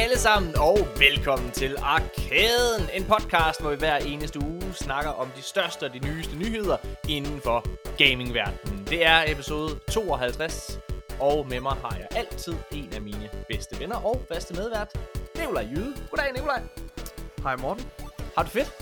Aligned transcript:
Alle 0.00 0.18
sammen, 0.18 0.52
og 0.58 0.78
velkommen 0.98 1.50
til 1.50 1.76
Arkaden, 1.82 2.88
en 2.94 3.04
podcast, 3.04 3.60
hvor 3.60 3.70
vi 3.70 3.76
hver 3.76 3.96
eneste 3.96 4.40
uge 4.40 4.72
snakker 4.74 5.10
om 5.10 5.28
de 5.36 5.42
største 5.42 5.84
og 5.84 5.92
de 5.94 5.98
nyeste 5.98 6.36
nyheder 6.36 6.76
inden 7.08 7.40
for 7.40 7.64
gamingverdenen. 7.98 8.86
Det 8.86 9.06
er 9.06 9.32
episode 9.32 9.80
52, 9.90 10.78
og 11.18 11.46
med 11.48 11.60
mig 11.60 11.72
har 11.72 11.96
jeg 11.96 12.06
altid 12.16 12.54
en 12.72 12.92
af 12.92 13.02
mine 13.02 13.28
bedste 13.48 13.80
venner 13.80 13.96
og 13.96 14.22
faste 14.32 14.54
medvært, 14.54 14.88
Nikolaj 15.38 15.68
Jyde. 15.70 15.94
Goddag, 16.10 16.32
Nikolaj. 16.32 16.62
Hej 17.42 17.56
Morten. 17.56 17.86
Har 18.36 18.42
du 18.42 18.48
fedt? 18.48 18.72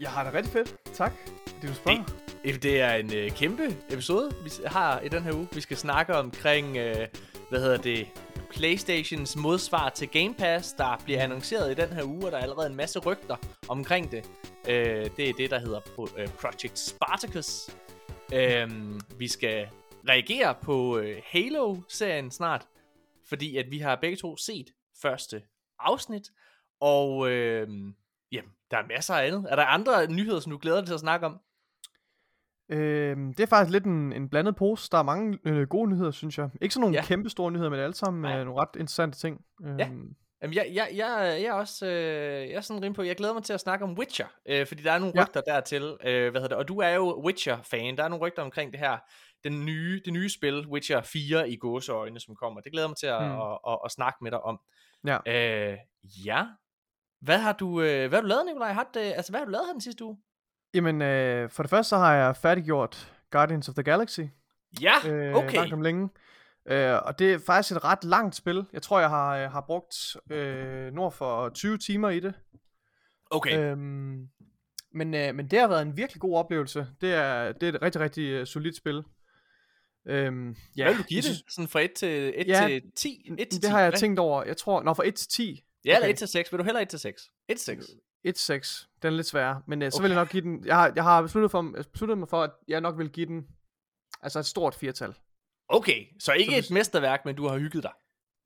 Jeg 0.00 0.10
har 0.10 0.24
det 0.24 0.34
rigtig 0.34 0.52
fedt. 0.52 0.74
Tak. 0.94 1.12
Det 1.60 1.68
du 1.68 1.74
spørger. 1.74 2.04
Det, 2.44 2.62
det 2.62 2.80
er 2.80 2.94
en 2.94 3.14
øh, 3.14 3.30
kæmpe 3.30 3.76
episode, 3.90 4.30
vi 4.44 4.50
har 4.66 5.00
i 5.00 5.08
den 5.08 5.22
her 5.22 5.32
uge. 5.32 5.48
Vi 5.52 5.60
skal 5.60 5.76
snakke 5.76 6.16
omkring, 6.16 6.76
øh, 6.76 7.06
hvad 7.50 7.60
hedder 7.60 7.76
det, 7.76 8.06
Playstations 8.54 9.36
modsvar 9.36 9.88
til 9.88 10.08
Game 10.08 10.34
Pass, 10.34 10.72
der 10.72 11.00
bliver 11.04 11.22
annonceret 11.22 11.70
i 11.70 11.74
den 11.74 11.92
her 11.92 12.04
uge, 12.04 12.26
og 12.26 12.32
der 12.32 12.38
er 12.38 12.42
allerede 12.42 12.66
en 12.66 12.76
masse 12.76 12.98
rygter 12.98 13.36
omkring 13.68 14.12
det. 14.12 14.30
Øh, 14.68 15.10
det 15.16 15.28
er 15.28 15.32
det, 15.32 15.50
der 15.50 15.58
hedder 15.58 15.80
øh, 16.18 16.28
Project 16.28 16.78
Spartacus. 16.78 17.70
Øh, 18.34 18.70
vi 19.18 19.28
skal 19.28 19.68
reagere 20.08 20.54
på 20.62 20.98
øh, 20.98 21.22
Halo-serien 21.26 22.30
snart, 22.30 22.66
fordi 23.28 23.56
at 23.56 23.70
vi 23.70 23.78
har 23.78 23.96
begge 23.96 24.16
to 24.16 24.36
set 24.36 24.66
første 25.02 25.42
afsnit, 25.78 26.30
og 26.80 27.30
øh, 27.30 27.68
jamen, 28.32 28.50
der 28.70 28.76
er 28.76 28.86
masser 28.88 29.14
af 29.14 29.26
andet. 29.26 29.46
Er 29.48 29.56
der 29.56 29.64
andre 29.64 30.06
nyheder, 30.06 30.40
som 30.40 30.52
du 30.52 30.58
glæder 30.58 30.78
dig 30.78 30.86
til 30.86 30.94
at 30.94 31.00
snakke 31.00 31.26
om? 31.26 31.40
Øh, 32.68 33.16
det 33.16 33.40
er 33.40 33.46
faktisk 33.46 33.72
lidt 33.72 33.84
en, 33.84 34.12
en 34.12 34.28
blandet 34.28 34.56
pose. 34.56 34.88
Der 34.92 34.98
er 34.98 35.02
mange 35.02 35.38
øh, 35.44 35.68
gode 35.68 35.90
nyheder, 35.90 36.10
synes 36.10 36.38
jeg. 36.38 36.50
Ikke 36.60 36.74
sådan 36.74 36.80
nogle 36.80 36.96
ja. 36.96 37.04
kæmpe 37.04 37.30
store 37.30 37.52
nyheder, 37.52 37.70
men 37.70 37.80
alle 37.80 37.94
sammen 37.94 38.32
øh, 38.32 38.44
nogle 38.44 38.60
ret 38.60 38.68
interessante 38.80 39.18
ting. 39.18 39.40
Øh, 39.64 39.74
ja. 39.78 39.90
Jamen, 40.42 40.54
jeg, 40.56 40.66
jeg, 40.72 40.88
jeg, 40.94 41.38
jeg 41.40 41.48
er 41.48 41.52
også 41.52 41.86
øh, 41.86 42.48
jeg 42.48 42.56
er 42.56 42.60
sådan 42.60 42.82
rimelig 42.82 42.96
på, 42.96 43.02
jeg 43.02 43.16
glæder 43.16 43.34
mig 43.34 43.42
til 43.42 43.52
at 43.52 43.60
snakke 43.60 43.84
om 43.84 43.98
Witcher, 43.98 44.26
øh, 44.46 44.66
fordi 44.66 44.82
der 44.82 44.92
er 44.92 44.98
nogle 44.98 45.22
rygter 45.22 45.42
ja. 45.46 45.52
dertil, 45.52 45.96
øh, 46.04 46.30
hvad 46.30 46.40
hedder 46.40 46.48
det, 46.48 46.56
og 46.56 46.68
du 46.68 46.78
er 46.78 46.88
jo 46.88 47.22
Witcher-fan, 47.26 47.96
der 47.96 48.04
er 48.04 48.08
nogle 48.08 48.26
rygter 48.26 48.42
omkring 48.42 48.72
det 48.72 48.80
her, 48.80 48.98
den 49.44 49.64
nye, 49.64 50.00
det 50.04 50.12
nye 50.12 50.28
spil, 50.28 50.66
Witcher 50.66 51.02
4 51.02 51.50
i 51.50 51.56
gåseøjne, 51.56 52.20
som 52.20 52.34
kommer, 52.36 52.60
det 52.60 52.72
glæder 52.72 52.88
mig 52.88 52.96
til 52.96 53.06
at, 53.06 53.22
mm. 53.22 53.40
at, 53.40 53.58
at, 53.68 53.78
at 53.84 53.90
snakke 53.90 54.18
med 54.22 54.30
dig 54.30 54.40
om. 54.40 54.60
Ja. 55.06 55.18
Øh, 55.26 55.78
ja. 56.26 56.46
Hvad 57.20 57.38
har 57.38 57.52
du, 57.52 57.80
øh, 57.80 58.08
hvad 58.08 58.18
har 58.18 58.20
du 58.20 58.26
lavet, 58.26 58.46
Nikolaj? 58.46 58.72
Har 58.72 58.90
det, 58.94 59.00
altså, 59.00 59.32
hvad 59.32 59.40
har 59.40 59.44
du 59.44 59.50
lavet 59.50 59.66
her 59.66 59.72
den 59.72 59.80
sidste 59.80 60.04
uge? 60.04 60.18
Jamen, 60.74 61.02
øh, 61.02 61.50
for 61.50 61.62
det 61.62 61.70
første 61.70 61.88
så 61.88 61.96
har 61.96 62.14
jeg 62.14 62.36
færdiggjort 62.36 63.12
Guardians 63.30 63.68
of 63.68 63.74
the 63.74 63.82
Galaxy. 63.82 64.20
Ja, 64.80 65.08
øh, 65.08 65.34
okay. 65.34 65.56
Langt 65.56 65.72
om 65.72 65.82
længe. 65.82 66.08
Øh, 66.66 66.98
og 67.02 67.18
det 67.18 67.32
er 67.32 67.38
faktisk 67.38 67.76
et 67.76 67.84
ret 67.84 68.04
langt 68.04 68.34
spil. 68.34 68.64
Jeg 68.72 68.82
tror, 68.82 69.00
jeg 69.00 69.08
har, 69.08 69.36
jeg 69.36 69.50
har 69.50 69.60
brugt 69.60 70.16
øh, 70.30 70.92
nord 70.92 71.12
for 71.12 71.48
20 71.48 71.78
timer 71.78 72.10
i 72.10 72.20
det. 72.20 72.34
Okay. 73.30 73.58
Øhm, 73.58 74.28
men, 74.92 75.14
øh, 75.14 75.34
men 75.34 75.50
det 75.50 75.58
har 75.58 75.68
været 75.68 75.82
en 75.82 75.96
virkelig 75.96 76.20
god 76.20 76.36
oplevelse. 76.36 76.86
Det 77.00 77.14
er, 77.14 77.52
det 77.52 77.68
er 77.68 77.72
et 77.72 77.82
rigtig, 77.82 78.00
rigtig 78.00 78.40
uh, 78.40 78.46
solidt 78.46 78.76
spil. 78.76 79.02
Øhm, 80.06 80.56
ja, 80.76 80.84
Hvad 80.84 80.94
vil 80.94 81.02
du 81.02 81.08
give 81.08 81.22
det? 81.22 81.44
Sådan 81.48 81.68
fra 81.68 81.80
1 81.80 81.92
til, 81.92 82.32
1 82.36 82.48
ja, 82.48 82.66
til 82.68 82.82
10? 82.96 83.30
1 83.38 83.48
til 83.48 83.62
det 83.62 83.62
10, 83.62 83.70
har 83.70 83.80
jeg 83.80 83.90
hvad? 83.90 83.98
tænkt 83.98 84.18
over. 84.18 84.44
Jeg 84.44 84.56
tror, 84.56 84.82
når 84.82 84.94
fra 84.94 85.06
1 85.06 85.14
til 85.14 85.28
10. 85.28 85.64
Ja, 85.84 85.90
okay. 85.90 85.96
eller 85.96 86.08
1 86.08 86.18
til 86.18 86.28
6. 86.28 86.52
Vil 86.52 86.58
du 86.58 86.64
hellere 86.64 86.82
1 86.82 86.88
til 86.88 86.98
6? 86.98 87.30
1 87.48 87.56
til 87.56 87.64
6. 87.64 87.86
1-6. 88.28 88.86
Den 89.02 89.12
er 89.12 89.16
lidt 89.16 89.26
sværere, 89.26 89.62
men 89.66 89.82
uh, 89.82 89.88
så 89.88 89.96
okay. 89.96 90.02
vil 90.02 90.10
jeg 90.10 90.20
nok 90.20 90.28
give 90.28 90.42
den... 90.42 90.66
Jeg 90.66 90.76
har, 90.76 90.92
jeg 90.96 91.04
har 91.04 91.22
besluttet, 91.22 91.50
for, 91.50 91.74
besluttet 91.92 92.18
mig 92.18 92.28
for, 92.28 92.42
at 92.42 92.50
jeg 92.68 92.80
nok 92.80 92.98
vil 92.98 93.10
give 93.10 93.26
den 93.26 93.46
altså 94.22 94.38
et 94.38 94.46
stort 94.46 94.74
firtal. 94.74 95.14
Okay, 95.68 96.04
så 96.20 96.32
ikke 96.32 96.52
så 96.52 96.58
et 96.58 96.70
mesterværk, 96.74 97.24
men 97.24 97.34
du 97.36 97.48
har 97.48 97.58
hygget 97.58 97.82
dig. 97.82 97.92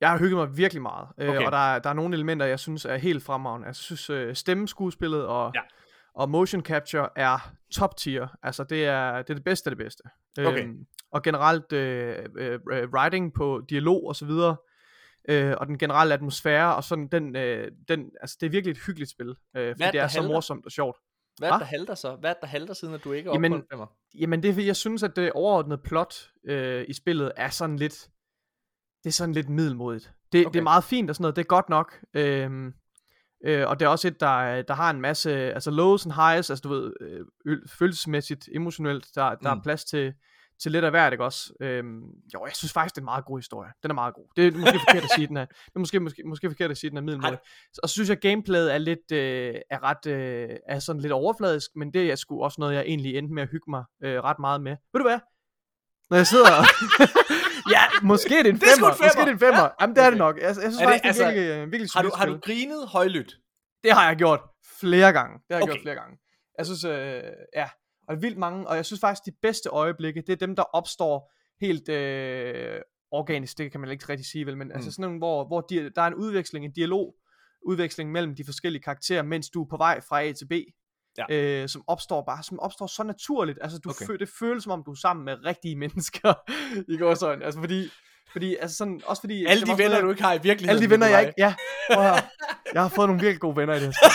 Jeg 0.00 0.10
har 0.10 0.18
hygget 0.18 0.36
mig 0.36 0.56
virkelig 0.56 0.82
meget, 0.82 1.08
øh, 1.18 1.28
okay. 1.28 1.40
øh, 1.40 1.46
og 1.46 1.52
der 1.52 1.74
er, 1.74 1.78
der 1.78 1.90
er 1.90 1.94
nogle 1.94 2.14
elementer, 2.14 2.46
jeg 2.46 2.58
synes 2.58 2.84
er 2.84 2.96
helt 2.96 3.22
fremragende. 3.22 3.66
Jeg 3.66 3.76
synes, 3.76 4.10
øh, 4.10 4.34
stemmeskuespillet 4.34 5.26
og, 5.26 5.52
ja. 5.54 5.60
og 6.14 6.30
motion 6.30 6.62
capture 6.62 7.08
er 7.16 7.52
top 7.72 7.96
tier. 7.96 8.28
Altså, 8.42 8.64
det 8.64 8.86
er 8.86 9.22
det, 9.22 9.30
er 9.30 9.34
det 9.34 9.44
bedste 9.44 9.70
af 9.70 9.76
det 9.76 9.84
bedste. 9.84 10.02
Okay. 10.38 10.64
Øhm, 10.64 10.86
og 11.12 11.22
generelt 11.22 11.72
øh, 11.72 12.24
øh, 12.38 12.58
writing 12.94 13.34
på 13.34 13.62
dialog 13.70 14.06
og 14.06 14.16
så 14.16 14.26
videre, 14.26 14.56
øh, 15.28 15.54
og 15.58 15.66
den 15.66 15.78
generelle 15.78 16.14
atmosfære, 16.14 16.76
og 16.76 16.84
sådan 16.84 17.06
den, 17.06 17.36
øh, 17.36 17.70
den, 17.88 18.10
altså 18.20 18.36
det 18.40 18.46
er 18.46 18.50
virkelig 18.50 18.72
et 18.72 18.78
hyggeligt 18.86 19.10
spil, 19.10 19.28
øh, 19.56 19.74
fordi 19.74 19.92
det 19.92 20.00
er 20.00 20.08
så 20.08 20.22
morsomt 20.22 20.66
og 20.66 20.72
sjovt. 20.72 20.96
Hvad 21.38 21.48
er 21.48 21.52
det, 21.52 21.60
der 21.60 21.66
halter 21.66 21.94
så? 21.94 22.16
Hvad 22.20 22.30
er 22.30 22.34
der 22.40 22.46
halter, 22.46 22.74
siden 22.74 22.94
at 22.94 23.04
du 23.04 23.12
ikke 23.12 23.30
jamen, 23.32 23.52
en 23.52 23.62
femmer? 23.70 23.86
Jamen, 24.18 24.42
det 24.42 24.58
er 24.58 24.62
jeg 24.62 24.76
synes, 24.76 25.02
at 25.02 25.16
det 25.16 25.32
overordnede 25.32 25.78
plot 25.78 26.30
øh, 26.44 26.84
i 26.88 26.92
spillet 26.92 27.32
er 27.36 27.48
sådan 27.48 27.76
lidt, 27.76 28.08
det 29.04 29.10
er 29.10 29.12
sådan 29.12 29.34
lidt 29.34 29.48
middelmodigt. 29.48 30.12
Det, 30.32 30.46
okay. 30.46 30.52
det 30.52 30.58
er 30.58 30.62
meget 30.62 30.84
fint 30.84 31.10
og 31.10 31.16
sådan 31.16 31.22
noget, 31.22 31.36
det 31.36 31.42
er 31.42 31.46
godt 31.46 31.68
nok. 31.68 31.98
Øh, 32.14 32.72
øh, 33.44 33.68
og 33.68 33.80
det 33.80 33.86
er 33.86 33.90
også 33.90 34.08
et, 34.08 34.20
der, 34.20 34.62
der 34.62 34.74
har 34.74 34.90
en 34.90 35.00
masse, 35.00 35.32
altså 35.54 35.70
lows 35.70 36.06
and 36.06 36.14
highs, 36.14 36.50
altså 36.50 36.62
du 36.62 36.68
ved, 36.68 36.92
øh, 37.00 37.58
følelsesmæssigt, 37.78 38.48
emotionelt, 38.54 39.06
der, 39.14 39.34
der 39.34 39.54
mm. 39.54 39.58
er 39.58 39.62
plads 39.62 39.84
til, 39.84 40.14
til 40.62 40.72
lidt 40.72 40.84
af 40.84 40.90
hvert, 40.90 41.12
ikke 41.12 41.24
også? 41.24 41.52
Øhm, 41.60 42.02
jo, 42.34 42.46
jeg 42.46 42.56
synes 42.56 42.72
faktisk, 42.72 42.94
det 42.94 43.00
er 43.00 43.02
en 43.02 43.04
meget 43.04 43.24
god 43.24 43.38
historie. 43.38 43.70
Den 43.82 43.90
er 43.90 43.94
meget 43.94 44.14
god. 44.14 44.24
Det 44.36 44.46
er 44.46 44.58
måske 44.58 44.80
forkert 44.88 45.04
at 45.04 45.10
sige, 45.16 45.26
den 45.26 45.36
er, 45.36 45.44
det 45.44 45.74
er 45.74 45.78
måske, 45.78 46.00
måske, 46.00 46.22
måske 46.26 46.50
forkert 46.50 46.70
at 46.70 46.78
sige, 46.78 46.90
den 46.90 46.98
er 46.98 47.02
middelmåde. 47.02 47.38
Og 47.82 47.88
så 47.88 47.92
synes 47.92 48.08
jeg, 48.08 48.18
gameplayet 48.18 48.74
er 48.74 48.78
lidt, 48.78 49.12
øh, 49.12 49.54
er 49.70 49.82
ret, 49.82 50.06
øh, 50.06 50.48
er 50.68 50.78
sådan 50.78 51.02
lidt 51.02 51.12
overfladisk, 51.12 51.70
men 51.76 51.92
det 51.92 52.10
er 52.10 52.16
sgu 52.16 52.42
også 52.42 52.56
noget, 52.58 52.74
jeg 52.74 52.82
egentlig 52.82 53.16
endte 53.16 53.34
med 53.34 53.42
at 53.42 53.48
hygge 53.48 53.70
mig 53.70 53.84
øh, 54.02 54.20
ret 54.24 54.38
meget 54.38 54.60
med. 54.60 54.76
Ved 54.92 55.00
du 55.00 55.08
hvad? 55.08 55.18
Når 56.10 56.16
jeg 56.16 56.26
sidder 56.26 56.46
Ja, 57.74 57.82
måske 58.02 58.38
er 58.38 58.42
det 58.42 58.50
en 58.50 58.60
femmer. 58.60 58.90
Det 58.90 59.00
er 59.00 59.04
femmer. 59.04 59.06
Måske 59.06 59.20
er 59.20 59.24
det 59.24 59.32
en 59.32 59.38
femmer. 59.38 59.62
Ja. 59.62 59.68
Jamen, 59.80 59.96
det 59.96 60.04
er 60.04 60.10
det 60.10 60.18
nok. 60.18 60.36
Jeg, 60.36 60.44
jeg 60.44 60.54
synes 60.54 60.80
er 60.80 60.84
faktisk, 60.84 61.02
det, 61.02 61.08
altså, 61.08 61.22
det 61.22 61.30
er 61.30 61.34
virkelig, 61.34 61.64
øh, 61.64 61.72
virkelig 61.72 61.90
har 61.94 62.02
du, 62.02 62.10
har 62.14 62.26
du 62.26 62.38
grinet 62.38 62.88
højlydt? 62.88 63.32
Det 63.84 63.92
har 63.92 64.08
jeg 64.08 64.16
gjort 64.16 64.40
flere 64.80 65.12
gange. 65.12 65.34
Det 65.34 65.50
har 65.50 65.56
jeg 65.56 65.62
okay. 65.62 65.72
gjort 65.72 65.82
flere 65.82 65.94
gange. 65.94 66.18
Jeg 66.58 66.66
synes, 66.66 66.84
øh, 66.84 67.22
ja, 67.60 67.68
og 68.08 68.22
vildt 68.22 68.38
mange, 68.38 68.68
og 68.68 68.76
jeg 68.76 68.86
synes 68.86 69.00
faktisk, 69.00 69.26
de 69.26 69.32
bedste 69.42 69.68
øjeblikke, 69.68 70.20
det 70.20 70.32
er 70.32 70.46
dem, 70.46 70.56
der 70.56 70.62
opstår 70.62 71.32
helt 71.60 71.88
øh, 71.88 72.80
organisk, 73.10 73.58
det 73.58 73.72
kan 73.72 73.80
man 73.80 73.90
ikke 73.90 74.08
rigtig 74.08 74.26
sige 74.26 74.46
vel, 74.46 74.56
men 74.56 74.70
altså 74.70 74.76
mm. 74.76 74.78
altså 74.78 74.90
sådan 74.90 75.02
nogle, 75.02 75.18
hvor, 75.18 75.46
hvor 75.46 75.60
de, 75.60 75.90
der 75.90 76.02
er 76.02 76.06
en 76.06 76.14
udveksling, 76.14 76.64
en 76.64 76.72
dialog, 76.72 77.14
udveksling 77.66 78.12
mellem 78.12 78.34
de 78.34 78.44
forskellige 78.44 78.82
karakterer, 78.82 79.22
mens 79.22 79.50
du 79.50 79.62
er 79.62 79.66
på 79.70 79.76
vej 79.76 80.00
fra 80.08 80.22
A 80.22 80.32
til 80.32 80.46
B, 80.48 80.52
ja. 81.18 81.36
øh, 81.36 81.68
som 81.68 81.84
opstår 81.86 82.22
bare, 82.22 82.42
som 82.42 82.60
opstår 82.60 82.86
så 82.86 83.02
naturligt, 83.02 83.58
altså 83.62 83.78
du 83.78 83.90
okay. 83.90 84.06
fø, 84.06 84.16
det 84.16 84.28
føles 84.38 84.62
som 84.62 84.72
om 84.72 84.82
du 84.86 84.90
er 84.90 84.96
sammen 85.02 85.24
med 85.24 85.44
rigtige 85.44 85.76
mennesker, 85.82 86.34
i 86.88 86.96
går 86.96 87.14
sådan, 87.14 87.42
altså 87.42 87.60
fordi, 87.60 87.88
fordi, 88.32 88.56
altså 88.56 88.76
sådan, 88.76 89.00
også 89.06 89.22
fordi... 89.22 89.46
Alle 89.46 89.66
de 89.66 89.78
venner, 89.78 90.00
du 90.00 90.10
ikke 90.10 90.22
har 90.22 90.34
i 90.34 90.40
virkeligheden. 90.42 90.70
Alle 90.70 90.84
de 90.86 90.90
venner, 90.90 91.06
jeg 91.06 91.20
ikke, 91.20 91.34
ja, 91.38 91.54
jeg 92.72 92.82
har 92.82 92.88
fået 92.88 93.08
nogle 93.08 93.22
virkelig 93.22 93.40
gode 93.40 93.56
venner 93.56 93.74
i 93.74 93.80
det 93.80 93.86
her 93.86 94.08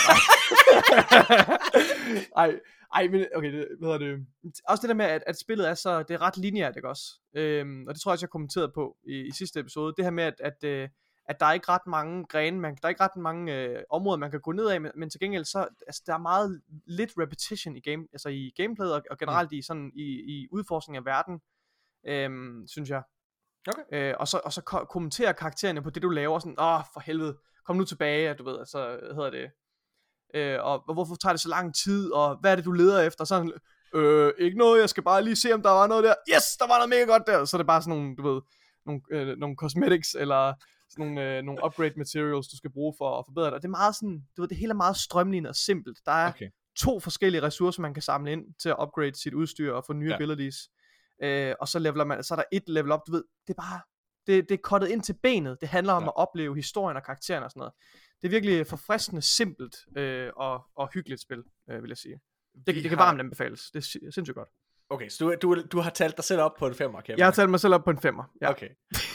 Ej, 2.42 2.52
ej, 2.94 3.08
men 3.08 3.26
okay, 3.34 3.52
det, 3.52 3.68
hvad 3.78 3.92
hedder 3.92 3.98
det? 3.98 4.26
Også 4.68 4.82
det 4.82 4.88
der 4.88 4.94
med, 4.94 5.04
at, 5.04 5.22
at 5.26 5.38
spillet 5.38 5.68
er 5.68 5.74
så, 5.74 6.02
det 6.02 6.14
er 6.14 6.22
ret 6.22 6.36
lineært, 6.36 6.76
ikke 6.76 6.88
også? 6.88 7.20
Øhm, 7.34 7.86
og 7.88 7.94
det 7.94 8.02
tror 8.02 8.10
jeg 8.10 8.14
også, 8.14 8.24
jeg 8.24 8.30
kommenterede 8.30 8.72
på 8.74 8.96
i, 9.08 9.26
i 9.26 9.30
sidste 9.30 9.60
episode. 9.60 9.94
Det 9.96 10.04
her 10.04 10.10
med, 10.10 10.24
at, 10.24 10.34
at, 10.38 10.64
øh, 10.64 10.88
at 11.28 11.40
der 11.40 11.46
er 11.46 11.52
ikke 11.52 11.68
ret 11.68 11.86
mange 11.86 12.24
grene, 12.24 12.60
man, 12.60 12.74
der 12.74 12.84
er 12.84 12.88
ikke 12.88 13.02
ret 13.02 13.16
mange 13.16 13.54
øh, 13.54 13.82
områder, 13.90 14.18
man 14.18 14.30
kan 14.30 14.40
gå 14.40 14.52
ned 14.52 14.68
af, 14.68 14.80
men, 14.80 14.92
men 14.96 15.10
til 15.10 15.20
gengæld 15.20 15.44
så, 15.44 15.68
altså, 15.86 16.02
der 16.06 16.14
er 16.14 16.18
meget 16.18 16.62
lidt 16.86 17.12
repetition 17.18 17.76
i, 17.76 17.80
game, 17.80 18.06
altså 18.12 18.28
i 18.28 18.52
gameplayet, 18.56 18.94
og, 18.94 19.02
og 19.10 19.18
generelt 19.18 19.50
mm. 19.50 19.58
i, 19.58 19.62
sådan, 19.62 19.92
i, 19.94 20.02
i 20.02 20.48
udforskning 20.52 20.96
af 20.96 21.04
verden, 21.04 21.40
øhm, 22.06 22.66
synes 22.66 22.90
jeg. 22.90 23.02
Okay. 23.68 23.82
Øh, 23.92 24.14
og, 24.18 24.28
så, 24.28 24.40
og 24.44 24.52
så 24.52 24.62
ko- 24.62 24.84
kommenterer 24.84 25.32
karaktererne 25.32 25.82
på 25.82 25.90
det, 25.90 26.02
du 26.02 26.08
laver, 26.08 26.38
sådan, 26.38 26.60
åh, 26.60 26.80
for 26.92 27.00
helvede, 27.00 27.38
kom 27.66 27.76
nu 27.76 27.84
tilbage, 27.84 28.34
du 28.34 28.44
ved, 28.44 28.58
altså, 28.58 28.98
hedder 29.14 29.30
det, 29.30 29.50
øh, 30.34 30.64
og 30.64 30.94
hvorfor 30.94 31.14
tager 31.14 31.32
det 31.32 31.40
så 31.40 31.48
lang 31.48 31.74
tid, 31.74 32.12
og 32.12 32.36
hvad 32.40 32.52
er 32.52 32.56
det, 32.56 32.64
du 32.64 32.72
leder 32.72 33.00
efter? 33.00 33.24
Sådan, 33.24 33.52
øh, 33.94 34.32
ikke 34.38 34.58
noget, 34.58 34.80
jeg 34.80 34.88
skal 34.88 35.02
bare 35.02 35.24
lige 35.24 35.36
se, 35.36 35.52
om 35.54 35.62
der 35.62 35.70
var 35.70 35.86
noget 35.86 36.04
der. 36.04 36.14
Yes, 36.34 36.56
der 36.58 36.66
var 36.66 36.76
noget 36.76 36.88
mega 36.88 37.04
godt 37.04 37.22
der. 37.26 37.44
Så 37.44 37.56
er 37.56 37.58
det 37.58 37.66
bare 37.66 37.82
sådan 37.82 37.98
nogle, 37.98 38.16
du 38.16 38.22
ved, 38.22 38.40
nogle, 38.86 39.00
øh, 39.10 39.38
nogle 39.38 39.56
cosmetics, 39.56 40.14
eller 40.14 40.54
sådan 40.90 41.06
nogle, 41.06 41.36
øh, 41.36 41.42
nogle 41.42 41.64
upgrade 41.66 41.94
materials, 41.96 42.48
du 42.48 42.56
skal 42.56 42.72
bruge 42.72 42.94
for 42.98 43.18
at 43.18 43.24
forbedre 43.28 43.46
det. 43.46 43.54
Og 43.54 43.62
det 43.62 43.68
er 43.68 43.78
meget 43.80 43.94
sådan, 43.94 44.22
du 44.36 44.42
ved, 44.42 44.48
det 44.48 44.56
hele 44.56 44.70
er 44.70 44.74
meget 44.74 44.96
strømlignet 44.96 45.48
og 45.48 45.56
simpelt. 45.56 45.98
Der 46.06 46.12
er 46.12 46.28
okay. 46.28 46.48
to 46.78 47.00
forskellige 47.00 47.42
ressourcer, 47.42 47.82
man 47.82 47.94
kan 47.94 48.02
samle 48.02 48.32
ind 48.32 48.44
til 48.62 48.68
at 48.68 48.76
upgrade 48.82 49.20
sit 49.22 49.34
udstyr 49.34 49.72
og 49.72 49.84
få 49.84 49.92
nye 49.92 50.08
ja. 50.08 50.14
abilities. 50.14 50.56
Øh, 51.22 51.54
og 51.60 51.68
så 51.68 51.78
leveler 51.78 52.04
man, 52.04 52.24
så 52.24 52.34
er 52.34 52.36
der 52.36 52.44
et 52.52 52.68
level 52.68 52.92
up, 52.92 53.00
du 53.06 53.12
ved, 53.12 53.24
det 53.46 53.54
er 53.58 53.62
bare, 53.62 53.80
det, 54.26 54.48
det 54.48 54.54
er 54.54 54.62
kottet 54.62 54.88
ind 54.88 55.02
til 55.02 55.16
benet. 55.22 55.56
Det 55.60 55.68
handler 55.68 55.92
om 55.92 56.02
ja. 56.02 56.08
at 56.08 56.16
opleve 56.16 56.54
historien 56.54 56.96
og 56.96 57.02
karakteren 57.02 57.42
og 57.42 57.50
sådan 57.50 57.60
noget 57.60 57.74
det 58.24 58.28
er 58.28 58.40
virkelig 58.40 58.66
forfriskende 58.66 59.22
simpelt 59.22 59.76
øh, 59.96 60.30
og, 60.36 60.62
og 60.76 60.88
hyggeligt 60.94 61.20
spil, 61.20 61.42
øh, 61.70 61.82
vil 61.82 61.88
jeg 61.88 61.96
sige. 61.96 62.20
Det, 62.66 62.74
det 62.74 62.88
kan 62.88 62.98
varmt 62.98 63.20
anbefales. 63.20 63.70
Det 63.70 63.78
er 63.78 64.10
sindssygt 64.10 64.34
godt. 64.34 64.48
Okay, 64.90 65.08
så 65.08 65.24
du, 65.24 65.34
du, 65.42 65.62
du 65.72 65.80
har 65.80 65.90
talt 65.90 66.16
dig 66.16 66.24
selv 66.24 66.40
op 66.40 66.54
på 66.58 66.66
en 66.66 66.74
femmer, 66.74 67.00
kan 67.00 67.18
jeg 67.18 67.26
har 67.26 67.32
talt 67.32 67.50
mig 67.50 67.60
selv 67.60 67.74
op 67.74 67.84
på 67.84 67.90
en 67.90 67.98
femmer, 67.98 68.24
ja. 68.42 68.50
Okay. 68.50 68.68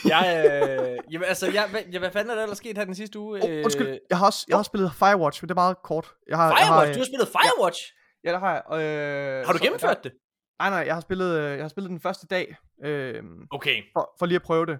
Jeg, 0.05 0.23
øh, 0.45 1.13
jamen, 1.13 1.27
altså, 1.27 1.51
jeg, 1.51 1.67
hvad, 1.71 1.99
hvad 1.99 2.11
fanden 2.11 2.31
er 2.31 2.35
der 2.35 2.43
ellers 2.43 2.57
sket 2.57 2.77
her 2.77 2.85
den 2.85 2.95
sidste 2.95 3.19
uge? 3.19 3.43
Oh, 3.43 3.49
undskyld, 3.49 3.99
jeg 4.09 4.17
har 4.17 4.25
også 4.25 4.45
jeg 4.49 4.57
har 4.57 4.63
spillet 4.63 4.93
Firewatch, 4.93 5.43
men 5.43 5.49
det 5.49 5.53
er 5.53 5.55
meget 5.55 5.77
kort. 5.83 6.13
Jeg 6.27 6.37
har, 6.37 6.47
Firewatch? 6.49 6.67
Jeg 6.67 6.75
har, 6.75 6.93
du 6.93 6.99
har 6.99 7.05
spillet 7.05 7.27
Firewatch? 7.27 7.93
Ja, 8.23 8.29
ja 8.29 8.33
det 8.33 8.39
har 8.39 8.53
jeg. 8.53 8.63
Øh, 8.83 9.45
har 9.45 9.53
du 9.53 9.59
gennemført 9.61 9.97
jeg, 9.97 10.03
det? 10.03 10.13
Nej, 10.59 10.69
nej, 10.69 10.79
jeg 10.79 10.93
har 10.93 11.01
spillet, 11.01 11.39
øh, 11.39 11.51
jeg 11.51 11.63
har 11.63 11.69
spillet 11.69 11.89
den 11.89 11.99
første 11.99 12.27
dag. 12.27 12.55
Øh, 12.83 13.23
okay. 13.51 13.83
For, 13.93 14.15
for 14.19 14.25
lige 14.25 14.35
at 14.35 14.41
prøve 14.41 14.65
det. 14.65 14.79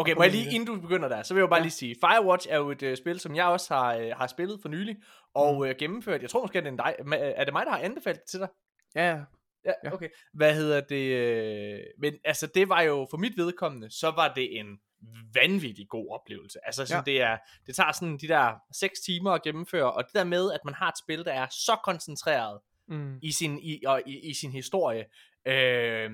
Okay, 0.00 0.14
må 0.14 0.22
jeg 0.22 0.32
lige, 0.32 0.54
inden 0.54 0.66
du 0.66 0.80
begynder 0.80 1.08
der, 1.08 1.22
så 1.22 1.34
vil 1.34 1.40
jeg 1.40 1.42
jo 1.42 1.50
bare 1.50 1.58
ja. 1.58 1.62
lige 1.62 1.72
sige, 1.72 1.96
Firewatch 2.00 2.46
er 2.50 2.56
jo 2.56 2.70
et 2.70 2.82
uh, 2.82 2.94
spil, 2.94 3.20
som 3.20 3.36
jeg 3.36 3.44
også 3.44 3.74
har, 3.74 3.96
uh, 3.96 4.02
har 4.16 4.26
spillet 4.26 4.58
for 4.62 4.68
nylig, 4.68 4.96
og 5.34 5.54
mm. 5.54 5.60
uh, 5.60 5.70
gennemført. 5.78 6.22
Jeg 6.22 6.30
tror 6.30 6.40
måske, 6.40 6.58
at 6.58 6.64
det 6.64 6.72
er, 6.72 6.76
dig, 6.76 6.94
er 7.36 7.44
det 7.44 7.52
mig, 7.52 7.66
der 7.66 7.72
har 7.72 7.78
anbefalet 7.78 8.20
det 8.20 8.30
til 8.30 8.40
dig? 8.40 8.48
Ja, 8.94 9.10
ja. 9.10 9.22
Ja, 9.64 9.92
okay. 9.92 10.08
Hvad 10.32 10.54
hedder 10.54 10.80
det? 10.80 11.16
Øh... 11.16 11.80
Men 11.98 12.14
altså, 12.24 12.46
det 12.46 12.68
var 12.68 12.80
jo 12.80 13.06
for 13.10 13.16
mit 13.16 13.36
vedkommende, 13.36 13.90
så 13.90 14.10
var 14.10 14.34
det 14.34 14.58
en 14.60 14.66
vanvittig 15.34 15.88
god 15.88 16.08
oplevelse. 16.10 16.58
Altså 16.66 16.86
sådan, 16.86 17.04
ja. 17.06 17.12
det, 17.12 17.22
er, 17.22 17.38
det 17.66 17.76
tager 17.76 17.92
sådan 17.92 18.18
de 18.18 18.28
der 18.28 18.54
6 18.72 19.00
timer 19.00 19.30
at 19.30 19.42
gennemføre, 19.42 19.92
og 19.92 20.04
det 20.04 20.14
der 20.14 20.24
med, 20.24 20.52
at 20.52 20.60
man 20.64 20.74
har 20.74 20.88
et 20.88 20.98
spil, 20.98 21.24
der 21.24 21.32
er 21.32 21.46
så 21.50 21.76
koncentreret 21.84 22.60
mm. 22.88 23.18
i, 23.22 23.32
sin, 23.32 23.58
i, 23.58 23.82
og, 23.86 24.02
i, 24.06 24.30
i 24.30 24.34
sin 24.34 24.52
historie, 24.52 25.04
øh, 25.46 26.10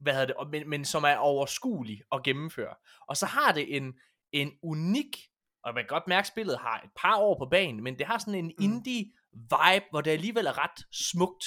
hvad 0.00 0.12
hedder 0.12 0.26
det, 0.26 0.50
men, 0.50 0.70
men 0.70 0.84
som 0.84 1.04
er 1.04 1.16
overskuelig 1.16 2.02
at 2.12 2.22
gennemføre. 2.22 2.74
Og 3.08 3.16
så 3.16 3.26
har 3.26 3.52
det 3.52 3.76
en, 3.76 3.94
en 4.32 4.52
unik, 4.62 5.16
og 5.64 5.74
man 5.74 5.84
kan 5.84 5.88
godt 5.88 6.08
mærke, 6.08 6.20
at 6.20 6.26
spillet 6.26 6.58
har 6.58 6.80
et 6.84 6.90
par 6.96 7.16
år 7.16 7.38
på 7.38 7.46
banen, 7.50 7.82
men 7.82 7.98
det 7.98 8.06
har 8.06 8.18
sådan 8.18 8.34
en 8.34 8.44
mm. 8.44 8.64
indie 8.64 9.12
vibe, 9.32 9.84
hvor 9.90 10.00
det 10.00 10.10
alligevel 10.10 10.46
er 10.46 10.64
ret 10.64 10.86
smukt. 10.92 11.44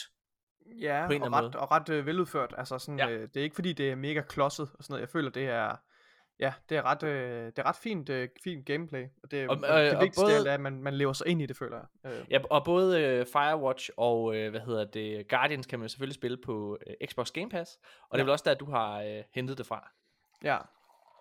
Ja, 0.82 1.04
på 1.08 1.14
en 1.14 1.22
og, 1.22 1.32
ret, 1.32 1.44
måde. 1.44 1.60
og 1.60 1.72
ret 1.72 1.90
øh, 1.90 2.06
veludført. 2.06 2.54
Altså 2.58 2.80
sådan, 2.80 3.00
ja. 3.00 3.10
øh, 3.10 3.28
det 3.34 3.38
er 3.38 3.44
ikke 3.44 3.56
fordi, 3.56 3.74
det 3.74 3.92
er 3.92 3.96
mega 3.96 4.22
klodset 4.22 4.70
og 4.74 4.84
sådan 4.84 4.94
noget. 4.94 5.02
Jeg 5.02 5.10
føler, 5.10 5.30
det 5.30 5.48
er 5.48 5.76
Ja, 6.40 6.54
det 6.70 6.78
er 6.78 6.82
ret, 6.82 7.04
øh, 7.04 7.46
det 7.46 7.60
er 7.60 7.66
ret 7.66 7.76
fint, 7.76 8.10
øh, 8.10 8.30
fint 8.44 8.66
gameplay. 8.66 9.06
Og 9.24 9.32
det, 9.32 9.50
og, 9.50 9.58
øh, 9.58 9.92
det 9.92 10.00
vigtigste 10.00 10.22
både, 10.22 10.50
er, 10.50 10.54
at 10.54 10.60
man, 10.60 10.84
man 10.84 10.94
lever 10.94 11.14
sig 11.14 11.28
ind 11.28 11.42
i 11.42 11.46
det, 11.46 11.58
føler 11.58 11.78
jeg. 11.78 12.12
Øh. 12.12 12.26
Ja, 12.32 12.40
og 12.50 12.66
både 12.66 13.02
øh, 13.02 13.26
Firewatch 13.26 13.90
og, 13.98 14.36
øh, 14.36 14.50
hvad 14.50 14.62
hedder 14.62 14.86
det, 14.86 15.30
Guardians 15.30 15.66
kan 15.66 15.80
man 15.80 15.90
selvfølgelig 15.90 16.16
spille 16.16 16.38
på 16.46 16.78
øh, 16.88 17.08
Xbox 17.10 17.32
Game 17.32 17.50
Pass. 17.50 17.76
Og 17.76 18.08
ja. 18.12 18.18
det 18.18 18.22
er 18.22 18.26
vel 18.26 18.32
også 18.32 18.44
der, 18.48 18.54
du 18.54 18.72
har 18.72 19.02
øh, 19.02 19.24
hentet 19.34 19.58
det 19.58 19.66
fra. 19.66 19.92
Ja. 20.44 20.58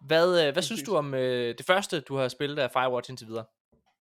Hvad, 0.01 0.47
øh, 0.47 0.53
hvad 0.53 0.63
synes 0.63 0.83
du 0.83 0.97
om 0.97 1.15
øh, 1.15 1.55
det 1.59 1.67
første, 1.67 2.01
du 2.01 2.17
har 2.17 2.29
spillet 2.29 2.59
af 2.59 2.71
Firewatch 2.71 3.11
indtil 3.11 3.27
videre? 3.27 3.45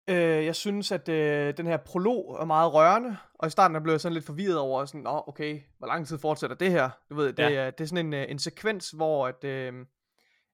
Øh, 0.07 0.45
jeg 0.45 0.56
synes, 0.56 0.91
at 0.91 1.09
øh, 1.09 1.57
den 1.57 1.67
her 1.67 1.77
prolog 1.77 2.38
er 2.41 2.45
meget 2.45 2.73
rørende, 2.73 3.17
og 3.33 3.47
i 3.47 3.50
starten 3.50 3.83
blev 3.83 3.94
jeg 3.94 4.01
sådan 4.01 4.13
lidt 4.13 4.25
forvirret 4.25 4.57
over, 4.57 4.85
sådan, 4.85 5.01
Nå, 5.01 5.23
okay, 5.27 5.62
hvor 5.77 5.88
lang 5.88 6.07
tid 6.07 6.17
fortsætter 6.17 6.56
det 6.56 6.71
her? 6.71 6.89
Du 7.09 7.15
ved, 7.15 7.33
det, 7.33 7.44
ja. 7.44 7.53
er, 7.53 7.71
det 7.71 7.83
er 7.83 7.88
sådan 7.88 8.06
en, 8.06 8.13
øh, 8.13 8.25
en 8.29 8.39
sekvens, 8.39 8.91
hvor 8.91 9.27
at, 9.27 9.44
øh, 9.44 9.73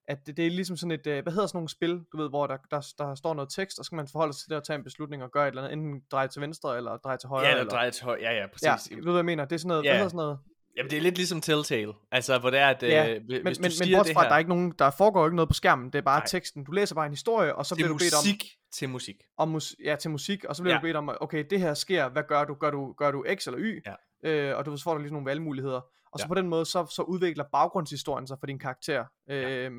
at 0.08 0.18
det, 0.26 0.38
det 0.38 0.46
er 0.46 0.50
ligesom 0.50 0.78
sådan 0.78 0.92
et, 0.92 1.08
øh, 1.08 1.24
hvad 1.24 1.34
hedder 1.34 1.48
sådan 1.48 1.58
nogle 1.58 1.70
spil, 1.70 2.02
du 2.12 2.18
ved, 2.18 2.30
hvor 2.30 2.48
der, 2.48 2.58
der, 2.72 2.94
der 2.98 3.16
står 3.16 3.34
noget 3.34 3.50
tekst, 3.50 3.80
og 3.80 3.86
så 3.86 3.88
skal 3.88 3.96
man 3.96 4.08
forholde 4.12 4.34
sig 4.34 4.42
til 4.42 4.50
det 4.50 4.58
og 4.58 4.64
tage 4.64 4.78
en 4.78 4.84
beslutning 4.84 5.24
og 5.24 5.32
gøre 5.32 5.48
et 5.48 5.52
eller 5.52 5.64
andet, 5.64 5.74
enten 5.74 6.02
dreje 6.12 6.28
til 6.28 6.42
venstre 6.42 6.78
eller 6.78 6.98
dreje 6.98 7.18
til 7.18 7.30
højre. 7.30 7.44
Ja, 7.44 7.50
eller, 7.50 7.62
eller 7.62 7.74
dreje 7.74 7.92
til 7.92 8.04
højre, 8.04 8.22
ja, 8.22 8.32
ja, 8.32 8.48
præcis. 8.48 8.92
Ja, 8.92 8.96
du 8.96 9.04
ved, 9.04 9.12
hvad 9.12 9.16
jeg 9.16 9.26
mener, 9.26 9.46
det 9.46 9.56
er 9.56 9.60
sådan 9.60 9.68
noget, 9.68 9.84
ja. 9.84 9.90
hvad 9.90 9.98
hedder 9.98 10.10
sådan 10.10 10.18
noget? 10.18 10.40
Jamen, 10.78 10.90
det 10.90 10.98
er 10.98 11.02
lidt 11.02 11.16
ligesom 11.16 11.42
Telltale, 11.42 11.94
altså, 12.12 12.40
hvor 12.40 12.50
det 12.50 12.60
er, 12.60 12.68
at 12.68 12.84
ja, 12.84 13.10
øh, 13.10 13.22
hvis 13.26 13.44
men, 13.44 13.54
du 13.54 13.62
men, 13.62 13.72
siger 13.72 13.98
men 13.98 14.06
det 14.06 14.18
her... 14.18 14.24
der 14.24 14.34
er 14.34 14.38
ikke 14.38 14.50
nogen, 14.50 14.74
der 14.80 14.90
foregår 14.90 15.26
ikke 15.26 15.36
noget 15.36 15.50
på 15.50 15.54
skærmen, 15.54 15.86
det 15.86 15.96
er 15.96 16.02
bare 16.02 16.20
Nej. 16.20 16.28
teksten. 16.28 16.64
Du 16.64 16.72
læser 16.72 16.96
bare 16.96 17.06
en 17.06 17.12
historie, 17.12 17.56
og 17.56 17.66
så 17.66 17.76
bliver 17.76 17.88
du 17.88 17.94
bedt 17.94 18.14
om... 18.14 18.18
musik 18.18 18.46
til 18.74 18.90
musik. 18.90 19.16
Om 19.38 19.48
mus, 19.48 19.76
ja, 19.86 19.96
til 19.96 20.12
musik, 20.12 20.46
og 20.46 20.56
så 20.56 20.64
bliver 20.64 20.76
ja. 20.76 20.80
du 20.80 20.82
bedt 20.82 20.96
om, 20.96 21.10
okay, 21.22 21.46
det 21.50 21.60
her 21.60 21.74
sker, 21.74 22.10
hvad 22.10 22.24
gør 22.28 22.44
du? 22.44 22.54
Gør 22.54 22.72
du, 22.72 22.94
gør 22.98 23.12
du 23.12 23.26
X 23.36 23.48
eller 23.48 23.60
Y? 23.60 23.82
Ja. 23.86 24.30
Øh, 24.30 24.58
og 24.58 24.66
du 24.66 24.78
får 24.84 24.92
der 24.92 25.00
ligesom 25.00 25.16
nogle 25.16 25.30
valgmuligheder. 25.30 25.82
Og 26.12 26.20
så 26.20 26.26
ja. 26.26 26.28
på 26.28 26.34
den 26.34 26.50
måde, 26.50 26.66
så, 26.66 26.86
så 26.86 27.02
udvikler 27.02 27.44
baggrundshistorien 27.52 28.28
sig 28.28 28.38
for 28.40 28.48
din 28.48 28.60
karakter, 28.60 29.06
øh, 29.30 29.42
ja. 29.42 29.70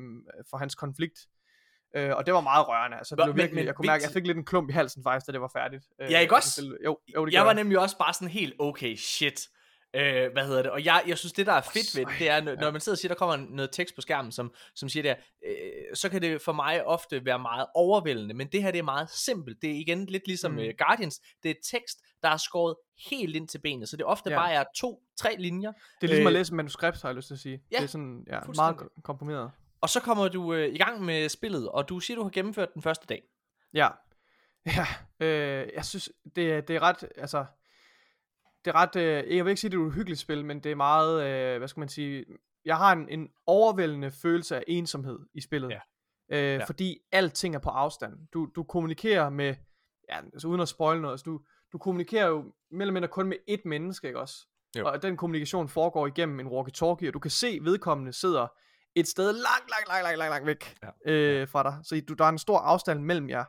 for 0.49 0.57
hans 0.57 0.75
konflikt. 0.75 1.19
Øh, 1.95 2.15
og 2.15 2.25
det 2.25 2.33
var 2.33 2.41
meget 2.41 2.67
rørende. 2.67 2.97
Altså, 2.97 3.15
det 3.15 3.27
var 3.27 3.31
virkelig, 3.31 3.55
men, 3.55 3.65
jeg 3.65 3.75
kunne 3.75 3.85
mærke, 3.85 4.03
jeg 4.03 4.11
fik 4.11 4.27
lidt 4.27 4.37
en 4.37 4.45
klump 4.45 4.69
i 4.69 4.73
halsen 4.73 5.03
faktisk, 5.03 5.27
da 5.27 5.31
det 5.31 5.41
var 5.41 5.51
færdigt. 5.53 5.83
Øh, 6.01 6.11
ja, 6.11 6.19
ikke 6.19 6.35
også? 6.35 6.77
Jo, 6.85 6.97
jo, 7.15 7.25
det 7.25 7.33
jeg 7.33 7.45
var 7.45 7.53
nemlig 7.53 7.79
også 7.79 7.97
bare 7.97 8.13
sådan 8.13 8.27
helt, 8.27 8.53
okay, 8.59 8.95
shit. 8.95 9.47
Øh, 9.95 10.31
hvad 10.31 10.47
hedder 10.47 10.61
det? 10.61 10.71
Og 10.71 10.85
jeg, 10.85 11.03
jeg 11.07 11.17
synes, 11.17 11.33
det 11.33 11.45
der 11.45 11.53
er 11.53 11.61
fedt 11.61 11.95
ved 11.95 12.05
det, 12.05 12.13
det 12.19 12.29
er, 12.29 12.41
når, 12.41 12.71
man 12.71 12.81
sidder 12.81 12.93
og 12.93 12.99
siger, 12.99 13.09
der 13.09 13.15
kommer 13.15 13.35
noget 13.49 13.71
tekst 13.71 13.95
på 13.95 14.01
skærmen, 14.01 14.31
som, 14.31 14.53
som 14.75 14.89
siger 14.89 15.03
der, 15.03 15.15
øh, 15.45 15.95
så 15.95 16.09
kan 16.09 16.21
det 16.21 16.41
for 16.41 16.51
mig 16.51 16.85
ofte 16.85 17.25
være 17.25 17.39
meget 17.39 17.65
overvældende, 17.75 18.33
men 18.33 18.47
det 18.47 18.63
her 18.63 18.71
det 18.71 18.79
er 18.79 18.83
meget 18.83 19.09
simpelt. 19.09 19.61
Det 19.61 19.69
er 19.69 19.75
igen 19.75 20.05
lidt 20.05 20.27
ligesom 20.27 20.51
mm. 20.51 20.57
uh, 20.57 20.65
Guardians. 20.77 21.21
Det 21.43 21.51
er 21.51 21.55
tekst, 21.71 21.99
der 22.23 22.29
er 22.29 22.37
skåret 22.37 22.75
helt 23.09 23.35
ind 23.35 23.47
til 23.47 23.59
benet, 23.59 23.89
så 23.89 23.97
det 23.97 24.05
ofte 24.05 24.29
ja. 24.29 24.35
bare 24.35 24.51
er 24.51 24.63
to, 24.75 25.01
tre 25.17 25.35
linjer. 25.39 25.71
Det 25.71 25.79
er 26.01 26.07
ligesom 26.07 26.21
øh, 26.21 26.27
at 26.27 26.33
læse 26.33 26.53
manuskript, 26.53 27.01
har 27.01 27.09
jeg 27.09 27.15
lyst 27.15 27.27
til 27.27 27.33
at 27.33 27.39
sige. 27.39 27.63
Ja, 27.71 27.77
det 27.77 27.83
er 27.83 27.87
sådan 27.87 28.23
ja, 28.27 28.39
meget 28.55 28.77
komprimeret. 29.03 29.51
Og 29.81 29.89
så 29.89 29.99
kommer 29.99 30.27
du 30.27 30.53
øh, 30.53 30.73
i 30.73 30.77
gang 30.77 31.01
med 31.01 31.29
spillet, 31.29 31.69
og 31.69 31.89
du 31.89 31.99
siger, 31.99 32.15
du 32.15 32.23
har 32.23 32.29
gennemført 32.29 32.73
den 32.73 32.81
første 32.81 33.05
dag. 33.07 33.23
Ja. 33.73 33.87
Ja, 34.65 34.85
øh, 35.19 35.67
jeg 35.75 35.85
synes, 35.85 36.09
det, 36.35 36.67
det 36.67 36.75
er 36.75 36.79
ret, 36.79 37.07
altså, 37.17 37.45
det 38.65 38.71
er 38.71 38.75
ret, 38.75 38.95
øh, 38.95 39.37
jeg 39.37 39.45
vil 39.45 39.51
ikke 39.51 39.61
sige, 39.61 39.71
det 39.71 39.77
er 39.77 39.81
et 39.81 39.85
uhyggeligt 39.85 40.19
spil, 40.19 40.45
men 40.45 40.59
det 40.59 40.71
er 40.71 40.75
meget, 40.75 41.23
øh, 41.23 41.57
hvad 41.57 41.67
skal 41.67 41.81
man 41.81 41.89
sige, 41.89 42.25
jeg 42.65 42.77
har 42.77 42.91
en, 42.91 43.09
en 43.09 43.29
overvældende 43.45 44.11
følelse 44.11 44.55
af 44.55 44.63
ensomhed 44.67 45.19
i 45.33 45.41
spillet. 45.41 45.69
Ja. 45.69 45.79
Øh, 46.31 46.59
ja. 46.59 46.63
Fordi 46.65 46.99
alting 47.11 47.55
er 47.55 47.59
på 47.59 47.69
afstand. 47.69 48.27
Du, 48.33 48.49
du 48.55 48.63
kommunikerer 48.63 49.29
med, 49.29 49.55
ja, 50.09 50.17
altså 50.33 50.47
uden 50.47 50.61
at 50.61 50.67
spoil 50.67 51.01
noget, 51.01 51.13
altså 51.13 51.23
du, 51.23 51.41
du 51.71 51.77
kommunikerer 51.77 52.27
jo 52.27 52.53
mellem 52.71 52.93
mindre 52.93 53.07
kun 53.07 53.27
med 53.27 53.37
ét 53.49 53.61
menneske, 53.65 54.07
ikke 54.07 54.19
også? 54.19 54.47
Jo. 54.77 54.87
Og 54.87 55.01
den 55.01 55.17
kommunikation 55.17 55.69
foregår 55.69 56.07
igennem 56.07 56.39
en 56.39 56.47
walkie-talkie, 56.47 57.07
og 57.07 57.13
du 57.13 57.19
kan 57.19 57.31
se, 57.31 57.59
vedkommende 57.61 58.13
sidder 58.13 58.47
et 58.95 59.07
sted 59.07 59.33
langt, 59.33 59.69
langt, 59.69 59.87
langt, 59.87 60.03
langt, 60.03 60.17
langt, 60.17 60.31
langt 60.31 60.47
væk 60.47 60.77
ja. 60.83 61.11
øh, 61.11 61.47
fra 61.47 61.63
dig. 61.63 61.79
Så 61.83 62.01
du, 62.07 62.13
der 62.13 62.25
er 62.25 62.29
en 62.29 62.37
stor 62.37 62.57
afstand 62.57 63.03
mellem 63.03 63.29
jer. 63.29 63.43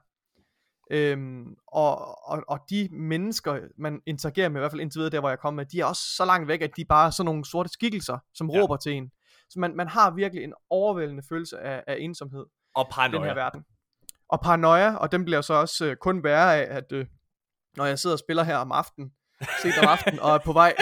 Øhm, 0.90 1.56
og, 1.66 2.28
og, 2.28 2.44
og 2.48 2.60
de 2.70 2.88
mennesker, 2.92 3.60
man 3.78 4.00
interagerer 4.06 4.48
med, 4.48 4.56
i 4.56 4.60
hvert 4.60 4.72
fald 4.72 4.80
indtil 4.80 4.98
videre 4.98 5.10
der, 5.10 5.20
hvor 5.20 5.28
jeg 5.28 5.38
kommer 5.38 5.60
med, 5.60 5.66
de 5.66 5.80
er 5.80 5.84
også 5.84 6.02
så 6.16 6.24
langt 6.24 6.48
væk, 6.48 6.62
at 6.62 6.70
de 6.76 6.84
bare 6.84 7.06
er 7.06 7.10
sådan 7.10 7.24
nogle 7.24 7.44
sorte 7.44 7.68
skikkelser, 7.68 8.18
som 8.34 8.50
ja. 8.50 8.60
råber 8.60 8.76
til 8.76 8.92
en. 8.92 9.10
Så 9.50 9.60
man, 9.60 9.76
man 9.76 9.88
har 9.88 10.10
virkelig 10.10 10.44
en 10.44 10.54
overvældende 10.70 11.22
følelse 11.28 11.58
af, 11.58 11.84
af 11.86 11.96
ensomhed. 12.00 12.44
Og 12.74 12.88
paranoia. 12.90 13.20
I 13.20 13.22
den 13.22 13.28
her 13.28 13.34
verden. 13.34 13.64
Og 14.28 14.40
paranoia, 14.40 14.96
og 14.96 15.12
den 15.12 15.24
bliver 15.24 15.40
så 15.40 15.54
også 15.54 15.86
øh, 15.86 15.96
kun 15.96 16.24
værre 16.24 16.56
af, 16.56 16.76
at 16.76 16.92
øh, 16.92 17.06
når 17.76 17.84
jeg 17.84 17.98
sidder 17.98 18.14
og 18.14 18.18
spiller 18.18 18.42
her 18.42 18.56
om 18.56 18.72
aftenen, 18.72 19.12
set 19.62 19.78
om 19.82 19.88
aftenen, 19.88 20.20
og 20.20 20.34
er 20.34 20.38
på 20.38 20.52
vej 20.52 20.74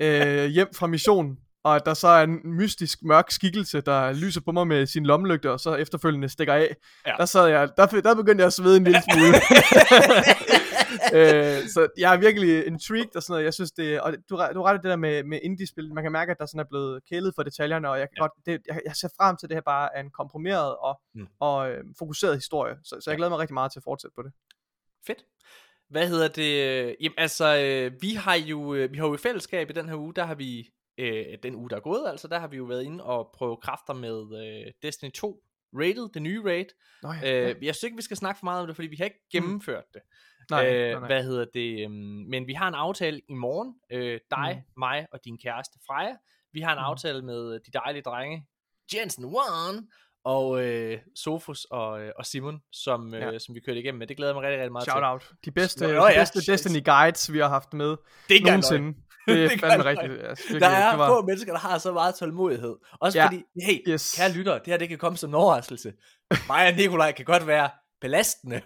øh, 0.00 0.46
hjem 0.46 0.68
fra 0.74 0.86
missionen, 0.86 1.38
og 1.66 1.76
at 1.76 1.86
der 1.86 1.94
så 1.94 2.08
er 2.08 2.22
en 2.22 2.40
mystisk 2.44 2.98
mørk 3.02 3.30
skikkelse, 3.30 3.80
der 3.80 4.12
lyser 4.12 4.40
på 4.40 4.52
mig 4.52 4.66
med 4.66 4.86
sin 4.86 5.06
lommelygte, 5.06 5.50
og 5.50 5.60
så 5.60 5.74
efterfølgende 5.74 6.28
stikker 6.28 6.54
af. 6.54 6.76
Ja. 7.06 7.12
Der, 7.18 7.24
sad 7.24 7.46
jeg, 7.46 7.68
der, 7.76 7.86
der 7.86 8.14
begyndte 8.14 8.42
jeg 8.42 8.46
at 8.46 8.52
svede 8.52 8.76
en 8.76 8.84
lille 8.84 9.02
smule. 9.10 9.36
øh, 11.18 11.68
så 11.68 11.88
jeg 11.98 12.14
er 12.14 12.18
virkelig 12.18 12.66
intrigued 12.66 13.16
og 13.16 13.22
sådan 13.22 13.32
noget. 13.32 13.44
Jeg 13.44 13.54
synes 13.54 13.72
det, 13.72 14.00
og 14.00 14.12
du, 14.30 14.36
du 14.54 14.62
ret 14.62 14.82
det 14.82 14.90
der 14.90 14.96
med, 14.96 15.24
med 15.24 15.40
indie-spil. 15.42 15.94
Man 15.94 16.04
kan 16.04 16.12
mærke, 16.12 16.30
at 16.30 16.38
der 16.38 16.46
sådan 16.46 16.60
er 16.60 16.68
blevet 16.70 17.00
kælet 17.10 17.32
for 17.34 17.42
detaljerne, 17.42 17.90
og 17.90 17.98
jeg, 17.98 18.08
kan 18.08 18.16
ja. 18.16 18.22
godt, 18.22 18.32
det, 18.46 18.60
jeg, 18.66 18.80
jeg 18.84 18.96
ser 18.96 19.08
frem 19.16 19.36
til, 19.36 19.48
det 19.48 19.56
her 19.56 19.62
bare 19.62 19.88
er 19.96 20.00
en 20.00 20.10
komprimeret 20.10 20.76
og, 20.76 21.00
mm. 21.14 21.26
og 21.40 21.70
øh, 21.70 21.84
fokuseret 21.98 22.34
historie. 22.34 22.74
Så, 22.84 22.96
så 23.00 23.10
jeg 23.10 23.16
glæder 23.16 23.30
mig 23.30 23.38
rigtig 23.38 23.54
meget 23.54 23.72
til 23.72 23.78
at 23.78 23.84
fortsætte 23.84 24.14
på 24.14 24.22
det. 24.22 24.32
Fedt. 25.06 25.24
Hvad 25.90 26.08
hedder 26.08 26.28
det? 26.28 26.50
Jamen 27.00 27.18
altså, 27.18 27.58
øh, 27.58 28.02
vi 28.02 28.14
har 28.14 28.34
jo 28.34 28.74
øh, 28.74 28.92
vi 28.92 28.98
har 28.98 29.06
jo 29.06 29.14
i 29.14 29.18
fællesskab 29.18 29.70
i 29.70 29.72
den 29.72 29.88
her 29.88 29.96
uge, 29.96 30.14
der 30.14 30.24
har 30.24 30.34
vi 30.34 30.70
øh, 30.98 31.38
den 31.42 31.54
uge, 31.54 31.70
der 31.70 31.76
er 31.76 31.80
gået, 31.80 32.08
altså, 32.08 32.28
der 32.28 32.38
har 32.38 32.48
vi 32.48 32.56
jo 32.56 32.64
været 32.64 32.82
inde 32.82 33.04
og 33.04 33.30
prøve 33.34 33.56
kræfter 33.56 33.94
med 33.94 34.46
øh, 34.46 34.72
Destiny 34.82 35.12
2 35.12 35.42
rated, 35.74 36.08
det 36.14 36.22
nye 36.22 36.42
raid. 36.44 36.66
Nå 37.02 37.12
ja, 37.12 37.18
øh, 37.18 37.48
ja. 37.48 37.54
Jeg 37.66 37.74
synes 37.74 37.82
ikke, 37.82 37.96
vi 37.96 38.02
skal 38.02 38.16
snakke 38.16 38.38
for 38.38 38.44
meget 38.44 38.60
om 38.60 38.66
det, 38.66 38.76
fordi 38.76 38.88
vi 38.88 38.96
har 38.96 39.04
ikke 39.04 39.20
mm. 39.22 39.28
gennemført 39.32 39.84
mm. 39.94 40.00
det. 40.00 40.02
Nej, 40.50 40.74
øh, 40.74 40.90
nej, 40.90 41.00
nej. 41.00 41.08
Hvad 41.08 41.24
hedder 41.24 41.44
det? 41.54 41.84
Øh, 41.84 41.90
men 42.30 42.46
vi 42.46 42.52
har 42.52 42.68
en 42.68 42.74
aftale 42.74 43.20
i 43.28 43.34
morgen. 43.34 43.74
Øh, 43.90 44.20
dig, 44.30 44.64
mm. 44.66 44.80
mig 44.80 45.06
og 45.12 45.20
din 45.24 45.38
kæreste 45.38 45.78
Freja. 45.86 46.16
Vi 46.52 46.60
har 46.60 46.72
en 46.72 46.78
mm. 46.78 46.84
aftale 46.84 47.22
med 47.22 47.60
de 47.60 47.70
dejlige 47.72 48.02
drenge. 48.02 48.46
Jensen 48.94 49.24
One 49.24 49.86
og 50.24 50.64
øh, 50.64 50.98
Sofus 51.14 51.64
og, 51.64 52.00
øh, 52.00 52.12
og 52.16 52.26
Simon, 52.26 52.62
som, 52.72 53.14
øh, 53.14 53.20
ja. 53.20 53.38
som 53.38 53.54
vi 53.54 53.60
kørte 53.60 53.80
igennem 53.80 53.98
med. 53.98 54.06
Det 54.06 54.16
glæder 54.16 54.32
jeg 54.32 54.36
mig 54.36 54.42
rigtig, 54.42 54.58
rigtig 54.58 54.72
meget 54.72 54.84
Shout 54.84 55.00
til. 55.00 55.04
out. 55.04 55.32
De 55.44 55.50
bedste, 55.50 55.86
Nå, 55.86 56.08
de 56.08 56.14
bedste 56.14 56.40
ja, 56.46 56.52
Destiny 56.52 56.84
Guides, 56.84 57.32
vi 57.32 57.38
har 57.38 57.48
haft 57.48 57.72
med 57.72 57.96
det 58.28 58.42
nogensinde. 58.44 58.98
Det 59.26 59.44
er 59.44 59.58
fandme 59.68 59.84
rigtigt. 59.84 60.12
Virkelig, 60.12 60.60
der 60.60 60.68
er 60.68 60.96
var... 60.96 61.08
få 61.08 61.26
mennesker, 61.26 61.52
der 61.52 61.60
har 61.60 61.78
så 61.78 61.92
meget 61.92 62.14
tålmodighed. 62.14 62.76
Også 63.00 63.18
ja. 63.18 63.26
fordi, 63.26 63.42
hey, 63.62 63.78
yes. 63.88 64.14
kære 64.16 64.32
lytter, 64.32 64.58
det 64.58 64.66
her 64.66 64.76
det 64.76 64.88
kan 64.88 64.98
komme 64.98 65.18
som 65.18 65.30
en 65.30 65.34
overraskelse. 65.34 65.92
Mig 66.48 66.68
og 66.68 66.74
Nikolaj 66.74 67.12
kan 67.12 67.24
godt 67.24 67.46
være 67.46 67.70
belastende 68.00 68.56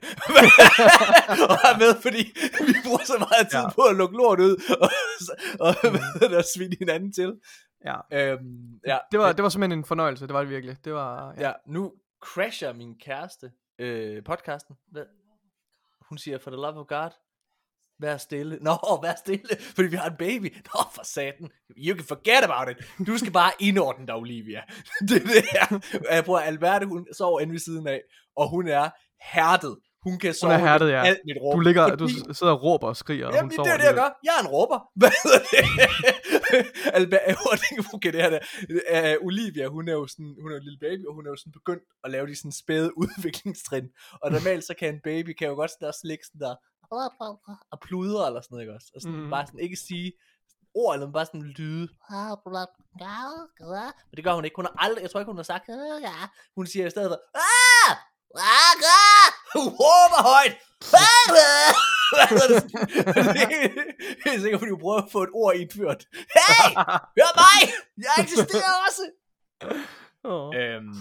og 1.50 1.56
er 1.70 1.78
med, 1.78 2.02
fordi 2.02 2.32
vi 2.66 2.74
bruger 2.84 3.04
så 3.04 3.16
meget 3.18 3.50
tid 3.50 3.58
ja. 3.58 3.70
på 3.70 3.82
at 3.82 3.96
lukke 3.96 4.16
lort 4.16 4.40
ud 4.40 4.56
og, 4.80 4.90
og 5.66 5.74
mm. 5.84 6.36
og 6.36 6.44
svine 6.54 6.76
hinanden 6.78 7.12
til. 7.12 7.32
Ja. 7.84 7.96
Øhm, 8.12 8.80
ja. 8.86 8.98
Det, 9.12 9.20
var, 9.20 9.32
det 9.32 9.42
var 9.42 9.48
simpelthen 9.48 9.78
en 9.78 9.84
fornøjelse, 9.84 10.26
det 10.26 10.34
var 10.34 10.40
det 10.40 10.50
virkelig. 10.50 10.76
Det 10.84 10.94
var, 10.94 11.34
ja. 11.38 11.46
ja 11.46 11.52
nu 11.66 11.92
crasher 12.22 12.72
min 12.72 12.98
kæreste 12.98 13.50
øh, 13.78 14.24
podcasten. 14.24 14.76
Hun 16.08 16.18
siger, 16.18 16.38
for 16.38 16.50
the 16.50 16.56
love 16.56 16.80
of 16.80 16.86
God, 16.86 17.10
vær 18.00 18.16
stille. 18.16 18.58
Nå, 18.60 18.78
vær 19.04 19.14
stille, 19.18 19.56
fordi 19.74 19.88
vi 19.88 19.96
har 19.96 20.10
en 20.10 20.16
baby. 20.18 20.56
Nå, 20.74 20.80
for 20.94 21.04
satan. 21.04 21.50
You 21.76 21.96
can 21.96 22.06
forget 22.06 22.44
about 22.44 22.68
it. 22.70 23.06
Du 23.06 23.18
skal 23.18 23.32
bare 23.32 23.52
indordne 23.58 24.06
dig, 24.06 24.14
Olivia. 24.14 24.60
det 25.08 25.16
er 25.16 25.26
det 25.26 25.44
her. 25.52 25.78
Jeg 26.10 26.24
prøver, 26.24 26.40
Alberte, 26.40 26.86
hun 26.86 27.06
sover 27.12 27.40
inde 27.40 27.52
ved 27.52 27.60
siden 27.60 27.86
af, 27.86 28.00
og 28.36 28.50
hun 28.50 28.68
er 28.68 28.90
hærdet. 29.22 29.76
hun 30.02 30.18
kan 30.18 30.28
Hun 30.28 30.34
sove 30.34 30.52
er 30.52 30.58
hærdet, 30.58 30.90
ja. 30.90 31.04
alt 31.04 31.20
mit 31.24 31.36
råb. 31.40 31.54
Du, 31.56 31.60
ligger, 31.60 31.88
fordi... 31.88 32.04
du 32.28 32.34
sidder 32.34 32.52
og 32.52 32.62
råber 32.62 32.88
og 32.88 32.96
skriger, 32.96 33.26
og 33.26 33.32
hun 33.32 33.36
Jamen, 33.36 33.50
det 33.50 33.56
sover 33.56 33.68
er 33.68 33.76
det, 33.76 33.84
jeg 33.84 33.94
gør. 33.94 34.10
Jeg 34.24 34.32
er 34.38 34.42
en 34.46 34.50
råber. 34.56 34.78
Hvad 35.00 35.12
hedder 35.22 35.40
det? 35.50 35.60
altså, 37.24 37.88
okay, 37.94 38.12
det 38.12 38.22
her 38.22 38.30
der. 38.30 38.42
Uh, 39.18 39.26
Olivia, 39.26 39.66
hun 39.66 39.88
er 39.88 39.92
jo 39.92 40.06
sådan, 40.06 40.34
hun 40.42 40.52
er 40.52 40.56
en 40.56 40.62
lille 40.62 40.78
baby, 40.86 41.02
og 41.08 41.14
hun 41.14 41.26
er 41.26 41.30
jo 41.30 41.36
sådan 41.36 41.52
begyndt 41.52 41.84
at 42.04 42.10
lave 42.10 42.26
de 42.26 42.36
sådan 42.36 42.52
spæde 42.52 42.98
udviklingstrin. 42.98 43.86
Og 44.22 44.32
normalt 44.32 44.64
så 44.64 44.74
kan 44.78 44.94
en 44.94 45.00
baby, 45.04 45.32
kan 45.38 45.48
jo 45.48 45.54
godt 45.54 45.70
sådan 45.70 45.86
der 45.86 45.92
slikke 46.02 46.24
sådan 46.26 46.40
der, 46.40 46.54
og 47.72 47.80
pludre 47.80 48.26
eller 48.26 48.40
sådan 48.40 48.52
noget, 48.54 48.62
ikke 48.64 48.74
også? 48.74 48.88
Og 48.94 49.00
sådan, 49.02 49.16
mm. 49.20 49.30
bare 49.30 49.46
sådan 49.46 49.60
ikke 49.60 49.76
sige 49.76 50.12
ord, 50.74 50.94
eller 50.94 51.12
bare 51.12 51.26
sådan 51.26 51.42
lyde. 51.42 51.88
Men 54.08 54.14
det 54.16 54.24
gør 54.24 54.34
hun 54.34 54.44
ikke. 54.44 54.56
Hun 54.56 54.64
har 54.68 54.74
aldrig, 54.84 55.02
jeg 55.02 55.10
tror 55.10 55.20
ikke, 55.20 55.30
hun 55.34 55.36
har 55.42 55.50
sagt, 55.52 55.64
hun 56.56 56.66
siger 56.66 56.86
i 56.86 56.90
stedet 56.90 57.10
for, 57.10 57.20
ah! 57.34 57.90
Ah! 58.36 59.28
Hun 59.54 59.66
råber 59.82 60.20
højt. 60.32 60.56
Det? 64.24 64.34
Er 64.34 64.40
sikkert, 64.40 64.60
fordi 64.60 64.70
hun 64.70 64.80
prøver 64.80 65.02
at 65.02 65.12
få 65.12 65.22
et 65.22 65.32
ord 65.32 65.54
indført. 65.56 66.04
Hey! 66.36 66.68
Hør 67.18 67.30
mig! 67.42 67.60
Jeg 68.04 68.14
eksisterer 68.24 68.74
også! 68.86 69.04
Åh. 70.24 70.50
Øhm, 70.60 70.94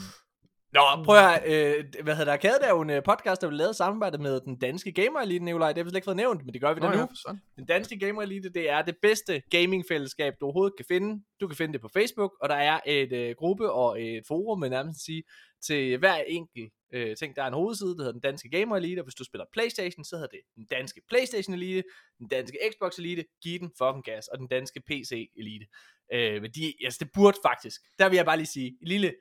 Nå, 0.73 1.03
prøv 1.05 1.17
at 1.17 1.43
øh, 1.45 1.85
hvad 2.03 2.15
hedder 2.15 2.25
der? 2.25 2.33
Arcade 2.33 2.59
er 2.63 2.69
jo 2.69 2.81
en 2.81 2.89
øh, 2.89 3.03
podcast, 3.03 3.41
der 3.41 3.47
vil 3.47 3.57
lavet 3.57 3.75
samarbejde 3.75 4.17
med 4.17 4.39
den 4.41 4.59
danske 4.59 4.91
Gamer 4.91 5.19
Elite, 5.19 5.45
Nikolaj. 5.45 5.67
Det 5.67 5.77
har 5.77 5.83
vi 5.83 5.89
slet 5.89 5.97
ikke 5.97 6.05
fået 6.05 6.17
nævnt, 6.17 6.45
men 6.45 6.53
det 6.53 6.61
gør 6.61 6.73
vi 6.73 6.79
da 6.79 6.89
Nå, 6.89 6.95
nu. 6.95 7.07
ja. 7.27 7.33
Den 7.55 7.65
danske 7.65 7.99
Gamer 7.99 8.21
Elite, 8.21 8.49
det 8.49 8.69
er 8.69 8.81
det 8.81 8.95
bedste 9.01 9.41
gamingfællesskab, 9.51 10.33
du 10.39 10.45
overhovedet 10.45 10.77
kan 10.77 10.85
finde. 10.87 11.23
Du 11.41 11.47
kan 11.47 11.57
finde 11.57 11.73
det 11.73 11.81
på 11.81 11.87
Facebook, 11.93 12.31
og 12.41 12.49
der 12.49 12.55
er 12.55 12.79
et 12.85 13.11
øh, 13.11 13.35
gruppe 13.37 13.71
og 13.71 14.01
et 14.01 14.23
forum, 14.27 14.59
men 14.59 14.71
nærmest 14.71 15.05
sige, 15.05 15.23
til 15.61 15.97
hver 15.97 16.15
enkelt 16.15 16.73
øh, 16.93 17.15
ting. 17.15 17.35
Der 17.35 17.43
er 17.43 17.47
en 17.47 17.53
hovedside, 17.53 17.89
der 17.89 18.03
hedder 18.03 18.11
den 18.11 18.21
danske 18.21 18.49
Gamer 18.49 18.77
Elite, 18.77 18.99
og 18.99 19.03
hvis 19.03 19.15
du 19.15 19.23
spiller 19.23 19.45
Playstation, 19.53 20.05
så 20.05 20.15
hedder 20.15 20.27
det 20.27 20.39
den 20.55 20.65
danske 20.65 21.01
Playstation 21.09 21.53
Elite, 21.53 21.83
den 22.19 22.27
danske 22.27 22.57
Xbox 22.73 22.97
Elite, 22.97 23.25
giv 23.43 23.59
den 23.59 23.71
fucking 23.77 24.03
gas, 24.03 24.27
og 24.27 24.37
den 24.39 24.47
danske 24.47 24.81
PC 24.87 25.29
Elite. 25.37 25.65
Øh, 26.13 26.41
men 26.41 26.51
de, 26.51 26.73
altså 26.83 26.97
det 27.03 27.09
burde 27.13 27.37
faktisk, 27.45 27.81
der 27.99 28.09
vil 28.09 28.15
jeg 28.15 28.25
bare 28.25 28.37
lige 28.37 28.47
sige, 28.47 28.67
et 28.67 28.87
lille, 28.87 29.13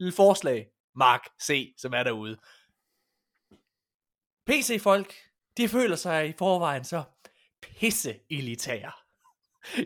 lille 0.00 0.12
forslag, 0.12 0.66
Mark 0.96 1.20
C., 1.42 1.74
som 1.78 1.92
er 1.94 2.02
derude. 2.02 2.36
PC-folk, 4.46 5.14
de 5.56 5.68
føler 5.68 5.96
sig 5.96 6.28
i 6.28 6.32
forvejen 6.38 6.84
så 6.84 7.02
pisse 7.62 8.14
elitære. 8.30 8.92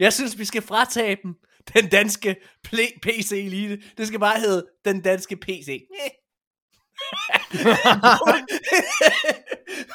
Jeg 0.01 0.13
synes, 0.13 0.39
vi 0.39 0.45
skal 0.45 0.63
fratage 0.63 1.19
dem 1.23 1.35
den 1.75 1.89
danske 1.89 2.37
PC-elite. 3.03 3.83
Det 3.97 4.07
skal 4.07 4.21
bare 4.21 4.41
hedde 4.41 4.67
den 4.85 5.03
danske 5.03 5.37
PC. 5.37 5.81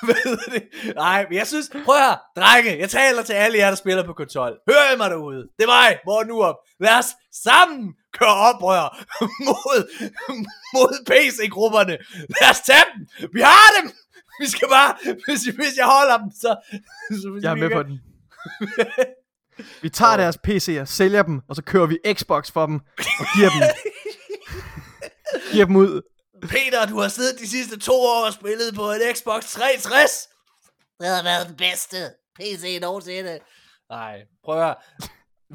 Hvad 0.06 0.52
det? 0.54 0.64
Nej, 0.96 1.26
men 1.30 1.38
jeg 1.38 1.48
synes, 1.48 1.70
prøv 1.86 1.96
her, 1.96 2.18
drenge, 2.36 2.80
jeg 2.80 2.90
taler 2.90 3.24
til 3.24 3.34
alle 3.34 3.58
jer, 3.58 3.70
der 3.70 3.76
spiller 3.76 4.04
på 4.06 4.14
konsol. 4.14 4.60
Hør 4.70 4.94
I 4.94 4.98
mig 4.98 5.10
derude. 5.10 5.50
Det 5.58 5.64
er 5.64 5.68
mig, 5.68 6.00
Morten 6.06 6.32
Urup. 6.32 6.56
Lad 6.80 6.98
os 7.00 7.06
sammen 7.32 7.94
køre 8.20 8.36
oprør 8.50 9.06
mod, 9.48 9.80
mod 10.74 10.94
PC-grupperne. 11.10 11.98
Lad 12.42 12.50
os 12.52 12.60
tage 12.62 12.86
dem. 12.96 13.30
Vi 13.34 13.42
har 13.42 13.68
dem. 13.82 13.92
Vi 14.40 14.48
skal 14.48 14.68
bare, 14.70 14.96
hvis, 15.28 15.42
hvis 15.44 15.74
jeg 15.78 15.86
holder 15.86 16.18
dem, 16.18 16.32
så... 16.32 16.56
så 17.22 17.30
hvis 17.34 17.44
Jeg 17.44 17.52
er 17.52 17.56
med 17.56 17.70
kan- 17.70 17.78
på 17.78 17.84
den. 17.84 18.00
Vi 19.82 19.90
tager 19.90 20.18
deres 20.18 20.38
PC'er, 20.48 20.86
sælger 20.86 21.24
dem, 21.24 21.42
og 21.50 21.56
så 21.56 21.62
kører 21.64 21.86
vi 21.86 21.98
Xbox 22.14 22.52
for 22.52 22.66
dem, 22.66 22.76
og 23.20 23.26
giver 23.36 23.50
dem, 23.50 23.62
giver 25.52 25.66
dem 25.66 25.76
ud. 25.76 26.02
Peter, 26.42 26.86
du 26.86 27.00
har 27.00 27.08
siddet 27.08 27.40
de 27.40 27.50
sidste 27.50 27.80
to 27.80 27.94
år 27.94 28.26
og 28.26 28.34
spillet 28.34 28.76
på 28.76 28.92
en 28.92 29.00
Xbox 29.16 29.52
360. 29.52 30.28
Det 31.00 31.08
har 31.08 31.24
været 31.24 31.48
den 31.48 31.56
bedste 31.58 31.98
PC 32.40 32.78
nogensinde. 32.82 33.40
Nej, 33.90 34.16
prøv 34.44 34.58
at 34.58 34.64
høre. 34.64 34.76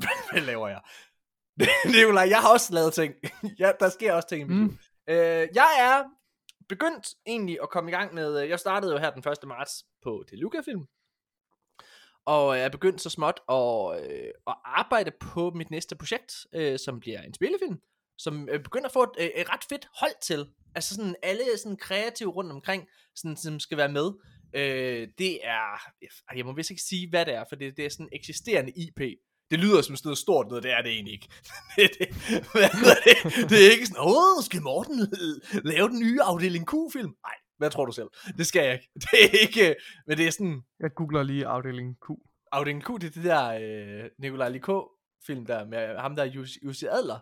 Hvad 0.32 0.40
laver 0.40 0.68
jeg? 0.68 0.80
Nikolaj, 1.96 2.26
jeg 2.28 2.38
har 2.40 2.52
også 2.52 2.74
lavet 2.74 2.92
ting. 2.94 3.14
ja, 3.62 3.72
der 3.80 3.88
sker 3.88 4.12
også 4.12 4.28
ting 4.28 4.40
i 4.40 4.44
mit 4.44 4.56
Mm. 4.56 4.66
liv. 4.66 4.76
Øh, 5.08 5.48
jeg 5.54 5.70
er 5.80 6.04
begyndt 6.68 7.06
egentlig 7.26 7.58
at 7.62 7.70
komme 7.70 7.90
i 7.90 7.94
gang 7.94 8.14
med, 8.14 8.42
øh, 8.42 8.48
jeg 8.48 8.58
startede 8.60 8.92
jo 8.92 8.98
her 8.98 9.10
den 9.10 9.22
1. 9.32 9.48
marts 9.48 9.72
på 10.02 10.24
det 10.30 10.38
Luca-film. 10.38 10.80
Og 12.26 12.56
jeg 12.56 12.64
er 12.64 12.68
begyndt 12.68 13.00
så 13.00 13.10
småt 13.10 13.40
at, 13.48 14.04
øh, 14.10 14.30
at 14.46 14.54
arbejde 14.64 15.10
på 15.20 15.50
mit 15.50 15.70
næste 15.70 15.96
projekt, 15.96 16.32
øh, 16.54 16.78
som 16.78 17.00
bliver 17.00 17.22
en 17.22 17.34
spillefilm, 17.34 17.78
som 18.18 18.48
øh, 18.48 18.62
begynder 18.62 18.86
at 18.86 18.92
få 18.92 19.02
et, 19.02 19.10
øh, 19.18 19.26
et 19.26 19.52
ret 19.52 19.64
fedt 19.68 19.88
hold 20.00 20.22
til. 20.22 20.46
Altså 20.74 20.94
sådan 20.94 21.16
alle 21.22 21.44
sådan 21.58 21.76
kreative 21.76 22.30
rundt 22.30 22.52
omkring, 22.52 22.88
sådan, 23.16 23.36
som 23.36 23.60
skal 23.60 23.78
være 23.78 23.92
med. 23.92 24.10
Øh, 24.54 25.08
det 25.18 25.38
er, 25.46 25.80
jeg 26.36 26.44
må 26.46 26.52
vist 26.52 26.70
ikke 26.70 26.82
sige, 26.82 27.10
hvad 27.10 27.26
det 27.26 27.34
er, 27.34 27.44
for 27.48 27.56
det, 27.56 27.76
det 27.76 27.84
er 27.84 27.90
sådan 27.90 28.08
eksisterende 28.12 28.72
IP. 28.76 29.00
Det 29.50 29.58
lyder 29.58 29.82
som 29.82 29.96
sådan 29.96 30.08
noget 30.08 30.18
stort 30.18 30.46
noget, 30.48 30.62
det 30.62 30.72
er 30.72 30.82
det 30.82 30.92
egentlig 30.92 31.12
ikke. 31.14 31.28
det, 31.76 31.90
det, 31.98 32.08
det? 33.04 33.50
det 33.50 33.66
er 33.66 33.70
ikke 33.72 33.86
sådan, 33.86 34.02
åh, 34.02 34.42
skal 34.44 34.62
Morten 34.62 35.00
øh, 35.00 35.60
lave 35.64 35.88
den 35.88 35.98
nye 35.98 36.18
afdeling 36.22 36.66
Q-film? 36.70 37.14
Nej, 37.26 37.34
hvad 37.58 37.70
tror 37.70 37.86
du 37.86 37.92
selv? 37.92 38.08
Det 38.38 38.46
skal 38.46 38.64
jeg 38.64 38.72
ikke. 38.72 38.88
Det 39.10 39.24
er 39.24 39.38
ikke, 39.40 39.76
men 40.06 40.18
det 40.18 40.26
er 40.26 40.30
sådan, 40.30 40.62
Jeg 40.80 40.90
googler 40.94 41.22
lige 41.22 41.46
afdeling 41.46 41.96
Q. 42.00 42.08
afdeling 42.52 42.84
Q, 42.84 42.88
det 43.00 43.04
er 43.04 43.10
det 43.10 43.24
der 43.24 43.46
øh, 44.04 44.10
Nikolaj 44.18 44.48
Likå 44.48 44.90
film 45.26 45.46
der, 45.46 45.64
med 45.66 45.96
ham 45.98 46.16
der 46.16 46.24
Jussi 46.24 46.58
Jussi 46.64 46.86
Adler. 46.86 47.18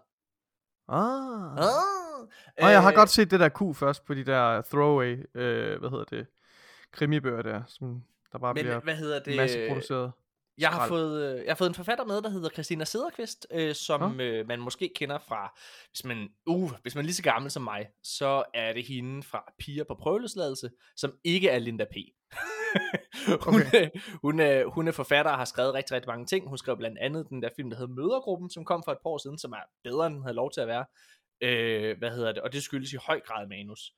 Ah. 0.88 1.52
Ah, 1.58 2.64
Og 2.64 2.70
jeg 2.72 2.82
har 2.82 2.92
godt 2.92 3.10
set 3.10 3.30
det 3.30 3.40
der 3.40 3.48
Q 3.48 3.76
først 3.76 4.04
på 4.04 4.14
de 4.14 4.24
der 4.24 4.62
throwaway, 4.62 5.16
øh, 5.34 5.78
hvad 5.80 5.90
hedder 5.90 6.04
det, 6.04 6.26
krimibøger 6.92 7.42
der, 7.42 7.62
som 7.66 8.02
der 8.32 8.38
bare 8.38 8.54
men 8.54 8.62
bliver 8.64 8.80
hvad 8.80 8.96
hedder 8.96 9.18
det? 9.22 9.36
masseproduceret. 9.36 10.12
Jeg 10.58 10.70
har, 10.70 10.88
fået, 10.88 11.22
øh, 11.22 11.44
jeg 11.44 11.50
har 11.50 11.54
fået 11.54 11.68
en 11.68 11.74
forfatter 11.74 12.04
med, 12.04 12.22
der 12.22 12.28
hedder 12.28 12.48
Christina 12.48 12.84
Sederqvist, 12.84 13.46
øh, 13.50 13.74
som 13.74 14.20
øh, 14.20 14.46
man 14.46 14.60
måske 14.60 14.90
kender 14.96 15.18
fra, 15.18 15.58
hvis 15.90 16.04
man, 16.04 16.28
uh, 16.46 16.72
hvis 16.82 16.94
man 16.94 17.04
er 17.04 17.06
lige 17.06 17.14
så 17.14 17.22
gammel 17.22 17.50
som 17.50 17.62
mig, 17.62 17.88
så 18.02 18.44
er 18.54 18.72
det 18.72 18.84
hende 18.86 19.22
fra 19.22 19.52
Piger 19.58 19.84
på 19.84 19.94
prøveløsladelse, 19.94 20.70
som 20.96 21.12
ikke 21.24 21.48
er 21.48 21.58
Linda 21.58 21.84
P. 21.84 21.96
hun, 23.44 23.60
Okay. 23.60 23.84
er, 23.84 24.18
hun, 24.22 24.40
er, 24.40 24.64
hun 24.64 24.88
er 24.88 24.92
forfatter 24.92 25.32
og 25.32 25.38
har 25.38 25.44
skrevet 25.44 25.74
rigtig, 25.74 25.94
rigtig 25.94 26.08
mange 26.08 26.26
ting. 26.26 26.48
Hun 26.48 26.58
skrev 26.58 26.76
blandt 26.76 26.98
andet 26.98 27.28
den 27.28 27.42
der 27.42 27.48
film, 27.56 27.70
der 27.70 27.76
hedder 27.76 27.94
Mødergruppen, 27.94 28.50
som 28.50 28.64
kom 28.64 28.82
for 28.84 28.92
et 28.92 28.98
par 29.02 29.10
år 29.10 29.18
siden, 29.18 29.38
som 29.38 29.52
er 29.52 29.62
bedre, 29.84 30.06
end 30.06 30.14
den 30.14 30.22
havde 30.22 30.36
lov 30.36 30.50
til 30.50 30.60
at 30.60 30.68
være. 30.68 30.84
Øh, 31.40 31.98
hvad 31.98 32.10
hedder 32.10 32.32
det? 32.32 32.42
Og 32.42 32.52
det 32.52 32.62
skyldes 32.62 32.92
i 32.92 32.96
høj 33.06 33.20
grad 33.20 33.48
manus. 33.48 33.92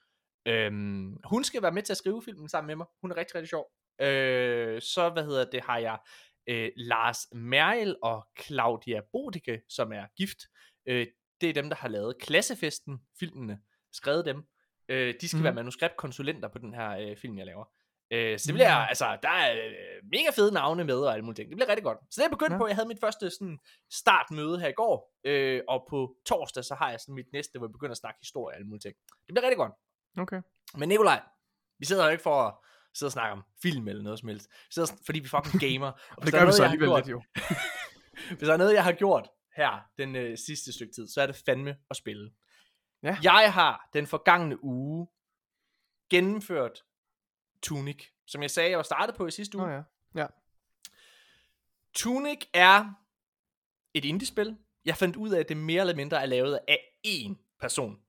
Øhm, 0.46 1.16
hun 1.24 1.44
skal 1.44 1.62
være 1.62 1.72
med 1.72 1.82
til 1.82 1.92
at 1.92 1.96
skrive 1.96 2.22
filmen 2.22 2.48
sammen 2.48 2.66
med 2.66 2.76
mig. 2.76 2.86
Hun 3.00 3.10
er 3.10 3.16
rigtig, 3.16 3.34
rigtig 3.34 3.48
sjov. 3.48 3.66
Øh, 4.00 4.82
så, 4.82 5.10
hvad 5.12 5.24
hedder 5.24 5.44
det, 5.44 5.60
har 5.60 5.78
jeg 5.78 5.98
øh, 6.46 6.70
Lars 6.76 7.26
Merkel 7.32 7.96
og 8.02 8.26
Claudia 8.42 9.00
Bodike, 9.12 9.62
som 9.68 9.92
er 9.92 10.06
gift. 10.16 10.38
Øh, 10.86 11.06
det 11.40 11.48
er 11.48 11.52
dem, 11.52 11.68
der 11.68 11.76
har 11.76 11.88
lavet 11.88 12.16
Klassefesten, 12.20 12.98
filmene, 13.18 13.60
skrevet 13.92 14.24
dem. 14.24 14.42
Øh, 14.88 15.14
de 15.20 15.28
skal 15.28 15.36
Mhm. 15.36 15.40
mm. 15.40 15.44
være 15.44 15.54
manuskriptkonsulenter 15.54 16.48
på 16.48 16.58
den 16.58 16.74
her 16.74 16.90
øh, 16.90 17.16
film, 17.16 17.38
jeg 17.38 17.46
laver. 17.46 17.64
Øh, 18.12 18.38
så 18.38 18.46
det 18.46 18.54
bliver, 18.54 18.78
Mhm. 18.78 18.86
altså, 18.88 19.18
der 19.22 19.28
er 19.28 19.66
øh, 19.66 19.72
mega 20.12 20.30
fede 20.36 20.52
navne 20.52 20.84
med 20.84 20.94
og 21.00 21.12
alle 21.12 21.24
mulige 21.24 21.36
ting. 21.36 21.48
Det 21.50 21.56
bliver 21.56 21.68
rigtig 21.68 21.84
godt. 21.84 21.98
Så 22.10 22.20
det 22.20 22.26
er 22.26 22.30
begyndt 22.30 22.52
Ja. 22.52 22.58
på. 22.58 22.66
Jeg 22.66 22.76
havde 22.76 22.88
mit 22.88 23.00
første 23.00 23.30
sådan, 23.30 23.58
startmøde 23.92 24.60
her 24.60 24.68
i 24.68 24.72
går, 24.72 25.14
øh, 25.24 25.62
og 25.68 25.86
på 25.90 26.16
torsdag, 26.26 26.64
så 26.64 26.74
har 26.74 26.90
jeg 26.90 27.00
sådan 27.00 27.14
mit 27.14 27.32
næste, 27.32 27.58
hvor 27.58 27.66
jeg 27.68 27.72
begynder 27.72 27.90
at 27.90 27.96
snakke 27.98 28.18
historie 28.20 28.52
og 28.52 28.56
alle 28.56 28.66
mulige 28.66 28.80
ting. 28.80 28.94
Det 29.26 29.34
bliver 29.34 29.42
rigtig 29.42 29.56
godt. 29.56 29.72
Okay. 30.18 30.40
Men 30.76 30.88
Nikolaj, 30.88 31.22
vi 31.78 31.84
sidder 31.84 32.04
jo 32.04 32.10
ikke 32.10 32.22
for 32.22 32.42
at 32.42 32.54
sidde 32.94 33.08
og 33.08 33.12
snakke 33.12 33.32
om 33.32 33.42
film 33.62 33.88
eller 33.88 34.02
noget 34.02 34.18
som 34.18 34.28
helst. 34.28 34.48
Vi 34.50 34.72
sidder, 34.72 34.92
fordi 35.06 35.18
vi 35.18 35.28
fucking 35.28 35.60
gamer. 35.72 35.92
Og 36.16 36.26
Det 36.26 36.32
gør 36.34 36.46
vi 36.46 36.52
så 36.52 36.64
alligevel 36.64 36.88
gjort- 36.88 37.06
lidt 37.06 37.10
jo. 37.10 37.22
hvis 38.36 38.46
der 38.46 38.52
er 38.52 38.56
noget, 38.56 38.74
jeg 38.74 38.84
har 38.84 38.92
gjort 38.92 39.28
her 39.56 39.80
den 39.98 40.16
øh, 40.16 40.38
sidste 40.38 40.72
stykke 40.72 40.92
tid, 40.92 41.08
så 41.08 41.22
er 41.22 41.26
det 41.26 41.36
fandme 41.46 41.76
at 41.90 41.96
spille. 41.96 42.30
Ja. 43.02 43.16
Jeg 43.22 43.52
har 43.52 43.88
den 43.92 44.06
forgangne 44.06 44.64
uge 44.64 45.08
gennemført 46.10 46.84
Tunic, 47.62 48.04
som 48.26 48.42
jeg 48.42 48.50
sagde, 48.50 48.70
jeg 48.70 48.76
var 48.76 48.82
startet 48.82 49.14
på 49.16 49.26
i 49.26 49.30
sidste 49.30 49.58
uge. 49.58 49.66
Nå 49.66 49.72
ja. 49.72 49.82
Ja. 50.14 50.26
Tunic 51.94 52.38
er 52.54 52.84
et 53.94 54.04
indie-spil. 54.04 54.56
Jeg 54.84 54.96
fandt 54.96 55.16
ud 55.16 55.30
af, 55.30 55.40
at 55.40 55.48
det 55.48 55.56
mere 55.56 55.80
eller 55.80 55.94
mindre 55.96 56.22
er 56.22 56.26
lavet 56.26 56.58
af 56.68 56.78
én 57.06 57.56
person. 57.60 58.00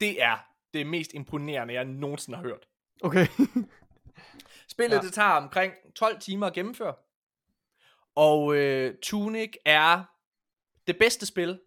Det 0.00 0.22
er 0.22 0.38
det 0.74 0.86
mest 0.86 1.10
imponerende, 1.14 1.74
jeg 1.74 1.84
nogensinde 1.84 2.36
har 2.36 2.42
hørt. 2.44 2.66
Okay. 3.02 3.26
Spillet 4.74 4.96
Ja. 4.96 5.00
det 5.02 5.12
tager 5.12 5.30
omkring 5.30 5.72
12 5.94 6.20
timer 6.20 6.46
at 6.46 6.52
gennemføre. 6.52 6.94
Og 8.14 8.56
øh, 8.56 8.94
Tunic 9.02 9.52
er 9.64 10.04
det 10.86 10.98
bedste 10.98 11.26
spil, 11.26 11.60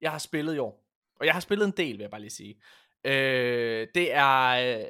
jeg 0.00 0.10
har 0.10 0.18
spillet 0.18 0.54
i 0.54 0.58
år. 0.58 0.84
Og 1.20 1.26
jeg 1.26 1.34
har 1.34 1.40
spillet 1.40 1.66
en 1.66 1.72
del, 1.76 1.92
vil 1.92 2.00
jeg 2.00 2.10
bare 2.10 2.20
lige 2.20 2.30
sige. 2.30 2.60
Øh, 3.04 3.86
det 3.94 4.14
er 4.14 4.48
øh, 4.48 4.84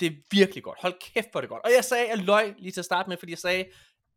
det 0.00 0.06
er 0.06 0.16
virkelig 0.30 0.62
godt. 0.64 0.78
Hold 0.82 0.94
kæft 1.00 1.26
for 1.32 1.40
det 1.40 1.48
godt. 1.50 1.64
Og 1.64 1.70
jeg 1.76 1.84
sagde, 1.84 2.08
jeg 2.08 2.18
løg 2.18 2.54
lige 2.58 2.72
til 2.72 2.80
at 2.80 2.84
starte 2.84 3.08
med, 3.08 3.16
fordi 3.16 3.32
jeg 3.32 3.38
sagde, 3.38 3.64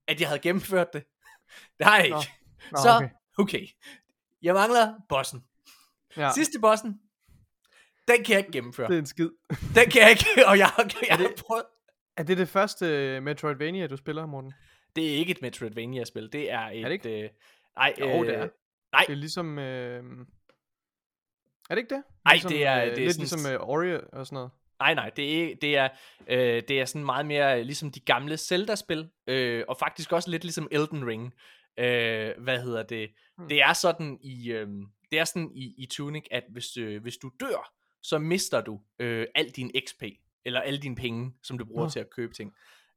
at 0.07 0.19
jeg 0.21 0.27
havde 0.29 0.39
gennemført 0.41 0.93
det. 0.93 1.03
Det 1.77 1.85
har 1.87 1.95
jeg 1.97 2.05
ikke. 2.05 2.15
Nå. 2.15 2.21
Nå, 2.71 2.77
Så, 2.77 2.95
okay. 2.95 3.09
okay. 3.37 3.67
Jeg 4.41 4.53
mangler 4.53 4.93
bossen. 5.09 5.43
Ja. 6.17 6.31
Sidste 6.35 6.59
bossen, 6.59 7.01
Den 8.07 8.23
kan 8.23 8.29
jeg 8.33 8.39
ikke 8.39 8.51
gennemføre. 8.51 8.87
Det 8.87 8.95
er 8.95 8.99
en 8.99 9.05
skid. 9.05 9.29
Den 9.75 9.89
kan 9.89 10.01
jeg 10.01 10.09
ikke, 10.09 10.25
og 10.47 10.57
jeg, 10.57 10.71
jeg, 10.77 10.91
jeg 11.07 11.17
har 11.17 11.31
prøvet. 11.37 11.63
Er 12.17 12.23
det 12.23 12.37
det 12.37 12.49
første 12.49 12.85
øh, 12.85 13.23
Metroidvania, 13.23 13.87
du 13.87 13.97
spiller, 13.97 14.25
Morten? 14.25 14.53
Det 14.95 15.13
er 15.13 15.15
ikke 15.17 15.31
et 15.31 15.41
Metroidvania-spil. 15.41 16.29
Det 16.33 16.51
er 16.51 16.59
et... 16.59 16.85
det 16.85 16.91
ikke? 16.91 17.23
Øh, 17.23 17.29
nej, 17.75 17.93
Jo, 17.99 18.05
øh, 18.23 18.27
det 18.27 18.35
er. 18.35 18.47
Nej, 18.91 19.03
Det 19.07 19.13
er 19.13 19.17
ligesom... 19.17 19.59
Øh... 19.59 20.03
Er 21.69 21.75
det 21.75 21.77
ikke 21.77 21.95
det? 21.95 22.03
Ej, 22.25 22.33
ligesom, 22.33 22.51
det 22.51 22.65
er- 22.65 22.81
Øh, 22.81 22.89
det 22.89 22.91
er 22.93 22.97
lidt 22.97 23.11
sådan- 23.13 23.21
ligesom 23.21 23.51
øh, 23.53 23.59
Ori 23.69 23.93
og 23.95 24.25
sådan 24.27 24.33
noget. 24.35 24.51
nej, 24.79 24.93
nej. 24.93 25.09
Det 25.09 25.43
er, 25.51 25.55
det 25.55 25.77
er, 25.77 25.89
øh, 26.27 26.61
det 26.67 26.81
er 26.81 26.85
sådan 26.85 27.05
meget 27.05 27.25
mere 27.25 27.59
øh, 27.59 27.65
ligesom 27.65 27.91
de 27.91 27.99
gamle 27.99 28.37
Zelda-spil. 28.37 29.09
Øh, 29.27 29.63
og 29.67 29.77
faktisk 29.77 30.11
også 30.11 30.29
lidt 30.29 30.43
ligesom 30.43 30.67
Elden 30.71 31.07
Ring. 31.07 31.33
Øh, 31.79 32.31
hvad 32.37 32.61
hedder 32.61 32.83
det? 32.83 33.09
Hmm. 33.37 33.47
Det 33.49 33.61
er 33.61 33.73
sådan 33.73 34.19
i... 34.21 34.51
Øh, 34.51 34.67
det 35.11 35.19
er 35.19 35.25
sådan 35.25 35.51
i, 35.53 35.73
i 35.77 35.85
Tunic, 35.85 36.23
at 36.31 36.43
hvis, 36.49 36.77
øh, 36.77 37.01
hvis 37.01 37.17
du 37.17 37.31
dør, 37.39 37.73
så 38.01 38.19
mister 38.19 38.61
du 38.61 38.81
øh, 38.99 39.27
al 39.35 39.49
din 39.49 39.71
XP. 39.87 40.03
Eller 40.45 40.61
alle 40.61 40.79
dine 40.79 40.95
penge, 40.95 41.33
som 41.43 41.57
du 41.57 41.65
bruger 41.65 41.83
Nå. 41.83 41.89
til 41.89 41.99
at 41.99 42.09
købe 42.09 42.33
ting. 42.33 42.53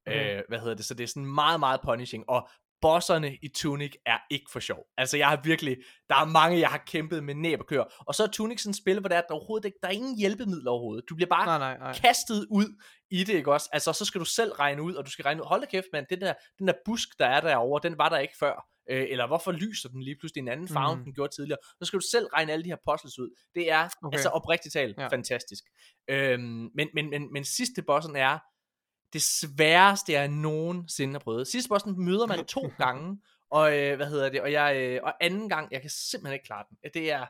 Okay. 0.06 0.36
Øh, 0.36 0.42
hvad 0.48 0.58
hedder 0.58 0.74
det? 0.74 0.84
Så 0.84 0.94
det 0.94 1.04
er 1.04 1.08
sådan 1.08 1.26
meget, 1.26 1.60
meget 1.60 1.80
punishing. 1.84 2.24
Og 2.28 2.48
bosserne 2.86 3.36
i 3.42 3.48
Tunic 3.48 3.94
er 4.06 4.18
ikke 4.30 4.46
for 4.52 4.60
sjov. 4.60 4.86
Altså 4.98 5.16
jeg 5.16 5.28
har 5.28 5.40
virkelig, 5.44 5.76
der 6.08 6.14
er 6.14 6.24
mange, 6.24 6.60
jeg 6.60 6.68
har 6.68 6.82
kæmpet 6.86 7.24
med 7.24 7.34
næb 7.34 7.60
og 7.60 7.66
kør. 7.66 7.84
Og 8.06 8.14
så 8.14 8.22
er 8.22 8.26
Tunic 8.26 8.60
sådan 8.60 8.70
et 8.70 8.76
spil, 8.76 9.00
hvor 9.00 9.08
der 9.08 9.16
er, 9.16 9.20
der 9.20 9.34
overhovedet 9.34 9.64
ikke, 9.64 9.78
der 9.82 9.88
er 9.88 9.92
ingen 9.92 10.18
hjælpemidler 10.18 10.70
overhovedet. 10.70 11.04
Du 11.08 11.14
bliver 11.14 11.28
bare 11.28 11.46
Nej, 11.46 11.58
nej, 11.58 11.78
nej. 11.78 11.92
kastet 11.92 12.46
ud 12.50 12.82
i 13.10 13.24
det, 13.24 13.34
ikke 13.34 13.52
også? 13.52 13.68
Altså, 13.72 13.92
så 13.92 14.04
skal 14.04 14.18
du 14.20 14.24
selv 14.24 14.52
regne 14.52 14.82
ud, 14.82 14.94
og 14.94 15.06
du 15.06 15.10
skal 15.10 15.22
regne 15.22 15.42
ud, 15.42 15.46
hold 15.46 15.60
da 15.60 15.66
kæft, 15.66 15.86
mand, 15.92 16.06
det 16.10 16.20
der, 16.20 16.34
den 16.58 16.66
der 16.68 16.74
busk, 16.84 17.08
der 17.18 17.26
er 17.26 17.40
derovre, 17.40 17.88
den 17.88 17.98
var 17.98 18.08
der 18.08 18.18
ikke 18.18 18.34
før. 18.40 18.66
Øh, 18.90 19.06
eller 19.10 19.26
hvorfor 19.26 19.52
lyser 19.52 19.88
den 19.88 20.02
lige 20.02 20.16
pludselig 20.20 20.42
en 20.42 20.48
anden 20.48 20.68
farve, 20.68 20.94
mm. 20.94 20.98
Mhm. 20.98 21.04
den 21.04 21.14
gjorde 21.14 21.34
tidligere. 21.34 21.58
Så 21.78 21.84
skal 21.84 21.98
du 22.00 22.06
selv 22.10 22.26
regne 22.26 22.52
alle 22.52 22.64
de 22.64 22.68
her 22.68 22.82
puzzles 22.88 23.18
ud. 23.18 23.30
Det 23.54 23.70
er, 23.70 23.88
okay. 24.02 24.16
Altså 24.16 24.28
oprigtigt 24.28 24.72
talt, 24.72 24.96
ja. 24.98 25.08
fantastisk. 25.08 25.64
Øhm, 26.10 26.68
men, 26.74 26.88
men, 26.94 27.10
men, 27.10 27.32
men 27.32 27.44
sidste 27.44 27.82
bossen 27.82 28.16
er 28.16 28.38
det 29.16 29.22
sværeste, 29.22 30.12
jeg 30.12 30.28
nogensinde 30.28 31.12
har 31.14 31.18
prøvet. 31.18 31.48
Sidste 31.48 31.68
bossen 31.68 32.04
møder 32.04 32.26
man 32.26 32.44
to 32.44 32.72
gange, 32.78 33.18
og 33.50 33.78
øh, 33.78 33.96
hvad 33.96 34.06
hedder 34.06 34.28
det, 34.28 34.40
og, 34.40 34.52
jeg, 34.52 34.76
øh, 34.76 35.00
og 35.02 35.14
anden 35.20 35.48
gang, 35.48 35.68
jeg 35.72 35.80
kan 35.80 35.90
simpelthen 35.90 36.32
ikke 36.34 36.46
klare 36.46 36.64
den. 36.70 36.90
Det 36.94 37.12
er, 37.12 37.26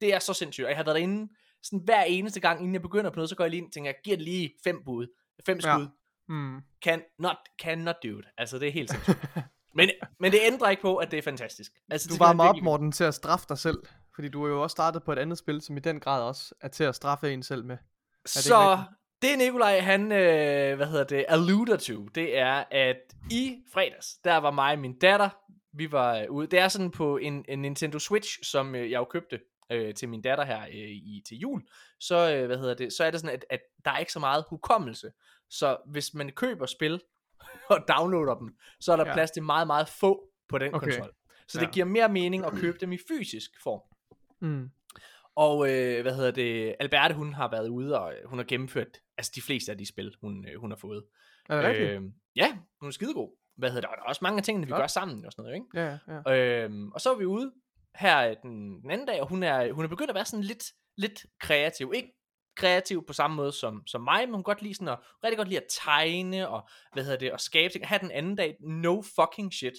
det 0.00 0.14
er 0.14 0.18
så 0.18 0.32
sindssygt, 0.34 0.64
og 0.64 0.70
jeg 0.70 0.76
har 0.76 0.84
været 0.84 0.94
derinde 0.96 1.32
sådan 1.62 1.78
hver 1.84 2.02
eneste 2.02 2.40
gang, 2.40 2.60
inden 2.60 2.74
jeg 2.74 2.82
begynder 2.82 3.10
på 3.10 3.16
noget, 3.16 3.28
så 3.28 3.36
går 3.36 3.44
jeg 3.44 3.50
lige 3.50 3.58
ind 3.58 3.66
og 3.66 3.72
tænker, 3.72 3.88
jeg 3.90 3.96
giver 4.04 4.16
det 4.16 4.24
lige 4.24 4.52
fem 4.64 4.82
bud, 4.84 5.06
fem 5.46 5.58
Ja. 5.64 5.74
skud, 5.76 5.88
Mm. 6.28 6.60
can 6.84 7.02
not, 7.18 7.36
can 7.62 7.78
not 7.78 7.94
do 8.04 8.18
it. 8.18 8.24
Altså, 8.38 8.58
det 8.58 8.68
er 8.68 8.72
helt 8.72 8.90
sindssygt. 8.90 9.18
men, 9.76 9.90
men 10.20 10.32
det 10.32 10.40
ændrer 10.42 10.68
ikke 10.70 10.82
på, 10.82 10.96
at 10.96 11.10
det 11.10 11.18
er 11.18 11.22
fantastisk. 11.22 11.72
Altså, 11.90 12.08
Du 12.08 12.16
var 12.18 12.32
meget 12.32 12.50
op, 12.56 12.62
Morten, 12.62 12.92
til 12.92 13.04
at 13.04 13.14
straffe 13.14 13.46
dig 13.48 13.58
selv. 13.58 13.78
Fordi 14.14 14.28
du 14.28 14.44
er 14.44 14.48
jo 14.48 14.62
også 14.62 14.72
startet 14.72 15.02
på 15.04 15.12
et 15.12 15.18
andet 15.18 15.38
spil, 15.38 15.60
som 15.62 15.76
i 15.76 15.80
den 15.80 16.00
grad 16.00 16.22
også 16.22 16.54
er 16.60 16.68
til 16.68 16.84
at 16.84 16.94
straffe 16.94 17.32
en 17.32 17.42
selv 17.42 17.64
med. 17.64 17.76
ikke 17.76 18.30
Så? 18.30 18.82
Det 19.22 19.38
Nikolaj, 19.38 19.80
han, 19.80 20.12
øh, 20.12 20.76
hvad 20.76 20.86
hedder 20.86 21.04
det, 21.04 21.24
alluder 21.28 21.76
to, 21.76 22.04
det 22.04 22.38
er, 22.38 22.64
at 22.70 22.96
i 23.30 23.56
fredags, 23.72 24.16
der 24.24 24.36
var 24.36 24.50
mig 24.50 24.72
og 24.72 24.78
min 24.78 24.98
datter, 24.98 25.28
vi 25.72 25.92
var 25.92 26.16
øh, 26.18 26.30
ude, 26.30 26.46
det 26.46 26.58
er 26.58 26.68
sådan 26.68 26.90
på 26.90 27.16
en, 27.16 27.44
en 27.48 27.62
Nintendo 27.62 27.98
Switch, 27.98 28.38
som 28.42 28.74
øh, 28.74 28.90
jeg 28.90 28.98
jo 28.98 29.04
købte 29.04 29.40
øh, 29.72 29.94
til 29.94 30.08
min 30.08 30.22
datter 30.22 30.44
her 30.44 30.62
øh, 30.62 30.74
i 30.90 31.22
til 31.28 31.38
jul, 31.38 31.62
så, 32.00 32.34
øh, 32.34 32.46
hvad 32.46 32.58
hedder 32.58 32.74
det, 32.74 32.92
så 32.92 33.04
er 33.04 33.10
det 33.10 33.20
sådan, 33.20 33.34
at, 33.34 33.44
at 33.50 33.60
der 33.84 33.90
er 33.90 33.98
ikke 33.98 34.12
så 34.12 34.18
meget 34.20 34.44
hukommelse. 34.50 35.10
Så 35.50 35.76
hvis 35.86 36.14
man 36.14 36.30
køber 36.32 36.66
spil 36.66 37.00
og 37.70 37.84
downloader 37.88 38.34
dem, 38.34 38.56
så 38.80 38.92
er 38.92 38.96
der 38.96 39.06
Ja. 39.06 39.12
plads 39.12 39.30
til 39.30 39.42
meget, 39.42 39.66
meget 39.66 39.88
få 39.88 40.28
på 40.48 40.58
den 40.58 40.74
okay. 40.74 40.86
konsol. 40.86 41.10
Så 41.48 41.60
Ja. 41.60 41.66
det 41.66 41.74
giver 41.74 41.86
mere 41.86 42.08
mening 42.08 42.44
at 42.44 42.52
købe 42.52 42.78
dem 42.80 42.92
i 42.92 42.98
fysisk 43.08 43.50
form. 43.62 43.80
Mm. 44.40 44.70
Og 45.36 45.70
øh, 45.70 46.02
hvad 46.02 46.14
hedder 46.14 46.30
det, 46.30 46.76
Alberte 46.80 47.14
hun 47.14 47.34
har 47.34 47.50
været 47.50 47.68
ude, 47.68 48.00
og 48.00 48.12
øh, 48.12 48.28
hun 48.28 48.38
har 48.38 48.44
gennemført 48.44 49.00
altså 49.18 49.32
de 49.34 49.42
fleste 49.42 49.72
af 49.72 49.78
de 49.78 49.86
spil, 49.86 50.14
hun, 50.20 50.48
øh, 50.48 50.60
hun 50.60 50.70
har 50.70 50.76
fået. 50.76 51.04
Er 51.48 51.56
det 51.56 51.64
rigtigt? 51.64 51.90
Øh, 51.90 52.02
ja, 52.36 52.58
hun 52.80 52.88
er 52.88 52.92
skidegod. 52.92 53.36
Hvad 53.56 53.70
hedder 53.70 53.80
det, 53.80 53.90
og 53.90 53.96
der 53.96 54.02
er 54.02 54.08
også 54.08 54.20
mange 54.22 54.38
af 54.38 54.42
tingene, 54.42 54.66
vi 54.66 54.70
Godt. 54.70 54.80
gør 54.80 54.86
sammen 54.86 55.24
og 55.26 55.32
sådan 55.32 55.42
noget, 55.42 55.56
ikke? 55.56 55.80
Ja, 55.80 55.98
ja. 56.26 56.64
Øhm, 56.64 56.92
og 56.92 57.00
så 57.00 57.12
er 57.12 57.18
vi 57.18 57.24
ude 57.24 57.52
her 57.94 58.28
øh, 58.28 58.36
den, 58.42 58.82
den 58.82 58.90
anden 58.90 59.06
dag, 59.06 59.20
og 59.20 59.28
hun 59.28 59.42
er, 59.42 59.72
hun 59.72 59.84
er 59.84 59.88
begyndt 59.88 60.10
at 60.10 60.14
være 60.14 60.24
sådan 60.24 60.44
lidt, 60.44 60.64
lidt 60.96 61.26
kreativ. 61.40 61.92
Ikke 61.94 62.12
kreativ 62.56 63.06
på 63.06 63.12
samme 63.12 63.36
måde 63.36 63.52
som, 63.52 63.86
som 63.86 64.00
mig, 64.00 64.26
men 64.26 64.34
hun 64.34 64.42
godt 64.42 64.62
lide 64.62 64.74
sådan 64.74 64.88
at, 64.88 64.98
rigtig 65.24 65.36
godt 65.36 65.48
lide 65.48 65.60
at 65.60 65.66
tegne, 65.84 66.48
og 66.48 66.68
hvad 66.92 67.04
hedder 67.04 67.18
det, 67.18 67.32
og 67.32 67.40
skabe 67.40 67.72
ting. 67.72 67.88
Her 67.88 67.98
den 67.98 68.10
anden 68.10 68.36
dag, 68.36 68.56
no 68.60 69.02
fucking 69.02 69.52
shit. 69.52 69.74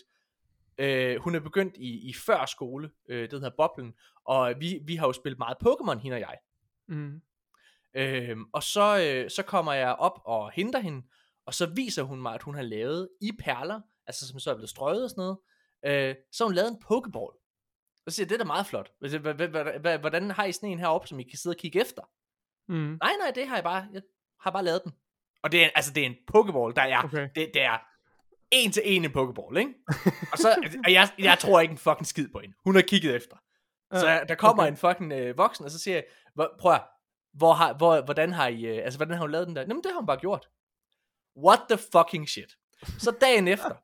Øh, 0.78 1.22
hun 1.22 1.36
er 1.36 1.40
begyndt 1.40 1.76
i, 1.78 2.10
i 2.10 2.14
før 2.14 2.46
skole, 2.46 2.90
øh, 3.10 3.22
det 3.22 3.32
hedder 3.32 3.52
Boblen, 3.58 3.94
og 4.28 4.54
vi, 4.60 4.80
vi 4.86 4.96
har 4.96 5.08
jo 5.08 5.14
spillet 5.14 5.40
meget 5.40 5.58
Pokémon, 5.66 5.98
hende 6.00 6.16
og 6.16 6.20
jeg. 6.20 6.38
Mm. 6.88 7.22
Øhm, 7.94 8.46
og 8.54 8.64
så, 8.64 9.00
øh, 9.00 9.30
så 9.30 9.44
kommer 9.44 9.74
jeg 9.74 9.96
op 9.96 10.22
og 10.26 10.52
henter 10.52 10.80
hende, 10.80 11.08
og 11.46 11.54
så 11.54 11.66
viser 11.66 12.04
hun 12.04 12.22
mig, 12.22 12.34
at 12.34 12.44
hun 12.44 12.56
har 12.56 12.62
lavet 12.62 13.10
i 13.22 13.32
perler, 13.40 13.82
altså 14.08 14.28
som 14.28 14.40
så 14.40 14.52
er 14.52 14.56
blevet 14.56 14.70
strøget 14.70 15.04
og 15.04 15.10
sådan 15.10 15.22
noget, 15.22 15.38
øh, 16.10 16.16
så 16.32 16.44
hun 16.46 16.54
lavet 16.54 16.70
en 16.72 16.80
pokeball. 16.88 17.34
Og 18.06 18.12
så 18.12 18.16
siger 18.16 18.26
jeg, 18.26 18.30
det 18.30 18.36
er 18.36 18.44
da 18.44 18.48
meget 18.48 18.68
flot. 18.68 18.92
Hvordan 20.00 20.32
har 20.32 20.46
I 20.46 20.52
sådan 20.52 20.70
en 20.70 20.80
heroppe, 20.80 21.08
som 21.08 21.20
I 21.20 21.24
kan 21.24 21.38
sidde 21.38 21.54
og 21.54 21.58
kigge 21.58 21.82
efter? 21.82 22.02
Mm. 22.68 22.98
Nej, 23.02 23.14
nej, 23.20 23.32
det 23.36 23.48
har 23.48 23.56
jeg 23.56 23.64
bare, 23.64 23.88
jeg 23.94 24.02
har 24.42 24.52
bare 24.52 24.64
lavet 24.64 24.84
den. 24.84 24.92
Og 25.44 25.52
det 25.52 25.64
er, 25.64 25.70
altså, 25.76 25.94
det 25.94 26.02
er 26.02 26.06
en 26.06 26.16
pokeball, 26.28 26.76
der 26.76 26.82
er, 26.82 27.04
Okay. 27.04 27.30
det, 27.36 27.52
det 27.54 27.62
er 27.62 27.78
en 28.52 28.72
til 28.72 28.82
en 28.86 29.06
en 29.06 29.12
pokeball, 29.12 29.58
ikke? 29.58 29.74
og 30.32 30.38
så, 30.38 30.70
og 30.86 30.94
jeg, 30.94 31.10
jeg 31.20 31.40
tror 31.40 31.60
ikke 31.60 31.72
en 31.72 31.78
fucking 31.78 32.08
skid 32.08 32.28
på 32.28 32.40
hende. 32.40 32.56
Hun 32.66 32.76
har 32.76 32.82
kigget 32.82 33.16
efter. 33.16 33.38
Så 33.94 34.08
Ja, 34.08 34.24
der 34.24 34.36
kommer 34.36 34.64
okay. 34.64 34.72
en 34.72 34.78
fucking 34.78 35.14
øh, 35.14 35.38
voksen, 35.38 35.66
og 35.66 35.72
så 35.72 35.80
siger 35.80 35.96
jeg, 35.96 36.04
prøv 36.60 36.72
at, 36.74 36.82
hvor 37.34 37.54
har, 37.54 37.74
hvor, 37.74 38.02
hvordan 38.02 38.34
har 38.34 38.48
I, 38.48 38.66
øh, 38.66 38.84
altså 38.84 39.00
hvordan 39.00 39.14
har 39.14 39.22
hun 39.22 39.32
lavet 39.32 39.48
den 39.48 39.56
der? 39.56 39.62
Jamen 39.62 39.84
det 39.84 39.92
har 39.92 40.00
hun 40.00 40.06
bare 40.08 40.18
gjort. 40.18 40.50
What 41.46 41.60
the 41.70 41.78
fucking 41.92 42.30
shit. 42.30 42.52
Så 43.00 43.12
dagen 43.22 43.48
efter, 43.56 43.76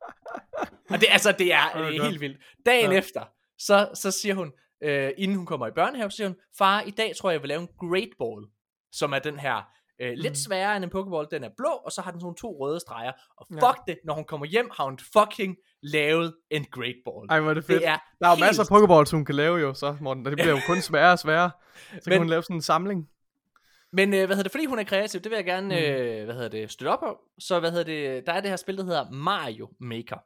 og 0.89 0.99
det, 1.01 1.07
altså 1.09 1.31
det 1.31 1.53
er, 1.53 1.73
godt. 1.73 2.05
helt 2.05 2.21
vildt. 2.21 2.37
Dagen 2.65 2.91
Ja. 2.91 2.97
efter, 2.97 3.25
så, 3.57 3.89
så 3.93 4.11
siger 4.11 4.35
hun, 4.35 4.53
øh, 4.83 5.11
inden 5.17 5.37
hun 5.37 5.45
kommer 5.45 5.67
i 5.67 5.71
børnehave, 5.71 6.11
så 6.11 6.15
siger 6.17 6.27
hun, 6.27 6.37
far, 6.57 6.81
i 6.81 6.91
dag 6.91 7.15
tror 7.15 7.29
jeg, 7.29 7.33
jeg 7.33 7.41
vil 7.41 7.47
lave 7.49 7.61
en 7.61 7.89
great 7.89 8.09
ball, 8.19 8.45
som 8.91 9.13
er 9.13 9.19
den 9.19 9.39
her, 9.39 9.69
øh, 10.01 10.13
lidt 10.13 10.31
Mhm. 10.31 10.35
sværere 10.35 10.75
end 10.75 10.83
en 10.83 10.89
pokeball, 10.89 11.27
den 11.31 11.43
er 11.43 11.49
blå, 11.57 11.69
og 11.69 11.91
så 11.91 12.01
har 12.01 12.11
den 12.11 12.21
sådan 12.21 12.35
to 12.35 12.57
røde 12.59 12.79
streger, 12.79 13.11
og 13.37 13.47
Ja. 13.51 13.69
fuck 13.69 13.79
det, 13.87 13.97
når 14.05 14.13
hun 14.13 14.25
kommer 14.25 14.45
hjem, 14.45 14.69
har 14.77 14.83
hun 14.85 14.99
fucking 15.13 15.57
lavet 15.83 16.35
en 16.51 16.65
great 16.65 16.95
ball. 17.05 17.27
Ej, 17.29 17.39
hvor 17.39 17.49
er 17.49 17.53
det 17.53 17.65
fedt. 17.65 17.81
det 17.81 17.87
er 17.87 17.97
Der 18.19 18.25
er 18.27 18.29
jo 18.31 18.35
helt 18.35 18.45
masser 18.45 18.63
af 18.63 18.69
pokeballs, 18.69 19.11
hun 19.11 19.25
kan 19.25 19.35
lave 19.35 19.57
jo, 19.57 19.73
så 19.73 19.97
Morten. 20.01 20.25
Og 20.25 20.31
det 20.31 20.37
bliver 20.37 20.51
jo 20.51 20.59
kun 20.67 20.81
sværere 20.89 21.11
og 21.11 21.19
sværere. 21.19 21.51
Så 21.73 21.89
kan 22.03 22.11
Men- 22.11 22.17
hun 22.17 22.29
lave 22.29 22.43
sådan 22.43 22.55
en 22.55 22.61
samling. 22.61 23.09
Men 23.95 24.13
øh, 24.13 24.17
hvad 24.25 24.27
hedder 24.27 24.43
det, 24.43 24.51
fordi 24.51 24.65
hun 24.65 24.79
er 24.79 24.83
kreativ, 24.83 25.21
det 25.21 25.29
vil 25.29 25.35
jeg 25.35 25.45
gerne, 25.45 25.67
Mm. 25.67 25.81
øh, 25.81 26.23
hvad 26.25 26.33
hedder 26.35 26.49
det, 26.49 26.71
støtte 26.71 26.89
op 26.89 26.99
på. 26.99 27.19
Så 27.39 27.59
hvad 27.59 27.71
hedder 27.71 27.83
det, 27.85 28.25
der 28.27 28.33
er 28.33 28.41
det 28.41 28.49
her 28.49 28.57
spil, 28.57 28.77
der 28.77 28.83
hedder 28.83 29.09
Mario 29.11 29.69
Maker. 29.79 30.17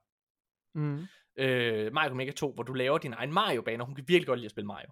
Mm. 0.75 1.05
Øh, 1.39 1.93
Mario 1.93 2.13
Maker 2.13 2.31
2, 2.33 2.51
hvor 2.53 2.63
du 2.63 2.73
laver 2.73 2.97
din 2.97 3.13
egen 3.13 3.33
Mario-bane, 3.33 3.83
og 3.83 3.85
hun 3.87 3.95
kan 3.95 4.05
virkelig 4.07 4.27
godt 4.27 4.39
lide 4.39 4.45
at 4.45 4.51
spille 4.51 4.67
Mario. 4.67 4.87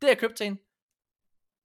Det 0.00 0.02
har 0.02 0.08
jeg 0.08 0.18
købt 0.18 0.36
til 0.36 0.44
hende. 0.44 0.60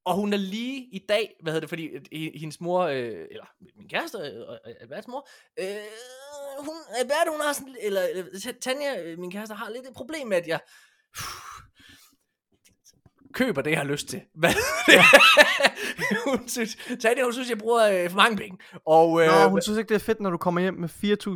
Og 0.08 0.16
hun 0.16 0.34
er 0.34 0.38
lige 0.38 0.88
i 0.92 1.06
dag, 1.10 1.36
hvad 1.42 1.54
hedder 1.54 1.60
det, 1.60 1.70
fordi 1.70 1.86
øh, 1.88 2.02
he- 2.14 2.40
hendes 2.40 2.62
mor, 2.62 2.82
øh, 2.84 2.98
eller 3.32 3.46
min 3.78 3.90
kæreste, 3.90 4.18
øh, 4.18 4.26
øh, 4.26 4.76
Alberts 4.82 5.08
mor, 5.08 5.28
øh, 5.60 5.66
hun, 6.60 6.76
Albert, 7.00 7.28
hun 7.32 7.42
har 7.42 7.54
sådan, 7.54 7.76
eller 7.82 8.02
øh, 8.16 8.54
Tanja, 8.62 9.16
min 9.18 9.32
kæreste, 9.32 9.56
har 9.56 9.70
lidt 9.70 9.88
et 9.88 9.94
problem 9.94 10.28
med, 10.28 10.38
at 10.38 10.48
jeg 10.48 10.60
køber 13.40 13.62
det, 13.62 13.72
jeg 13.72 13.80
har 13.80 13.86
lyst 13.86 14.08
til. 14.08 14.22
Hvad? 14.40 14.50
hun 16.30 16.48
synes, 16.50 16.78
Tanja, 17.02 17.24
hun 17.24 17.34
synes, 17.34 17.50
jeg 17.50 17.58
bruger 17.58 18.04
øh, 18.04 18.10
for 18.10 18.18
mange 18.18 18.38
penge. 18.38 18.58
Og, 18.86 19.22
øh, 19.22 19.28
Nå, 19.28 19.50
hun 19.50 19.62
synes 19.62 19.78
ikke, 19.80 19.90
det 19.90 19.96
er 19.96 20.00
fedt, 20.06 20.20
når 20.20 20.30
du 20.30 20.38
kommer 20.38 20.62
hjem 20.62 20.74
med 20.74 20.90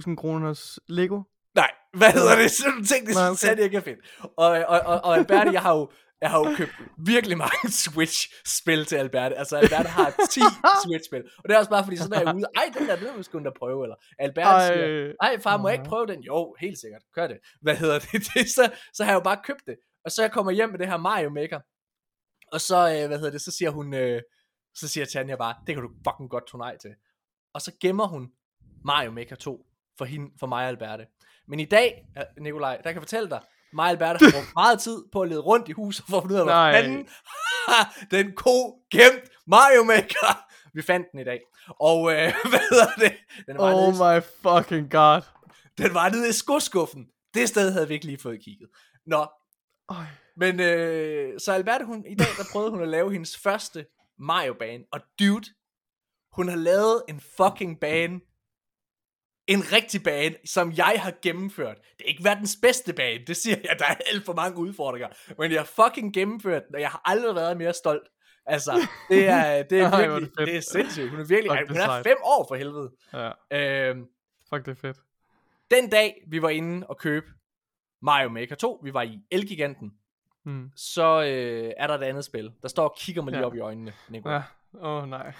4.000 0.07 0.15
kroners 0.15 0.79
Lego. 0.87 1.21
Nej, 1.55 1.71
hvad 1.93 2.11
hedder 2.11 2.35
det? 2.35 2.51
Sådan 2.51 2.71
nogle 2.71 2.85
ting, 2.85 3.07
det 3.07 3.15
Nej, 3.15 3.29
okay. 3.29 3.51
okay. 3.53 3.63
ikke 3.63 3.77
er 3.77 3.81
fedt. 3.81 3.99
Og, 4.37 4.47
og, 4.47 4.79
og, 4.79 5.01
og 5.03 5.17
Alberte, 5.17 5.51
jeg 5.51 5.61
har 5.61 5.73
jo, 5.75 5.91
jeg 6.21 6.29
har 6.31 6.39
jo 6.39 6.55
købt 6.57 6.71
virkelig 6.97 7.37
mange 7.37 7.71
Switch-spil 7.83 8.85
til 8.85 8.95
Alberte. 8.95 9.35
Altså, 9.35 9.57
Alberte 9.57 9.89
har 9.89 10.13
10 10.29 10.39
Switch-spil. 10.85 11.23
Og 11.37 11.43
det 11.49 11.53
er 11.53 11.57
også 11.57 11.69
bare 11.69 11.83
fordi, 11.83 11.97
sådan 11.97 12.13
er 12.13 12.29
jeg 12.29 12.35
ude. 12.35 12.45
Ej, 12.55 12.71
den 12.77 12.87
der, 12.87 12.95
den 12.95 13.07
er 13.07 13.17
måske 13.17 13.43
da 13.43 13.49
prøve. 13.59 13.83
Eller 13.85 13.95
Alberte 14.19 14.49
Ej. 14.49 14.73
siger, 14.73 15.13
ej 15.21 15.39
far, 15.39 15.57
må 15.57 15.67
jeg 15.67 15.77
ikke 15.77 15.89
prøve 15.89 16.07
den? 16.07 16.23
Jo, 16.23 16.55
helt 16.59 16.79
sikkert. 16.79 17.01
Gør 17.13 17.27
det. 17.27 17.39
Hvad 17.61 17.75
hedder 17.75 17.99
det? 17.99 18.11
det 18.33 18.49
så, 18.49 18.71
så 18.93 19.03
har 19.03 19.11
jeg 19.11 19.19
jo 19.19 19.23
bare 19.23 19.39
købt 19.43 19.65
det. 19.67 19.75
Og 20.05 20.11
så 20.11 20.21
jeg 20.21 20.31
kommer 20.31 20.51
hjem 20.51 20.69
med 20.69 20.79
det 20.79 20.87
her 20.87 20.97
Mario 20.97 21.29
Maker. 21.29 21.59
Og 22.51 22.61
så, 22.61 22.77
øh, 22.77 23.07
hvad 23.07 23.17
hedder 23.17 23.31
det, 23.31 23.41
så 23.41 23.51
siger 23.51 23.69
hun, 23.69 23.93
øh, 23.93 24.21
så 24.75 24.87
siger 24.87 25.05
Tanja 25.05 25.35
bare, 25.35 25.55
det 25.67 25.75
kan 25.75 25.83
du 25.83 25.89
fucking 26.07 26.29
godt 26.29 26.47
tro 26.47 26.57
nej 26.57 26.77
til. 26.77 26.91
Og 27.53 27.61
så 27.61 27.71
gemmer 27.81 28.07
hun 28.07 28.31
Mario 28.85 29.11
Maker 29.11 29.35
2 29.35 29.65
for, 29.97 30.05
hende, 30.05 30.31
for 30.39 30.47
mig 30.47 30.63
og 30.63 30.69
Alberte. 30.69 31.07
Men 31.47 31.59
i 31.59 31.65
dag, 31.65 32.05
Nikolaj, 32.39 32.75
der 32.75 32.83
kan 32.83 32.93
jeg 32.93 33.01
fortælle 33.01 33.29
dig, 33.29 33.41
mig 33.73 33.83
og 33.83 33.89
Alberte 33.89 34.25
har 34.25 34.31
brugt 34.31 34.53
meget 34.55 34.79
tid 34.79 35.03
på 35.11 35.21
at 35.21 35.29
lede 35.29 35.39
rundt 35.41 35.69
i 35.69 35.71
huset 35.71 36.05
for 36.09 36.17
at 36.17 36.23
finde 36.23 36.35
ud 36.35 36.39
af, 36.39 36.45
hvor 36.45 36.71
fanden 36.71 37.07
den 38.11 38.35
ko 38.35 38.71
gemt 38.91 39.29
Mario 39.47 39.83
Maker. 39.83 40.45
Vi 40.73 40.81
fandt 40.81 41.07
den 41.11 41.19
i 41.19 41.23
dag. 41.23 41.39
Og 41.79 42.11
øh, 42.11 42.33
hvad 42.51 42.59
hedder 42.69 42.91
det? 42.97 43.13
Den 43.47 43.57
var, 43.57 43.73
Oh 43.73 43.93
nede, 43.93 44.15
my 44.19 44.21
fucking 44.41 44.91
god. 44.91 45.21
den 45.77 45.93
var 45.93 46.09
nede 46.09 46.29
i 46.29 46.31
skoskuffen. 46.31 47.07
Det 47.33 47.49
sted 47.49 47.71
havde 47.71 47.87
vi 47.87 47.93
ikke 47.93 48.05
lige 48.05 48.17
fået 48.17 48.43
kigget. 48.43 48.69
Nå, 49.05 49.27
Øj. 49.89 50.03
men 50.37 50.59
øh, 50.59 51.39
så 51.39 51.51
Alberte, 51.53 51.85
hun, 51.85 52.05
i 52.05 52.15
dag 52.15 52.27
der 52.37 52.43
prøvede 52.51 52.71
hun 52.71 52.81
at 52.81 52.87
lave 52.87 53.11
hendes 53.11 53.37
første 53.37 53.85
Mario-bane, 54.19 54.83
og 54.91 54.99
dude, 55.19 55.45
hun 56.33 56.47
har 56.49 56.55
lavet 56.55 57.03
en 57.09 57.21
fucking 57.37 57.79
bane, 57.79 58.19
en 59.47 59.59
rigtig 59.71 60.03
bane, 60.03 60.35
som 60.45 60.71
jeg 60.77 60.93
har 60.97 61.13
gennemført. 61.21 61.77
Det 61.97 62.03
er 62.05 62.09
ikke 62.09 62.23
verdens 62.23 62.57
bedste 62.61 62.93
bane, 62.93 63.25
det 63.27 63.37
siger 63.37 63.57
jeg, 63.63 63.75
der 63.79 63.85
er 63.85 63.95
alt 64.13 64.25
for 64.25 64.33
mange 64.33 64.57
udfordringer, 64.57 65.07
men 65.37 65.51
jeg 65.51 65.59
har 65.59 65.65
fucking 65.87 66.13
gennemført 66.13 66.63
den, 66.67 66.75
og 66.75 66.81
jeg 66.81 66.89
har 66.89 67.01
aldrig 67.05 67.35
været 67.35 67.57
mere 67.57 67.73
stolt. 67.73 68.07
Altså, 68.45 68.87
det 69.09 69.27
er, 69.27 69.63
det 69.69 69.79
er 69.79 69.97
virkelig, 69.97 70.29
det 70.37 70.47
det 70.47 70.55
er 70.57 70.61
sindssygt. 70.61 71.09
Hun 71.09 71.19
er 71.19 71.23
virkelig, 71.25 71.57
Fuck, 71.59 71.69
hun 71.69 71.77
er 71.77 72.03
fem 72.03 72.17
år 72.23 72.45
for 72.47 72.55
helvede. 72.55 72.91
Ja, 73.13 73.89
Øhm, 73.89 74.05
fuck 74.49 74.65
det 74.65 74.71
er 74.71 74.75
fedt. 74.75 74.97
den 75.71 75.89
dag, 75.89 76.23
vi 76.27 76.41
var 76.41 76.49
inde 76.49 76.87
og 76.87 76.97
købe 76.97 77.25
Mario 78.01 78.29
Maker 78.29 78.55
2, 78.55 78.79
vi 78.83 78.93
var 78.93 79.01
i 79.01 79.19
Elgiganten, 79.31 79.91
Mm. 80.45 80.69
så 80.75 81.23
øh, 81.23 81.71
er 81.77 81.87
der 81.87 81.93
et 81.97 82.03
andet 82.03 82.25
spil, 82.25 82.51
der 82.61 82.67
står 82.67 82.87
og 82.87 82.95
kigger 82.99 83.21
mig 83.21 83.31
lige 83.31 83.39
Ja. 83.39 83.45
op 83.45 83.55
i 83.55 83.59
øjnene, 83.59 83.93
Nico. 84.09 84.29
Ja, 84.29 84.41
åh 84.81 85.03
oh, 85.03 85.09
nej. 85.09 85.33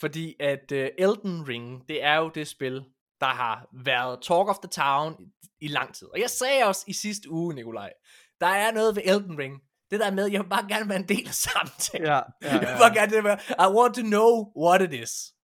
Fordi 0.00 0.36
at 0.40 0.72
uh, 0.72 0.78
Elden 0.78 1.48
Ring, 1.48 1.88
det 1.88 2.04
er 2.04 2.16
jo 2.16 2.28
det 2.28 2.48
spil, 2.48 2.84
der 3.20 3.26
har 3.26 3.66
været 3.84 4.18
talk 4.22 4.48
of 4.48 4.58
the 4.58 4.68
town 4.68 5.16
i, 5.20 5.32
i 5.60 5.68
lang 5.68 5.94
tid. 5.94 6.06
Og 6.12 6.20
jeg 6.20 6.30
sagde 6.30 6.64
også 6.64 6.84
i 6.86 6.92
sidste 6.92 7.30
uge, 7.30 7.54
Nikolaj, 7.54 7.92
der 8.40 8.46
er 8.46 8.72
noget 8.72 8.96
ved 8.96 9.02
Elden 9.06 9.38
Ring. 9.38 9.62
Det 9.90 10.00
der 10.00 10.10
med, 10.10 10.26
jeg 10.30 10.42
vil 10.42 10.48
bare 10.48 10.66
gerne 10.68 10.88
være 10.88 10.98
en 10.98 11.08
del 11.08 11.26
af 11.28 11.34
samtalen. 11.34 12.06
Ja, 12.06 12.14
ja, 12.14 12.22
Jeg 12.42 12.60
vil 12.60 12.68
ja. 12.68 12.78
bare 12.78 12.94
gerne 12.94 13.12
det 13.16 13.24
med, 13.24 13.36
I 13.50 13.72
want 13.78 13.94
to 13.94 14.02
know 14.02 14.52
what 14.66 14.82
it 14.82 14.92
is. 15.02 15.34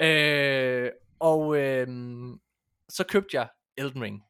Øh, 0.00 0.90
og 1.20 1.56
øh, 1.56 1.86
så 2.88 3.04
købte 3.08 3.36
jeg 3.36 3.48
Elden 3.76 4.02
Ring. 4.02 4.22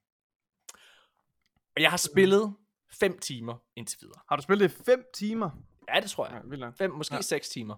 Og 1.77 1.83
jeg 1.83 1.91
har 1.91 1.97
spillet 1.97 2.55
5 2.93 3.19
timer 3.19 3.55
indtil 3.77 3.99
videre. 4.01 4.21
Har 4.29 4.37
du 4.37 4.43
spillet 4.43 4.71
det 4.71 4.81
i 4.81 4.83
5 4.85 5.05
timer? 5.15 5.51
Ja, 5.95 6.01
det 6.01 6.11
tror 6.11 6.27
jeg. 6.27 6.35
Ja, 6.35 6.41
vildt 6.49 6.61
nok. 6.61 6.77
5, 6.79 6.91
måske 6.91 7.15
Ja. 7.15 7.21
6 7.21 7.49
timer. 7.49 7.75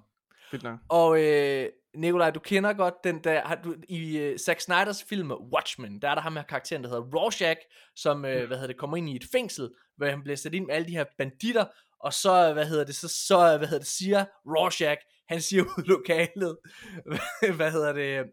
Vildt 0.50 0.64
nok. 0.64 0.78
Og 0.88 1.22
øh, 1.24 1.68
Nikolaj, 1.96 2.30
du 2.30 2.40
kender 2.40 2.72
godt 2.72 2.94
den 3.04 3.24
der, 3.24 3.42
har 3.46 3.54
du, 3.54 3.74
i 3.88 4.18
øh, 4.18 4.38
Zack 4.38 4.60
Snyders 4.60 5.04
film 5.04 5.32
Watchmen, 5.32 6.02
der 6.02 6.08
er 6.08 6.14
der 6.14 6.22
ham 6.22 6.36
her 6.36 6.42
karakteren, 6.42 6.82
der 6.84 6.88
hedder 6.88 7.18
Rorschach, 7.18 7.60
som, 7.96 8.24
øh, 8.24 8.46
hvad 8.46 8.56
hedder 8.56 8.66
det, 8.66 8.76
kommer 8.76 8.96
ind 8.96 9.08
i 9.08 9.16
et 9.16 9.24
fængsel, 9.32 9.70
hvor 9.96 10.06
han 10.06 10.22
bliver 10.22 10.36
sat 10.36 10.54
ind 10.54 10.66
med 10.66 10.74
alle 10.74 10.88
de 10.88 10.92
her 10.92 11.04
banditter, 11.18 11.64
og 12.00 12.12
så, 12.12 12.52
hvad 12.52 12.66
hedder 12.66 12.84
det, 12.84 12.94
så, 12.94 13.08
så 13.08 13.58
hvad 13.58 13.68
hedder 13.68 13.78
det, 13.78 13.88
siger 13.88 14.24
Rorschach, 14.46 15.02
han 15.28 15.40
siger 15.40 15.62
ud 15.78 15.84
lokalet, 15.84 16.58
hvad 17.56 17.70
hedder 17.70 17.92
det, 17.92 18.24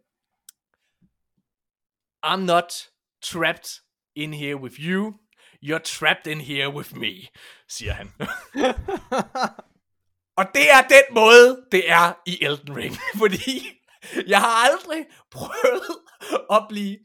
I'm 2.26 2.46
not 2.46 2.74
trapped 3.22 3.70
in 4.16 4.34
here 4.34 4.56
with 4.56 4.76
you, 4.80 5.14
you're 5.66 5.84
trapped 5.84 6.28
in 6.28 6.42
here 6.42 6.70
with 6.70 6.96
me, 6.96 7.28
siger 7.68 7.94
han. 7.94 8.12
Og 10.40 10.46
det 10.56 10.72
er 10.72 10.82
den 10.82 11.08
måde, 11.14 11.66
det 11.72 11.92
er 11.92 12.14
i 12.26 12.44
Elden 12.44 12.76
Ring. 12.76 12.96
Fordi 13.22 13.80
jeg 14.28 14.40
har 14.40 14.70
aldrig 14.70 15.06
prøvet 15.32 15.96
at 16.52 16.66
blive 16.70 16.98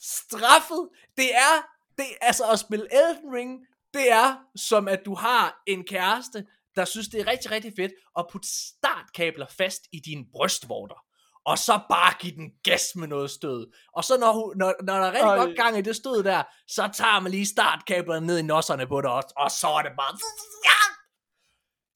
straffet. 0.00 0.88
Det 1.16 1.34
er, 1.34 1.54
det, 1.98 2.06
altså 2.20 2.44
at 2.52 2.58
spille 2.58 2.86
Elden 2.92 3.32
Ring, 3.34 3.60
det 3.94 4.12
er 4.12 4.36
som 4.56 4.88
at 4.88 5.00
du 5.04 5.14
har 5.14 5.62
en 5.66 5.84
kæreste, 5.84 6.46
der 6.76 6.84
synes 6.84 7.08
det 7.08 7.20
er 7.20 7.26
rigtig, 7.26 7.50
rigtig 7.50 7.72
fedt 7.76 7.92
at 8.18 8.26
putte 8.32 8.48
startkabler 8.48 9.46
fast 9.58 9.82
i 9.92 10.00
dine 10.00 10.24
brystvorter. 10.32 11.04
Og 11.46 11.58
så 11.58 11.80
bare 11.90 12.14
give 12.20 12.34
den 12.34 12.50
gas 12.64 12.82
med 12.96 13.08
noget 13.08 13.30
stød. 13.30 13.66
Og 13.96 14.04
så 14.04 14.18
når, 14.18 14.32
hun, 14.32 14.52
når, 14.56 14.74
når 14.82 14.94
der 14.94 15.06
er 15.06 15.12
rigtig 15.12 15.34
Ej. 15.36 15.36
godt 15.36 15.56
gang 15.56 15.78
i 15.78 15.82
det 15.82 15.96
stød 15.96 16.22
der, 16.22 16.42
så 16.68 16.90
tager 16.94 17.20
man 17.20 17.32
lige 17.32 17.46
startkablerne 17.46 18.26
ned 18.26 18.38
i 18.38 18.42
nosserne 18.42 18.86
på 18.86 19.00
dig 19.00 19.10
også. 19.10 19.32
Og 19.36 19.50
så 19.50 19.66
er 19.66 19.82
det 19.82 19.92
bare... 19.96 20.12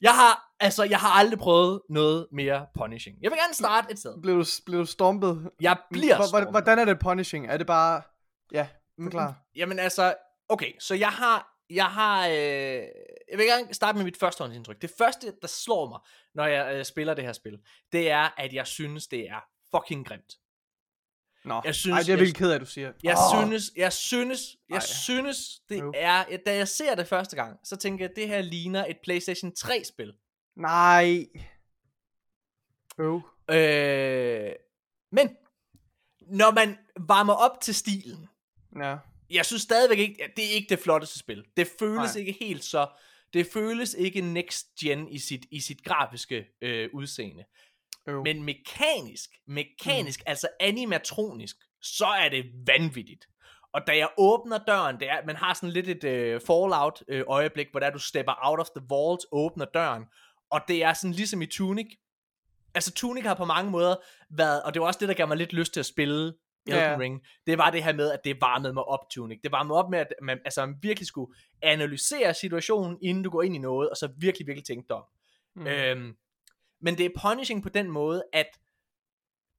Jeg 0.03 0.15
har, 0.15 0.55
altså, 0.61 0.85
jeg 0.85 0.99
har 0.99 1.09
aldrig 1.09 1.39
prøvet 1.39 1.81
noget 1.91 2.27
mere 2.33 2.67
punishing. 2.79 3.17
Jeg 3.23 3.31
vil 3.31 3.39
gerne 3.39 3.55
starte 3.55 3.93
et 3.93 3.99
sted. 3.99 4.23
blev, 4.23 4.39
du, 4.39 4.45
blev 4.67 4.81
du 4.81 4.87
stompet? 4.87 5.51
Jeg 5.61 5.79
bliver 5.91 6.27
stormet. 6.27 6.51
Hvordan 6.51 6.79
er 6.79 6.85
det 6.85 6.99
punishing? 6.99 7.47
Er 7.47 7.57
det 7.57 7.67
bare... 7.67 8.03
Ja, 8.53 8.67
forklar. 9.03 9.35
Jamen 9.57 9.79
altså, 9.79 10.15
okay, 10.49 10.73
så 10.81 10.95
jeg 10.95 11.09
har, 11.09 11.53
jeg 11.71 11.87
har, 11.87 12.27
øh, 12.27 12.35
jeg 13.31 13.39
vil 13.39 13.47
gerne 13.47 13.75
starte 13.75 13.97
med 13.97 14.05
mit 14.05 14.17
førstehåndsindtryk. 14.17 14.83
Det 14.83 14.91
første, 14.99 15.33
der 15.43 15.49
slår 15.49 15.89
mig, 15.89 16.01
når 16.35 16.47
jeg 16.47 16.75
øh, 16.75 16.85
spiller 16.85 17.15
det 17.15 17.25
her 17.25 17.33
spil, 17.33 17.59
det 17.93 18.11
er, 18.11 18.29
at 18.37 18.53
jeg 18.53 18.67
synes, 18.67 19.07
det 19.07 19.31
er 19.31 19.45
fucking 19.77 20.07
grimt. 20.07 20.35
Nå, 21.45 21.63
Jeg 21.65 21.75
synes, 21.75 21.93
Ej, 21.93 21.99
det 21.99 22.09
er 22.09 22.13
jeg 22.13 22.19
virkelig 22.19 22.37
ked 22.37 22.51
af, 22.51 22.55
at 22.55 22.61
du 22.61 22.67
siger. 22.67 22.93
Jeg 23.03 23.17
oh. 23.35 23.45
synes, 23.49 23.71
jeg 23.77 23.93
synes, 23.93 24.57
jeg 24.69 24.77
Ej. 24.77 24.81
synes, 24.81 25.39
det 25.69 25.83
Øv. 25.83 25.93
er, 25.97 26.25
da 26.47 26.57
jeg 26.57 26.69
ser 26.69 26.95
det 26.95 27.09
første 27.09 27.37
gang, 27.37 27.59
så 27.65 27.77
tænker 27.77 28.05
jeg, 28.05 28.11
at 28.11 28.17
det 28.17 28.29
her 28.29 28.43
ligner 28.43 28.85
et 28.87 28.97
PlayStation 29.03 29.53
3-spil. 29.59 30.13
Nej. 30.57 31.27
Øv. 32.99 33.21
Øh, 33.51 34.53
men, 35.13 35.37
når 36.21 36.51
man 36.55 36.79
varmer 37.01 37.35
op 37.35 37.61
til 37.61 37.75
stilen, 37.75 38.29
Ja. 38.83 38.97
jeg 39.31 39.47
synes 39.47 39.63
stadigvæk 39.63 39.99
ikke, 39.99 40.25
at 40.25 40.31
det 40.37 40.45
er 40.45 40.51
ikke 40.51 40.69
det 40.69 40.79
flotteste 40.79 41.19
spil. 41.19 41.45
Det 41.57 41.69
føles. 41.79 42.15
Nej. 42.15 42.21
ikke 42.21 42.37
helt 42.41 42.65
så, 42.65 42.89
det 43.33 43.47
føles 43.53 43.95
ikke 43.95 44.21
next 44.21 44.67
gen 44.81 45.09
i 45.09 45.19
sit, 45.19 45.47
i 45.51 45.61
sit 45.61 45.85
grafiske 45.85 46.47
øh, 46.63 46.89
udseende. 46.93 47.45
Øv. 48.07 48.23
Men 48.23 48.43
mekanisk, 48.43 49.31
mekanisk, 49.47 50.21
mm. 50.21 50.31
altså 50.31 50.49
animatronisk, 50.61 51.57
så 51.83 52.07
er 52.07 52.29
det 52.29 52.45
vanvittigt. 52.67 53.27
Og 53.73 53.81
da 53.87 53.97
jeg 53.97 54.09
åbner 54.19 54.59
døren, 54.59 55.01
det 55.01 55.11
er, 55.11 55.27
man 55.27 55.37
har 55.37 55.55
sådan 55.55 55.71
lidt 55.71 55.89
et 55.89 56.05
øh, 56.05 56.41
Fallout 56.41 57.03
øh, 57.09 57.25
øjeblik, 57.29 57.67
hvor 57.71 57.81
der 57.81 57.91
du 57.91 57.99
stepper 57.99 58.33
out 58.43 58.61
of 58.61 58.67
the 58.77 58.87
vault, 58.89 59.21
åbner 59.33 59.65
døren, 59.65 60.05
og 60.51 60.61
det 60.69 60.85
er 60.85 60.93
sådan 60.93 61.15
ligesom 61.15 61.43
i 61.43 61.47
Tunic. 61.47 61.87
Altså 62.75 62.93
Tunic 62.93 63.25
har 63.25 63.35
på 63.35 63.45
mange 63.45 63.71
måder 63.71 63.97
været, 64.31 64.63
og 64.63 64.75
det 64.75 64.81
var 64.83 64.87
også 64.87 65.01
det, 65.01 65.09
der 65.09 65.15
gav 65.15 65.29
mig 65.29 65.37
lidt 65.37 65.53
lyst 65.53 65.73
til 65.73 65.81
at 65.81 65.87
spille 65.87 66.35
Elden 66.67 66.83
ja. 66.83 66.97
Ring, 66.99 67.21
det 67.47 67.59
var 67.59 67.71
det 67.71 67.85
her 67.85 67.93
med, 67.93 68.11
at 68.11 68.21
det 68.25 68.41
varmede 68.41 68.73
mig 68.73 68.85
op, 68.85 69.11
Tunic. 69.11 69.41
Det 69.43 69.53
varmede 69.53 69.69
mig 69.69 69.77
op 69.77 69.91
med, 69.91 69.99
at 69.99 70.15
man, 70.23 70.39
altså, 70.45 70.67
man 70.67 70.77
virkelig 70.83 71.07
skulle 71.07 71.35
analysere 71.63 72.35
situationen, 72.35 72.99
inden 73.03 73.25
du 73.25 73.31
går 73.31 73.43
ind 73.43 73.55
i 73.55 73.59
noget, 73.59 73.91
og 73.91 73.97
så 73.97 74.09
virkelig, 74.17 74.47
virkelig 74.47 74.67
tænke 74.67 74.89
dig 74.89 74.97
om. 74.97 75.05
Mm. 75.57 75.63
Mm. 75.63 75.69
Øhm, 75.69 76.17
men 76.83 76.99
det 76.99 77.07
er 77.07 77.21
punishing 77.23 77.63
på 77.63 77.69
den 77.69 77.91
måde, 77.91 78.25
at 78.33 78.61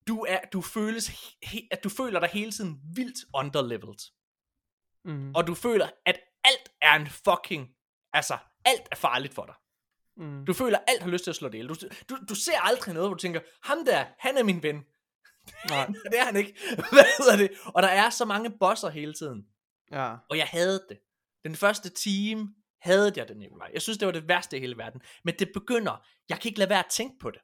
du 0.08 0.26
er, 0.30 0.40
du 0.54 0.62
føles, 0.62 1.36
he, 1.44 1.68
at 1.72 1.84
du 1.84 1.90
føler 1.90 2.20
dig 2.20 2.30
hele 2.30 2.52
tiden 2.52 2.82
vildt 2.96 3.20
underleveled. 3.36 4.12
Mm. 5.06 5.36
Og 5.36 5.48
du 5.48 5.54
føler, 5.54 5.90
at 6.06 6.20
alt 6.44 6.70
er 6.82 6.96
en 6.96 7.08
fucking, 7.08 7.70
altså, 8.14 8.38
alt 8.66 8.88
er 8.92 8.96
farligt 8.96 9.34
for 9.34 9.46
dig. 9.46 9.56
Mm. 10.18 10.46
Du 10.46 10.54
føler, 10.54 10.78
at 10.78 10.84
alt 10.88 11.04
har 11.04 11.10
lyst 11.10 11.24
til 11.24 11.32
at 11.32 11.36
slå 11.36 11.48
det 11.48 11.54
ihjel. 11.54 11.70
Du, 11.70 11.76
du, 12.10 12.18
du 12.30 12.36
ser 12.36 12.60
aldrig 12.60 12.94
noget, 12.94 13.10
hvor 13.10 13.16
du 13.16 13.22
tænker, 13.22 13.42
ham 13.64 13.86
der, 13.86 14.06
han 14.20 14.38
er 14.38 14.44
min 14.44 14.64
ven. 14.64 14.84
Nej. 15.70 15.88
det 16.12 16.20
er 16.20 16.26
han 16.26 16.36
ikke. 16.36 16.54
Hvad 16.76 17.18
hedder 17.18 17.38
det? 17.38 17.52
Og 17.66 17.84
der 17.84 17.90
er 17.90 18.10
så 18.10 18.26
mange 18.26 18.58
bosser 18.60 18.90
hele 18.90 19.14
tiden. 19.14 19.48
Ja. 19.92 20.16
Og 20.30 20.38
jeg 20.38 20.48
havde 20.48 20.86
det. 20.90 21.00
Den 21.44 21.56
første 21.56 21.90
time 21.90 22.56
havde 22.84 23.14
jeg 23.16 23.28
det, 23.28 23.38
Nikolaj. 23.38 23.70
Jeg 23.74 23.82
synes, 23.82 23.98
det 23.98 24.06
var 24.06 24.12
det 24.12 24.28
værste 24.28 24.58
i 24.58 24.60
hele 24.60 24.78
verden. 24.78 25.02
Men 25.24 25.34
det 25.40 25.50
begynder, 25.54 26.06
jeg 26.30 26.40
kan 26.40 26.50
ikke 26.50 26.60
lade 26.60 26.70
være 26.70 26.80
at 26.80 26.92
tænke 26.92 27.16
på 27.20 27.32
det. 27.32 27.42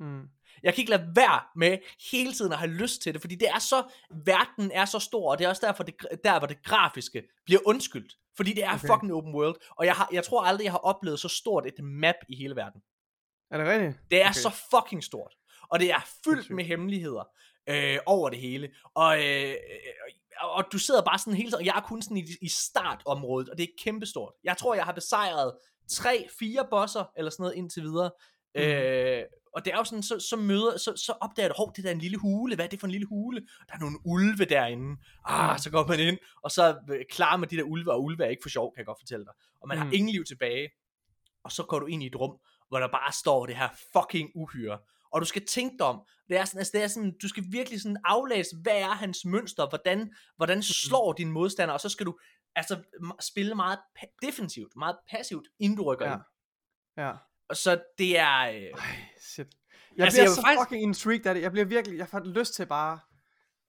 Mm. 0.00 0.22
Jeg 0.62 0.74
kan 0.74 0.82
ikke 0.82 0.90
lade 0.90 1.12
være 1.16 1.40
med 1.56 1.78
hele 2.12 2.32
tiden 2.32 2.52
at 2.52 2.58
have 2.58 2.70
lyst 2.70 3.02
til 3.02 3.12
det, 3.14 3.20
fordi 3.20 3.34
det 3.34 3.48
er 3.48 3.58
så, 3.58 3.82
verden 4.24 4.70
er 4.72 4.84
så 4.84 4.98
stor, 4.98 5.30
og 5.30 5.38
det 5.38 5.44
er 5.44 5.48
også 5.48 5.66
derfor, 5.66 5.82
det, 5.84 5.94
der 6.24 6.38
hvor 6.38 6.46
det 6.46 6.64
grafiske 6.64 7.22
bliver 7.44 7.60
undskyldt. 7.66 8.12
Fordi 8.36 8.52
det 8.52 8.64
er 8.64 8.68
Okay. 8.74 8.86
fucking 8.86 9.12
open 9.12 9.34
world, 9.34 9.56
og 9.70 9.86
jeg, 9.86 9.94
har, 9.94 10.08
jeg 10.12 10.24
tror 10.24 10.44
aldrig, 10.44 10.64
jeg 10.64 10.72
har 10.72 10.78
oplevet 10.78 11.20
så 11.20 11.28
stort 11.28 11.66
et 11.66 11.84
map 11.84 12.14
i 12.28 12.36
hele 12.36 12.56
verden. 12.56 12.80
Er 13.50 13.58
det 13.58 13.66
rigtigt? 13.66 13.98
Det 14.10 14.22
er 14.22 14.24
Okay. 14.24 14.32
så 14.40 14.50
fucking 14.70 15.04
stort. 15.04 15.34
Og 15.70 15.80
det 15.80 15.90
er 15.90 16.06
fyldt 16.24 16.50
med 16.50 16.64
hemmeligheder 16.64 17.24
øh, 17.68 17.98
over 18.06 18.28
det 18.30 18.38
hele. 18.38 18.70
Og, 18.94 19.16
øh, 19.18 19.54
og, 20.42 20.64
du 20.72 20.78
sidder 20.78 21.02
bare 21.02 21.18
sådan 21.18 21.34
hele 21.34 21.48
tiden, 21.50 21.60
og 21.60 21.66
jeg 21.66 21.74
er 21.76 21.80
kun 21.80 22.02
sådan 22.02 22.16
i, 22.16 22.24
i 22.42 22.48
startområdet, 22.48 23.48
og 23.48 23.58
det 23.58 23.64
er 23.64 23.68
kæmpestort. 23.78 24.32
Jeg 24.44 24.56
tror, 24.56 24.74
jeg 24.74 24.84
har 24.84 24.92
besejret 24.92 25.52
tre, 25.90 26.26
fire 26.38 26.66
bosser, 26.70 27.04
eller 27.16 27.30
sådan 27.30 27.42
noget 27.42 27.56
indtil 27.56 27.82
videre. 27.82 28.10
Mhm. 28.54 28.64
Mm. 28.64 28.70
Øh, 28.70 29.22
og 29.56 29.64
det 29.64 29.72
er 29.72 29.76
jo 29.76 29.84
sådan, 29.84 30.02
så, 30.02 30.18
så 30.20 30.36
møder, 30.36 30.76
så, 30.78 30.92
så 30.96 31.12
opdager 31.20 31.48
du, 31.48 31.54
hov, 31.56 31.72
det 31.76 31.84
der 31.84 31.90
er 31.90 31.94
en 31.94 32.00
lille 32.00 32.18
hule, 32.18 32.54
hvad 32.54 32.64
er 32.64 32.68
det 32.68 32.80
for 32.80 32.86
en 32.86 32.90
lille 32.90 33.06
hule? 33.06 33.40
Der 33.68 33.74
er 33.74 33.78
nogle 33.78 33.98
ulve 34.04 34.44
derinde. 34.44 34.96
Ah, 35.24 35.50
Mhm. 35.50 35.58
så 35.58 35.70
går 35.70 35.86
man 35.86 36.00
ind, 36.00 36.18
og 36.42 36.50
så 36.50 36.76
øh, 36.90 37.04
klarer 37.10 37.36
man 37.36 37.50
de 37.50 37.56
der 37.56 37.62
ulve, 37.62 37.92
og 37.92 38.02
ulve 38.02 38.24
er 38.24 38.28
ikke 38.28 38.42
for 38.42 38.48
sjov, 38.48 38.72
kan 38.74 38.78
jeg 38.78 38.86
godt 38.86 38.98
fortælle 39.00 39.24
dig. 39.24 39.32
Og 39.60 39.68
man 39.68 39.76
mm. 39.78 39.80
Mhm. 39.82 39.88
har 39.88 39.94
ingen 39.96 40.12
liv 40.12 40.24
tilbage. 40.24 40.68
Og 41.44 41.52
så 41.52 41.62
går 41.62 41.78
du 41.78 41.86
ind 41.86 42.02
i 42.02 42.06
et 42.06 42.16
rum, 42.16 42.36
hvor 42.68 42.78
der 42.78 42.88
bare 42.88 43.12
står 43.12 43.46
det 43.46 43.56
her 43.56 43.68
fucking 43.92 44.30
uhyre. 44.34 44.78
Og 45.12 45.20
du 45.20 45.26
skal 45.26 45.46
tænke 45.46 45.78
dig 45.78 45.86
om, 45.86 46.00
det 46.28 46.36
er 46.36 46.44
sådan, 46.44 46.58
altså 46.58 46.70
det 46.74 46.82
er 46.82 46.88
sådan, 46.88 47.12
du 47.22 47.28
skal 47.28 47.44
virkelig 47.50 47.80
sådan 47.82 47.96
aflæse, 48.04 48.56
hvad 48.62 48.72
er 48.76 48.88
hans 48.90 49.24
mønster, 49.24 49.68
hvordan, 49.68 50.12
hvordan 50.36 50.62
slår 50.62 51.12
din 51.12 51.32
modstander, 51.32 51.74
og 51.74 51.80
så 51.80 51.88
skal 51.88 52.06
du 52.06 52.18
altså 52.56 52.82
spille 53.20 53.54
meget 53.54 53.78
defensivt, 54.22 54.72
meget 54.76 54.96
passivt, 55.10 55.48
inden 55.58 55.76
du 55.78 55.82
rykker 55.84 56.06
Ja. 56.08 56.12
ind. 56.14 56.22
Ja. 56.96 57.12
Og 57.48 57.56
så 57.56 57.82
det 57.98 58.18
er, 58.18 58.38
øh, 58.40 58.54
Ej, 58.54 58.70
shit. 59.20 59.46
Jeg 59.96 60.04
Altså, 60.04 60.16
bliver 60.18 60.28
jeg 60.28 60.34
så 60.34 60.42
faktisk- 60.42 60.60
fucking 60.62 60.82
intrigued 60.82 61.26
af 61.26 61.34
det. 61.34 61.42
Jeg 61.42 61.52
bliver 61.52 61.64
virkelig, 61.64 61.98
jeg 61.98 62.08
får 62.08 62.20
lyst 62.20 62.54
til 62.54 62.66
bare, 62.66 63.00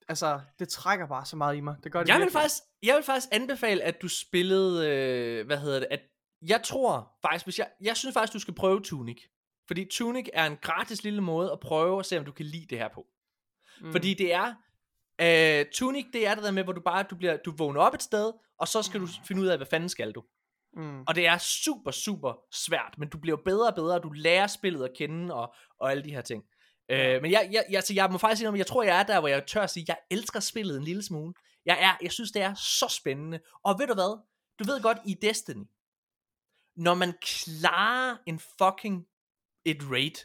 altså, 0.08 0.42
det 0.60 0.70
trækker 0.70 1.08
bare 1.08 1.26
så 1.26 1.36
meget 1.36 1.56
i 1.56 1.60
mig. 1.60 1.76
Det 1.84 1.92
gør 1.92 2.00
det 2.00 2.08
jeg 2.10 2.16
vil 2.16 2.22
virkelig. 2.22 2.42
faktisk, 2.42 2.64
jeg 2.84 2.96
vil 2.96 3.04
faktisk 3.04 3.28
anbefale, 3.32 3.84
at 3.84 4.02
du 4.02 4.08
spillede, 4.08 4.88
øh, 4.90 5.46
hvad 5.46 5.58
hedder 5.58 5.80
det, 5.80 5.88
at 5.92 6.00
jeg 6.42 6.62
tror 6.64 7.18
faktisk, 7.22 7.46
hvis 7.46 7.60
jeg, 7.60 7.70
jeg 7.82 7.98
synes 7.98 8.14
faktisk, 8.14 8.34
du 8.34 8.40
skal 8.40 8.54
prøve 8.56 8.82
Tunic. 8.82 9.18
Fordi 9.68 9.86
Tunic 9.92 10.28
er 10.34 10.46
en 10.46 10.58
gratis 10.62 11.04
lille 11.04 11.22
måde 11.22 11.52
at 11.52 11.60
prøve 11.60 12.00
at 12.00 12.06
se, 12.06 12.18
om 12.20 12.26
du 12.26 12.32
kan 12.32 12.46
lide 12.46 12.66
det 12.70 12.78
her 12.78 12.88
på. 12.88 13.08
Mm. 13.82 13.92
Fordi 13.92 14.14
det 14.14 14.34
er, 14.34 14.54
øh, 15.22 15.66
Tunic, 15.74 16.06
det 16.14 16.28
er 16.28 16.36
det 16.36 16.44
der 16.44 16.52
med, 16.52 16.64
hvor 16.64 16.74
du 16.74 16.82
bare, 16.82 17.04
du, 17.04 17.16
bliver, 17.16 17.38
du 17.38 17.54
vågner 17.58 17.82
op 17.82 17.94
et 17.94 18.04
sted, 18.04 18.32
og 18.58 18.68
så 18.68 18.82
skal 18.82 19.00
du 19.02 19.08
finde 19.28 19.42
ud 19.42 19.48
af, 19.48 19.58
hvad 19.58 19.68
fanden 19.68 19.90
skal 19.90 20.12
du. 20.12 20.24
Mm. 20.74 21.02
Og 21.08 21.16
det 21.16 21.28
er 21.28 21.38
super, 21.38 21.92
super 21.92 22.34
svært, 22.52 22.96
men 22.98 23.10
du 23.10 23.18
bliver 23.18 23.38
bedre 23.46 23.68
og 23.68 23.76
bedre, 23.76 23.96
og 23.96 24.04
du 24.04 24.10
lærer 24.10 24.48
spillet 24.48 24.84
at 24.84 24.92
kende, 24.98 25.34
og, 25.34 25.54
og 25.80 25.92
alle 25.92 26.04
de 26.04 26.12
her 26.12 26.22
ting. 26.22 26.44
Øh, 26.90 27.22
men 27.22 27.32
jeg, 27.32 27.50
jeg, 27.52 27.64
jeg, 27.70 27.76
altså, 27.76 27.94
jeg 27.94 28.12
må 28.12 28.18
faktisk 28.18 28.40
sige, 28.40 28.54
jeg 28.54 28.68
tror, 28.68 28.84
jeg 28.84 29.00
er 29.00 29.04
der, 29.04 29.20
hvor 29.20 29.30
jeg 29.30 29.46
tør 29.48 29.62
at 29.62 29.70
sige, 29.70 29.86
jeg 29.88 29.98
elsker 30.12 30.40
spillet 30.40 30.78
en 30.78 30.84
lille 30.84 31.04
smule. 31.04 31.34
Jeg, 31.66 31.78
er, 31.82 31.98
jeg 32.04 32.12
synes, 32.12 32.32
det 32.32 32.42
er 32.42 32.54
så 32.54 32.96
spændende. 33.00 33.40
Og 33.64 33.80
ved 33.80 33.88
du 33.88 33.94
hvad? 33.94 34.20
Du 34.60 34.64
ved 34.64 34.82
godt, 34.82 34.98
i 35.06 35.14
Destiny, 35.14 35.66
når 36.76 36.94
man 36.94 37.14
klarer 37.22 38.18
en 38.26 38.40
fucking 38.40 39.06
et 39.66 39.78
raid, 39.92 40.18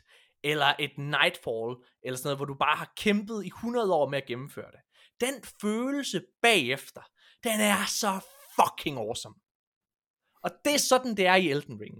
eller 0.44 0.74
et 0.78 0.98
nightfall, 0.98 1.76
eller 2.02 2.16
sådan 2.16 2.26
noget, 2.26 2.38
hvor 2.38 2.44
du 2.44 2.54
bare 2.54 2.76
har 2.76 2.92
kæmpet 2.96 3.44
i 3.44 3.46
100 3.46 3.94
år 3.94 4.08
med 4.08 4.18
at 4.18 4.26
gennemføre 4.26 4.70
det. 4.70 4.80
Den 5.20 5.34
følelse 5.60 6.22
bagefter, 6.42 7.00
den 7.44 7.60
er 7.60 7.84
så 7.86 8.20
fucking 8.56 8.98
awesome. 8.98 9.34
Og 10.44 10.50
det 10.64 10.74
er 10.74 10.78
sådan, 10.78 11.16
det 11.16 11.26
er 11.26 11.34
i 11.34 11.50
Elden 11.50 11.80
Ring. 11.80 11.96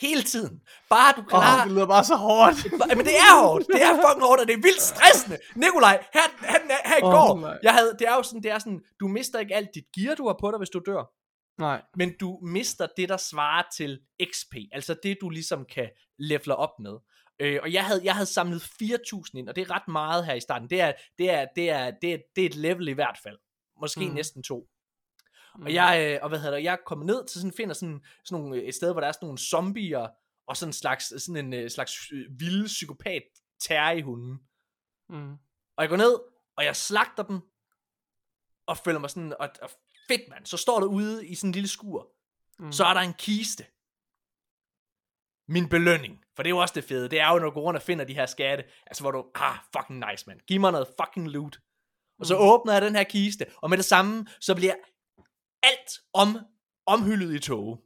Hele 0.00 0.22
tiden. 0.22 0.60
Bare 0.88 1.12
du 1.16 1.22
klarer... 1.22 1.60
Oh, 1.60 1.64
det 1.64 1.72
lyder 1.72 1.86
bare 1.86 2.04
så 2.04 2.16
hårdt. 2.16 2.56
Men 2.98 3.04
det 3.10 3.16
er 3.26 3.32
hårdt. 3.42 3.66
Det 3.66 3.82
er 3.82 3.94
fucking 4.04 4.24
hårdt, 4.28 4.40
og 4.40 4.46
det 4.46 4.54
er 4.58 4.62
vildt 4.68 4.82
stressende. 4.82 5.38
Nikolaj, 5.56 5.96
her, 6.16 6.26
her, 6.52 6.88
her 6.90 6.98
i 6.98 7.02
Åh, 7.02 7.12
går, 7.12 7.40
nej. 7.40 7.58
jeg 7.62 7.72
havde, 7.74 7.96
det 7.98 8.08
er 8.08 8.14
jo 8.14 8.22
sådan, 8.22 8.42
det 8.42 8.50
er 8.50 8.58
sådan, 8.58 8.80
du 9.00 9.08
mister 9.08 9.38
ikke 9.38 9.54
alt 9.54 9.70
dit 9.74 9.84
gear, 9.96 10.14
du 10.14 10.26
har 10.26 10.36
på 10.40 10.50
dig, 10.50 10.58
hvis 10.58 10.70
du 10.70 10.80
dør. 10.86 11.04
Nej. 11.58 11.82
Men 11.96 12.16
du 12.20 12.38
mister 12.42 12.86
det, 12.96 13.08
der 13.08 13.16
svarer 13.16 13.62
til 13.76 14.00
XP. 14.24 14.54
Altså 14.72 14.96
det, 15.02 15.18
du 15.20 15.30
ligesom 15.30 15.64
kan 15.64 15.90
leveler 16.18 16.54
op 16.54 16.78
med. 16.80 16.98
Øh, 17.38 17.58
og 17.62 17.72
jeg 17.72 17.86
havde, 17.86 18.00
jeg 18.04 18.14
havde 18.14 18.26
samlet 18.26 18.62
4.000 18.62 19.30
ind, 19.34 19.48
og 19.48 19.56
det 19.56 19.62
er 19.62 19.70
ret 19.70 19.88
meget 19.88 20.26
her 20.26 20.34
i 20.34 20.40
starten. 20.40 20.70
Det 20.70 20.80
er, 20.80 20.92
det 21.18 21.30
er, 21.30 21.46
det 21.56 21.70
er, 21.70 21.90
det 21.90 22.12
er, 22.12 22.18
det 22.36 22.42
er 22.42 22.46
et 22.48 22.54
level 22.54 22.88
i 22.88 22.92
hvert 22.92 23.18
fald. 23.22 23.38
Måske 23.80 24.08
Mm. 24.08 24.14
næsten 24.14 24.42
to. 24.42 24.68
Mm. 25.56 25.62
Og 25.62 25.74
jeg, 25.74 26.12
øh, 26.14 26.18
og 26.22 26.28
hvad 26.28 26.38
hedder 26.38 26.56
det, 26.56 26.64
jeg 26.64 26.72
er 26.72 26.84
kommet 26.86 27.06
ned 27.06 27.26
til 27.26 27.40
sådan, 27.40 27.56
finder 27.56 27.74
sådan, 27.74 28.04
sådan 28.24 28.42
nogle, 28.42 28.56
øh, 28.56 28.68
et 28.68 28.74
sted, 28.74 28.92
hvor 28.92 29.00
der 29.00 29.08
er 29.08 29.12
sådan 29.12 29.26
nogle 29.26 29.38
zombier, 29.38 30.08
og 30.46 30.56
sådan 30.56 30.68
en 30.68 30.72
slags, 30.72 31.22
sådan 31.24 31.44
en 31.46 31.52
øh, 31.52 31.70
slags 31.70 32.12
øh, 32.12 32.40
vilde 32.40 32.66
psykopat 32.66 33.22
hunden. 34.04 34.38
Mm. 35.08 35.32
Og 35.76 35.82
jeg 35.82 35.88
går 35.88 35.96
ned, 35.96 36.14
og 36.56 36.64
jeg 36.64 36.76
slagter 36.76 37.22
dem, 37.22 37.40
og 38.66 38.78
føler 38.78 38.98
mig 38.98 39.10
sådan, 39.10 39.34
og, 39.40 39.48
og 39.62 39.70
fedt 40.08 40.28
mand, 40.28 40.46
så 40.46 40.56
står 40.56 40.80
der 40.80 40.86
ude 40.86 41.26
i 41.26 41.34
sådan 41.34 41.48
en 41.48 41.52
lille 41.54 41.68
skur, 41.68 42.08
Mm. 42.58 42.72
så 42.72 42.84
er 42.84 42.94
der 42.94 43.00
en 43.00 43.14
kiste. 43.14 43.64
Min 45.48 45.68
belønning. 45.68 46.18
For 46.36 46.42
det 46.42 46.48
er 46.48 46.54
jo 46.54 46.58
også 46.58 46.74
det 46.74 46.84
fede. 46.84 47.08
Det 47.08 47.20
er 47.20 47.28
jo, 47.32 47.38
når 47.38 47.46
du 47.46 47.50
går 47.54 47.60
rundt 47.60 47.76
og 47.76 47.82
finder 47.82 48.04
de 48.04 48.14
her 48.14 48.26
skatte. 48.26 48.64
Altså, 48.86 49.02
hvor 49.02 49.10
du, 49.10 49.24
ah, 49.34 49.56
fucking 49.76 50.04
nice, 50.10 50.24
man. 50.26 50.40
Giv 50.48 50.60
mig 50.60 50.72
noget 50.72 50.88
fucking 51.00 51.28
loot. 51.28 51.58
Og 52.18 52.26
så 52.26 52.34
Mm. 52.34 52.40
åbner 52.40 52.72
jeg 52.72 52.82
den 52.82 52.96
her 52.96 53.04
kiste, 53.04 53.46
og 53.62 53.70
med 53.70 53.76
det 53.78 53.84
samme, 53.84 54.26
så 54.40 54.54
bliver 54.54 54.74
alt 55.62 55.90
om, 56.14 56.38
omhyldet 56.86 57.34
i 57.34 57.38
tåge. 57.38 57.78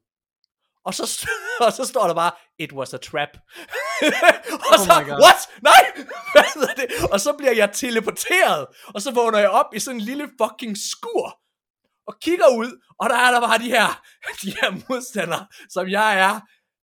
Og 0.85 0.95
så, 0.95 1.29
og 1.67 1.73
så 1.73 1.85
står 1.85 2.07
der 2.07 2.15
bare, 2.15 2.33
it 2.59 2.73
was 2.73 2.95
a 2.95 2.97
trap. 2.97 3.29
og 4.53 4.79
Oh 4.79 4.79
så, 4.87 5.05
God. 5.07 5.21
what? 5.25 5.41
Nej! 5.63 5.83
Hvad 6.35 6.45
hedder 6.55 6.75
det? 6.75 7.11
Og 7.13 7.21
så 7.21 7.33
bliver 7.39 7.53
jeg 7.53 7.73
teleporteret, 7.73 8.67
og 8.95 9.03
så 9.03 9.11
vågner 9.15 9.39
jeg 9.39 9.51
op 9.51 9.75
i 9.75 9.79
sådan 9.79 9.97
en 10.01 10.05
lille 10.07 10.31
fucking 10.43 10.77
skur, 10.79 11.41
og 12.07 12.15
kigger 12.21 12.49
ud, 12.57 12.83
og 12.99 13.11
der 13.11 13.17
er 13.17 13.31
der 13.31 13.41
bare 13.41 13.59
de 13.59 13.71
her, 13.71 14.03
de 14.43 14.51
her 14.51 14.71
modstandere, 14.89 15.47
som 15.69 15.89
jeg 15.89 16.19
er, 16.21 16.41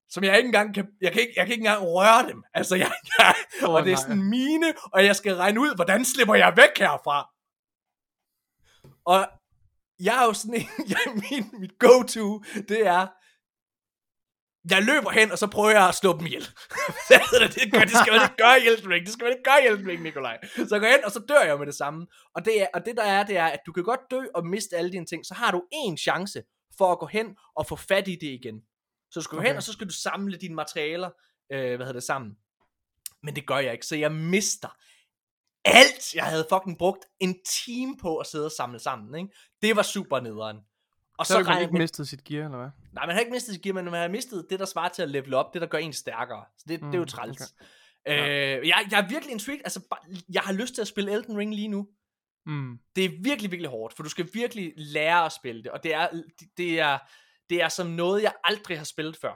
som 0.10 0.24
jeg 0.24 0.38
ikke 0.38 0.48
engang 0.48 0.74
kan, 0.74 0.88
jeg 1.02 1.12
kan 1.12 1.22
ikke, 1.22 1.34
jeg 1.36 1.46
kan 1.46 1.54
ikke 1.54 1.62
engang 1.62 1.84
røre 1.84 2.28
dem. 2.28 2.44
Altså, 2.54 2.76
jeg, 2.76 2.92
jeg 3.20 3.36
og 3.64 3.86
det 3.86 3.94
er 3.94 3.98
sådan 3.98 4.24
mine, 4.24 4.74
og 4.94 5.06
jeg 5.06 5.16
skal 5.16 5.36
regne 5.36 5.60
ud, 5.60 5.76
hvordan 5.76 6.06
slipper 6.06 6.36
jeg 6.36 6.54
væk 6.58 6.78
herfra. 6.78 7.30
Og 9.06 9.28
jeg 10.00 10.22
er 10.22 10.26
jo 10.26 10.34
sådan 10.34 10.56
en, 10.56 10.70
jeg, 10.94 11.00
min, 11.30 11.60
mit 11.60 11.80
go-to, 11.80 12.44
det 12.70 12.88
er, 12.88 13.08
jeg 14.69 14.84
løber 14.84 15.10
hen, 15.10 15.32
og 15.32 15.38
så 15.38 15.47
prøver 15.47 15.69
jeg 15.69 15.88
at 15.88 15.95
slå 15.95 16.17
dem 16.17 16.26
ihjel. 16.26 16.41
det, 17.56 17.71
gør, 17.71 17.80
det 17.80 17.97
skal 17.97 18.13
man 18.13 18.21
ikke 18.23 18.38
gøre 18.38 18.62
i 18.62 18.67
Elden 18.67 18.89
Ring. 18.89 19.06
Det 19.06 19.13
skal 19.13 19.23
man 19.23 19.32
ikke 19.32 19.43
gøre 19.43 19.63
i 19.63 19.67
Elden 19.67 19.88
Ring, 19.88 20.02
Nikolaj. 20.04 20.38
Så 20.56 20.67
jeg 20.71 20.82
går 20.82 20.88
hen, 20.88 21.06
og 21.06 21.12
så 21.12 21.19
dør 21.30 21.41
jeg 21.41 21.58
med 21.60 21.65
det 21.67 21.76
samme. 21.76 22.08
Og 22.36 22.45
det, 22.45 22.62
er, 22.62 22.67
og 22.73 22.86
det 22.86 22.97
der 22.97 23.04
er, 23.04 23.23
det 23.23 23.38
er, 23.38 23.45
at 23.45 23.60
du 23.65 23.71
kan 23.71 23.84
godt 23.84 23.99
dø 24.12 24.21
og 24.36 24.45
miste 24.47 24.78
alle 24.78 24.91
dine 24.91 25.06
ting. 25.06 25.26
Så 25.26 25.34
har 25.34 25.52
du 25.52 25.63
en 25.71 25.97
chance 25.97 26.43
for 26.78 26.91
at 26.91 26.99
gå 26.99 27.06
hen 27.06 27.36
og 27.56 27.67
få 27.67 27.76
fat 27.76 28.08
i 28.08 28.15
det 28.21 28.28
igen. 28.28 28.62
Så 29.12 29.19
du 29.19 29.23
skal 29.23 29.36
gå 29.36 29.39
Okay. 29.39 29.47
hen, 29.49 29.58
og 29.58 29.63
så 29.63 29.73
skal 29.73 29.88
du 29.88 29.93
samle 29.93 30.38
dine 30.38 30.56
materialer, 30.56 31.10
øh, 31.52 31.60
hvad 31.60 31.78
hedder 31.78 31.93
det, 31.93 32.04
sammen. 32.04 32.32
Men 33.23 33.36
det 33.36 33.47
gør 33.47 33.58
jeg 33.58 33.73
ikke, 33.73 33.86
så 33.86 33.95
jeg 33.95 34.12
mister 34.12 34.78
alt, 35.65 36.15
jeg 36.15 36.23
havde 36.23 36.45
fucking 36.49 36.78
brugt 36.78 37.06
en 37.19 37.36
time 37.65 37.97
på 37.97 38.17
at 38.17 38.28
sidde 38.28 38.45
og 38.45 38.52
samle 38.52 38.80
sammen, 38.80 39.15
ikke? 39.19 39.36
Det 39.62 39.76
var 39.76 39.82
super 39.82 40.19
nederen. 40.19 40.58
Og 41.17 41.26
Så 41.26 41.34
har 41.34 41.43
så 41.43 41.49
man 41.49 41.56
regner 41.56 41.62
ikke 41.67 41.78
mistet 41.78 42.08
sit 42.08 42.23
gear, 42.23 42.45
eller 42.45 42.58
hvad? 42.58 42.69
Nej, 42.93 43.06
man 43.06 43.15
har 43.15 43.19
ikke 43.19 43.32
mistet 43.32 43.54
sit 43.56 43.63
gear, 43.63 43.73
men 43.73 43.86
man 43.86 43.93
har 44.02 44.08
mistet 44.08 44.47
det, 44.49 44.60
der 44.60 44.65
svarer 44.65 44.89
til 44.89 45.02
at 45.02 45.10
level 45.10 45.34
op, 45.34 45.54
det, 45.54 45.62
der 45.62 45.67
gør 45.67 45.78
en 45.78 45.93
stærkere. 45.93 46.45
Så 46.58 46.65
det, 46.67 46.82
mm, 46.82 46.88
det 46.88 46.95
er 46.95 46.99
jo 46.99 47.04
Mm, 47.04 47.08
træls. 47.08 47.56
okay. 48.08 48.60
Øh, 48.62 48.67
jeg, 48.67 48.88
jeg 48.91 48.99
er 48.99 49.08
virkelig 49.10 49.32
intrigued, 49.32 49.62
altså, 49.65 49.97
jeg 50.34 50.41
har 50.41 50.54
lyst 50.54 50.73
til 50.73 50.82
at 50.82 50.88
spille 50.88 51.12
Elden 51.12 51.38
Ring 51.38 51.56
lige 51.56 51.67
nu. 51.67 51.88
Mm. 52.45 52.80
Det 52.95 53.06
er 53.06 53.10
virkelig, 53.10 53.52
virkelig 53.52 53.69
hårdt, 53.69 53.95
for 53.95 54.04
du 54.04 54.10
skal 54.10 54.30
virkelig 54.34 54.73
lære 54.78 55.26
at 55.26 55.32
spille 55.32 55.63
det, 55.63 55.71
og 55.71 55.84
det 55.84 55.93
er, 55.93 56.10
det, 56.39 56.47
det 56.58 56.80
er, 56.80 56.97
det 57.49 57.62
er 57.62 57.69
som 57.69 57.88
noget, 57.88 58.23
jeg 58.23 58.34
aldrig 58.43 58.78
har 58.78 58.86
spillet 58.86 59.17
før. 59.17 59.36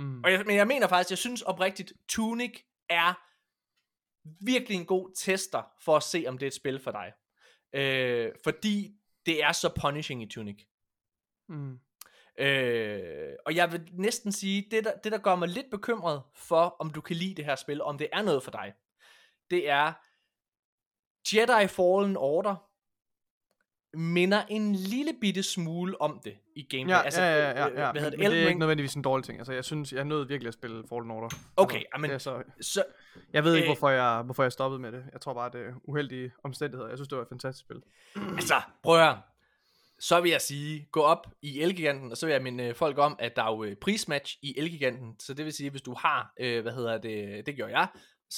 Mm. 0.00 0.24
Og 0.24 0.32
jeg, 0.32 0.42
men 0.46 0.56
jeg 0.56 0.66
mener 0.66 0.88
faktisk, 0.88 1.10
jeg 1.10 1.18
synes 1.18 1.42
oprigtigt, 1.42 1.92
Tunic 2.08 2.60
er 2.88 3.14
virkelig 4.44 4.76
en 4.76 4.86
god 4.86 5.10
tester 5.16 5.62
for 5.80 5.96
at 5.96 6.02
se, 6.02 6.24
om 6.28 6.38
det 6.38 6.46
er 6.46 6.50
et 6.50 6.54
spil 6.54 6.80
for 6.80 6.90
dig. 6.90 7.12
Øh, 7.80 8.32
fordi 8.44 8.94
det 9.26 9.42
er 9.42 9.52
så 9.52 9.70
punishing 9.80 10.22
i 10.22 10.26
Tunic. 10.26 10.64
Mm. 11.48 11.78
Øh, 12.38 13.32
og 13.46 13.56
jeg 13.56 13.72
vil 13.72 13.88
næsten 13.92 14.32
sige, 14.32 14.68
det 14.70 14.84
der, 14.84 14.96
det 14.96 15.12
der 15.12 15.18
gør 15.18 15.34
mig 15.34 15.48
lidt 15.48 15.70
bekymret 15.70 16.22
for, 16.34 16.76
om 16.78 16.90
du 16.90 17.00
kan 17.00 17.16
lide 17.16 17.34
det 17.34 17.44
her 17.44 17.56
spil, 17.56 17.82
om 17.82 17.98
det 17.98 18.08
er 18.12 18.22
noget 18.22 18.42
for 18.42 18.50
dig, 18.50 18.74
det 19.50 19.68
er, 19.68 19.92
Jedi 21.34 21.68
Fallen 21.68 22.16
Order 22.16 22.71
minder 23.94 24.42
en 24.48 24.74
lille 24.74 25.12
bitte 25.20 25.42
smule 25.42 26.00
om 26.00 26.20
det 26.24 26.34
i 26.56 26.62
gameplay. 26.62 26.94
Ja, 26.96 27.02
ja, 27.22 27.38
ja, 27.38 27.50
ja, 27.50 27.68
øh, 27.68 27.76
ja. 27.78 27.92
Hvad 27.92 28.02
hedder 28.02 28.10
Men, 28.10 28.10
det? 28.10 28.18
men 28.18 28.30
det 28.32 28.42
er 28.42 28.48
ikke 28.48 28.60
nødvendigvis 28.60 28.94
en 28.94 29.02
dårlig 29.02 29.24
ting. 29.24 29.38
Altså, 29.38 29.52
jeg 29.52 29.64
synes, 29.64 29.92
jeg 29.92 30.04
nød 30.04 30.26
virkelig 30.26 30.48
at 30.48 30.54
spille 30.54 30.82
Fallen 30.88 31.10
Order. 31.10 31.28
Okay, 31.56 31.82
Altså, 31.94 32.12
er 32.14 32.18
så, 32.18 32.42
så, 32.60 32.84
jeg 33.32 33.44
ved 33.44 33.54
ikke, 33.54 33.64
Øh. 33.64 33.68
hvorfor 33.68 33.88
jeg, 33.88 34.22
hvorfor 34.22 34.42
jeg 34.42 34.52
stoppede 34.52 34.80
med 34.82 34.92
det. 34.92 35.04
Jeg 35.12 35.20
tror 35.20 35.34
bare, 35.34 35.50
det 35.52 35.60
er 35.60 35.72
uheldige 35.84 36.32
omstændigheder. 36.44 36.88
Jeg 36.88 36.98
synes, 36.98 37.08
det 37.08 37.16
var 37.16 37.22
et 37.22 37.28
fantastisk 37.28 37.64
spil. 37.64 37.82
altså, 38.16 38.54
prøv 38.82 38.94
at 38.98 39.04
høre. 39.04 39.20
Så 39.98 40.20
vil 40.20 40.30
jeg 40.30 40.40
sige, 40.40 40.88
gå 40.92 41.00
op 41.00 41.26
i 41.42 41.60
Elgiganten, 41.60 42.10
og 42.10 42.16
så 42.16 42.26
vil 42.26 42.32
jeg 42.32 42.42
minde 42.42 42.64
øh, 42.64 42.74
folk 42.74 42.98
om, 42.98 43.16
at 43.18 43.36
der 43.36 43.42
er 43.44 43.50
jo 43.50 43.64
øh, 43.64 43.76
prismatch 43.76 44.38
i 44.42 44.54
Elgiganten. 44.58 45.16
Så 45.18 45.34
det 45.34 45.44
vil 45.44 45.52
sige, 45.52 45.70
hvis 45.70 45.82
du 45.82 45.94
har, 45.98 46.32
øh, 46.40 46.62
hvad 46.62 46.72
hedder 46.72 46.98
det, 46.98 47.46
det 47.46 47.56
gjorde 47.56 47.78
jeg, 47.78 47.86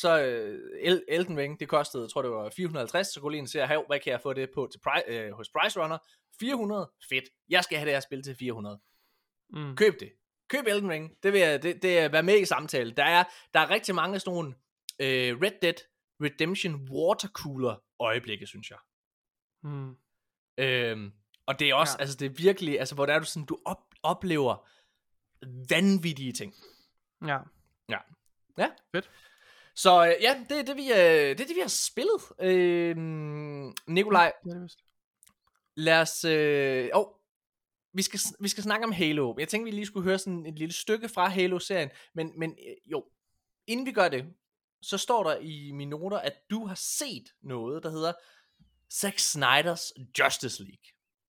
så 0.00 0.20
øh, 0.22 0.60
El- 0.80 1.04
Elden 1.08 1.38
Ring, 1.38 1.60
det 1.60 1.68
kostede, 1.68 2.02
jeg 2.02 2.10
tror 2.10 2.22
det 2.22 2.30
var 2.30 2.50
450, 2.50 3.06
så 3.06 3.20
gå 3.20 3.28
lige 3.28 3.38
ind 3.38 3.46
og 3.46 3.48
se, 3.48 3.66
hey, 3.66 3.76
hvad 3.86 4.00
kan 4.00 4.10
jeg 4.12 4.20
få 4.20 4.32
det 4.32 4.50
på 4.54 4.68
til 4.72 4.80
pri- 4.88 5.10
øh, 5.10 5.32
hos 5.32 5.48
Price 5.48 5.80
Runner? 5.82 5.98
400, 6.40 6.90
fedt. 7.08 7.24
Jeg 7.48 7.64
skal 7.64 7.78
have 7.78 7.86
det 7.86 7.94
her 7.94 8.00
spil 8.00 8.22
til 8.22 8.36
400. 8.36 8.80
Mm. 9.50 9.76
Køb 9.76 10.00
det. 10.00 10.12
Køb 10.48 10.66
Elden 10.66 10.90
Ring. 10.90 11.16
Det 11.22 11.32
vil 11.32 11.40
jeg, 11.40 11.62
det, 11.62 11.82
det 11.82 11.98
er 11.98 12.08
være 12.08 12.22
med 12.22 12.38
i 12.40 12.44
samtale. 12.44 12.90
Der 12.92 13.04
er, 13.04 13.24
der 13.54 13.60
er 13.60 13.70
rigtig 13.70 13.94
mange 13.94 14.20
sådan 14.20 14.34
nogle 14.34 14.54
øh, 14.98 15.40
Red 15.42 15.52
Dead 15.62 15.74
Redemption 16.22 16.88
watercooler 16.90 17.76
øjeblikke, 18.00 18.46
synes 18.46 18.70
jeg. 18.70 18.78
Mm. 19.62 19.96
Øhm, 20.58 21.12
og 21.46 21.58
det 21.58 21.70
er 21.70 21.74
også, 21.74 21.92
Ja. 21.92 21.96
ja. 21.98 22.00
altså 22.02 22.16
det 22.16 22.26
er 22.26 22.30
virkelig, 22.30 22.78
altså 22.78 22.94
hvor 22.94 23.06
der 23.06 23.14
er 23.14 23.18
du 23.18 23.24
sådan, 23.24 23.46
du 23.46 23.58
op, 23.64 23.78
oplever 24.02 24.68
vanvittige 25.70 26.32
ting. 26.32 26.54
Ja. 27.88 27.98
Så 29.74 30.04
øh, 30.06 30.22
ja, 30.22 30.44
det 30.48 30.58
er 30.58 30.62
det, 30.62 30.76
vi, 30.76 30.92
øh, 30.92 30.96
det, 30.98 31.40
er 31.40 31.46
det, 31.46 31.56
vi 31.56 31.60
har 31.60 31.68
spillet. 31.68 32.20
Øhm, 32.40 33.72
Nikolaj, 33.86 34.32
det 34.44 34.62
vist. 34.62 34.78
lad 35.76 36.00
os, 36.00 36.24
øh, 36.24 36.88
oh, 36.94 37.06
vi 37.92 38.02
skal, 38.02 38.20
vi 38.40 38.48
skal 38.48 38.62
snakke 38.62 38.84
om 38.86 38.92
Halo. 38.92 39.34
Jeg 39.38 39.48
tænkte, 39.48 39.64
vi 39.70 39.76
lige 39.76 39.86
skulle 39.86 40.04
høre 40.04 40.18
sådan 40.18 40.46
et 40.46 40.58
lille 40.58 40.72
stykke 40.74 41.08
fra 41.08 41.28
Halo-serien, 41.28 41.90
men, 42.14 42.32
men 42.38 42.50
øh, 42.50 42.74
jo, 42.92 43.04
inden 43.66 43.86
vi 43.86 43.92
gør 43.92 44.08
det, 44.08 44.24
så 44.82 44.98
står 44.98 45.22
der 45.24 45.36
i 45.36 45.70
mine 45.72 45.90
noter, 45.90 46.18
at 46.18 46.34
du 46.50 46.66
har 46.66 46.74
set 46.74 47.24
noget, 47.42 47.82
der 47.82 47.90
hedder 47.90 48.12
Zack 48.92 49.18
Snyder's 49.18 49.92
Justice 50.18 50.62
League. 50.62 50.84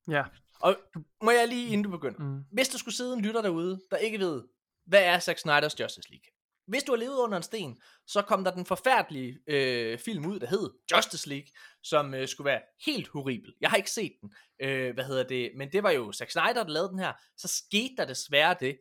Ja. 0.08 0.24
Og 0.60 0.76
må 1.24 1.32
jeg 1.32 1.48
lige, 1.48 1.68
inden 1.68 1.84
du 1.84 1.90
begynder, 1.90 2.20
Mm. 2.20 2.44
hvis 2.52 2.70
der 2.70 2.78
skulle 2.78 2.96
sidde 2.96 3.14
en 3.14 3.22
lytter 3.22 3.42
derude, 3.42 3.82
der 3.92 3.98
ikke 3.98 4.20
ved, 4.20 4.44
hvad 4.86 5.04
er 5.04 5.20
Zack 5.20 5.40
Snyder's 5.40 5.76
Justice 5.84 6.10
League? 6.12 6.26
Hvis 6.68 6.84
du 6.84 6.92
har 6.92 6.98
levet 6.98 7.18
under 7.18 7.38
en 7.38 7.44
sten, 7.44 7.82
så 8.08 8.22
kom 8.22 8.44
der 8.44 8.52
den 8.52 8.66
forfærdelige 8.66 9.40
øh, 9.48 10.00
film 10.00 10.26
ud, 10.26 10.40
der 10.40 10.48
hed 10.48 10.70
Justice 10.92 11.30
League, 11.30 11.48
som 11.84 12.14
øh, 12.14 12.28
skulle 12.28 12.46
være 12.46 12.62
helt 12.86 13.08
horribel. 13.08 13.54
Jeg 13.62 13.70
har 13.70 13.78
ikke 13.78 13.92
set 13.92 14.14
den, 14.22 14.34
øh, 14.60 14.94
hvad 14.94 15.04
hedder 15.04 15.24
det, 15.24 15.52
men 15.56 15.72
det 15.72 15.84
var 15.84 15.92
jo 15.92 16.12
Zack 16.12 16.32
Snyder, 16.32 16.64
der 16.64 16.68
lavede 16.68 16.90
den 16.90 17.00
her. 17.00 17.14
Så 17.38 17.48
skete 17.48 17.96
der 17.98 18.06
desværre 18.06 18.56
det, 18.60 18.80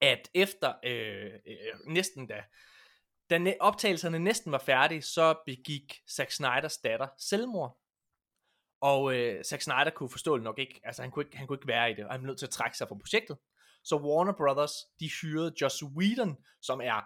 at 0.00 0.30
efter 0.34 0.74
øh, 0.84 1.32
øh, 1.46 1.92
næsten 1.94 2.26
da, 2.26 2.44
da 3.30 3.54
optagelserne 3.60 4.18
næsten 4.18 4.52
var 4.52 4.58
færdige, 4.66 5.02
så 5.02 5.34
begik 5.46 6.00
Zack 6.10 6.30
Snyders 6.30 6.78
datter 6.78 7.08
selvmord. 7.18 7.78
Og 8.80 9.14
øh, 9.14 9.44
Zack 9.44 9.62
Snyder 9.62 9.90
kunne 9.90 10.10
forståeligt 10.10 10.44
nok 10.44 10.58
ikke, 10.58 10.80
altså 10.84 11.02
han 11.02 11.10
kunne 11.10 11.24
ikke, 11.24 11.36
han 11.36 11.46
kunne 11.46 11.56
ikke 11.56 11.68
være 11.68 11.90
i 11.90 11.94
det, 11.94 12.04
og 12.04 12.12
han 12.12 12.20
blev 12.20 12.26
nødt 12.26 12.38
til 12.38 12.46
at 12.46 12.50
trække 12.50 12.76
sig 12.76 12.88
fra 12.88 12.94
projektet. 12.94 13.38
Så 13.88 13.96
Warner 13.96 14.32
Brothers, 14.32 14.72
de 15.00 15.10
hyrede 15.22 15.52
Joss 15.60 15.82
Whedon, 15.84 16.36
som 16.62 16.80
er 16.80 17.02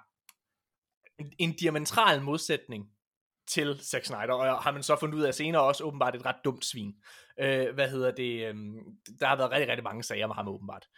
en, 1.18 1.32
en 1.38 1.52
diametral 1.56 2.22
modsætning 2.22 2.90
til 3.46 3.80
Zack 3.82 4.04
Snyder, 4.04 4.32
og 4.32 4.62
har 4.62 4.72
man 4.72 4.82
så 4.82 4.96
fundet 4.96 5.18
ud 5.18 5.22
af 5.22 5.34
senere 5.34 5.62
også 5.62 5.84
åbenbart 5.84 6.16
et 6.16 6.26
ret 6.26 6.44
dumt 6.44 6.64
svin. 6.64 6.94
Øh, 7.40 7.74
hvad 7.74 7.90
hedder 7.90 8.10
det? 8.10 8.46
Øh, 8.46 8.54
der 9.20 9.26
har 9.26 9.36
været 9.36 9.50
rigtig, 9.50 9.68
rigtig 9.68 9.84
mange 9.84 10.02
sager 10.02 10.26
med 10.26 10.34
ham 10.34 10.48
åbenbart. 10.48 10.88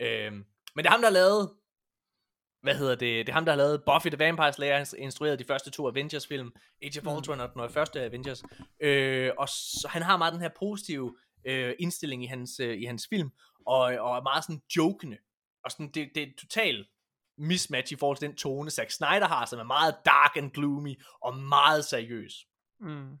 Øh, 0.00 0.32
men 0.32 0.78
det 0.78 0.86
er 0.86 0.90
ham, 0.90 1.00
der 1.00 1.08
har 1.08 1.12
lavet 1.12 1.50
hvad 2.64 2.74
hedder 2.74 2.94
det, 2.94 3.26
det 3.26 3.28
er 3.28 3.32
ham, 3.32 3.44
der 3.44 3.52
har 3.52 3.56
lavet 3.56 3.82
Buffy 3.84 4.08
the 4.08 4.18
Vampire 4.18 4.52
Slayer, 4.52 4.76
han 4.76 4.86
instrueret 4.98 5.38
de 5.38 5.44
første 5.44 5.70
to 5.70 5.88
Avengers-film, 5.88 6.52
Age 6.82 7.00
of 7.00 7.04
mm. 7.04 7.16
Ultron 7.16 7.40
og 7.40 7.50
den 7.54 7.70
første 7.70 8.02
Avengers, 8.02 8.42
øh, 8.80 9.30
og 9.38 9.48
så, 9.48 9.88
han 9.90 10.02
har 10.02 10.16
meget 10.16 10.32
den 10.32 10.40
her 10.40 10.50
positive 10.58 11.16
øh, 11.44 11.74
indstilling 11.78 12.24
i 12.24 12.26
hans, 12.26 12.60
øh, 12.60 12.82
i 12.82 12.84
hans 12.84 13.06
film, 13.10 13.30
og, 13.66 13.80
og 13.80 14.16
er 14.16 14.22
meget 14.22 14.44
sådan 14.44 14.62
jokende, 14.76 15.16
og 15.64 15.70
sådan, 15.70 15.90
det, 15.90 16.10
det 16.14 16.22
er 16.22 16.26
totalt 16.38 16.88
mismatch 17.38 17.92
i 17.92 17.96
forhold 17.96 18.18
til 18.18 18.28
den 18.28 18.36
tone, 18.36 18.70
Zack 18.70 18.90
Snyder 18.90 19.28
har, 19.28 19.46
som 19.46 19.58
er 19.58 19.64
meget 19.64 19.96
dark 20.04 20.36
and 20.36 20.50
gloomy, 20.50 21.02
og 21.20 21.36
meget 21.36 21.84
seriøs. 21.84 22.46
Mm. 22.80 23.18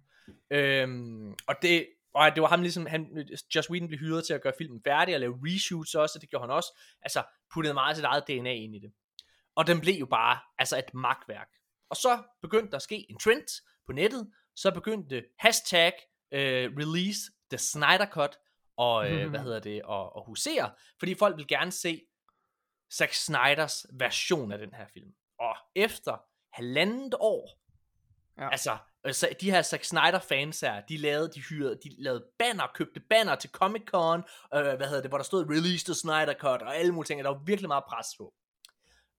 Øhm, 0.50 1.32
og 1.46 1.54
det, 1.62 1.86
og 2.14 2.34
det 2.34 2.42
var 2.42 2.48
ham 2.48 2.62
ligesom, 2.62 2.86
han, 2.86 3.28
Joss 3.54 3.70
Whedon 3.70 3.88
blev 3.88 4.00
hyret 4.00 4.26
til 4.26 4.34
at 4.34 4.42
gøre 4.42 4.52
filmen 4.58 4.80
færdig, 4.84 5.14
og 5.14 5.20
lave 5.20 5.38
reshoots 5.42 5.94
også, 5.94 6.18
og 6.18 6.20
det 6.22 6.30
gjorde 6.30 6.42
han 6.42 6.50
også, 6.50 6.78
altså 7.02 7.22
puttede 7.54 7.74
meget 7.74 7.96
sit 7.96 8.04
eget 8.04 8.24
DNA 8.28 8.52
ind 8.52 8.76
i 8.76 8.78
det. 8.78 8.92
Og 9.56 9.66
den 9.66 9.80
blev 9.80 9.94
jo 9.94 10.06
bare 10.06 10.38
altså 10.58 10.78
et 10.78 10.94
magtværk. 10.94 11.48
Og 11.90 11.96
så 11.96 12.22
begyndte 12.42 12.70
der 12.70 12.76
at 12.76 12.82
ske 12.82 13.10
en 13.10 13.18
trend 13.18 13.62
på 13.86 13.92
nettet, 13.92 14.30
så 14.56 14.70
begyndte 14.70 15.24
hashtag 15.38 15.92
uh, 16.32 16.38
release 16.80 17.20
the 17.50 17.58
Snyder 17.58 18.06
Cut, 18.10 18.36
og 18.76 19.10
mm. 19.10 19.28
hvad 19.30 19.40
hedder 19.40 19.60
det, 19.60 19.82
og, 19.82 20.16
og 20.16 20.26
husere, 20.26 20.70
fordi 20.98 21.14
folk 21.14 21.36
vil 21.36 21.46
gerne 21.46 21.72
se 21.72 22.00
Zack 22.98 23.12
Snyders 23.12 23.86
version 23.92 24.52
af 24.52 24.58
den 24.58 24.74
her 24.74 24.86
film. 24.94 25.12
Og 25.38 25.56
efter 25.74 26.16
halvandet 26.52 27.14
år, 27.20 27.60
ja. 28.38 28.50
altså, 28.50 28.76
altså 29.04 29.28
de 29.40 29.50
her 29.50 29.62
Zack 29.62 29.84
Snyder 29.84 30.18
fans 30.18 30.60
her, 30.60 30.80
de 30.80 30.96
lavede, 30.96 31.30
de 31.34 31.40
hyrede, 31.40 31.78
de 31.84 32.02
lavede 32.02 32.24
banner, 32.38 32.66
købte 32.74 33.00
banner 33.00 33.34
til 33.34 33.50
Comic 33.50 33.82
Con, 33.86 34.22
øh, 34.54 34.62
hvad 34.62 34.86
hedder 34.86 35.02
det, 35.02 35.10
hvor 35.10 35.18
der 35.18 35.24
stod 35.24 35.50
Release 35.50 35.84
the 35.84 35.94
Snyder 35.94 36.34
Cut, 36.34 36.62
og 36.62 36.76
alle 36.76 36.92
mulige 36.92 37.08
ting, 37.08 37.24
der 37.24 37.30
var 37.30 37.42
virkelig 37.46 37.68
meget 37.68 37.84
pres 37.88 38.06
på. 38.18 38.34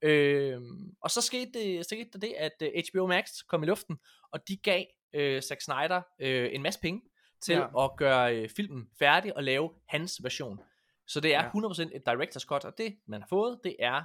Øh, 0.02 0.62
og 1.02 1.12
så 1.12 1.22
skete, 1.22 1.52
det, 1.54 1.86
så 1.86 1.90
skete 1.90 2.10
der 2.14 2.20
det, 2.20 2.34
at 2.38 2.52
uh, 2.62 2.68
øh, 2.68 2.84
HBO 2.92 3.08
Max 3.08 3.30
kom 3.48 3.64
i 3.64 3.66
luften, 3.66 3.98
og 4.32 4.48
de 4.48 4.58
gav 4.58 4.86
øh, 5.14 5.42
Zack 5.42 5.62
Snyder 5.62 6.02
øh, 6.20 6.50
en 6.52 6.62
masse 6.62 6.80
penge 6.80 7.02
til 7.42 7.56
ja. 7.56 7.86
at 7.86 7.92
gøre 7.98 8.36
øh, 8.36 8.50
filmen 8.50 8.90
færdig 9.00 9.36
og 9.36 9.44
lave 9.44 9.72
hans 9.88 10.24
version. 10.24 10.60
Så 11.08 11.20
det 11.20 11.36
er 11.36 11.44
ja. 11.44 11.50
100% 11.50 11.96
et 11.96 12.04
director's 12.10 12.46
cut, 12.46 12.66
og 12.66 12.78
det 12.78 12.98
man 13.08 13.22
har 13.22 13.28
fået, 13.28 13.60
det 13.64 13.76
er 13.80 14.04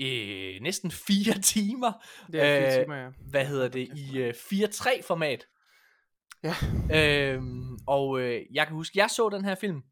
øh, 0.00 0.60
næsten 0.62 0.90
4 1.08 1.40
timer. 1.42 1.92
Det 2.32 2.40
er 2.40 2.70
4 2.70 2.78
øh, 2.78 2.84
timer, 2.84 2.96
ja. 2.96 3.10
Hvad 3.30 3.46
hedder 3.46 3.68
det? 3.68 3.98
I 3.98 4.18
øh, 4.18 4.34
4.3 4.34 5.02
format. 5.02 5.46
Ja. 6.42 6.54
Øhm, 6.94 7.78
og 7.86 8.20
øh, 8.20 8.42
jeg 8.52 8.66
kan 8.66 8.76
huske, 8.76 8.98
jeg 8.98 9.10
så 9.10 9.28
den 9.28 9.44
her 9.44 9.54
film, 9.54 9.82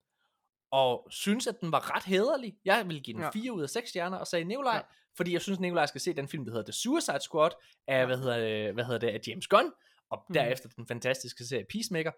og 0.73 1.07
synes, 1.11 1.47
at 1.47 1.61
den 1.61 1.73
var 1.73 1.97
ret 1.97 2.05
hederlig. 2.05 2.55
Jeg 2.65 2.87
ville 2.87 3.01
give 3.01 3.15
den 3.15 3.23
ja. 3.23 3.31
4 3.31 3.53
ud 3.53 3.63
af 3.63 3.71
6 3.71 3.89
stjerner, 3.89 4.17
og 4.17 4.27
sagde 4.27 4.45
Nikolaj, 4.45 4.75
ja. 4.75 4.81
fordi 5.17 5.33
jeg 5.33 5.41
synes, 5.41 5.61
Nikolaj 5.61 5.87
skal 5.87 6.01
se 6.01 6.13
den 6.13 6.29
film, 6.29 6.45
der 6.45 6.53
hedder 6.53 6.65
The 6.65 6.73
Suicide 6.73 7.21
Squad, 7.21 7.51
af, 7.87 8.07
hvad 8.07 8.19
hedder, 8.19 8.39
det, 8.39 8.75
hvad 8.75 8.85
hedder 8.85 8.99
det, 8.99 9.09
af 9.09 9.21
James 9.27 9.47
Gunn, 9.47 9.73
og 10.11 10.25
mm. 10.29 10.35
derefter 10.35 10.69
den 10.69 10.87
fantastiske 10.87 11.45
serie 11.45 11.65
Peacemaker. 11.71 12.13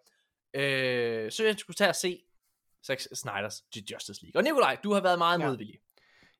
Øh, 0.54 1.30
så 1.30 1.44
jeg 1.44 1.58
skulle 1.58 1.74
tage 1.74 1.88
at 1.88 1.96
se 1.96 2.22
Zack 2.86 3.00
Snyder's 3.00 3.68
Justice 3.92 4.22
League. 4.22 4.40
Og 4.40 4.44
Nikolaj, 4.44 4.76
du 4.84 4.92
har 4.92 5.00
været 5.00 5.18
meget 5.18 5.40
ja. 5.40 5.48
modvillig. 5.48 5.78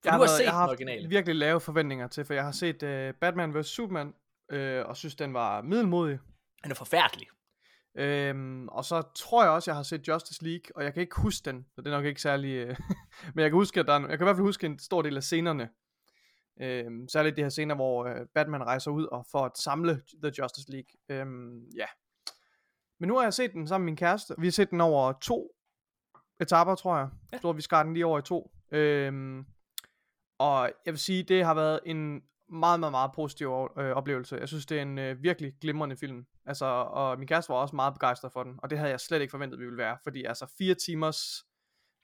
Jeg 0.05 0.13
du 0.13 0.19
har, 0.19 0.27
set 0.27 0.45
jeg 0.45 0.53
har 0.53 0.67
haft 0.67 1.11
virkelig 1.11 1.37
lave 1.37 1.61
forventninger 1.61 2.09
til, 2.09 2.25
for 2.25 2.35
jeg 2.35 2.45
har 2.45 2.53
set 2.53 2.83
uh, 2.83 3.15
Batman 3.21 3.61
vs. 3.61 3.67
Superman, 3.67 4.15
uh, 4.53 4.89
og 4.89 4.97
synes, 4.97 5.15
den 5.15 5.35
var 5.35 5.63
middelmodig. 5.63 6.19
Den 6.63 6.71
er 6.71 6.75
forfærdelig. 6.75 7.27
Øhm, 7.97 8.69
og 8.69 8.85
så 8.85 9.03
tror 9.15 9.43
jeg 9.43 9.53
også, 9.53 9.71
jeg 9.71 9.77
har 9.77 9.83
set 9.83 10.09
Justice 10.09 10.45
League, 10.45 10.77
og 10.77 10.85
jeg 10.85 10.95
kan 10.95 11.01
ikke 11.01 11.21
huske 11.21 11.45
den, 11.45 11.67
så 11.75 11.81
det 11.81 11.87
er 11.87 11.97
nok 11.97 12.05
ikke 12.05 12.23
særlig... 12.23 12.51
Øh, 12.51 12.77
men 13.35 13.43
jeg 13.43 13.51
kan 13.51 13.59
huske, 13.59 13.81
at 13.81 13.87
der 13.87 13.93
er, 13.93 14.01
jeg 14.01 14.19
kan 14.19 14.21
i 14.21 14.27
hvert 14.27 14.37
fald 14.37 14.47
huske 14.47 14.67
en 14.67 14.79
stor 14.79 15.03
del 15.03 15.17
af 15.17 15.23
scenerne. 15.23 15.69
Øhm, 16.61 17.09
særligt 17.09 17.37
de 17.37 17.43
her 17.43 17.49
scener, 17.49 17.75
hvor 17.75 18.05
øh, 18.05 18.27
Batman 18.35 18.65
rejser 18.65 18.91
ud 18.91 19.05
og 19.05 19.27
får 19.33 19.45
at 19.45 19.59
samle 19.59 20.03
The 20.23 20.33
Justice 20.39 20.71
League. 20.71 20.91
Øhm, 21.09 21.65
ja. 21.77 21.87
Men 23.01 23.09
nu 23.09 23.17
har 23.17 23.23
jeg 23.23 23.35
set 23.35 23.53
den 23.53 23.69
sammen 23.69 23.85
med 23.85 23.91
min 23.91 23.97
kæreste. 23.97 24.35
Vi 24.39 24.47
har 24.47 24.53
set 24.53 24.71
den 24.71 24.81
over 24.81 25.13
to 25.13 25.54
etaper, 26.41 26.75
tror 26.75 26.97
jeg. 26.97 27.09
Ja. 27.33 27.39
Så 27.39 27.53
vi 27.53 27.63
skar 27.63 27.83
den 27.83 27.95
lige 27.95 28.07
over 28.07 28.19
i 28.19 28.23
to. 28.23 28.51
Øhm, 28.73 29.45
og 30.39 30.71
jeg 30.87 30.93
vil 30.93 30.99
sige, 30.99 31.23
det 31.23 31.45
har 31.45 31.55
været 31.55 31.81
en 31.87 32.23
meget, 32.51 32.81
meget, 32.81 32.91
meget 32.91 33.11
positiv 33.15 33.69
øh, 33.79 33.91
oplevelse. 33.91 34.37
Jeg 34.37 34.49
synes, 34.49 34.67
det 34.67 34.79
er 34.79 34.83
en 34.83 34.99
øh, 34.99 35.23
virkelig 35.23 35.53
glimrende 35.61 35.97
film. 35.97 36.27
Altså, 36.47 36.65
og 36.67 37.19
min 37.19 37.29
kæreste 37.29 37.51
var 37.51 37.57
også 37.57 37.77
meget 37.77 37.95
begejstret 37.95 38.33
for 38.33 38.43
den, 38.43 38.55
og 38.59 38.71
det 38.71 38.79
havde 38.79 38.91
jeg 38.91 39.01
slet 39.01 39.21
ikke 39.21 39.31
forventet, 39.31 39.59
vi 39.59 39.65
ville 39.65 39.79
være. 39.79 39.97
Fordi 40.03 40.25
altså, 40.25 40.47
fire 40.59 40.75
timers 40.75 41.45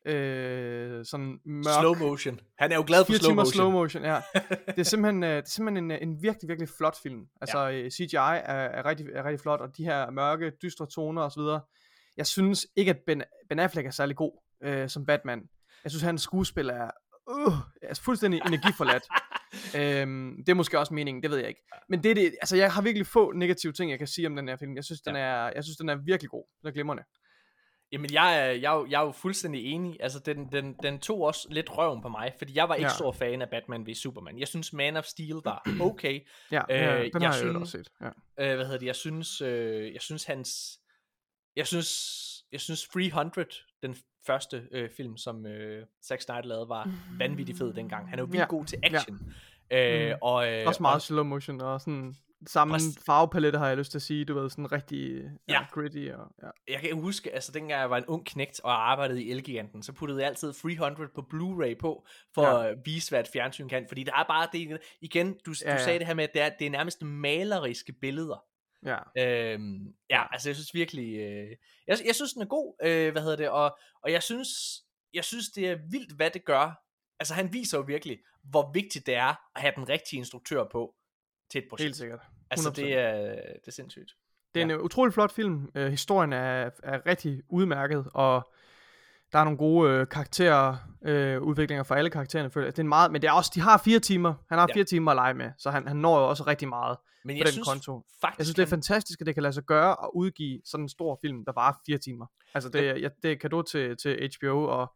øh, 0.07 1.05
sådan 1.05 1.41
mørk... 1.45 1.81
Slow 1.81 1.95
motion. 1.95 2.41
Han 2.59 2.73
er 2.73 2.77
jo 2.77 2.85
glad 2.87 3.05
for 3.05 3.13
slow 3.13 3.35
motion. 3.35 3.53
slow 3.53 3.71
motion, 3.71 4.05
ja. 4.05 4.21
det 4.67 4.79
er 4.79 4.83
simpelthen, 4.83 5.23
øh, 5.23 5.31
det 5.31 5.43
er 5.43 5.51
simpelthen 5.51 5.91
en, 5.91 6.09
en 6.09 6.23
virkelig, 6.23 6.49
virkelig 6.49 6.69
flot 6.69 6.97
film. 7.03 7.27
Altså, 7.41 7.59
ja. 7.59 7.83
Øh, 7.83 7.91
CGI 7.91 8.17
er, 8.17 8.21
er, 8.21 8.87
rigtig, 8.87 9.07
er 9.15 9.25
rigtig 9.25 9.41
flot, 9.41 9.61
og 9.61 9.77
de 9.77 9.85
her 9.85 10.11
mørke, 10.11 10.53
dystre 10.63 10.87
toner 10.87 11.23
osv. 11.23 11.41
Jeg 12.17 12.27
synes 12.27 12.67
ikke, 12.77 12.91
at 12.91 12.99
Ben, 13.07 13.23
ben 13.49 13.59
Affleck 13.59 13.87
er 13.87 13.91
særlig 13.91 14.17
god 14.17 14.43
øh, 14.63 14.89
som 14.89 15.07
Batman. 15.07 15.49
Jeg 15.85 15.91
synes, 15.91 16.03
hans 16.03 16.23
skuespil 16.23 16.69
er 16.69 16.91
uh, 17.31 17.55
altså 17.83 18.03
fuldstændig 18.03 18.41
energiforladt. 18.47 19.05
øhm, 19.77 20.37
det 20.37 20.49
er 20.49 20.55
måske 20.55 20.79
også 20.79 20.95
meningen, 20.95 21.23
det 21.23 21.31
ved 21.31 21.39
jeg 21.39 21.49
ikke. 21.49 21.63
Men 21.89 22.03
det 22.03 22.17
det, 22.17 22.35
altså 22.41 22.57
jeg 22.57 22.73
har 22.73 22.83
virkelig 22.83 23.07
få 23.07 23.33
negative 23.33 23.73
ting, 23.73 23.91
jeg 23.91 23.99
kan 23.99 24.09
sige 24.09 24.27
om 24.27 24.37
den 24.37 24.49
her 24.49 24.57
film. 24.57 24.77
Jeg 24.77 24.85
synes, 24.85 25.01
den, 25.01 25.17
ja. 25.17 25.23
er, 25.23 25.53
jeg 25.55 25.65
synes, 25.65 25.77
den 25.77 25.89
er 25.89 25.97
virkelig 25.97 26.31
god. 26.31 26.45
Den 26.61 26.69
er 26.69 26.73
glimrende. 26.73 27.03
Jamen, 27.93 28.13
jeg 28.13 28.39
er, 28.39 28.51
jeg, 28.51 28.75
er, 28.75 28.87
jeg 28.91 29.01
er 29.01 29.05
jo 29.05 29.13
fuldstændig 29.13 29.65
enig. 29.65 29.97
Altså, 30.01 30.19
den, 30.19 30.53
den, 30.53 30.75
den 30.83 30.99
tog 30.99 31.21
også 31.21 31.49
lidt 31.51 31.79
røven 31.79 32.03
på 32.03 32.09
mig, 32.09 32.33
fordi 32.39 32.53
jeg 32.57 32.69
var 32.69 32.75
ikke 32.75 32.89
ja. 32.91 32.95
stor 32.95 33.13
fan 33.13 33.43
af 33.43 33.51
Batman 33.51 33.87
v 33.87 33.95
Superman. 33.95 34.39
Jeg 34.39 34.49
synes, 34.49 34.73
Man 34.73 34.97
of 34.97 35.05
Steel 35.05 35.37
var 35.45 35.63
okay. 35.91 36.21
ja, 36.53 36.63
ja, 36.69 36.99
øh, 36.99 37.13
den 37.13 37.23
jeg 37.23 37.29
har 37.29 37.37
synes, 37.37 37.53
jeg 37.53 37.61
også 37.61 37.79
set. 37.79 37.89
Ja. 38.01 38.07
Øh, 38.51 38.57
hvad 38.57 38.65
hedder 38.65 38.79
det? 38.79 38.87
Jeg 38.87 38.97
synes, 38.97 39.41
øh, 39.41 39.93
jeg 39.93 40.01
synes 40.01 40.25
hans... 40.25 40.79
Jeg 41.61 41.67
synes, 41.67 42.45
jeg 42.53 42.61
synes 42.61 42.89
300, 42.89 43.49
den 43.83 43.97
første 44.27 44.69
øh, 44.73 44.91
film, 44.97 45.17
som 45.17 45.47
øh, 45.47 45.87
Zack 46.05 46.23
Snyder 46.23 46.43
lavede, 46.43 46.69
var 46.69 46.91
vanvittigt 47.19 47.59
fed 47.59 47.73
dengang. 47.73 48.09
Han 48.09 48.19
er 48.19 48.23
jo 48.23 48.27
vildt 48.27 48.41
ja. 48.41 48.47
god 48.47 48.65
til 48.65 48.79
action. 48.83 49.19
Ja. 49.71 50.11
Øh, 50.11 50.11
mm. 50.11 50.19
og, 50.23 50.53
øh, 50.53 50.67
Også 50.67 50.83
meget 50.83 50.95
og, 50.95 51.03
slow 51.03 51.25
motion 51.25 51.61
og 51.61 51.81
sådan 51.81 52.15
samme 52.47 52.75
præst... 52.75 53.05
farvepalette 53.07 53.59
har 53.59 53.69
jeg 53.69 53.77
lyst 53.77 53.91
til 53.91 53.99
at 53.99 54.03
sige, 54.03 54.25
du 54.25 54.35
ved, 54.35 54.51
sådan 54.51 54.73
rigtig 54.73 55.23
ja, 55.49 55.53
ja. 55.53 55.67
gritty. 55.73 56.09
Og, 56.15 56.27
ja. 56.43 56.73
Jeg 56.73 56.81
kan 56.81 57.01
huske, 57.01 57.35
altså 57.35 57.53
dengang 57.53 57.81
jeg 57.81 57.91
var 57.91 57.97
en 57.97 58.07
ung 58.07 58.27
knægt 58.27 58.61
og 58.65 58.91
arbejdede 58.91 59.23
i 59.23 59.31
Elgiganten, 59.31 59.83
så 59.83 59.93
puttede 59.93 60.21
jeg 60.21 60.29
altid 60.29 60.53
300 60.53 61.11
på 61.15 61.27
Blu-ray 61.35 61.75
på, 61.81 62.07
for 62.35 62.43
ja. 62.43 62.69
at 62.69 62.79
vise, 62.85 63.11
hvad 63.11 63.21
et 63.21 63.29
fjernsyn 63.33 63.69
kan, 63.69 63.85
fordi 63.89 64.03
der 64.03 64.13
er 64.13 64.25
bare 64.25 64.49
det, 64.53 64.81
igen, 65.01 65.37
du, 65.47 65.55
ja. 65.65 65.77
du 65.77 65.83
sagde 65.83 65.99
det 65.99 66.07
her 66.07 66.15
med, 66.15 66.25
at 66.25 66.31
det 66.35 66.43
er, 66.43 66.51
det 66.59 66.67
er 66.67 66.71
nærmest 66.71 67.03
maleriske 67.03 67.93
billeder. 67.93 68.45
Ja. 68.87 68.99
Øhm, 69.19 69.95
ja, 70.11 70.33
altså 70.33 70.49
jeg 70.49 70.57
synes 70.57 70.75
virkelig, 70.75 71.19
øh, 71.19 71.57
jeg, 71.87 71.99
jeg 72.07 72.15
synes 72.15 72.33
den 72.33 72.43
er 72.43 72.47
god, 72.47 72.75
øh, 72.83 73.13
hvad 73.13 73.23
hedder 73.23 73.37
det, 73.37 73.49
og, 73.49 73.79
og 74.03 74.13
jeg 74.13 74.23
synes, 74.23 74.49
jeg 75.15 75.25
synes 75.25 75.49
det 75.49 75.69
er 75.69 75.79
vildt, 75.91 76.13
hvad 76.17 76.31
det 76.31 76.45
gør. 76.45 76.83
Altså 77.21 77.35
han 77.35 77.53
viser 77.53 77.79
jo 77.79 77.85
virkelig, 77.85 78.19
hvor 78.43 78.71
vigtigt 78.73 79.07
det 79.07 79.15
er 79.15 79.35
at 79.57 79.63
have 79.63 79.73
den 79.77 79.89
rigtige 79.89 80.19
instruktør 80.19 80.65
på 80.73 80.95
til 81.51 81.59
et 81.59 81.69
projekt. 81.71 81.87
Helt 81.87 81.97
sikkert. 81.97 82.21
100%. 82.21 82.25
Altså 82.51 82.71
det 82.71 82.99
er, 82.99 83.35
det 83.35 83.67
er 83.67 83.73
sindssygt. 83.73 84.17
Det 84.55 84.63
er 84.63 84.67
ja. 84.67 84.75
en 84.75 84.81
utrolig 84.81 85.15
flot 85.15 85.33
film. 85.33 85.71
Uh, 85.75 85.83
historien 85.83 86.33
er, 86.33 86.71
er 86.83 87.07
rigtig 87.07 87.43
udmærket, 87.49 88.07
og 88.15 88.53
der 89.33 89.39
er 89.39 89.45
nogle 89.45 89.59
gode 89.59 89.91
øh, 89.91 90.07
karakterudviklinger 90.09 91.83
øh, 91.83 91.87
for 91.87 91.95
alle 91.95 92.11
karaktererne. 92.11 92.51
Føler. 92.51 92.67
Det 92.67 92.79
er 92.79 92.83
en 92.83 92.89
meget, 92.89 93.13
men 93.13 93.23
det 93.23 93.29
er 93.29 93.33
også, 93.33 93.51
de 93.55 93.61
har 93.61 93.79
fire 93.79 93.99
timer. 93.99 94.35
Han 94.49 94.59
har 94.59 94.67
ja. 94.69 94.75
fire 94.75 94.85
timer 94.85 95.11
at 95.11 95.15
lege 95.15 95.35
med, 95.35 95.51
så 95.59 95.71
han, 95.71 95.89
han 95.89 95.97
når 95.97 96.19
jo 96.19 96.29
også 96.29 96.47
rigtig 96.47 96.69
meget 96.69 96.97
men 97.25 97.37
jeg 97.37 97.45
på 97.45 97.47
den 97.47 97.53
synes, 97.53 97.69
konto. 97.69 98.03
Faktisk, 98.21 98.39
jeg 98.39 98.47
synes, 98.47 98.55
det 98.55 98.63
er 98.63 98.67
fantastisk, 98.67 99.21
at 99.21 99.27
det 99.27 99.35
kan 99.35 99.43
lade 99.43 99.53
sig 99.53 99.65
gøre 99.65 99.91
at 100.05 100.11
udgive 100.15 100.61
sådan 100.65 100.85
en 100.85 100.89
stor 100.89 101.19
film, 101.23 101.45
der 101.45 101.53
var 101.53 101.81
fire 101.87 101.99
timer. 101.99 102.27
Altså, 102.55 102.69
det, 102.71 102.85
ja. 102.85 103.01
jeg, 103.01 103.11
det 103.23 103.33
er 103.33 103.37
kado 103.37 103.63
til, 103.63 103.97
til 103.97 104.31
HBO 104.39 104.65
og, 104.65 104.95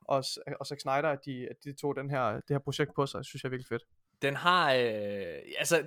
og, 0.00 0.24
og 0.60 0.66
Zack 0.66 0.80
Snyder, 0.80 1.08
at 1.08 1.18
de, 1.24 1.48
at 1.50 1.56
de 1.64 1.72
tog 1.72 1.96
den 1.96 2.10
her, 2.10 2.32
det 2.32 2.50
her 2.50 2.58
projekt 2.58 2.94
på 2.94 3.06
sig. 3.06 3.18
Det 3.18 3.26
synes 3.26 3.42
jeg 3.42 3.48
er 3.48 3.50
virkelig 3.50 3.68
fedt. 3.68 3.82
Den 4.22 4.36
har, 4.36 4.72
øh, 4.72 5.38
altså, 5.58 5.86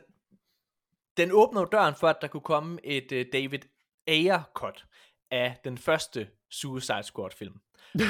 den 1.18 1.32
åbner 1.32 1.66
døren 1.66 1.96
for, 1.96 2.08
at 2.08 2.18
der 2.22 2.28
kunne 2.28 2.42
komme 2.42 2.86
et 2.86 3.12
uh, 3.12 3.34
David 3.34 3.60
Ayer-cut 4.08 4.86
af 5.32 5.58
den 5.64 5.78
første 5.78 6.30
Suicide 6.50 7.04
Squad 7.04 7.32
film. 7.32 7.60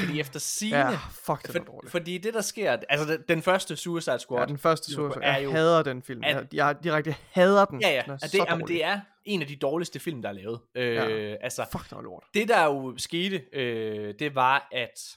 Fordi 0.04 0.20
efter 0.20 0.40
sine... 0.40 0.76
Ja, 0.78 0.98
fuck, 1.10 1.42
det 1.42 1.50
for, 1.52 1.58
dårligt. 1.58 1.90
fordi 1.92 2.18
det, 2.18 2.34
der 2.34 2.40
sker... 2.40 2.76
Altså, 2.88 3.06
den, 3.12 3.22
den 3.28 3.42
første 3.42 3.76
Suicide 3.76 4.18
Squad... 4.18 4.40
Ja, 4.40 4.46
den 4.46 4.58
første 4.58 4.92
Suicide 4.92 5.24
er 5.24 5.32
Jeg 5.36 5.44
jo- 5.44 5.50
hader 5.50 5.82
den 5.82 6.02
film. 6.02 6.20
at- 6.24 6.36
Jeg, 6.36 6.46
jeg 6.52 6.76
direkte 6.84 7.16
hader 7.30 7.64
den. 7.64 7.80
Ja, 7.80 7.88
ja. 7.90 8.02
Den 8.04 8.10
er 8.12 8.16
det, 8.16 8.34
jamen, 8.38 8.68
det 8.68 8.84
er 8.84 9.00
en 9.24 9.40
af 9.42 9.48
de 9.48 9.56
dårligste 9.56 9.98
film, 10.00 10.22
der 10.22 10.28
er 10.28 10.32
lavet. 10.32 10.60
Øh, 10.74 10.94
Ja. 10.94 11.06
Altså, 11.40 11.66
Fuck, 11.72 11.84
det 11.84 11.96
var 11.96 12.02
lort. 12.02 12.24
det 12.34 12.48
der 12.48 12.64
jo 12.64 12.94
skete, 12.98 13.44
øh, 13.52 14.14
det 14.18 14.34
var, 14.34 14.68
at 14.72 15.16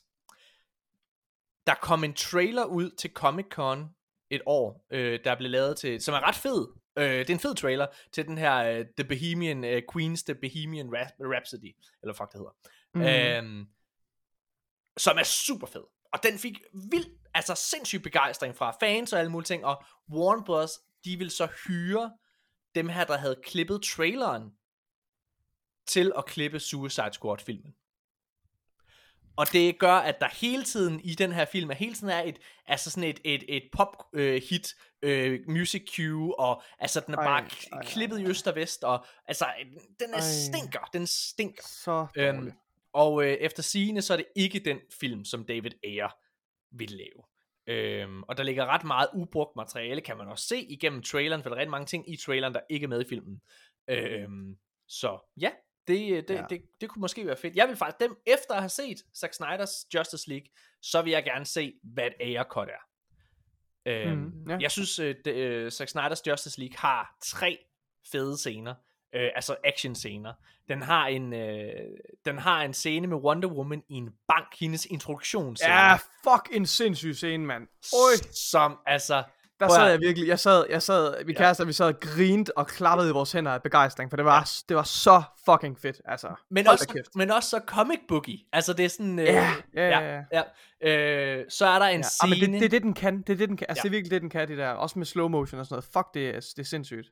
der 1.67 1.73
kom 1.81 2.03
en 2.03 2.13
trailer 2.13 2.63
ud 2.65 2.89
til 2.89 3.11
Comic 3.13 3.45
Con 3.51 3.89
et 4.29 4.41
år, 4.45 4.85
øh, 4.91 5.19
der 5.23 5.35
blev 5.35 5.49
lavet 5.51 5.77
til, 5.77 6.01
som 6.01 6.13
er 6.13 6.27
ret 6.27 6.35
fed. 6.35 6.67
Øh, 6.97 7.03
det 7.19 7.29
er 7.29 7.33
en 7.33 7.39
fed 7.39 7.55
trailer 7.55 7.87
til 8.11 8.27
den 8.27 8.37
her 8.37 8.55
øh, 8.57 8.85
The 8.97 9.03
Bohemian, 9.07 9.63
øh, 9.63 9.81
Queen's 9.91 10.23
The 10.25 10.35
Bohemian 10.35 10.87
Rhap- 10.89 11.15
Rhapsody, 11.19 11.75
eller 12.03 12.13
fuck 12.13 12.31
det 12.31 12.39
hedder. 12.39 13.41
Mm. 13.41 13.47
Mm. 13.47 13.67
Øhm, 14.93 14.99
som 14.99 15.17
er 15.17 15.23
super 15.23 15.67
fed. 15.67 15.83
Og 16.13 16.23
den 16.23 16.39
fik 16.39 16.61
vild, 16.91 17.05
altså 17.33 17.55
sindssyg 17.55 18.01
begejstring 18.03 18.55
fra 18.55 18.77
fans 18.79 19.13
og 19.13 19.19
alle 19.19 19.31
mulige 19.31 19.47
ting, 19.47 19.65
og 19.65 19.83
Warner 20.13 20.43
Bros., 20.43 20.79
de 21.05 21.17
vil 21.17 21.31
så 21.31 21.47
hyre 21.67 22.11
dem 22.75 22.89
her, 22.89 23.03
der 23.05 23.17
havde 23.17 23.39
klippet 23.43 23.83
traileren, 23.83 24.51
til 25.87 26.11
at 26.17 26.25
klippe 26.25 26.59
Suicide 26.59 27.13
Squad-filmen. 27.13 27.73
Og 29.35 29.51
det 29.51 29.79
gør, 29.79 29.93
at 29.93 30.19
der 30.19 30.27
hele 30.31 30.63
tiden 30.63 30.99
i 30.99 31.15
den 31.15 31.31
her 31.31 31.45
film, 31.45 31.69
er 31.69 31.73
hele 31.75 31.93
tiden 31.95 32.09
er 32.09 32.21
et, 32.21 32.39
altså 32.65 32.89
sådan 32.91 33.09
et, 33.09 33.19
et, 33.25 33.43
et 33.55 33.63
pop 33.73 34.03
øh, 34.13 34.41
hit, 34.49 34.67
øh, 35.01 35.39
music 35.47 35.95
cue, 35.95 36.39
og 36.39 36.63
altså 36.79 36.99
den 37.05 37.13
er 37.13 37.17
Ej, 37.17 37.23
bare 37.25 37.41
ej, 37.41 37.47
k- 37.47 37.69
ej, 37.71 37.83
klippet 37.85 38.19
i 38.19 38.23
ej. 38.23 38.29
øst 38.29 38.47
og 38.47 38.55
vest, 38.55 38.83
og 38.83 39.05
altså 39.27 39.45
den 39.99 40.09
er 40.13 40.17
Ej. 40.17 40.21
stinker, 40.21 40.89
den 40.93 41.07
stinker. 41.07 41.63
Så 41.67 42.07
Øhm, 42.15 42.35
dårligt. 42.37 42.55
Og 42.93 43.23
øh, 43.23 43.33
efter 43.33 43.63
sigende, 43.63 44.01
så 44.01 44.13
er 44.13 44.17
det 44.17 44.25
ikke 44.35 44.59
den 44.59 44.79
film, 44.99 45.25
som 45.25 45.45
David 45.45 45.71
Ayer 45.83 46.09
vil 46.71 46.91
lave. 46.91 47.23
Øhm, 47.67 48.23
og 48.23 48.37
der 48.37 48.43
ligger 48.43 48.65
ret 48.65 48.83
meget 48.83 49.07
ubrugt 49.13 49.55
materiale, 49.55 50.01
kan 50.01 50.17
man 50.17 50.27
også 50.27 50.47
se 50.47 50.61
igennem 50.61 51.01
traileren, 51.01 51.43
for 51.43 51.49
der 51.49 51.55
er 51.55 51.59
rigtig 51.59 51.71
mange 51.71 51.85
ting 51.85 52.13
i 52.13 52.17
traileren, 52.17 52.53
der 52.53 52.59
ikke 52.69 52.83
er 52.83 52.87
med 52.87 53.01
i 53.01 53.09
filmen. 53.09 53.41
Øhm, 53.87 54.57
så 54.87 55.33
ja, 55.41 55.51
det, 55.87 56.27
det, 56.27 56.33
Ja. 56.35 56.45
Det, 56.49 56.61
det 56.81 56.89
kunne 56.89 57.01
måske 57.01 57.25
være 57.27 57.35
fedt. 57.37 57.55
Jeg 57.55 57.67
vil 57.67 57.75
faktisk, 57.75 57.99
dem, 57.99 58.17
efter 58.25 58.53
at 58.53 58.61
have 58.61 58.69
set 58.69 58.97
Zack 59.15 59.33
Snyders 59.33 59.85
Justice 59.93 60.29
League, 60.29 60.47
så 60.81 61.01
vil 61.01 61.11
jeg 61.11 61.23
gerne 61.23 61.45
se, 61.45 61.73
hvad 61.83 62.07
et 62.07 62.13
Ayer 62.19 62.43
cut 62.43 62.69
er. 62.69 62.83
Øhm, 63.85 64.17
Mhm, 64.17 64.49
ja. 64.49 64.57
Jeg 64.61 64.71
synes, 64.71 64.99
øh, 64.99 65.15
det, 65.25 65.33
øh, 65.33 65.71
Zack 65.71 65.89
Snyders 65.89 66.27
Justice 66.27 66.59
League 66.59 66.77
har 66.77 67.17
tre 67.23 67.57
fede 68.11 68.37
scener, 68.37 68.75
øh, 69.15 69.29
altså 69.35 69.55
action 69.63 69.95
scener. 69.95 70.33
Den 70.67 70.81
har 70.81 71.07
en 71.07 71.33
øh, 71.33 71.69
den 72.25 72.37
har 72.39 72.61
en 72.63 72.73
scene 72.73 73.07
med 73.07 73.17
Wonder 73.17 73.49
Woman 73.49 73.83
i 73.89 73.93
en 73.93 74.09
bank, 74.27 74.47
hendes 74.59 74.85
introduktionsscene. 74.85 75.73
Ja, 75.73 75.95
fuck 75.95 76.49
en 76.51 76.65
sindssyg 76.65 77.15
scene, 77.15 77.45
mand. 77.45 77.67
Oj, 77.93 78.27
Som 78.51 78.77
altså 78.85 79.23
der 79.59 79.69
sad 79.69 79.89
jeg 79.89 79.99
virkelig, 79.99 80.27
jeg 80.27 80.39
sad, 80.39 80.65
jeg 80.69 80.81
sad, 80.81 81.25
vi 81.25 81.31
Ja. 81.31 81.37
kærester, 81.37 81.65
vi 81.65 81.73
sad 81.73 81.85
og 81.87 81.99
grinte 81.99 82.57
og 82.57 82.67
klappede 82.67 83.09
i 83.09 83.11
vores 83.11 83.31
hænder 83.31 83.51
af 83.51 83.63
begejstring, 83.63 84.09
for 84.11 84.17
det 84.17 84.25
var, 84.25 84.51
det 84.69 84.77
var 84.77 84.83
så 84.83 85.23
fucking 85.45 85.79
fedt, 85.79 86.01
altså. 86.05 86.27
men 86.51 86.65
Hold 86.65 86.73
også, 86.73 87.09
men 87.15 87.31
også 87.31 87.49
så 87.49 87.61
comic 87.67 87.99
booky. 88.07 88.39
Altså 88.53 88.73
det 88.73 88.85
er 88.85 88.89
sådan 88.89 89.19
øh, 89.19 89.25
Ja, 89.25 89.53
ja, 89.75 89.89
ja, 89.89 90.21
ja. 90.31 90.41
ja. 90.81 90.89
Øh, 91.39 91.45
så 91.49 91.65
er 91.65 91.79
der 91.79 91.85
en 91.85 91.97
Ja, 91.99 92.01
scene. 92.03 92.35
ah, 92.35 92.39
men 92.39 92.53
det, 92.53 92.59
det 92.61 92.65
er 92.65 92.69
det, 92.69 92.81
den 92.83 92.93
kan. 92.93 93.17
Det 93.21 93.29
er 93.29 93.37
det, 93.37 93.49
den 93.49 93.57
kan. 93.57 93.65
Altså, 93.69 93.79
Ja. 93.79 93.89
det 93.89 93.95
er 93.95 93.97
virkelig 93.97 94.11
det, 94.11 94.21
den 94.21 94.29
kan, 94.29 94.47
det 94.47 94.57
der. 94.57 94.69
Også 94.69 94.99
med 94.99 95.05
slow 95.05 95.27
motion 95.27 95.59
og 95.59 95.65
sådan 95.65 95.73
noget. 95.73 95.85
Fuck, 95.93 96.13
det 96.13 96.29
er, 96.29 96.39
det 96.55 96.59
er 96.59 96.63
sindssygt. 96.63 97.07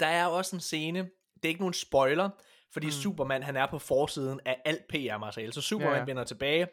Der 0.00 0.06
er 0.06 0.26
også 0.26 0.56
en 0.56 0.60
scene. 0.60 0.98
Det 1.34 1.44
er 1.44 1.48
ikke 1.48 1.60
nogen 1.60 1.74
spoiler, 1.74 2.30
fordi 2.72 2.86
Mm. 2.86 2.92
Superman 2.92 3.42
han 3.42 3.56
er 3.56 3.66
på 3.66 3.78
forsiden 3.78 4.40
af 4.46 4.56
alt 4.64 4.82
PR-materiale. 4.88 5.52
Så 5.52 5.60
Superman 5.60 5.92
Ja, 5.94 5.98
ja, 5.98 6.04
vender 6.04 6.24
tilbage. 6.24 6.66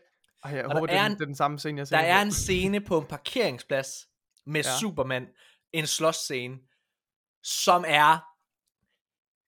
Ej, 0.44 0.52
jeg 0.56 0.66
Og 0.66 0.72
håber, 0.72 0.88
der 0.88 0.94
det 0.94 1.00
er, 1.00 1.04
den, 1.04 1.12
en- 1.12 1.16
det 1.18 1.22
er 1.22 1.26
den 1.26 1.36
samme 1.36 1.60
scene, 1.60 1.78
jeg 1.80 1.90
Der 1.90 1.98
ser. 1.98 1.98
er 2.08 2.22
en 2.22 2.32
scene 2.32 2.82
på 2.82 2.98
en 3.00 3.06
parkeringsplads 3.06 4.08
med 4.46 4.62
Ja. 4.64 4.78
Superman. 4.80 5.28
En 5.74 5.88
slåsscene, 5.88 6.58
som 7.44 7.86
er 7.88 8.18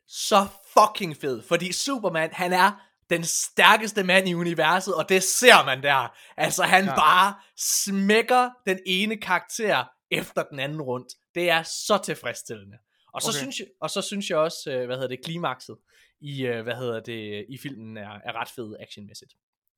så 0.08 0.47
fucking 0.78 1.18
fed. 1.18 1.43
Fordi 1.43 1.72
Superman, 1.72 2.30
han 2.34 2.54
er 2.54 2.72
den 3.10 3.24
stærkeste 3.24 4.04
mand 4.04 4.28
i 4.30 4.34
universet, 4.34 4.95
og 4.95 5.10
det 5.10 5.24
ser 5.24 5.66
man 5.66 5.84
der. 5.84 6.16
Altså, 6.38 6.64
han 6.64 6.86
ja. 6.86 6.95
bare 6.95 7.36
smækker 7.58 8.49
den 8.66 8.80
ene 8.86 9.18
karakter 9.18 9.86
efter 10.12 10.43
den 10.43 10.60
anden 10.60 10.82
rundt. 10.82 11.08
Det 11.36 11.49
er 11.49 11.64
så 11.64 11.97
tilfredsstillende. 12.06 12.78
Og 13.14 13.22
så, 13.22 13.30
Okay. 13.30 13.38
synes, 13.39 13.59
jeg, 13.59 13.68
og 13.82 13.89
så 13.89 14.01
synes 14.01 14.30
jeg 14.30 14.38
også, 14.38 14.72
øh, 14.72 14.86
hvad 14.86 14.95
hedder 14.95 15.07
det, 15.07 15.24
klimakset 15.26 15.78
i, 16.22 16.45
øh, 16.45 16.64
hvad 16.64 16.76
hedder 16.76 16.99
det, 16.99 17.45
i 17.49 17.57
filmen 17.57 17.97
er, 17.97 18.09
er 18.26 18.41
ret 18.41 18.49
fed 18.55 18.76
actionmæssigt. 18.80 19.34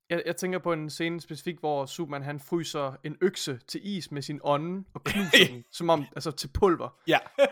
Jeg, 0.10 0.24
jeg 0.26 0.36
tænker 0.36 0.60
på 0.60 0.74
en 0.74 0.90
scene 0.90 1.22
specifik, 1.22 1.60
hvor 1.60 1.86
Superman 1.86 2.24
han 2.24 2.40
fryser 2.40 2.96
en 3.04 3.18
økse 3.22 3.60
til 3.68 3.82
is 3.98 4.12
med 4.12 4.22
sin 4.22 4.40
ånde 4.44 4.84
og 4.94 5.04
knuser 5.04 5.48
den, 5.52 5.64
som 5.72 5.90
om, 5.90 6.06
altså 6.16 6.32
til 6.32 6.48
pulver. 6.54 7.00
Ja. 7.08 7.20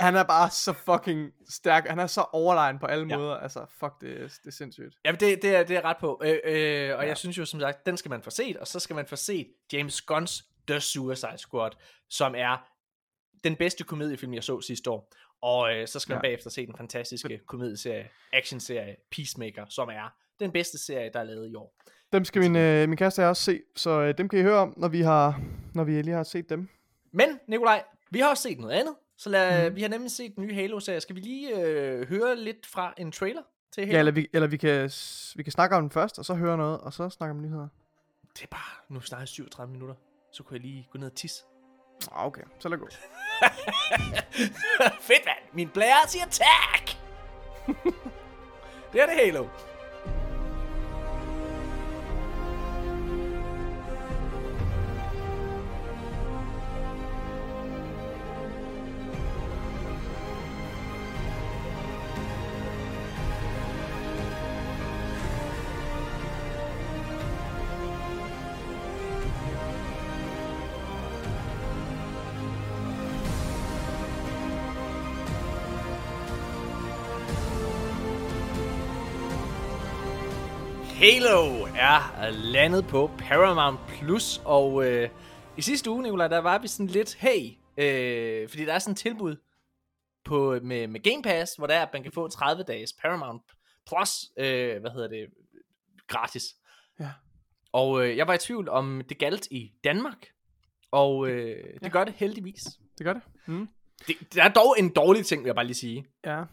Han 0.00 0.16
er 0.16 0.22
bare 0.22 0.50
så 0.50 0.72
fucking 0.72 1.30
stærk. 1.48 1.86
Han 1.88 1.98
er 1.98 2.06
så 2.06 2.20
overlegen 2.32 2.78
på 2.78 2.86
alle 2.86 3.06
Ja. 3.08 3.16
måder. 3.16 3.34
Altså, 3.36 3.66
fuck, 3.78 3.92
det, 4.00 4.10
er- 4.22 4.28
det 4.28 4.46
er 4.46 4.50
sindssygt. 4.50 4.96
Jamen, 5.04 5.20
det, 5.20 5.42
det, 5.42 5.56
er, 5.56 5.62
det 5.64 5.76
er 5.76 5.84
ret 5.84 5.96
på. 6.00 6.20
Øh, 6.24 6.30
øh, 6.30 6.36
og 6.44 6.52
Ja. 6.54 6.88
ja. 6.92 7.00
jeg 7.08 7.16
synes 7.16 7.38
jo, 7.38 7.44
som 7.44 7.60
sagt, 7.60 7.86
den 7.86 7.96
skal 7.96 8.08
man 8.08 8.22
få 8.22 8.30
set, 8.30 8.56
og 8.56 8.66
så 8.66 8.80
skal 8.80 8.96
man 8.96 9.06
få 9.06 9.16
set 9.16 9.46
James 9.72 10.02
Gunn's 10.12 10.64
The 10.68 10.80
Suicide 10.80 11.38
Squad, 11.38 11.70
som 12.10 12.34
er 12.36 12.68
den 13.44 13.56
bedste 13.56 13.84
komediefilm, 13.84 14.34
jeg 14.34 14.44
så 14.44 14.60
sidste 14.60 14.90
år. 14.90 15.12
Og 15.42 15.74
øh, 15.76 15.88
så 15.88 15.98
skal 16.00 16.12
man 16.12 16.18
Ja. 16.18 16.28
bagefter 16.28 16.50
se 16.50 16.66
den 16.66 16.74
fantastiske 16.76 17.40
komedieserie, 17.46 18.08
actionserie 18.32 18.96
Peacemaker, 19.10 19.64
som 19.68 19.88
er 19.88 20.14
den 20.40 20.52
bedste 20.52 20.78
serie, 20.78 21.10
der 21.12 21.20
er 21.20 21.24
lavet 21.24 21.50
i 21.50 21.54
år. 21.54 21.74
Dem 22.12 22.24
skal 22.24 22.42
min, 22.42 22.56
øh, 22.56 22.88
min 22.88 22.96
kæreste 22.96 23.18
og 23.20 23.22
jeg 23.22 23.30
også 23.30 23.42
se, 23.42 23.60
så 23.76 23.90
øh, 23.90 24.18
dem 24.18 24.28
kan 24.28 24.38
I 24.38 24.42
høre 24.42 24.58
om, 24.58 24.74
når 24.76 24.88
vi, 24.88 25.00
har, 25.00 25.40
når 25.74 25.84
vi 25.84 26.02
lige 26.02 26.14
har 26.14 26.22
set 26.22 26.48
dem. 26.50 26.68
Men, 27.12 27.40
Nikolaj, 27.48 27.82
vi 28.10 28.18
har 28.18 28.30
også 28.30 28.42
set 28.42 28.58
noget 28.58 28.72
andet. 28.74 28.94
Så 29.18 29.30
lad, 29.30 29.70
mm. 29.70 29.76
vi 29.76 29.82
har 29.82 29.88
nemlig 29.88 30.10
set 30.10 30.36
den 30.36 30.46
nye 30.46 30.54
Halo-serie. 30.54 31.00
Skal 31.00 31.16
vi 31.16 31.20
lige 31.20 31.60
øh, 31.60 32.08
høre 32.08 32.36
lidt 32.36 32.66
fra 32.66 32.94
en 32.98 33.12
trailer 33.12 33.42
til 33.72 33.80
Halo? 33.86 33.92
Ja, 33.94 33.98
eller 33.98 34.12
vi, 34.12 34.28
eller 34.32 34.46
vi, 34.48 34.56
kan, 34.56 34.90
vi 35.36 35.42
kan 35.42 35.52
snakke 35.52 35.76
om 35.76 35.82
den 35.82 35.90
først, 35.90 36.18
og 36.18 36.24
så 36.24 36.34
høre 36.34 36.56
noget, 36.56 36.80
og 36.80 36.92
så 36.92 37.08
snakke 37.08 37.30
om 37.30 37.42
nyheder. 37.42 37.68
Det 38.34 38.42
er 38.42 38.46
bare, 38.50 38.94
nu 38.94 39.00
snakker 39.00 39.20
jeg 39.22 39.28
37 39.28 39.72
minutter. 39.72 39.94
Så 40.32 40.42
kunne 40.42 40.54
jeg 40.54 40.62
lige 40.62 40.88
gå 40.92 40.98
ned 40.98 41.06
og 41.06 41.14
tisse. 41.14 41.44
Ah, 42.12 42.26
okay, 42.26 42.42
så 42.58 42.68
lad 42.68 42.78
gå. 42.78 42.88
Fedt, 45.06 45.24
mand. 45.24 45.38
Min 45.52 45.68
blære 45.68 46.08
siger 46.08 46.24
tak. 46.26 46.90
det 48.92 49.00
er 49.02 49.06
det 49.06 49.14
Halo. 49.14 49.46
Halo 81.04 81.66
er 81.76 82.30
landet 82.30 82.86
på 82.86 83.10
Paramount 83.18 83.80
Plus, 83.88 84.40
og 84.44 84.86
øh, 84.86 85.08
i 85.56 85.62
sidste 85.62 85.90
uge, 85.90 86.02
Nicolaj, 86.02 86.28
der 86.28 86.38
var 86.38 86.58
vi 86.58 86.68
sådan 86.68 86.86
lidt, 86.86 87.14
hey, 87.14 87.50
øh, 87.78 88.48
fordi 88.48 88.64
der 88.64 88.72
er 88.72 88.78
sådan 88.78 88.92
et 88.92 88.98
tilbud 88.98 89.36
på, 90.24 90.58
med, 90.62 90.86
med 90.86 91.00
Game 91.00 91.22
Pass, 91.22 91.54
hvor 91.56 91.66
der 91.66 91.74
er, 91.74 91.82
at 91.82 91.92
man 91.92 92.02
kan 92.02 92.12
få 92.12 92.28
30 92.28 92.62
dages 92.62 92.92
Paramount 92.92 93.42
Plus, 93.86 94.10
øh, 94.38 94.80
hvad 94.80 94.90
hedder 94.90 95.08
det, 95.08 95.26
gratis. 96.08 96.44
Ja. 97.00 97.10
Og 97.72 98.06
øh, 98.06 98.16
jeg 98.16 98.26
var 98.26 98.34
i 98.34 98.38
tvivl 98.38 98.68
om 98.68 99.02
det 99.08 99.18
galt 99.18 99.46
i 99.50 99.72
Danmark, 99.84 100.26
og 100.90 101.28
øh, 101.28 101.56
det 101.74 101.82
Ja. 101.82 101.88
gør 101.88 102.04
det 102.04 102.14
heldigvis. 102.16 102.62
Det 102.98 103.04
gør 103.04 103.12
det. 103.12 103.22
Mm. 103.46 103.68
Det, 104.06 104.16
der 104.34 104.42
er 104.44 104.48
dog 104.52 104.76
en 104.78 104.88
dårlig 104.88 105.26
ting, 105.26 105.42
vil 105.42 105.48
jeg 105.48 105.54
bare 105.54 105.66
lige 105.66 105.76
sige. 105.76 106.06
Ja. 106.26 106.44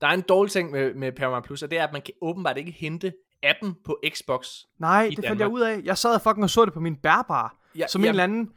Der 0.00 0.06
er 0.06 0.12
en 0.12 0.22
dårlig 0.22 0.52
ting 0.52 0.70
med, 0.70 0.94
med 0.94 1.12
Paramount 1.12 1.46
Plus, 1.46 1.62
og 1.62 1.70
det 1.70 1.78
er, 1.78 1.86
at 1.86 1.92
man 1.92 2.02
kan 2.02 2.14
åbenbart 2.20 2.58
ikke 2.58 2.70
hente 2.70 3.12
appen 3.42 3.74
på 3.84 3.98
Xbox. 4.14 4.46
Nej, 4.78 5.02
det 5.02 5.16
fandt 5.16 5.24
jeg 5.24 5.38
Danmark. 5.38 5.52
ud 5.52 5.60
af. 5.60 5.80
Jeg 5.84 5.98
sad 5.98 6.14
og 6.14 6.20
fucking 6.22 6.44
og 6.44 6.50
så 6.50 6.64
det 6.64 6.72
på 6.74 6.80
min 6.80 6.96
bærbar. 6.96 7.54
Ja, 7.78 7.86
som 7.88 8.00
en 8.00 8.04
ja, 8.04 8.10
eller 8.10 8.24
anden 8.24 8.48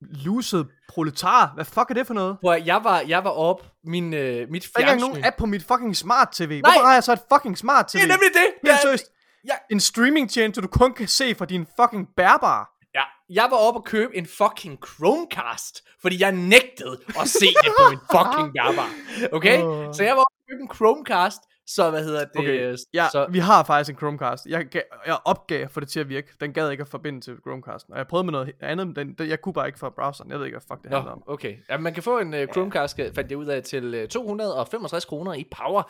luset 0.00 0.68
proletar. 0.88 1.50
Hvad 1.54 1.64
fuck 1.64 1.90
er 1.90 1.94
det 1.94 2.06
for 2.06 2.14
noget? 2.14 2.36
Hvor 2.40 2.54
jeg 2.54 2.80
var, 2.84 3.00
jeg 3.00 3.24
var 3.24 3.30
op, 3.30 3.66
min, 3.84 4.14
øh, 4.14 4.20
mit 4.22 4.22
Der 4.22 4.34
er 4.34 4.46
ikke 4.46 4.88
fjernsyn. 4.90 5.00
nogen 5.08 5.24
app 5.24 5.36
på 5.36 5.46
mit 5.46 5.64
fucking 5.64 5.96
smart 5.96 6.28
tv. 6.32 6.60
Hvorfor 6.60 6.86
har 6.86 6.92
jeg 6.94 7.04
så 7.04 7.12
et 7.12 7.20
fucking 7.32 7.58
smart 7.58 7.86
tv? 7.86 7.96
Det 7.98 8.04
er 8.04 8.08
nemlig 8.08 8.28
det. 8.32 8.40
Helt 8.62 8.72
Jeg, 8.72 8.78
seriøst. 8.82 9.04
Ja. 9.48 9.54
En 9.70 9.80
streaming 9.80 10.30
tjeneste, 10.30 10.60
du 10.60 10.66
kun 10.68 10.92
kan 10.94 11.08
se 11.08 11.34
fra 11.34 11.44
din 11.44 11.66
fucking 11.80 12.08
bærbar. 12.16 12.70
ja, 12.94 13.02
jeg 13.30 13.46
var 13.50 13.56
oppe 13.56 13.80
og 13.80 13.84
købe 13.84 14.16
en 14.16 14.26
fucking 14.26 14.78
Chromecast, 14.86 15.82
fordi 16.02 16.20
jeg 16.22 16.32
nægtede 16.32 16.98
at 17.20 17.28
se 17.28 17.46
det 17.46 17.72
på 17.80 17.90
min 17.90 17.98
fucking 18.12 18.52
bærbar. 18.56 18.88
Okay? 19.32 19.62
Åh. 19.66 19.94
Så 19.94 20.02
jeg 20.02 20.16
var 20.16 20.22
oppe 20.22 20.36
og 20.40 20.44
købe 20.50 20.60
en 20.62 20.70
Chromecast, 20.74 21.40
Så 21.66 21.90
hvad 21.90 22.04
hedder 22.04 22.24
det? 22.24 22.36
Okay, 22.36 22.76
ja, 22.94 23.08
så, 23.12 23.26
vi 23.30 23.38
har 23.38 23.64
faktisk 23.64 23.90
en 23.90 23.98
Chromecast. 23.98 24.46
Jeg, 24.46 24.66
gav, 24.66 24.82
jeg 25.06 25.18
opgav 25.24 25.68
få 25.68 25.80
det 25.80 25.88
til 25.88 26.00
at 26.00 26.08
virke. 26.08 26.32
Den 26.40 26.52
gad 26.52 26.70
ikke 26.70 26.80
at 26.80 26.88
forbinde 26.88 27.20
til 27.20 27.36
Chromecasten. 27.36 27.92
Og 27.92 27.98
jeg 27.98 28.06
prøvede 28.06 28.24
med 28.24 28.32
noget 28.32 28.52
andet, 28.60 28.86
men 28.86 28.96
den, 28.96 29.14
den, 29.14 29.28
jeg 29.28 29.40
kunne 29.40 29.52
bare 29.52 29.66
ikke 29.66 29.78
fra 29.78 29.90
browseren. 29.90 30.30
Jeg 30.30 30.38
ved 30.38 30.46
ikke, 30.46 30.58
hvad 30.58 30.76
fuck 30.76 30.82
det 30.82 30.90
Nå, 30.90 30.96
handler 30.96 31.12
om. 31.12 31.22
okay. 31.26 31.56
Ja, 31.68 31.78
man 31.78 31.94
kan 31.94 32.02
få 32.02 32.18
en 32.18 32.34
uh, 32.34 32.40
Chromecast, 32.52 32.98
ja. 32.98 33.10
fandt 33.14 33.30
jeg 33.30 33.38
ud 33.38 33.46
af, 33.46 33.62
til 33.62 34.02
uh, 34.02 34.08
265 34.08 35.04
kroner 35.04 35.34
i 35.34 35.44
Power. 35.50 35.82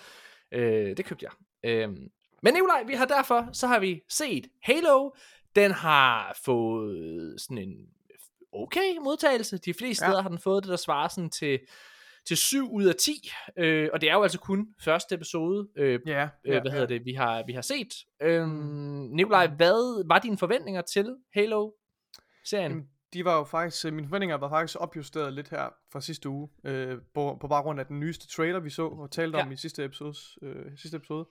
Uh, 0.57 0.61
det 0.97 1.05
købte 1.05 1.27
jeg. 1.65 1.89
Uh, 1.89 1.95
men 2.43 2.55
Nikolaj, 2.55 2.83
vi 2.87 2.95
har 2.95 3.05
derfor, 3.05 3.49
så 3.53 3.67
har 3.67 3.79
vi 3.79 4.01
set 4.09 4.47
Halo. 4.63 5.11
Den 5.57 5.71
har 5.71 6.37
fået 6.45 7.35
sådan 7.41 7.59
en 7.59 7.75
okay 8.53 8.97
modtagelse. 9.05 9.59
De 9.59 9.75
fleste 9.75 10.05
ja. 10.05 10.11
steder 10.11 10.23
har 10.23 10.29
den 10.29 10.39
fået 10.39 10.63
det, 10.63 10.71
der 10.71 10.77
svarer 10.77 11.09
sådan 11.09 11.31
til 11.31 11.59
til 12.27 12.37
7 12.37 12.73
ud 12.73 12.85
af 12.85 12.95
10, 12.95 13.31
øh, 13.57 13.89
og 13.93 14.01
det 14.01 14.11
er 14.11 14.15
jo 14.15 14.23
altså 14.23 14.39
kun 14.41 14.67
første 14.85 15.15
episode, 15.15 15.69
øh, 15.77 16.01
Ja, 16.07 16.13
ja, 16.13 16.29
øh, 16.45 16.61
hvad 16.63 16.71
hedder 16.73 16.87
det, 16.87 17.05
vi 17.05 17.13
har, 17.13 17.43
vi 17.47 17.53
har 17.53 17.63
set. 17.63 17.95
Øhm, 18.23 18.49
Nikolaj, 19.13 19.47
hvad 19.47 20.07
var 20.09 20.19
dine 20.19 20.39
forventninger 20.39 20.83
til 20.83 21.17
Halo-serien? 21.35 22.89
De 23.13 23.25
var 23.25 23.37
jo 23.39 23.45
faktisk, 23.45 23.87
øh, 23.87 23.93
mine 23.93 24.09
forventninger 24.09 24.37
var 24.37 24.49
faktisk 24.49 24.81
opjusteret 24.81 25.33
lidt 25.33 25.49
her 25.49 25.69
fra 25.93 26.01
sidste 26.01 26.29
uge, 26.29 26.49
øh, 26.65 26.99
på, 27.15 27.39
på 27.41 27.49
baggrund 27.49 27.81
af 27.81 27.87
den 27.87 28.01
nyeste 28.01 28.29
trailer, 28.29 28.61
vi 28.61 28.71
så 28.71 28.87
og 28.87 29.11
talte 29.11 29.39
Ja. 29.39 29.45
om 29.45 29.53
i 29.53 29.57
sidste 29.57 29.85
episode, 29.85 30.15
øh, 30.43 30.67
sidste 30.77 30.97
episode. 30.97 31.29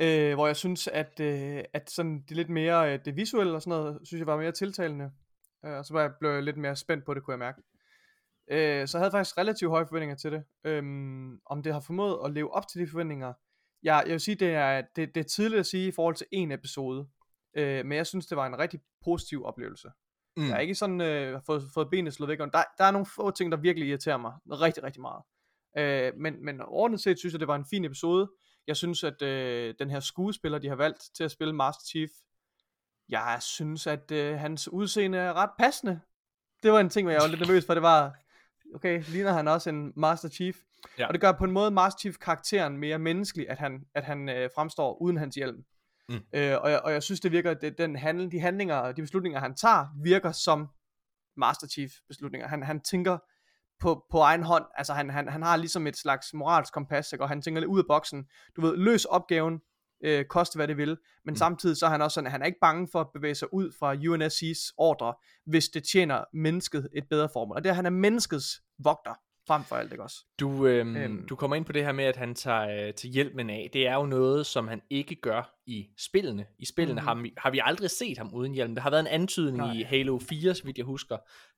Øh, 0.00 0.34
hvor 0.34 0.46
jeg 0.46 0.56
synes, 0.56 0.88
at, 0.88 1.20
øh, 1.20 1.64
at 1.72 1.90
sådan 1.90 2.24
det 2.28 2.36
lidt 2.36 2.48
mere, 2.48 2.92
øh, 2.92 2.98
det 3.04 3.16
visuelle 3.16 3.54
og 3.54 3.62
sådan 3.62 3.78
noget, 3.78 3.98
synes 4.04 4.18
jeg 4.18 4.26
var 4.26 4.36
mere 4.36 4.52
tiltalende. 4.52 5.10
Øh, 5.64 5.72
og 5.72 5.84
så 5.84 5.92
var 5.92 6.00
jeg, 6.00 6.10
blev 6.20 6.30
jeg 6.30 6.42
lidt 6.42 6.56
mere 6.56 6.76
spændt 6.76 7.04
på 7.04 7.14
det, 7.14 7.22
kunne 7.22 7.32
jeg 7.32 7.38
mærke. 7.38 7.62
Øh, 8.50 8.88
så 8.88 8.98
jeg 8.98 9.00
havde 9.00 9.10
faktisk 9.10 9.38
relativt 9.38 9.70
høje 9.70 9.86
forventninger 9.86 10.16
til 10.16 10.32
det. 10.32 10.44
Øhm, 10.64 11.38
om 11.46 11.62
det 11.62 11.72
har 11.72 11.80
formået 11.80 12.18
at 12.24 12.32
leve 12.32 12.54
op 12.54 12.68
til 12.68 12.80
de 12.80 12.90
forventninger. 12.90 13.32
Jeg, 13.82 14.02
jeg 14.06 14.12
vil 14.12 14.20
sige, 14.20 14.34
det 14.34 14.54
er, 14.54 14.82
det, 14.96 15.14
det 15.14 15.20
er 15.20 15.28
tidligt 15.28 15.60
at 15.60 15.66
sige 15.66 15.88
i 15.88 15.92
forhold 15.92 16.14
til 16.14 16.26
en 16.32 16.52
episode. 16.52 17.08
Øh, 17.56 17.86
men 17.86 17.96
jeg 17.96 18.06
synes, 18.06 18.26
det 18.26 18.36
var 18.36 18.46
en 18.46 18.58
rigtig 18.58 18.80
positiv 19.04 19.44
oplevelse. 19.44 19.88
Mm. 20.36 20.48
Jeg 20.48 20.56
er 20.56 20.60
ikke 20.60 20.74
sådan 20.74 21.00
øh, 21.00 21.40
fået, 21.46 21.62
fået 21.74 21.90
benene 21.90 22.10
slået 22.10 22.28
væk. 22.28 22.38
Der, 22.38 22.62
der 22.78 22.84
er 22.84 22.90
nogle 22.90 23.06
få 23.06 23.30
ting, 23.30 23.52
der 23.52 23.58
virkelig 23.58 23.88
irriterer 23.88 24.16
mig 24.16 24.32
rigtig, 24.46 24.82
rigtig 24.82 25.02
meget. 25.02 25.22
Øh, 25.78 26.12
men, 26.16 26.44
men 26.44 26.60
ordentligt 26.60 27.02
set 27.02 27.18
synes 27.18 27.32
jeg, 27.32 27.40
det 27.40 27.48
var 27.48 27.56
en 27.56 27.66
fin 27.70 27.84
episode. 27.84 28.30
Jeg 28.66 28.76
synes, 28.76 29.04
at 29.04 29.22
øh, 29.22 29.74
den 29.78 29.90
her 29.90 30.00
skuespiller, 30.00 30.58
de 30.58 30.68
har 30.68 30.76
valgt 30.76 31.02
til 31.16 31.24
at 31.24 31.30
spille 31.30 31.54
Master 31.54 31.84
Chief, 31.84 32.10
jeg 33.08 33.38
synes, 33.40 33.86
at 33.86 34.10
øh, 34.10 34.38
hans 34.38 34.68
udseende 34.68 35.18
er 35.18 35.32
ret 35.32 35.50
passende. 35.58 36.00
Det 36.62 36.72
var 36.72 36.80
en 36.80 36.88
ting, 36.88 37.04
hvor 37.04 37.12
jeg 37.12 37.20
var 37.20 37.28
lidt 37.28 37.40
nervøs 37.40 37.66
for. 37.66 37.74
Det 37.74 37.82
var, 37.82 38.14
okay, 38.74 39.02
ligner 39.08 39.32
han 39.32 39.48
også 39.48 39.70
en 39.70 39.92
Master 39.96 40.28
Chief? 40.28 40.56
Ja. 40.98 41.06
Og 41.06 41.14
det 41.14 41.20
gør 41.20 41.32
på 41.32 41.44
en 41.44 41.52
måde 41.52 41.70
Master 41.70 41.98
Chief 41.98 42.16
karakteren 42.18 42.76
mere 42.76 42.98
menneskelig, 42.98 43.50
at 43.50 43.58
han, 43.58 43.80
at 43.94 44.04
han 44.04 44.28
øh, 44.28 44.50
fremstår 44.54 45.02
uden 45.02 45.16
hans 45.16 45.34
hjelm. 45.34 45.64
Mm. 46.08 46.14
Øh, 46.14 46.56
og, 46.60 46.70
jeg, 46.70 46.80
og 46.80 46.92
jeg 46.92 47.02
synes, 47.02 47.20
det 47.20 47.32
virker, 47.32 47.54
det, 47.54 47.78
den 47.78 47.96
handel, 47.96 48.32
de 48.32 48.40
handlinger 48.40 48.76
og 48.76 48.96
de 48.96 49.02
beslutninger, 49.02 49.40
han 49.40 49.54
tager, 49.54 49.86
virker 50.02 50.32
som 50.32 50.68
Master 51.36 51.66
Chief 51.66 51.92
beslutninger. 52.08 52.48
Han, 52.48 52.62
han 52.62 52.80
tænker 52.80 53.18
på, 53.80 54.04
på 54.10 54.18
egen 54.18 54.42
hånd, 54.42 54.64
altså 54.74 54.92
han, 54.92 55.10
han, 55.10 55.28
han 55.28 55.42
har 55.42 55.56
ligesom 55.56 55.86
et 55.86 55.96
slags 55.96 56.34
moralsk 56.34 56.72
kompas, 56.72 57.12
ikke? 57.12 57.24
og 57.24 57.28
han 57.28 57.42
tænker 57.42 57.60
lidt 57.60 57.68
ud 57.68 57.78
af 57.78 57.84
boksen. 57.88 58.26
Du 58.56 58.60
ved, 58.60 58.76
løs 58.76 59.04
opgaven, 59.04 59.60
øh, 60.04 60.24
koste 60.24 60.56
hvad 60.56 60.68
det 60.68 60.76
vil, 60.76 60.96
men 61.24 61.32
mm. 61.32 61.36
samtidig 61.36 61.76
så 61.76 61.86
er 61.86 61.90
han 61.90 62.02
også 62.02 62.14
sådan, 62.14 62.26
at 62.26 62.32
han 62.32 62.42
er 62.42 62.46
ikke 62.46 62.60
bange 62.60 62.88
for 62.92 63.00
at 63.00 63.06
bevæge 63.14 63.34
sig 63.34 63.54
ud 63.54 63.72
fra 63.78 63.94
UNSC's 63.94 64.74
ordre, 64.78 65.14
hvis 65.46 65.68
det 65.68 65.84
tjener 65.92 66.24
mennesket 66.32 66.88
et 66.96 67.04
bedre 67.10 67.28
formål. 67.32 67.56
Og 67.56 67.64
det 67.64 67.68
er, 67.68 67.72
at 67.72 67.76
han 67.76 67.86
er 67.86 67.90
menneskets 67.90 68.46
vogter, 68.78 69.14
frem 69.46 69.64
for 69.64 69.76
alt, 69.76 69.92
ikke 69.92 70.04
også? 70.04 70.16
Du, 70.40 70.66
øhm, 70.66 70.96
Øhm. 70.96 71.26
du 71.28 71.36
kommer 71.36 71.56
ind 71.56 71.64
på 71.64 71.72
det 71.72 71.84
her 71.84 71.92
med, 71.92 72.04
at 72.04 72.16
han 72.16 72.34
tager 72.34 72.86
øh, 72.88 72.94
til 72.94 73.10
hjælpen 73.10 73.50
af. 73.50 73.70
Det 73.72 73.86
er 73.86 73.94
jo 73.94 74.06
noget, 74.06 74.46
som 74.46 74.68
han 74.68 74.82
ikke 74.90 75.14
gør 75.14 75.54
i 75.66 75.86
spillene. 75.98 76.46
I 76.58 76.66
spillene 76.66 77.00
Mhm. 77.00 77.08
mm-hmm. 77.10 77.16
har, 77.18 77.22
vi, 77.22 77.32
har 77.38 77.50
vi 77.50 77.60
aldrig 77.64 77.90
set 77.90 78.18
ham 78.18 78.34
uden 78.34 78.52
hjelm. 78.52 78.74
Der 78.74 78.82
har 78.82 78.90
været 78.90 79.00
en 79.00 79.06
antydning 79.06 79.56
Nej. 79.56 79.72
i 79.74 79.82
Halo 79.82 80.18
4, 80.18 80.54
så 80.54 80.64
vidt 80.64 80.78
jeg 80.78 80.84
husker, 80.86 81.16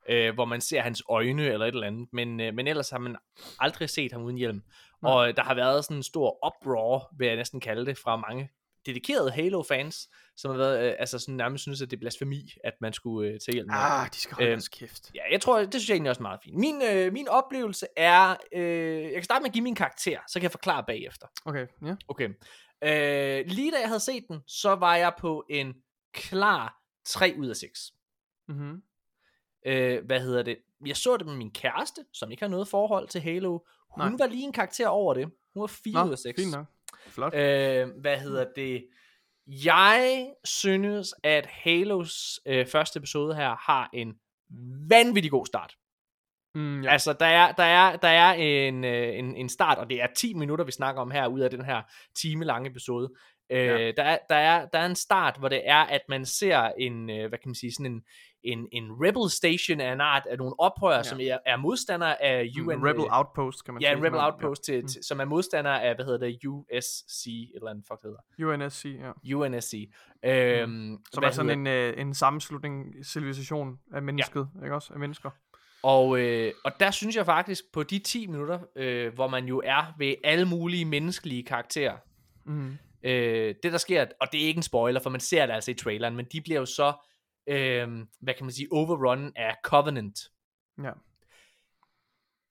øh, 0.09 0.35
hvor 0.35 0.45
man 0.45 0.61
ser 0.61 0.81
hans 0.81 1.03
øjne 1.09 1.43
eller 1.47 1.67
et 1.67 1.75
eller 1.75 1.87
andet. 1.87 2.09
Men, 2.13 2.41
øh, 2.41 2.55
men 2.55 2.67
ellers 2.67 2.91
har 2.91 2.99
man 2.99 3.17
aldrig 3.61 3.89
set 3.91 4.13
ham 4.13 4.23
uden 4.23 4.37
hjelm. 4.37 4.63
Nej. 5.03 5.13
Og 5.13 5.37
der 5.37 5.43
har 5.43 5.55
været 5.55 5.85
sådan 5.85 5.97
en 5.97 6.03
stor 6.03 6.47
uproar, 6.47 7.15
vil 7.19 7.27
jeg 7.27 7.37
næsten 7.37 7.61
kalde 7.61 7.87
det, 7.87 7.99
fra 7.99 8.17
mange 8.17 8.51
dedikerede 8.89 9.31
Halo-fans, 9.31 10.09
som 10.37 10.51
har 10.51 10.59
været, 10.59 10.89
øh, 10.89 10.95
altså 10.99 11.19
sådan 11.19 11.35
nærmest 11.35 11.63
synes, 11.63 11.83
at 11.83 11.91
det 11.91 11.97
er 11.97 12.01
blasfemi, 12.01 12.53
at 12.65 12.73
man 12.81 12.93
skulle 12.93 13.31
øh, 13.31 13.41
tage 13.41 13.61
af. 13.61 14.03
Ah, 14.03 14.09
de 14.15 14.21
skal 14.21 14.35
holde 14.35 14.51
deres 14.51 14.69
kæft. 14.69 15.11
Ja, 15.15 15.21
jeg 15.33 15.41
tror, 15.41 15.59
det 15.59 15.75
synes 15.75 15.89
jeg 15.89 15.95
egentlig 15.95 16.11
også 16.11 16.21
er 16.21 16.23
meget 16.23 16.41
fint. 16.45 16.57
Min, 16.57 16.83
øh, 16.83 17.13
min 17.13 17.29
oplevelse 17.29 17.87
er, 17.97 18.37
øh, 18.53 19.03
jeg 19.03 19.13
kan 19.13 19.25
starte 19.25 19.43
med 19.43 19.49
at 19.49 19.53
give 19.53 19.63
min 19.65 19.75
karakter, 19.75 20.19
så 20.29 20.35
kan 20.35 20.43
jeg 20.43 20.51
forklare 20.51 20.85
bagefter. 20.87 21.27
Okay, 21.45 21.67
ja. 21.87 21.95
Okay. 22.09 22.29
Øh, 22.85 23.47
lige 23.47 23.71
da 23.71 23.77
jeg 23.81 23.89
havde 23.89 24.01
set 24.01 24.25
den, 24.29 24.41
så 24.47 24.75
var 24.75 24.97
jeg 24.97 25.13
på 25.19 25.45
en 25.51 25.75
klar 26.13 26.83
3 27.05 27.35
ud 27.39 27.47
af 27.47 27.57
6. 27.57 27.93
Mm-hmm. 28.49 28.83
Øh, 29.67 30.05
hvad 30.07 30.21
hedder 30.21 30.43
det? 30.43 30.59
Jeg 30.87 30.97
så 30.97 31.17
det 31.17 31.27
med 31.27 31.37
min 31.37 31.51
kæreste, 31.51 32.05
som 32.13 32.31
ikke 32.31 32.43
har 32.43 32.49
noget 32.49 32.69
forhold 32.69 33.09
til 33.09 33.21
Halo. 33.21 33.59
Hun 33.91 34.05
Nej. 34.05 34.15
var 34.19 34.27
lige 34.27 34.45
en 34.45 34.53
karakter 34.53 34.89
over 34.89 35.15
det. 35.15 35.25
Hun 35.55 35.61
var 35.61 35.67
4 35.67 36.07
ud 36.07 36.13
af 36.13 36.19
6. 36.19 36.41
fint 36.41 36.53
nok. 36.53 36.67
Flot. 37.07 37.35
Øh, 37.35 37.89
hvad 38.01 38.19
hedder 38.19 38.47
det? 38.57 38.87
Jeg 39.47 40.27
synes, 40.45 41.15
at 41.23 41.47
Halos 41.47 42.41
øh, 42.47 42.67
første 42.67 42.99
episode 42.99 43.35
her 43.35 43.57
har 43.57 43.91
en 43.93 44.15
vanvittig 44.91 45.31
god 45.31 45.47
start. 45.47 45.75
Mm, 46.55 46.83
Ja. 46.83 46.91
Altså, 46.91 47.13
der 47.13 47.27
er, 47.27 47.53
der 47.53 47.63
er, 47.63 47.97
der 47.97 48.09
er 48.09 48.33
en, 48.33 48.85
øh, 48.85 49.19
en, 49.19 49.37
en 49.37 49.49
start, 49.49 49.79
og 49.79 49.91
det 49.91 50.03
er 50.03 50.07
10 50.17 50.35
minutter, 50.35 50.65
vi 50.65 50.73
snakker 50.73 51.03
om 51.03 51.11
her, 51.11 51.27
ud 51.27 51.41
af 51.41 51.51
den 51.51 51.65
her 51.65 51.83
time 52.17 52.45
lange 52.45 52.71
episode. 52.71 53.11
Øh, 53.51 53.59
Ja. 53.59 53.91
der, 53.97 54.03
er, 54.03 54.19
der, 54.29 54.35
er, 54.37 54.67
der 54.67 54.79
er 54.79 54.87
en 54.87 54.97
start, 54.97 55.37
hvor 55.39 55.49
det 55.49 55.61
er, 55.65 55.77
at 55.85 56.01
man 56.09 56.25
ser 56.27 56.73
en, 56.79 57.11
øh, 57.11 57.29
hvad 57.29 57.39
kan 57.39 57.49
man 57.49 57.55
sige, 57.55 57.73
sådan 57.73 57.93
en, 57.93 58.03
en, 58.43 58.69
en 58.73 58.91
rebel 58.93 59.31
station 59.31 59.81
af 59.81 59.93
en 59.93 60.01
art, 60.01 60.23
af 60.31 60.39
nogle 60.39 60.61
oprørere, 60.61 60.93
ja. 60.95 60.99
Ja. 60.99 61.03
som 61.03 61.21
er, 61.21 61.39
er 61.47 61.57
modstandere 61.57 62.23
af 62.23 62.49
UN. 62.61 62.71
en 62.73 62.87
rebel 62.89 63.05
øh, 63.05 63.19
outpost, 63.19 63.65
kan 63.65 63.75
man 63.75 63.83
Ja, 63.83 63.89
sige. 63.89 63.99
en 63.99 64.05
rebel 64.05 64.21
outpost, 64.21 64.65
til, 64.65 64.81
Mm. 64.83 64.89
til, 64.89 65.05
som 65.05 65.21
er 65.21 65.25
modstandere 65.25 65.83
af, 65.83 65.95
hvad 65.95 66.05
hedder 66.05 66.19
det, 66.27 66.45
USC, 66.47 67.27
et 67.27 67.51
eller 67.55 67.71
andet, 67.71 67.85
fuck 67.89 68.01
hedder. 68.03 68.55
UNSC, 68.65 68.85
ja. 69.25 69.37
UNSC. 69.37 69.91
Øhm, 70.25 70.99
Som 71.13 71.25
er 71.25 71.31
sådan 71.31 71.65
hedder- 71.67 71.89
en, 71.89 71.95
øh, 71.95 72.01
en 72.01 72.15
sammenslutning, 72.15 72.95
civilisation 73.05 73.79
af 73.93 74.03
mennesket, 74.03 74.49
ja. 74.59 74.65
ikke 74.65 74.75
også? 74.75 74.93
Af 74.93 74.99
mennesker. 75.01 75.31
Og, 75.83 76.21
øh, 76.21 76.53
og 76.65 76.73
der 76.81 76.91
synes 76.91 77.17
jeg 77.17 77.25
faktisk, 77.27 77.65
på 77.73 77.83
de 77.83 77.99
10 77.99 78.27
minutter, 78.27 78.59
øh, 78.77 79.15
hvor 79.15 79.29
man 79.29 79.45
jo 79.47 79.63
er 79.65 79.95
ved 79.99 80.15
alle 80.25 80.45
mulige 80.49 80.85
menneskelige 80.85 81.43
karakterer, 81.45 81.97
Mm. 82.45 82.79
Øh, 83.03 83.55
det 83.63 83.73
der 83.73 83.79
sker, 83.79 84.07
og 84.21 84.29
det 84.33 84.43
er 84.43 84.47
ikke 84.47 84.59
en 84.59 84.63
spoiler, 84.63 85.01
for 85.01 85.11
man 85.11 85.21
ser 85.21 85.47
det 85.47 85.53
altså 85.55 85.71
i 85.71 85.75
traileren, 85.75 86.17
men 86.17 86.27
de 86.33 86.41
bliver 86.41 86.61
jo 86.61 86.67
så, 86.67 86.93
øh, 87.49 87.89
hvad 88.21 88.35
kan 88.35 88.45
man 88.47 88.53
sige, 88.53 88.69
overrun 88.73 89.33
af 89.37 89.55
Covenant. 89.65 90.19
Ja. 90.85 90.91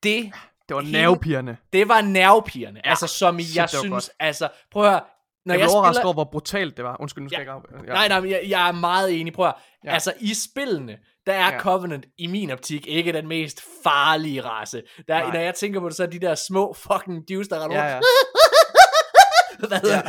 Det, 0.04 0.32
Det 0.70 0.76
var 0.76 0.82
nervepirrende. 0.82 1.58
det 1.74 1.88
var 1.88 2.02
nervepirrende. 2.02 2.82
Ja, 2.86 2.90
altså 2.90 3.08
som 3.08 3.40
shit, 3.40 3.56
jeg 3.56 3.70
synes, 3.70 3.90
godt. 3.90 4.10
altså, 4.20 4.50
prøv 4.72 4.84
at 4.84 4.90
høre, 4.90 5.02
når 5.46 5.54
Jeg 5.54 5.62
jeg, 5.62 5.70
overrasket 5.70 5.96
spiller, 5.96 6.06
over, 6.06 6.14
hvor 6.14 6.24
brutalt 6.32 6.78
det 6.78 6.86
var. 6.86 7.02
Undskyld, 7.02 7.24
nu 7.24 7.30
skal 7.30 7.42
Ja. 7.48 7.54
jeg 7.54 7.62
ikke 7.62 7.78
af... 7.78 7.88
Ja. 7.88 8.08
Nej, 8.08 8.20
nej, 8.22 8.32
jeg, 8.32 8.42
jeg 8.50 8.68
er 8.68 8.72
meget 8.72 9.20
enig. 9.20 9.34
Prøv 9.34 9.48
at, 9.48 9.54
ja. 9.84 9.92
Altså, 9.94 10.14
i 10.20 10.34
spillene, 10.34 10.98
der 11.26 11.34
er 11.34 11.54
ja. 11.54 11.60
Covenant 11.60 12.06
i 12.18 12.28
min 12.28 12.52
optik 12.52 12.88
ikke 12.88 13.14
den 13.14 13.28
mest 13.28 13.64
farlige 13.84 14.42
race. 14.42 14.84
Der, 15.08 15.16
er- 15.16 15.24
Nej. 15.24 15.34
når 15.34 15.40
jeg 15.40 15.56
tænker 15.56 15.80
på 15.80 15.90
det, 15.90 15.96
så 15.96 16.04
er 16.04 16.08
de 16.08 16.20
der 16.20 16.36
små 16.36 16.74
fucking 16.74 17.30
dudes, 17.30 17.48
der 17.48 17.64
render 17.64 17.78
Ja, 17.78 17.94
ja. 17.96 18.00
Hvad 19.70 19.80
hedder 19.82 20.02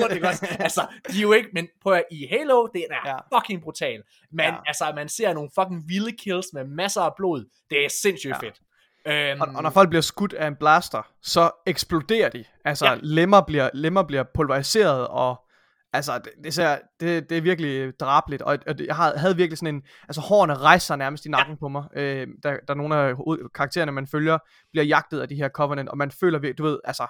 Ja. 0.00 0.06
det? 0.08 0.14
Ikke 0.14 0.28
også? 0.28 0.56
Altså, 0.60 0.86
de 1.12 1.18
er 1.18 1.22
jo 1.22 1.32
ikke, 1.32 1.48
men 1.52 1.68
prøv 1.82 1.92
at, 1.92 2.04
i 2.10 2.26
Halo, 2.30 2.66
det 2.66 2.84
er 2.90 2.96
Ja. 3.06 3.38
fucking 3.38 3.62
brutal. 3.62 4.02
Men 4.32 4.44
Ja. 4.46 4.54
altså, 4.66 4.92
man 4.94 5.08
ser 5.08 5.32
nogle 5.32 5.50
fucking 5.54 5.88
vilde 5.88 6.12
kills 6.12 6.46
med 6.52 6.64
masser 6.64 7.00
af 7.00 7.12
blod. 7.16 7.44
Det 7.70 7.84
er 7.84 7.88
sindssygt 8.02 8.34
Ja. 8.42 8.46
fedt. 8.46 8.60
Øhm, 9.06 9.40
Og, 9.40 9.48
og 9.56 9.62
når 9.62 9.70
folk 9.70 9.88
bliver 9.88 10.02
skudt 10.02 10.32
af 10.32 10.46
en 10.46 10.56
blaster, 10.56 11.02
så 11.22 11.50
eksploderer 11.66 12.28
de. 12.28 12.44
Altså, 12.64 12.86
Ja. 12.86 12.96
lemmer, 13.02 13.40
bliver, 13.40 13.70
lemmer 13.74 14.02
bliver 14.02 14.24
pulveriseret, 14.34 15.08
og 15.08 15.44
altså, 15.92 16.18
det, 16.18 16.32
det, 16.44 16.54
ser, 16.54 16.78
det, 17.00 17.30
det 17.30 17.38
er 17.38 17.42
virkelig 17.42 17.92
drabligt, 18.00 18.42
og, 18.42 18.58
og 18.66 18.74
jeg 18.86 18.96
havde, 18.96 19.18
havde 19.18 19.36
virkelig 19.36 19.58
sådan 19.58 19.74
en, 19.74 19.82
altså 20.08 20.20
hårene 20.20 20.54
rejser 20.54 20.86
sig 20.86 20.96
nærmest 20.96 21.26
i 21.26 21.28
nakken 21.28 21.54
ja. 21.54 21.58
på 21.58 21.68
mig, 21.68 21.84
øh, 21.96 22.26
der, 22.42 22.50
der 22.50 22.56
er 22.68 22.74
nogle 22.74 22.96
af 22.96 23.14
karaktererne, 23.54 23.92
man 23.92 24.06
følger, 24.06 24.38
bliver 24.72 24.84
jagtet 24.84 25.20
af 25.20 25.28
de 25.28 25.34
her 25.36 25.48
Covenant, 25.48 25.88
og 25.88 25.98
man 25.98 26.10
føler, 26.10 26.52
du 26.58 26.62
ved, 26.62 26.78
altså, 26.84 27.06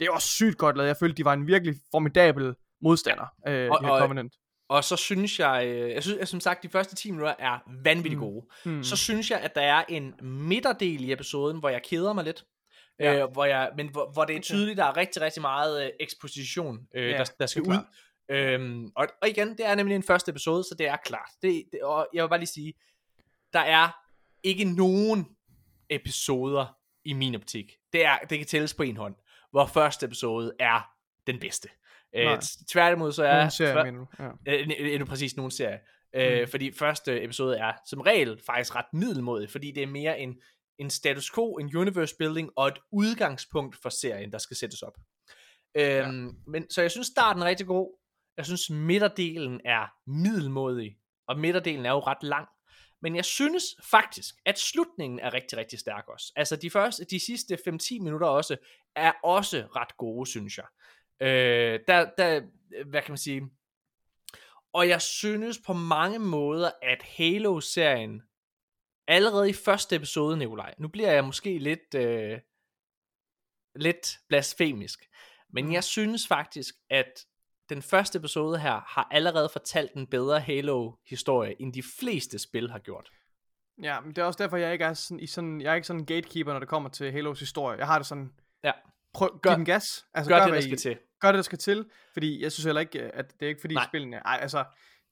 det 0.00 0.06
er 0.06 0.10
også 0.10 0.28
sygt 0.28 0.58
godt 0.58 0.76
lavet, 0.76 0.88
jeg 0.88 0.96
følte, 0.96 1.16
de 1.16 1.24
var 1.24 1.32
en 1.32 1.46
virkelig 1.46 1.74
formidabel 1.90 2.54
modstander, 2.82 3.26
øh, 3.48 3.70
Og- 3.70 3.80
de 3.80 3.86
her 3.86 3.92
og- 3.92 4.00
Covenant. 4.00 4.34
Og 4.68 4.84
så 4.84 4.96
synes 4.96 5.40
jeg, 5.40 5.66
øh, 5.66 5.90
jeg 5.90 6.02
synes, 6.02 6.18
jeg, 6.18 6.28
som 6.28 6.40
sagt, 6.40 6.62
de 6.62 6.68
første 6.68 6.94
10 6.94 7.10
minutter 7.10 7.34
er 7.38 7.58
vanvittigt 7.84 8.14
Mm. 8.20 8.20
gode. 8.26 8.46
Hmm. 8.64 8.84
Så 8.84 8.96
synes 8.96 9.30
jeg, 9.30 9.40
at 9.40 9.54
der 9.54 9.60
er 9.60 9.84
en 9.88 10.14
midterdel 10.22 11.04
i 11.04 11.12
episoden, 11.12 11.58
hvor 11.58 11.68
jeg 11.68 11.82
keder 11.82 12.12
mig 12.12 12.24
lidt. 12.24 12.44
Ja. 13.00 13.22
Øh, 13.24 13.32
hvor 13.32 13.44
jeg, 13.44 13.70
men 13.76 13.88
hvor, 13.88 14.10
hvor 14.12 14.24
det 14.24 14.36
er 14.36 14.40
tydeligt, 14.40 14.76
der 14.76 14.84
er 14.84 14.96
rigtig, 14.96 15.22
rigtig 15.22 15.40
meget 15.42 15.84
øh, 15.84 15.90
eksposition, 16.00 16.78
øh, 16.94 17.10
Ja, 17.10 17.18
der, 17.18 17.24
der 17.40 17.46
skal 17.46 17.62
ud. 17.62 17.76
Øhm, 18.30 18.90
og, 18.96 19.06
og 19.22 19.28
igen, 19.28 19.48
det 19.48 19.66
er 19.66 19.74
nemlig 19.74 19.94
en 19.96 20.02
første 20.02 20.30
episode, 20.30 20.64
så 20.64 20.74
det 20.78 20.86
er 20.88 20.96
klart. 21.04 21.30
Det, 21.42 21.64
det, 21.72 21.82
og 21.82 22.08
jeg 22.14 22.22
vil 22.24 22.28
bare 22.28 22.38
lige 22.38 22.46
sige, 22.48 22.72
der 23.52 23.60
er 23.60 23.88
ikke 24.42 24.64
nogen 24.64 25.26
episoder 25.90 26.76
i 27.04 27.12
min 27.12 27.34
optik. 27.34 27.72
Det, 27.92 28.04
er, 28.04 28.18
det 28.30 28.38
kan 28.38 28.46
tælles 28.46 28.74
på 28.74 28.82
en 28.82 28.96
hånd, 28.96 29.14
hvor 29.50 29.66
første 29.66 30.06
episode 30.06 30.52
er 30.58 30.90
den 31.26 31.38
bedste. 31.40 31.68
Øh, 32.16 32.24
tværtimod 32.68 33.12
så 33.12 33.24
er... 33.24 33.36
Nogle 33.36 33.50
serier, 33.50 33.72
før- 33.72 33.84
mener 33.84 33.98
du? 33.98 34.06
Ja. 34.46 34.60
Øh, 34.60 34.68
endnu 34.92 35.06
præcis 35.06 35.36
nogle 35.36 35.52
serier. 35.52 35.78
Øh, 36.14 36.40
Mm. 36.40 36.48
Fordi 36.50 36.72
første 36.72 37.22
episode 37.24 37.56
er 37.58 37.72
som 37.86 38.00
regel 38.00 38.40
faktisk 38.46 38.74
ret 38.76 38.84
middelmodig, 38.92 39.50
fordi 39.50 39.70
det 39.70 39.82
er 39.82 39.86
mere 39.86 40.18
en, 40.20 40.34
en 40.78 40.90
status 40.90 41.30
quo, 41.34 41.54
en 41.58 41.76
universe 41.76 42.14
building 42.18 42.50
og 42.56 42.68
et 42.68 42.78
udgangspunkt 42.92 43.76
for 43.82 43.88
serien, 43.88 44.32
der 44.32 44.38
skal 44.38 44.56
sættes 44.56 44.82
op. 44.82 44.92
Øhm, 45.74 46.30
men, 46.46 46.70
så 46.70 46.80
jeg 46.80 46.90
synes 46.90 47.06
starten 47.06 47.42
er 47.42 47.46
rigtig 47.46 47.66
god. 47.66 47.98
Jeg 48.36 48.46
synes 48.46 48.70
midterdelen 48.70 49.60
er 49.64 49.86
middelmodig, 50.06 50.96
og 51.28 51.38
midterdelen 51.38 51.86
er 51.86 51.90
jo 51.90 51.98
ret 51.98 52.22
lang. 52.22 52.48
Men 53.02 53.16
jeg 53.16 53.24
synes 53.24 53.64
faktisk, 53.82 54.34
at 54.44 54.58
slutningen 54.58 55.18
er 55.18 55.34
rigtig, 55.34 55.58
rigtig 55.58 55.78
stærk 55.78 56.08
også. 56.08 56.32
Altså 56.36 56.56
de 56.56 56.70
første, 56.70 57.04
de 57.04 57.20
sidste 57.20 57.58
5-10 57.68 58.02
minutter 58.02 58.26
også, 58.26 58.56
er 58.96 59.12
også 59.22 59.66
ret 59.76 59.96
gode, 59.96 60.30
synes 60.30 60.58
jeg. 60.58 60.66
Øh, 61.20 61.80
der, 61.86 62.10
der, 62.18 62.40
hvad 62.84 63.02
kan 63.02 63.12
man 63.12 63.18
sige, 63.18 63.50
og 64.72 64.88
jeg 64.88 65.02
synes 65.02 65.58
på 65.66 65.72
mange 65.72 66.18
måder, 66.18 66.70
at 66.82 67.02
Halo-serien, 67.02 68.22
allerede 69.08 69.50
i 69.50 69.52
første 69.52 69.96
episode, 69.96 70.36
Nikolaj, 70.36 70.74
nu 70.78 70.88
bliver 70.88 71.12
jeg 71.12 71.24
måske 71.24 71.58
lidt, 71.58 71.94
øh, 71.94 72.38
lidt 73.74 74.18
blasfemisk, 74.28 75.08
men 75.52 75.72
jeg 75.72 75.84
synes 75.84 76.26
faktisk, 76.26 76.74
at 76.90 77.26
den 77.70 77.82
første 77.82 78.18
episode 78.18 78.58
her 78.58 78.80
har 78.86 79.08
allerede 79.10 79.48
fortalt 79.52 79.92
en 79.92 80.06
bedre 80.06 80.40
Halo-historie, 80.40 81.62
end 81.62 81.72
de 81.72 81.82
fleste 82.00 82.38
spil 82.38 82.70
har 82.70 82.78
gjort. 82.78 83.10
Ja, 83.82 84.00
men 84.00 84.10
det 84.10 84.18
er 84.18 84.24
også 84.24 84.38
derfor, 84.42 84.56
jeg 84.56 84.72
ikke 84.72 84.84
er 84.84 84.94
sådan, 84.94 85.20
i 85.20 85.26
sådan, 85.26 85.60
jeg 85.60 85.70
er 85.70 85.74
ikke 85.74 85.86
sådan 85.86 86.00
en 86.00 86.06
gatekeeper, 86.06 86.52
når 86.52 86.60
det 86.60 86.68
kommer 86.68 86.88
til 86.90 87.12
Halos 87.12 87.40
historie. 87.40 87.78
Jeg 87.78 87.86
har 87.86 87.98
det 87.98 88.06
sådan, 88.06 88.32
Ja. 88.64 88.72
prøv, 89.14 89.38
Gør- 89.42 89.50
giv 89.50 89.56
den 89.56 89.64
gas. 89.64 90.06
Altså, 90.14 90.30
Gør 90.30 90.36
det, 90.36 90.44
hvad 90.44 90.52
der 90.52 90.58
I- 90.66 90.68
skal 90.68 90.78
til. 90.78 90.96
Gør 91.20 91.28
det, 91.28 91.36
der 91.36 91.42
skal 91.42 91.58
til. 91.58 91.84
Fordi 92.12 92.42
jeg 92.42 92.52
synes 92.52 92.64
heller 92.64 92.80
ikke, 92.80 93.00
at 93.02 93.32
det 93.40 93.46
er 93.46 93.48
ikke 93.48 93.60
fordi 93.60 93.74
Nej. 93.74 93.84
spillene, 93.86 94.16
ej, 94.16 94.38
altså, 94.42 94.64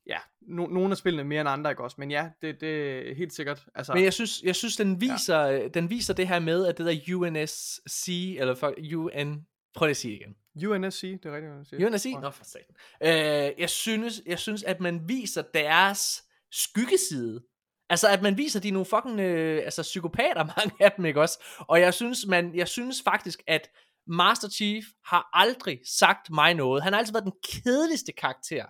ja, 0.06 0.18
no, 0.42 0.66
nogle 0.66 0.90
af 0.90 0.96
spillene 0.96 1.20
er 1.22 1.26
mere 1.26 1.40
end 1.40 1.48
andre, 1.48 1.70
ikke 1.70 1.82
også? 1.84 1.96
Men 1.98 2.10
ja, 2.10 2.30
det, 2.42 2.60
det 2.60 2.98
er 3.10 3.14
helt 3.14 3.32
sikkert. 3.32 3.66
Altså, 3.74 3.94
Men 3.94 4.04
jeg 4.04 4.12
synes, 4.12 4.42
jeg 4.42 4.56
synes 4.56 4.76
den, 4.76 5.00
viser, 5.00 5.40
ja. 5.40 5.68
den 5.68 5.90
viser 5.90 6.14
det 6.14 6.28
her 6.28 6.38
med, 6.40 6.66
at 6.66 6.78
det 6.78 6.86
der 6.86 7.16
UNSC, 7.16 8.08
eller 8.38 8.54
for, 8.54 8.74
UN, 8.96 9.46
prøv 9.74 9.86
lige 9.86 9.90
at 9.90 9.96
sige 9.96 10.14
det 10.14 10.20
igen. 10.20 10.36
UNSC, 10.66 11.00
det 11.00 11.26
er 11.26 11.36
rigtigt. 11.36 11.84
UNSC? 11.86 12.06
Jeg. 12.06 12.20
Nå, 12.20 12.30
for 12.30 12.44
satan. 12.44 12.74
Øh, 13.02 13.52
jeg, 13.58 13.70
synes, 13.70 14.22
jeg 14.26 14.38
synes, 14.38 14.62
at 14.62 14.80
man 14.80 15.08
viser 15.08 15.42
deres 15.42 16.24
skyggeside. 16.52 17.42
Altså, 17.90 18.08
at 18.08 18.22
man 18.22 18.38
viser, 18.38 18.60
de 18.60 18.68
er 18.68 18.72
nogle 18.72 18.86
fucking 18.86 19.20
øh, 19.20 19.64
altså, 19.64 19.82
psykopater, 19.82 20.44
mange 20.56 20.72
af 20.80 20.92
dem, 20.92 21.04
ikke 21.04 21.20
også? 21.20 21.44
Og 21.58 21.80
jeg 21.80 21.94
synes, 21.94 22.26
man, 22.26 22.54
jeg 22.54 22.68
synes 22.68 23.02
faktisk, 23.04 23.42
at 23.46 23.70
Master 24.06 24.48
Chief 24.48 24.84
har 25.04 25.30
aldrig 25.32 25.80
sagt 25.84 26.30
mig 26.30 26.54
noget. 26.54 26.82
Han 26.82 26.92
har 26.92 27.00
altid 27.00 27.12
været 27.12 27.24
den 27.24 27.32
kedeligste 27.44 28.12
karakter 28.12 28.64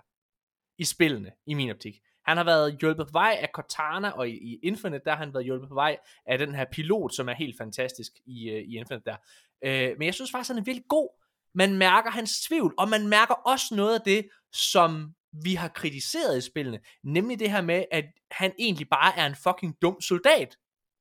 i 0.79 0.85
spillene, 0.85 1.33
i 1.47 1.55
min 1.55 1.71
optik. 1.71 1.95
Han 2.25 2.37
har 2.37 2.45
været 2.45 2.79
hjulpet 2.81 3.07
på 3.07 3.13
vej 3.13 3.39
af 3.41 3.49
Cortana, 3.55 4.11
og 4.11 4.29
i, 4.29 4.33
i 4.33 4.59
Infinite, 4.63 5.05
der 5.05 5.11
har 5.11 5.19
han 5.19 5.35
været 5.35 5.45
hjulpet 5.45 5.69
på 5.69 5.75
vej 5.75 5.97
af 6.27 6.39
den 6.39 6.55
her 6.55 6.65
pilot, 6.73 7.15
som 7.15 7.29
er 7.29 7.35
helt 7.35 7.59
fantastisk 7.59 8.13
i, 8.27 8.51
øh, 8.51 8.63
i 8.63 8.77
Infinite 8.77 9.05
der. 9.05 9.17
Øh, 9.65 9.99
men 9.99 10.07
jeg 10.07 10.15
synes 10.15 10.31
faktisk, 10.31 10.51
han 10.51 10.59
er 10.59 10.65
virkelig 10.65 10.89
god. 10.89 11.09
Man 11.55 11.75
mærker 11.79 12.11
hans 12.11 12.41
tvivl, 12.41 12.75
og 12.79 12.89
man 12.89 13.09
mærker 13.09 13.35
også 13.35 13.75
noget 13.75 13.95
af 13.95 14.01
det, 14.05 14.29
som 14.53 15.15
vi 15.45 15.55
har 15.55 15.69
kritiseret 15.69 16.39
i 16.39 16.41
spillene, 16.41 16.81
nemlig 17.05 17.39
det 17.39 17.51
her 17.51 17.61
med, 17.61 17.85
at 17.91 18.05
han 18.31 18.53
egentlig 18.59 18.89
bare 18.89 19.19
er 19.19 19.27
en 19.27 19.37
fucking 19.37 19.75
dum 19.83 20.01
soldat. 20.01 20.57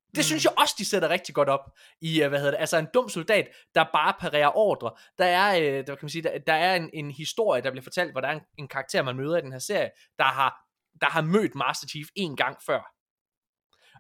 Det 0.08 0.18
Mm. 0.18 0.24
synes 0.24 0.44
jeg 0.46 0.54
også, 0.58 0.76
de 0.78 0.86
sætter 0.86 1.10
rigtig 1.10 1.36
godt 1.36 1.50
op 1.50 1.72
i, 2.02 2.22
øh, 2.24 2.30
hvad 2.30 2.40
hedder 2.40 2.52
det, 2.52 2.60
altså 2.60 2.78
en 2.78 2.88
dum 2.94 3.10
soldat, 3.10 3.48
der 3.76 3.86
bare 3.94 4.14
parerer 4.20 4.58
ordre. 4.58 4.92
Der 5.18 5.26
er, 5.26 5.58
øh, 5.60 5.88
der 5.88 5.96
kan 5.96 5.98
man 6.02 6.10
sige, 6.10 6.22
der, 6.22 6.38
der 6.48 6.54
er 6.54 6.76
en, 6.76 6.90
en 6.94 7.12
historie, 7.12 7.62
der 7.62 7.72
bliver 7.72 7.84
fortalt, 7.84 8.12
hvor 8.12 8.22
der 8.22 8.28
er 8.28 8.32
en, 8.34 8.42
en 8.58 8.68
karakter, 8.68 9.02
man 9.02 9.16
møder 9.16 9.38
i 9.38 9.42
den 9.42 9.52
her 9.52 9.60
serie, 9.60 9.90
der 10.18 10.24
har, 10.26 10.56
der 11.02 11.08
har 11.08 11.22
mødt 11.22 11.56
Master 11.56 11.88
Chief 11.88 12.08
en 12.16 12.36
gang 12.36 12.58
før. 12.66 12.94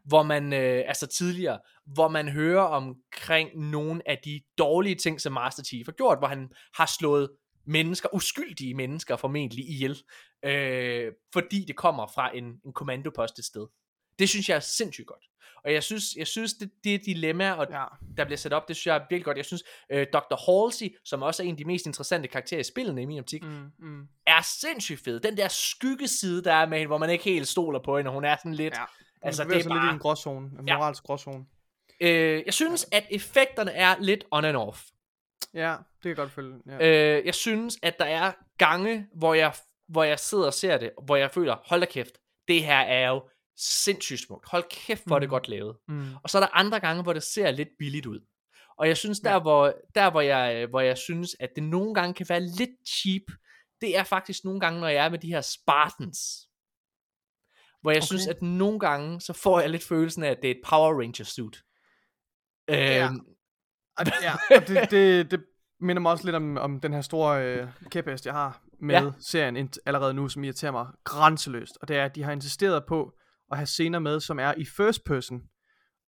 Hvor 0.08 0.24
man, 0.24 0.53
øh, 0.53 0.84
altså 0.88 1.08
tidligere, 1.08 1.60
hvor 1.86 2.08
man 2.08 2.30
hører 2.30 2.64
omkring 2.64 3.60
nogle 3.60 4.10
af 4.10 4.20
de 4.26 4.41
dårlige 4.58 4.95
ting, 4.95 5.22
som 5.22 5.34
Master 5.34 5.64
Chief 5.64 5.88
har 5.88 5.91
gjort, 5.91 6.18
hvor 6.18 6.28
han 6.28 6.49
har 6.76 6.86
slået 6.86 7.30
mennesker, 7.66 8.10
uskyldige 8.14 8.74
mennesker 8.74 9.16
formentlig 9.16 9.70
ihjel, 9.70 9.97
øh, 10.45 11.12
fordi 11.34 11.66
det 11.68 11.76
kommer 11.76 12.08
fra 12.16 12.38
en, 12.38 12.43
en 12.66 12.74
kommandopost 12.74 13.39
et 13.39 13.45
sted. 13.45 13.68
Det 14.20 14.30
synes 14.30 14.49
jeg 14.49 14.55
er 14.55 14.60
sindssygt 14.60 15.08
godt. 15.08 15.24
Og 15.64 15.74
jeg 15.74 15.84
synes, 15.84 16.03
jeg 16.18 16.28
synes 16.28 16.53
det, 16.53 16.72
det 16.84 17.05
dilemma, 17.05 17.51
og 17.51 17.68
Ja, 17.72 17.86
der 18.18 18.26
bliver 18.26 18.38
sat 18.38 18.53
op, 18.53 18.68
det 18.68 18.76
synes 18.76 18.88
jeg 18.88 18.95
er 18.95 18.99
virkelig 18.99 19.26
godt. 19.26 19.38
Jeg 19.38 19.45
synes, 19.45 19.64
øh, 19.91 20.08
Dr. 20.14 20.64
Halsey, 20.64 20.95
som 21.05 21.22
også 21.22 21.43
er 21.43 21.47
en 21.47 21.53
af 21.53 21.58
de 21.58 21.66
mest 21.66 21.86
interessante 21.86 22.28
karakterer 22.28 22.60
i 22.60 22.64
spillene 22.64 23.01
i 23.01 23.05
min 23.05 23.20
optik, 23.20 23.43
mm. 23.43 23.72
mm, 23.80 24.08
er 24.28 24.41
sindssygt 24.41 25.03
fed. 25.03 25.20
Den 25.20 25.38
der 25.38 25.47
skyggeside, 25.47 26.43
der 26.43 26.53
er 26.53 26.66
med 26.66 26.78
hende, 26.78 26.88
hvor 26.88 26.97
man 26.97 27.10
ikke 27.10 27.24
helt 27.24 27.47
stoler 27.47 27.80
på 27.86 27.97
hende, 27.97 28.10
og 28.10 28.14
hun 28.14 28.26
er 28.26 28.36
sådan 28.36 28.53
lidt... 28.53 28.74
ja. 28.74 28.84
Altså, 29.22 29.43
det 29.43 29.49
er 29.49 29.53
er 29.53 29.57
lidt 29.57 29.65
i 29.65 29.70
bare... 29.70 29.93
en 29.93 29.99
gråzone, 29.99 30.51
en 30.59 30.68
Ja. 30.68 30.78
moralsk 30.78 31.03
gråzone. 31.03 31.45
Øh, 32.01 32.43
jeg 32.45 32.53
synes, 32.53 32.88
at 32.91 33.05
effekterne 33.11 33.72
er 33.72 33.95
lidt 33.99 34.26
on 34.32 34.45
and 34.45 34.57
off. 34.57 34.84
Ja, 35.53 35.70
det 35.72 36.01
kan 36.01 36.09
jeg 36.09 36.15
godt 36.15 36.32
følge. 36.32 36.55
Ja. 36.68 37.18
Øh, 37.18 37.26
jeg 37.26 37.36
synes, 37.36 37.78
at 37.84 37.99
der 37.99 38.05
er 38.05 38.32
gange, 38.57 39.07
hvor 39.15 39.34
jeg, 39.34 39.53
hvor 39.88 40.03
jeg 40.03 40.20
sidder 40.20 40.45
og 40.45 40.53
ser 40.53 40.78
det, 40.78 40.91
hvor 41.05 41.15
jeg 41.15 41.32
føler, 41.32 41.55
hold 41.65 41.80
da 41.82 41.86
kæft, 41.86 42.11
det 42.47 42.63
her 42.63 42.78
er 42.80 43.09
jo 43.09 43.30
sindssygt 43.57 44.20
smukt. 44.22 44.47
Hold 44.49 44.63
kæft, 44.70 45.03
hvor 45.05 45.15
er 45.15 45.20
det 45.20 45.28
Mm. 45.28 45.32
godt 45.32 45.47
lavet. 45.49 45.76
mm. 45.88 46.05
Og 46.24 46.30
så 46.30 46.38
er 46.38 46.41
der 46.41 46.49
andre 46.55 46.80
gange, 46.80 47.03
hvor 47.03 47.13
det 47.13 47.24
ser 47.24 47.51
lidt 47.51 47.70
billigt 47.80 48.05
ud. 48.05 48.20
Og 48.78 48.88
jeg 48.88 48.97
synes, 48.97 49.20
der, 49.20 49.32
Ja. 49.32 49.39
hvor, 49.39 49.74
der 49.95 50.09
hvor, 50.11 50.22
jeg, 50.22 50.65
hvor 50.70 50.80
jeg 50.82 50.97
synes, 50.97 51.36
at 51.39 51.49
det 51.55 51.63
nogle 51.63 51.93
gange 51.93 52.13
kan 52.13 52.26
være 52.30 52.39
lidt 52.39 52.70
cheap, 52.88 53.22
det 53.82 53.97
er 53.97 54.03
faktisk 54.03 54.43
nogle 54.43 54.59
gange, 54.59 54.80
når 54.80 54.88
jeg 54.88 55.05
er 55.05 55.09
med 55.09 55.20
de 55.20 55.28
her 55.28 55.41
Spartans. 55.41 56.47
Hvor 57.88 57.92
jeg 57.92 58.00
okay. 58.00 58.06
synes, 58.06 58.28
at 58.28 58.42
nogle 58.42 58.80
gange, 58.80 59.22
så 59.22 59.34
får 59.34 59.60
jeg 59.60 59.70
lidt 59.70 59.84
følelsen 59.84 60.24
af, 60.24 60.30
at 60.32 60.38
det 60.42 60.48
er 60.48 60.52
et 60.52 60.62
Power 60.70 61.00
Ranger 61.02 61.24
suit. 61.24 61.64
Ja. 62.70 63.06
Øhm, 63.06 63.20
Og, 63.98 64.06
ja, 64.24 64.34
og 64.58 64.68
det, 64.68 64.92
det, 64.92 65.32
det 65.32 65.44
minder 65.80 66.02
mig 66.02 66.12
også 66.12 66.26
lidt 66.26 66.36
om, 66.36 66.58
om 66.58 66.80
den 66.80 66.94
her 66.94 67.02
store 67.02 67.46
øh, 67.46 67.68
kæphest, 67.92 68.26
jeg 68.26 68.34
har 68.34 68.62
med 68.82 68.96
Ja. 68.96 69.04
ja. 69.04 69.12
serien 69.20 69.70
allerede 69.86 70.14
nu, 70.14 70.30
som 70.30 70.44
irriterer 70.44 70.72
mig 70.72 70.88
grænseløst. 71.04 71.78
Og 71.82 71.88
det 71.88 71.98
er, 71.98 72.06
at 72.06 72.16
de 72.16 72.24
har 72.24 72.32
insisteret 72.32 72.84
på 72.88 73.12
at 73.52 73.58
have 73.58 73.68
scener 73.68 74.00
med, 74.00 74.20
som 74.20 74.40
er 74.40 74.54
i 74.58 74.66
first 74.66 75.04
person. 75.04 75.42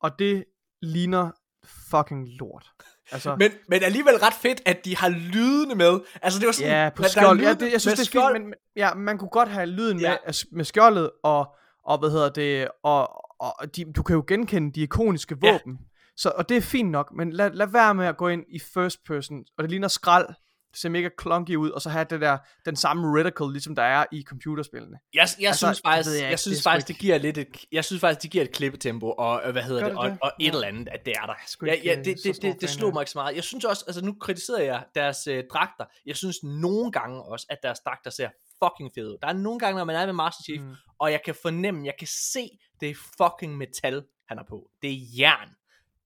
Og 0.02 0.20
det 0.20 0.46
ligner 0.82 1.32
fucking 1.66 2.28
lort. 2.40 2.72
Altså, 3.12 3.36
men, 3.36 3.52
men 3.68 3.84
alligevel 3.84 4.16
ret 4.18 4.34
fedt, 4.34 4.62
at 4.66 4.86
de 4.86 4.98
har 4.98 5.10
lydene 5.10 5.76
med. 5.76 6.00
Altså 6.22 6.40
det 6.40 6.46
var 6.46 6.52
sådan, 6.52 6.72
ja, 6.72 6.90
på 6.96 7.04
skjold. 7.04 7.40
Ja, 7.42 7.54
det, 7.54 7.72
jeg 7.72 7.82
synes, 7.82 8.00
det 8.00 8.06
er 8.06 8.06
skjold. 8.06 8.36
fint, 8.36 8.46
men 8.46 8.54
ja, 8.76 8.94
man 8.94 9.18
kunne 9.18 9.30
godt 9.30 9.50
have 9.50 9.66
lyden 9.66 10.00
Ja. 10.00 10.10
med, 10.10 10.18
altså, 10.26 10.48
med 10.52 10.66
skjoldet, 10.66 11.12
og, 11.24 11.56
og 11.90 11.98
hvad 12.00 12.10
hedder 12.10 12.30
det, 12.30 12.68
og, 12.84 13.26
og 13.42 13.76
de, 13.76 13.86
du 13.96 14.04
kan 14.04 14.16
jo 14.16 14.24
genkende 14.28 14.72
de 14.76 14.82
ikoniske 14.82 15.36
Ja. 15.44 15.52
våben. 15.52 15.78
Så, 16.18 16.30
og 16.36 16.50
det 16.50 16.58
er 16.58 16.62
fint 16.62 16.92
nok, 16.92 17.12
men 17.16 17.34
lad, 17.34 17.52
lad 17.52 17.68
være 17.68 17.96
med 17.96 18.06
at 18.06 18.18
gå 18.18 18.28
ind 18.28 18.44
i 18.50 18.60
first 18.60 18.98
person, 19.08 19.44
og 19.58 19.64
det 19.64 19.70
ligner 19.72 19.88
skrald, 19.88 20.28
det 20.72 20.80
ser 20.80 20.90
mega 20.90 21.10
clunky 21.22 21.56
ud, 21.56 21.70
og 21.70 21.82
så 21.82 21.90
have 21.90 22.06
det 22.10 22.22
der, 22.22 22.38
den 22.66 22.76
samme 22.76 23.20
reticle, 23.20 23.52
ligesom 23.52 23.76
der 23.76 23.84
er 23.84 24.06
i 24.12 24.24
computerspillene. 24.24 24.98
Jeg, 25.14 25.28
jeg 25.40 25.48
Altså, 25.48 25.66
synes 25.66 25.78
det 25.78 25.86
faktisk, 25.86 26.10
jeg 26.16 26.22
jeg, 26.22 26.30
ikke, 26.30 26.42
synes 26.42 26.58
det 26.58 26.64
faktisk, 26.64 26.88
det 26.88 26.98
giver 26.98 27.18
lidt 27.18 27.38
et, 27.38 27.48
jeg 27.72 27.86
synes 27.86 28.00
faktisk, 28.00 28.22
det 28.22 28.32
giver 28.32 28.44
et 28.44 28.52
klippetempo, 28.52 29.12
og 29.12 29.52
hvad 29.52 29.64
hedder 29.64 29.82
Gør 29.82 29.88
det, 29.88 29.96
det 29.96 30.00
og, 30.00 30.10
det? 30.10 30.18
og 30.22 30.32
et 30.40 30.46
Ja. 30.46 30.52
eller 30.52 30.68
andet, 30.68 30.88
at 30.92 31.06
det 31.06 31.14
er 31.22 31.26
der. 31.26 31.34
sgu 31.48 31.66
Ja, 31.66 31.76
ja, 31.84 31.92
øh, 31.92 32.06
det, 32.06 32.18
det, 32.24 32.36
det, 32.42 32.44
det 32.44 32.70
fan 32.70 32.70
slog 32.70 32.94
mig 32.94 33.02
ikke 33.02 33.12
så 33.12 33.18
meget. 33.18 33.36
Jeg 33.36 33.44
synes 33.44 33.66
også, 33.66 33.84
altså 33.88 34.06
nu 34.06 34.16
kritiserer 34.22 34.64
jeg 34.64 34.84
deres 34.96 35.28
øh, 35.28 35.44
dragter. 35.54 35.86
Jeg 36.06 36.16
synes 36.16 36.38
nogle 36.44 36.92
gange 36.92 37.24
også, 37.24 37.46
at 37.50 37.58
deres 37.64 37.80
dragter 37.80 38.10
ser 38.12 38.30
fucking 38.64 38.92
fede. 38.96 39.18
Der 39.22 39.28
er 39.28 39.34
nogle 39.34 39.60
gange, 39.60 39.78
når 39.78 39.86
man 39.86 39.96
er 39.96 40.06
med 40.06 40.14
Master 40.14 40.44
Chief, 40.44 40.62
Mm. 40.62 40.74
og 41.00 41.12
jeg 41.12 41.22
kan 41.26 41.36
fornemme, 41.42 41.86
jeg 41.86 41.94
kan 42.00 42.08
se, 42.08 42.50
det 42.80 42.90
er 42.90 42.96
fucking 43.18 43.58
metal, 43.58 44.04
han 44.28 44.38
er 44.40 44.44
på. 44.50 44.70
Det 44.82 44.92
er 44.94 44.98
jern. 45.20 45.50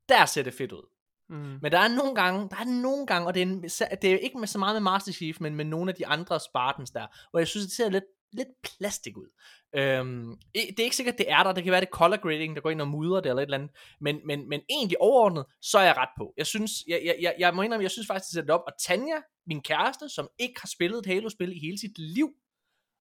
Der 0.09 0.25
ser 0.25 0.43
det 0.43 0.53
fedt 0.53 0.71
ud. 0.71 0.89
Mm. 1.29 1.59
Men 1.61 1.71
der 1.71 1.79
er 1.79 1.87
nogle 1.87 2.15
gange, 2.15 2.49
der 2.49 2.55
er 2.55 2.81
nogle 2.81 3.07
gange, 3.07 3.27
og 3.27 3.33
det 3.33 3.41
er, 3.41 3.45
en, 3.45 3.63
det 4.01 4.03
er 4.03 4.17
ikke 4.17 4.37
med 4.37 4.47
så 4.47 4.59
meget 4.59 4.75
med 4.75 4.81
Master 4.81 5.11
Chief, 5.11 5.39
men 5.39 5.55
med 5.55 5.65
nogle 5.65 5.91
af 5.91 5.95
de 5.95 6.07
andre 6.07 6.39
Spartans 6.39 6.91
der, 6.91 7.07
hvor 7.31 7.39
jeg 7.39 7.47
synes, 7.47 7.65
det 7.65 7.75
ser 7.75 7.89
lidt, 7.89 8.03
lidt 8.33 8.47
plastik 8.63 9.17
ud. 9.17 9.27
Øhm, 9.75 10.37
det 10.55 10.79
er 10.79 10.83
ikke 10.83 10.95
sikkert, 10.95 11.17
det 11.17 11.31
er 11.31 11.43
der. 11.43 11.51
Det 11.51 11.63
kan 11.63 11.71
være, 11.71 11.81
det 11.81 11.87
er 11.87 11.91
color 11.97 12.17
grading, 12.17 12.55
der 12.55 12.61
går 12.61 12.69
ind 12.69 12.81
og 12.81 12.87
mudrer 12.87 13.21
det 13.21 13.29
eller 13.29 13.41
et 13.41 13.45
eller 13.47 13.57
andet. 13.57 13.71
Men, 14.01 14.19
men, 14.25 14.49
men 14.49 14.61
egentlig 14.69 15.01
overordnet, 15.01 15.45
så 15.61 15.77
er 15.79 15.83
jeg 15.83 15.97
ret 15.97 16.09
på. 16.17 16.33
Jeg 16.37 16.47
synes, 16.47 16.71
jeg, 16.87 17.01
jeg, 17.05 17.15
jeg, 17.21 17.35
jeg 17.39 17.55
må 17.55 17.61
indrømme, 17.61 17.83
jeg 17.83 17.91
synes 17.91 18.07
faktisk, 18.07 18.25
det 18.25 18.33
sætter 18.33 18.45
det 18.53 18.61
op. 18.61 18.63
Og 18.67 18.73
Tanja, 18.79 19.21
min 19.47 19.61
kæreste, 19.61 20.09
som 20.09 20.27
ikke 20.39 20.61
har 20.61 20.67
spillet 20.67 20.97
et 20.99 21.05
Halo-spil 21.05 21.51
i 21.51 21.59
hele 21.59 21.79
sit 21.79 21.97
liv, 21.97 22.29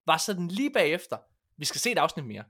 var 0.06 0.16
sådan 0.16 0.48
lige 0.48 0.70
bagefter. 0.70 1.16
Vi 1.58 1.64
skal 1.64 1.80
se 1.80 1.90
et 1.90 1.98
afsnit 1.98 2.26
mere. 2.26 2.44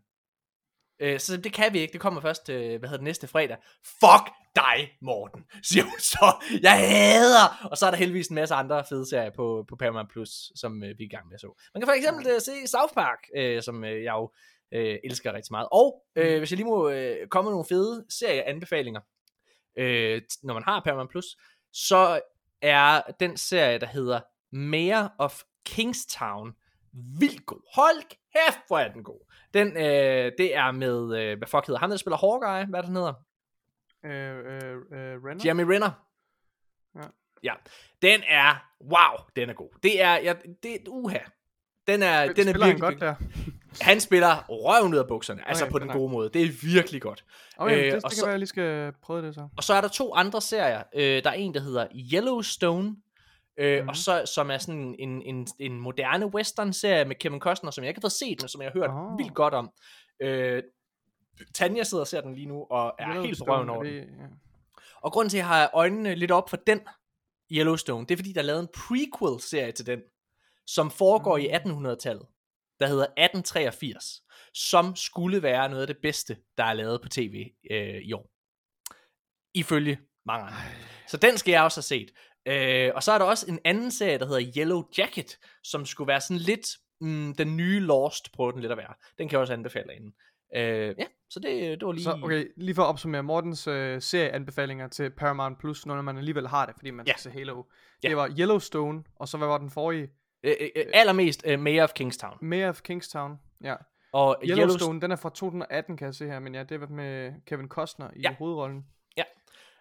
Øh, 1.00 1.20
så 1.20 1.36
det 1.36 1.52
kan 1.52 1.72
vi 1.72 1.78
ikke. 1.78 1.92
Det 1.92 2.00
kommer 2.00 2.20
først, 2.20 2.48
øh, 2.48 2.78
hvad 2.78 2.88
hedder 2.88 2.96
det, 2.96 3.04
næste 3.04 3.26
fredag. 3.26 3.56
Fuck 3.84 4.34
dig, 4.56 4.96
Morten, 5.02 5.44
siger 5.70 5.84
hun 5.84 5.98
så. 5.98 6.34
Jeg 6.62 6.78
hader! 6.78 7.68
Og 7.70 7.78
så 7.78 7.86
er 7.86 7.90
der 7.90 7.98
heldigvis 7.98 8.28
en 8.28 8.34
masse 8.34 8.54
andre 8.54 8.84
fede 8.88 9.08
serier 9.08 9.30
på, 9.30 9.64
på 9.68 9.76
Paramount 9.76 10.10
Plus, 10.10 10.52
som 10.56 10.84
øh, 10.84 10.98
vi 10.98 11.04
er 11.04 11.06
i 11.06 11.08
gang 11.08 11.26
med 11.26 11.34
at 11.34 11.40
så. 11.40 11.60
Man 11.74 11.80
kan 11.80 11.88
for 11.88 11.92
eksempel 11.92 12.26
øh, 12.26 12.40
se 12.40 12.66
South 12.66 12.94
Park, 12.94 13.18
øh, 13.36 13.62
som 13.62 13.84
øh, 13.84 14.02
jeg 14.02 14.12
jo 14.12 14.32
øh, 14.72 14.98
elsker 15.04 15.32
rigtig 15.32 15.52
meget. 15.52 15.68
Og 15.72 16.02
øh, 16.16 16.38
hvis 16.38 16.50
jeg 16.50 16.56
lige 16.56 16.66
må 16.66 16.90
øh, 16.90 17.28
komme 17.28 17.46
med 17.46 17.52
nogle 17.52 17.66
fede 17.68 18.06
serieanbefalinger, 18.08 19.00
øh, 19.78 20.22
når 20.42 20.54
man 20.54 20.62
har 20.62 20.80
Paramount 20.80 21.10
Plus, 21.10 21.36
så 21.72 22.20
er 22.62 23.02
den 23.20 23.36
serie, 23.36 23.78
der 23.78 23.86
hedder 23.86 24.20
Mayor 24.52 25.12
of 25.18 25.42
Kingstown. 25.66 26.52
Vildt 27.18 27.46
god. 27.46 27.60
Hold 27.74 28.02
kæft, 28.08 28.58
hvor 28.66 28.78
er 28.78 28.92
den 28.92 29.02
god. 29.04 29.20
Den, 29.54 29.68
øh, 29.76 30.32
det 30.38 30.56
er 30.56 30.70
med, 30.70 31.18
øh, 31.18 31.38
hvad 31.38 31.48
fuck 31.48 31.66
hedder 31.66 31.80
han, 31.80 31.90
der 31.90 31.96
spiller 31.96 32.16
Hawkeye, 32.16 32.70
hvad 32.70 32.78
er 32.80 32.82
det, 32.82 32.88
han 32.88 32.96
hedder? 32.96 33.14
Øh, 34.04 34.38
øh, 34.38 34.76
øh, 35.14 35.24
Renner? 35.24 35.42
Jeremy 35.44 35.60
Renner. 35.62 35.90
Ja. 36.94 37.00
Ja. 37.42 37.54
Den 38.02 38.20
er, 38.28 38.64
wow, 38.80 39.26
den 39.36 39.50
er 39.50 39.54
god. 39.54 39.68
Det 39.82 40.02
er, 40.02 40.14
ja, 40.14 40.34
det 40.62 40.74
er, 40.74 40.78
uha. 40.88 41.18
Den 41.86 42.02
er, 42.02 42.20
den 42.32 42.48
er 42.48 42.52
Spiller 42.52 42.66
virkelig, 42.66 42.68
han 42.68 42.78
godt 42.78 43.00
der? 43.00 43.14
han 43.80 44.00
spiller 44.00 44.44
røven 44.48 44.92
ud 44.94 44.98
af 44.98 45.08
bukserne, 45.08 45.48
altså 45.48 45.64
Okay, 45.64 45.72
på 45.72 45.78
den 45.78 45.88
gode 45.88 46.12
måde. 46.12 46.28
Det 46.34 46.42
er 46.42 46.48
virkelig 46.74 47.02
godt. 47.02 47.24
Okay, 47.56 47.76
Øh, 47.78 47.84
det, 47.84 47.92
det 47.92 48.04
og 48.04 48.10
kan 48.10 48.16
så- 48.16 48.24
være, 48.24 48.30
jeg 48.30 48.38
lige 48.38 48.46
skal 48.48 48.92
prøve 49.02 49.26
det 49.26 49.34
så. 49.34 49.48
Og 49.56 49.64
så 49.64 49.74
er 49.74 49.80
der 49.80 49.88
to 49.88 50.14
andre 50.14 50.40
serier. 50.40 50.82
Øh, 50.94 51.24
der 51.24 51.30
er 51.30 51.34
en, 51.34 51.54
der 51.54 51.60
hedder 51.60 51.86
Yellowstone, 52.14 52.96
øh, 53.56 53.80
Mhm. 53.80 53.88
og 53.88 53.96
så, 53.96 54.26
som 54.34 54.50
er 54.50 54.58
sådan 54.58 54.94
en, 54.98 55.22
en, 55.22 55.46
en 55.58 55.80
moderne 55.80 56.26
western-serie 56.26 57.04
med 57.04 57.16
Kevin 57.16 57.40
Costner, 57.40 57.70
som 57.70 57.84
jeg 57.84 57.88
ikke 57.88 57.98
har 57.98 58.02
fået 58.02 58.12
set, 58.12 58.42
men 58.42 58.48
som 58.48 58.62
jeg 58.62 58.70
har 58.70 58.80
hørt 58.80 58.90
oh. 58.90 59.18
vildt 59.18 59.34
godt 59.34 59.54
om. 59.54 59.70
Øh, 60.22 60.62
Tanja 61.54 61.82
sidder 61.84 62.02
og 62.02 62.06
ser 62.08 62.20
den 62.20 62.34
lige 62.34 62.46
nu, 62.46 62.66
og 62.70 62.94
er 62.98 63.22
helt 63.22 63.38
på 63.38 63.44
røven 63.44 63.70
over 63.70 63.82
den. 63.82 63.92
det, 63.92 64.00
ja. 64.00 64.26
Og 65.02 65.12
grunden 65.12 65.30
til, 65.30 65.36
at 65.36 65.40
jeg 65.40 65.46
har 65.48 65.70
øjnene 65.74 66.14
lidt 66.14 66.30
op 66.30 66.50
for 66.50 66.56
den 66.56 66.80
Yellowstone, 67.52 68.06
det 68.06 68.14
er 68.14 68.16
fordi, 68.18 68.32
der 68.32 68.40
er 68.40 68.44
lavet 68.44 68.60
en 68.60 68.68
prequel-serie 68.74 69.72
til 69.72 69.86
den, 69.86 70.00
som 70.66 70.90
foregår 70.90 71.36
i 71.38 71.48
Mm. 71.64 71.86
1800-tallet, 71.86 72.26
der 72.80 72.86
hedder 72.86 73.04
1883, 73.16 74.04
som 74.54 74.96
skulle 74.96 75.42
være 75.42 75.68
noget 75.68 75.80
af 75.82 75.86
det 75.86 75.96
bedste, 76.02 76.36
der 76.58 76.64
er 76.64 76.72
lavet 76.72 77.02
på 77.02 77.08
tv 77.08 77.46
øh, 77.70 78.00
i 78.02 78.12
år. 78.12 78.30
Ifølge 79.54 79.98
mange 80.26 80.46
andre. 80.46 80.58
Så 81.08 81.16
den 81.16 81.38
skal 81.38 81.52
jeg 81.52 81.62
også 81.62 81.76
have 81.78 81.82
set. 81.82 82.10
Øh, 82.46 82.90
og 82.94 83.02
så 83.02 83.12
er 83.12 83.18
der 83.18 83.24
også 83.24 83.46
en 83.48 83.58
anden 83.64 83.90
serie, 83.90 84.18
der 84.18 84.26
hedder 84.26 84.52
Yellow 84.56 84.82
Jacket, 84.98 85.38
som 85.62 85.86
skulle 85.86 86.08
være 86.08 86.20
sådan 86.20 86.36
lidt 86.36 86.66
mm, 87.00 87.34
den 87.38 87.56
nye 87.56 87.80
Lost, 87.80 88.32
prøver 88.32 88.50
den 88.50 88.60
lidt 88.60 88.72
at 88.72 88.78
være. 88.78 88.94
Den 89.18 89.28
kan 89.28 89.32
jeg 89.32 89.40
også 89.40 89.52
anbefale 89.52 89.86
derinde. 89.86 90.12
Øh, 90.56 90.94
ja, 90.98 91.04
så 91.30 91.40
det, 91.40 91.80
det 91.80 91.86
var 91.86 91.92
lige... 91.92 92.04
Så 92.04 92.18
okay, 92.22 92.46
lige 92.56 92.74
for 92.74 92.82
at 92.82 92.86
opsummere 92.88 93.22
Mortens 93.22 93.66
øh, 93.66 94.02
serieanbefalinger 94.02 94.88
til 94.88 95.10
Paramount 95.10 95.58
Plus, 95.58 95.86
når 95.86 96.02
man 96.02 96.18
alligevel 96.18 96.48
har 96.48 96.66
det, 96.66 96.74
fordi 96.78 96.90
man 96.90 97.06
Ja. 97.06 97.12
skal 97.12 97.20
se 97.32 97.38
Halo. 97.38 97.62
Ja. 98.02 98.08
Det 98.08 98.16
var 98.16 98.30
Yellowstone, 98.38 99.04
og 99.16 99.28
så 99.28 99.38
hvad 99.38 99.48
var 99.48 99.58
den 99.58 99.70
forrige? 99.70 100.08
Øh, 100.42 100.54
øh, 100.60 100.68
øh, 100.76 100.84
allermest 100.94 101.42
øh, 101.46 101.60
Mayor 101.60 101.82
of 101.84 101.92
Kingstown. 101.92 102.38
Mayor 102.40 102.68
of 102.68 102.80
Kingstown. 102.82 103.36
Ja. 103.64 103.74
Og 104.12 104.36
Yellowstone, 104.42 104.60
Yellowstone, 104.62 105.00
den 105.00 105.12
er 105.12 105.16
fra 105.16 105.28
2018, 105.28 105.96
kan 105.96 106.04
jeg 106.06 106.14
se 106.14 106.26
her, 106.26 106.38
men 106.40 106.54
ja, 106.54 106.62
det 106.62 106.80
var 106.80 106.86
med 106.86 107.32
Kevin 107.46 107.68
Costner 107.68 108.10
i 108.16 108.20
Ja. 108.20 108.34
hovedrollen. 108.38 108.84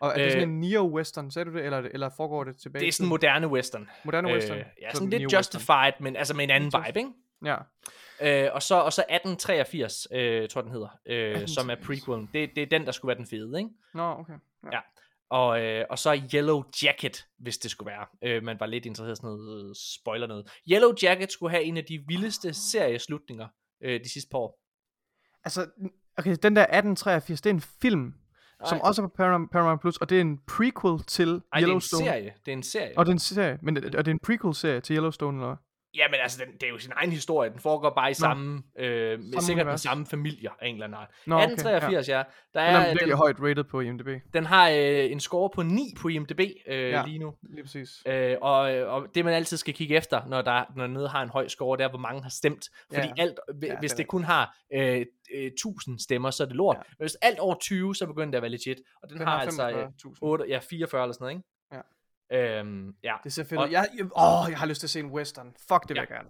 Ja. 0.02 0.06
Og 0.08 0.12
er 0.12 0.18
det 0.18 0.26
Øh, 0.26 0.32
sådan 0.32 0.49
en 0.49 0.60
neo-western, 0.64 1.32
sagde 1.32 1.52
du 1.52 1.58
det, 1.58 1.66
eller, 1.66 1.78
eller 1.78 2.10
foregår 2.18 2.43
det 2.43 2.58
tilbage? 2.58 2.80
det 2.82 2.88
er 2.88 2.91
sådan 2.91 3.04
tiden? 3.04 3.10
moderne 3.10 3.47
western. 3.47 3.89
moderne 4.04 4.28
western. 4.34 4.58
Øh, 4.58 4.66
ja, 4.82 4.89
Så 4.91 4.95
sådan 4.97 5.10
lidt 5.10 5.34
justified, 5.34 5.93
men 5.99 6.16
altså 6.16 6.34
med 6.34 6.43
en 6.43 6.49
anden 6.49 6.72
Just- 6.76 6.88
vibe, 6.88 6.99
ikke? 6.99 7.12
Ja. 7.45 7.56
Øh, 8.45 8.49
og, 8.56 8.62
så, 8.64 8.76
og 8.76 8.93
så 8.93 9.02
1883, 9.02 10.08
øh, 10.12 10.49
tror 10.49 10.62
den 10.62 10.72
hedder, 10.72 10.88
øh, 11.06 11.47
som 11.47 11.70
er 11.70 11.74
1883. 11.74 11.86
prequelen. 11.86 12.30
Det, 12.34 12.56
det 12.56 12.62
er 12.64 12.68
den, 12.80 12.86
der 12.86 12.91
skulle 12.91 13.10
være 13.10 13.18
den 13.18 13.28
fede, 13.28 13.60
ikke? 13.60 13.70
Nå, 13.93 14.04
okay. 14.20 14.34
Ja. 14.74 14.80
Og, 15.30 15.62
øh, 15.62 15.86
og 15.89 15.99
så 15.99 16.22
Yellow 16.34 16.64
Jacket, 16.84 17.26
hvis 17.39 17.58
det 17.58 17.72
skulle 17.72 17.91
være. 17.91 18.06
Øh, 18.22 18.43
man 18.43 18.60
var 18.60 18.66
lidt 18.66 18.86
interesseret 18.86 19.14
i 19.14 19.16
sådan 19.16 19.28
noget 19.30 19.70
øh, 19.70 19.76
spoiler 20.02 20.28
noget. 20.28 20.52
Yellow 20.72 20.93
Jacket 21.04 21.32
skulle 21.32 21.49
have 21.52 21.64
en 21.64 21.78
af 21.78 21.86
de 21.86 22.04
vildeste 22.08 22.54
serieslutninger 22.54 23.47
øh, 23.84 23.99
de 24.04 24.10
sidste 24.10 24.30
par 24.32 24.38
år. 24.38 24.60
Altså, 25.43 25.62
okay, 26.18 26.36
den 26.43 26.56
der 26.56 26.62
1883, 26.62 27.41
det 27.41 27.49
er 27.49 27.54
en 27.54 27.62
film, 27.82 28.14
som 28.70 28.82
også 28.82 29.01
er 29.01 29.07
på 29.07 29.14
Paramount, 29.18 29.51
Paramount 29.51 29.82
Plus, 29.82 29.97
og 29.97 30.09
det 30.09 30.18
er 30.18 30.22
en 30.22 30.39
prequel 30.47 30.99
til 31.07 31.28
Ej, 31.30 31.34
det 31.34 31.41
er 31.53 31.57
en 31.57 31.64
Yellowstone. 31.64 32.03
serie. 32.05 32.34
Det 32.45 32.51
er 32.51 32.57
en 32.57 32.64
serie. 32.64 32.97
Og 32.97 33.05
det 33.05 33.09
er 33.12 33.16
en 33.16 33.20
serie, 33.20 33.57
men 33.62 33.78
og 33.78 33.84
det 33.84 34.07
er 34.07 34.12
en 34.12 34.20
prequel-serie 34.20 34.82
til 34.82 34.95
Yellowstone, 34.95 35.38
eller? 35.41 35.55
Jamen 35.96 36.20
altså, 36.20 36.46
den, 36.46 36.54
det 36.54 36.64
er 36.64 36.70
jo 36.70 36.78
sin 36.78 36.92
egen 36.96 37.12
historie. 37.12 37.50
Den 37.50 37.60
foregår 37.60 37.89
bare 37.89 38.12
i 38.12 38.14
samme, 38.14 38.64
øh, 38.80 39.20
med 39.20 39.42
sikkert 39.42 39.66
univers. 39.66 39.82
samme 39.82 40.06
familier 40.06 40.52
af 40.62 40.68
en 40.68 40.76
eller 40.76 40.86
anden 40.86 41.00
art. 41.02 41.10
Nå, 41.28 41.36
okay, 41.36 41.44
1883, 41.44 42.10
ja. 42.10 42.24
Der 42.54 42.66
Den 42.66 42.76
er, 42.76 42.80
er 42.80 42.86
virkelig 42.86 43.08
den, 43.08 43.18
højt 43.18 43.36
rated 43.39 43.64
på 43.64 43.80
IMDb. 43.80 44.08
den 44.34 44.46
har 44.46 44.70
øh, 44.70 45.12
en 45.12 45.20
score 45.20 45.50
på 45.56 45.64
9 45.64 45.94
på 46.02 46.08
IMDb 46.08 46.39
øh, 46.68 46.89
Ja. 46.89 47.04
lige 47.06 47.20
nu. 47.20 47.34
Lige 47.54 47.64
præcis. 47.64 47.89
Øh, 48.08 48.38
og, 48.42 48.60
og 48.62 49.08
det 49.16 49.26
man 49.26 49.34
altid 49.34 49.58
skal 49.58 49.74
kigge 49.74 49.96
efter, 49.96 50.22
når 50.28 50.42
der 50.42 50.64
når 50.76 50.88
noget 50.88 51.10
har 51.10 51.22
en 51.24 51.30
høj 51.30 51.48
score, 51.48 51.78
det 51.78 51.84
er, 51.84 51.89
hvor 51.89 52.00
mange 52.00 52.22
har 52.24 52.30
stemt. 52.30 52.70
Fordi 52.94 53.08
Ja. 53.08 53.14
alt, 53.24 53.39
ja, 53.62 53.68
Ja, 53.68 53.80
hvis 53.80 53.92
det 53.92 53.98
det 53.98 54.08
kun 54.08 54.24
har 54.24 54.56
øh, 54.74 55.06
øh, 55.36 55.46
1000 55.46 56.00
stemmer, 56.00 56.32
så 56.32 56.44
er 56.44 56.48
det 56.48 56.56
lort. 56.56 56.76
Ja. 56.76 56.80
Ja. 56.80 56.94
Men 57.00 57.04
hvis 57.04 57.16
alt 57.22 57.39
over 57.39 57.56
20, 57.56 57.96
så 57.96 58.06
begynder 58.06 58.32
det 58.32 58.36
at 58.38 58.42
være 58.42 58.52
legit. 58.52 58.78
Og 59.04 59.10
den, 59.10 59.18
Den 59.18 59.28
har, 59.28 59.34
har 59.38 59.42
altså 59.42 59.70
øh, 59.70 59.86
45.000. 60.06 60.18
8, 60.22 60.46
ja, 60.48 60.60
44 60.70 61.04
eller 61.04 61.14
sådan 61.14 61.24
noget, 61.24 61.36
ikke? 61.36 61.48
Ja. 61.74 61.80
Øhm, 62.34 62.96
ja. 63.04 63.16
Det 63.24 63.34
ser 63.34 63.44
fedt 63.44 63.62
ud. 63.62 63.68
Jeg, 63.72 63.88
jeg, 63.98 64.06
åh, 64.06 64.50
jeg 64.50 64.58
har 64.60 64.66
lyst 64.66 64.80
til 64.80 64.86
at 64.88 64.90
se 64.92 65.00
en 65.00 65.12
western. 65.12 65.54
Fuck, 65.68 65.82
det 65.82 65.90
vil 65.90 65.96
Ja. 65.96 66.02
jeg 66.02 66.08
gerne. 66.08 66.30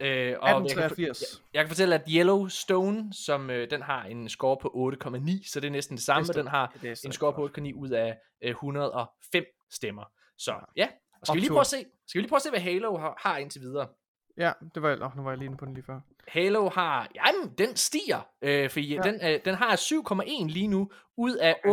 Øh, 0.00 0.36
og 0.40 0.48
jeg 0.48 0.56
kan, 0.56 0.64
1883. 0.64 1.20
jeg, 1.22 1.54
jeg 1.54 1.62
kan 1.64 1.68
fortælle, 1.68 1.94
at 1.94 2.02
Yellowstone, 2.08 3.12
som 3.12 3.50
øh, 3.50 3.70
den 3.70 3.82
har 3.82 4.04
en 4.04 4.28
score 4.28 4.56
på 4.62 4.68
8,9, 5.04 5.50
så 5.50 5.60
det 5.60 5.66
er 5.66 5.70
næsten 5.72 5.96
det 5.96 6.04
samme, 6.04 6.26
Det 6.26 6.34
den 6.36 6.46
har 6.46 6.72
Det 6.82 7.04
en 7.04 7.12
score 7.12 7.32
på 7.32 7.46
8,9 7.58 7.74
ud 7.74 7.90
af 7.90 8.16
øh, 8.42 8.50
105 8.50 9.44
stemmer. 9.72 10.04
Så 10.38 10.54
ja, 10.76 10.88
og 11.20 11.26
skal 11.26 11.34
vi 11.36 11.40
lige 11.40 11.50
prøve 11.50 11.60
at 11.60 11.66
se, 11.66 11.84
skal 12.06 12.18
vi 12.18 12.22
lige 12.22 12.28
prøve 12.28 12.36
at 12.38 12.42
se, 12.42 12.50
hvad 12.50 12.60
Halo 12.60 12.96
har, 12.96 13.14
har 13.18 13.36
indtil 13.38 13.60
videre? 13.60 13.88
Ja, 14.36 14.52
det 14.74 14.82
var, 14.82 14.98
oh, 15.02 15.16
nu 15.16 15.22
var 15.22 15.30
jeg 15.30 15.38
lige 15.38 15.46
inde 15.46 15.56
på 15.58 15.64
den 15.64 15.74
lige 15.74 15.84
før. 15.84 16.00
Halo 16.28 16.68
har, 16.68 17.08
jamen, 17.14 17.54
den 17.58 17.76
stiger, 17.76 18.28
øh, 18.42 18.70
fordi 18.70 18.94
Ja. 18.94 19.00
den, 19.02 19.14
øh, 19.14 19.40
den 19.44 19.54
har 19.54 19.76
7,1 19.76 20.46
lige 20.48 20.66
nu, 20.68 20.90
ud 21.16 21.34
af 21.36 21.56
Ja, 21.64 21.70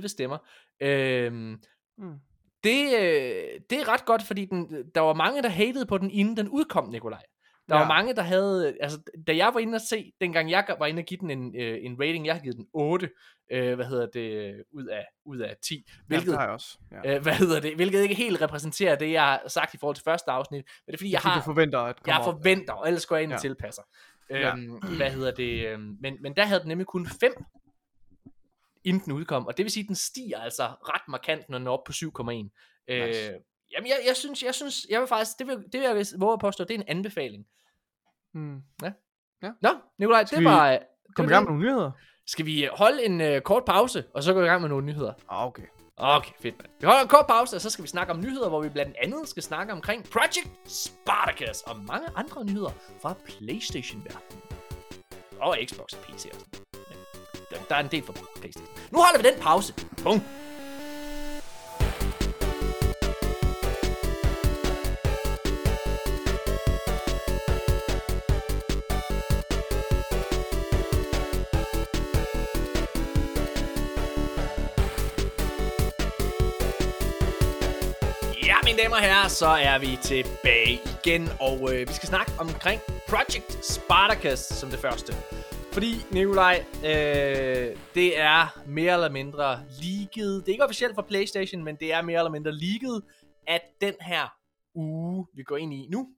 8.911 0.00 0.08
stemmer. 0.08 0.38
Øhm, 0.80 1.62
Mm. 1.98 2.14
Det, 2.64 2.84
øh, 2.94 3.60
det 3.70 3.78
er 3.80 3.88
ret 3.88 4.04
godt, 4.04 4.22
fordi 4.22 4.44
den, 4.44 4.68
der 4.94 5.00
var 5.00 5.14
mange, 5.14 5.42
der 5.42 5.48
hatede 5.48 5.86
på 5.86 5.98
den, 5.98 6.10
inden 6.10 6.36
den 6.36 6.48
udkom, 6.48 6.88
Nikolaj. 6.90 7.22
Der 7.68 7.74
ja. 7.74 7.80
Ja. 7.80 7.86
var 7.86 7.94
mange, 7.94 8.14
der 8.14 8.22
havde, 8.22 8.74
altså, 8.80 8.98
da 9.26 9.36
jeg 9.36 9.50
var 9.54 9.60
inde 9.60 9.74
og 9.76 9.80
se, 9.80 10.12
dengang 10.20 10.50
jeg 10.50 10.64
var 10.78 10.86
inde 10.86 11.00
og 11.00 11.04
give 11.04 11.18
den 11.20 11.30
en, 11.30 11.54
øh, 11.60 11.78
en 11.82 11.96
rating, 12.00 12.26
jeg 12.26 12.34
har 12.34 12.40
givet 12.42 12.56
den 12.56 12.66
8, 12.74 13.10
øh, 13.52 13.74
hvad 13.74 13.84
hedder 13.86 14.06
det, 14.14 14.62
ud 14.72 14.86
af, 14.86 15.04
ud 15.24 15.38
af 15.38 15.54
10, 15.64 15.74
Ja, 15.74 15.80
hvilket, 16.06 16.26
det 16.26 16.34
har 16.36 16.42
jeg 16.44 16.52
også. 16.52 16.78
Ja. 17.04 17.14
øh, 17.16 17.22
hvad 17.22 17.32
hedder 17.32 17.60
det, 17.60 17.74
hvilket 17.76 18.02
ikke 18.02 18.14
helt 18.14 18.42
repræsenterer 18.42 18.96
det, 18.96 19.12
jeg 19.12 19.22
har 19.22 19.42
sagt 19.48 19.74
i 19.74 19.78
forhold 19.78 19.96
til 19.96 20.04
første 20.04 20.30
afsnit, 20.30 20.64
men 20.86 20.92
det 20.92 20.94
er 20.94 20.98
fordi, 20.98 21.12
jeg 21.12 21.20
Fordi 21.20 21.32
har, 21.32 21.40
du 21.40 21.44
forventer, 21.44 21.78
at 21.78 21.96
jeg 22.06 22.18
op. 22.18 22.24
forventer, 22.24 22.72
og 22.72 22.86
ellers 22.86 23.06
går 23.06 23.16
jeg 23.16 23.22
ind 23.22 23.32
og 23.32 23.36
Ja. 23.36 23.48
tilpasser. 23.48 23.82
Ja. 24.30 24.52
Øhm, 24.56 24.70
hvad 24.96 25.10
hedder 25.10 25.30
det? 25.30 25.66
Øhm, 25.68 25.96
men, 26.00 26.16
men 26.22 26.36
der 26.36 26.44
havde 26.44 26.60
den 26.60 26.68
nemlig 26.68 26.86
kun 26.86 27.06
5, 27.20 27.32
inden 28.84 29.04
den 29.04 29.12
udkom, 29.12 29.46
og 29.46 29.56
det 29.56 29.64
vil 29.64 29.72
sige, 29.72 29.84
at 29.84 29.88
den 29.88 29.96
stiger 29.96 30.38
altså 30.38 30.62
ret 30.64 31.08
markant, 31.08 31.48
når 31.48 31.58
den 31.58 31.66
er 31.66 31.70
oppe 31.70 31.88
på 31.88 31.92
7,1. 31.92 32.30
Øh, 32.88 33.06
Nice. 33.08 33.20
jamen, 33.72 33.88
jeg, 33.88 33.96
jeg, 34.06 34.16
synes, 34.16 34.42
jeg 34.42 34.54
synes, 34.54 34.86
jeg 34.90 35.00
vil 35.00 35.08
faktisk, 35.08 35.38
det 35.38 35.46
vil, 35.46 35.56
det 35.56 35.80
vil 35.80 35.82
jeg 35.82 36.06
våge 36.18 36.32
at 36.32 36.40
påstå, 36.40 36.64
det 36.64 36.74
er 36.74 36.78
en 36.78 36.84
anbefaling. 36.88 37.46
Mm. 38.34 38.62
Nå, 39.62 39.70
Nikolaj, 39.98 40.24
Skal 40.24 40.38
det 40.38 40.44
var... 40.44 40.70
det 40.70 40.80
Kom 41.16 41.24
i 41.24 41.28
var 41.28 41.34
gang 41.34 41.44
med 41.44 41.50
nogle 41.52 41.66
nyheder? 41.66 41.90
Skal 42.26 42.46
vi 42.46 42.68
holde 42.72 43.04
en 43.04 43.20
øh, 43.20 43.40
kort 43.40 43.64
pause, 43.64 44.04
og 44.14 44.22
så 44.22 44.32
gå 44.32 44.42
i 44.42 44.46
gang 44.46 44.60
med 44.60 44.68
nogle 44.68 44.86
nyheder? 44.86 45.12
Ah, 45.28 45.46
okay. 45.46 45.62
Okay, 45.96 46.30
fedt. 46.40 46.58
Man. 46.58 46.66
Vi 46.80 46.86
holder 46.86 47.02
en 47.02 47.08
kort 47.08 47.26
pause, 47.26 47.56
og 47.56 47.60
så 47.60 47.70
skal 47.70 47.82
vi 47.82 47.88
snakke 47.88 48.12
om 48.12 48.20
nyheder, 48.20 48.48
hvor 48.48 48.62
vi 48.62 48.68
blandt 48.68 48.96
andet 49.02 49.28
skal 49.28 49.42
snakke 49.42 49.72
omkring 49.72 50.04
Project 50.04 50.48
Spartacus 50.66 51.60
og 51.62 51.76
mange 51.76 52.08
andre 52.14 52.44
nyheder 52.44 52.70
fra 53.02 53.14
PlayStation-verdenen. 53.24 54.42
Og 55.40 55.56
Xbox 55.68 55.92
og 55.92 55.98
PC 56.04 56.26
og 56.32 56.40
sådan 56.40 56.93
der, 57.54 57.60
der 57.68 57.74
er 57.74 57.80
en 57.80 57.90
del 57.90 58.02
for 58.06 58.12
PlayStation. 58.36 58.68
Nu 58.90 58.98
holder 58.98 59.22
vi 59.22 59.28
den 59.28 59.40
pause. 59.40 59.72
Punkt. 60.02 60.24
Ja, 78.46 78.56
mine 78.64 78.78
damer 78.78 78.96
og 78.96 79.02
herrer, 79.02 79.28
så 79.28 79.46
er 79.46 79.78
vi 79.78 79.98
tilbage 80.02 80.80
igen, 81.04 81.28
og 81.40 81.72
øh, 81.72 81.88
vi 81.88 81.92
skal 81.92 82.08
snakke 82.08 82.32
omkring 82.38 82.80
Project 83.08 83.66
Spartacus 83.66 84.38
som 84.38 84.70
det 84.70 84.78
første. 84.78 85.14
Fordi, 85.74 85.94
Nikolaj, 86.12 86.64
øh, 86.76 87.76
det 87.94 88.18
er 88.18 88.62
mere 88.66 88.92
eller 88.92 89.10
mindre 89.10 89.50
leaget. 89.54 90.46
Det 90.46 90.48
er 90.48 90.52
ikke 90.52 90.64
officielt 90.64 90.94
fra 90.94 91.02
Playstation, 91.02 91.64
men 91.64 91.76
det 91.76 91.92
er 91.92 92.02
mere 92.02 92.18
eller 92.18 92.30
mindre 92.30 92.52
leaget, 92.52 93.02
at 93.46 93.62
den 93.80 93.94
her 94.00 94.28
uge, 94.74 95.26
vi 95.34 95.42
går 95.42 95.56
ind 95.56 95.74
i 95.74 95.88
nu, 95.90 96.08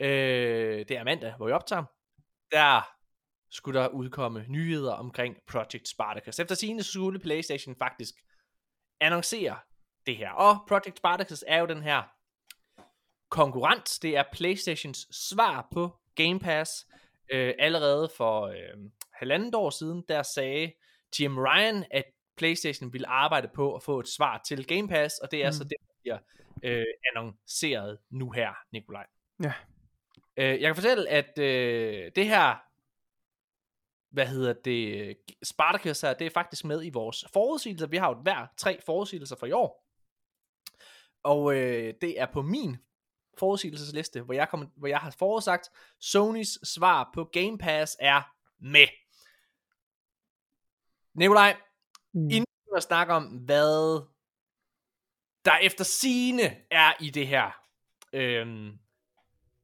øh, 0.00 0.78
det 0.88 0.90
er 0.90 1.04
mandag, 1.04 1.34
hvor 1.36 1.46
vi 1.46 1.52
optager, 1.52 1.84
der 2.52 2.88
skulle 3.50 3.80
der 3.80 3.88
udkomme 3.88 4.44
nyheder 4.48 4.92
omkring 4.92 5.36
Project 5.46 5.88
Spartacus. 5.88 6.38
Efter 6.38 6.54
sigende 6.54 6.82
skulle 6.82 7.20
Playstation 7.20 7.76
faktisk 7.78 8.14
annoncere 9.00 9.56
det 10.06 10.16
her. 10.16 10.30
Og 10.30 10.56
Project 10.68 10.96
Spartacus 10.96 11.44
er 11.46 11.58
jo 11.58 11.66
den 11.66 11.82
her 11.82 12.02
konkurrent. 13.28 13.98
Det 14.02 14.16
er 14.16 14.24
PlayStations 14.32 15.06
svar 15.10 15.68
på 15.72 15.96
Game 16.14 16.40
Pass. 16.40 16.86
Øh, 17.32 17.54
allerede 17.58 18.10
for 18.16 18.46
øh, 18.46 18.90
halvandet 19.12 19.54
år 19.54 19.70
siden, 19.70 20.04
der 20.08 20.22
sagde 20.22 20.72
Jim 21.20 21.38
Ryan, 21.38 21.84
at 21.90 22.04
PlayStation 22.36 22.92
ville 22.92 23.08
arbejde 23.08 23.48
på 23.54 23.74
at 23.74 23.82
få 23.82 24.00
et 24.00 24.08
svar 24.08 24.42
til 24.46 24.66
Game 24.66 24.88
Pass, 24.88 25.18
og 25.18 25.30
det 25.30 25.44
er 25.44 25.48
mm. 25.48 25.52
så 25.52 25.64
det, 25.64 25.76
der 25.80 25.94
bliver 26.02 26.18
øh, 26.62 26.84
annonceret 27.10 27.98
nu 28.10 28.30
her, 28.30 28.54
Nikolaj. 28.72 29.06
Ja. 29.42 29.52
Øh, 30.36 30.60
jeg 30.60 30.68
kan 30.68 30.74
fortælle, 30.74 31.08
at 31.08 31.38
øh, 31.38 32.10
det 32.16 32.26
her, 32.26 32.56
hvad 34.14 34.26
hedder 34.26 34.52
det, 34.52 35.16
Spartacus 35.42 36.00
her, 36.00 36.14
det 36.14 36.26
er 36.26 36.30
faktisk 36.30 36.64
med 36.64 36.84
i 36.84 36.90
vores 36.90 37.24
forudsigelser. 37.32 37.86
Vi 37.86 37.96
har 37.96 38.08
jo 38.08 38.14
hver 38.22 38.46
tre 38.58 38.80
forudsigelser 38.86 39.36
for 39.36 39.46
i 39.46 39.52
år. 39.52 39.86
Og 41.22 41.56
øh, 41.56 41.94
det 42.00 42.20
er 42.20 42.26
på 42.26 42.42
min 42.42 42.76
forudsigelsesliste, 43.40 44.20
hvor 44.20 44.34
jeg, 44.34 44.48
kommer, 44.48 44.66
hvor 44.76 44.88
jeg 44.88 44.98
har 44.98 45.10
forudsagt, 45.18 45.68
Sonys 46.00 46.68
svar 46.68 47.10
på 47.14 47.24
Game 47.24 47.58
Pass 47.58 47.96
er 48.00 48.22
med. 48.58 48.86
Nikolaj, 51.14 51.56
Mm. 52.12 52.24
inden 52.24 52.46
vi 52.64 52.76
at 52.76 52.82
snakke 52.82 53.12
om, 53.12 53.24
hvad 53.24 54.02
der 55.44 55.58
efter 55.62 55.84
sine 55.84 56.42
er 56.70 56.92
i 57.00 57.10
det 57.10 57.26
her, 57.26 57.50
øhm, 58.12 58.78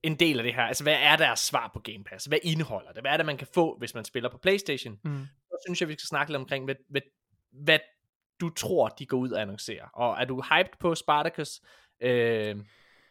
en 0.03 0.15
del 0.17 0.39
af 0.39 0.43
det 0.45 0.55
her, 0.55 0.63
altså 0.63 0.85
hvad 0.85 0.97
er 1.01 1.17
deres 1.17 1.41
svar 1.41 1.71
på 1.75 1.81
Game 1.81 2.05
Pass? 2.05 2.25
Hvad 2.25 2.39
indeholder 2.43 2.93
det? 2.93 3.03
Hvad 3.03 3.11
er 3.11 3.17
det, 3.17 3.27
man 3.27 3.37
kan 3.39 3.47
få, 3.55 3.79
hvis 3.79 3.95
man 3.95 4.05
spiller 4.05 4.31
på 4.31 4.39
Playstation? 4.39 5.01
Mm. 5.05 5.27
Så 5.41 5.57
synes 5.67 5.81
jeg, 5.81 5.89
vi 5.89 5.93
skal 5.93 6.07
snakke 6.07 6.33
lidt 6.33 6.41
omkring, 6.41 6.65
hvad, 6.65 6.75
hvad, 6.89 7.01
hvad 7.51 7.79
du 8.41 8.51
tror, 8.51 8.89
de 8.89 9.07
går 9.07 9.17
ud 9.19 9.31
og 9.31 9.41
annoncerer. 9.41 9.89
Og 9.89 10.21
er 10.21 10.25
du 10.25 10.43
hyped 10.43 10.79
på 10.81 10.95
Spartacus? 10.95 11.61
Øh, 12.01 12.57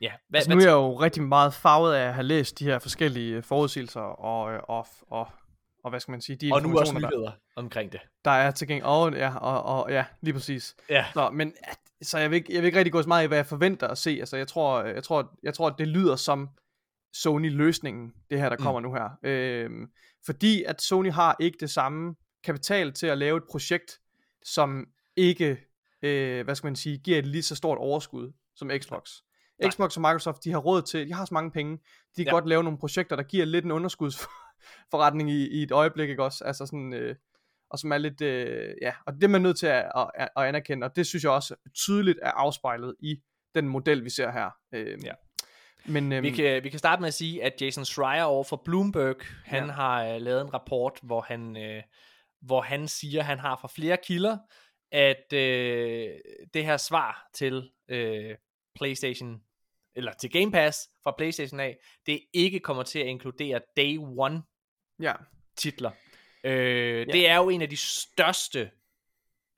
ja, 0.05 0.11
hvad, 0.29 0.37
Altså, 0.39 0.49
nu 0.51 0.57
er 0.57 0.61
jeg 0.61 0.71
jo 0.71 0.99
rigtig 0.99 1.23
meget 1.23 1.53
farvet 1.53 1.93
af 1.93 2.07
at 2.07 2.13
have 2.13 2.23
læst 2.23 2.59
de 2.59 2.65
her 2.65 2.79
forskellige 2.79 3.41
forudsigelser 3.41 4.01
og, 4.01 4.53
øh, 4.53 4.59
og, 4.63 4.87
og, 5.09 5.27
og 5.83 5.89
hvad 5.89 5.99
skal 5.99 6.11
man 6.11 6.21
sige, 6.21 6.35
de 6.35 6.51
og 6.53 6.61
nu 6.61 6.69
også 6.79 6.91
informationer, 6.91 7.09
der, 7.09 7.17
nyheder 7.17 7.31
omkring 7.55 7.91
det. 7.91 7.99
der 8.25 8.31
er 8.31 8.51
tilgængelige. 8.51 8.89
Og, 8.91 9.13
ja, 9.13 9.37
og, 9.37 9.63
og, 9.83 9.91
ja, 9.91 10.05
lige 10.21 10.33
præcis. 10.33 10.75
Ja, 10.89 11.05
Nå, 11.15 11.29
men 11.29 11.53
så 12.01 12.17
jeg 12.17 12.29
vil, 12.31 12.35
ikke, 12.35 12.53
jeg 12.53 12.61
vil 12.61 12.65
ikke 12.65 12.77
rigtig 12.77 12.91
gå 12.91 13.01
så 13.01 13.07
meget 13.07 13.23
i, 13.23 13.27
hvad 13.27 13.37
jeg 13.37 13.45
forventer 13.45 13.87
at 13.87 13.97
se. 13.97 14.17
Altså, 14.19 14.37
jeg 14.37 14.47
tror, 14.47 14.83
jeg 14.83 15.03
tror, 15.03 15.37
jeg 15.43 15.53
tror, 15.53 15.67
at 15.67 15.75
det 15.77 15.87
lyder 15.87 16.15
som 16.15 16.49
Sony-løsningen, 17.13 18.13
det 18.29 18.39
her, 18.39 18.49
der 18.49 18.57
Mm. 18.57 18.63
kommer 18.63 18.79
nu 18.81 18.93
her. 18.93 19.09
Øhm, 19.23 19.87
fordi 20.25 20.63
at 20.63 20.81
Sony 20.81 21.11
har 21.11 21.35
ikke 21.39 21.57
det 21.59 21.69
samme 21.69 22.15
kapital 22.43 22.93
til 22.93 23.07
at 23.07 23.17
lave 23.17 23.37
et 23.37 23.43
projekt, 23.51 23.99
som 24.43 24.87
ikke, 25.15 25.57
øh, 26.01 26.43
hvad 26.45 26.55
skal 26.55 26.67
man 26.67 26.75
sige, 26.75 26.97
giver 26.97 27.19
et 27.19 27.25
lige 27.25 27.43
så 27.43 27.55
stort 27.55 27.77
overskud 27.77 28.31
som 28.55 28.71
Xbox. 28.77 29.09
Nej. 29.61 29.71
Xbox 29.71 29.95
og 29.97 30.01
Microsoft, 30.01 30.43
de 30.43 30.51
har 30.51 30.59
råd 30.59 30.81
til, 30.81 31.07
de 31.07 31.13
har 31.13 31.25
så 31.25 31.33
mange 31.33 31.51
penge, 31.51 31.77
de 32.17 32.23
kan 32.23 32.25
Ja. 32.25 32.31
godt 32.31 32.47
lave 32.47 32.63
nogle 32.63 32.79
projekter, 32.79 33.15
der 33.15 33.23
giver 33.23 33.45
lidt 33.45 33.65
en 33.65 33.71
underskudsforretning 33.71 35.31
i, 35.31 35.47
i 35.59 35.63
et 35.63 35.71
øjeblik, 35.71 36.09
ikke 36.09 36.23
også? 36.23 36.43
Altså 36.43 36.65
sådan, 36.65 36.93
øh, 36.93 37.15
og 37.69 37.79
som 37.79 37.91
er 37.91 37.97
lidt, 37.97 38.21
øh, 38.21 38.73
ja, 38.81 38.93
og 39.05 39.13
det 39.13 39.23
er 39.23 39.27
man 39.27 39.41
nødt 39.41 39.59
til 39.59 39.67
at, 39.67 39.91
at, 39.95 40.29
at 40.37 40.43
anerkende, 40.43 40.85
og 40.85 40.95
det 40.95 41.07
synes 41.07 41.23
jeg 41.23 41.31
også 41.31 41.55
tydeligt 41.73 42.19
er 42.21 42.31
afspejlet 42.31 42.95
i 42.99 43.15
den 43.55 43.67
model, 43.67 44.03
vi 44.05 44.09
ser 44.09 44.31
her. 44.31 44.49
Øh, 44.73 44.97
Ja. 45.05 45.13
Men, 45.87 46.11
øhm, 46.11 46.23
vi 46.23 46.31
kan, 46.31 46.63
vi 46.63 46.69
kan 46.69 46.79
starte 46.79 46.99
med 47.01 47.07
at 47.07 47.13
sige, 47.13 47.43
at 47.43 47.61
Jason 47.61 47.85
Schreier 47.85 48.23
over 48.23 48.43
for 48.43 48.61
Bloomberg, 48.65 49.15
han 49.45 49.65
Ja. 49.65 49.71
har 49.71 50.05
øh, 50.05 50.21
lavet 50.21 50.41
en 50.41 50.53
rapport, 50.53 50.99
hvor 51.03 51.21
han, 51.21 51.57
øh, 51.57 51.83
hvor 52.41 52.61
han 52.61 52.87
siger, 52.87 53.19
at 53.19 53.25
han 53.25 53.39
har 53.39 53.57
fra 53.61 53.67
flere 53.75 53.97
kilder, 54.03 54.37
at 54.91 55.33
øh, 55.33 56.09
det 56.53 56.65
her 56.65 56.77
svar 56.77 57.27
til 57.33 57.71
øh, 57.89 58.35
PlayStation, 58.75 59.41
eller 59.95 60.13
til 60.13 60.31
Game 60.31 60.51
Pass 60.51 60.89
fra 61.03 61.13
PlayStation 61.17 61.59
af, 61.59 61.77
det 62.05 62.19
ikke 62.33 62.59
kommer 62.59 62.83
til 62.83 62.99
at 62.99 63.05
inkludere 63.05 63.61
Day 63.77 63.97
One 63.99 64.43
ja, 64.99 65.13
titler. 65.57 65.91
Øh, 66.43 66.99
Ja. 66.99 67.03
Det 67.13 67.29
er 67.29 67.35
jo 67.35 67.49
en 67.49 67.61
af 67.61 67.69
de 67.69 67.77
største 67.77 68.71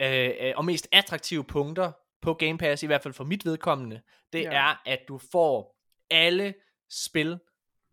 øh, 0.02 0.30
øh, 0.42 0.54
og 0.56 0.66
mest 0.66 0.88
attraktive 0.92 1.44
punkter 1.44 1.92
på 2.22 2.34
Game 2.34 2.58
Pass, 2.58 2.84
i 2.84 2.86
hvert 2.86 3.04
fald 3.04 3.14
for 3.14 3.24
mit 3.24 3.46
vedkommende, 3.46 4.02
det 4.34 4.42
Ja. 4.44 4.52
er, 4.54 4.82
at 4.86 5.00
du 5.08 5.18
får 5.32 5.78
alle 6.12 6.54
spil, 6.90 7.40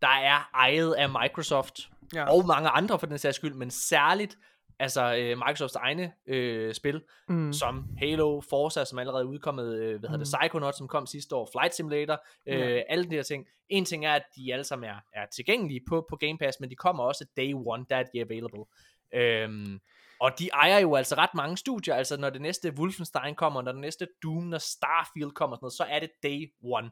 der 0.03 0.09
er 0.09 0.51
ejet 0.55 0.95
af 0.95 1.09
Microsoft, 1.09 1.91
ja. 2.15 2.25
og 2.31 2.47
mange 2.47 2.69
andre 2.69 2.99
for 2.99 3.07
den 3.07 3.19
sags 3.19 3.37
skyld, 3.37 3.55
men 3.55 3.71
særligt 3.71 4.39
altså 4.79 5.17
øh, 5.17 5.39
Microsofts 5.39 5.77
egne 5.77 6.13
øh, 6.27 6.75
spil, 6.75 7.03
mm, 7.29 7.53
som 7.53 7.85
Halo, 7.99 8.41
Forza, 8.41 8.85
som 8.85 8.99
allerede 8.99 9.23
er 9.23 9.27
udkommet, 9.29 9.75
øh, 9.79 9.99
hvad 10.01 10.09
hedder 10.11 10.25
det, 10.25 10.35
Mm. 10.35 10.39
Psychonaut, 10.41 10.77
som 10.77 10.89
kom 10.89 11.07
sidste 11.07 11.37
år, 11.37 11.49
Flight 11.53 11.75
Simulator, 11.75 12.23
øh, 12.47 12.59
Ja. 12.61 12.83
alle 12.89 13.05
de 13.05 13.11
her 13.15 13.23
ting. 13.23 13.47
En 13.69 13.85
ting 13.85 14.07
er, 14.07 14.13
at 14.13 14.23
de 14.37 14.53
alle 14.53 14.65
sammen 14.65 14.91
er, 14.91 14.97
er 15.13 15.27
tilgængelige 15.27 15.81
på, 15.89 16.07
på 16.11 16.17
Game 16.17 16.39
Pass, 16.39 16.61
men 16.61 16.71
de 16.71 16.77
kommer 16.77 17.05
også 17.05 17.25
day 17.37 17.53
one, 17.55 17.85
der 17.91 17.97
er 17.97 18.03
de 18.03 18.21
available. 18.21 18.65
Øhm, 19.15 19.81
og 20.21 20.39
de 20.39 20.49
ejer 20.49 20.79
jo 20.79 20.95
altså 20.95 21.15
ret 21.15 21.35
mange 21.35 21.57
studier, 21.57 21.95
altså 21.95 22.17
når 22.17 22.31
det 22.31 22.41
næste 22.41 22.73
Wolfenstein 22.79 23.35
kommer, 23.35 23.63
når 23.63 23.73
det 23.73 23.81
næste 23.81 24.09
Doom, 24.23 24.43
når 24.43 24.59
Starfield 24.59 25.31
kommer, 25.31 25.57
og 25.57 25.59
sådan 25.59 25.65
noget, 25.65 25.73
så 25.73 25.85
er 25.85 26.01
det 26.01 26.11
day 26.23 26.53
one. 26.63 26.91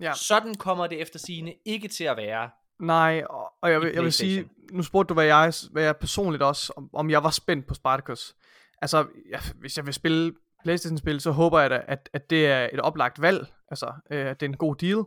Ja. 0.00 0.12
Sådan 0.14 0.54
kommer 0.54 0.86
det 0.86 1.00
efter 1.00 1.18
sine 1.18 1.54
ikke 1.64 1.88
til 1.88 2.04
at 2.04 2.16
være. 2.16 2.50
Nej, 2.80 3.22
og, 3.62 3.70
jeg, 3.70 3.80
vil, 3.80 3.92
jeg 3.94 4.02
vil 4.02 4.12
sige, 4.12 4.48
nu 4.72 4.82
spurgte 4.82 5.08
du, 5.08 5.14
hvad 5.14 5.24
jeg, 5.24 5.52
hvad 5.72 5.82
jeg 5.82 5.96
personligt 5.96 6.42
også, 6.42 6.72
om, 6.76 6.90
om 6.92 7.10
jeg 7.10 7.22
var 7.22 7.30
spændt 7.30 7.66
på 7.66 7.74
Spartacus. 7.74 8.34
Altså, 8.82 9.06
ja, 9.32 9.38
hvis 9.60 9.76
jeg 9.76 9.86
vil 9.86 9.94
spille 9.94 10.32
Playstation-spil, 10.62 11.20
så 11.20 11.30
håber 11.30 11.60
jeg 11.60 11.70
da, 11.70 11.82
at, 11.88 12.08
at 12.12 12.30
det 12.30 12.46
er 12.46 12.68
et 12.72 12.80
oplagt 12.80 13.22
valg, 13.22 13.46
altså, 13.70 13.92
øh, 14.12 14.26
at 14.26 14.40
det 14.40 14.46
er 14.46 14.50
en 14.50 14.56
god 14.56 14.76
deal. 14.76 15.04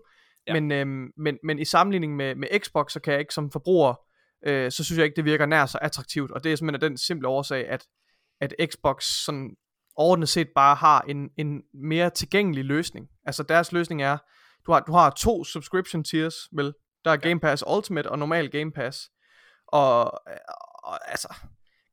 Ja. 0.47 0.53
Men, 0.53 0.71
øhm, 0.71 1.11
men, 1.17 1.37
men 1.43 1.59
i 1.59 1.65
sammenligning 1.65 2.15
med, 2.15 2.35
med 2.35 2.47
Xbox, 2.59 2.91
så 2.91 2.99
kan 2.99 3.11
jeg 3.11 3.19
ikke 3.19 3.33
som 3.33 3.51
forbruger, 3.51 3.95
øh, 4.45 4.71
så 4.71 4.83
synes 4.83 4.97
jeg 4.97 5.05
ikke, 5.05 5.15
det 5.15 5.25
virker 5.25 5.45
nær 5.45 5.65
så 5.65 5.79
attraktivt, 5.81 6.31
og 6.31 6.43
det 6.43 6.51
er 6.51 6.55
simpelthen 6.55 6.83
af 6.83 6.89
den 6.89 6.97
simple 6.97 7.27
årsag, 7.27 7.67
at, 7.67 7.85
at 8.41 8.53
Xbox 8.71 9.03
sådan 9.03 9.55
overordnet 9.95 10.29
set 10.29 10.47
bare 10.55 10.75
har 10.75 11.01
en, 11.01 11.29
en 11.37 11.61
mere 11.73 12.09
tilgængelig 12.09 12.65
løsning. 12.65 13.07
Altså 13.25 13.43
deres 13.43 13.71
løsning 13.71 14.03
er, 14.03 14.17
du 14.65 14.71
har, 14.71 14.79
du 14.79 14.91
har 14.91 15.09
to 15.09 15.43
subscription 15.43 16.03
tiers, 16.03 16.35
vel? 16.51 16.73
Der 17.05 17.11
er 17.11 17.17
Game 17.17 17.39
Pass 17.39 17.63
Ultimate 17.67 18.11
og 18.11 18.19
normal 18.19 18.49
Game 18.49 18.71
Pass. 18.71 19.11
Og, 19.67 20.03
og 20.83 21.11
altså, 21.11 21.33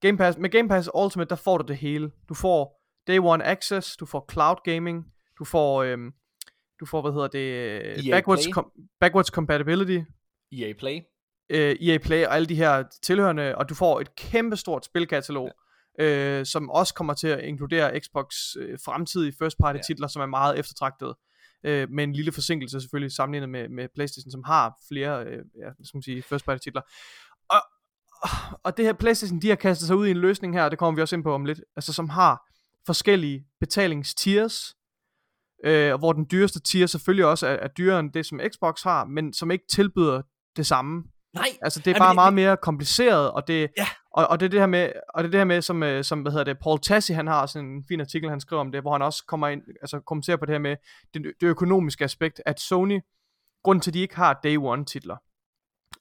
Game 0.01 0.19
Pass, 0.19 0.39
med 0.39 0.51
Game 0.51 0.69
Pass 0.69 0.91
Ultimate, 0.95 1.29
der 1.29 1.37
får 1.37 1.59
du 1.59 1.65
det 1.69 1.77
hele. 1.77 2.11
Du 2.29 2.35
får 2.35 2.81
Day 3.07 3.19
One 3.23 3.45
Access, 3.45 3.97
du 3.97 4.07
får 4.07 4.27
Cloud 4.33 4.57
Gaming, 4.65 5.05
du 5.39 5.45
får, 5.45 5.83
øhm, 5.83 6.13
du 6.81 6.87
får, 6.87 7.01
hvad 7.01 7.13
hedder 7.13 7.29
det, 7.29 8.07
EA 8.09 8.17
backwards, 8.17 8.45
Play. 8.47 8.53
com- 8.65 8.97
backwards 9.01 9.29
Compatibility, 9.29 9.99
EA 10.53 10.73
Play. 10.79 11.01
øh, 11.51 11.77
EA 11.81 11.99
Play 11.99 12.27
og 12.27 12.35
alle 12.35 12.47
de 12.47 12.55
her 12.55 12.85
tilhørende, 13.03 13.57
og 13.57 13.69
du 13.69 13.75
får 13.75 14.01
et 14.01 14.15
kæmpestort 14.17 14.85
spilkatalog, 14.85 15.51
ja. 15.99 16.05
øh, 16.39 16.47
som 16.47 16.71
også 16.71 16.95
kommer 16.95 17.15
til 17.15 17.29
at 17.29 17.41
inkludere 17.41 18.01
Xbox 18.01 18.35
øh, 18.59 18.79
fremtidige 18.85 19.33
first 19.39 19.57
party 19.59 19.77
Ja. 19.77 19.83
titler, 19.83 20.09
som 20.09 20.23
er 20.23 20.27
meget 20.27 20.59
eftertragtede. 20.59 21.15
Øh, 21.65 21.91
med 21.91 22.05
en 22.05 22.13
lille 22.13 22.33
forsinkelse 22.33 22.81
selvfølgelig 22.81 23.13
sammenlignet 23.13 23.49
med, 23.49 23.69
med 23.69 23.89
Playstation, 23.95 24.31
som 24.31 24.45
har 24.45 24.75
flere 24.89 25.25
øh, 25.25 25.45
ja, 25.59 25.71
skal 25.85 25.97
man 25.97 26.03
sige, 26.03 26.23
first 26.23 26.45
party 26.45 26.63
titler. 26.63 26.83
Og, 27.51 27.63
og 28.65 28.77
det 28.77 28.85
her 28.85 28.93
Playstation, 28.93 29.43
de 29.43 29.49
har 29.49 29.57
kastet 29.57 29.87
sig 29.87 29.97
ud 29.97 30.07
i 30.07 30.11
en 30.11 30.17
løsning 30.17 30.55
her, 30.55 30.65
og 30.65 30.71
det 30.71 30.79
kommer 30.79 30.97
vi 30.97 31.03
også 31.03 31.17
ind 31.17 31.25
på 31.25 31.35
om 31.35 31.45
lidt, 31.45 31.61
altså 31.77 31.93
som 31.93 32.09
har 32.09 32.51
forskellige 32.87 33.47
betalingstiers, 33.61 34.75
øh, 35.65 35.95
hvor 35.95 36.13
den 36.13 36.27
dyreste 36.31 36.61
tier 36.61 36.87
selvfølgelig 36.87 37.27
også 37.27 37.47
er, 37.47 37.53
er 37.53 37.69
dyrere 37.69 38.01
end 38.01 38.13
det, 38.13 38.27
som 38.27 38.41
Xbox 38.53 38.83
har, 38.83 39.05
men 39.05 39.33
som 39.33 39.51
ikke 39.51 39.65
tilbyder 39.71 40.23
det 40.57 40.67
samme. 40.67 41.05
Nej, 41.35 41.45
Altså 41.63 41.79
det 41.81 41.87
er 41.87 41.91
Jamen, 41.91 42.01
bare 42.01 42.09
det- 42.09 42.15
meget 42.15 42.35
mere 42.35 42.57
kompliceret, 42.57 43.31
og 43.31 43.47
det, 43.49 43.71
Ja. 43.79 43.87
og, 44.13 44.27
og 44.27 44.41
det 44.41 44.47
er 44.47 44.51
det 44.51 44.61
her 44.61 44.67
med, 44.67 44.93
og 45.15 45.23
det 45.23 45.29
er 45.29 45.31
det 45.31 45.41
her 45.41 45.45
med, 45.45 45.63
som, 45.63 45.83
øh, 45.83 46.05
som 46.05 46.21
hvad 46.23 46.33
hedder 46.33 46.45
det, 46.45 46.59
Paul 46.63 46.79
Tassi, 46.81 47.13
han 47.13 47.27
har 47.27 47.47
sådan 47.47 47.69
en 47.69 47.85
fin 47.89 48.01
artikel, 48.01 48.31
han 48.31 48.41
skriver 48.41 48.61
om 48.61 48.73
det, 48.73 48.81
hvor 48.81 48.93
han 48.93 49.03
også 49.03 49.25
kommer 49.27 49.49
ind, 49.49 49.63
altså 49.81 50.01
kommenterer 50.01 50.37
på 50.37 50.47
det 50.47 50.53
her 50.55 50.59
med 50.59 50.77
det, 51.15 51.23
det 51.41 51.47
økonomiske 51.47 52.05
aspekt, 52.05 52.43
at 52.47 52.61
Sony, 52.61 53.01
grunden 53.65 53.81
til, 53.83 53.91
at 53.91 53.95
de 53.95 54.01
ikke 54.01 54.17
har 54.17 54.41
Day 54.45 54.57
One 54.57 54.85
titler, 54.85 55.17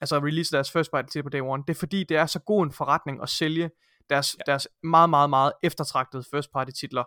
altså 0.00 0.18
release 0.18 0.56
deres 0.56 0.70
first 0.72 0.90
party 0.90 1.06
titler 1.06 1.22
på 1.22 1.28
Day 1.28 1.40
One, 1.40 1.62
det 1.68 1.74
er 1.74 1.78
fordi, 1.78 2.04
det 2.04 2.16
er 2.16 2.26
så 2.26 2.38
god 2.38 2.66
en 2.66 2.72
forretning 2.72 3.22
at 3.22 3.28
sælge 3.28 3.70
deres, 4.10 4.36
Ja. 4.38 4.52
deres 4.52 4.68
meget, 4.82 5.10
meget, 5.10 5.30
meget 5.30 5.52
eftertragtede 5.62 6.24
first 6.34 6.52
party 6.52 6.70
titler 6.80 7.04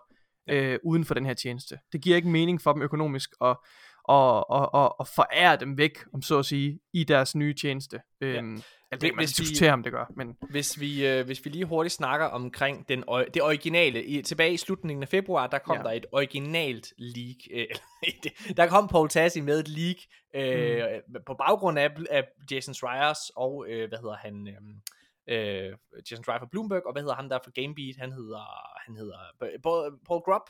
øh, 0.50 0.78
uden 0.84 1.04
for 1.04 1.14
den 1.14 1.26
her 1.26 1.34
tjeneste. 1.34 1.78
Det 1.92 2.00
giver 2.02 2.16
ikke 2.16 2.28
mening 2.28 2.62
for 2.62 2.72
dem 2.72 2.82
økonomisk 2.82 3.30
at, 3.44 3.56
og, 4.04 4.50
og, 4.50 4.74
og, 4.74 5.00
og 5.00 5.06
forære 5.08 5.56
dem 5.56 5.78
væk, 5.78 5.98
om 6.14 6.22
så 6.22 6.38
at 6.38 6.46
sige, 6.46 6.80
i 6.92 7.04
deres 7.04 7.34
nye 7.36 7.54
tjeneste. 7.54 8.00
Øhm, 8.20 8.54
ja. 8.56 8.62
Det 8.92 9.00
kan 9.00 9.14
man 9.16 9.22
Hvis 9.24 9.38
vi- 9.38 9.44
diskutere, 9.44 9.72
om 9.72 9.82
det 9.82 9.92
gør, 9.92 10.04
men 10.16 10.36
Hvis 10.50 10.80
vi, 10.80 11.06
øh, 11.06 11.26
hvis 11.26 11.44
vi 11.44 11.50
lige 11.50 11.64
hurtigt 11.64 11.94
snakker 11.94 12.26
omkring 12.26 12.88
den, 12.88 12.98
ø- 12.98 13.24
det 13.34 13.42
originale, 13.42 14.04
i, 14.04 14.22
tilbage 14.22 14.52
i 14.52 14.56
slutningen 14.56 15.02
af 15.02 15.08
februar, 15.08 15.46
der 15.46 15.58
kom 15.58 15.76
Ja. 15.76 15.82
der 15.82 15.90
et 15.90 16.06
originalt 16.12 16.92
leak, 16.98 17.36
øh, 17.52 17.66
der 18.56 18.66
kom 18.68 18.88
Paul 18.88 19.08
Tassi 19.08 19.40
med 19.40 19.60
et 19.60 19.68
leak, 19.68 19.96
øh, 20.34 20.84
mm. 21.08 21.14
på 21.26 21.34
baggrund 21.34 21.78
af, 21.78 21.90
af 22.10 22.24
Jason 22.50 22.74
Schreiers 22.74 23.30
og, 23.36 23.64
øh, 23.68 23.88
hvad 23.88 23.98
hedder 23.98 24.16
han, 24.16 24.48
øh, 24.48 25.64
øh, 25.68 25.72
Jason 26.10 26.24
Schreier 26.24 26.38
fra 26.40 26.48
Bloomberg, 26.50 26.86
og 26.86 26.92
hvad 26.92 27.02
hedder 27.02 27.14
han 27.14 27.30
der 27.30 27.38
for 27.44 27.50
Gamebeat, 27.50 27.96
han 27.98 28.12
hedder, 28.12 28.44
han 28.86 28.96
hedder, 28.96 29.18
Paul, 29.62 29.92
Paul 30.06 30.20
Grubb? 30.20 30.46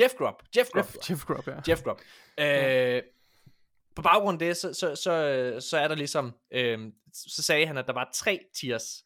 Jeff 0.00 0.14
Grubb, 0.14 0.42
Jeff 0.56 0.70
Grubb. 0.70 0.86
Jeff, 0.86 1.10
Jeff 1.10 1.24
Grubb, 1.24 1.48
ja. 1.48 1.60
Jeff 1.68 1.82
Grubb. 1.82 2.00
Øh, 2.40 3.02
på 3.96 4.02
baggrund 4.02 4.42
af 4.42 4.48
det, 4.48 4.56
så, 4.56 4.72
så, 4.74 4.94
så, 4.96 5.66
så 5.70 5.78
er 5.78 5.88
der 5.88 5.94
ligesom, 5.94 6.34
øh, 6.52 6.78
så 7.12 7.42
sagde 7.42 7.66
han, 7.66 7.78
at 7.78 7.86
der 7.86 7.92
var 7.92 8.10
tre 8.14 8.40
tiers, 8.60 9.04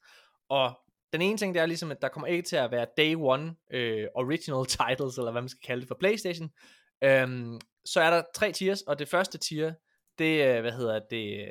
og 0.48 0.78
den 1.12 1.22
ene 1.22 1.38
ting, 1.38 1.54
det 1.54 1.62
er 1.62 1.66
ligesom, 1.66 1.90
at 1.90 2.02
der 2.02 2.08
kommer 2.08 2.26
ikke 2.26 2.42
til 2.42 2.56
at 2.56 2.70
være 2.70 2.86
day 2.96 3.14
one 3.18 3.54
øh, 3.70 4.06
original 4.14 4.66
titles, 4.76 5.18
eller 5.18 5.32
hvad 5.32 5.42
man 5.42 5.48
skal 5.48 5.66
kalde 5.66 5.80
det 5.80 5.88
for 5.88 5.96
Playstation. 6.00 6.50
Øhm, 7.04 7.60
så 7.84 8.00
er 8.00 8.10
der 8.10 8.22
tre 8.34 8.52
tiers, 8.52 8.82
og 8.82 8.98
det 8.98 9.08
første 9.08 9.38
tier, 9.38 9.74
det 10.18 10.42
er, 10.42 10.60
hvad 10.60 10.72
hedder 10.72 11.00
det, 11.10 11.40
øh, 11.40 11.48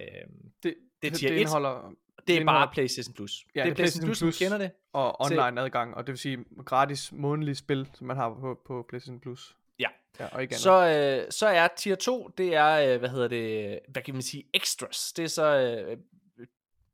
Det, 0.64 0.76
Det 1.02 1.12
det, 1.12 1.14
tier 1.20 1.30
det 1.30 1.36
et. 1.38 1.42
indeholder 1.42 1.92
det 2.28 2.42
er 2.42 2.46
bare 2.46 2.70
PlayStation 2.74 3.14
Plus. 3.14 3.46
Ja, 3.56 3.64
det 3.64 3.72
er 3.72 3.76
PlayStation 3.76 4.08
Plus, 4.08 4.20
Plus, 4.20 4.38
kender 4.38 4.58
det. 4.58 4.72
og 4.94 5.22
online 5.22 5.62
adgang, 5.62 5.96
og 5.96 6.08
det 6.08 6.12
vil 6.12 6.20
sige 6.20 6.46
gratis 6.66 7.12
månedlige 7.12 7.56
spil, 7.56 7.90
som 7.94 8.08
man 8.08 8.18
har 8.18 8.30
på, 8.30 8.60
på 8.68 8.86
PlayStation 8.90 9.20
Plus. 9.20 9.56
Ja. 9.80 9.88
Ja, 10.20 10.28
og 10.32 10.42
ikke. 10.42 10.56
Så, 10.56 10.88
øh, 10.88 11.32
så 11.32 11.48
er 11.48 11.68
tier 11.78 11.96
2, 11.96 12.30
det 12.38 12.56
er, 12.56 12.94
øh, 12.94 13.00
hvad 13.00 13.10
hedder 13.10 13.28
det, 13.28 13.80
hvad 13.90 14.02
kan 14.02 14.14
man 14.14 14.24
sige, 14.24 14.44
extras. 14.54 15.14
Det 15.14 15.24
er 15.24 15.30
så, 15.30 15.58
øh, 15.58 15.98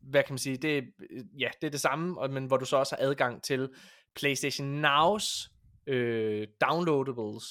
hvad 0.02 0.24
kan 0.24 0.34
man 0.34 0.38
sige, 0.38 0.58
det 0.58 0.78
er, 0.78 0.82
ja, 1.40 1.50
det 1.62 1.68
er 1.68 1.72
det 1.72 1.82
samme, 1.82 2.28
men 2.30 2.46
hvor 2.46 2.58
du 2.58 2.66
så 2.66 2.78
også 2.78 2.96
har 3.00 3.06
adgang 3.06 3.44
til 3.44 3.70
PlayStation 4.16 4.86
Now's 4.86 5.50
øh, 5.88 6.48
downloadables 6.62 7.46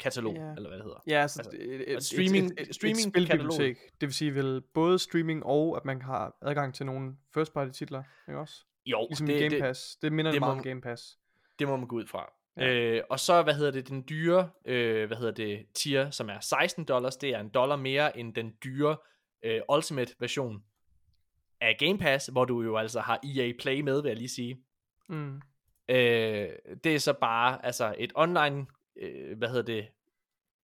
katalog, 0.00 0.34
Ja. 0.34 0.40
eller 0.56 0.68
hvad 0.68 0.78
det 0.78 0.84
hedder. 0.84 1.02
Ja, 1.06 1.22
altså, 1.22 1.40
Altså, 1.40 1.56
et, 1.60 1.92
et, 1.92 2.02
streaming- 2.02 2.52
et, 2.60 2.68
et, 2.68 2.74
streaming 2.74 3.06
et 3.06 3.12
spilbibliotek. 3.12 3.76
Det 4.00 4.06
vil 4.06 4.12
sige 4.14 4.34
vel 4.34 4.62
både 4.74 4.98
streaming 4.98 5.44
og 5.46 5.76
at 5.76 5.84
man 5.84 6.02
har 6.02 6.36
adgang 6.42 6.74
til 6.74 6.86
nogle 6.86 7.16
first 7.34 7.52
party 7.54 7.70
titler, 7.78 8.02
ikke 8.28 8.38
også? 8.40 8.64
Jo, 8.86 9.06
Ligesom 9.10 9.26
det, 9.26 9.34
det, 9.34 9.42
Game 9.42 9.54
det, 9.54 9.62
Pass. 9.62 9.96
Det 9.96 10.12
minder 10.12 10.30
det 10.30 10.34
det 10.34 10.40
meget 10.40 10.56
må- 10.56 10.58
om 10.60 10.64
Game 10.64 10.80
Pass. 10.80 11.18
det 11.58 11.68
må 11.68 11.76
man 11.76 11.88
gå 11.88 11.96
ud 11.96 12.06
fra. 12.06 12.32
Ja. 12.56 12.74
Øh, 12.74 13.02
og 13.10 13.20
så, 13.20 13.42
hvad 13.42 13.54
hedder 13.54 13.70
det, 13.70 13.88
den 13.88 14.04
dyre, 14.08 14.50
øh, 14.64 15.06
hvad 15.06 15.16
hedder 15.16 15.32
det, 15.32 15.66
tier, 15.74 16.10
som 16.10 16.28
er 16.28 16.40
16 16.40 16.84
dollars, 16.84 17.16
det 17.16 17.30
er 17.30 17.40
en 17.40 17.48
dollar 17.48 17.76
mere 17.76 18.18
end 18.18 18.34
den 18.34 18.52
dyre 18.64 18.96
øh, 19.44 19.60
Ultimate 19.72 20.14
version 20.20 20.62
af 21.60 21.76
Game 21.78 21.98
Pass, 21.98 22.26
hvor 22.26 22.44
du 22.44 22.62
jo 22.62 22.76
altså 22.76 23.00
har 23.00 23.20
EA 23.36 23.52
Play 23.60 23.80
med, 23.80 24.02
vil 24.02 24.08
jeg 24.08 24.16
lige 24.16 24.28
sige. 24.28 24.56
Mm. 25.08 25.36
Øh, 25.88 26.48
det 26.84 26.94
er 26.94 26.98
så 26.98 27.12
bare 27.12 27.64
altså 27.66 27.94
et 27.98 28.12
online, 28.14 28.66
øh, 28.96 29.38
hvad 29.38 29.48
hedder 29.48 29.62
det, 29.62 29.88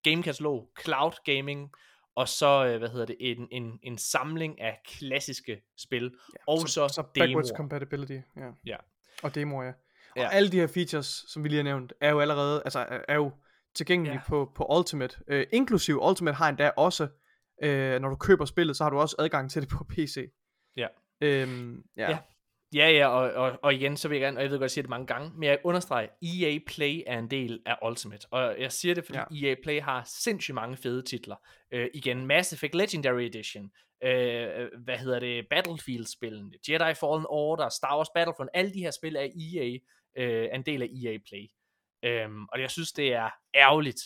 gamekatalog, 0.02 0.70
cloud 0.82 1.12
gaming, 1.24 1.70
og 2.14 2.28
så, 2.28 2.66
øh, 2.66 2.78
hvad 2.78 2.88
hedder 2.88 3.06
det, 3.06 3.16
en, 3.20 3.48
en, 3.50 3.78
en 3.82 3.98
samling 3.98 4.60
af 4.60 4.80
klassiske 4.84 5.62
spil, 5.78 6.02
ja, 6.04 6.38
og 6.46 6.68
så, 6.68 6.88
så 6.88 7.02
backwards 7.02 7.48
demoer. 7.48 7.56
compatibility. 7.56 8.18
Ja. 8.36 8.50
Ja. 8.66 8.76
Og 9.22 9.34
demoer, 9.34 9.64
ja. 9.64 9.70
Og 9.70 10.22
Ja. 10.22 10.28
alle 10.32 10.52
de 10.52 10.56
her 10.60 10.66
features, 10.66 11.24
som 11.28 11.44
vi 11.44 11.48
lige 11.48 11.56
har 11.56 11.64
nævnt, 11.64 11.92
er 12.00 12.10
jo 12.10 12.20
allerede, 12.20 12.62
altså 12.64 12.78
er- 12.78 13.00
er 13.08 13.14
jo 13.14 13.30
tilgængelige 13.74 14.14
Ja. 14.14 14.20
på, 14.28 14.52
på 14.54 14.66
Ultimate. 14.78 15.16
Øh, 15.28 15.46
inklusiv 15.52 16.00
Ultimate 16.02 16.34
har 16.36 16.48
endda 16.48 16.70
også, 16.76 17.08
øh, 17.62 18.00
når 18.00 18.08
du 18.08 18.16
køber 18.16 18.44
spillet, 18.44 18.76
så 18.76 18.84
har 18.84 18.90
du 18.90 18.98
også 18.98 19.16
adgang 19.18 19.50
til 19.50 19.62
det 19.62 19.68
på 19.70 19.84
PC. 19.84 20.30
Ja. 20.76 20.86
Øhm, 21.20 21.84
ja. 21.96 22.10
Ja. 22.10 22.18
Ja, 22.76 22.90
ja, 22.90 23.06
og, 23.06 23.32
og, 23.32 23.58
og 23.62 23.74
igen, 23.74 23.96
så 23.96 24.08
vil 24.08 24.16
jeg 24.16 24.22
gerne, 24.24 24.38
og 24.38 24.42
jeg 24.42 24.50
ved 24.50 24.58
godt, 24.58 24.62
jeg 24.62 24.70
siger 24.70 24.82
det 24.82 24.90
mange 24.90 25.06
gange, 25.06 25.30
men 25.34 25.42
jeg 25.42 25.58
understreger, 25.64 26.08
EA 26.22 26.58
Play 26.66 27.02
er 27.06 27.18
en 27.18 27.30
del 27.30 27.62
af 27.66 27.76
Ultimate, 27.86 28.26
og 28.30 28.60
jeg 28.60 28.72
siger 28.72 28.94
det, 28.94 29.04
fordi 29.04 29.18
ja. 29.30 29.50
EA 29.50 29.54
Play 29.62 29.80
har 29.80 30.02
sindssygt 30.06 30.54
mange 30.54 30.76
fede 30.76 31.02
titler. 31.02 31.36
Øh, 31.72 31.88
igen, 31.94 32.26
Mass 32.26 32.52
Effect 32.52 32.74
Legendary 32.74 33.20
Edition, 33.20 33.70
øh, 34.04 34.68
hvad 34.84 34.98
hedder 34.98 35.18
det, 35.18 35.46
Battlefield-spillene, 35.50 36.52
Jedi 36.68 36.94
Fallen 36.94 37.26
Order, 37.28 37.68
Star 37.68 37.96
Wars 37.96 38.10
Battlefront, 38.14 38.50
alle 38.54 38.74
de 38.74 38.80
her 38.80 38.90
spil 38.90 39.16
er 39.16 39.20
EA, 39.20 39.78
øh, 40.16 40.44
er 40.44 40.54
en 40.54 40.62
del 40.62 40.82
af 40.82 40.88
EA 41.04 41.18
Play. 41.28 41.46
Øhm, 42.04 42.44
og 42.52 42.60
jeg 42.60 42.70
synes, 42.70 42.92
det 42.92 43.14
er 43.14 43.30
ærgerligt, 43.54 44.00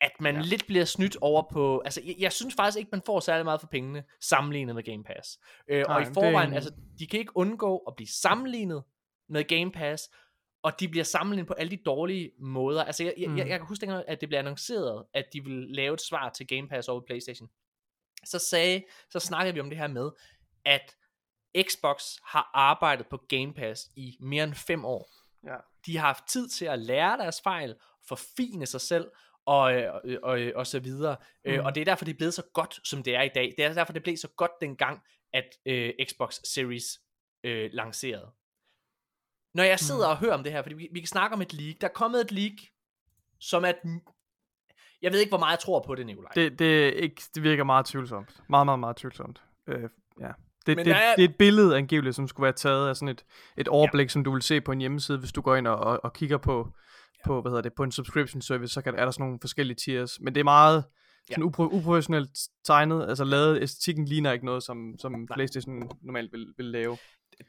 at 0.00 0.12
man 0.20 0.34
ja. 0.34 0.40
Lidt 0.42 0.66
bliver 0.66 0.84
snydt 0.84 1.16
over 1.20 1.42
på, 1.52 1.82
altså 1.84 2.00
jeg, 2.04 2.14
jeg 2.18 2.32
synes 2.32 2.54
faktisk 2.54 2.78
ikke, 2.78 2.88
man 2.92 3.02
får 3.06 3.20
særlig 3.20 3.44
meget 3.44 3.60
for 3.60 3.66
pengene, 3.68 4.04
sammenlignet 4.20 4.74
med 4.74 4.82
Game 4.82 5.04
Pass. 5.04 5.38
Øh, 5.68 5.84
Nej, 5.86 5.96
og 5.96 6.02
i 6.02 6.04
det 6.04 6.14
forvejen, 6.14 6.48
en- 6.48 6.54
altså 6.54 6.72
de 6.98 7.06
kan 7.06 7.20
ikke 7.20 7.36
undgå 7.36 7.76
at 7.78 7.96
blive 7.96 8.08
sammenlignet 8.08 8.82
med 9.28 9.44
Game 9.44 9.72
Pass, 9.72 10.10
og 10.62 10.80
de 10.80 10.88
bliver 10.88 11.04
sammenlignet 11.04 11.46
på 11.46 11.54
alle 11.54 11.70
de 11.70 11.82
dårlige 11.86 12.30
måder. 12.40 12.84
Altså 12.84 13.04
jeg, 13.04 13.14
jeg, 13.18 13.28
Mm. 13.28 13.36
jeg, 13.38 13.48
jeg 13.48 13.58
kan 13.58 13.66
huske 13.68 13.80
dengang, 13.80 14.04
at 14.08 14.20
det 14.20 14.28
blev 14.28 14.38
annonceret, 14.38 15.04
at 15.14 15.24
de 15.32 15.44
ville 15.44 15.74
lave 15.74 15.94
et 15.94 16.00
svar 16.00 16.28
til 16.30 16.46
Game 16.46 16.68
Pass 16.68 16.88
over 16.88 17.00
Playstation. 17.06 17.48
Så 18.24 18.38
sagde, 18.38 18.84
så 19.10 19.18
snakkede 19.20 19.54
vi 19.54 19.60
om 19.60 19.68
det 19.70 19.78
her 19.78 19.86
med, 19.88 20.10
at 20.64 20.96
Xbox 21.62 22.02
har 22.24 22.50
arbejdet 22.54 23.06
på 23.06 23.16
Game 23.28 23.54
Pass 23.54 23.90
i 23.96 24.16
mere 24.20 24.44
end 24.44 24.54
fem 24.54 24.84
år 24.84 25.10
ja. 25.46 25.56
de 25.86 25.96
har 25.96 26.06
haft 26.06 26.24
tid 26.28 26.48
til 26.48 26.64
at 26.64 26.78
lære 26.78 27.18
deres 27.18 27.40
fejl, 27.42 27.74
forfine 28.08 28.66
sig 28.66 28.80
selv, 28.80 29.10
og, 29.46 29.74
øh, 29.74 29.92
og, 29.94 30.02
og, 30.22 30.40
og 30.54 30.66
så 30.66 30.78
videre. 30.80 31.16
Mm. 31.44 31.50
Øh, 31.50 31.64
og 31.64 31.74
det 31.74 31.80
er 31.80 31.84
derfor, 31.84 32.04
det 32.04 32.12
er 32.12 32.16
blevet 32.16 32.34
så 32.34 32.42
godt, 32.54 32.80
som 32.88 33.02
det 33.02 33.14
er 33.16 33.22
i 33.22 33.30
dag. 33.34 33.54
Det 33.56 33.64
er 33.64 33.72
derfor, 33.72 33.92
det 33.92 34.02
blev 34.02 34.16
så 34.16 34.28
godt 34.36 34.50
dengang, 34.60 35.00
at 35.32 35.44
øh, 35.66 35.92
Xbox 36.08 36.34
Series 36.44 36.84
øh, 37.44 37.70
lancerede. 37.72 38.30
Når 39.54 39.62
jeg 39.62 39.78
sidder 39.78 40.06
Mhm. 40.06 40.10
og 40.10 40.18
hører 40.18 40.34
om 40.34 40.42
det 40.42 40.52
her, 40.52 40.62
fordi 40.62 40.74
vi, 40.74 40.88
vi 40.92 41.00
kan 41.00 41.06
snakke 41.06 41.34
om 41.34 41.42
et 41.42 41.52
leak. 41.52 41.76
Der 41.80 41.88
er 41.88 41.92
kommet 41.92 42.20
et 42.20 42.32
leak, 42.32 42.52
som 43.40 43.64
at... 43.64 43.76
Jeg 45.02 45.12
ved 45.12 45.20
ikke, 45.20 45.30
hvor 45.30 45.38
meget 45.38 45.50
jeg 45.52 45.58
tror 45.58 45.82
på 45.86 45.94
det, 45.94 46.06
Nikolaj. 46.06 46.32
Det, 46.34 46.58
det, 46.58 46.86
er 46.88 46.90
ikke, 46.92 47.22
det 47.34 47.42
virker 47.42 47.64
meget 47.64 47.86
tvivlsomt. 47.86 48.40
Meget, 48.48 48.66
meget, 48.66 48.78
meget 48.80 48.96
tvivlsomt. 48.96 49.42
Øh, 49.66 49.82
ja. 50.20 50.30
Det, 50.66 50.76
Men 50.76 50.86
det, 50.86 50.92
er- 50.92 51.14
det 51.16 51.24
er 51.24 51.28
et 51.28 51.36
billede 51.36 51.76
angiveligt, 51.76 52.16
som 52.16 52.28
skulle 52.28 52.44
være 52.44 52.52
taget 52.52 52.88
af 52.88 52.96
sådan 52.96 53.08
et, 53.08 53.24
et 53.56 53.68
overblik, 53.68 54.04
ja. 54.04 54.08
som 54.08 54.24
du 54.24 54.32
vil 54.32 54.42
se 54.42 54.60
på 54.60 54.72
en 54.72 54.78
hjemmeside, 54.80 55.18
hvis 55.18 55.32
du 55.32 55.40
går 55.40 55.56
ind 55.56 55.66
og, 55.66 55.76
og, 55.76 56.00
og 56.04 56.12
kigger 56.12 56.38
på. 56.38 56.68
På, 57.24 57.40
hvad 57.40 57.50
hedder 57.50 57.62
det, 57.62 57.72
på 57.76 57.82
en 57.82 57.92
subscription 57.92 58.42
service, 58.42 58.74
så 58.74 58.82
kan, 58.82 58.94
er 58.94 59.04
der 59.04 59.10
sådan 59.10 59.24
nogle 59.24 59.38
forskellige 59.40 59.76
tiers. 59.76 60.20
Men 60.20 60.34
det 60.34 60.40
er 60.40 60.44
meget 60.44 60.84
sådan 61.28 61.44
upro, 61.44 61.62
uprofessionelt 61.62 62.30
tegnet, 62.64 63.08
altså 63.08 63.24
lavet, 63.24 63.62
æstetikken 63.62 64.04
ligner 64.04 64.32
ikke 64.32 64.44
noget, 64.44 64.62
som, 64.62 64.94
som 64.98 65.28
Playstation 65.34 65.90
normalt 66.02 66.32
vil, 66.32 66.46
vil 66.56 66.66
lave. 66.66 66.96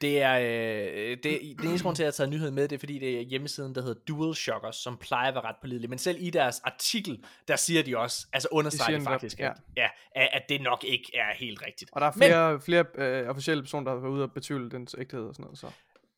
Det 0.01 0.21
er, 0.21 0.39
øh, 0.39 1.17
det, 1.23 1.39
den 1.59 1.67
eneste 1.67 1.83
grund 1.83 1.95
til, 1.95 2.03
at 2.03 2.05
jeg 2.05 2.07
har 2.07 2.11
taget 2.11 2.29
nyheden 2.29 2.55
med, 2.55 2.67
det 2.67 2.75
er 2.75 2.79
fordi, 2.79 2.99
det 2.99 3.17
er 3.17 3.21
hjemmesiden, 3.21 3.75
der 3.75 3.81
hedder 3.81 4.01
DualShockers, 4.07 4.75
som 4.75 4.97
plejer 4.97 5.27
at 5.27 5.35
være 5.35 5.43
ret 5.43 5.55
pålidelig. 5.61 5.89
Men 5.89 5.99
selv 5.99 6.17
i 6.19 6.29
deres 6.29 6.59
artikel, 6.63 7.23
der 7.47 7.55
siger 7.55 7.83
de 7.83 7.97
også, 7.97 8.27
altså 8.33 8.47
understreger 8.51 8.99
de 8.99 9.03
faktisk, 9.03 9.39
ja. 9.39 9.49
at, 9.49 9.57
ja, 9.77 10.27
at 10.31 10.41
det 10.49 10.61
nok 10.61 10.83
ikke 10.83 11.11
er 11.13 11.35
helt 11.35 11.61
rigtigt. 11.65 11.91
Og 11.93 12.01
der 12.01 12.07
er 12.07 12.11
flere, 12.11 12.51
Men, 12.51 12.61
flere 12.61 12.85
øh, 12.95 13.29
officielle 13.29 13.63
personer, 13.63 13.83
der 13.83 13.91
har 13.91 13.99
været 14.01 14.13
ude 14.13 14.23
og 14.23 14.31
betvivle 14.31 14.69
dens 14.69 14.95
ægthed 14.99 15.21
og 15.21 15.35
sådan 15.35 15.43
noget. 15.43 15.59
Så. 15.59 15.67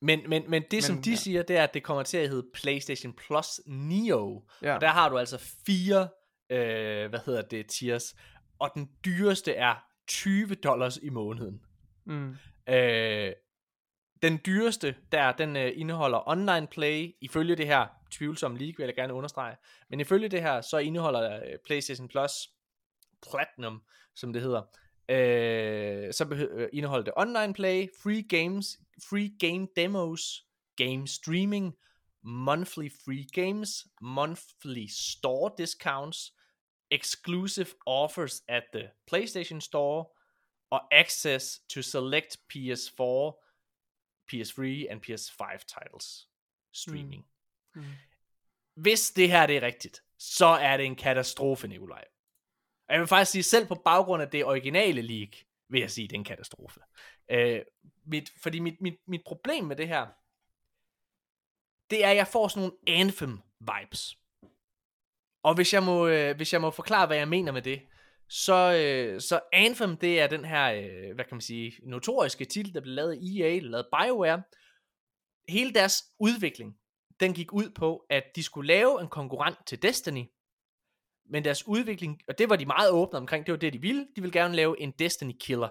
Men, 0.04 0.20
men, 0.28 0.43
men 0.47 0.62
det, 0.62 0.74
men, 0.74 0.82
som 0.82 1.01
de 1.01 1.10
ja. 1.10 1.16
siger, 1.16 1.43
det 1.43 1.58
er, 1.58 1.64
at 1.64 1.74
det 1.74 1.84
kommer 1.84 2.04
til 2.04 2.18
at 2.18 2.30
hedde 2.30 2.47
PlayStation 2.54 3.14
Plus 3.14 3.62
Neo. 3.66 4.43
Ja. 4.62 4.76
Og 4.76 4.82
der 4.82 4.88
har 4.88 5.10
du 5.10 5.18
altså 5.18 5.38
fire, 5.66 6.08
øh, 6.49 7.10
hvad 7.10 7.20
hedder 7.26 7.41
det, 7.41 7.68
tiers. 7.68 8.16
Og 8.60 8.72
den 8.76 8.89
dyreste 9.06 9.54
er 9.54 9.76
20 10.08 10.56
dollars 10.56 10.97
i 10.97 11.10
måneden. 11.10 11.62
Mm. 12.06 12.36
Øh, 12.70 13.34
den 14.22 14.39
dyreste 14.45 14.95
der, 15.12 15.32
den 15.32 15.56
øh, 15.56 15.72
indeholder 15.76 16.30
online 16.30 16.68
play, 16.68 17.16
ifølge 17.22 17.56
det 17.56 17.68
her 17.68 17.88
tvivlsomme 18.12 18.58
leak, 18.58 18.78
vil 18.78 18.86
jeg 18.86 18.95
gerne 18.95 19.14
understrege, 19.14 19.56
men 19.89 19.99
ifølge 19.99 20.30
det 20.30 20.41
her, 20.41 20.62
så 20.62 20.78
indeholder 20.78 21.36
øh, 21.36 21.41
PlayStation 21.66 22.08
Plus 22.08 22.32
Platinum, 23.32 23.82
som 24.16 24.34
det 24.34 24.41
hedder, 24.41 24.62
øh, 25.10 26.14
så 26.14 26.47
øh, 26.51 26.70
indeholder 26.74 27.04
det 27.04 27.14
online 27.18 27.54
play, 27.54 27.88
free 28.04 28.22
games, 28.22 28.80
free 29.00 29.30
game 29.39 29.68
demos, 29.76 30.46
game 30.78 31.08
streaming, 31.08 31.74
monthly 32.24 32.89
free 32.89 33.26
games, 33.34 33.88
monthly 34.02 34.88
store 34.88 35.52
discounts, 35.58 36.32
exclusive 36.91 37.76
offers 37.86 38.41
at 38.48 38.64
the 38.74 38.89
PlayStation 39.08 39.60
Store, 39.60 40.06
og 40.72 40.82
access 40.91 41.60
to 41.70 41.82
select 41.82 42.38
PS4, 42.50 43.34
PS3 44.30 44.91
and 44.91 45.02
PS5 45.02 45.58
titles 45.68 46.28
streaming. 46.74 47.26
Mm. 47.76 47.82
Mm. 47.82 47.88
Hvis 48.76 49.12
det 49.12 49.30
her 49.30 49.46
det 49.46 49.58
er 49.58 49.62
rigtigt, 49.62 50.04
så 50.18 50.46
er 50.46 50.78
det 50.78 50.86
en 50.86 50.96
katastrofe, 50.96 51.68
Nikolaj. 51.68 52.06
Og 52.88 52.94
jeg 52.94 53.00
vil 53.00 53.08
faktisk 53.08 53.32
sige, 53.32 53.44
selv 53.44 53.68
på 53.68 53.76
baggrund 53.76 54.24
af 54.24 54.30
det 54.30 54.46
originale 54.46 55.02
leak, 55.02 55.30
vil 55.74 55.82
jeg 55.82 55.92
sige, 55.92 56.08
det 56.08 56.16
er 56.16 56.20
en 56.20 56.24
katastrofe. 56.24 56.80
Øh, 57.32 57.62
mit, 58.06 58.30
fordi 58.44 58.60
mit, 58.60 58.82
mit, 58.82 58.96
mit 59.08 59.22
problem 59.26 59.64
med 59.66 59.76
det 59.76 59.88
her, 59.88 60.08
det 61.90 62.06
er, 62.06 62.10
at 62.10 62.16
jeg 62.16 62.28
får 62.28 62.48
sådan 62.48 62.62
nogle 62.62 63.00
Anthem-vibes. 63.00 64.20
Og 65.44 65.56
hvis 65.56 65.74
jeg 65.74 65.84
må, 65.84 66.08
øh, 66.08 66.36
hvis 66.36 66.54
jeg 66.54 66.62
må 66.62 66.72
forklare, 66.72 67.08
hvad 67.08 67.18
jeg 67.18 67.28
mener 67.28 67.52
med 67.52 67.62
det, 67.62 67.82
så, 68.30 68.74
øh, 68.74 69.22
så 69.22 69.40
Anthem, 69.54 69.98
det 69.98 70.22
er 70.22 70.28
den 70.28 70.46
her, 70.46 70.74
øh, 70.74 71.16
hvad 71.16 71.26
kan 71.26 71.36
man 71.36 71.42
sige, 71.42 71.74
notoriske 71.84 72.46
titel, 72.46 72.74
der 72.74 72.82
blev 72.82 72.94
lavet 72.94 73.18
i 73.22 73.42
EA, 73.42 73.60
lavet 73.60 73.88
BioWare. 73.92 74.44
Hele 75.50 75.74
deres 75.74 76.04
udvikling, 76.20 76.78
den 77.20 77.34
gik 77.34 77.54
ud 77.54 77.70
på, 77.70 78.06
at 78.10 78.24
de 78.36 78.44
skulle 78.44 78.68
lave 78.68 79.02
en 79.02 79.08
konkurrent 79.08 79.58
til 79.68 79.82
Destiny, 79.82 80.26
men 81.30 81.44
deres 81.44 81.68
udvikling, 81.68 82.22
og 82.28 82.38
det 82.38 82.50
var 82.50 82.56
de 82.56 82.66
meget 82.66 82.92
åbne 82.92 83.20
omkring, 83.20 83.46
det 83.46 83.52
var 83.52 83.58
det, 83.58 83.74
de 83.74 83.82
ville. 83.82 84.08
De 84.16 84.22
ville 84.22 84.40
gerne 84.42 84.56
lave 84.56 84.82
en 84.82 84.92
Destiny 84.92 85.34
Killer. 85.40 85.70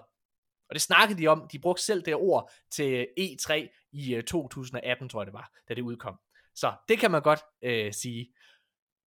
Og 0.69 0.75
det 0.75 0.81
snakkede 0.81 1.21
de 1.21 1.27
om, 1.27 1.47
de 1.51 1.59
brugte 1.59 1.83
selv 1.83 2.05
det 2.05 2.15
ord 2.15 2.51
til 2.71 3.07
E3 3.19 3.53
i 3.91 4.15
øh, 4.15 4.23
2018, 4.23 5.09
tror 5.09 5.21
jeg 5.21 5.25
det 5.25 5.33
var, 5.33 5.51
da 5.69 5.73
det 5.73 5.81
udkom. 5.81 6.19
Så 6.55 6.73
det 6.89 6.99
kan 6.99 7.11
man 7.11 7.21
godt 7.21 7.39
øh, 7.63 7.93
sige. 7.93 8.33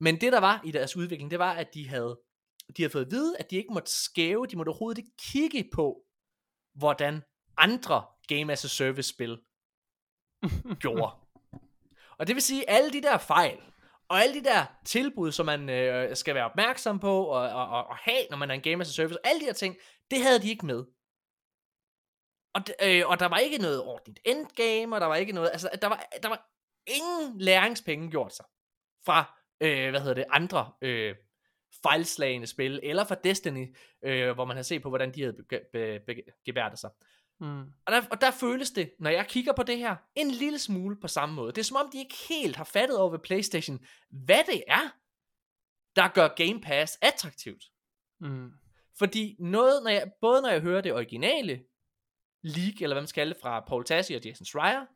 Men 0.00 0.20
det 0.20 0.32
der 0.32 0.40
var 0.40 0.62
i 0.64 0.70
deres 0.70 0.96
udvikling, 0.96 1.30
det 1.30 1.38
var, 1.38 1.52
at 1.52 1.74
de 1.74 1.88
havde, 1.88 2.20
de 2.76 2.82
havde 2.82 2.90
fået 2.90 3.04
at 3.04 3.10
vide, 3.10 3.38
at 3.38 3.50
de 3.50 3.56
ikke 3.56 3.72
måtte 3.72 3.90
skæve, 3.90 4.46
de 4.46 4.56
måtte 4.56 4.68
overhovedet 4.68 4.98
ikke 4.98 5.16
kigge 5.32 5.70
på, 5.74 6.02
hvordan 6.74 7.22
andre 7.56 8.04
Game 8.28 8.52
as 8.52 8.64
a 8.64 8.68
Service 8.68 9.08
spil 9.08 9.38
gjorde. 10.82 11.12
Og 12.18 12.26
det 12.26 12.34
vil 12.34 12.42
sige, 12.42 12.70
alle 12.70 12.92
de 12.92 13.02
der 13.02 13.18
fejl, 13.18 13.58
og 14.08 14.22
alle 14.22 14.34
de 14.34 14.44
der 14.44 14.66
tilbud, 14.84 15.32
som 15.32 15.46
man 15.46 15.70
øh, 15.70 16.16
skal 16.16 16.34
være 16.34 16.44
opmærksom 16.44 16.98
på 16.98 17.24
og, 17.24 17.48
og, 17.48 17.68
og, 17.68 17.86
og 17.86 17.96
have, 17.96 18.26
når 18.30 18.36
man 18.36 18.50
er 18.50 18.54
en 18.54 18.60
game 18.60 18.80
as 18.80 18.88
a 18.88 18.92
service, 18.92 19.18
alle 19.24 19.40
de 19.40 19.44
her 19.44 19.52
ting, 19.52 19.76
det 20.10 20.22
havde 20.22 20.42
de 20.42 20.50
ikke 20.50 20.66
med. 20.66 20.84
Og, 22.54 22.62
øh, 22.82 23.02
og 23.06 23.20
der 23.20 23.26
var 23.26 23.38
ikke 23.38 23.58
noget 23.58 23.82
ordentligt 23.82 24.20
endgame, 24.24 24.96
og 24.96 25.00
der 25.00 25.06
var 25.06 25.16
ikke 25.16 25.32
noget, 25.32 25.50
altså 25.52 25.70
der 25.82 25.88
var, 25.88 26.08
der 26.22 26.28
var 26.28 26.48
ingen 26.86 27.40
læringspenge 27.40 28.10
gjort 28.10 28.34
sig 28.34 28.44
fra, 29.06 29.40
øh, 29.60 29.90
hvad 29.90 30.00
hedder 30.00 30.14
det, 30.14 30.24
andre 30.30 30.72
øh, 30.82 31.14
fejlslagende 31.82 32.46
spil, 32.46 32.80
eller 32.82 33.04
fra 33.04 33.16
Destiny, 33.24 33.76
øh, 34.04 34.34
hvor 34.34 34.44
man 34.44 34.56
har 34.56 34.62
set 34.62 34.82
på, 34.82 34.88
hvordan 34.88 35.14
de 35.14 35.22
havde 35.22 35.36
gebærdet 36.44 36.78
sig. 36.78 36.90
Mm. 37.40 37.60
Og, 37.60 37.92
der, 37.92 38.02
og 38.10 38.20
der 38.20 38.30
føles 38.30 38.70
det, 38.70 38.92
når 38.98 39.10
jeg 39.10 39.26
kigger 39.26 39.52
på 39.52 39.62
det 39.62 39.78
her, 39.78 39.96
en 40.14 40.30
lille 40.30 40.58
smule 40.58 40.96
på 41.00 41.08
samme 41.08 41.34
måde. 41.34 41.52
Det 41.52 41.58
er 41.58 41.64
som 41.64 41.76
om, 41.76 41.90
de 41.92 41.98
ikke 41.98 42.16
helt 42.28 42.56
har 42.56 42.64
fattet 42.64 42.98
over 42.98 43.10
ved 43.10 43.18
Playstation, 43.18 43.84
hvad 44.10 44.44
det 44.46 44.62
er, 44.68 44.90
der 45.96 46.08
gør 46.08 46.28
Game 46.28 46.60
Pass 46.60 46.98
attraktivt. 47.02 47.64
Mm. 48.20 48.50
Fordi 48.98 49.36
noget, 49.38 49.82
når 49.82 49.90
jeg, 49.90 50.12
både 50.20 50.42
når 50.42 50.48
jeg 50.48 50.60
hører 50.60 50.80
det 50.80 50.92
originale 50.92 51.64
League, 52.42 52.82
eller 52.82 52.94
hvad 52.94 53.02
man 53.02 53.08
skal 53.08 53.20
kalde 53.20 53.34
det, 53.34 53.42
fra 53.42 53.60
Paul 53.60 53.84
Tassi 53.84 54.14
og 54.14 54.24
Jason 54.24 54.44
Schreier, 54.44 54.86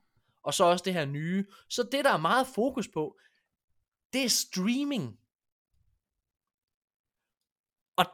og 0.43 0.55
så 0.55 0.65
også 0.65 0.83
det 0.85 0.93
her 0.93 1.05
nye, 1.05 1.47
så 1.69 1.89
det, 1.93 2.05
der 2.05 2.13
er 2.13 2.17
meget 2.19 2.47
fokus 2.47 2.89
på, 2.89 3.19
det 4.13 4.25
er 4.25 4.29
streaming. 4.29 5.21
Og 7.97 8.07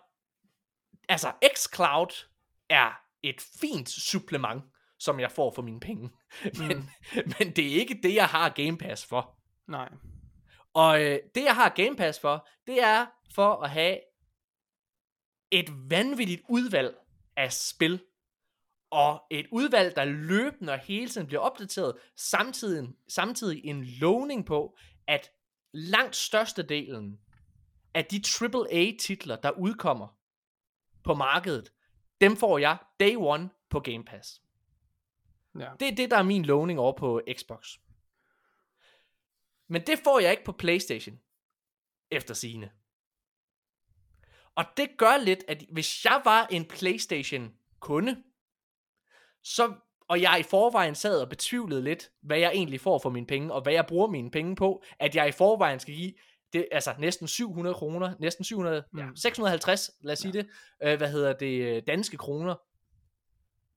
altså, 1.09 1.33
xCloud 1.55 2.29
er 2.69 3.06
et 3.23 3.41
fint 3.61 3.89
supplement, 3.89 4.63
som 4.99 5.21
jeg 5.21 5.33
får 5.33 5.53
for 5.55 5.63
mine 5.63 5.81
penge. 5.81 6.11
men, 6.59 6.77
mm. 6.77 7.33
men 7.39 7.57
det 7.57 7.67
er 7.67 7.81
ikke 7.81 8.01
det, 8.03 8.15
jeg 8.15 8.27
har 8.27 8.49
Game 8.49 8.79
Pass 8.79 9.07
for. 9.07 9.39
Nej. 9.69 9.89
Og 10.75 11.03
øh, 11.03 11.19
det, 11.35 11.45
jeg 11.45 11.55
har 11.55 11.69
Game 11.69 11.97
Pass 11.97 12.21
for, 12.21 12.49
det 12.67 12.83
er 12.83 13.07
for 13.35 13.63
at 13.63 13.71
have 13.71 14.01
et 15.51 15.91
vanvittigt 15.91 16.43
udvalg 16.49 16.97
af 17.37 17.53
spil, 17.53 18.01
og 18.91 19.23
et 19.31 19.47
udvalg, 19.53 19.97
der 19.97 20.05
løbende 20.05 20.73
og 20.73 20.79
hele 20.79 21.09
tiden 21.09 21.27
bliver 21.27 21.41
opdateret, 21.41 21.97
samtidig, 22.17 22.89
samtidig 23.09 23.65
en 23.65 23.85
lovning 23.85 24.47
på, 24.47 24.77
at 25.07 25.31
langt 25.73 26.17
størstedelen 26.17 27.19
af 27.95 28.05
de 28.05 28.23
AAA-titler, 28.41 29.37
der 29.37 29.51
udkommer 29.51 30.09
på 31.05 31.15
markedet, 31.15 31.73
dem 32.21 32.37
får 32.37 32.59
jeg 32.59 32.77
day 33.01 33.17
one 33.17 33.51
på 33.71 33.81
Game 33.81 34.05
Pass. 34.05 34.43
Ja. 35.59 35.71
Det 35.81 35.89
er 35.89 35.95
det, 35.95 36.11
der 36.11 36.17
er 36.17 36.23
min 36.23 36.45
lovning 36.45 36.79
over 36.79 36.93
på 36.93 37.21
Xbox. 37.33 37.79
Men 39.69 39.83
det 39.83 39.99
får 40.05 40.21
jeg 40.21 40.31
ikke 40.31 40.45
på 40.45 40.53
Playstation, 40.53 41.21
efter 42.11 42.35
sine. 42.35 42.71
Og 44.55 44.65
det 44.77 44.89
gør 44.99 45.17
lidt, 45.17 45.45
at 45.49 45.65
hvis 45.73 46.05
jeg 46.05 46.21
var 46.25 46.47
en 46.47 46.65
Playstation-kunde, 46.65 48.23
så, 49.43 49.75
og 50.09 50.21
jeg 50.21 50.41
i 50.41 50.43
forvejen 50.43 50.95
sad 50.95 51.21
og 51.21 51.29
betvivlede 51.29 51.83
lidt, 51.83 52.11
hvad 52.21 52.39
jeg 52.39 52.51
egentlig 52.55 52.81
får 52.81 52.99
for 52.99 53.11
mine 53.11 53.27
penge, 53.27 53.53
og 53.53 53.63
hvad 53.63 53.73
jeg 53.73 53.87
bruger 53.87 54.07
mine 54.09 54.31
penge 54.31 54.57
på, 54.57 54.83
at 54.99 55.15
jeg 55.15 55.29
i 55.29 55.33
forvejen 55.33 55.81
skal 55.81 55.95
give 55.95 56.15
det, 56.57 56.69
altså 56.73 56.95
næsten 56.99 57.29
700 57.29 57.75
kroner, 57.75 58.15
næsten 58.19 58.45
700, 58.45 58.85
mm. 58.93 58.99
ja, 58.99 59.07
650, 59.17 59.91
lad 60.01 60.13
os 60.13 60.19
sige 60.19 60.33
ja. 60.35 60.41
det, 60.41 60.49
øh, 60.83 60.99
hvad 60.99 61.11
hedder 61.11 61.33
det, 61.33 61.77
øh, 61.77 61.83
danske 61.87 62.17
kroner, 62.17 62.55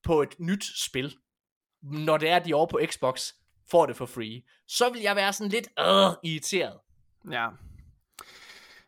på 0.03 0.21
et 0.21 0.39
nyt 0.39 0.63
spil, 0.75 1.15
når 1.81 2.17
det 2.17 2.29
er, 2.29 2.35
at 2.35 2.45
de 2.45 2.53
over 2.53 2.65
på 2.65 2.79
Xbox 2.85 3.33
får 3.71 3.85
det 3.85 3.95
for 3.95 4.05
free, 4.05 4.41
så 4.67 4.89
vil 4.89 5.01
jeg 5.01 5.15
være 5.15 5.33
sådan 5.33 5.51
lidt 5.51 5.67
øh, 5.79 6.31
irriteret. 6.31 6.79
Ja. 7.31 7.47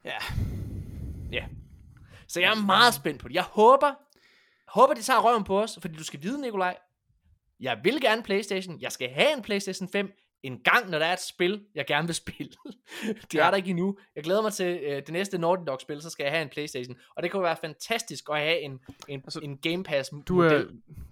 Ja. 0.05 0.17
Ja. 1.31 1.45
Så 2.27 2.39
jeg 2.39 2.51
er 2.51 2.65
meget 2.65 2.93
spændt 2.93 3.21
på 3.21 3.27
det. 3.27 3.35
Jeg 3.35 3.43
håber, 3.43 3.93
håber 4.67 4.93
de 4.93 5.01
tager 5.01 5.19
røven 5.19 5.43
på 5.43 5.61
os, 5.61 5.79
fordi 5.81 5.95
du 5.97 6.03
skal 6.03 6.23
vide, 6.23 6.41
Nikolaj, 6.41 6.77
jeg 7.59 7.79
vil 7.83 8.01
gerne 8.01 8.23
Playstation, 8.23 8.81
jeg 8.81 8.91
skal 8.91 9.09
have 9.09 9.33
en 9.33 9.41
Playstation 9.41 9.89
5, 9.89 10.11
en 10.43 10.59
gang, 10.63 10.89
når 10.89 10.99
der 10.99 11.05
er 11.05 11.13
et 11.13 11.19
spil, 11.19 11.63
jeg 11.75 11.85
gerne 11.87 12.07
vil 12.07 12.15
spille. 12.25 12.51
det 13.03 13.33
ja. 13.33 13.45
er 13.45 13.49
der 13.49 13.57
ikke 13.57 13.69
endnu. 13.69 13.97
Jeg 14.15 14.23
glæder 14.23 14.41
mig 14.41 14.53
til 14.53 14.79
øh, 14.83 14.95
det 14.95 15.09
næste 15.09 15.37
Naughty 15.37 15.63
Dog 15.67 15.81
spil, 15.81 16.01
så 16.01 16.09
skal 16.09 16.23
jeg 16.23 16.31
have 16.31 16.41
en 16.41 16.49
Playstation. 16.49 16.95
Og 17.15 17.23
det 17.23 17.31
kunne 17.31 17.43
være 17.43 17.57
fantastisk 17.61 18.23
at 18.31 18.37
have 18.37 18.59
en, 18.59 18.79
en, 19.07 19.21
altså, 19.23 19.39
en 19.43 19.57
Game 19.57 19.83
Pass 19.83 20.11
du 20.27 20.39
er, 20.39 20.63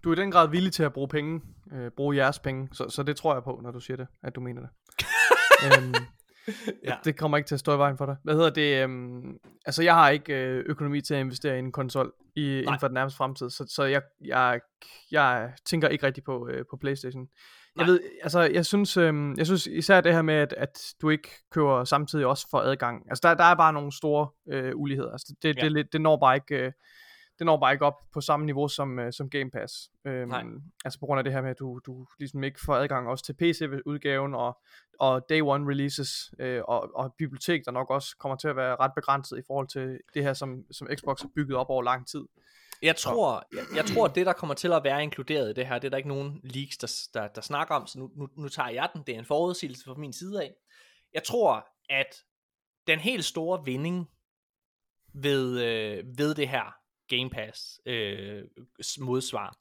du 0.04 0.12
er 0.12 0.14
i 0.14 0.22
den 0.22 0.32
grad 0.32 0.50
villig 0.50 0.74
til 0.74 0.84
at 0.84 0.94
bruge 0.94 1.08
penge, 1.08 1.42
øh, 1.74 1.92
bruge 1.92 2.16
jeres 2.16 2.40
penge, 2.40 2.70
så, 2.72 2.90
så 2.90 3.04
det 3.04 3.18
tror 3.18 3.34
jeg 3.34 3.44
på, 3.44 3.60
når 3.64 3.72
du 3.72 3.80
siger 3.80 3.98
det, 3.98 4.08
at 4.24 4.36
du 4.36 4.42
mener 4.42 4.62
det. 4.62 4.70
øhm, 5.66 5.94
ja. 6.84 6.96
Det 7.04 7.18
kommer 7.18 7.38
ikke 7.38 7.48
til 7.48 7.56
at 7.56 7.60
stå 7.60 7.76
i 7.76 7.78
vejen 7.78 7.98
for 7.98 8.06
dig. 8.06 8.16
Hvad 8.24 8.34
hedder 8.34 8.50
det? 8.50 8.84
Øhm, 8.84 9.38
altså, 9.66 9.84
jeg 9.84 9.94
har 9.94 10.10
ikke 10.10 10.34
øh, 10.34 10.64
økonomi 10.68 11.02
til 11.02 11.14
at 11.14 11.20
investere 11.20 11.56
i 11.56 11.60
en 11.60 11.72
konsol 11.72 12.14
i, 12.36 12.60
inden 12.60 12.80
for 12.80 12.88
den 12.88 12.94
nærmeste 12.94 13.18
fremtid, 13.18 13.50
så, 13.50 13.66
så 13.70 13.84
jeg, 13.84 14.02
jeg, 14.26 14.60
jeg 15.12 15.54
tænker 15.66 15.88
ikke 15.88 16.06
rigtig 16.06 16.24
på, 16.24 16.48
øh, 16.48 16.66
på 16.70 16.78
Playstation. 16.78 17.28
Jeg 17.80 17.88
ved, 17.88 18.00
altså, 18.24 18.40
jeg 18.40 18.66
synes, 18.66 18.98
øh, 18.98 19.14
jeg 19.38 19.46
synes 19.46 19.68
især 19.68 20.02
det 20.02 20.14
her 20.14 20.22
med, 20.22 20.36
at, 20.36 20.54
at 20.58 20.94
du 21.02 21.10
ikke 21.10 21.30
køber 21.52 21.84
samtidig 21.84 22.26
også 22.26 22.48
for 22.52 22.58
adgang. 22.58 23.06
Altså, 23.10 23.28
der, 23.28 23.34
der 23.34 23.44
er 23.44 23.56
bare 23.56 23.74
nogle 23.74 23.92
store 23.92 24.30
øh, 24.50 24.72
uligheder. 24.76 25.12
Altså, 25.12 25.36
det, 25.44 25.58
ja. 25.58 25.70
det, 25.70 25.94
det, 25.94 26.02
når 26.02 26.18
bare 26.18 26.36
ikke... 26.36 26.56
Øh, 26.56 26.72
det 27.40 27.46
når 27.46 27.60
bare 27.60 27.74
ikke 27.74 27.86
op 27.86 27.98
på 28.14 28.22
samme 28.22 28.46
niveau 28.46 28.68
som, 28.68 29.00
øh, 29.00 29.14
som 29.14 29.30
Game 29.30 29.52
Pass. 29.52 29.74
Øhm, 30.06 30.30
Nej. 30.30 30.44
Altså 30.86 31.00
på 31.00 31.06
grund 31.06 31.18
af 31.18 31.24
det 31.24 31.34
her 31.34 31.42
med, 31.42 31.50
at 31.50 31.60
du, 31.60 31.80
du 31.86 32.06
ligesom 32.20 32.44
ikke 32.44 32.60
får 32.66 32.76
adgang 32.76 33.08
også 33.08 33.26
til 33.26 33.34
PC-udgaven 33.34 34.36
og, 34.36 34.58
og 35.00 35.26
Day 35.30 35.42
One 35.42 35.70
releases 35.70 36.34
øh, 36.40 36.62
og, 36.68 36.90
og 36.96 37.14
bibliotek, 37.18 37.66
der 37.66 37.72
nok 37.72 37.90
også 37.90 38.18
kommer 38.18 38.36
til 38.36 38.48
at 38.48 38.56
være 38.56 38.76
ret 38.76 38.92
begrænset 38.96 39.38
i 39.38 39.42
forhold 39.48 39.68
til 39.68 40.00
det 40.14 40.24
her, 40.24 40.34
som, 40.34 40.64
som 40.72 40.88
Xbox 40.96 41.22
har 41.22 41.30
bygget 41.36 41.58
op 41.58 41.70
over 41.70 41.84
lang 41.84 42.08
tid. 42.08 42.26
Jeg 42.82 42.96
tror, 42.96 43.48
jeg, 43.56 43.66
jeg 43.76 43.86
tror, 43.86 44.08
det, 44.08 44.26
der 44.26 44.34
kommer 44.34 44.56
til 44.56 44.74
at 44.74 44.84
være 44.84 45.04
inkluderet 45.04 45.50
i 45.50 45.54
det 45.54 45.68
her, 45.68 45.80
det 45.80 45.88
er 45.88 45.90
der 45.90 45.98
ikke 45.98 46.10
nogen 46.10 46.42
leaks, 46.44 46.78
der, 46.78 47.08
der, 47.14 47.28
der 47.28 47.42
snakker 47.42 47.76
om, 47.76 47.88
så 47.88 48.00
nu, 48.00 48.12
nu, 48.16 48.28
nu 48.38 48.50
tager 48.50 48.70
jeg 48.70 48.90
den. 48.94 49.04
Det 49.08 49.16
er 49.16 49.20
en 49.20 49.26
forudsigelse 49.26 49.84
fra 49.86 49.94
min 49.94 50.14
side 50.14 50.44
af. 50.44 50.54
Jeg 51.14 51.24
tror, 51.24 51.68
at 51.90 52.24
den 52.88 53.00
helt 53.00 53.26
store 53.26 53.66
vinding 53.66 54.10
ved, 55.14 55.62
øh, 55.62 56.04
ved 56.18 56.36
det 56.36 56.50
her 56.50 56.76
Game 57.08 57.30
Pass 57.30 57.82
øh, 57.86 58.44
modsvar, 59.00 59.58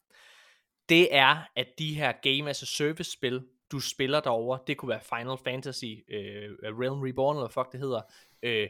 det 0.89 1.15
er, 1.15 1.49
at 1.57 1.69
de 1.79 1.95
her 1.95 2.13
Game 2.23 2.51
as 2.51 2.63
a 2.63 2.67
Service 2.67 3.13
spil, 3.13 3.47
du 3.73 3.81
spiller 3.81 4.21
derover, 4.21 4.57
det 4.57 4.77
kunne 4.77 4.89
være 4.89 5.01
Final 5.01 5.39
Fantasy, 5.45 5.95
øh, 6.09 6.51
Realm 6.63 7.03
Reborn, 7.03 7.37
eller 7.37 7.49
fuck 7.49 7.73
det 7.73 7.81
hedder, 7.81 8.03
øh, 8.43 8.69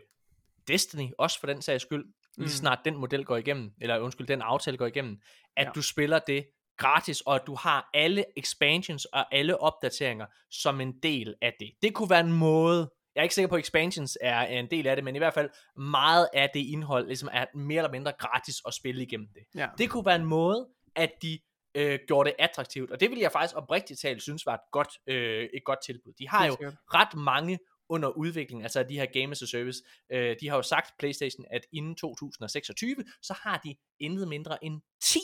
Destiny, 0.69 1.11
også 1.19 1.41
for 1.41 1.47
den 1.47 1.63
sags 1.63 1.83
skyld, 1.83 2.05
lige 2.39 2.47
mm. 2.47 2.49
snart 2.49 2.79
den 2.85 2.97
model 2.97 3.25
går 3.25 3.37
igennem, 3.37 3.73
eller 3.81 3.99
undskyld, 3.99 4.27
den 4.27 4.43
aftale 4.43 4.77
går 4.77 4.87
igennem, 4.87 5.21
at 5.57 5.67
ja. 5.67 5.71
du 5.75 5.83
spiller 5.83 6.19
det 6.19 6.47
gratis, 6.79 7.21
og 7.21 7.35
at 7.35 7.43
du 7.47 7.55
har 7.55 7.91
alle 7.95 8.25
expansions 8.37 9.05
og 9.05 9.35
alle 9.35 9.61
opdateringer 9.61 10.27
som 10.51 10.81
en 10.81 10.95
del 11.03 11.35
af 11.43 11.55
det. 11.61 11.71
Det 11.83 11.95
kunne 11.95 12.11
være 12.11 12.21
en 12.21 12.33
måde, 12.33 12.91
jeg 13.15 13.21
er 13.21 13.23
ikke 13.23 13.35
sikker 13.35 13.49
på, 13.49 13.55
at 13.55 13.61
expansions 13.61 14.19
er 14.21 14.41
en 14.41 14.71
del 14.71 14.87
af 14.87 14.97
det, 14.97 15.05
men 15.05 15.15
i 15.15 15.19
hvert 15.19 15.35
fald 15.35 15.51
meget 15.77 16.29
af 16.35 16.51
det 16.55 16.61
indhold 16.61 17.07
ligesom 17.07 17.29
er 17.33 17.45
mere 17.55 17.79
eller 17.79 17.91
mindre 17.91 18.13
gratis 18.19 18.57
at 18.67 18.75
spille 18.75 19.03
igennem 19.03 19.29
det. 19.35 19.61
Ja. 19.61 19.69
Det 19.79 19.91
kunne 19.91 20.07
være 20.07 20.17
en 20.17 20.25
måde, 20.25 20.69
at 20.97 21.11
de 21.23 21.39
øh, 21.75 21.99
gjorde 22.07 22.31
det 22.31 22.37
attraktivt, 22.39 22.91
og 22.91 23.01
det 23.01 23.11
vil 23.11 23.19
jeg 23.19 23.33
faktisk 23.33 23.57
oprigtigt 23.57 24.01
talt 24.01 24.23
synes 24.23 24.47
var 24.47 24.55
et 24.55 24.61
godt, 24.73 24.89
øh, 25.07 25.49
et 25.55 25.65
godt 25.65 25.79
tilbud. 25.85 26.13
De 26.19 26.29
har 26.29 26.47
jo 26.47 26.57
ret 26.95 27.15
mange 27.15 27.59
under 27.89 28.09
udvikling, 28.09 28.63
altså 28.63 28.83
de 28.83 28.95
her 28.95 29.07
Game 29.07 29.31
as 29.31 29.43
a 29.43 29.47
Service. 29.47 29.83
Øh, 30.11 30.37
de 30.41 30.49
har 30.49 30.57
jo 30.57 30.63
sagt, 30.63 30.99
PlayStation, 30.99 31.45
at 31.51 31.67
inden 31.73 31.95
2026, 31.95 32.97
så 33.23 33.35
har 33.43 33.59
de 33.59 33.77
intet 34.01 34.29
mindre 34.29 34.65
end 34.65 34.81
10 35.01 35.19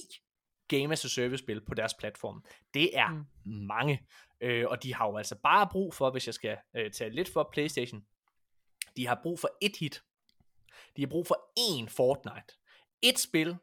Game 0.68 0.92
as 0.92 1.04
a 1.04 1.08
Service 1.08 1.42
spil 1.42 1.60
på 1.60 1.74
deres 1.74 1.94
platform. 1.94 2.44
Det 2.74 2.98
er 2.98 3.08
mm. 3.08 3.26
mange, 3.44 4.06
øh, 4.40 4.66
og 4.68 4.82
de 4.82 4.94
har 4.94 5.06
jo 5.06 5.16
altså 5.16 5.36
bare 5.42 5.68
brug 5.72 5.94
for, 5.94 6.10
hvis 6.10 6.26
jeg 6.26 6.34
skal 6.34 6.56
øh, 6.76 6.90
tage 6.90 7.10
lidt 7.10 7.28
for 7.32 7.48
PlayStation, 7.52 8.04
de 8.96 9.06
har 9.06 9.20
brug 9.22 9.40
for 9.40 9.50
et 9.62 9.76
hit. 9.76 10.02
De 10.96 11.02
har 11.02 11.08
brug 11.08 11.26
for 11.26 11.50
én 11.58 11.88
Fortnite. 11.88 12.54
Et 13.02 13.18
spil, 13.18 13.56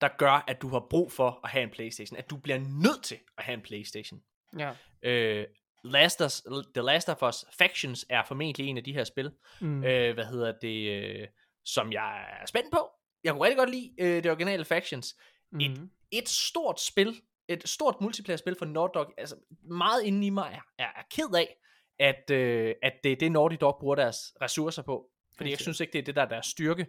der 0.00 0.08
gør, 0.18 0.44
at 0.48 0.62
du 0.62 0.68
har 0.68 0.86
brug 0.90 1.12
for 1.12 1.40
at 1.44 1.50
have 1.50 1.62
en 1.62 1.70
Playstation. 1.70 2.18
At 2.18 2.30
du 2.30 2.36
bliver 2.36 2.58
nødt 2.58 3.04
til 3.04 3.18
at 3.38 3.44
have 3.44 3.54
en 3.54 3.62
Playstation. 3.62 4.22
Ja. 4.58 4.74
Øh, 5.02 5.46
Last 5.84 6.20
of, 6.20 6.30
The 6.74 6.82
Last 6.82 7.08
of 7.08 7.22
Us 7.22 7.44
Factions 7.58 8.06
er 8.08 8.24
formentlig 8.24 8.66
en 8.66 8.76
af 8.76 8.84
de 8.84 8.92
her 8.92 9.04
spil. 9.04 9.32
Mm. 9.60 9.84
Øh, 9.84 10.14
hvad 10.14 10.24
hedder 10.24 10.52
det? 10.52 10.90
Øh, 10.90 11.28
som 11.64 11.92
jeg 11.92 12.38
er 12.40 12.46
spændt 12.46 12.72
på. 12.72 12.90
Jeg 13.24 13.32
kunne 13.32 13.44
rigtig 13.44 13.58
godt 13.58 13.70
lide 13.70 13.94
øh, 13.98 14.22
det 14.22 14.30
originale 14.30 14.64
Factions. 14.64 15.16
Mm. 15.52 15.60
Et, 15.60 15.90
et 16.10 16.28
stort 16.28 16.80
spil, 16.80 17.22
et 17.48 17.68
stort 17.68 18.00
multiplayer-spil 18.00 18.56
for 18.58 18.64
Naughty 18.64 18.94
Dog, 18.94 19.14
altså 19.18 19.36
meget 19.62 20.02
inde 20.02 20.26
i 20.26 20.30
mig 20.30 20.52
er, 20.52 20.84
er, 20.84 20.88
er 20.96 21.02
ked 21.10 21.34
af, 21.34 21.56
at, 21.98 22.30
øh, 22.30 22.74
at 22.82 22.92
det 23.04 23.12
er 23.12 23.16
det 23.16 23.32
Naughty 23.32 23.56
Dog 23.60 23.76
bruger 23.80 23.94
deres 23.94 24.36
ressourcer 24.40 24.82
på. 24.82 25.10
Fordi 25.36 25.50
jeg 25.50 25.58
synes 25.58 25.80
ikke, 25.80 25.92
det 25.92 25.98
er 25.98 26.02
det, 26.02 26.16
der 26.16 26.22
er 26.22 26.28
deres 26.28 26.46
styrke. 26.46 26.86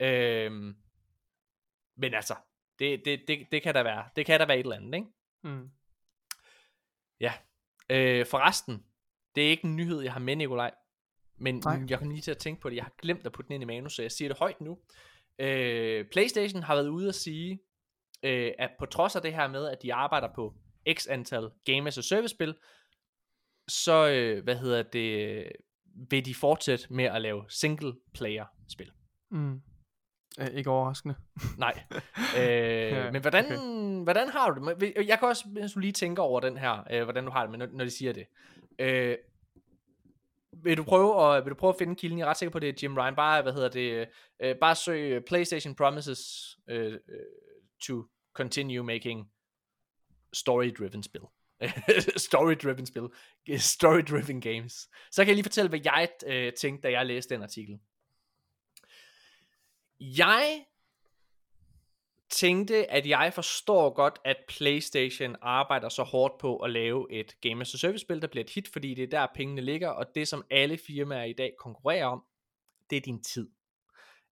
Øhm, 0.00 0.76
men 1.96 2.14
altså, 2.14 2.34
det, 2.78 3.02
det, 3.04 3.24
det, 3.28 3.46
det, 3.52 3.62
kan 3.62 3.74
der 3.74 3.82
være, 3.82 4.08
det 4.16 4.26
kan 4.26 4.40
der 4.40 4.46
være 4.46 4.58
et 4.58 4.64
eller 4.64 4.76
andet, 4.76 4.94
ikke? 4.94 5.06
Mm. 5.42 5.70
Ja, 7.20 7.32
Øh, 7.92 8.26
forresten, 8.26 8.84
det 9.34 9.46
er 9.46 9.48
ikke 9.48 9.64
en 9.64 9.76
nyhed, 9.76 10.00
jeg 10.00 10.12
har 10.12 10.20
med, 10.20 10.36
Nikolaj. 10.36 10.70
Men 11.36 11.62
Nej. 11.64 11.80
Jeg 11.88 11.98
kom 11.98 12.10
lige 12.10 12.20
til 12.20 12.30
at 12.30 12.38
tænke 12.38 12.60
på 12.60 12.70
det. 12.70 12.76
Jeg 12.76 12.84
har 12.84 12.94
glemt 13.02 13.26
at 13.26 13.32
putte 13.32 13.48
den 13.48 13.54
ind 13.54 13.62
i 13.62 13.66
manus, 13.66 13.94
så 13.94 14.02
jeg 14.02 14.12
siger 14.12 14.28
det 14.28 14.38
højt 14.38 14.60
nu. 14.60 14.78
Øh, 15.38 16.04
PlayStation 16.12 16.62
har 16.62 16.74
været 16.74 16.88
ude 16.88 17.08
at 17.08 17.14
sige, 17.14 17.60
øh, 18.22 18.52
at 18.58 18.70
på 18.78 18.86
trods 18.86 19.16
af 19.16 19.22
det 19.22 19.34
her 19.34 19.48
med, 19.48 19.68
at 19.68 19.82
de 19.82 19.94
arbejder 19.94 20.28
på 20.34 20.54
x 20.92 21.06
antal 21.06 21.50
Game 21.64 21.88
as 21.88 21.98
a 21.98 22.02
Service 22.02 22.34
spil, 22.34 22.54
så, 23.68 24.08
øh, 24.08 24.44
hvad 24.44 24.56
hedder 24.56 24.82
det, 24.82 25.46
vil 26.10 26.24
de 26.24 26.34
fortsætte 26.34 26.92
med 26.92 27.04
at 27.04 27.22
lave 27.22 27.44
single 27.48 27.94
player 28.14 28.46
spil. 28.68 28.90
Mm. 29.30 29.60
Øh, 30.40 30.46
ikke 30.46 30.70
overraskende. 30.70 31.14
Nej. 31.58 31.82
øh, 32.38 33.12
men 33.12 33.20
hvordan, 33.20 33.44
okay. 33.44 34.02
hvordan 34.04 34.28
har 34.28 34.50
du 34.50 34.54
det? 34.54 34.78
med- 34.78 35.04
Jeg 35.06 35.18
kan 35.18 35.28
også, 35.28 35.44
hvis 35.48 35.72
du 35.72 35.78
lige 35.80 35.92
tænker 35.92 36.22
over 36.22 36.40
den 36.40 36.56
her, 36.56 36.86
øh, 36.92 37.02
hvordan 37.02 37.24
du 37.24 37.30
har 37.30 37.40
det 37.42 37.50
med, 37.50 37.58
når, 37.58 37.66
når 37.72 37.84
de 37.84 37.90
siger 37.90 38.12
det. 38.12 38.26
Øh, 38.78 39.16
vil 40.52 40.76
du 40.76 40.84
prøve 40.84 41.36
at, 41.36 41.44
vil 41.44 41.50
du 41.50 41.54
prøve 41.54 41.72
at 41.72 41.78
finde 41.78 41.96
kilden? 41.96 42.18
Jeg 42.18 42.24
er 42.24 42.30
ret 42.30 42.36
sikker 42.36 42.50
på, 42.52 42.58
det 42.58 42.68
er 42.68 42.72
Jim 42.82 42.96
Ryan. 42.96 43.14
Bare, 43.16 43.42
hvad 43.42 43.52
hedder 43.52 43.68
det, 43.68 44.08
øh, 44.42 44.56
bare 44.60 44.74
søg 44.76 45.00
øh, 45.12 45.22
PlayStation 45.26 45.74
promises 45.74 46.20
øh, 46.68 46.92
øh, 46.92 46.98
to 47.82 48.04
continue 48.34 48.86
making 48.86 49.30
story-driven 50.32 51.02
spil. 51.02 51.20
story-driven 52.26 52.86
spil. 52.86 53.02
Story-driven 53.58 54.40
games. 54.40 54.88
Så 55.10 55.22
kan 55.22 55.26
jeg 55.28 55.34
lige 55.34 55.44
fortælle, 55.44 55.68
hvad 55.68 55.80
jeg 55.84 56.08
øh, 56.26 56.52
tænkte, 56.52 56.88
da 56.88 56.92
jeg 56.92 57.06
læste 57.06 57.34
den 57.34 57.42
artikel. 57.42 57.78
Jeg 60.02 60.64
tænkte, 62.30 62.90
at 62.90 63.06
jeg 63.06 63.32
forstår 63.34 63.90
godt, 63.90 64.18
at 64.24 64.36
PlayStation 64.48 65.36
arbejder 65.42 65.88
så 65.88 66.02
hårdt 66.02 66.38
på 66.38 66.56
at 66.56 66.70
lave 66.70 67.12
et 67.12 67.40
Game 67.40 67.60
as 67.60 67.74
a 67.74 67.78
Service 67.78 68.02
spil, 68.02 68.22
der 68.22 68.28
bliver 68.28 68.44
et 68.44 68.50
hit, 68.50 68.68
fordi 68.68 68.94
det 68.94 69.02
er 69.02 69.06
der 69.06 69.26
pengene 69.34 69.60
ligger, 69.60 69.88
og 69.88 70.06
det 70.14 70.28
som 70.28 70.44
alle 70.50 70.78
firmaer 70.78 71.24
i 71.24 71.32
dag 71.32 71.52
konkurrerer 71.58 72.06
om, 72.06 72.22
det 72.90 72.96
er 72.96 73.00
din 73.00 73.22
tid. 73.22 73.50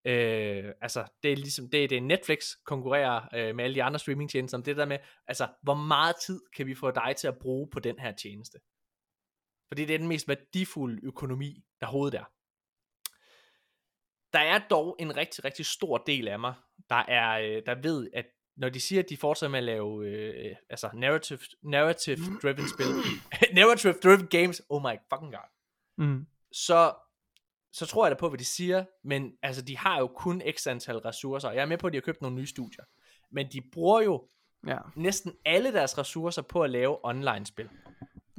Øh, 0.05 0.73
altså, 0.81 1.05
det 1.23 1.33
er 1.33 1.37
ligesom 1.37 1.71
det, 1.71 1.85
er 1.85 1.89
det 1.89 2.03
Netflix 2.03 2.51
konkurrerer 2.65 3.29
øh, 3.35 3.57
med 3.57 3.65
alle 3.65 3.75
de 3.75 3.83
andre 3.83 3.99
streamingtjenester 3.99 4.59
om 4.59 4.65
det 4.65 4.77
der 4.77 4.85
med, 4.85 4.99
altså, 5.27 5.49
hvor 5.63 5.75
meget 5.75 6.17
tid 6.17 6.41
kan 6.57 6.67
vi 6.67 6.75
få 6.75 6.91
dig 6.91 7.15
til 7.17 7.29
at 7.29 7.39
bruge 7.39 7.71
på 7.71 7.81
den 7.81 7.99
her 7.99 8.13
tjeneste? 8.13 8.59
Fordi 9.69 9.85
det 9.85 9.95
er 9.95 9.99
den 9.99 10.09
mest 10.09 10.29
værdifulde 10.29 11.01
økonomi, 11.07 11.65
der 11.81 11.87
hovedet 11.87 12.19
er. 12.19 12.25
Der 14.33 14.39
er 14.39 14.59
dog 14.71 14.97
en 14.99 15.17
rigtig, 15.17 15.45
rigtig 15.45 15.67
stor 15.67 15.99
del 15.99 16.29
af 16.29 16.39
mig, 16.39 16.55
der 16.91 16.97
er, 17.09 17.39
øh, 17.41 17.63
der 17.67 17.75
ved, 17.83 18.11
at 18.15 18.27
når 18.57 18.69
de 18.69 18.81
siger, 18.81 19.03
at 19.03 19.09
de 19.09 19.17
fortsætter 19.17 19.51
med 19.51 19.59
at 19.59 19.65
lave 19.65 20.07
øh, 20.09 20.57
altså 20.71 20.91
narrative, 20.95 21.39
narrative 21.63 22.17
driven 22.43 22.69
spil, 22.69 22.87
narrative 23.59 23.93
driven 23.93 24.27
games, 24.27 24.63
oh 24.69 24.83
my 24.83 24.97
fucking 25.13 25.33
god, 25.33 25.49
Mm. 25.99 26.27
så, 26.53 26.95
så 27.73 27.87
tror 27.87 28.07
jeg 28.07 28.11
da 28.11 28.19
på, 28.19 28.29
hvad 28.29 28.39
de 28.39 28.45
siger, 28.45 28.85
men 29.05 29.33
altså, 29.43 29.63
de 29.63 29.77
har 29.79 29.99
jo 29.99 30.07
kun 30.07 30.43
x 30.59 30.67
antal 30.67 30.97
ressourcer. 30.99 31.51
Jeg 31.51 31.63
er 31.63 31.67
med 31.67 31.79
på, 31.79 31.87
at 31.87 31.93
de 31.93 31.97
har 31.97 32.03
købt 32.03 32.23
nogle 32.23 32.37
nye 32.37 32.47
studier, 32.47 32.85
men 33.31 33.47
de 33.53 33.61
bruger 33.73 34.01
jo 34.01 34.29
Ja. 34.67 34.79
næsten 34.97 35.35
alle 35.45 35.73
deres 35.73 35.99
ressourcer 35.99 36.43
på 36.43 36.63
at 36.63 36.71
lave 36.71 37.05
online-spil. 37.05 37.69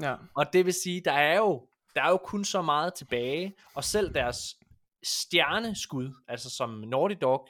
Ja. 0.01 0.15
Og 0.35 0.53
det 0.53 0.65
vil 0.65 0.73
sige, 0.73 1.01
der 1.05 1.11
er 1.11 1.37
jo, 1.37 1.67
der 1.95 2.03
er 2.03 2.09
jo 2.09 2.17
kun 2.17 2.45
så 2.45 2.61
meget 2.61 2.93
tilbage, 2.93 3.55
og 3.75 3.83
selv 3.83 4.13
deres 4.13 4.57
stjerneskud, 5.03 6.13
altså 6.27 6.49
som 6.49 6.69
Naughty 6.69 7.15
Dog, 7.21 7.49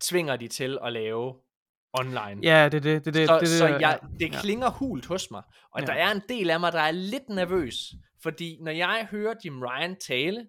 tvinger 0.00 0.36
de 0.36 0.48
til 0.48 0.78
at 0.82 0.92
lave 0.92 1.34
online. 1.92 2.40
Ja, 2.42 2.64
det 2.68 2.74
er 2.74 2.80
det. 2.80 3.04
det, 3.04 3.14
det, 3.14 3.26
så, 3.28 3.34
det, 3.34 3.40
det 3.40 3.48
så 3.48 3.66
jeg, 3.66 4.00
det 4.20 4.32
Ja. 4.34 4.40
klinger 4.40 4.70
hult 4.70 5.06
hos 5.06 5.30
mig. 5.30 5.42
Og 5.72 5.80
Ja. 5.80 5.86
der 5.86 5.92
er 5.92 6.10
en 6.10 6.22
del 6.28 6.50
af 6.50 6.60
mig, 6.60 6.72
der 6.72 6.80
er 6.80 6.90
lidt 6.90 7.28
nervøs. 7.28 7.76
Fordi 8.22 8.58
når 8.60 8.72
jeg 8.72 9.08
hører 9.10 9.34
Jim 9.44 9.62
Ryan 9.62 9.96
tale, 9.96 10.48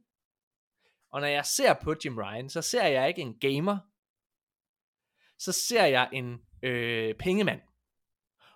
og 1.11 1.21
når 1.21 1.27
jeg 1.27 1.45
ser 1.45 1.73
på 1.83 1.95
Jim 2.05 2.17
Ryan, 2.17 2.49
så 2.49 2.61
ser 2.61 2.87
jeg 2.87 3.07
ikke 3.07 3.21
en 3.21 3.39
gamer. 3.39 3.77
Så 5.39 5.51
ser 5.51 5.85
jeg 5.85 6.09
en 6.13 6.37
øh, 6.63 7.15
pengemand. 7.15 7.61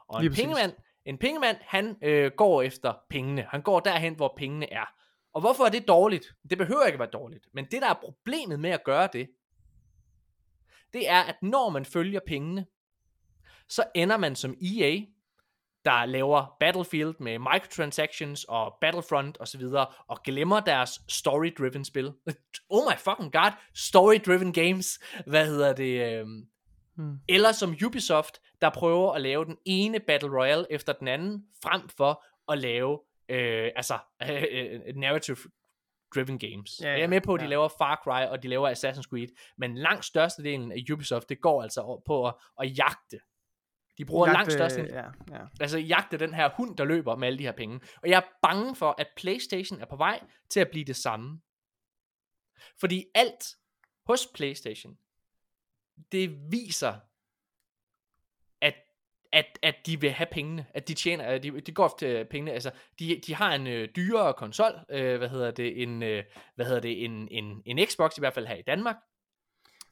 Og 0.08 0.26
en 0.26 0.34
pengemand, 0.34 0.74
en 1.06 1.18
pengemand, 1.18 1.58
han 1.62 1.98
øh, 2.04 2.32
går 2.38 2.62
efter 2.62 2.94
pengene. 3.10 3.42
Han 3.50 3.62
går 3.62 3.80
derhen, 3.80 4.16
hvor 4.16 4.34
pengene 4.38 4.74
er. 4.74 4.86
Og 5.34 5.42
hvorfor 5.42 5.66
er 5.66 5.70
det 5.70 5.88
dårligt? 5.88 6.36
Det 6.50 6.58
behøver 6.58 6.86
ikke 6.86 6.96
at 6.96 7.00
være 7.00 7.10
dårligt. 7.14 7.48
Men 7.54 7.66
det, 7.66 7.82
der 7.82 7.90
er 7.90 7.94
problemet 7.94 8.60
med 8.60 8.70
at 8.70 8.84
gøre 8.84 9.10
det, 9.14 9.30
det 10.94 11.10
er, 11.10 11.22
at 11.22 11.36
når 11.42 11.70
man 11.70 11.86
følger 11.86 12.20
pengene, 12.28 12.66
så 13.70 13.84
ender 13.96 14.18
man 14.18 14.36
som 14.36 14.56
EA, 14.62 15.00
der 15.86 16.06
laver 16.06 16.58
Battlefield 16.60 17.16
med 17.20 17.40
microtransactions 17.40 18.44
og 18.44 18.74
Battlefront 18.82 19.38
osv., 19.40 19.62
og 20.08 20.24
glemmer 20.24 20.60
deres 20.60 21.02
story-driven 21.10 21.86
spil. 21.86 22.14
Oh 22.70 22.84
my 22.92 22.98
fucking 22.98 23.32
god, 23.32 23.52
story-driven 23.74 24.54
games. 24.54 25.00
Hvad 25.28 25.48
hedder 25.48 25.74
det? 25.74 26.20
øhm, 26.20 26.48
Mm. 26.96 27.20
Eller 27.30 27.52
som 27.52 27.76
Ubisoft, 27.86 28.42
der 28.62 28.70
prøver 28.70 29.14
at 29.14 29.22
lave 29.22 29.46
den 29.46 29.58
ene 29.66 30.00
Battle 30.00 30.30
Royale 30.30 30.66
efter 30.70 30.94
den 30.94 31.08
anden, 31.08 31.46
frem 31.64 31.90
for 31.90 32.24
at 32.52 32.58
lave 32.58 33.00
øh, 33.34 33.72
altså 33.76 34.00
øh, 34.30 34.44
øh, 34.52 34.96
narrative 34.96 35.38
driven 36.16 36.40
games. 36.40 36.80
Ja, 36.82 36.88
Ja, 36.88 36.94
jeg 36.94 37.02
er 37.04 37.08
med 37.08 37.22
på, 37.22 37.34
at 37.34 37.40
de 37.40 37.46
ja. 37.46 37.50
laver 37.50 37.68
Far 37.78 38.02
Cry, 38.04 38.28
og 38.30 38.44
de 38.44 38.48
laver 38.48 38.70
Assassin's 38.72 39.02
Creed, 39.10 39.28
men 39.58 39.78
langt 39.78 40.06
størstedelen 40.06 40.72
af 40.72 40.78
Ubisoft, 40.94 41.30
det 41.30 41.42
går 41.42 41.64
altså 41.64 42.02
på 42.06 42.28
at, 42.28 42.34
at 42.62 42.78
jagte. 42.78 43.20
De 43.98 44.06
bruger 44.06 44.28
Jagte- 44.28 44.34
langt 44.38 44.52
størstedelen, 44.52 44.94
Ja, 44.94 45.06
ja. 45.38 45.46
altså 45.60 45.78
jagte 45.78 46.18
den 46.18 46.34
her 46.34 46.50
hund, 46.58 46.78
der 46.78 46.86
løber 46.86 47.16
med 47.16 47.28
alle 47.28 47.40
de 47.40 47.44
her 47.44 47.52
penge. 47.52 47.80
Og 48.04 48.10
jeg 48.10 48.18
er 48.18 48.28
bange 48.42 48.76
for, 48.76 48.96
at 48.98 49.08
PlayStation 49.18 49.82
er 49.82 49.86
på 49.86 49.96
vej 49.96 50.24
til 50.50 50.60
at 50.60 50.70
blive 50.72 50.86
det 50.86 50.96
samme. 50.96 51.42
Fordi 52.80 53.06
alt 53.16 53.46
hos 54.06 54.28
PlayStation, 54.34 54.98
det 56.12 56.52
viser, 56.52 56.96
at, 59.34 59.60
at 59.64 59.76
de 59.86 60.02
vil 60.02 60.12
have 60.12 60.28
pengene, 60.32 60.66
at 60.74 60.88
de 60.88 60.94
tjener, 60.94 61.24
at 61.24 61.44
de, 61.44 61.62
de 61.62 61.72
går 61.72 61.86
efter 61.86 62.26
pengene, 62.30 62.52
altså, 62.52 62.72
de, 63.00 63.22
de 63.28 63.36
har 63.36 63.56
en 63.56 63.68
øh, 63.68 63.90
dyrere 63.96 64.34
konsol, 64.34 64.72
øh, 64.90 65.18
hvad 65.18 65.30
hedder 65.30 65.52
det, 65.52 65.82
en, 65.84 66.04
øh, 66.04 66.24
hvad 66.56 66.66
hedder 66.66 66.80
det, 66.82 67.06
en, 67.06 67.28
en, 67.32 67.62
en 67.66 67.88
Xbox, 67.88 68.18
i 68.18 68.22
hvert 68.22 68.34
fald 68.34 68.48
her 68.48 68.56
i 68.56 68.62
Danmark, 68.68 68.96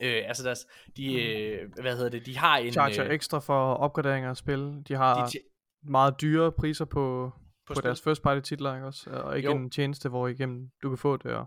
øh, 0.02 0.24
altså 0.28 0.44
deres, 0.44 0.68
de, 0.98 1.24
øh, 1.24 1.70
hvad 1.82 1.96
hedder 1.96 2.10
det, 2.10 2.26
de 2.26 2.38
har 2.38 2.58
en, 2.58 2.72
Charger 2.72 3.06
øh, 3.06 3.12
ekstra 3.12 3.40
for 3.40 3.74
opgraderinger 3.74 4.30
af 4.30 4.38
spil. 4.38 4.84
De 4.88 4.94
har 4.96 5.26
de, 5.28 5.40
meget 5.84 6.22
dyre 6.22 6.52
priser 6.52 6.86
på, 6.86 7.32
på, 7.68 7.74
spil. 7.74 7.84
deres 7.84 8.02
first 8.02 8.24
party 8.24 8.50
titler, 8.50 8.76
ikke 8.76 8.88
også? 8.88 9.10
Og 9.10 9.38
ikke 9.38 9.50
Jo. 9.50 9.56
en 9.58 9.70
tjeneste, 9.70 10.10
hvor 10.10 10.28
igennem 10.28 10.70
du 10.84 10.90
kan 10.90 10.98
få 10.98 11.18
det. 11.18 11.32
Og, 11.32 11.46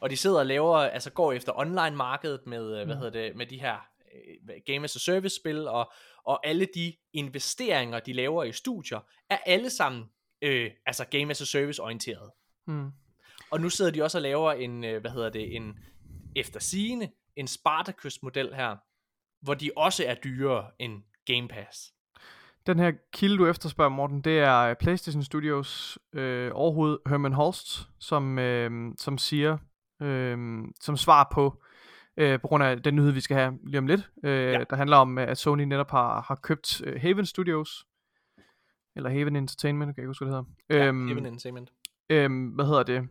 Og 0.00 0.10
de 0.10 0.16
sidder 0.16 0.38
og 0.38 0.46
laver, 0.46 0.76
altså 0.76 1.10
går 1.10 1.32
efter 1.32 1.52
online 1.58 1.96
markedet 1.96 2.40
med, 2.46 2.62
mm. 2.68 2.86
hvad 2.86 2.96
Mm. 2.96 3.00
hedder 3.02 3.10
det, 3.10 3.36
med 3.36 3.46
de 3.46 3.60
her 3.60 3.74
øh, 3.74 3.80
Game 4.66 4.84
as 4.84 4.96
a 4.96 4.98
Service 4.98 5.36
spil, 5.36 5.68
og, 5.68 5.92
og 6.24 6.46
alle 6.46 6.68
de 6.74 6.94
investeringer, 7.12 8.00
de 8.00 8.12
laver 8.12 8.44
i 8.44 8.52
studier, 8.52 9.00
er 9.30 9.38
alle 9.46 9.70
sammen, 9.70 10.04
øh, 10.42 10.70
altså 10.86 11.04
Game 11.04 11.30
as 11.30 11.40
a 11.40 11.44
Service 11.44 11.82
orienteret. 11.82 12.30
mm. 12.66 12.90
Og 13.50 13.60
nu 13.60 13.70
sidder 13.70 13.90
de 13.90 14.02
også 14.02 14.18
og 14.18 14.22
laver 14.22 14.52
en, 14.52 14.84
øh, 14.84 15.00
hvad 15.00 15.10
hedder 15.10 15.30
det, 15.30 15.56
en, 15.56 15.78
efter 16.36 16.60
sigende, 16.60 17.10
en 17.36 17.46
Spartacus 17.46 18.22
model 18.22 18.54
her, 18.54 18.76
hvor 19.42 19.54
de 19.54 19.70
også 19.76 20.04
er 20.06 20.14
dyrere 20.14 20.70
end 20.78 21.02
Game 21.26 21.48
Pass. 21.48 21.92
Den 22.66 22.78
her 22.78 22.92
kilde, 23.12 23.38
du 23.38 23.46
efterspørger, 23.46 23.88
Morten, 23.88 24.20
det 24.20 24.38
er 24.38 24.58
øh, 24.58 24.76
PlayStation 24.76 25.22
Studios 25.22 25.98
øh, 26.12 26.50
overhoved 26.54 26.98
Herman 27.08 27.32
Holst, 27.32 27.88
som, 27.98 28.38
øh, 28.38 28.92
som 28.98 29.18
siger, 29.18 29.58
øh, 30.02 30.38
som 30.80 30.96
svar 30.96 31.30
på, 31.32 31.62
øh, 32.16 32.40
på 32.40 32.46
grund 32.48 32.64
af 32.64 32.82
den 32.82 32.96
nyhed, 32.96 33.10
vi 33.10 33.20
skal 33.20 33.36
have 33.36 33.58
lige 33.64 33.78
om 33.78 33.86
lidt, 33.86 34.10
øh, 34.24 34.30
Ja. 34.52 34.64
der 34.70 34.76
handler 34.76 34.96
om, 34.96 35.18
at 35.18 35.38
Sony 35.38 35.62
netop 35.62 35.90
har, 35.90 36.20
har 36.20 36.34
købt 36.34 36.80
øh, 36.84 37.00
Haven 37.00 37.26
Studios, 37.26 37.86
eller 38.96 39.10
Haven 39.10 39.36
Entertainment, 39.36 39.94
kan 39.94 40.02
jeg 40.02 40.02
ikke 40.02 40.08
huske, 40.08 40.24
hvad 40.24 40.34
det 40.36 40.46
hedder. 40.68 40.82
Ja, 40.84 40.88
Øhm, 40.88 41.08
Even 41.10 41.26
Entertainment. 41.26 41.72
øhm, 42.10 42.48
hvad 42.48 42.64
hedder 42.64 42.82
det? 42.82 43.08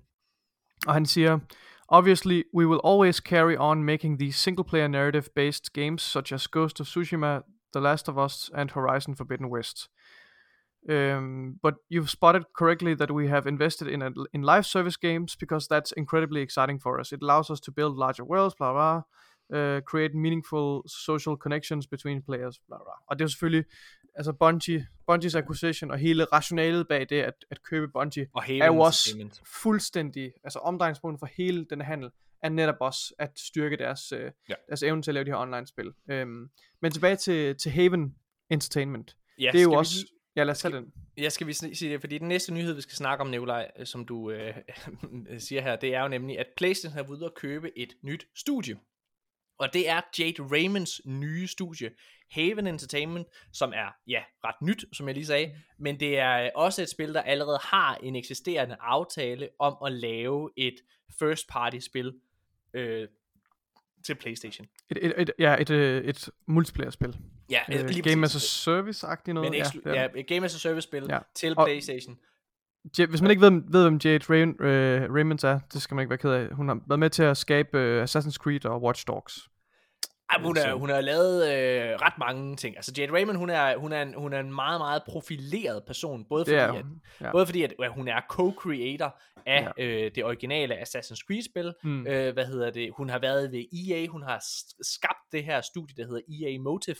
Og 0.87 0.93
han 0.93 1.05
siger, 1.05 1.39
Obviously, 1.87 2.41
we 2.53 2.67
will 2.67 2.79
always 2.85 3.15
carry 3.15 3.55
on 3.59 3.83
making 3.83 4.19
these 4.19 4.39
single-player 4.39 4.87
narrative-based 4.87 5.73
games 5.73 6.01
such 6.01 6.33
as 6.33 6.47
Ghost 6.47 6.81
of 6.81 6.87
Tsushima, 6.87 7.41
The 7.73 7.81
Last 7.83 8.09
of 8.09 8.17
Us, 8.25 8.51
and 8.55 8.69
Horizon 8.71 9.15
Forbidden 9.15 9.45
West. 9.45 9.89
Um, 10.89 11.59
but 11.63 11.75
you've 11.89 12.09
spotted 12.09 12.43
correctly 12.53 12.95
that 12.95 13.09
we 13.11 13.27
have 13.27 13.47
invested 13.49 13.87
in 13.87 14.01
a, 14.03 14.11
in 14.33 14.41
live 14.43 14.63
service 14.65 14.97
games 14.97 15.35
because 15.35 15.67
that's 15.67 15.91
incredibly 15.97 16.41
exciting 16.41 16.81
for 16.81 16.99
us. 16.99 17.11
It 17.11 17.19
allows 17.23 17.49
us 17.49 17.59
to 17.61 17.71
build 17.71 17.97
larger 17.97 18.23
worlds, 18.23 18.55
blah 18.55 18.73
blah, 18.73 18.97
uh, 19.57 19.81
create 19.81 20.13
meaningful 20.13 20.83
social 21.07 21.35
connections 21.37 21.87
between 21.87 22.21
players, 22.21 22.59
blah 22.67 22.77
blah. 22.77 22.97
Og 23.07 23.19
det 23.19 23.25
er 23.25 23.29
selvfølgelig, 23.29 23.65
altså 24.15 24.33
Bungie, 24.33 24.87
Bungies 25.07 25.35
acquisition 25.35 25.91
og 25.91 25.97
hele 25.97 26.23
rationalet 26.25 26.87
bag 26.87 27.05
det 27.09 27.21
at, 27.21 27.33
at 27.51 27.63
købe 27.63 27.87
Bungie 27.93 28.27
Og 28.33 28.43
er 28.49 28.65
jo 28.65 28.79
også 28.79 29.09
Entertainment. 29.15 29.41
fuldstændig, 29.63 30.33
altså 30.43 30.59
omdrejningspunktet 30.59 31.19
for 31.19 31.29
hele 31.37 31.65
den 31.69 31.81
handel, 31.81 32.09
er 32.43 32.49
netop 32.49 32.75
også 32.79 33.13
at 33.19 33.31
styrke 33.39 33.77
deres, 33.77 34.11
øh, 34.11 34.31
Ja. 34.49 34.53
deres 34.67 34.83
evne 34.83 35.01
til 35.01 35.11
at 35.11 35.13
lave 35.13 35.25
de 35.25 35.29
her 35.29 35.37
online-spil. 35.37 35.93
Øhm, 36.09 36.49
men 36.81 36.91
tilbage 36.91 37.15
til, 37.15 37.55
til 37.57 37.71
Haven 37.71 38.15
Entertainment. 38.49 39.15
Ja, 39.39 39.49
det 39.51 39.59
er 39.59 39.63
jo 39.63 39.73
også, 39.73 39.95
lige- 39.99 40.11
Ja, 40.35 40.43
lad 40.43 40.51
os 40.51 40.59
tage 40.59 40.75
den. 40.75 40.93
Jeg 41.17 41.31
skal 41.31 41.47
vi 41.47 41.53
sige 41.53 41.93
det, 41.93 42.01
fordi 42.01 42.17
den 42.17 42.27
næste 42.27 42.53
nyhed, 42.53 42.73
vi 42.73 42.81
skal 42.81 42.95
snakke 42.95 43.21
om, 43.21 43.27
Nikolaj, 43.27 43.71
øh, 43.79 43.85
som 43.85 44.05
du 44.05 44.31
øh, 44.31 44.55
siger 45.37 45.61
her, 45.61 45.75
det 45.75 45.95
er 45.95 46.01
jo 46.01 46.07
nemlig, 46.07 46.39
at 46.39 46.47
PlayStation 46.57 46.93
har 46.93 47.03
været 47.03 47.17
ude 47.17 47.25
at 47.25 47.33
købe 47.35 47.77
et 47.77 47.93
nyt 48.01 48.27
studie. 48.35 48.77
Og 49.57 49.73
det 49.73 49.89
er 49.89 50.01
Jade 50.19 50.43
Raymonds 50.51 51.05
nye 51.05 51.47
studie, 51.47 51.91
Haven 52.31 52.67
Entertainment, 52.67 53.27
som 53.53 53.73
er, 53.75 53.95
ja, 54.07 54.23
ret 54.43 54.61
nyt, 54.61 54.85
som 54.93 55.07
jeg 55.07 55.15
lige 55.15 55.25
sagde, 55.25 55.55
men 55.77 55.99
det 55.99 56.17
er 56.17 56.43
øh, 56.43 56.49
også 56.55 56.81
et 56.81 56.89
spil, 56.89 57.13
der 57.13 57.21
allerede 57.21 57.59
har 57.61 57.95
en 57.95 58.15
eksisterende 58.15 58.77
aftale 58.79 59.49
om 59.59 59.77
at 59.85 59.91
lave 59.91 60.51
et 60.57 60.75
first 61.19 61.47
party 61.49 61.77
spil 61.79 62.13
øh, 62.73 63.07
til 64.05 64.15
PlayStation. 64.15 64.67
Et, 64.89 65.05
et, 65.05 65.13
et, 65.17 65.31
ja, 65.39 65.55
et, 65.61 65.69
øh, 65.69 66.03
et 66.03 66.29
multiplayer-spil. 66.45 67.17
Ja, 67.49 67.59
Øh, 67.73 67.89
lige 67.89 68.01
Game 68.09 68.25
as 68.25 68.35
a 68.35 68.39
Service-agtigt 68.39 69.33
noget. 69.33 69.51
Men 69.51 69.61
ja, 69.85 70.07
ja, 70.15 70.21
Game 70.21 70.45
as 70.45 70.55
a 70.55 70.57
Service 70.57 70.81
spil 70.87 71.05
Ja. 71.09 71.19
til 71.35 71.53
Og- 71.57 71.65
PlayStation. 71.65 72.17
Ja, 72.99 73.05
hvis 73.05 73.21
man 73.21 73.31
ikke 73.31 73.41
ved, 73.41 73.51
ved 73.71 73.83
hvem 73.83 73.99
Jade 74.05 74.23
Ray- 74.23 74.63
øh, 74.65 75.13
Raymond 75.13 75.43
er, 75.43 75.59
det 75.73 75.81
skal 75.81 75.95
man 75.95 76.03
ikke 76.03 76.09
være 76.09 76.17
ked 76.17 76.29
af. 76.31 76.55
Hun 76.55 76.67
har 76.67 76.79
været 76.87 76.99
med 76.99 77.09
til 77.09 77.23
at 77.23 77.37
skabe 77.37 77.79
øh, 77.79 78.03
Assassin's 78.03 78.33
Creed 78.37 78.65
og 78.65 78.83
Watch 78.83 79.07
Dogs. 79.07 79.49
Ej, 80.35 80.41
hun, 80.43 80.57
er, 80.57 80.73
hun 80.73 80.89
har 80.89 81.01
lavet 81.01 81.53
øh, 81.53 81.95
ret 82.01 82.17
mange 82.17 82.55
ting. 82.55 82.75
Altså 82.75 82.93
Jade 82.97 83.11
Raymond, 83.13 83.37
hun 83.37 83.49
er, 83.49 83.77
hun, 83.77 83.91
er 83.91 84.01
en, 84.01 84.13
hun 84.13 84.33
er 84.33 84.39
en 84.39 84.53
meget, 84.53 84.79
meget 84.79 85.03
profileret 85.07 85.83
person. 85.87 86.25
Både 86.29 86.45
fordi, 86.45 86.57
at, 86.57 86.71
hun. 86.71 87.01
Ja. 87.21 87.31
både 87.31 87.45
fordi 87.45 87.63
at, 87.63 87.73
at 87.83 87.91
hun 87.91 88.07
er 88.07 88.21
co-creator 88.33 89.21
af 89.45 89.67
ja. 89.77 89.83
øh, 89.83 90.11
det 90.15 90.23
originale 90.23 90.75
Assassin's 90.75 91.25
Creed-spil. 91.27 91.73
Mm. 91.83 92.07
Øh, 92.07 92.33
hvad 92.33 92.45
hedder 92.45 92.71
det? 92.71 92.91
Hun 92.97 93.09
har 93.09 93.19
været 93.19 93.51
ved 93.51 93.65
EA. 93.73 94.07
Hun 94.07 94.23
har 94.23 94.43
skabt 94.81 95.31
det 95.31 95.43
her 95.43 95.61
studie, 95.61 95.95
der 95.97 96.05
hedder 96.07 96.21
EA 96.29 96.59
Motive. 96.59 96.95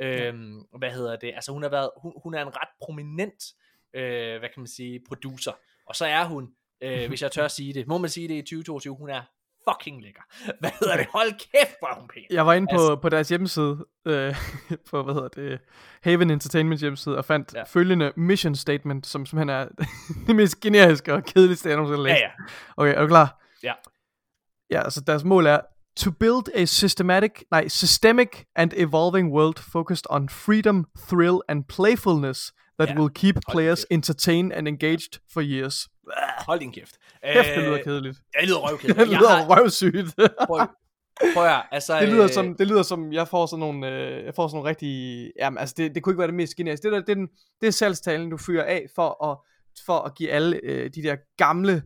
Øhm, 0.00 0.64
hvad 0.78 0.90
hedder 0.90 1.16
det? 1.16 1.32
Altså 1.34 1.52
hun 1.52 1.62
har 1.62 1.70
været, 1.70 1.90
hun, 1.96 2.12
hun 2.22 2.34
er 2.34 2.42
en 2.42 2.56
ret 2.56 2.68
prominent, 2.82 3.44
øh, 3.94 4.38
hvad 4.38 4.48
kan 4.48 4.60
man 4.60 4.66
sige, 4.66 5.00
producer. 5.08 5.52
Og 5.86 5.96
så 5.96 6.06
er 6.06 6.24
hun, 6.24 6.50
øh, 6.80 7.08
hvis 7.08 7.22
jeg 7.22 7.32
tør 7.32 7.48
sige 7.48 7.74
det, 7.74 7.86
må 7.86 7.98
man 7.98 8.10
sige 8.10 8.28
det 8.28 8.34
i 8.34 8.40
2022, 8.40 8.96
hun 8.96 9.10
er 9.10 9.22
fucking 9.68 10.02
lækker. 10.02 10.20
Hvad 10.60 10.70
hedder 10.80 10.96
det? 10.96 11.06
Hold 11.12 11.30
kæft, 11.32 11.74
hvor 11.78 11.88
er 11.88 11.94
hun 12.00 12.08
pæn. 12.08 12.22
Jeg 12.30 12.46
var 12.46 12.52
inde 12.54 12.66
på, 12.72 12.74
Altså- 12.80 12.96
på 12.96 13.08
deres 13.08 13.28
hjemmeside, 13.28 13.84
øh, 14.06 14.34
på 14.90 15.02
hvad 15.02 15.14
hedder 15.14 15.28
det, 15.28 15.58
Haven 16.02 16.30
Entertainment 16.30 16.80
hjemmeside, 16.80 17.18
og 17.18 17.24
fandt 17.24 17.54
Ja. 17.54 17.58
ja. 17.58 17.64
følgende 17.64 18.12
mission 18.16 18.54
statement, 18.54 19.06
som 19.06 19.26
simpelthen 19.26 19.48
er 19.48 19.68
det 20.26 20.36
mest 20.36 20.60
generiske 20.60 21.14
og 21.14 21.24
kedeligste, 21.24 21.68
jeg 21.68 21.76
nogensinde 21.76 22.08
har 22.10 22.16
Ja, 22.16 22.22
læst. 22.22 22.22
ja. 22.22 22.82
Okay, 22.82 22.94
er 22.94 23.00
du 23.00 23.06
klar? 23.08 23.42
Ja. 23.62 23.72
Ja, 24.70 24.82
altså 24.82 25.00
deres 25.00 25.24
mål 25.24 25.46
er 25.46 25.58
to 25.96 26.10
build 26.10 26.44
a 26.54 26.64
systematic, 26.64 27.32
nej, 27.50 27.68
systemic 27.68 28.28
and 28.56 28.72
evolving 28.76 29.32
world 29.32 29.58
focused 29.72 30.04
on 30.10 30.28
freedom, 30.28 30.86
thrill 31.08 31.38
and 31.48 31.64
playfulness 31.64 32.52
that 32.80 32.88
Ja. 32.88 33.00
will 33.00 33.10
keep 33.14 33.36
players 33.50 33.86
entertained 33.90 34.52
and 34.52 34.68
engaged 34.68 35.20
for 35.32 35.40
years. 35.40 35.88
Hold 36.46 36.60
din 36.60 36.72
kæft. 36.72 36.94
Kæft, 37.34 37.48
det 37.48 37.58
lyder 37.62 37.78
Øh, 37.78 37.84
kedeligt. 37.84 38.18
Det 38.40 38.48
lyder 38.48 38.58
røvkedeligt. 38.70 38.98
Det 39.00 39.08
lyder 39.08 39.28
har- 39.28 39.60
røvsygt. 39.60 40.14
Prøv, 40.48 40.66
prøv 41.34 41.44
at 41.46 41.62
altså... 41.70 42.00
Det 42.00 42.08
lyder, 42.08 42.24
øh, 42.24 42.30
som, 42.30 42.56
det 42.56 42.66
lyder 42.66 42.82
som, 42.82 43.12
jeg 43.12 43.28
får 43.28 43.46
sådan 43.46 43.60
nogle, 43.60 43.88
øh, 43.88 44.24
jeg 44.24 44.34
får 44.34 44.48
sådan 44.48 44.56
nogle 44.56 44.68
rigtige, 44.70 45.32
jamen 45.38 45.58
altså 45.58 45.74
det, 45.78 45.94
det 45.94 46.02
kunne 46.02 46.12
ikke 46.12 46.18
være 46.18 46.26
det 46.28 46.34
mest 46.34 46.56
generiske. 46.56 46.82
Det, 46.84 46.92
der, 46.92 47.00
det, 47.00 47.08
er 47.08 47.14
den, 47.14 47.28
det 47.60 47.66
er 47.66 47.70
salgstalen, 47.70 48.30
du 48.30 48.36
fyrer 48.36 48.64
af 48.64 48.86
for 48.94 49.24
at, 49.30 49.38
for 49.86 49.98
at 49.98 50.14
give 50.16 50.30
alle 50.30 50.60
øh, 50.64 50.90
de 50.94 51.02
der 51.02 51.16
gamle, 51.36 51.82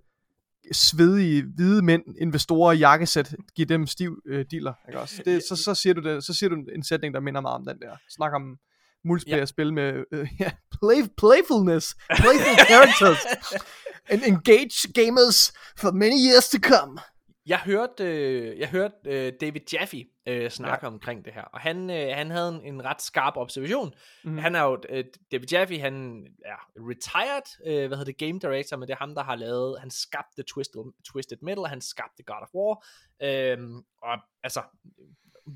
svedige, 0.72 1.44
hvide 1.56 1.82
mænd, 1.82 2.02
investorer 2.20 2.72
i 2.72 2.76
jakkesæt, 2.78 3.34
give 3.56 3.64
dem 3.64 3.86
stiv 3.86 4.18
øh, 4.26 4.44
dealer, 4.50 4.72
ikke 4.88 5.00
også? 5.00 5.22
Det, 5.24 5.42
så, 5.48 5.56
så, 5.56 5.74
siger 5.74 5.94
du 5.94 6.00
det, 6.00 6.24
så 6.24 6.34
siger 6.34 6.50
du 6.50 6.56
en 6.74 6.82
sætning, 6.84 7.14
der 7.14 7.20
minder 7.20 7.40
meget 7.40 7.54
om 7.54 7.64
den 7.66 7.78
der. 7.80 7.96
Snak 8.16 8.32
om 8.32 8.56
multiplayer-spil 9.08 9.72
med 9.72 10.04
øh, 10.12 10.28
ja, 10.40 10.50
play, 10.80 11.00
playfulness, 11.16 11.96
playful 12.16 12.56
characters, 12.70 13.20
and 14.08 14.22
engage 14.22 14.92
gamers 14.94 15.52
for 15.76 15.90
many 15.90 16.18
years 16.28 16.48
to 16.48 16.58
come. 16.58 16.98
Jeg 17.48 17.58
hørte, 17.58 18.04
øh, 18.04 18.58
jeg 18.58 18.68
hørte 18.68 18.94
øh, 19.06 19.32
David 19.40 19.60
Jaffe 19.72 20.04
øh, 20.26 20.50
snakke 20.50 20.86
ja. 20.86 20.92
omkring 20.92 21.24
det 21.24 21.32
her, 21.32 21.42
og 21.42 21.60
han, 21.60 21.90
øh, 21.90 22.16
han 22.16 22.30
havde 22.30 22.48
en, 22.48 22.74
en 22.74 22.84
ret 22.84 23.02
skarp 23.02 23.36
observation. 23.36 23.94
Mm. 24.24 24.38
Han 24.38 24.54
er 24.54 24.62
jo, 24.62 24.78
øh, 24.88 25.04
David 25.32 25.46
Jaffe, 25.52 25.78
han 25.78 26.26
er 26.44 26.70
retired, 26.76 27.48
øh, 27.66 27.86
hvad 27.88 27.98
hedder 27.98 28.12
det, 28.12 28.18
game 28.18 28.38
director, 28.38 28.76
men 28.76 28.88
det 28.88 28.94
er 28.94 28.98
ham, 28.98 29.14
der 29.14 29.22
har 29.22 29.36
lavet, 29.36 29.80
han 29.80 29.90
skabte 29.90 30.42
Twisted, 30.42 30.92
Twisted 31.12 31.38
Metal, 31.42 31.64
han 31.64 31.80
skabte 31.80 32.22
God 32.22 32.42
of 32.42 32.54
War, 32.54 32.84
øh, 33.22 33.58
og 34.02 34.18
altså, 34.42 34.62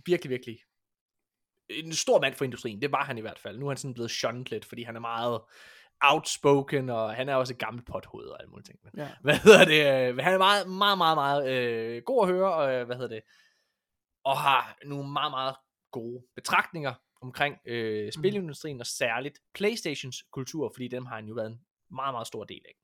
virkelig, 0.07 0.31
virkelig 0.31 0.59
en 1.69 1.93
stor 1.93 2.21
mand 2.21 2.35
for 2.35 2.45
industrien, 2.45 2.83
det 2.83 2.93
var 2.93 3.05
han 3.05 3.19
i 3.19 3.21
hvert 3.21 3.39
fald. 3.39 3.59
Nu 3.59 3.67
er 3.67 3.71
han 3.71 3.77
sådan 3.77 3.95
blevet 3.95 4.11
shunned 4.11 4.45
lidt, 4.47 4.65
fordi 4.65 4.83
han 4.83 4.97
er 4.97 5.01
meget 5.01 5.41
outspoken, 6.01 6.89
og 6.91 7.15
han 7.15 7.29
er 7.29 7.35
også 7.35 7.53
et 7.55 7.59
gammelt 7.59 7.87
pothoved 7.87 8.27
og 8.27 8.41
alle 8.41 8.51
mulige 8.51 8.65
ting. 8.65 8.79
Men, 8.83 8.93
Ja. 8.97 9.09
hvad 9.23 9.37
hedder 9.37 9.65
det? 9.65 10.09
øh, 10.11 10.17
Han 10.19 10.35
er 10.35 10.39
meget, 10.39 10.69
meget, 10.69 10.99
meget, 10.99 11.17
meget 11.17 11.51
øh, 11.53 12.03
god 12.03 12.29
at 12.29 12.35
høre, 12.35 12.55
og 12.55 12.73
øh, 12.75 12.87
hvad 12.87 12.97
hedder 12.97 13.15
det? 13.15 13.23
Og 14.25 14.37
har 14.39 14.77
nogle 14.85 15.11
meget, 15.13 15.31
meget 15.31 15.57
gode 15.91 16.23
betragtninger 16.35 16.95
omkring 17.23 17.57
øh, 17.67 18.13
spilindustrien, 18.13 18.81
og 18.81 18.87
særligt 18.87 19.39
Playstations 19.55 20.17
kultur, 20.33 20.73
fordi 20.75 20.89
dem 20.89 21.07
har 21.07 21.15
han 21.15 21.27
jo 21.27 21.35
været 21.35 21.47
en 21.51 21.61
meget, 21.91 22.15
meget 22.15 22.27
stor 22.27 22.45
del 22.45 22.61
af. 22.65 22.75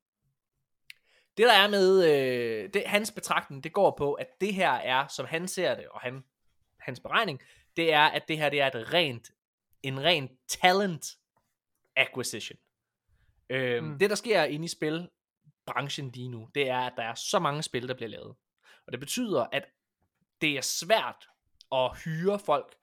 Det 1.37 1.45
der 1.47 1.53
er 1.53 1.67
med 1.67 2.03
øh, 2.11 2.69
det, 2.73 2.83
hans 2.85 3.11
betragtning, 3.11 3.63
det 3.63 3.73
går 3.73 3.95
på, 3.97 4.13
at 4.13 4.27
det 4.41 4.53
her 4.53 4.71
er, 4.71 5.07
som 5.07 5.25
han 5.25 5.47
ser 5.47 5.75
det, 5.75 5.87
og 5.87 5.99
han, 6.01 6.23
hans 6.79 6.99
beregning, 6.99 7.41
det 7.77 7.93
er, 7.93 8.01
at 8.01 8.27
det 8.27 8.37
her 8.37 8.49
det 8.49 8.61
er 8.61 8.67
et 8.67 8.93
rent, 8.93 9.31
en 9.83 10.03
ren 10.03 10.29
talent 10.47 11.05
acquisition. 11.95 12.57
Øhm, 13.49 13.85
Mm. 13.85 13.99
Det 13.99 14.09
der 14.09 14.15
sker 14.15 14.43
inde 14.43 14.65
i 14.65 14.67
spilbranchen 14.67 16.11
lige 16.11 16.29
nu, 16.29 16.49
det 16.55 16.69
er, 16.69 16.79
at 16.79 16.93
der 16.97 17.03
er 17.03 17.13
så 17.15 17.39
mange 17.39 17.63
spil, 17.63 17.87
der 17.87 17.93
bliver 17.93 18.09
lavet. 18.09 18.35
Og 18.85 18.91
det 18.91 18.99
betyder, 18.99 19.45
at 19.51 19.65
det 20.41 20.57
er 20.57 20.61
svært 20.61 21.27
at 21.71 21.97
hyre 22.03 22.39
folk 22.39 22.75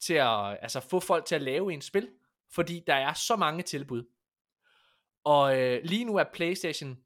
til 0.00 0.14
at, 0.14 0.58
altså 0.62 0.80
få 0.80 1.00
folk 1.00 1.24
til 1.24 1.34
at 1.34 1.42
lave 1.42 1.72
en 1.72 1.82
spil, 1.82 2.08
fordi 2.52 2.84
der 2.86 2.94
er 2.94 3.12
så 3.12 3.36
mange 3.36 3.62
tilbud. 3.62 4.04
Og 5.24 5.58
øh, 5.60 5.80
lige 5.84 6.04
nu 6.04 6.16
er 6.16 6.24
PlayStation, 6.32 6.96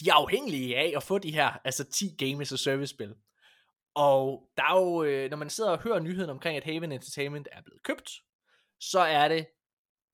de 0.00 0.08
er 0.08 0.14
afhængige 0.14 0.76
af 0.76 0.92
at 0.96 1.02
få 1.02 1.18
de 1.18 1.32
her, 1.32 1.58
altså 1.64 1.84
10 1.84 2.14
Game 2.18 2.40
as 2.42 2.52
a 2.52 2.56
Service 2.56 2.90
spil. 2.94 3.14
Og 3.98 4.48
der 4.56 4.62
er 4.62 4.80
jo, 4.80 5.02
øh, 5.04 5.30
når 5.30 5.36
man 5.36 5.50
sidder 5.50 5.70
og 5.70 5.78
hører 5.82 5.98
nyheden 6.00 6.30
omkring, 6.30 6.56
at 6.56 6.64
Haven 6.64 6.92
Entertainment 6.92 7.48
er 7.52 7.62
blevet 7.62 7.82
købt, 7.82 8.10
så 8.80 9.00
er 9.00 9.28
det 9.28 9.46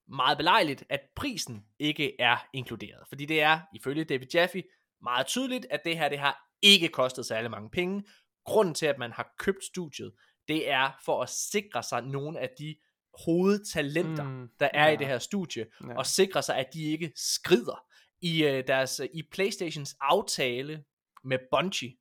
meget 0.08 0.38
belejligt, 0.38 0.84
at 0.88 1.00
prisen 1.16 1.64
ikke 1.78 2.20
er 2.20 2.46
inkluderet. 2.52 3.08
Fordi 3.08 3.24
det 3.26 3.42
er, 3.42 3.60
ifølge 3.74 4.04
David 4.04 4.26
Jaffe, 4.34 4.62
meget 5.02 5.26
tydeligt, 5.26 5.66
at 5.70 5.80
det 5.84 5.98
her 5.98 6.08
det 6.08 6.18
har 6.18 6.50
ikke 6.62 6.88
kostet 6.88 7.26
særlig 7.26 7.50
mange 7.50 7.70
penge. 7.70 8.04
Grunden 8.44 8.74
til, 8.74 8.86
at 8.86 8.98
man 8.98 9.12
har 9.12 9.34
købt 9.38 9.64
studiet, 9.64 10.12
det 10.48 10.70
er 10.70 10.90
for 11.04 11.22
at 11.22 11.28
sikre 11.28 11.82
sig 11.82 12.02
nogle 12.02 12.40
af 12.40 12.50
de 12.58 12.76
hovedtalenter, 13.24 14.24
Mm, 14.24 14.48
der 14.60 14.68
er 14.74 14.86
ja. 14.86 14.92
i 14.92 14.96
det 14.96 15.06
her 15.06 15.18
studie, 15.18 15.66
Ja. 15.80 15.86
ja. 15.88 15.98
og 15.98 16.06
sikre 16.06 16.42
sig, 16.42 16.56
at 16.56 16.66
de 16.74 16.82
ikke 16.84 17.12
skrider. 17.16 17.84
I, 18.20 18.44
øh, 18.44 18.66
deres, 18.66 19.00
i 19.14 19.22
Playstations 19.32 19.96
aftale 20.00 20.84
med 21.24 21.38
Bungie, 21.50 21.96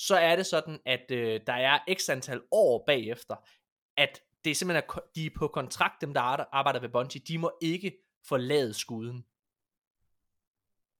så 0.00 0.16
er 0.16 0.36
det 0.36 0.46
sådan, 0.46 0.80
at 0.86 1.10
øh, 1.10 1.40
der 1.46 1.52
er 1.52 1.78
x 1.94 2.08
antal 2.08 2.42
år 2.50 2.84
bagefter, 2.86 3.36
at 3.96 4.22
det 4.44 4.50
er 4.50 4.54
simpelthen, 4.54 4.84
at 4.96 5.02
de 5.14 5.26
er 5.26 5.30
på 5.36 5.48
kontrakt, 5.48 6.00
dem 6.00 6.14
der 6.14 6.20
ar- 6.20 6.48
arbejder 6.52 6.80
ved 6.80 6.88
Bungie, 6.88 7.20
de 7.28 7.38
må 7.38 7.52
ikke 7.62 7.92
forlade 8.28 8.74
skuden. 8.74 9.24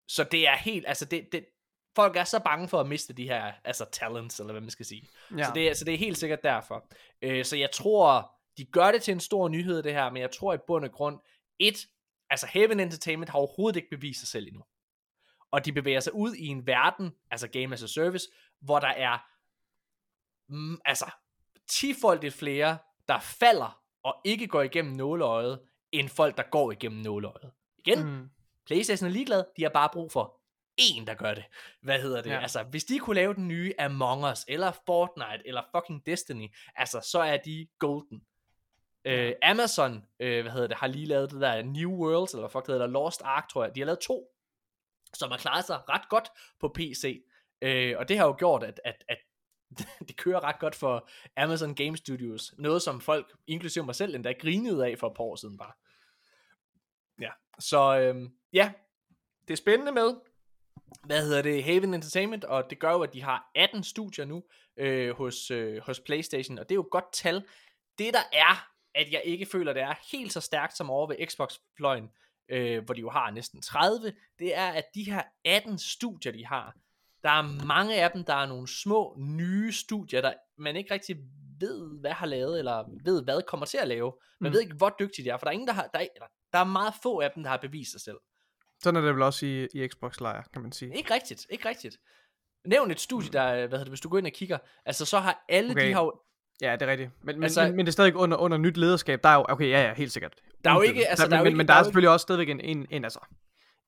Så 0.08 0.24
det 0.24 0.48
er 0.48 0.56
helt, 0.56 0.84
altså 0.88 1.04
det, 1.04 1.28
det, 1.32 1.46
folk 1.96 2.16
er 2.16 2.24
så 2.24 2.40
bange 2.44 2.68
for 2.68 2.80
at 2.80 2.86
miste 2.88 3.12
de 3.12 3.24
her, 3.28 3.52
altså 3.64 3.84
talents, 3.92 4.40
eller 4.40 4.52
hvad 4.52 4.60
man 4.60 4.70
skal 4.70 4.86
sige. 4.86 5.08
Ja. 5.38 5.44
Så, 5.44 5.50
det, 5.54 5.68
er- 5.68 5.74
så 5.74 5.84
det 5.84 5.94
er 5.94 5.98
helt 5.98 6.18
sikkert 6.18 6.42
derfor. 6.42 6.88
Øh, 7.22 7.44
så 7.44 7.56
jeg 7.56 7.70
tror, 7.70 8.34
de 8.58 8.64
gør 8.64 8.92
det 8.92 9.02
til 9.02 9.12
en 9.12 9.20
stor 9.20 9.48
nyhed, 9.48 9.82
det 9.82 9.92
her, 9.92 10.10
men 10.10 10.22
jeg 10.22 10.30
tror 10.30 10.54
i 10.54 10.58
bund 10.66 10.84
og 10.84 10.92
grund, 10.92 11.18
et, 11.58 11.86
altså 12.30 12.46
Heaven 12.46 12.80
Entertainment 12.80 13.30
har 13.30 13.38
overhovedet 13.38 13.76
ikke 13.76 13.90
bevist 13.90 14.20
sig 14.20 14.28
selv 14.28 14.46
endnu. 14.46 14.64
Og 15.50 15.64
de 15.64 15.72
bevæger 15.72 16.00
sig 16.00 16.14
ud 16.14 16.34
i 16.34 16.46
en 16.46 16.66
verden, 16.66 17.10
altså 17.30 17.48
Game 17.48 17.74
as 17.74 17.82
a 17.82 17.86
Service, 17.86 18.28
hvor 18.60 18.78
der 18.78 18.88
er, 18.88 19.18
mm, 20.48 20.80
altså, 20.84 21.10
tifoldigt 21.68 22.34
flere, 22.34 22.78
der 23.08 23.18
falder 23.18 23.82
og 24.02 24.20
ikke 24.24 24.46
går 24.46 24.62
igennem 24.62 24.92
nåleøjet, 24.94 25.60
end 25.92 26.08
folk, 26.08 26.36
der 26.36 26.42
går 26.42 26.72
igennem 26.72 27.00
nåleøjet. 27.00 27.52
Igen, 27.78 28.04
mm. 28.04 28.30
PlayStation 28.66 29.08
er 29.08 29.12
ligeglad, 29.12 29.44
de 29.56 29.62
har 29.62 29.70
bare 29.70 29.88
brug 29.92 30.12
for 30.12 30.40
en, 30.76 31.06
der 31.06 31.14
gør 31.14 31.34
det. 31.34 31.44
Hvad 31.82 32.00
hedder 32.00 32.22
det? 32.22 32.30
Ja. 32.30 32.40
Altså, 32.40 32.62
hvis 32.62 32.84
de 32.84 32.98
kunne 32.98 33.14
lave 33.14 33.34
den 33.34 33.48
nye 33.48 33.74
Among 33.78 34.24
Us, 34.24 34.44
eller 34.48 34.72
Fortnite, 34.86 35.42
eller 35.44 35.62
fucking 35.74 36.06
Destiny, 36.06 36.54
altså, 36.76 37.00
så 37.00 37.18
er 37.20 37.36
de 37.36 37.66
golden. 37.78 38.22
Øh, 39.04 39.32
Amazon, 39.42 40.04
øh, 40.20 40.42
hvad 40.42 40.52
hedder 40.52 40.66
det, 40.66 40.76
har 40.76 40.86
lige 40.86 41.06
lavet 41.06 41.30
det 41.30 41.40
der 41.40 41.62
New 41.62 41.90
Worlds, 41.90 42.34
eller 42.34 42.48
fuck 42.48 42.66
det 42.66 42.74
hedder, 42.74 42.86
Lost 42.86 43.22
Ark, 43.24 43.48
tror 43.48 43.64
jeg. 43.64 43.74
De 43.74 43.80
har 43.80 43.84
lavet 43.84 43.98
to, 43.98 44.28
som 45.14 45.30
har 45.30 45.38
klaret 45.38 45.64
sig 45.64 45.88
ret 45.88 46.08
godt 46.08 46.28
på 46.60 46.68
PC. 46.68 47.22
Øh, 47.62 47.94
og 47.98 48.08
det 48.08 48.18
har 48.18 48.26
jo 48.26 48.34
gjort, 48.38 48.62
at, 48.62 48.80
at, 48.84 49.04
at 49.08 49.18
det 50.08 50.16
kører 50.16 50.44
ret 50.44 50.58
godt 50.58 50.74
for 50.74 51.08
Amazon 51.36 51.74
Game 51.74 51.96
Studios. 51.96 52.54
Noget, 52.58 52.82
som 52.82 53.00
folk, 53.00 53.36
inklusive 53.46 53.84
mig 53.84 53.94
selv, 53.94 54.14
endda 54.14 54.32
grinede 54.32 54.86
af 54.86 54.98
for 54.98 55.06
et 55.06 55.16
par 55.16 55.24
år 55.24 55.36
siden 55.36 55.58
bare. 55.58 55.72
Ja, 57.20 57.30
så 57.58 58.00
øhm, 58.00 58.32
ja, 58.52 58.72
det 59.48 59.52
er 59.52 59.56
spændende 59.56 59.92
med, 59.92 60.14
hvad 61.04 61.22
hedder 61.22 61.42
det, 61.42 61.64
Haven 61.64 61.94
Entertainment, 61.94 62.44
og 62.44 62.70
det 62.70 62.78
gør 62.78 62.92
jo, 62.92 63.02
at 63.02 63.12
de 63.12 63.22
har 63.22 63.50
18 63.54 63.84
studier 63.84 64.24
nu 64.24 64.44
øh, 64.76 65.16
hos, 65.16 65.50
øh, 65.50 65.82
hos 65.82 66.00
Playstation, 66.00 66.58
og 66.58 66.68
det 66.68 66.72
er 66.72 66.76
jo 66.76 66.82
et 66.82 66.90
godt 66.90 67.12
tal. 67.12 67.44
Det 67.98 68.14
der 68.14 68.22
er, 68.32 68.68
at 68.94 69.12
jeg 69.12 69.22
ikke 69.24 69.46
føler, 69.46 69.72
det 69.72 69.82
er 69.82 69.94
helt 70.12 70.32
så 70.32 70.40
stærkt 70.40 70.76
som 70.76 70.90
over 70.90 71.06
ved 71.06 71.26
Xbox-fløjen, 71.26 72.10
øh, 72.48 72.84
hvor 72.84 72.94
de 72.94 73.00
jo 73.00 73.10
har 73.10 73.30
næsten 73.30 73.62
30, 73.62 74.12
det 74.38 74.56
er, 74.56 74.68
at 74.68 74.84
de 74.94 75.10
her 75.10 75.22
18 75.44 75.78
studier, 75.78 76.32
de 76.32 76.46
har, 76.46 76.76
der 77.22 77.30
er 77.30 77.64
mange 77.66 78.02
af 78.02 78.10
dem, 78.10 78.24
der 78.24 78.34
er 78.34 78.46
nogle 78.46 78.68
små, 78.82 79.16
nye 79.18 79.72
studier, 79.72 80.20
der 80.20 80.32
man 80.58 80.76
ikke 80.76 80.94
rigtig 80.94 81.16
ved, 81.60 82.00
hvad 82.00 82.10
har 82.10 82.26
lavet, 82.26 82.58
eller 82.58 82.84
ved, 83.04 83.22
hvad 83.24 83.42
kommer 83.48 83.66
til 83.66 83.78
at 83.78 83.88
lave. 83.88 84.12
Man 84.40 84.50
Mm. 84.50 84.52
ved 84.54 84.60
ikke, 84.60 84.74
hvor 84.76 84.96
dygtige 85.00 85.24
de 85.24 85.30
er, 85.30 85.36
for 85.36 85.44
der 85.44 85.48
er 85.48 85.52
ingen, 85.52 85.66
der 85.68 85.72
har, 85.74 85.88
der 85.94 85.98
er, 86.00 86.06
der 86.52 86.58
er 86.58 86.64
meget 86.64 86.94
få 87.02 87.20
af 87.20 87.30
dem, 87.34 87.42
der 87.42 87.50
har 87.50 87.56
bevist 87.56 87.90
sig 87.92 88.00
selv. 88.00 88.16
Sådan 88.82 88.96
er 88.96 89.00
det 89.06 89.14
vel 89.14 89.22
også 89.22 89.46
i, 89.46 89.64
i 89.74 89.88
Xbox-lejr, 89.88 90.42
kan 90.52 90.62
man 90.62 90.72
sige. 90.72 90.96
Ikke 90.96 91.14
rigtigt, 91.14 91.46
ikke 91.50 91.68
rigtigt. 91.68 91.96
Nævn 92.66 92.90
et 92.90 93.00
studie, 93.00 93.30
der, 93.30 93.52
hvad 93.52 93.60
hedder 93.62 93.78
det, 93.78 93.88
hvis 93.88 94.00
du 94.00 94.08
går 94.08 94.18
ind 94.18 94.26
og 94.26 94.32
kigger, 94.32 94.58
altså 94.86 95.04
så 95.04 95.18
har 95.18 95.44
alle 95.48 95.70
Okay. 95.70 95.88
de 95.88 95.92
har 95.94 96.02
jo, 96.02 96.20
Ja, 96.60 96.72
det 96.72 96.82
er 96.82 96.86
rigtigt. 96.90 97.10
Men, 97.22 97.36
men, 97.36 97.42
Altså- 97.42 97.62
men, 97.64 97.76
men 97.76 97.86
det 97.86 97.90
er 97.90 97.92
stadig 97.92 98.16
under, 98.16 98.36
under 98.36 98.56
nyt 98.58 98.76
lederskab. 98.76 99.20
Der 99.22 99.28
er 99.28 99.34
jo, 99.34 99.44
okay, 99.48 99.68
ja, 99.70 99.82
ja, 99.82 99.94
helt 99.94 100.12
sikkert. 100.12 100.34
Der 100.64 100.70
er 100.70 100.74
jo 100.74 100.80
ikke- 100.80 101.06
altså, 101.08 101.24
der, 101.24 101.28
der 101.30 101.36
er 101.36 101.40
jo 101.40 101.44
men, 101.44 101.50
ikke- 101.50 101.56
men 101.56 101.68
der 101.68 101.74
der 101.74 101.80
er 101.80 101.84
selvfølgelig 101.84 102.10
også 102.10 102.22
stadigvæk 102.22 102.48
en, 102.48 102.60
en, 102.60 102.86
en, 102.90 103.04
altså, 103.04 103.18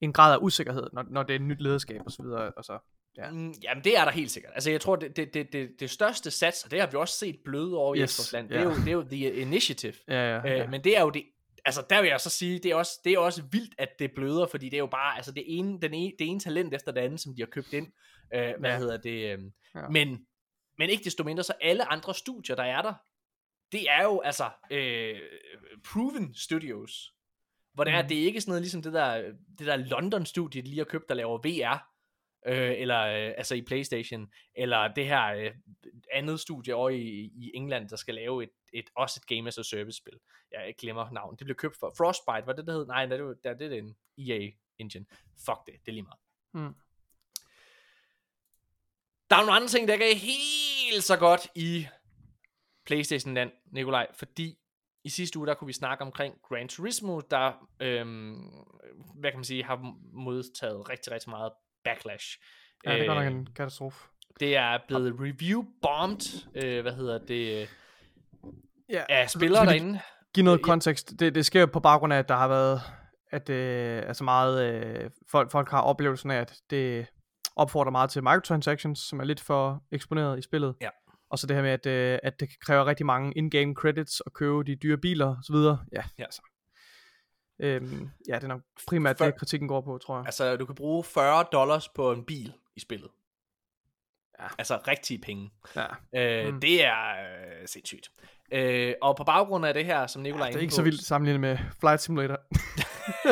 en 0.01 0.13
grad 0.13 0.35
af 0.35 0.39
usikkerhed, 0.41 0.87
når, 0.93 1.05
når 1.11 1.23
det 1.23 1.31
er 1.35 1.39
et 1.39 1.43
nyt 1.45 1.61
lederskab 1.61 2.01
og 2.07 2.13
så 2.13 2.23
videre. 2.23 2.53
Og 2.57 2.65
så, 2.65 2.79
ja. 3.17 3.31
Mm, 3.31 3.55
jamen 3.63 3.85
det 3.85 3.99
er 3.99 4.05
der 4.05 4.13
helt 4.13 4.31
sikkert. 4.31 4.53
Altså 4.55 4.71
jeg 4.71 4.81
tror, 4.81 4.97
det, 4.97 5.17
det, 5.17 5.35
det, 5.35 5.53
det, 5.53 5.71
det 5.81 5.91
største 5.91 6.31
sats, 6.31 6.65
og 6.65 6.71
det 6.71 6.81
har 6.81 6.87
vi 6.91 6.97
også 6.97 7.15
set 7.19 7.39
bløde 7.45 7.77
over 7.77 7.95
i 7.95 7.99
Yes, 8.01 8.11
Xbox-land, 8.11 8.49
det, 8.49 8.55
ja. 8.55 8.61
er 8.61 8.65
jo, 8.65 8.75
det 8.75 8.89
er 8.89 8.93
jo 8.93 9.03
The 9.03 9.35
Initiative. 9.35 9.95
Ja, 10.09 10.15
ja, 10.15 10.49
ja. 10.49 10.63
Øh, 10.65 10.71
men 10.71 10.85
det 10.85 10.97
er 10.97 11.01
jo 11.03 11.11
det, 11.11 11.25
altså 11.65 11.85
der 11.91 12.01
vil 12.01 12.09
jeg 12.09 12.21
så 12.21 12.31
sige, 12.31 12.59
det 12.59 12.71
er 12.71 12.75
også, 12.75 13.01
det 13.05 13.13
er 13.13 13.19
også 13.19 13.43
vildt, 13.53 13.75
at 13.79 13.89
det 13.99 14.11
bløder, 14.15 14.47
fordi 14.47 14.67
det 14.69 14.75
er 14.77 14.79
jo 14.79 14.87
bare, 14.87 15.17
altså 15.17 15.33
det 15.33 15.45
ene, 15.47 15.81
den 15.81 15.95
ene, 15.95 16.13
det 16.19 16.27
ene 16.29 16.41
talent 16.41 16.75
efter 16.75 16.93
det 16.93 17.01
andet, 17.01 17.21
som 17.21 17.35
de 17.35 17.43
har 17.43 17.47
købt 17.47 17.73
ind, 17.73 17.87
øh, 18.35 18.55
hvad 18.59 18.71
Ja. 18.71 18.79
hedder 18.79 18.97
det, 18.97 19.33
øh, 19.33 19.39
Ja. 19.75 19.89
men, 19.89 20.27
men 20.79 20.91
ikke 20.91 21.05
desto 21.05 21.25
mindre, 21.25 21.43
så 21.43 21.53
alle 21.61 21.93
andre 21.93 22.15
studier, 22.15 22.57
der 22.57 22.63
er 22.65 22.83
der, 22.83 22.95
det 23.73 23.91
er 23.91 24.03
jo 24.03 24.21
altså 24.21 24.51
øh, 24.71 25.17
proven 25.93 26.35
studios, 26.35 27.13
hvor 27.75 27.85
det 27.85 27.93
er, 27.95 28.03
Mhm. 28.03 28.09
det 28.09 28.21
er 28.21 28.25
ikke 28.25 28.41
sådan 28.41 28.51
noget 28.51 28.63
ligesom 28.63 28.83
det 28.83 28.93
der, 28.93 29.23
det 29.59 29.67
der 29.67 29.77
London-studie, 29.77 30.63
de 30.63 30.67
lige 30.69 30.79
har 30.79 30.85
købt, 30.85 31.09
der 31.09 31.15
laver 31.15 31.39
VR, 31.39 31.90
øh, 32.47 32.73
eller 32.77 33.01
øh, 33.01 33.35
altså 33.37 33.55
i 33.55 33.63
Playstation, 33.63 34.33
eller 34.55 34.89
det 34.89 35.07
her 35.07 35.27
øh, 35.27 35.51
andet 36.13 36.41
studie 36.41 36.75
over 36.75 36.91
i, 36.91 37.31
i 37.35 37.51
England, 37.55 37.89
der 37.89 37.97
skal 37.97 38.15
lave 38.15 38.43
et, 38.43 38.51
et 38.73 38.91
også 38.95 39.21
et 39.23 39.37
Game 39.37 39.49
as 39.49 39.59
a 39.59 39.63
Service 39.63 39.97
spil. 39.97 40.19
Jeg 40.53 40.75
glemmer 40.79 41.11
navnet. 41.11 41.39
Det 41.39 41.45
blev 41.45 41.57
købt 41.57 41.77
for 41.81 41.95
Frostbite, 41.99 42.47
var 42.47 42.53
det 42.53 42.67
det 42.67 42.75
hed? 42.75 42.87
Nej, 42.87 43.07
det, 43.07 43.25
var, 43.25 43.35
det, 43.45 43.59
det 43.59 43.73
er 43.73 43.79
en 43.79 43.97
EA 44.19 44.51
engine. 44.79 45.07
Fuck 45.47 45.67
det, 45.67 45.75
det 45.87 45.89
er 45.89 45.93
lige 45.93 46.03
meget. 46.03 46.21
Mm. 46.53 46.75
Der 49.31 49.37
er 49.37 49.41
nogle 49.41 49.53
andre 49.53 49.69
ting, 49.69 49.89
der 49.89 49.95
ikke 49.95 50.11
er 50.11 50.17
helt 50.17 51.05
så 51.05 51.17
godt 51.17 51.49
i 51.55 51.87
Playstation 52.87 53.35
land, 53.35 53.53
Nikolaj, 53.73 54.07
fordi 54.15 54.59
i 55.05 55.09
sidste 55.09 55.39
uge, 55.39 55.47
der 55.47 55.55
kunne 55.55 55.67
vi 55.67 55.73
snakke 55.73 56.05
omkring 56.05 56.35
Gran 56.43 56.69
Turismo, 56.69 57.21
der, 57.21 57.69
øhm, 57.81 58.51
hvad 59.15 59.31
kan 59.31 59.39
man 59.39 59.45
sige, 59.45 59.65
har 59.65 59.95
modtaget 60.13 60.89
rigtig, 60.89 61.13
rigtig 61.13 61.31
meget 61.31 61.53
backlash. 61.85 62.39
ja, 62.87 62.93
det 62.93 63.01
er 63.03 63.07
godt 63.07 63.19
nok 63.19 63.27
Øh, 63.27 63.33
en 63.39 63.47
katastrofe. 63.57 63.99
det 64.41 64.57
er 64.57 64.79
blevet 64.89 65.15
review-bombed, 65.21 66.49
øh, 66.65 66.83
hvad 66.83 66.93
hedder 66.93 67.19
det, 67.19 67.63
øh, 67.63 67.69
Ja. 68.91 69.03
af 69.09 69.31
spillere 69.31 69.65
så 69.65 69.73
vi- 69.73 69.79
derinde. 69.79 70.01
Give 70.35 70.45
noget 70.45 70.59
Ja. 70.59 70.63
kontekst. 70.63 71.21
Det, 71.21 71.35
det 71.35 71.47
sker 71.47 71.61
jo 71.61 71.67
på 71.67 71.81
baggrund 71.81 72.13
af, 72.13 72.19
at 72.19 72.29
der 72.29 72.37
har 72.37 72.49
været, 72.49 72.81
at 73.31 73.49
øh, 73.51 74.03
altså 74.07 74.25
meget, 74.25 74.75
øh, 74.75 75.11
folk, 75.31 75.51
folk 75.51 75.69
har 75.71 75.81
oplevelsen 75.81 76.31
af, 76.31 76.41
at 76.41 76.55
det 76.71 77.07
opfordrer 77.57 77.91
meget 77.91 78.11
til 78.11 78.23
microtransactions, 78.23 78.99
som 78.99 79.21
er 79.21 79.25
lidt 79.25 79.41
for 79.41 79.83
eksponeret 79.93 80.39
i 80.39 80.43
spillet. 80.43 80.75
Ja. 80.81 80.89
Og 81.31 81.39
så 81.39 81.47
det 81.47 81.57
her 81.57 81.63
med, 81.63 81.71
at, 81.71 81.87
øh, 81.87 82.19
at 82.23 82.41
det 82.41 82.49
kræver 82.61 82.87
rigtig 82.87 83.07
mange 83.07 83.33
in-game 83.37 83.75
credits 83.75 84.23
at 84.27 84.33
købe 84.33 84.65
de 84.65 84.77
dyre 84.77 84.99
biler 84.99 85.27
og 85.27 85.37
så 85.43 85.53
videre. 85.53 85.79
Ja, 85.93 86.03
Ja. 86.19 86.25
altså. 86.25 86.43
Øhm, 87.63 88.11
ja, 88.29 88.35
det 88.35 88.45
er 88.45 88.49
nok 88.49 88.61
primært 88.89 89.19
For- 89.19 89.25
det, 89.25 89.37
kritikken 89.37 89.69
går 89.69 89.81
på, 89.81 89.99
tror 89.99 90.17
jeg. 90.17 90.27
Altså, 90.27 90.57
du 90.57 90.67
kan 90.67 90.75
bruge 90.75 91.05
40 91.05 91.45
dollars 91.53 91.89
på 91.89 92.13
en 92.13 92.25
bil 92.25 92.53
i 92.77 92.81
spillet. 92.81 93.09
Ja. 94.41 94.47
Altså 94.59 94.79
rigtige 94.89 95.19
penge. 95.19 95.51
Ja. 95.77 95.87
Øh, 96.47 96.55
Mm. 96.55 96.61
Det 96.61 96.85
er 96.85 97.09
øh, 97.11 97.67
sindssygt. 97.69 98.11
Øh, 98.53 98.95
og 99.03 99.17
på 99.17 99.25
baggrund 99.25 99.67
af 99.67 99.75
det 99.75 99.85
her, 99.85 100.07
som 100.07 100.23
Nikolaj 100.23 100.47
Det 100.49 100.57
er 100.57 100.61
ikke 100.61 100.71
på, 100.73 100.75
så 100.77 100.83
vildt 100.83 101.05
sammenlignet 101.05 101.41
med 101.41 101.59
Flight 101.81 102.01
Simulator. 102.03 102.39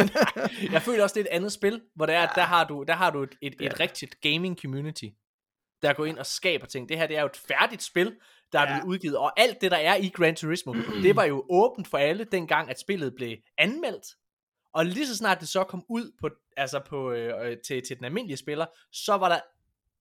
Jeg 0.72 0.82
føler 0.82 1.02
også, 1.02 1.14
det 1.14 1.20
er 1.20 1.24
et 1.30 1.36
andet 1.36 1.52
spil, 1.52 1.82
hvor 1.94 2.06
det 2.06 2.14
er, 2.14 2.22
at 2.22 2.30
der 2.34 2.42
har 2.42 2.64
du, 2.64 2.82
der 2.88 2.94
har 2.94 3.10
du 3.10 3.22
et, 3.22 3.34
et, 3.42 3.54
Ja. 3.60 3.66
et 3.66 3.80
rigtigt 3.80 4.20
gaming 4.20 4.58
community, 4.62 5.04
der 5.82 5.92
går 5.92 6.04
ind 6.06 6.18
og 6.18 6.26
skaber 6.26 6.66
ting. 6.66 6.88
Det 6.88 6.98
her, 6.98 7.06
det 7.06 7.16
er 7.16 7.20
jo 7.20 7.26
et 7.26 7.36
færdigt 7.36 7.82
spil, 7.82 8.16
der 8.52 8.58
er 8.60 8.62
Ja. 8.62 8.68
blevet 8.80 8.94
udgivet, 8.94 9.16
og 9.16 9.40
alt 9.40 9.60
det, 9.60 9.70
der 9.70 9.76
er 9.76 9.94
i 9.96 10.08
Gran 10.08 10.34
Turismo, 10.36 10.72
det 11.04 11.16
var 11.16 11.24
jo 11.24 11.44
åbent 11.50 11.88
for 11.88 11.98
alle, 11.98 12.24
dengang 12.24 12.70
at 12.70 12.80
spillet 12.80 13.14
blev 13.14 13.36
anmeldt. 13.58 14.06
Og 14.72 14.86
lige 14.86 15.06
så 15.06 15.16
snart 15.16 15.40
det 15.40 15.48
så 15.48 15.64
kom 15.64 15.84
ud 15.88 16.12
på, 16.20 16.30
altså 16.56 16.80
på, 16.86 17.10
øh, 17.12 17.46
øh, 17.50 17.56
til, 17.66 17.82
til 17.86 17.96
den 17.96 18.04
almindelige 18.04 18.36
spiller, 18.36 18.66
så 18.92 19.14
var 19.16 19.28
der, 19.28 19.40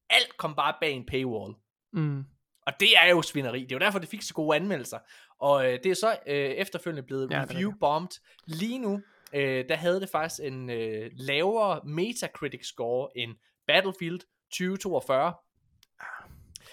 alt 0.09 0.37
kom 0.37 0.55
bare 0.55 0.73
bag 0.81 0.91
en 0.91 1.05
paywall. 1.05 1.53
mm. 1.93 2.23
Og 2.67 2.73
det 2.79 2.89
er 3.03 3.09
jo 3.09 3.21
svineri. 3.21 3.61
Det 3.63 3.71
er 3.71 3.75
jo 3.75 3.79
derfor, 3.79 3.99
det 3.99 4.09
fik 4.09 4.21
så 4.21 4.33
gode 4.33 4.55
anmeldelser. 4.55 4.99
Og 5.39 5.65
øh, 5.73 5.79
det 5.83 5.85
er 5.91 5.93
så 5.95 6.17
øh, 6.27 6.35
efterfølgende 6.35 7.03
blevet 7.07 7.31
Ja, 7.31 7.35
er 7.37 7.45
review-bombed. 7.49 8.09
Lige 8.45 8.79
nu, 8.79 9.01
øh, 9.33 9.65
der 9.69 9.75
havde 9.75 9.99
det 10.01 10.09
faktisk 10.09 10.41
en 10.43 10.69
øh, 10.69 11.11
lavere 11.13 11.81
Metacritic 11.85 12.65
score 12.65 13.09
end 13.17 13.31
Battlefield 13.67 14.19
2042. 14.51 15.33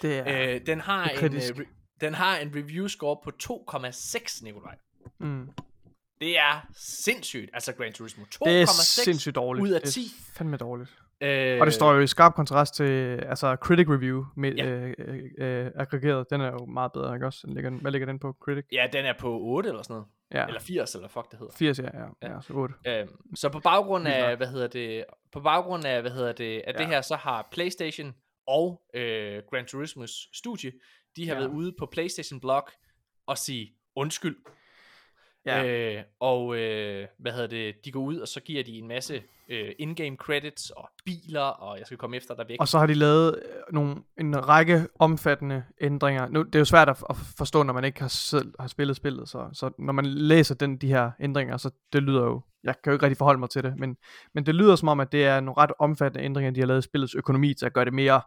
Det 0.01 0.17
er... 0.27 0.53
Øh, 0.55 0.61
den, 0.65 0.79
har 0.81 1.09
en, 1.09 1.33
øh, 1.35 1.41
den 2.01 2.13
har 2.13 2.37
en 2.37 2.51
review 2.55 2.87
score 2.87 3.17
på 3.23 3.31
2,6, 3.43 4.43
Nikolaj. 4.43 4.75
mm. 5.19 5.49
Det 6.21 6.37
er 6.39 6.67
sindssygt. 6.77 7.49
Altså 7.53 7.73
Gran 7.73 7.93
Turismo 7.93 8.23
2,6 8.23 8.49
Det 8.49 8.61
er 8.61 8.65
sindssygt 9.03 9.35
dårligt. 9.35 9.63
ud 9.63 9.69
af 9.71 9.81
Det 9.81 9.87
er 9.87 9.91
10. 9.91 10.07
fandme 10.33 10.57
dårligt. 10.57 10.89
Øh, 11.21 11.59
Og 11.59 11.65
det 11.65 11.73
står 11.73 11.93
jo 11.93 11.99
i 11.99 12.07
skarp 12.07 12.33
kontrast 12.35 12.75
til 12.75 13.19
altså 13.29 13.55
Critic 13.55 13.87
Review 13.89 14.25
med 14.35 14.53
Ja. 14.55 14.65
øh, 14.65 14.93
øh, 14.97 15.65
øh, 15.65 15.71
aggregeret. 15.75 16.29
Den 16.29 16.41
er 16.41 16.51
jo 16.51 16.65
meget 16.65 16.91
bedre, 16.93 17.13
ikke 17.15 17.25
også? 17.25 17.39
Den 17.47 17.53
ligger, 17.53 17.69
hvad 17.71 17.91
ligger 17.91 18.05
den 18.05 18.19
på? 18.19 18.35
Critic? 18.43 18.65
Ja, 18.71 18.87
den 18.93 19.05
er 19.05 19.13
på 19.19 19.39
8 19.41 19.69
eller 19.69 19.83
sådan 19.83 19.93
noget. 19.93 20.07
Ja, 20.33 20.45
Eller 20.47 20.61
80, 20.61 20.95
eller 20.95 21.07
fuck 21.07 21.31
det 21.31 21.39
hedder. 21.39 21.53
80, 21.53 21.79
ja, 21.79 21.83
ja, 21.83 21.99
ja, 22.21 22.33
Ja. 22.33 22.41
så 22.41 22.53
8. 22.53 22.73
Øhm, 22.87 23.35
så 23.35 23.49
på 23.49 23.59
baggrund 23.59 24.07
af, 24.07 24.37
hvad 24.37 24.47
hedder 24.47 24.67
det, 24.67 25.05
på 25.31 25.39
baggrund 25.39 25.85
af, 25.85 26.01
hvad 26.01 26.11
hedder 26.11 26.31
det, 26.31 26.61
af 26.67 26.73
ja. 26.73 26.77
det 26.77 26.87
her, 26.87 27.01
så 27.01 27.15
har 27.15 27.47
PlayStation 27.51 28.13
og 28.47 28.81
øh, 28.93 29.43
Gran 29.49 29.65
Turismos 29.65 30.29
studie, 30.33 30.71
de 31.15 31.27
har 31.27 31.35
Ja. 31.35 31.39
været 31.39 31.51
ude 31.51 31.73
på 31.79 31.85
PlayStation 31.85 32.39
blog 32.39 32.67
og 33.25 33.37
sige 33.37 33.75
undskyld. 33.95 34.37
Ja. 35.45 35.65
Øh, 35.65 36.03
og 36.19 36.55
øh, 36.57 37.07
hvad 37.17 37.31
hedder 37.31 37.47
det, 37.47 37.85
de 37.85 37.91
går 37.91 37.99
ud, 38.01 38.17
og 38.17 38.27
så 38.27 38.39
giver 38.39 38.63
de 38.63 38.71
en 38.77 38.87
masse 38.87 39.23
øh, 39.49 39.71
in-game 39.79 40.15
credits 40.15 40.69
og 40.69 40.89
biler, 41.05 41.41
og 41.41 41.77
jeg 41.77 41.85
skal 41.85 41.97
komme 41.97 42.17
efter 42.17 42.35
dig 42.35 42.45
væk. 42.49 42.57
Og 42.59 42.67
så 42.67 42.79
har 42.79 42.85
de 42.85 42.93
lavet 42.93 43.39
øh, 43.45 43.73
nogle, 43.73 43.95
en 44.19 44.47
række 44.47 44.87
omfattende 44.99 45.63
ændringer. 45.81 46.27
Nu, 46.27 46.43
det 46.43 46.55
er 46.55 46.59
jo 46.59 46.65
svært 46.65 46.89
at, 46.89 47.03
at 47.09 47.15
forstå, 47.37 47.63
når 47.63 47.73
man 47.73 47.83
ikke 47.83 48.01
har, 48.01 48.07
selv, 48.07 48.53
har 48.59 48.67
spillet 48.67 48.95
spillet, 48.95 49.29
så, 49.29 49.49
så 49.53 49.71
når 49.79 49.93
man 49.93 50.05
læser 50.05 50.55
den, 50.55 50.77
de 50.77 50.87
her 50.87 51.11
ændringer, 51.19 51.57
så 51.57 51.69
det 51.93 52.03
lyder 52.03 52.23
jo, 52.23 52.41
jeg 52.63 52.75
kan 52.83 52.91
jo 52.91 52.95
ikke 52.95 53.05
rigtig 53.05 53.17
forholde 53.17 53.39
mig 53.39 53.49
til 53.49 53.63
det, 53.63 53.77
men, 53.77 53.97
men 54.33 54.45
det 54.45 54.55
lyder 54.55 54.75
som 54.75 54.87
om, 54.87 54.99
at 54.99 55.11
det 55.11 55.25
er 55.25 55.39
nogle 55.39 55.61
ret 55.61 55.71
omfattende 55.79 56.25
ændringer, 56.25 56.51
de 56.51 56.59
har 56.59 56.67
lavet 56.67 56.79
i 56.79 56.85
spillets 56.85 57.15
økonomi 57.15 57.53
til 57.53 57.65
at 57.65 57.73
gøre 57.73 57.85
det 57.85 57.93
mere, 57.93 58.21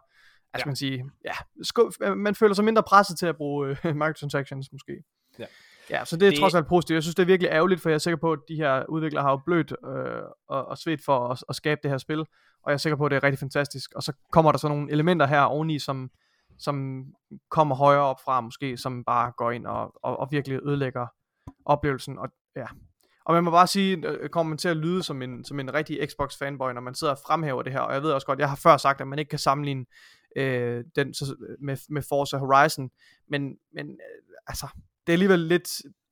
skal 0.55 0.59
Ja. 0.59 0.65
man 0.65 0.75
sige, 0.75 1.05
ja, 1.25 1.31
sku, 1.63 1.89
man 2.15 2.35
føler 2.35 2.53
sig 2.53 2.65
mindre 2.65 2.83
presset 2.83 3.19
til 3.19 3.25
at 3.25 3.37
bruge 3.37 3.69
øh, 3.69 3.95
microtransactions 4.01 4.71
måske. 4.71 5.03
Ja. 5.39 5.45
Ja, 5.89 6.05
så 6.05 6.17
det 6.17 6.25
er 6.25 6.29
Det- 6.31 6.39
trods 6.39 6.55
alt 6.55 6.67
positivt. 6.67 6.95
Jeg 6.95 7.03
synes, 7.03 7.15
det 7.15 7.23
er 7.23 7.27
virkelig 7.27 7.49
ærgerligt, 7.51 7.81
for 7.81 7.89
jeg 7.89 7.95
er 7.95 7.99
sikker 7.99 8.17
på, 8.17 8.31
at 8.31 8.39
de 8.47 8.55
her 8.55 8.85
udviklere 8.89 9.23
har 9.23 9.31
jo 9.31 9.41
blødt 9.45 9.71
øh, 9.71 10.21
og, 10.49 10.65
og 10.65 10.77
svedt 10.77 11.01
for 11.05 11.27
at, 11.27 11.43
at 11.49 11.55
skabe 11.55 11.79
det 11.83 11.91
her 11.91 11.97
spil, 11.97 12.19
og 12.63 12.67
jeg 12.67 12.73
er 12.73 12.77
sikker 12.77 12.97
på, 12.97 13.05
at 13.05 13.11
det 13.11 13.15
er 13.17 13.23
rigtig 13.23 13.39
fantastisk. 13.39 13.91
Og 13.95 14.03
så 14.03 14.13
kommer 14.31 14.51
der 14.51 14.59
så 14.59 14.67
nogle 14.67 14.91
elementer 14.91 15.25
her 15.25 15.41
oveni, 15.41 15.79
som, 15.79 16.09
som 16.59 17.05
kommer 17.51 17.75
højere 17.75 18.01
op 18.01 18.17
fra 18.25 18.41
måske, 18.41 18.77
som 18.77 19.03
bare 19.03 19.31
går 19.37 19.51
ind 19.51 19.67
og, 19.67 19.93
og, 20.03 20.19
og 20.19 20.27
virkelig 20.31 20.59
ødelægger 20.65 21.07
oplevelsen. 21.65 22.19
Og, 22.19 22.29
ja. 22.55 22.65
og 23.25 23.33
man 23.33 23.43
må 23.43 23.51
bare 23.51 23.67
sige, 23.67 24.07
øh, 24.07 24.29
kommer 24.29 24.49
man 24.49 24.57
til 24.57 24.69
at 24.69 24.77
lyde 24.77 25.03
som 25.03 25.21
en, 25.21 25.43
som 25.43 25.59
en 25.59 25.73
rigtig 25.73 25.99
Xbox 26.11 26.37
fanboy, 26.37 26.71
når 26.71 26.81
man 26.81 26.95
sidder 26.95 27.13
og 27.13 27.19
fremhæver 27.27 27.61
det 27.61 27.73
her. 27.73 27.79
Og 27.79 27.93
jeg 27.93 28.03
ved 28.03 28.11
også 28.11 28.27
godt, 28.27 28.39
jeg 28.39 28.49
har 28.49 28.55
før 28.63 28.77
sagt, 28.77 29.01
at 29.01 29.07
man 29.07 29.19
ikke 29.19 29.29
kan 29.29 29.39
sammenligne 29.39 29.85
øh, 30.35 30.83
den 30.95 31.13
så, 31.13 31.35
med, 31.61 31.77
med 31.89 32.01
Forza 32.09 32.37
Horizon, 32.37 32.89
men, 33.29 33.41
men 33.73 33.87
øh, 33.89 34.35
altså, 34.47 34.67
det 35.09 35.13
er 35.13 35.15
alligevel 35.15 35.39
lidt, 35.39 35.69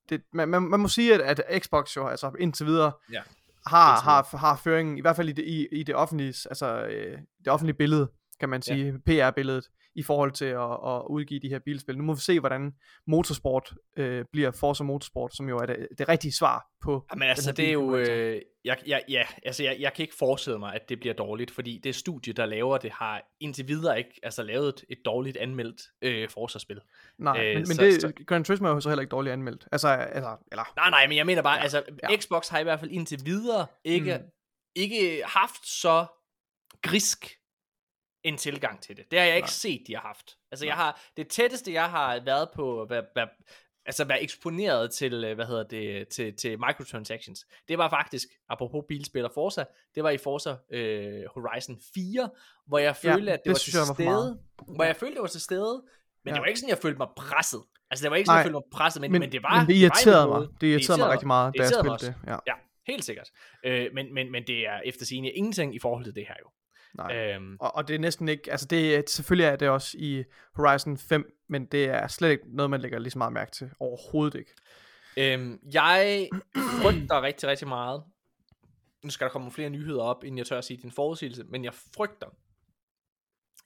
det, 0.10 0.22
man, 0.34 0.49
man, 0.49 0.61
man 0.61 0.80
må 0.80 0.88
sige, 0.88 1.24
at, 1.24 1.40
at 1.40 1.64
Xbox 1.64 1.95
jo, 1.98 2.07
altså 2.07 2.32
indtil 2.40 2.65
videre, 2.65 2.91
Ja. 3.11 3.22
har, 3.68 4.02
har, 4.02 4.38
har 4.38 4.56
føringen, 4.64 4.98
i 4.98 5.02
hvert 5.02 5.15
fald 5.15 5.30
i 5.30 5.32
det, 5.32 5.45
i, 5.45 5.68
i 5.72 5.84
det 5.84 5.95
offentlige, 5.95 6.34
altså 6.49 6.82
øh, 6.86 7.18
det 7.45 7.48
offentlige 7.48 7.78
billede, 7.78 8.11
kan 8.40 8.49
man 8.49 8.61
sige, 8.61 8.86
ja. 9.07 9.30
PR-billedet 9.30 9.65
i 9.98 10.03
forhold 10.03 10.32
til 10.32 10.45
at, 10.45 10.72
at 10.72 11.02
udgive 11.10 11.40
de 11.40 11.49
her 11.49 11.60
bilspil. 11.60 11.98
Nu 11.98 12.03
må 12.03 12.14
vi 12.14 12.22
se, 12.22 12.40
hvordan 12.40 12.74
motorsport 13.07 13.74
øh, 13.98 14.26
bliver 14.32 14.52
Forza 14.52 14.84
Motorsport, 14.84 15.36
som 15.36 15.49
jo 15.49 15.57
er 15.57 15.65
det, 15.65 15.88
det 15.98 16.10
rigtige 16.10 16.32
svar 16.32 16.65
på 16.82 17.06
Jamen 17.11 17.30
altså, 17.30 17.52
det 17.52 17.68
er 17.68 17.72
jo... 17.72 17.95
Øh, 17.95 18.41
jeg, 18.65 18.78
jeg, 18.88 19.02
ja, 19.10 19.24
altså, 19.45 19.64
jeg, 19.64 19.78
jeg 19.80 19.94
kan 19.94 20.03
ikke 20.03 20.15
forestille 20.15 20.60
mig, 20.60 20.74
at 20.74 20.90
det 20.90 20.99
bliver 20.99 21.14
dårligt, 21.14 21.52
fordi 21.52 21.80
det 21.84 21.95
studie, 21.95 22.34
der 22.34 22.45
laver 22.45 22.78
det, 22.78 22.91
har 22.91 23.22
indtil 23.40 23.68
videre 23.68 23.98
ikke 23.98 24.19
altså, 24.24 24.44
lavet 24.44 24.68
et, 24.68 24.84
et 24.90 24.98
dårligt 25.06 25.38
anmeldt 25.38 25.82
øh, 26.02 26.30
Forza-spil. 26.30 26.80
Nej, 27.19 27.45
øh, 27.45 27.45
men, 27.45 27.56
men 27.56 27.65
så, 27.65 27.82
det, 27.82 28.02
så, 28.02 28.14
Gran 28.28 28.44
Turismo 28.44 28.68
er 28.68 28.74
jo 28.74 28.80
så 28.80 28.90
heller 28.90 29.02
ikke 29.02 29.11
dårligt 29.11 29.34
anmeldt. 29.34 29.68
Altså, 29.72 29.88
altså, 29.88 30.38
eller... 30.52 30.74
Nej, 30.76 30.90
nej, 30.90 31.07
men 31.07 31.18
jeg 31.18 31.26
mener 31.26 31.41
bare, 31.41 31.56
ja, 31.56 31.61
altså, 31.61 31.84
ja. 32.03 32.15
Xbox 32.15 32.48
har 32.48 32.60
i 32.60 32.64
hvert 32.64 32.80
fald 32.80 32.91
indtil 32.91 33.19
videre 33.26 33.65
ikke, 33.84 34.18
mm. 34.18 34.32
ikke 34.76 35.22
haft 35.26 35.68
så 35.68 36.06
grisk 36.82 37.38
en 38.28 38.38
tilgang 38.38 38.82
til 38.82 38.98
det. 38.98 39.12
Det 39.12 39.20
har 39.20 39.26
jeg 39.26 39.36
ikke 39.36 39.45
Nej. 39.45 39.52
set, 39.52 39.84
de 39.88 39.95
har 39.95 40.02
haft. 40.02 40.38
Altså, 40.52 40.66
Nej. 40.66 40.70
jeg 40.70 40.76
har, 40.76 41.02
det 41.18 41.28
tætteste, 41.28 41.74
jeg 41.74 41.90
har 41.90 42.20
været 42.26 42.49
på, 42.56 42.86
hvad, 42.86 43.02
hvad, 43.14 43.28
altså 43.86 44.06
være 44.06 44.22
eksponeret 44.22 44.91
til, 44.91 45.24
øh, 45.24 45.36
hvad 45.36 45.45
hedder 45.45 45.64
det, 45.64 46.08
til, 46.08 46.36
til 46.36 46.60
microtransactions. 46.60 47.45
Det 47.68 47.78
var 47.78 47.90
faktisk, 47.90 48.28
apropos 48.49 48.84
bilspil 48.88 49.26
og 49.26 49.32
Forza, 49.34 49.66
det 49.95 50.04
var 50.04 50.10
i 50.10 50.18
Forza 50.18 50.56
øh, 50.72 51.24
Horizon 51.36 51.78
4, 51.94 52.30
hvor 52.68 52.78
jeg 52.78 52.95
følte, 52.95 53.26
ja, 53.26 53.34
at 53.34 53.40
det, 53.40 53.45
det 53.45 53.49
var 53.49 53.56
til 53.56 53.95
stede, 53.95 54.40
hvor 54.76 54.84
jeg 54.84 54.95
følte, 54.95 55.14
det 55.14 55.22
var 55.22 55.28
til 55.28 55.41
stede, 55.41 55.84
men 56.24 56.32
ja. 56.32 56.34
det 56.34 56.41
var 56.41 56.45
ikke 56.45 56.60
sådan, 56.60 56.70
jeg 56.70 56.78
følte 56.78 56.98
mig 56.98 57.08
presset. 57.16 57.62
Altså, 57.91 58.04
det 58.04 58.12
var 58.12 58.18
ikke 58.18 58.26
sådan, 58.26 58.34
Nej, 58.34 58.40
jeg 58.40 58.45
følte 58.45 58.56
mig 58.56 58.64
presset, 58.72 59.02
men, 59.02 59.12
men, 59.12 59.20
men 59.20 59.32
det 59.32 59.44
var... 59.44 59.60
Men 59.60 59.68
det 59.68 59.76
irriterede 59.76 60.28
mig. 60.28 60.48
Det 60.62 60.68
irriterede 60.68 61.02
mig 61.02 61.10
rigtig 61.10 61.28
meget, 61.28 61.54
da 61.58 61.64
jeg 61.64 61.72
spillede 61.74 61.98
det. 62.06 62.16
Ja. 62.28 62.38
ja, 62.48 62.54
helt 62.88 63.06
sikkert. 63.06 63.30
Øh, 63.66 63.88
men, 63.94 64.14
men, 64.14 64.32
men 64.32 64.44
det 64.48 64.68
er 64.68 64.80
efter 64.86 65.06
sigende 65.06 65.32
ingenting 65.32 65.76
i 65.76 65.80
forhold 65.80 66.04
til 66.04 66.16
det 66.16 66.26
her 66.28 66.36
jo. 66.40 66.49
Nej. 66.94 67.16
Øhm, 67.16 67.58
og, 67.60 67.76
og 67.76 67.88
det 67.88 67.96
er 67.96 68.00
næsten 68.00 68.30
ikke, 68.30 68.52
altså 68.52 68.68
det 68.68 69.10
selvfølgelig 69.10 69.46
er 69.46 69.56
det 69.56 69.70
også 69.70 69.98
i 70.00 70.24
Horizon 70.56 70.98
5, 70.98 71.34
men 71.48 71.66
det 71.66 71.86
er 71.86 72.08
slet 72.08 72.30
ikke 72.32 72.44
noget, 72.48 72.70
man 72.70 72.82
lægger 72.82 73.00
lige 73.00 73.12
så 73.12 73.18
meget 73.18 73.34
mærke 73.34 73.52
til. 73.52 73.70
Overhovedet 73.80 74.40
ikke. 74.40 74.54
Øhm, 75.18 75.60
jeg 75.74 76.30
frygter 76.82 77.22
rigtig, 77.22 77.50
rigtig 77.50 77.68
meget. 77.68 78.04
Nu 79.04 79.10
skal 79.10 79.26
der 79.26 79.32
komme 79.32 79.52
flere 79.52 79.70
nyheder 79.70 80.02
op, 80.02 80.24
inden 80.24 80.38
jeg 80.38 80.46
tør 80.46 80.58
at 80.58 80.66
sige 80.66 80.80
din 80.82 80.92
forudsigelse, 80.92 81.44
men 81.44 81.64
jeg 81.64 81.74
frygter, 81.74 82.28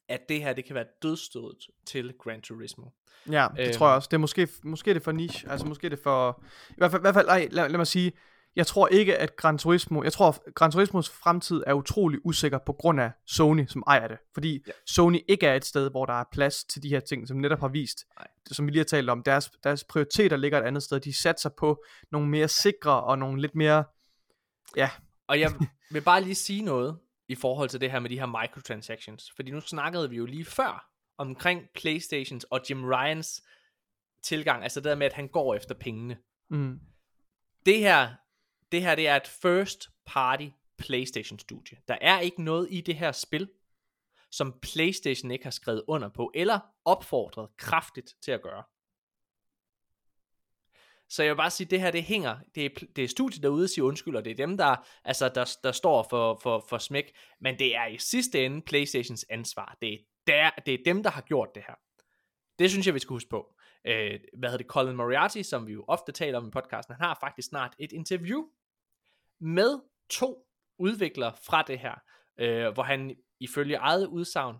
at 0.07 0.29
det 0.29 0.43
her, 0.43 0.53
det 0.53 0.65
kan 0.65 0.75
være 0.75 0.85
dødstødet 1.01 1.57
til 1.85 2.13
Gran 2.19 2.41
Turismo. 2.41 2.85
Ja, 3.31 3.47
det 3.57 3.65
øhm, 3.65 3.73
tror 3.73 3.87
jeg 3.87 3.95
også. 3.95 4.07
Det 4.11 4.17
er 4.17 4.19
måske, 4.19 4.47
måske 4.63 4.89
er 4.89 4.93
det 4.93 5.03
for 5.03 5.11
niche, 5.11 5.49
altså 5.49 5.67
måske 5.67 5.85
er 5.85 5.89
det 5.89 5.99
for, 5.99 6.43
i 6.69 6.73
hvert 6.77 6.91
fald, 6.91 7.01
i 7.01 7.03
hvert 7.03 7.13
fald 7.13 7.27
lad, 7.27 7.69
lad 7.69 7.77
mig 7.77 7.87
sige, 7.87 8.11
jeg 8.55 8.67
tror 8.67 8.87
ikke, 8.87 9.17
at 9.17 9.35
Gran 9.35 9.57
Turismo, 9.57 10.03
jeg 10.03 10.13
tror, 10.13 10.51
Gran 10.55 10.71
Turismos 10.71 11.09
fremtid 11.09 11.63
er 11.67 11.73
utrolig 11.73 12.19
usikker 12.25 12.57
på 12.65 12.73
grund 12.73 13.01
af 13.01 13.11
Sony, 13.27 13.65
som 13.67 13.83
ejer 13.87 14.07
det. 14.07 14.17
Fordi 14.33 14.63
ja. 14.67 14.71
Sony 14.87 15.19
ikke 15.27 15.47
er 15.47 15.55
et 15.55 15.65
sted, 15.65 15.89
hvor 15.91 16.05
der 16.05 16.13
er 16.13 16.23
plads 16.31 16.63
til 16.63 16.83
de 16.83 16.89
her 16.89 16.99
ting, 16.99 17.27
som 17.27 17.37
netop 17.37 17.59
har 17.59 17.67
vist, 17.67 18.05
Nej. 18.19 18.27
som 18.51 18.65
vi 18.65 18.71
lige 18.71 18.79
har 18.79 18.85
talt 18.85 19.09
om, 19.09 19.23
deres, 19.23 19.51
deres 19.63 19.83
prioriteter 19.83 20.37
ligger 20.37 20.61
et 20.61 20.65
andet 20.65 20.83
sted. 20.83 20.99
De 20.99 21.21
satser 21.21 21.49
på 21.57 21.83
nogle 22.11 22.29
mere 22.29 22.47
sikre 22.47 23.03
og 23.03 23.17
nogle 23.17 23.41
lidt 23.41 23.55
mere, 23.55 23.83
ja. 24.75 24.89
Og 25.27 25.39
jeg 25.39 25.51
vil 25.93 26.01
bare 26.01 26.21
lige 26.21 26.35
sige 26.35 26.61
noget 26.61 26.97
i 27.27 27.35
forhold 27.35 27.69
til 27.69 27.81
det 27.81 27.91
her 27.91 27.99
med 27.99 28.09
de 28.09 28.19
her 28.19 28.25
microtransactions. 28.25 29.31
Fordi 29.35 29.51
nu 29.51 29.61
snakkede 29.61 30.09
vi 30.09 30.15
jo 30.15 30.25
lige 30.25 30.45
før 30.45 30.87
omkring 31.17 31.61
Playstations 31.75 32.43
og 32.43 32.61
Jim 32.69 32.85
Ryans 32.85 33.41
tilgang, 34.23 34.63
altså 34.63 34.79
det 34.79 34.89
der 34.89 34.95
med, 34.95 35.05
at 35.05 35.13
han 35.13 35.27
går 35.27 35.55
efter 35.55 35.75
pengene. 35.75 36.17
Mm. 36.49 36.79
Det 37.65 37.79
her, 37.79 38.09
det 38.71 38.81
her 38.81 38.95
det 38.95 39.07
er 39.07 39.15
et 39.15 39.27
first 39.27 39.89
party 40.05 40.47
PlayStation 40.77 41.39
studie. 41.39 41.77
Der 41.87 41.97
er 42.01 42.19
ikke 42.19 42.43
noget 42.43 42.67
i 42.71 42.81
det 42.81 42.95
her 42.95 43.11
spil, 43.11 43.49
som 44.31 44.59
PlayStation 44.61 45.31
ikke 45.31 45.43
har 45.43 45.51
skrevet 45.51 45.83
under 45.87 46.09
på, 46.09 46.31
eller 46.35 46.59
opfordret 46.85 47.49
kraftigt 47.57 48.15
til 48.21 48.31
at 48.31 48.41
gøre. 48.41 48.63
Så 51.09 51.23
jeg 51.23 51.31
vil 51.31 51.37
bare 51.37 51.49
sige, 51.49 51.65
at 51.65 51.71
det 51.71 51.81
her 51.81 51.91
det 51.91 52.03
hænger, 52.03 52.37
det 52.55 52.65
er, 52.65 52.85
det 52.95 53.03
er 53.03 53.07
studiet 53.07 53.43
derude, 53.43 53.67
siger 53.67 53.85
undskyld, 53.85 54.15
og 54.15 54.25
det 54.25 54.31
er 54.31 54.35
dem, 54.35 54.57
der, 54.57 54.87
altså, 55.03 55.29
der, 55.29 55.57
der 55.63 55.71
står 55.71 56.07
for, 56.09 56.39
for, 56.43 56.65
for 56.69 56.77
smæk, 56.77 57.15
men 57.41 57.59
det 57.59 57.75
er 57.75 57.87
i 57.87 57.97
sidste 57.97 58.45
ende 58.45 58.61
Playstations 58.61 59.25
ansvar. 59.29 59.77
Det 59.81 59.93
er, 59.93 59.97
der, 60.27 60.49
det 60.65 60.73
er 60.73 60.83
dem, 60.85 61.03
der 61.03 61.09
har 61.09 61.21
gjort 61.21 61.49
det 61.55 61.63
her. 61.67 61.75
Det 62.59 62.69
synes 62.69 62.85
jeg, 62.85 62.93
vi 62.93 62.99
skal 62.99 63.13
huske 63.13 63.29
på 63.29 63.55
øh, 63.85 64.19
hvad 64.33 64.49
hedder 64.49 64.57
det, 64.57 64.67
Colin 64.67 64.95
Moriarty, 64.95 65.41
som 65.41 65.67
vi 65.67 65.73
jo 65.73 65.85
ofte 65.87 66.11
taler 66.11 66.37
om 66.37 66.47
i 66.47 66.51
podcasten, 66.51 66.95
han 66.95 67.05
har 67.05 67.17
faktisk 67.19 67.47
snart 67.47 67.75
et 67.79 67.91
interview 67.91 68.43
med 69.41 69.79
to 70.09 70.47
udviklere 70.79 71.33
fra 71.45 71.61
det 71.61 71.79
her, 71.79 71.95
øh, 72.39 72.73
hvor 72.73 72.83
han 72.83 73.15
ifølge 73.39 73.75
eget 73.75 74.07
udsagn 74.07 74.55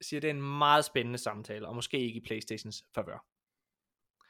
siger, 0.00 0.18
at 0.18 0.22
det 0.22 0.28
er 0.28 0.34
en 0.34 0.58
meget 0.58 0.84
spændende 0.84 1.18
samtale, 1.18 1.68
og 1.68 1.74
måske 1.74 1.98
ikke 1.98 2.20
i 2.20 2.24
Playstations 2.26 2.84
favør. 2.94 3.26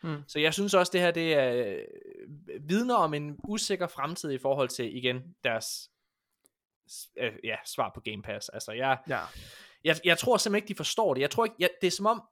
Mm. 0.03 0.23
Så 0.29 0.39
jeg 0.39 0.55
synes 0.55 0.75
også, 0.75 0.91
det 0.93 1.01
her 1.01 1.11
det 1.11 1.35
er 1.35 1.67
øh, 1.67 2.69
vidner 2.69 2.95
om 2.95 3.15
en 3.15 3.37
usikker 3.49 3.87
fremtid 3.87 4.31
i 4.31 4.39
forhold 4.39 4.69
til, 4.69 4.97
igen, 4.97 5.35
deres 5.45 5.91
øh, 7.17 7.33
ja, 7.45 7.57
svar 7.67 7.91
på 7.95 8.01
Game 8.01 8.23
Pass. 8.23 8.49
Altså, 8.49 8.73
jeg, 8.73 8.99
ja. 9.09 9.21
jeg, 9.85 9.97
jeg 10.05 10.19
tror 10.19 10.37
simpelthen 10.37 10.65
ikke, 10.65 10.69
de 10.69 10.77
forstår 10.77 11.15
det. 11.15 11.21
Jeg 11.21 11.31
tror 11.31 11.45
ikke, 11.45 11.57
jeg, 11.59 11.71
det 11.81 11.87
er 11.87 11.91
som 11.91 12.07
om, 12.07 12.23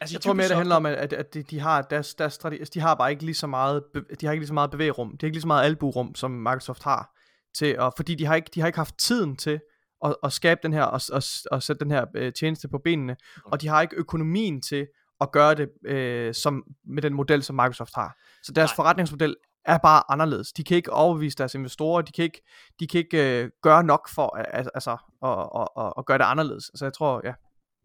Altså, 0.00 0.14
jeg 0.14 0.20
tror 0.20 0.32
mere, 0.32 0.48
det 0.48 0.56
handler 0.56 0.76
om, 0.76 0.86
at, 0.86 1.12
at 1.12 1.34
de, 1.34 1.42
de 1.42 1.60
har 1.60 1.82
deres, 1.82 2.14
deres 2.14 2.32
strategi, 2.32 2.58
altså, 2.58 2.72
de 2.74 2.80
har 2.80 2.94
bare 2.94 3.10
ikke 3.10 3.24
lige 3.24 3.34
så 3.34 3.46
meget, 3.46 3.82
de 4.20 4.26
har 4.26 4.32
ikke 4.32 4.40
lige 4.40 4.48
så 4.48 4.54
meget 4.54 4.70
bevægrum, 4.70 5.08
de 5.10 5.16
har 5.20 5.26
ikke 5.26 5.34
lige 5.34 5.42
så 5.42 5.46
meget 5.46 5.64
alburum, 5.64 6.14
som 6.14 6.30
Microsoft 6.30 6.82
har, 6.82 7.14
til, 7.54 7.78
og 7.78 7.92
fordi 7.96 8.14
de 8.14 8.26
har 8.26 8.34
ikke, 8.34 8.50
de 8.54 8.60
har 8.60 8.66
ikke 8.66 8.78
haft 8.78 8.98
tiden 8.98 9.36
til 9.36 9.60
at, 10.04 10.16
at 10.22 10.32
skabe 10.32 10.60
den 10.62 10.72
her, 10.72 10.82
og, 10.82 11.00
og, 11.12 11.22
og 11.50 11.62
sætte 11.62 11.84
den 11.84 11.90
her 11.90 12.04
øh, 12.14 12.32
tjeneste 12.32 12.68
på 12.68 12.78
benene, 12.84 13.16
og 13.44 13.60
de 13.60 13.68
har 13.68 13.82
ikke 13.82 13.96
økonomien 13.96 14.62
til 14.62 14.86
at 15.20 15.32
gøre 15.32 15.54
det 15.54 15.68
øh, 15.86 16.34
som, 16.34 16.64
med 16.86 17.02
den 17.02 17.14
model, 17.14 17.42
som 17.42 17.56
Microsoft 17.56 17.94
har. 17.94 18.16
Så 18.42 18.52
deres 18.52 18.70
Nej. 18.70 18.76
forretningsmodel 18.76 19.36
er 19.64 19.78
bare 19.78 20.02
anderledes. 20.08 20.52
De 20.52 20.64
kan 20.64 20.76
ikke 20.76 20.92
overbevise 20.92 21.36
deres 21.36 21.54
investorer, 21.54 22.02
de 22.02 22.12
kan 22.12 22.24
ikke, 22.24 22.42
de 22.80 22.86
kan 22.86 22.98
ikke 22.98 23.42
øh, 23.42 23.50
gøre 23.62 23.84
nok 23.84 24.08
for 24.08 24.36
altså, 24.36 24.96
at, 25.22 25.60
at, 25.60 25.86
at, 25.86 25.92
at 25.98 26.06
gøre 26.06 26.18
det 26.18 26.24
anderledes. 26.24 26.70
Altså 26.70 26.84
jeg 26.84 26.92
tror, 26.92 27.20
ja, 27.24 27.34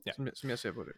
ja. 0.06 0.11
Som, 0.15 0.27
som 0.35 0.49
jeg 0.49 0.60
ser 0.60 0.72
på 0.72 0.84
det. 0.84 0.94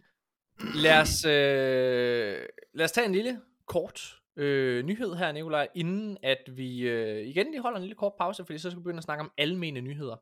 Lad 0.60 1.02
os, 1.02 1.26
øh, 1.26 2.46
lad 2.74 2.86
os 2.86 2.92
tage 2.92 3.06
en 3.06 3.12
lille 3.12 3.40
kort 3.68 4.16
øh, 4.38 4.86
nyhed 4.86 5.16
her, 5.16 5.32
Nikolaj, 5.32 5.68
inden 5.76 6.18
at 6.24 6.38
vi 6.52 6.80
øh, 6.80 7.28
igen 7.28 7.52
lige 7.52 7.62
holder 7.62 7.78
en 7.78 7.84
lille 7.84 7.96
kort 7.96 8.14
pause, 8.20 8.46
fordi 8.46 8.58
så 8.58 8.70
skal 8.70 8.80
vi 8.80 8.84
begynde 8.84 8.98
at 8.98 9.04
snakke 9.04 9.22
om 9.22 9.32
almene 9.38 9.82
nyheder. 9.82 10.16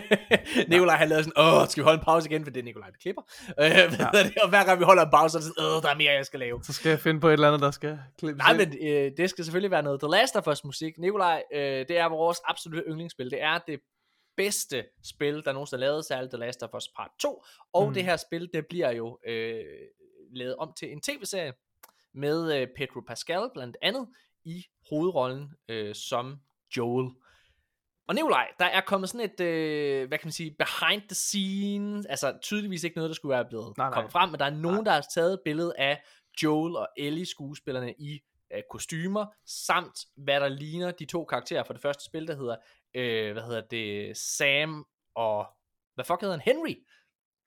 Nikolaj 0.70 0.96
har 0.96 1.04
lavet 1.04 1.24
sådan, 1.24 1.42
åh, 1.44 1.68
skal 1.68 1.80
vi 1.80 1.84
holde 1.84 1.98
en 1.98 2.04
pause 2.04 2.30
igen, 2.30 2.44
for 2.44 2.50
det 2.50 2.60
er 2.60 2.64
Nikolaj, 2.64 2.90
der 2.90 2.96
klipper. 2.96 3.22
Øh, 3.60 3.70
ja. 3.70 4.22
det, 4.24 4.38
og 4.42 4.48
hver 4.48 4.64
gang 4.64 4.78
vi 4.80 4.84
holder 4.84 5.04
en 5.04 5.10
pause, 5.10 5.32
så 5.32 5.38
er 5.38 5.40
det 5.40 5.52
sådan, 5.56 5.76
åh, 5.76 5.82
der 5.82 5.88
er 5.88 5.96
mere, 5.96 6.12
jeg 6.12 6.26
skal 6.26 6.40
lave. 6.40 6.60
Så 6.64 6.72
skal 6.72 6.90
jeg 6.90 7.00
finde 7.00 7.20
på 7.20 7.28
et 7.28 7.32
eller 7.32 7.48
andet, 7.48 7.60
der 7.60 7.70
skal 7.70 7.98
klippe 8.18 8.38
Nej, 8.38 8.56
men 8.56 8.74
øh, 8.82 9.12
det 9.16 9.30
skal 9.30 9.44
selvfølgelig 9.44 9.70
være 9.70 9.82
noget 9.82 10.00
The 10.00 10.10
Last 10.10 10.36
of 10.36 10.46
Us 10.46 10.64
musik. 10.64 10.98
Nikolaj, 10.98 11.42
øh, 11.54 11.60
det 11.60 11.98
er 11.98 12.08
vores 12.08 12.38
absolutte 12.48 12.82
yndlingsspil. 12.88 13.30
Det 13.30 13.42
er 13.42 13.58
det 13.66 13.80
bedste 14.36 14.84
spil, 15.04 15.44
der 15.44 15.52
nogensinde 15.52 15.84
er 15.84 15.88
lavet, 15.88 16.04
særligt 16.04 16.30
The 16.30 16.40
Last 16.40 16.62
of 16.62 16.74
Us 16.74 16.88
Part 16.96 17.10
2. 17.20 17.44
Og 17.72 17.88
mm. 17.88 17.94
det 17.94 18.04
her 18.04 18.16
spil, 18.16 18.50
det 18.54 18.66
bliver 18.66 18.90
jo 18.90 19.18
øh, 19.26 19.64
lavet 20.32 20.56
om 20.56 20.72
til 20.78 20.92
en 20.92 21.00
tv-serie 21.00 21.52
med 22.14 22.60
øh, 22.60 22.68
Pedro 22.76 23.00
Pascal 23.00 23.50
blandt 23.54 23.76
andet 23.82 24.08
i 24.44 24.64
hovedrollen 24.90 25.50
øh, 25.68 25.94
som 25.94 26.36
Joel. 26.76 27.10
Og 28.08 28.14
Nikolaj, 28.14 28.48
der 28.58 28.64
er 28.64 28.80
kommet 28.80 29.10
sådan 29.10 29.30
et, 29.30 29.40
øh, 29.40 30.08
hvad 30.08 30.18
kan 30.18 30.26
man 30.26 30.32
sige, 30.32 30.56
behind 30.58 31.02
the 31.02 31.14
scenes, 31.14 32.06
altså 32.06 32.38
tydeligvis 32.42 32.84
ikke 32.84 32.96
noget, 32.96 33.08
der 33.08 33.14
skulle 33.14 33.34
være 33.34 33.44
blevet 33.44 33.76
nej, 33.78 33.86
nej. 33.86 33.94
kommet 33.94 34.12
frem, 34.12 34.30
men 34.30 34.38
der 34.40 34.46
er 34.46 34.50
nogen, 34.50 34.76
nej. 34.76 34.84
der 34.84 34.90
har 34.90 35.06
taget 35.14 35.40
billedet 35.44 35.72
af 35.78 36.02
Joel 36.42 36.76
og 36.76 36.88
Ellie 36.96 37.26
skuespillerne 37.26 37.94
i 37.98 38.20
øh, 38.54 38.62
kostymer, 38.70 39.26
samt 39.46 39.98
hvad 40.16 40.40
der 40.40 40.48
ligner 40.48 40.90
de 40.90 41.04
to 41.04 41.24
karakterer 41.24 41.64
fra 41.64 41.74
det 41.74 41.82
første 41.82 42.04
spil, 42.04 42.26
der 42.26 42.36
hedder 42.36 42.56
øh, 42.94 43.32
hvad 43.32 43.42
hedder 43.42 43.60
det, 43.60 44.16
Sam 44.16 44.86
og, 45.14 45.46
hvad 45.94 46.04
fuck 46.04 46.20
hedder 46.20 46.36
han, 46.36 46.54
Henry. 46.54 46.74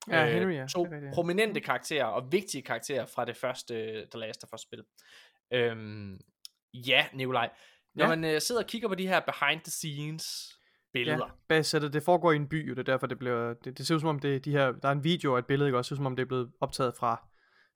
Ja, 0.10 0.28
øh, 0.28 0.34
Henry, 0.34 0.54
ja. 0.54 0.68
To 0.68 0.86
det, 0.86 1.14
prominente 1.14 1.60
karakterer 1.60 2.06
og 2.06 2.32
vigtige 2.32 2.62
karakterer 2.62 3.06
fra 3.06 3.26
det 3.26 3.38
første 3.38 3.74
The 4.12 4.20
Last 4.20 4.44
of 4.44 4.54
Us 4.54 4.62
spil. 4.62 4.84
Øhm, 5.54 6.20
ja, 6.74 7.06
Nikolaj. 7.14 7.50
Når 7.96 8.06
ja. 8.06 8.10
man 8.10 8.24
øh, 8.24 8.42
sidder 8.42 8.62
og 8.62 8.68
kigger 8.68 8.88
på 8.88 8.96
de 8.96 9.08
her 9.08 9.20
behind 9.20 9.62
the 9.62 9.72
scenes 9.72 10.56
billeder. 10.94 11.26
Ja, 11.26 11.32
bagsættet, 11.48 11.94
det 11.94 12.04
foregår 12.04 12.32
i 12.32 12.36
en 12.36 12.50
by, 12.50 12.72
og 12.72 12.78
det 12.78 12.90
er 12.90 12.94
derfor, 12.94 13.08
det 13.08 13.20
bliver, 13.20 13.54
det, 13.54 13.78
det 13.78 13.88
ser 13.88 13.96
ud 13.96 14.00
som 14.00 14.10
om, 14.10 14.20
det, 14.20 14.46
de 14.46 14.52
her, 14.52 14.72
der 14.72 14.88
er 14.88 14.92
en 14.92 15.04
video 15.04 15.34
og 15.34 15.40
et 15.40 15.46
billede, 15.46 15.68
ikke 15.68 15.78
også, 15.78 15.90
det 15.90 15.98
ser 15.98 16.02
ud 16.02 16.06
som 16.06 16.06
om, 16.06 16.16
det 16.16 16.24
er 16.24 16.28
blevet 16.28 16.52
optaget 16.62 16.96
fra, 16.96 17.28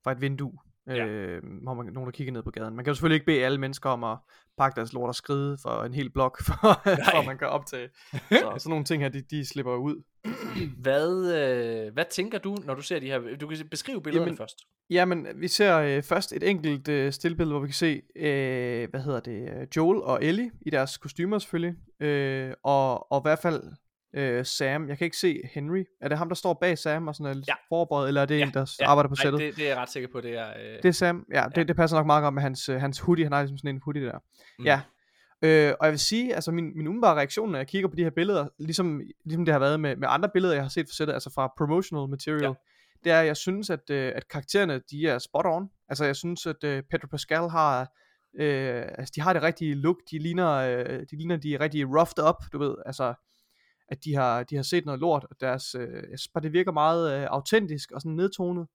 fra 0.03 0.11
et 0.11 0.21
vindue 0.21 0.59
ja. 0.95 1.05
øh, 1.05 1.43
hvor 1.63 1.73
man, 1.73 1.85
nogen 1.85 2.07
der 2.07 2.11
kigger 2.11 2.33
ned 2.33 2.43
på 2.43 2.51
gaden. 2.51 2.75
Man 2.75 2.85
kan 2.85 2.91
jo 2.91 2.95
selvfølgelig 2.95 3.15
ikke 3.15 3.25
bede 3.25 3.45
alle 3.45 3.57
mennesker 3.57 3.89
om 3.89 4.03
at 4.03 4.17
pakke 4.57 4.75
deres 4.75 4.93
lort 4.93 5.07
og 5.07 5.15
skride 5.15 5.57
for 5.61 5.83
en 5.83 5.93
hel 5.93 6.09
blok, 6.09 6.41
for, 6.47 6.53
for 6.83 7.19
at 7.19 7.25
man 7.25 7.37
kan 7.37 7.47
optage. 7.47 7.89
Så 8.13 8.27
sådan 8.57 8.69
nogle 8.69 8.85
ting 8.85 9.03
her, 9.03 9.09
de, 9.09 9.21
de 9.21 9.45
slipper 9.45 9.75
ud. 9.75 10.03
hvad, 10.81 11.35
øh, 11.37 11.93
hvad 11.93 12.05
tænker 12.09 12.37
du, 12.37 12.57
når 12.65 12.73
du 12.73 12.81
ser 12.81 12.99
de 12.99 13.05
her? 13.05 13.37
Du 13.41 13.47
kan 13.47 13.57
beskrive 13.71 14.01
billederne 14.01 14.25
jamen, 14.25 14.37
først. 14.37 14.57
Jamen, 14.89 15.27
vi 15.35 15.47
ser 15.47 15.77
øh, 15.77 16.03
først 16.03 16.33
et 16.33 16.43
enkelt 16.43 16.87
øh, 16.87 17.11
stillbillede, 17.11 17.53
hvor 17.53 17.61
vi 17.61 17.67
kan 17.67 17.73
se, 17.73 18.01
øh, 18.15 18.89
hvad 18.89 19.01
hedder 19.01 19.19
det, 19.19 19.67
Joel 19.75 20.01
og 20.01 20.23
Ellie 20.23 20.51
i 20.61 20.69
deres 20.69 20.97
kostymer 20.97 21.39
selvfølgelig. 21.39 21.75
Øh, 21.99 22.53
og, 22.63 23.11
og 23.11 23.19
i 23.19 23.23
hvert 23.23 23.39
fald 23.39 23.63
øh, 24.13 24.45
Sam. 24.45 24.89
Jeg 24.89 24.97
kan 24.97 25.05
ikke 25.05 25.17
se 25.17 25.41
Henry. 25.53 25.83
Er 26.01 26.07
det 26.07 26.17
ham, 26.17 26.27
der 26.29 26.35
står 26.35 26.53
bag 26.61 26.77
Sam 26.77 27.07
og 27.07 27.15
sådan 27.15 27.37
er 27.37 27.41
Ja. 27.47 27.53
forberedt, 27.69 28.07
eller 28.07 28.21
er 28.21 28.25
det 28.25 28.39
Ja, 28.39 28.45
en, 28.45 28.53
der 28.53 28.75
ja. 28.79 28.89
arbejder 28.89 29.07
på 29.09 29.15
Nej, 29.17 29.23
sættet? 29.23 29.41
det, 29.41 29.55
det 29.55 29.63
er 29.63 29.67
jeg 29.69 29.77
ret 29.77 29.89
sikker 29.89 30.09
på, 30.11 30.21
det 30.21 30.37
er... 30.37 30.49
Øh, 30.49 30.75
Det 30.83 30.85
er 30.85 30.91
Sam. 30.91 31.25
Ja, 31.33 31.43
det, 31.49 31.57
Ja. 31.57 31.63
det 31.63 31.75
passer 31.75 31.97
nok 31.97 32.05
meget 32.05 32.23
godt 32.23 32.33
med 32.33 32.41
hans, 32.41 32.69
øh, 32.69 32.79
hans 32.81 32.99
hoodie. 32.99 33.25
Han 33.25 33.31
har 33.31 33.41
ligesom 33.41 33.57
sådan 33.57 33.75
en 33.75 33.81
hoodie 33.85 34.05
der. 34.05 34.19
Mm. 34.59 34.65
Ja. 34.65 34.81
Øh, 35.41 35.73
og 35.79 35.85
jeg 35.85 35.91
vil 35.91 35.99
sige, 35.99 36.35
altså 36.35 36.51
min, 36.51 36.65
min 36.77 36.87
umiddelbare 36.87 37.15
reaktion, 37.15 37.51
når 37.51 37.59
jeg 37.59 37.67
kigger 37.67 37.89
på 37.89 37.95
de 37.95 38.03
her 38.03 38.09
billeder, 38.09 38.47
ligesom, 38.59 39.01
ligesom 39.25 39.45
det 39.45 39.51
har 39.51 39.59
været 39.59 39.79
med, 39.79 39.95
med 39.95 40.07
andre 40.11 40.29
billeder, 40.33 40.53
jeg 40.53 40.63
har 40.63 40.69
set 40.69 40.85
for 40.89 40.93
sættet, 40.95 41.13
altså 41.13 41.31
fra 41.35 41.53
promotional 41.57 42.09
material, 42.09 42.41
Ja. 42.41 42.47
ja. 42.47 42.53
det 43.03 43.11
er, 43.11 43.19
at 43.19 43.25
jeg 43.27 43.37
synes, 43.37 43.69
at, 43.69 43.89
øh, 43.89 44.11
at 44.15 44.27
karaktererne, 44.27 44.81
de 44.91 45.07
er 45.07 45.17
spot 45.19 45.45
on. 45.45 45.69
Altså 45.89 46.05
jeg 46.05 46.15
synes, 46.15 46.45
at 46.45 46.63
øh, 46.63 46.83
Pedro 46.91 47.07
Pascal 47.07 47.49
har, 47.49 47.79
øh, 48.39 48.83
altså 48.97 49.11
de 49.15 49.21
har 49.21 49.33
det 49.33 49.43
rigtige 49.43 49.75
look, 49.75 49.97
de 50.11 50.19
ligner, 50.19 50.49
øh, 50.51 50.99
de 51.11 51.17
ligner, 51.17 51.37
de 51.37 51.53
er 51.55 51.59
rigtig 51.61 51.85
roughed 51.87 52.29
up, 52.29 52.35
du 52.53 52.57
ved, 52.59 52.75
altså 52.85 53.13
at 53.89 54.03
de 54.03 54.15
har, 54.15 54.43
de 54.43 54.55
har 54.55 54.63
set 54.63 54.85
noget 54.85 54.99
lort, 55.01 55.25
og 55.29 55.35
deres, 55.41 55.75
øh, 55.75 55.93
jeg 55.93 56.19
synes 56.19 56.27
bare, 56.27 56.43
det 56.43 56.53
virker 56.53 56.71
meget 56.71 57.21
øh, 57.21 57.27
autentisk 57.29 57.91
og 57.91 58.01
sådan 58.01 58.15
nedtonet. 58.15 58.67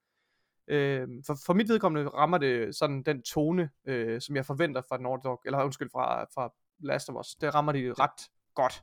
Øh, 0.69 1.09
for, 1.27 1.37
for 1.47 1.53
mit 1.53 1.69
vedkommende 1.69 2.09
rammer 2.09 2.39
det 2.39 2.77
sådan 2.77 3.03
den 3.03 3.23
tone, 3.23 3.71
øh, 3.87 4.21
som 4.21 4.37
jeg 4.37 4.47
forventer 4.47 4.83
fra 4.89 4.99
Naughty 4.99 5.25
Dog, 5.27 5.41
eller 5.45 5.65
undskyld, 5.65 5.91
fra, 5.93 6.25
fra 6.35 6.53
Last 6.81 7.09
of 7.09 7.15
Us. 7.21 7.35
Det 7.35 7.55
rammer 7.55 7.73
de 7.73 7.93
ret 7.93 8.29
godt. 8.55 8.83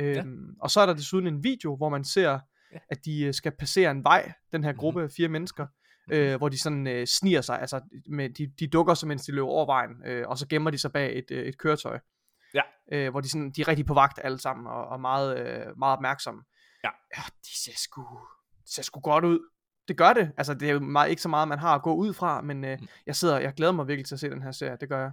Øh, 0.00 0.16
Ja. 0.16 0.24
Og 0.60 0.70
så 0.70 0.80
er 0.80 0.86
der 0.86 0.94
desuden 0.94 1.26
en 1.26 1.44
video, 1.44 1.76
hvor 1.76 1.88
man 1.88 2.04
ser, 2.04 2.38
Ja. 2.72 2.78
at 2.90 3.04
de 3.04 3.22
øh, 3.24 3.34
skal 3.34 3.52
passere 3.52 3.90
en 3.90 4.04
vej, 4.04 4.32
den 4.52 4.64
her 4.64 4.72
Mhm. 4.72 4.78
gruppe 4.78 5.02
af 5.02 5.10
fire 5.10 5.28
mennesker, 5.28 5.66
øh, 6.12 6.36
hvor 6.36 6.48
de 6.48 6.58
sådan 6.62 6.86
øh, 6.86 7.06
sniger 7.06 7.40
sig, 7.40 7.60
altså 7.60 7.80
med, 8.06 8.30
de, 8.30 8.46
de 8.60 8.66
dukker 8.66 8.94
sig, 8.94 9.08
mens 9.08 9.24
de 9.24 9.32
løber 9.32 9.48
over 9.48 9.66
vejen, 9.66 9.90
øh, 10.06 10.28
og 10.28 10.38
så 10.38 10.48
gemmer 10.48 10.70
de 10.70 10.78
sig 10.78 10.92
bag 10.92 11.18
et, 11.18 11.30
øh, 11.30 11.44
et 11.46 11.58
køretøj. 11.58 11.98
Øh, 12.92 13.10
hvor 13.10 13.20
de, 13.20 13.28
sådan, 13.30 13.50
de 13.50 13.60
er 13.60 13.68
rigtig 13.68 13.86
på 13.86 13.94
vagt 13.94 14.18
alle 14.24 14.38
sammen, 14.38 14.66
og, 14.66 14.84
og 14.88 15.00
meget, 15.00 15.38
øh, 15.38 15.78
meget 15.78 15.92
opmærksomme. 15.96 16.42
Ja. 16.84 16.90
ja 17.16 17.22
de 17.44 17.62
ser 17.64 17.72
sgu, 17.76 18.02
de 18.66 18.74
ser 18.74 18.82
sgu 18.82 19.00
godt 19.00 19.24
ud. 19.24 19.38
Det 19.88 19.96
gør 19.96 20.12
det. 20.12 20.32
Altså, 20.36 20.54
det 20.54 20.68
er 20.68 20.72
jo 20.72 20.80
meget, 20.80 21.10
ikke 21.10 21.22
så 21.22 21.28
meget, 21.28 21.48
man 21.48 21.58
har 21.58 21.74
at 21.74 21.82
gå 21.82 21.94
ud 21.94 22.12
fra, 22.14 22.40
men 22.40 22.64
øh, 22.64 22.78
Mm. 22.80 22.86
jeg 23.06 23.16
sidder, 23.16 23.38
jeg 23.40 23.54
glæder 23.54 23.72
mig 23.72 23.88
virkelig 23.88 24.06
til 24.06 24.14
at 24.14 24.20
se 24.20 24.30
den 24.30 24.42
her 24.42 24.52
serie. 24.52 24.76
Det 24.80 24.88
gør 24.88 25.00
jeg. 25.00 25.10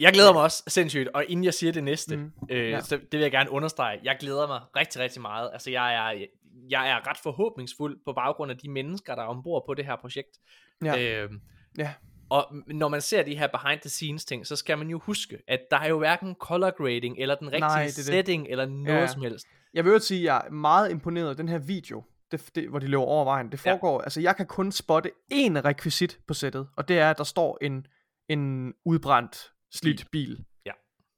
Jeg 0.00 0.12
glæder 0.12 0.32
mig 0.32 0.42
også 0.42 0.62
sindssygt, 0.66 1.08
og 1.08 1.24
inden 1.28 1.44
jeg 1.44 1.54
siger 1.54 1.72
det 1.72 1.84
næste. 1.84 2.16
Mm. 2.16 2.32
øh, 2.50 2.70
Ja. 2.70 2.80
så 2.80 2.96
det 2.96 3.12
vil 3.12 3.20
jeg 3.20 3.30
gerne 3.30 3.50
understrege. 3.50 4.00
Jeg 4.02 4.16
glæder 4.20 4.46
mig 4.46 4.60
rigtig, 4.76 5.00
rigtig 5.02 5.22
meget. 5.22 5.50
Altså, 5.52 5.70
jeg 5.70 5.94
er, 5.94 6.26
jeg 6.70 6.90
er 6.90 7.08
ret 7.08 7.18
forhåbningsfuld 7.22 8.00
på 8.04 8.12
baggrund 8.12 8.50
af 8.50 8.58
de 8.58 8.70
mennesker, 8.70 9.14
der 9.14 9.22
er 9.22 9.26
ombord 9.26 9.62
på 9.68 9.74
det 9.74 9.86
her 9.86 9.96
projekt. 9.96 10.38
Ja. 10.84 11.22
Øh, 11.24 11.30
Ja. 11.78 11.94
Og 12.30 12.54
når 12.66 12.88
man 12.88 13.00
ser 13.00 13.22
de 13.22 13.36
her 13.38 13.46
behind 13.46 13.80
the 13.80 13.90
scenes 13.90 14.24
ting, 14.24 14.46
så 14.46 14.56
skal 14.56 14.78
man 14.78 14.88
jo 14.88 14.98
huske, 14.98 15.38
at 15.48 15.60
der 15.70 15.76
er 15.76 15.88
jo 15.88 15.98
hverken 15.98 16.34
color 16.34 16.70
grading, 16.70 17.16
eller 17.18 17.34
den 17.34 17.46
rigtige 17.46 17.60
Nej, 17.60 17.84
det 17.86 17.96
det. 17.96 18.04
setting, 18.04 18.46
eller 18.50 18.66
noget 18.66 19.00
Ja. 19.00 19.06
som 19.06 19.22
helst. 19.22 19.46
Jeg 19.74 19.84
vil 19.84 19.92
jo 19.92 19.98
sige, 19.98 20.20
at 20.20 20.24
jeg 20.24 20.42
er 20.46 20.50
meget 20.50 20.90
imponeret 20.90 21.28
af 21.30 21.36
den 21.36 21.48
her 21.48 21.58
video, 21.58 22.04
det, 22.30 22.50
det, 22.54 22.68
hvor 22.68 22.78
de 22.78 22.86
løber 22.86 23.02
over 23.02 23.24
vejen. 23.24 23.52
Det 23.52 23.60
foregår, 23.60 23.98
ja. 24.00 24.04
altså 24.04 24.20
jeg 24.20 24.36
kan 24.36 24.46
kun 24.46 24.72
spotte 24.72 25.10
én 25.32 25.60
rekvisit 25.64 26.18
på 26.26 26.34
sættet, 26.34 26.68
og 26.76 26.88
det 26.88 26.98
er, 26.98 27.10
at 27.10 27.18
der 27.18 27.24
står 27.24 27.58
en, 27.60 27.86
en 28.28 28.72
udbrændt, 28.84 29.52
slidt 29.72 30.10
bil. 30.12 30.44
Ja. 30.66 30.72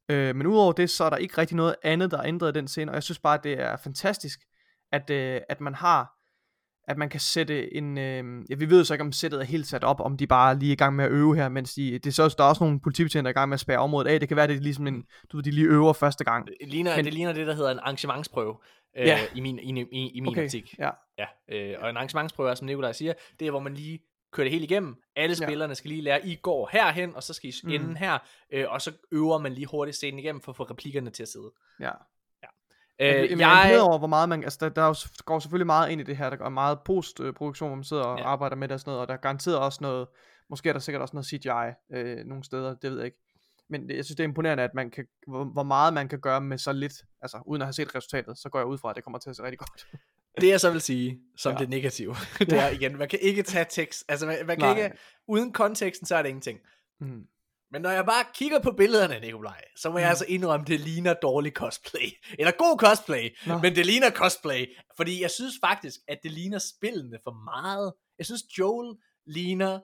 Øh, 0.09 0.37
men 0.37 0.47
udover 0.47 0.73
det, 0.73 0.91
så 0.91 1.05
er 1.05 1.11
der 1.11 1.17
ikke 1.17 1.39
rigtig 1.39 1.57
noget 1.57 1.75
andet, 1.83 2.11
der 2.11 2.19
er 2.19 2.25
ændret 2.27 2.49
i 2.57 2.59
den 2.59 2.69
scene, 2.69 2.91
og 2.91 2.95
jeg 2.95 3.03
synes 3.03 3.19
bare, 3.19 3.35
at 3.39 3.45
det 3.45 3.61
er 3.61 3.77
fantastisk, 3.77 4.41
at, 4.93 5.11
øh, 5.11 5.41
at 5.49 5.61
man 5.61 5.75
har, 5.75 6.13
at 6.93 6.99
man 6.99 7.09
kan 7.09 7.21
sætte 7.21 7.75
en, 7.77 7.99
øh, 7.99 8.45
ja, 8.51 8.55
vi 8.55 8.71
ved 8.71 8.79
jo 8.79 8.85
så 8.85 8.95
ikke, 8.95 9.03
om 9.05 9.13
sættet 9.13 9.41
er 9.41 9.45
helt 9.45 9.67
sat 9.67 9.85
op, 9.85 10.01
om 10.01 10.17
de 10.17 10.27
bare 10.27 10.59
lige 10.59 10.71
er 10.71 10.73
i 10.73 10.77
gang 10.77 10.97
med 10.97 11.05
at 11.05 11.11
øve 11.11 11.37
her, 11.37 11.49
mens 11.49 11.75
de, 11.75 11.93
det 11.93 12.07
er 12.07 12.11
så, 12.11 12.35
der 12.39 12.45
er 12.45 12.49
også 12.49 12.65
nogle 12.65 12.81
politibetjente, 12.81 13.25
der 13.25 13.29
er 13.29 13.33
i 13.33 13.41
gang 13.41 13.49
med 13.49 13.55
at 13.55 13.61
spærre 13.61 13.79
området 13.79 14.09
af, 14.11 14.21
det 14.21 14.29
kan 14.29 14.37
være, 14.37 14.47
det 14.47 14.57
er 14.57 14.61
ligesom 14.61 14.87
en, 14.87 15.05
du 15.33 15.37
ved, 15.37 15.45
de 15.45 15.51
lige 15.51 15.67
øver 15.67 15.93
første 15.93 16.25
gang. 16.25 16.47
Det 16.47 16.55
ligner, 16.69 16.97
Men- 16.97 17.05
det 17.05 17.15
ligner 17.15 17.33
det, 17.33 17.47
der 17.47 17.55
hedder 17.55 17.71
en 17.71 17.79
arrangementsprøve. 17.79 18.57
Øh, 18.99 19.07
Ja. 19.07 19.19
i 19.35 19.41
min, 19.41 19.59
i, 19.59 19.81
i, 19.93 20.11
i 20.11 20.21
min 20.21 20.29
Okay, 20.29 20.45
optik. 20.45 20.75
ja. 20.79 20.91
Ja, 21.19 21.27
øh, 21.53 21.75
og 21.81 21.91
en 21.91 21.97
arrangementsprøve 21.97 22.51
er, 22.51 22.55
som 22.55 22.67
Nikolaj 22.67 22.93
siger, 22.93 23.13
det 23.41 23.47
er, 23.47 23.51
hvor 23.51 23.61
man 23.61 23.75
lige 23.75 24.01
kører 24.33 24.45
det 24.45 24.53
hele 24.53 24.65
igennem. 24.65 24.97
Alle 25.17 25.37
Ja. 25.41 25.47
spillerne 25.47 25.75
skal 25.75 25.89
lige 25.89 26.03
lære, 26.03 26.27
I 26.27 26.35
går 26.43 26.69
herhen, 26.73 27.17
og 27.17 27.23
så 27.23 27.35
skal 27.35 27.51
I 27.51 27.53
Mm. 27.65 27.71
ende 27.71 27.97
her, 27.99 28.19
øh, 28.53 28.65
og 28.69 28.81
så 28.83 28.93
øver 29.13 29.39
man 29.39 29.53
lige 29.53 29.67
hurtigt 29.67 29.97
scenen 29.97 30.19
igennem, 30.19 30.41
for 30.41 30.53
at 30.53 30.57
få 30.57 30.63
replikkerne 30.63 31.11
til 31.11 31.23
at 31.23 31.29
sidde. 31.29 31.53
Ja. 31.81 31.91
Øh, 33.03 33.09
jeg, 33.09 33.31
jeg, 33.31 33.39
jeg 33.39 33.53
er 33.53 33.63
imponeret 33.63 33.81
over, 33.83 33.99
hvor 33.99 34.07
meget 34.07 34.29
man, 34.29 34.45
altså 34.45 34.59
der, 34.61 34.69
der 34.69 34.83
er 34.83 34.87
jo, 34.87 34.95
går 35.25 35.39
selvfølgelig 35.39 35.67
meget 35.67 35.91
ind 35.91 36.01
i 36.01 36.05
det 36.05 36.17
her, 36.17 36.31
der 36.31 36.37
går 36.37 36.49
meget 36.49 36.79
postproduktion, 36.85 37.69
hvor 37.69 37.77
man 37.77 37.85
sidder 37.85 38.03
og 38.03 38.19
Ja. 38.19 38.25
arbejder 38.25 38.57
med 38.57 38.69
det 38.69 38.75
og 38.75 38.81
sådan 38.81 38.91
noget, 38.91 39.01
og 39.01 39.09
der 39.09 39.15
er 39.15 39.19
garanteret 39.19 39.59
også 39.59 39.79
noget, 39.83 40.07
måske 40.51 40.69
er 40.69 40.73
der 40.73 40.81
sikkert 40.81 41.03
også 41.03 41.17
noget 41.17 41.27
CGI 41.27 41.97
øh, 41.99 42.25
nogle 42.27 42.45
steder, 42.45 42.75
det 42.75 42.91
ved 42.91 42.99
jeg 42.99 43.05
ikke. 43.07 43.19
Men 43.71 43.91
jeg 43.91 44.05
synes, 44.05 44.17
det 44.17 44.25
er 44.25 44.29
imponerende, 44.29 44.63
at 44.63 44.75
man 44.75 44.91
kan, 44.91 45.05
hvor, 45.27 45.45
hvor 45.45 45.63
meget 45.63 45.95
man 45.95 46.09
kan 46.09 46.21
gøre 46.21 46.41
med 46.41 46.59
så 46.59 46.73
lidt, 46.73 46.93
altså 47.23 47.39
uden 47.47 47.63
at 47.63 47.67
have 47.67 47.73
set 47.73 47.95
resultatet, 47.95 48.39
så 48.39 48.49
går 48.49 48.59
jeg 48.59 48.67
ud 48.67 48.79
fra, 48.79 48.91
at 48.91 48.97
det 48.97 49.05
kommer 49.05 49.19
til 49.19 49.31
at 49.31 49.37
se 49.37 49.43
rigtig 49.43 49.59
godt. 49.59 49.87
Det 50.41 50.49
jeg 50.49 50.61
så 50.61 50.71
vil 50.71 50.81
sige, 50.81 51.21
som. 51.37 51.53
Ja. 51.53 51.59
det 51.59 51.69
negative, 51.69 52.15
det 52.39 52.53
er 52.53 52.69
igen, 52.69 52.99
man 52.99 53.09
kan 53.09 53.19
ikke 53.23 53.43
tage 53.43 53.67
tekst, 53.71 54.05
altså 54.09 54.27
man, 54.27 54.37
man 54.47 54.59
kan 54.59 54.77
Nej. 54.77 54.85
ikke, 54.85 54.97
uden 55.29 55.53
konteksten, 55.53 56.07
så 56.07 56.17
er 56.17 56.23
det 56.23 56.29
ingenting. 56.29 56.59
Mm. 57.01 57.27
Men 57.73 57.83
når 57.83 57.91
jeg 57.91 58.05
bare 58.05 58.25
kigger 58.35 58.61
på 58.61 58.73
billederne, 58.73 59.21
Nikolaj, 59.21 59.65
så 59.77 59.91
må 59.91 59.99
jeg 59.99 60.07
Mm. 60.07 60.11
altså 60.11 60.25
indrømme, 60.29 60.67
det 60.67 60.81
ligner 60.81 61.15
dårlig 61.15 61.53
cosplay. 61.53 62.09
Eller 62.39 62.53
god 62.53 62.79
cosplay, 62.79 63.37
Nå. 63.47 63.59
men 63.59 63.77
det 63.77 63.87
ligner 63.87 64.11
cosplay. 64.11 64.77
Fordi 64.97 65.23
jeg 65.23 65.31
synes 65.31 65.55
faktisk, 65.65 66.01
at 66.09 66.19
det 66.23 66.31
ligner 66.33 66.59
spillene 66.59 67.19
for 67.25 67.31
meget. 67.45 67.93
Jeg 68.19 68.27
synes, 68.27 68.43
Joel 68.59 68.97
ligner, 69.27 69.81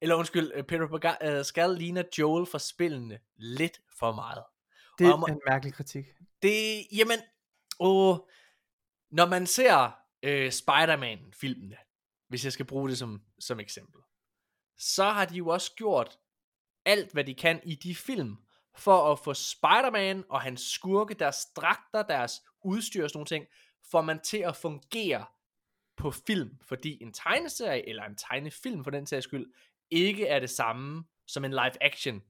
eller 0.00 0.14
undskyld, 0.14 0.52
øh, 0.54 0.64
Pedro 0.64 0.98
Pascal 0.98 1.70
ligner 1.70 2.02
Joel 2.18 2.46
fra 2.46 2.58
spillene 2.58 3.18
lidt 3.36 3.80
for 3.98 4.12
meget. 4.12 4.44
Det 4.98 5.06
Og 5.12 5.20
er 5.20 5.26
en 5.26 5.40
mærkelig 5.48 5.74
kritik. 5.74 6.04
Det, 6.42 6.86
jamen, 6.92 7.18
åh, 7.80 8.16
når 9.10 9.26
man 9.26 9.46
ser 9.46 9.96
øh, 10.22 10.52
Spider-Man-filmene, 10.52 11.76
hvis 12.28 12.44
jeg 12.44 12.52
skal 12.52 12.66
bruge 12.66 12.88
det 12.88 12.98
som, 12.98 13.22
som 13.38 13.60
eksempel, 13.60 14.00
så 14.78 15.04
har 15.04 15.24
de 15.24 15.34
jo 15.34 15.48
også 15.48 15.72
gjort 15.76 16.18
alt, 16.84 17.12
hvad 17.12 17.24
de 17.24 17.34
kan 17.34 17.60
i 17.64 17.74
de 17.74 17.94
film, 17.94 18.36
for 18.74 19.12
at 19.12 19.18
få 19.18 19.34
Spider-Man 19.34 20.24
og 20.28 20.40
hans 20.40 20.60
skurke, 20.60 21.14
deres 21.14 21.44
dragter, 21.56 22.02
deres 22.02 22.42
udstyr 22.64 23.04
og 23.04 23.10
sådan 23.10 23.18
nogle 23.18 23.26
ting, 23.26 23.46
får 23.90 24.02
man 24.02 24.20
til 24.20 24.38
at 24.38 24.56
fungere 24.56 25.26
på 25.96 26.10
film, 26.10 26.58
fordi 26.62 27.02
en 27.02 27.12
tegneserie, 27.12 27.88
eller 27.88 28.04
en 28.04 28.16
tegnefilm 28.16 28.84
for 28.84 28.90
den 28.90 29.06
sags 29.06 29.24
skyld, 29.24 29.52
ikke 29.90 30.26
er 30.26 30.40
det 30.40 30.50
samme 30.50 31.04
som 31.26 31.44
en 31.44 31.50
live-action 31.50 32.22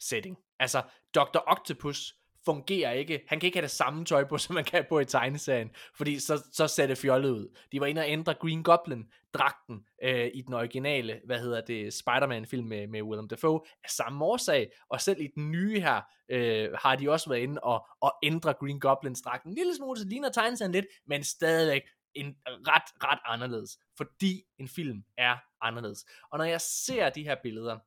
setting. 0.00 0.38
Altså, 0.58 0.82
Dr. 1.14 1.38
Octopus 1.46 2.14
fungerer 2.44 2.92
ikke. 2.92 3.24
Han 3.28 3.40
kan 3.40 3.46
ikke 3.46 3.56
have 3.56 3.62
det 3.62 3.70
samme 3.70 4.04
tøj 4.04 4.24
på, 4.24 4.38
som 4.44 4.54
man 4.54 4.64
kan 4.64 4.84
på 4.88 5.00
i 5.00 5.04
tegneserien, 5.04 5.70
fordi 5.96 6.18
så, 6.18 6.44
så 6.52 6.66
ser 6.66 6.86
det 6.86 6.98
fjollet 6.98 7.30
ud. 7.30 7.56
De 7.72 7.80
var 7.80 7.86
inde 7.86 8.00
og 8.00 8.08
ændre 8.08 8.34
Green 8.34 8.62
Goblin-dragten 8.62 9.86
øh, 10.02 10.30
i 10.34 10.42
den 10.42 10.54
originale, 10.54 11.20
hvad 11.24 11.38
hedder 11.38 11.60
det, 11.60 11.94
Spider-Man-film 11.94 12.66
med, 12.66 12.86
med 12.86 13.02
Willem 13.02 13.28
Dafoe, 13.28 13.60
af 13.84 13.90
samme 13.90 14.24
årsag, 14.24 14.70
og 14.88 15.00
selv 15.00 15.20
i 15.20 15.28
den 15.34 15.50
nye 15.50 15.80
her, 15.80 16.00
øh, 16.28 16.68
har 16.72 16.96
de 16.96 17.10
også 17.10 17.30
været 17.30 17.40
inde 17.40 17.60
og, 17.60 17.86
og 18.00 18.14
ændre 18.22 18.54
Green 18.54 18.80
Goblins-dragten. 18.80 19.50
En 19.50 19.54
lille 19.54 19.74
smule, 19.76 20.00
så 20.00 20.06
ligner 20.08 20.28
tegneserien 20.28 20.72
lidt, 20.72 20.86
men 21.06 21.24
stadigvæk 21.24 21.82
en 22.14 22.36
ret, 22.46 23.04
ret 23.04 23.18
anderledes, 23.24 23.78
fordi 23.96 24.42
en 24.58 24.68
film 24.68 25.02
er 25.16 25.36
anderledes. 25.60 26.04
Og 26.30 26.38
når 26.38 26.44
jeg 26.44 26.60
ser 26.60 27.10
de 27.10 27.22
her 27.22 27.36
billeder, 27.42 27.78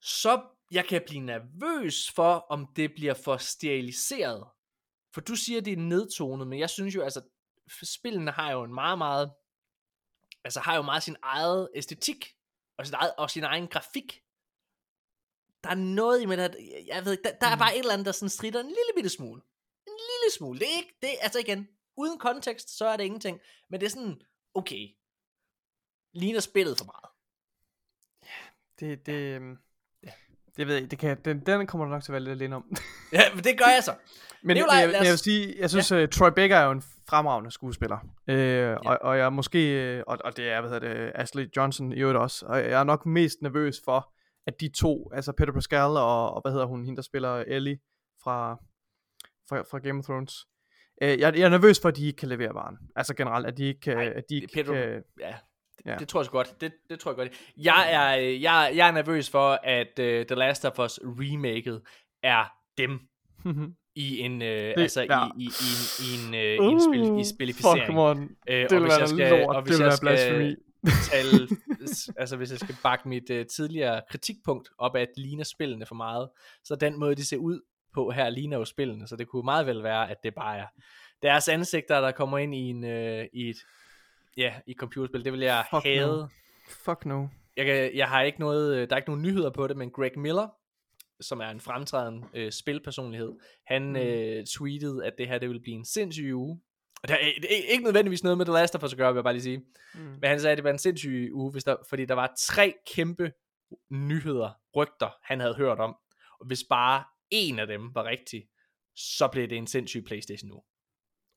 så 0.00 0.42
jeg 0.72 0.86
kan 0.86 1.02
blive 1.06 1.20
nervøs 1.20 2.10
for, 2.10 2.46
om 2.48 2.66
det 2.76 2.94
bliver 2.94 3.14
for 3.14 3.36
steriliseret. 3.36 4.48
For 5.14 5.20
du 5.20 5.34
siger, 5.36 5.60
det 5.60 5.72
er 5.72 5.76
nedtonet, 5.76 6.46
men 6.48 6.58
jeg 6.58 6.70
synes 6.70 6.94
jo, 6.94 7.02
altså, 7.02 7.22
spillene 7.82 8.30
har 8.30 8.52
jo 8.52 8.62
en 8.62 8.74
meget, 8.74 8.98
meget, 8.98 9.32
altså 10.44 10.60
har 10.60 10.76
jo 10.76 10.82
meget 10.82 11.02
sin 11.02 11.16
eget 11.22 11.68
æstetik, 11.74 12.36
og 12.78 12.86
sin, 12.86 12.94
eget, 12.94 13.14
og 13.18 13.30
sin 13.30 13.44
egen 13.44 13.68
grafik. 13.68 14.22
Der 15.64 15.70
er 15.70 15.74
noget 15.74 16.22
i 16.22 16.26
med 16.26 16.36
det, 16.36 16.82
jeg 16.86 17.04
ved 17.04 17.12
ikke, 17.12 17.24
der, 17.24 17.38
der 17.38 17.46
er 17.46 17.54
Mm. 17.54 17.58
bare 17.58 17.74
et 17.74 17.78
eller 17.78 17.92
andet, 17.92 18.06
der 18.06 18.12
sådan 18.12 18.28
strider 18.28 18.60
en 18.60 18.66
lille 18.66 18.92
bitte 18.94 19.10
smule. 19.10 19.42
En 19.86 19.92
lille 19.92 20.32
smule. 20.36 20.58
Det 20.58 20.66
er 20.72 20.76
ikke, 20.76 20.98
det, 21.02 21.10
altså 21.20 21.38
igen, 21.38 21.68
uden 21.96 22.18
kontekst, 22.18 22.76
så 22.76 22.86
er 22.86 22.96
det 22.96 23.04
ingenting. 23.04 23.40
Men 23.70 23.80
det 23.80 23.86
er 23.86 23.90
sådan, 23.90 24.22
okay, 24.54 24.88
ligner 26.12 26.40
spillet 26.40 26.78
for 26.78 26.84
meget. 26.84 27.08
Det, 28.80 29.06
det, 29.06 29.12
Ja. 29.12 29.54
Det 30.56 30.66
ved 30.66 30.74
jeg, 30.76 30.90
det 30.90 30.98
kan, 30.98 31.16
den, 31.24 31.40
den 31.40 31.66
kommer 31.66 31.84
du 31.84 31.90
nok 31.90 32.02
til 32.02 32.10
at 32.10 32.12
være 32.12 32.22
lidt 32.22 32.30
alene 32.42 32.56
om. 32.56 32.64
Ja, 33.12 33.20
men 33.34 33.44
det 33.44 33.58
gør 33.58 33.64
jeg 33.74 33.82
så. 33.84 33.94
Men, 34.42 34.56
Nikolaj, 34.56 34.76
jeg, 34.78 34.88
os- 34.88 34.94
jeg 34.94 35.10
vil 35.10 35.18
sige, 35.18 35.54
jeg 35.58 35.70
synes, 35.70 35.90
ja. 35.90 36.02
uh, 36.02 36.08
Troy 36.08 36.28
Baker 36.36 36.56
er 36.56 36.64
jo 36.64 36.70
en 36.70 36.82
fremragende 37.08 37.50
skuespiller. 37.50 37.98
Uh, 38.28 38.34
ja. 38.34 38.74
og, 38.74 38.98
og 39.02 39.18
jeg 39.18 39.24
er 39.24 39.30
måske, 39.30 39.94
uh, 40.06 40.12
og, 40.12 40.18
og 40.24 40.36
det 40.36 40.50
er, 40.50 40.60
hvad 40.60 40.70
hedder 40.70 40.94
det, 40.94 41.12
Ashley 41.14 41.48
Johnson 41.56 41.92
i 41.92 42.00
øvrigt 42.00 42.18
også, 42.18 42.46
og 42.46 42.58
jeg 42.58 42.80
er 42.80 42.84
nok 42.84 43.06
mest 43.06 43.36
nervøs 43.42 43.76
for, 43.84 44.12
at 44.46 44.60
de 44.60 44.68
to, 44.78 45.10
altså 45.14 45.32
Peter 45.32 45.52
Pascal 45.52 45.80
og, 45.80 46.34
og 46.34 46.40
hvad 46.42 46.52
hedder 46.52 46.66
hun, 46.66 46.84
hende 46.84 46.96
der 46.96 47.02
spiller 47.02 47.44
Ellie 47.46 47.78
fra, 48.24 48.54
fra, 49.48 49.58
fra 49.70 49.78
Game 49.78 49.98
of 49.98 50.04
Thrones. 50.04 50.34
Uh, 51.02 51.08
jeg, 51.08 51.20
jeg 51.20 51.40
er 51.42 51.48
nervøs 51.48 51.80
for, 51.80 51.88
at 51.88 51.96
de 51.96 52.06
ikke 52.06 52.16
kan 52.16 52.28
levere 52.28 52.54
varen. 52.54 52.76
Altså 52.96 53.14
generelt, 53.14 53.46
at 53.46 53.56
de 53.58 53.64
ikke 53.64 53.80
kan, 53.80 53.96
Nej, 53.96 54.12
at 54.16 54.24
de 54.28 54.34
ikke 54.34 54.48
Pedro- 54.54 54.72
kan, 54.72 55.02
Ja, 55.20 55.34
Ja. 55.86 55.96
det 55.96 56.08
tror 56.08 56.20
jeg 56.20 56.26
sgu 56.26 56.36
godt. 56.36 56.60
Det, 56.60 56.72
det 56.90 57.00
tror 57.00 57.10
jeg 57.10 57.16
godt. 57.16 57.32
Jeg 57.56 57.88
er, 57.92 58.18
øh, 58.18 58.42
jeg, 58.42 58.72
jeg 58.74 58.88
er 58.88 58.92
nervøs 58.92 59.30
for, 59.30 59.58
at 59.62 59.98
uh, 59.98 60.04
The 60.04 60.34
Last 60.34 60.64
of 60.64 60.78
Us 60.78 61.00
remaket 61.02 61.82
er 62.22 62.44
dem. 62.78 63.00
i 63.94 64.18
en, 64.18 64.42
øh, 64.42 64.74
altså 64.76 65.02
ja. 65.02 65.26
i, 65.38 65.42
i, 65.42 65.44
i, 65.44 66.14
en, 66.14 66.24
i 66.24 66.28
en, 66.28 66.34
øh, 66.34 66.70
i 66.70 66.72
en 66.72 66.80
spil, 66.80 67.20
i 67.20 67.24
spilificering. 67.34 67.82
Pokémon. 67.84 68.42
Øh, 68.48 68.56
Det 68.56 68.64
og 68.64 68.70
vil 68.72 68.80
hvis 68.80 68.98
jeg 68.98 69.08
skal, 69.08 69.30
lort. 69.30 69.56
og 69.56 69.62
Det 69.62 69.70
hvis 69.70 69.78
vil 69.78 69.84
jeg 69.84 69.90
være 69.90 69.98
blasfemi. 70.00 70.54
skal 70.86 71.22
tale, 71.22 71.48
altså 72.20 72.36
hvis 72.36 72.50
jeg 72.50 72.58
skal 72.58 72.76
bakke 72.82 73.08
mit 73.08 73.30
uh, 73.30 73.46
tidligere 73.46 74.00
kritikpunkt 74.10 74.68
op 74.78 74.96
at 74.96 75.08
det 75.14 75.24
ligner 75.24 75.44
spillene 75.44 75.86
for 75.86 75.94
meget, 75.94 76.28
så 76.64 76.76
den 76.76 76.98
måde, 77.00 77.14
de 77.14 77.24
ser 77.26 77.36
ud 77.36 77.60
på 77.94 78.10
her, 78.10 78.30
ligner 78.30 78.58
jo 78.58 78.64
spillene, 78.64 79.08
så 79.08 79.16
det 79.16 79.28
kunne 79.28 79.42
meget 79.44 79.66
vel 79.66 79.82
være, 79.82 80.10
at 80.10 80.16
det 80.24 80.34
bare 80.34 80.58
er 80.58 80.66
deres 81.22 81.48
ansigter, 81.48 82.00
der 82.00 82.10
kommer 82.12 82.38
ind 82.38 82.54
i, 82.54 82.68
en, 82.70 82.84
uh, 82.84 83.24
i 83.32 83.50
et 83.50 83.56
ja, 84.36 84.54
i 84.66 84.74
computerspil. 84.74 85.24
Det 85.24 85.32
vil 85.32 85.40
jeg 85.40 85.64
Fuck 85.70 85.84
have. 85.84 86.06
no. 86.20 86.26
Fuck 86.68 87.06
no. 87.06 87.26
Jeg, 87.56 87.66
kan, 87.66 87.96
jeg 87.96 88.08
har 88.08 88.22
ikke 88.22 88.40
noget, 88.40 88.76
øh, 88.76 88.88
der 88.90 88.94
er 88.94 88.98
ikke 88.98 89.08
nogen 89.10 89.22
nyheder 89.22 89.50
på 89.50 89.66
det, 89.66 89.76
men 89.76 89.90
Greg 89.90 90.18
Miller, 90.18 90.48
som 91.20 91.40
er 91.40 91.48
en 91.48 91.60
fremtrædende 91.60 92.26
øh, 92.34 92.52
spilpersonlighed, 92.52 93.32
han 93.66 93.88
Mm. 93.88 93.96
øh, 93.96 94.46
tweetede, 94.46 95.06
at 95.06 95.12
det 95.18 95.28
her 95.28 95.38
det 95.38 95.48
vil 95.48 95.60
blive 95.60 95.76
en 95.76 95.84
sindssyg 95.84 96.32
uge. 96.34 96.60
Og 97.02 97.08
det 97.08 97.14
er, 97.14 97.40
det 97.40 97.52
er 97.52 97.72
ikke 97.72 97.84
nødvendigvis 97.84 98.22
noget 98.24 98.38
med 98.38 98.46
The 98.46 98.52
Last 98.52 98.74
of 98.74 98.82
Us 98.82 98.92
at 98.92 98.98
gøre, 98.98 99.12
vil 99.12 99.18
jeg 99.18 99.24
bare 99.24 99.32
lige 99.34 99.42
sige. 99.42 99.58
Mm. 99.94 100.00
Men 100.00 100.24
han 100.24 100.40
sagde, 100.40 100.52
at 100.52 100.58
det 100.58 100.64
var 100.64 100.70
en 100.70 100.78
sindssyg 100.78 101.30
uge, 101.32 101.52
hvis 101.52 101.64
der, 101.64 101.76
fordi 101.88 102.04
der 102.04 102.14
var 102.14 102.34
tre 102.38 102.74
kæmpe 102.94 103.32
nyheder, 103.90 104.50
rygter, 104.76 105.10
han 105.22 105.40
havde 105.40 105.54
hørt 105.54 105.78
om. 105.78 105.96
Og 106.40 106.46
hvis 106.46 106.64
bare 106.68 107.04
en 107.30 107.58
af 107.58 107.66
dem 107.66 107.94
var 107.94 108.04
rigtig, 108.04 108.48
så 108.96 109.28
blev 109.32 109.48
det 109.48 109.58
en 109.58 109.66
sindssyg 109.66 110.04
Playstation 110.04 110.50
uge. 110.52 110.62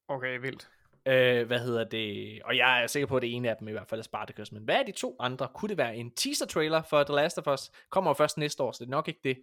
Okay, 0.07 0.39
vildt. 0.39 0.69
Øh, 1.07 1.47
hvad 1.47 1.59
hedder 1.59 1.83
det? 1.83 2.41
Og 2.45 2.57
jeg 2.57 2.83
er 2.83 2.87
sikker 2.87 3.07
på, 3.07 3.15
at 3.15 3.21
det 3.21 3.33
ene 3.35 3.49
af 3.49 3.57
dem 3.57 3.67
i 3.67 3.71
hvert 3.71 3.87
fald 3.87 3.99
er 3.99 4.03
Spartacus. 4.03 4.51
Men 4.51 4.63
hvad 4.63 4.75
er 4.75 4.83
de 4.83 4.91
to 4.91 5.15
andre? 5.19 5.47
Kunne 5.55 5.69
det 5.69 5.77
være 5.77 5.95
en 5.95 6.11
teaser-trailer 6.11 6.81
for 6.81 7.03
The 7.03 7.15
Last 7.15 7.37
of 7.37 7.47
Us? 7.53 7.71
Kommer 7.89 8.09
jo 8.09 8.13
først 8.13 8.37
næste 8.37 8.63
år, 8.63 8.71
så 8.71 8.79
det 8.79 8.85
er 8.85 8.91
nok 8.91 9.07
ikke 9.07 9.19
det. 9.23 9.37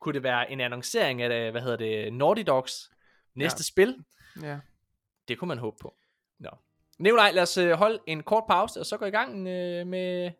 Kunne 0.00 0.14
det 0.14 0.22
være 0.22 0.50
en 0.52 0.60
annoncering 0.60 1.22
af, 1.22 1.50
hvad 1.50 1.60
hedder 1.62 1.76
det, 1.76 2.12
Naughty 2.12 2.42
Dogs 2.46 2.90
næste 3.34 3.58
Ja. 3.60 3.62
spil? 3.62 4.04
Ja. 4.42 4.58
Det 5.28 5.38
kunne 5.38 5.48
man 5.48 5.58
håbe 5.58 5.76
på. 5.80 5.94
Nå. 6.38 6.50
Nikolaj, 6.98 7.30
lad 7.32 7.42
os 7.42 7.56
øh, 7.56 7.70
holde 7.72 7.98
en 8.06 8.22
kort 8.22 8.44
pause, 8.48 8.80
og 8.80 8.86
så 8.86 8.96
gå 8.96 9.04
i 9.04 9.10
gang 9.10 9.48
øh, 9.48 9.86
med 9.86 10.30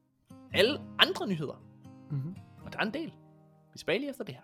alle 0.54 0.80
andre 0.98 1.26
nyheder. 1.26 1.62
Mm-hmm. 2.10 2.36
Og 2.64 2.72
der 2.72 2.78
er 2.78 2.82
en 2.82 2.94
del. 2.94 3.06
Vi 3.06 3.72
er 3.74 3.78
tilbage 3.78 3.98
lige 3.98 4.10
efter 4.10 4.24
det 4.24 4.34
her. 4.34 4.42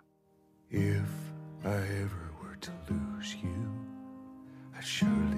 If 0.71 1.31
I 1.65 2.01
ever 2.03 2.43
were 2.43 2.57
to 2.61 2.73
lose 2.89 3.39
you, 3.45 3.67
I'd 4.75 4.83
surely 4.87 5.34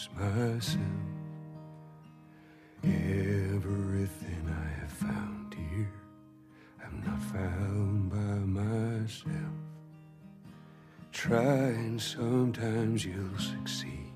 lose 0.00 0.08
myself. 0.16 0.80
Everything 2.84 4.46
I 4.48 4.80
have 4.80 4.92
found 4.92 5.54
here, 5.54 5.92
I'm 6.84 7.02
not 7.04 7.20
found 7.22 8.10
by 8.10 8.60
myself. 8.62 9.54
Try 11.12 11.44
and 11.44 12.00
sometimes 12.00 13.04
you'll 13.04 13.38
succeed 13.38 14.12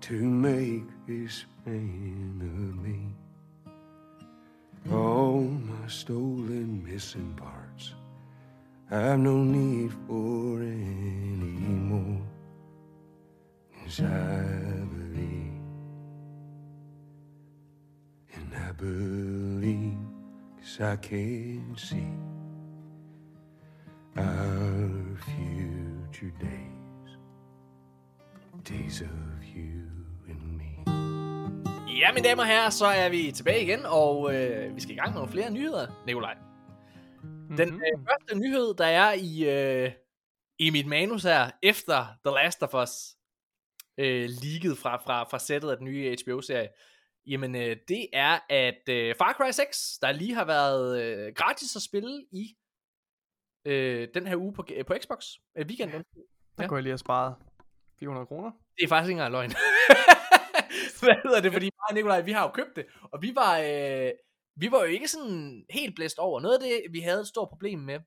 to 0.00 0.14
make 0.14 0.84
this 1.06 1.44
man 1.64 2.40
of 2.42 2.84
me. 2.84 3.14
All 4.92 5.42
my 5.42 5.86
stolen 5.86 6.82
missing 6.84 7.34
parts. 7.36 7.94
I've 8.90 9.18
no 9.18 9.36
need 9.36 9.92
for 10.06 10.60
any 10.62 11.68
more. 11.90 12.22
Cause 13.88 14.02
I 14.02 14.84
believe, 14.96 15.62
and 18.34 18.52
I 18.54 18.72
believe, 18.78 19.96
cause 20.58 20.78
I 20.80 20.96
can 20.96 21.74
see 21.76 22.10
our 24.16 25.16
future 25.24 26.32
days, 26.38 27.10
days 28.68 29.00
of 29.00 29.44
you 29.56 29.80
and 30.28 30.56
me. 30.58 30.84
Ja, 31.98 32.12
mine 32.12 32.24
damer 32.28 32.42
og 32.42 32.48
herrer, 32.48 32.70
så 32.70 32.86
er 32.86 33.08
vi 33.08 33.32
tilbage 33.32 33.62
igen, 33.62 33.80
og 33.86 34.34
øh, 34.34 34.74
vi 34.76 34.80
skal 34.80 34.94
i 34.94 34.98
gang 34.98 35.10
med 35.10 35.14
nogle 35.16 35.32
flere 35.32 35.50
nyheder, 35.50 35.86
Nikolaj. 36.06 36.36
Den 37.58 37.68
Mhm. 37.70 37.80
øh, 37.82 38.04
første 38.08 38.38
nyhed, 38.38 38.74
der 38.74 38.86
er 38.86 39.12
i, 39.12 39.48
øh, 39.84 39.92
i 40.58 40.70
mit 40.70 40.86
manus 40.86 41.22
her, 41.22 41.50
efter 41.62 42.06
The 42.26 42.34
Last 42.34 42.62
of 42.62 42.74
Us 42.74 43.17
øh, 43.98 44.28
leaget 44.42 44.78
fra, 44.78 44.96
fra, 44.96 45.24
fra 45.24 45.38
sættet 45.38 45.70
af 45.70 45.76
den 45.76 45.84
nye 45.84 46.16
HBO-serie, 46.24 46.68
jamen 47.26 47.54
øh, 47.54 47.76
det 47.88 48.06
er, 48.12 48.38
at 48.50 48.88
øh, 48.88 49.14
Far 49.18 49.32
Cry 49.32 49.50
6, 49.50 49.98
der 50.02 50.12
lige 50.12 50.34
har 50.34 50.44
været 50.44 51.02
øh, 51.02 51.32
gratis 51.34 51.76
at 51.76 51.82
spille 51.82 52.24
i 52.32 52.56
øh, 53.64 54.08
den 54.14 54.26
her 54.26 54.36
uge 54.36 54.52
på, 54.54 54.66
på 54.86 54.94
Xbox, 55.02 55.26
øh, 55.58 55.66
weekenden, 55.66 56.02
Der 56.58 56.62
Ja. 56.62 56.68
kunne 56.68 56.76
jeg 56.76 56.82
lige 56.82 56.92
have 56.92 56.98
sparet 56.98 57.34
400 57.98 58.26
kroner. 58.26 58.50
det 58.76 58.84
er 58.84 58.88
faktisk 58.88 59.08
ikke 59.08 59.12
engang 59.18 59.32
løgn. 59.32 59.50
Hvad 61.02 61.14
hedder 61.24 61.40
det? 61.40 61.52
Fordi 61.52 61.64
mig 61.66 61.88
og 61.88 61.94
Nikolaj, 61.94 62.20
vi 62.20 62.32
har 62.32 62.42
jo 62.42 62.50
købt 62.50 62.76
det, 62.76 62.86
og 63.02 63.22
vi 63.22 63.32
var, 63.34 63.58
øh, 63.58 64.10
vi 64.56 64.70
var 64.70 64.78
jo 64.78 64.84
ikke 64.84 65.08
sådan 65.08 65.64
helt 65.70 65.94
blæst 65.94 66.18
over. 66.18 66.40
Noget 66.40 66.54
af 66.54 66.60
det, 66.60 66.92
vi 66.92 67.00
havde 67.00 67.20
et 67.20 67.26
stort 67.26 67.48
problem 67.48 67.78
med, 67.78 68.00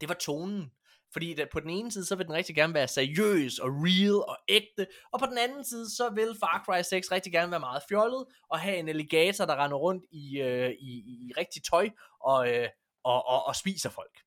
det 0.00 0.08
var 0.08 0.14
tonen. 0.14 0.72
Fordi 1.12 1.34
der, 1.34 1.46
på 1.52 1.60
den 1.60 1.70
ene 1.70 1.92
side, 1.92 2.04
så 2.04 2.16
vil 2.16 2.26
den 2.26 2.34
rigtig 2.34 2.54
gerne 2.54 2.74
være 2.74 2.88
seriøs 2.88 3.58
og 3.58 3.68
real 3.70 4.14
og 4.28 4.36
ægte, 4.48 4.86
og 5.12 5.20
på 5.20 5.26
den 5.26 5.38
anden 5.38 5.64
side, 5.64 5.90
så 5.96 6.10
vil 6.14 6.36
Far 6.40 6.62
Cry 6.66 6.82
6 6.82 7.12
rigtig 7.12 7.32
gerne 7.32 7.50
være 7.50 7.60
meget 7.60 7.82
fjollet, 7.88 8.24
og 8.48 8.60
have 8.60 8.76
en 8.76 8.88
alligator, 8.88 9.44
der 9.44 9.64
render 9.64 9.76
rundt 9.76 10.04
i, 10.10 10.40
øh, 10.40 10.70
i, 10.70 10.92
i, 11.06 11.32
rigtig 11.36 11.62
tøj, 11.70 11.88
og, 12.20 12.48
øh, 12.52 12.68
og, 13.04 13.26
og, 13.28 13.46
og 13.46 13.56
spiser 13.56 13.90
folk. 13.90 14.18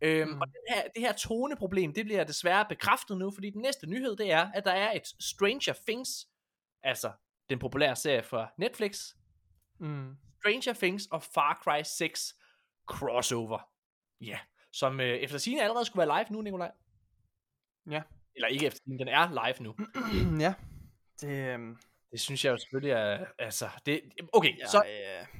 Øhm, 0.00 0.28
Mm. 0.30 0.40
Og 0.40 0.46
den 0.46 0.74
her, 0.74 0.82
det 0.94 1.02
her 1.02 1.12
toneproblem, 1.12 1.92
det 1.94 2.04
bliver 2.04 2.24
desværre 2.24 2.66
bekræftet 2.68 3.18
nu, 3.18 3.30
fordi 3.30 3.50
den 3.50 3.62
næste 3.62 3.86
nyhed, 3.86 4.16
det 4.16 4.32
er, 4.32 4.50
at 4.54 4.64
der 4.64 4.72
er 4.72 4.92
et 4.92 5.06
Stranger 5.20 5.74
Things, 5.88 6.10
altså 6.82 7.12
den 7.50 7.58
populære 7.58 7.96
serie 7.96 8.22
fra 8.22 8.52
Netflix, 8.58 9.00
Mm. 9.78 10.16
Stranger 10.40 10.72
Things 10.72 11.06
og 11.06 11.22
Far 11.22 11.60
Cry 11.64 11.82
6 11.84 12.34
crossover. 12.86 13.58
Ja, 14.20 14.38
som 14.72 15.00
øh, 15.00 15.06
efter 15.06 15.38
sigende 15.38 15.62
allerede 15.62 15.84
skulle 15.84 16.08
være 16.08 16.18
live 16.18 16.36
nu, 16.36 16.42
Nikolaj. 16.42 16.70
Ja. 17.90 18.02
Eller 18.34 18.48
ikke 18.48 18.66
efter 18.66 18.80
den 18.86 19.08
er 19.08 19.28
live 19.28 19.64
nu. 19.64 19.74
ja. 20.44 20.54
Det, 21.20 21.54
øhm, 21.54 21.76
Det 22.12 22.20
synes 22.20 22.44
jeg 22.44 22.50
jo 22.52 22.56
selvfølgelig 22.56 22.90
er, 22.92 23.24
altså, 23.38 23.68
det, 23.86 24.00
okay, 24.32 24.58
jeg, 24.58 24.66
så, 24.66 24.70
så... 24.70 24.82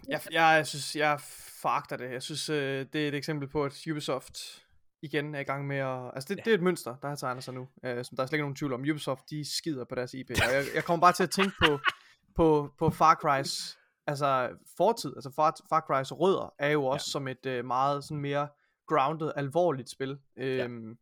jeg, 0.09 0.21
jeg, 0.31 0.57
jeg 0.57 0.67
synes, 0.67 0.97
jeg 0.97 1.21
foragter 1.63 1.97
det. 1.97 2.13
Jeg 2.13 2.23
synes, 2.23 2.49
øh, 2.49 2.87
det 2.93 3.05
er 3.05 3.09
et 3.09 3.15
eksempel 3.15 3.49
på, 3.49 3.65
at 3.65 3.87
Ubisoft 3.91 4.63
igen 5.03 5.35
er 5.35 5.41
i 5.41 5.45
gang 5.45 5.67
med 5.67 5.77
at... 5.77 6.11
Altså, 6.15 6.29
det, 6.29 6.37
Ja. 6.37 6.43
det 6.43 6.51
er 6.51 6.55
et 6.55 6.63
mønster, 6.63 6.97
der 7.03 7.09
har 7.09 7.17
tegnet 7.17 7.45
sig 7.45 7.55
nu. 7.55 7.69
Øh, 7.85 8.05
som 8.05 8.17
der 8.17 8.23
er 8.23 8.27
slet 8.27 8.33
ikke 8.33 8.43
nogen 8.43 8.57
tvivl 8.57 8.73
om. 8.73 8.81
Ubisoft, 8.81 9.31
de 9.31 9.57
skider 9.57 9.85
på 9.85 9.95
deres 9.95 10.15
IP. 10.15 10.31
Og 10.31 10.55
jeg, 10.55 10.65
jeg 10.75 10.85
kommer 10.85 11.01
bare 11.01 11.13
til 11.13 11.23
at 11.23 11.31
tænke 11.31 11.53
på, 11.67 11.79
på, 12.37 12.73
på 12.79 12.91
Far 12.91 13.15
Cry's 13.25 13.79
altså, 14.07 14.49
fortid. 14.77 15.13
Altså, 15.17 15.31
Far, 15.37 15.57
Far 15.69 15.81
Cry's 15.81 16.13
rødder 16.15 16.55
er 16.59 16.69
jo 16.69 16.85
også 16.85 17.07
ja. 17.09 17.11
som 17.11 17.29
et 17.29 17.47
øh, 17.47 17.65
meget 17.65 18.05
sådan 18.05 18.21
mere 18.21 18.49
grounded, 18.93 19.33
alvorligt 19.37 19.91
spil. 19.91 20.19
Øhm, 20.37 20.99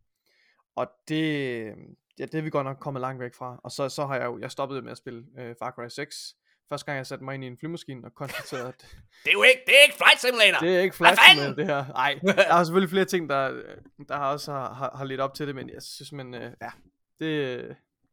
Og 0.76 0.86
det, 1.08 1.64
ja, 2.18 2.24
det 2.24 2.34
er 2.34 2.42
vi 2.42 2.50
godt 2.50 2.64
nok 2.64 2.76
kommet 2.80 3.00
langt 3.00 3.20
væk 3.20 3.34
fra. 3.34 3.60
Og 3.64 3.70
så, 3.70 3.88
så 3.88 4.06
har 4.06 4.16
jeg 4.16 4.24
jo, 4.24 4.38
jeg 4.38 4.50
stoppede 4.50 4.82
med 4.82 4.90
at 4.90 4.98
spille 4.98 5.26
øh, 5.38 5.54
Far 5.58 5.70
Cry 5.70 5.88
6. 5.88 6.34
Første 6.68 6.86
gang 6.86 6.96
jeg 6.96 7.06
satte 7.06 7.24
mig 7.24 7.34
ind 7.34 7.44
i 7.44 7.46
en 7.46 7.58
flymaskine 7.58 8.04
og 8.04 8.14
konstaterede, 8.14 8.68
at 8.68 8.80
det 9.24 9.28
er 9.28 9.32
jo 9.32 9.42
ikke, 9.42 9.62
det 9.66 9.74
er 9.78 9.82
ikke 9.82 9.94
Flight 9.96 10.20
Simulator. 10.20 10.58
det 10.58 10.76
er 10.76 10.80
ikke 10.80 10.96
fanden? 10.96 11.48
med 11.48 11.56
det 11.56 11.66
her. 11.66 11.86
Nej, 11.86 12.18
der 12.36 12.54
er 12.54 12.64
selvfølgelig 12.64 12.90
flere 12.90 13.04
ting, 13.04 13.28
der, 13.28 13.62
der 14.08 14.16
har 14.16 14.32
også 14.32 14.52
har, 14.52 14.74
har, 14.74 14.96
har 14.96 15.04
lidt 15.04 15.20
op 15.20 15.34
til 15.34 15.46
det, 15.46 15.54
men 15.54 15.70
jeg 15.70 15.82
synes, 15.82 16.12
men 16.12 16.34
øh, 16.34 16.52
ja, 16.62 16.70
det, 17.20 17.58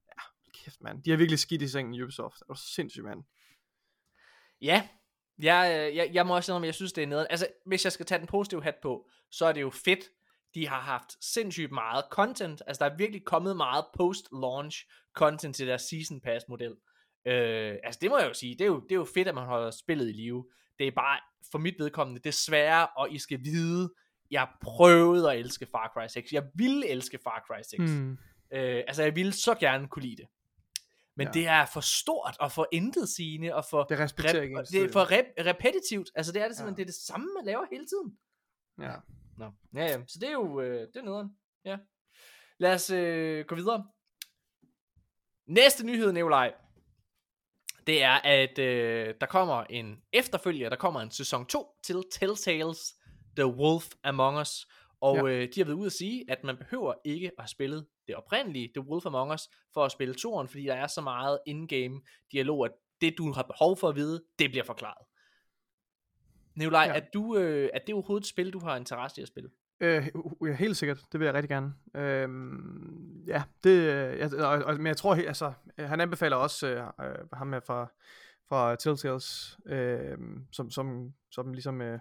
ja, 0.07 0.21
kæft 0.53 0.81
mand. 0.81 1.03
De 1.03 1.09
har 1.09 1.17
virkelig 1.17 1.39
skidt 1.39 1.61
i 1.61 1.67
sengen, 1.67 2.01
Ubisoft. 2.03 2.39
Det 2.39 2.45
er 2.49 2.53
sindssygt, 2.53 3.05
mand. 3.05 3.23
Ja, 4.61 4.87
jeg, 5.39 5.87
øh, 5.89 5.95
jeg, 5.95 6.09
jeg 6.13 6.27
må 6.27 6.35
også 6.35 6.45
sige, 6.45 6.55
at 6.55 6.65
jeg 6.65 6.75
synes, 6.75 6.93
det 6.93 7.03
er 7.03 7.07
noget. 7.07 7.27
Altså, 7.29 7.47
hvis 7.65 7.83
jeg 7.83 7.91
skal 7.91 8.05
tage 8.05 8.19
den 8.19 8.27
positive 8.27 8.63
hat 8.63 8.75
på, 8.81 9.09
så 9.31 9.45
er 9.45 9.51
det 9.51 9.61
jo 9.61 9.69
fedt. 9.69 9.99
De 10.53 10.67
har 10.67 10.79
haft 10.79 11.25
sindssygt 11.25 11.71
meget 11.71 12.05
content. 12.11 12.61
Altså, 12.67 12.85
der 12.85 12.91
er 12.91 12.97
virkelig 12.97 13.25
kommet 13.25 13.57
meget 13.57 13.85
post-launch 13.99 14.85
content 15.15 15.55
til 15.55 15.67
deres 15.67 15.81
Season 15.81 16.21
Pass-model. 16.21 16.75
Øh, 17.27 17.75
altså, 17.83 17.99
det 18.01 18.09
må 18.09 18.17
jeg 18.17 18.27
jo 18.27 18.33
sige. 18.33 18.53
Det 18.53 18.61
er 18.61 18.65
jo, 18.65 18.79
det 18.79 18.91
er 18.91 18.95
jo 18.95 19.07
fedt, 19.13 19.27
at 19.27 19.35
man 19.35 19.45
holder 19.45 19.71
spillet 19.71 20.09
i 20.09 20.11
live. 20.11 20.45
Det 20.79 20.87
er 20.87 20.91
bare, 20.91 21.19
for 21.51 21.57
mit 21.57 21.75
vedkommende, 21.79 22.21
desværre, 22.23 22.87
og 22.97 23.11
I 23.11 23.19
skal 23.19 23.39
vide, 23.43 23.93
jeg 24.31 24.47
prøvede 24.61 25.31
at 25.31 25.39
elske 25.39 25.67
Far 25.71 25.91
Cry 25.93 26.07
6. 26.07 26.33
Jeg 26.33 26.43
ville 26.55 26.87
elske 26.87 27.19
Far 27.23 27.43
Cry 27.47 27.61
6. 27.69 27.91
Hmm. 27.91 28.11
Øh, 28.53 28.83
altså, 28.87 29.03
jeg 29.03 29.15
ville 29.15 29.33
så 29.33 29.53
gerne 29.53 29.87
kunne 29.87 30.03
lide 30.03 30.15
det. 30.15 30.27
Men 31.17 31.27
Ja. 31.27 31.31
det 31.33 31.47
er 31.47 31.65
for 31.65 31.79
stort 31.81 32.35
og 32.39 32.51
for 32.51 32.67
intetsigende 32.71 33.55
og 33.55 33.65
for 33.69 33.83
Det 33.83 33.99
respekterer 33.99 34.61
rep- 34.61 34.71
det 34.71 34.83
er 34.83 34.91
for 34.91 35.11
rep- 35.11 35.33
repetitivt. 35.45 36.11
Altså 36.15 36.31
det 36.31 36.41
er 36.41 36.47
det 36.47 36.57
simpelthen, 36.57 36.73
ja. 36.79 36.83
det 36.83 36.89
er 36.89 36.93
det 36.93 37.01
samme, 37.07 37.27
man 37.35 37.45
laver 37.45 37.65
hele 37.71 37.85
tiden. 37.85 38.17
Ja. 38.81 38.95
Nå. 39.37 39.45
Ja, 39.75 39.83
ja. 39.85 39.99
Så 40.07 40.19
det 40.21 40.29
er 40.29 40.33
jo, 40.33 40.61
øh, 40.61 40.79
det 40.87 40.95
er 40.95 41.01
nederen. 41.01 41.29
Ja. 41.65 41.77
Lad 42.59 42.73
os 42.73 42.89
øh, 42.89 43.45
gå 43.45 43.55
videre. 43.55 43.87
Næste 45.47 45.85
nyhed, 45.85 46.11
Nikolaj, 46.11 46.53
det 47.87 48.03
er, 48.03 48.13
at 48.23 48.59
øh, 48.59 49.13
der 49.21 49.27
kommer 49.27 49.63
en 49.63 50.01
efterfølger, 50.13 50.69
der 50.69 50.75
kommer 50.75 51.01
en 51.01 51.11
sæson 51.11 51.45
2 51.45 51.67
til 51.83 52.03
Telltales 52.11 52.95
The 53.35 53.45
Wolf 53.47 53.87
Among 54.03 54.39
Us. 54.39 54.67
Og 55.01 55.15
Ja. 55.17 55.23
øh, 55.35 55.47
de 55.55 55.59
har 55.59 55.65
været 55.65 55.75
ude 55.77 55.85
at 55.85 55.91
sige, 55.93 56.25
at 56.31 56.43
man 56.43 56.57
behøver 56.57 56.93
ikke 57.05 57.27
at 57.27 57.33
have 57.39 57.47
spillet 57.47 57.87
det 58.07 58.15
oprindelige 58.15 58.71
The 58.75 58.81
Wolf 58.81 59.05
Among 59.05 59.33
Us 59.33 59.49
for 59.73 59.85
at 59.85 59.91
spille 59.91 60.15
toren, 60.15 60.47
fordi 60.47 60.63
der 60.63 60.73
er 60.73 60.87
så 60.87 61.01
meget 61.01 61.39
in-game 61.45 62.01
dialog, 62.31 62.65
at 62.65 62.71
det 63.01 63.17
du 63.17 63.31
har 63.31 63.43
behov 63.43 63.77
for 63.77 63.89
at 63.89 63.95
vide, 63.95 64.23
det 64.39 64.49
bliver 64.51 64.63
forklaret. 64.63 65.05
Nikolaj, 66.55 66.83
ja. 66.83 66.95
Er, 66.95 67.01
du, 67.13 67.37
øh, 67.37 67.69
er 67.73 67.79
det 67.79 67.95
overhovedet 67.95 68.23
et 68.23 68.29
spil, 68.29 68.53
du 68.53 68.59
har 68.59 68.75
interesse 68.75 69.21
i 69.21 69.23
at 69.23 69.27
spille? 69.27 69.49
Øh, 69.79 70.07
ja, 70.45 70.53
helt 70.53 70.77
sikkert. 70.77 70.99
Det 71.11 71.19
vil 71.19 71.25
jeg 71.25 71.33
rigtig 71.33 71.49
gerne. 71.49 71.73
Øhm, 71.95 73.23
ja, 73.27 73.43
det, 73.63 73.69
øh, 73.69 74.19
jeg, 74.19 74.33
og, 74.33 74.49
og, 74.49 74.75
men 74.77 74.87
jeg 74.87 74.97
tror, 74.97 75.15
altså, 75.15 75.53
øh, 75.77 75.89
han 75.89 76.01
anbefaler 76.01 76.35
også 76.35 76.67
øh, 76.67 77.07
øh, 77.09 77.15
ham 77.33 77.53
her 77.53 77.59
fra, 77.59 77.91
fra 78.49 78.75
Telltales, 78.75 79.59
øh, 79.65 80.17
som, 80.51 80.71
som, 80.71 81.13
som 81.31 81.53
ligesom 81.53 81.81
øh, 81.81 81.99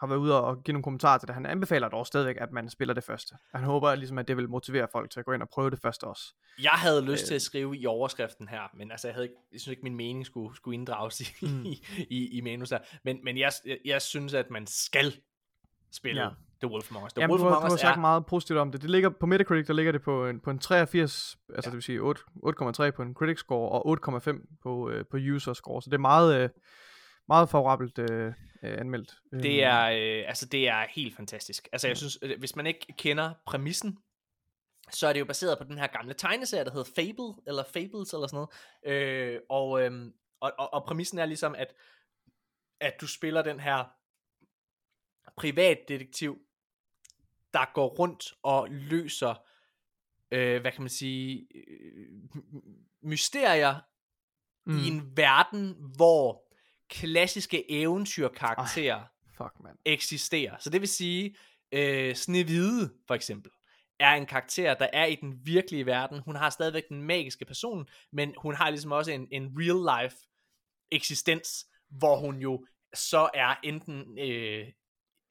har 0.00 0.06
været 0.06 0.18
ude 0.18 0.42
og 0.44 0.62
give 0.64 0.72
nogle 0.72 0.82
kommentarer 0.82 1.18
til 1.18 1.26
det. 1.26 1.34
Han 1.34 1.46
anbefaler 1.46 1.88
dog 1.88 2.06
stadigvæk, 2.06 2.36
at 2.40 2.52
man 2.52 2.70
spiller 2.70 2.94
det 2.94 3.04
første. 3.04 3.34
Han 3.54 3.64
håber 3.64 3.94
ligesom, 3.94 4.18
at 4.18 4.28
det 4.28 4.36
vil 4.36 4.48
motivere 4.48 4.88
folk 4.92 5.10
til 5.10 5.20
at 5.20 5.26
gå 5.26 5.32
ind 5.32 5.42
og 5.42 5.48
prøve 5.48 5.70
det 5.70 5.78
første 5.82 6.04
også. 6.04 6.34
Jeg 6.62 6.70
havde 6.70 7.02
lyst 7.04 7.22
Øh. 7.22 7.26
til 7.26 7.34
at 7.34 7.42
skrive 7.42 7.76
i 7.76 7.86
overskriften 7.86 8.48
her, 8.48 8.60
men 8.76 8.90
altså, 8.90 9.08
jeg, 9.08 9.14
havde 9.14 9.24
ikke, 9.24 9.34
jeg 9.52 9.60
synes 9.60 9.72
ikke, 9.72 9.82
min 9.82 9.96
mening 9.96 10.26
skulle, 10.26 10.56
skulle 10.56 10.74
inddrages 10.74 11.20
i, 11.20 11.46
Mm. 11.46 11.64
i, 11.72 11.82
i, 12.10 12.38
i 12.38 12.40
manus 12.40 12.70
her. 12.70 12.78
Men, 13.04 13.18
men 13.24 13.38
jeg, 13.38 13.52
jeg, 13.66 13.78
jeg 13.84 14.02
synes, 14.02 14.34
at 14.34 14.50
man 14.50 14.66
skal 14.66 15.14
spille 15.92 16.22
Ja. 16.22 16.28
The 16.62 16.70
Wolf 16.70 16.90
Among 16.90 17.06
Us. 17.06 17.12
The 17.12 17.20
Jamen, 17.20 17.30
Wolf 17.32 17.40
du, 17.42 17.46
Among 17.46 17.62
du 17.62 17.66
har 17.66 17.74
Us 17.74 17.80
sagt 17.80 17.96
er... 17.96 18.00
meget 18.00 18.26
positivt 18.26 18.58
om 18.58 18.72
det. 18.72 18.82
Det 18.82 18.90
ligger 18.90 19.08
på 19.08 19.26
Metacritic, 19.26 19.66
der 19.66 19.72
ligger 19.72 19.92
det 19.92 20.02
på 20.02 20.26
en, 20.26 20.40
på 20.40 20.50
en 20.50 20.58
83, 20.58 21.36
altså 21.54 21.68
Ja. 21.68 21.70
det 21.70 21.72
vil 21.76 21.82
sige 21.82 22.00
8 22.00 22.22
8,3 22.86 22.90
på 22.90 23.02
en 23.02 23.14
critic 23.14 23.38
score 23.38 23.68
og 23.70 23.98
8,5 24.28 24.58
på, 24.62 24.90
øh, 24.90 25.04
på 25.10 25.16
user 25.34 25.52
score. 25.52 25.82
Så 25.82 25.90
det 25.90 25.94
er 25.96 26.00
meget, 26.00 26.42
øh, 26.42 26.48
meget 27.30 27.48
favorabelt 27.48 27.98
øh, 27.98 28.26
øh, 28.62 28.78
anmeldt. 28.80 29.14
Det 29.32 29.44
Øhm, 29.44 29.44
er, 29.44 29.82
øh, 29.82 30.28
altså, 30.28 30.46
det 30.46 30.68
er 30.68 30.86
helt 30.90 31.16
fantastisk. 31.16 31.68
Altså, 31.72 31.88
jeg 31.88 31.96
synes, 31.96 32.18
øh, 32.22 32.38
hvis 32.38 32.56
man 32.56 32.66
ikke 32.66 32.86
kender 32.98 33.34
præmissen, 33.46 33.98
så 34.90 35.06
er 35.06 35.12
det 35.12 35.20
jo 35.20 35.24
baseret 35.24 35.58
på 35.58 35.64
den 35.64 35.78
her 35.78 35.86
gamle 35.86 36.14
tegneserie, 36.14 36.64
der 36.64 36.70
hedder 36.70 36.90
Fable, 36.94 37.42
eller 37.46 37.64
Fables, 37.64 38.12
eller 38.12 38.26
sådan 38.26 38.36
noget. 38.36 38.50
Øh, 38.84 39.40
og, 39.48 39.82
øhm, 39.82 40.12
og, 40.40 40.52
og, 40.58 40.74
og 40.74 40.84
præmissen 40.84 41.18
er 41.18 41.26
ligesom, 41.26 41.54
at, 41.54 41.74
at 42.80 42.94
du 43.00 43.06
spiller 43.06 43.42
den 43.42 43.60
her 43.60 43.84
privatdetektiv, 45.36 46.38
der 47.52 47.72
går 47.74 47.88
rundt 47.88 48.24
og 48.42 48.68
løser, 48.70 49.34
øh, 50.30 50.60
hvad 50.60 50.72
kan 50.72 50.82
man 50.82 50.88
sige, 50.88 51.46
øh, 51.54 52.08
mysterier 53.02 53.80
mm. 54.66 54.78
i 54.78 54.88
en 54.88 55.16
verden, 55.16 55.76
hvor 55.96 56.49
klassiske 56.90 57.70
eventyrkarakterer 57.70 59.04
Fuck, 59.36 59.60
mand. 59.64 59.78
eksisterer. 59.84 60.56
Så 60.58 60.70
det 60.70 60.80
vil 60.80 60.88
sige, 60.88 61.36
øh, 61.72 62.14
Snevide 62.14 62.90
for 63.06 63.14
eksempel, 63.14 63.52
er 64.00 64.14
en 64.14 64.26
karakter, 64.26 64.74
der 64.74 64.88
er 64.92 65.06
i 65.06 65.14
den 65.14 65.40
virkelige 65.44 65.86
verden. 65.86 66.20
Hun 66.20 66.36
har 66.36 66.50
stadigvæk 66.50 66.88
den 66.88 67.02
magiske 67.02 67.44
person, 67.44 67.88
men 68.12 68.34
hun 68.38 68.54
har 68.54 68.70
ligesom 68.70 68.92
også 68.92 69.10
en, 69.12 69.28
en 69.30 69.52
real 69.56 70.02
life 70.02 70.16
eksistens, 70.90 71.66
hvor 71.90 72.16
hun 72.16 72.36
jo 72.36 72.66
så 72.94 73.30
er 73.34 73.54
enten, 73.64 74.18
øh, 74.18 74.68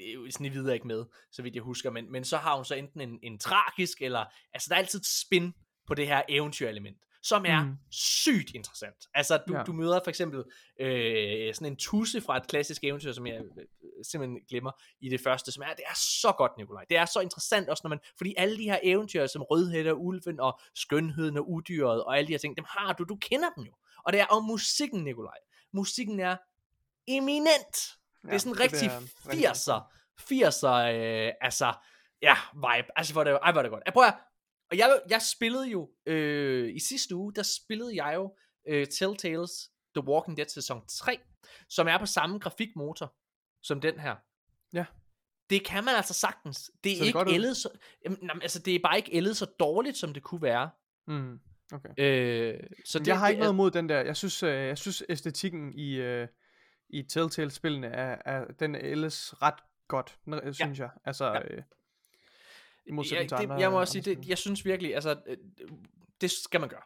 øh, 0.02 0.32
Snevide 0.32 0.70
er 0.70 0.74
ikke 0.74 0.88
med, 0.88 1.06
så 1.32 1.42
vidt 1.42 1.56
jeg 1.56 1.64
husker, 1.64 1.92
men, 1.92 2.12
men 2.12 2.24
så 2.24 2.38
har 2.38 2.56
hun 2.56 2.66
så 2.66 2.76
enten 2.76 3.02
en, 3.02 3.20
en 3.24 3.40
tragisk, 3.40 4.02
eller, 4.02 4.26
altså 4.54 4.70
der 4.70 4.76
er 4.76 4.80
altid 4.80 5.00
et 5.00 5.06
spin 5.06 5.54
på 5.88 5.94
det 5.94 6.08
her 6.08 6.22
eventyrelement, 6.30 6.98
som 7.24 7.46
er 7.46 7.64
Mm. 7.64 7.76
sygt 7.92 8.52
interessant. 8.56 8.96
Altså 9.14 9.38
du, 9.48 9.56
Ja. 9.58 9.64
du 9.64 9.74
møder 9.74 10.00
for 10.04 10.10
eksempel 10.10 10.44
øh, 10.80 11.54
sådan 11.54 11.66
en 11.68 11.76
tusse 11.76 12.22
fra 12.22 12.38
et 12.38 12.48
klassisk 12.48 12.84
eventyr, 12.84 13.12
som 13.12 13.28
jeg 13.28 13.36
øh, 13.58 13.66
simpelthen 14.12 14.40
glemmer 14.50 14.72
i 15.02 15.10
det 15.10 15.22
første, 15.22 15.52
som 15.52 15.64
er, 15.64 15.68
det 15.68 15.84
er 15.90 15.96
så 15.96 16.32
godt, 16.38 16.52
Nikolaj. 16.58 16.84
Det 16.90 16.98
er 16.98 17.06
så 17.06 17.20
interessant 17.20 17.70
også, 17.70 17.82
når 17.84 17.90
man, 17.90 18.00
fordi 18.18 18.34
alle 18.38 18.58
de 18.58 18.64
her 18.64 18.80
eventyr, 18.84 19.28
som 19.28 19.42
Rødhætte 19.42 19.92
og 19.94 20.06
Ulven 20.06 20.40
og 20.40 20.60
Skønheden 20.76 21.38
og 21.38 21.50
Udyret 21.52 22.04
og 22.04 22.18
alle 22.18 22.28
de 22.28 22.34
her 22.34 22.38
ting, 22.38 22.58
dem 22.58 22.66
har 22.68 22.94
du, 22.94 23.04
du 23.04 23.16
kender 23.16 23.50
dem 23.56 23.64
jo. 23.64 23.74
Og 24.06 24.14
det 24.14 24.22
er 24.22 24.26
om 24.26 24.44
musikken, 24.44 25.04
Nikolaj. 25.04 25.38
Musikken 25.74 26.20
er 26.20 26.38
eminent. 27.08 27.98
Ja, 28.24 28.28
det 28.30 28.36
er 28.36 28.38
sådan 28.38 28.54
det 28.54 28.62
rigtig 28.62 28.90
godt. 28.90 29.04
80'er, 29.36 29.82
80'er, 30.20 30.96
øh, 30.96 31.32
altså, 31.42 31.74
ja, 32.22 32.36
vibe. 32.54 32.88
Altså, 32.96 33.14
hvor 33.14 33.24
det, 33.24 33.40
ej, 33.44 33.52
hvor 33.52 33.60
er 33.60 33.64
det 33.64 33.72
godt. 33.72 33.84
Jeg 33.86 33.94
prøver, 33.94 34.12
og 34.72 34.78
jeg, 34.78 35.02
jeg 35.10 35.22
spillede 35.22 35.68
jo, 35.68 35.90
øh, 36.06 36.76
i 36.76 36.80
sidste 36.80 37.16
uge, 37.16 37.34
der 37.34 37.44
spillede 37.44 38.04
jeg 38.04 38.16
jo 38.16 38.36
øh, 38.68 38.88
Telltales 38.88 39.52
The 39.96 40.08
Walking 40.08 40.38
Dead 40.38 40.48
sæson 40.48 40.88
3, 40.88 41.20
som 41.70 41.88
er 41.88 41.98
på 41.98 42.06
samme 42.06 42.40
grafikmotor 42.40 43.16
som 43.64 43.82
den 43.82 44.00
her. 44.00 44.16
Ja. 44.74 44.86
Det 45.50 45.66
kan 45.66 45.84
man 45.84 45.96
altså 45.96 46.14
sagtens. 46.14 46.72
Det 46.84 47.00
er 47.00 47.04
det 47.04 47.14
godt 47.14 47.28
ikke 47.28 47.40
ud? 47.40 47.44
ældet 47.44 47.58
så, 47.58 47.70
jamen, 48.06 48.32
altså, 48.42 48.60
det 48.60 48.76
er 48.76 48.80
bare 48.84 48.98
ikke 48.98 49.14
ældet 49.16 49.38
så 49.38 49.46
dårligt, 49.46 49.98
som 49.98 50.14
det 50.14 50.24
kunne 50.24 50.42
være. 50.42 50.70
Mm. 51.08 51.40
Okay. 51.72 51.90
Øh, 51.98 52.60
så 52.86 52.92
Så 52.92 53.00
det, 53.00 53.08
jeg 53.08 53.20
har 53.20 53.26
det 53.26 53.32
ikke 53.32 53.40
noget 53.40 53.54
imod 53.54 53.72
den 53.72 53.90
der. 53.90 54.02
Jeg 54.02 54.18
synes, 54.18 54.44
øh, 54.44 54.54
jeg 54.54 54.78
synes 54.78 55.04
æstetikken 55.10 55.74
i, 55.74 55.96
øh, 55.96 56.28
i 56.90 57.04
Telltale-spillene 57.04 57.88
er, 57.88 58.18
er, 58.26 58.46
den 58.60 58.76
er 58.76 58.80
ellers 58.80 59.42
ret 59.42 59.60
godt, 59.88 60.18
ja. 60.28 60.52
synes 60.52 60.80
jeg. 60.80 60.90
Altså, 61.06 61.26
Ja. 61.26 61.34
ja. 61.34 61.56
øh, 61.56 61.64
i 62.90 62.92
Ja, 62.92 62.96
modsætning 62.96 63.30
til 63.30 63.38
det, 63.38 63.60
jeg 63.60 63.72
må 63.72 63.80
også 63.80 63.92
sige, 63.92 64.16
det, 64.16 64.30
jeg 64.30 64.38
synes 64.38 64.66
virkelig, 64.66 64.96
altså, 64.96 65.22
øh, 65.28 65.38
det 66.22 66.32
skal 66.32 66.60
man 66.60 66.70
gøre. 66.70 66.82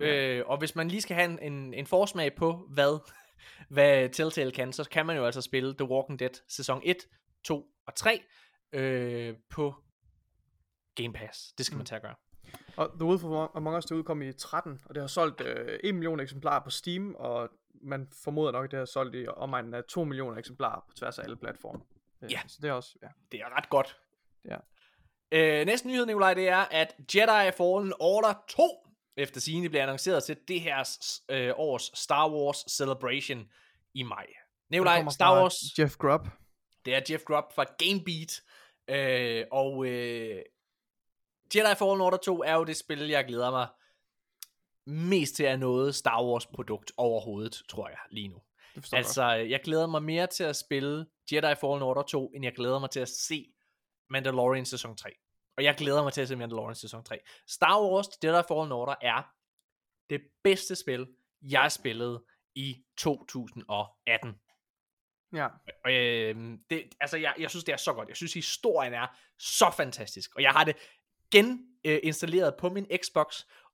Ja. 0.00 0.36
Øh, 0.38 0.44
og 0.46 0.58
hvis 0.58 0.74
man 0.74 0.88
lige 0.88 1.00
skal 1.00 1.16
have 1.16 1.30
en, 1.30 1.52
en, 1.52 1.74
en 1.74 1.86
forsmag 1.86 2.34
på, 2.34 2.66
hvad, 2.70 2.98
hvad 3.74 4.08
Telltale 4.08 4.52
kan, 4.52 4.72
så 4.72 4.88
kan 4.90 5.06
man 5.06 5.16
jo 5.16 5.24
altså 5.26 5.40
spille 5.40 5.74
The 5.74 5.84
Walking 5.84 6.18
Dead 6.18 6.42
sæson 6.48 6.80
1, 6.84 6.96
2 7.44 7.66
og 7.86 7.94
3 7.94 8.22
øh, 8.72 9.34
på 9.50 9.74
Game 10.94 11.12
Pass. 11.12 11.52
Det 11.52 11.66
skal 11.66 11.74
mm. 11.74 11.78
man 11.78 11.86
tage 11.86 11.96
at 11.96 12.02
gøre. 12.02 12.14
Og 12.76 12.90
The 13.00 13.04
Wolf 13.04 13.24
Among 13.54 13.76
Us, 13.76 13.84
det 13.84 13.94
udkom 13.94 14.22
i 14.22 14.32
13, 14.32 14.80
og 14.84 14.94
det 14.94 15.02
har 15.02 15.08
solgt 15.08 15.40
øh, 15.40 15.78
1 15.84 15.94
million 15.94 16.20
eksemplarer 16.20 16.64
på 16.64 16.70
Steam, 16.70 17.14
og 17.14 17.48
man 17.82 18.08
formoder 18.24 18.52
nok, 18.52 18.64
at 18.64 18.70
det 18.70 18.78
har 18.78 18.86
solgt 18.86 19.16
i 19.16 19.26
omegnen 19.28 19.74
af 19.74 19.84
2 19.84 20.04
millioner 20.04 20.38
eksemplarer 20.38 20.80
på 20.88 20.94
tværs 20.96 21.18
af 21.18 21.24
alle 21.24 21.36
platforme. 21.36 21.80
Øh, 22.22 22.32
Ja. 22.32 22.40
Så 22.46 22.58
det 22.62 22.68
er 22.68 22.72
også, 22.72 22.98
ja. 23.02 23.08
Det 23.32 23.40
er 23.40 23.56
ret 23.56 23.68
godt. 23.70 23.98
Ja. 24.44 24.56
Øh, 25.32 25.66
næste 25.66 25.88
nyhed, 25.88 26.06
Nikolaj, 26.06 26.34
det 26.34 26.48
er, 26.48 26.64
at 26.70 26.94
Jedi 27.14 27.52
Fallen 27.56 27.92
Order 28.00 28.34
2 28.48 28.86
efter 29.16 29.40
sigende 29.40 29.68
bliver 29.68 29.82
annonceret 29.82 30.24
til 30.24 30.36
det 30.48 30.60
her 30.60 30.98
øh, 31.28 31.52
års 31.56 31.90
Star 31.94 32.30
Wars 32.30 32.64
Celebration 32.70 33.48
i 33.94 34.02
maj. 34.02 34.26
Nikolaj, 34.70 35.04
Star 35.10 35.40
Wars, 35.40 35.78
Jeff 35.78 35.96
Grubb. 35.96 36.28
det 36.84 36.94
er 36.94 37.00
Jeff 37.10 37.24
Grubb 37.24 37.52
fra 37.54 37.64
Gamebeat, 37.78 38.42
øh, 38.88 39.46
og 39.52 39.86
øh, 39.86 40.42
Jedi 41.54 41.74
Fallen 41.78 42.00
Order 42.00 42.18
2 42.18 42.42
er 42.42 42.54
jo 42.54 42.64
det 42.64 42.76
spil, 42.76 43.08
jeg 43.08 43.24
glæder 43.24 43.50
mig 43.50 43.68
mest 44.86 45.34
til 45.34 45.44
at 45.44 45.58
noget 45.58 45.94
Star 45.94 46.24
Wars 46.24 46.46
produkt 46.46 46.92
overhovedet, 46.96 47.62
tror 47.68 47.88
jeg, 47.88 47.98
lige 48.10 48.28
nu. 48.28 48.38
Altså, 48.92 49.24
jeg 49.24 49.60
glæder 49.64 49.86
mig 49.86 50.02
mere 50.02 50.26
til 50.26 50.44
at 50.44 50.56
spille 50.56 51.06
Jedi 51.32 51.54
Fallen 51.60 51.82
Order 51.82 52.02
2, 52.02 52.32
end 52.34 52.44
jeg 52.44 52.52
glæder 52.54 52.78
mig 52.78 52.90
til 52.90 53.00
at 53.00 53.08
se 53.08 53.52
Mandalorian 54.10 54.66
sæson 54.66 54.96
3. 54.96 55.10
Og 55.56 55.64
jeg 55.64 55.74
glæder 55.74 56.02
mig 56.02 56.12
til 56.12 56.20
at 56.20 56.28
se 56.28 56.36
Mandalorian 56.36 56.74
sæson 56.74 57.04
3. 57.04 57.18
Star 57.46 57.80
Wars 57.80 58.06
Jedi 58.24 58.42
Fallen 58.48 58.72
Order 58.72 58.94
er 59.02 59.22
det 60.10 60.22
bedste 60.44 60.76
spil, 60.76 61.06
jeg 61.42 61.72
spillede 61.72 62.24
i 62.54 62.84
2018. 62.96 64.34
Ja. 65.32 65.48
Øh, 65.86 66.58
det, 66.70 66.88
altså, 67.00 67.16
jeg, 67.16 67.34
jeg 67.38 67.50
synes, 67.50 67.64
det 67.64 67.72
er 67.72 67.76
så 67.76 67.92
godt. 67.92 68.08
Jeg 68.08 68.16
synes, 68.16 68.34
historien 68.34 68.94
er 68.94 69.06
så 69.38 69.70
fantastisk. 69.76 70.34
Og 70.36 70.42
jeg 70.42 70.50
har 70.50 70.64
det 70.64 70.76
geninstalleret 71.32 72.54
på 72.58 72.68
min 72.68 72.86
Xbox, 73.04 73.26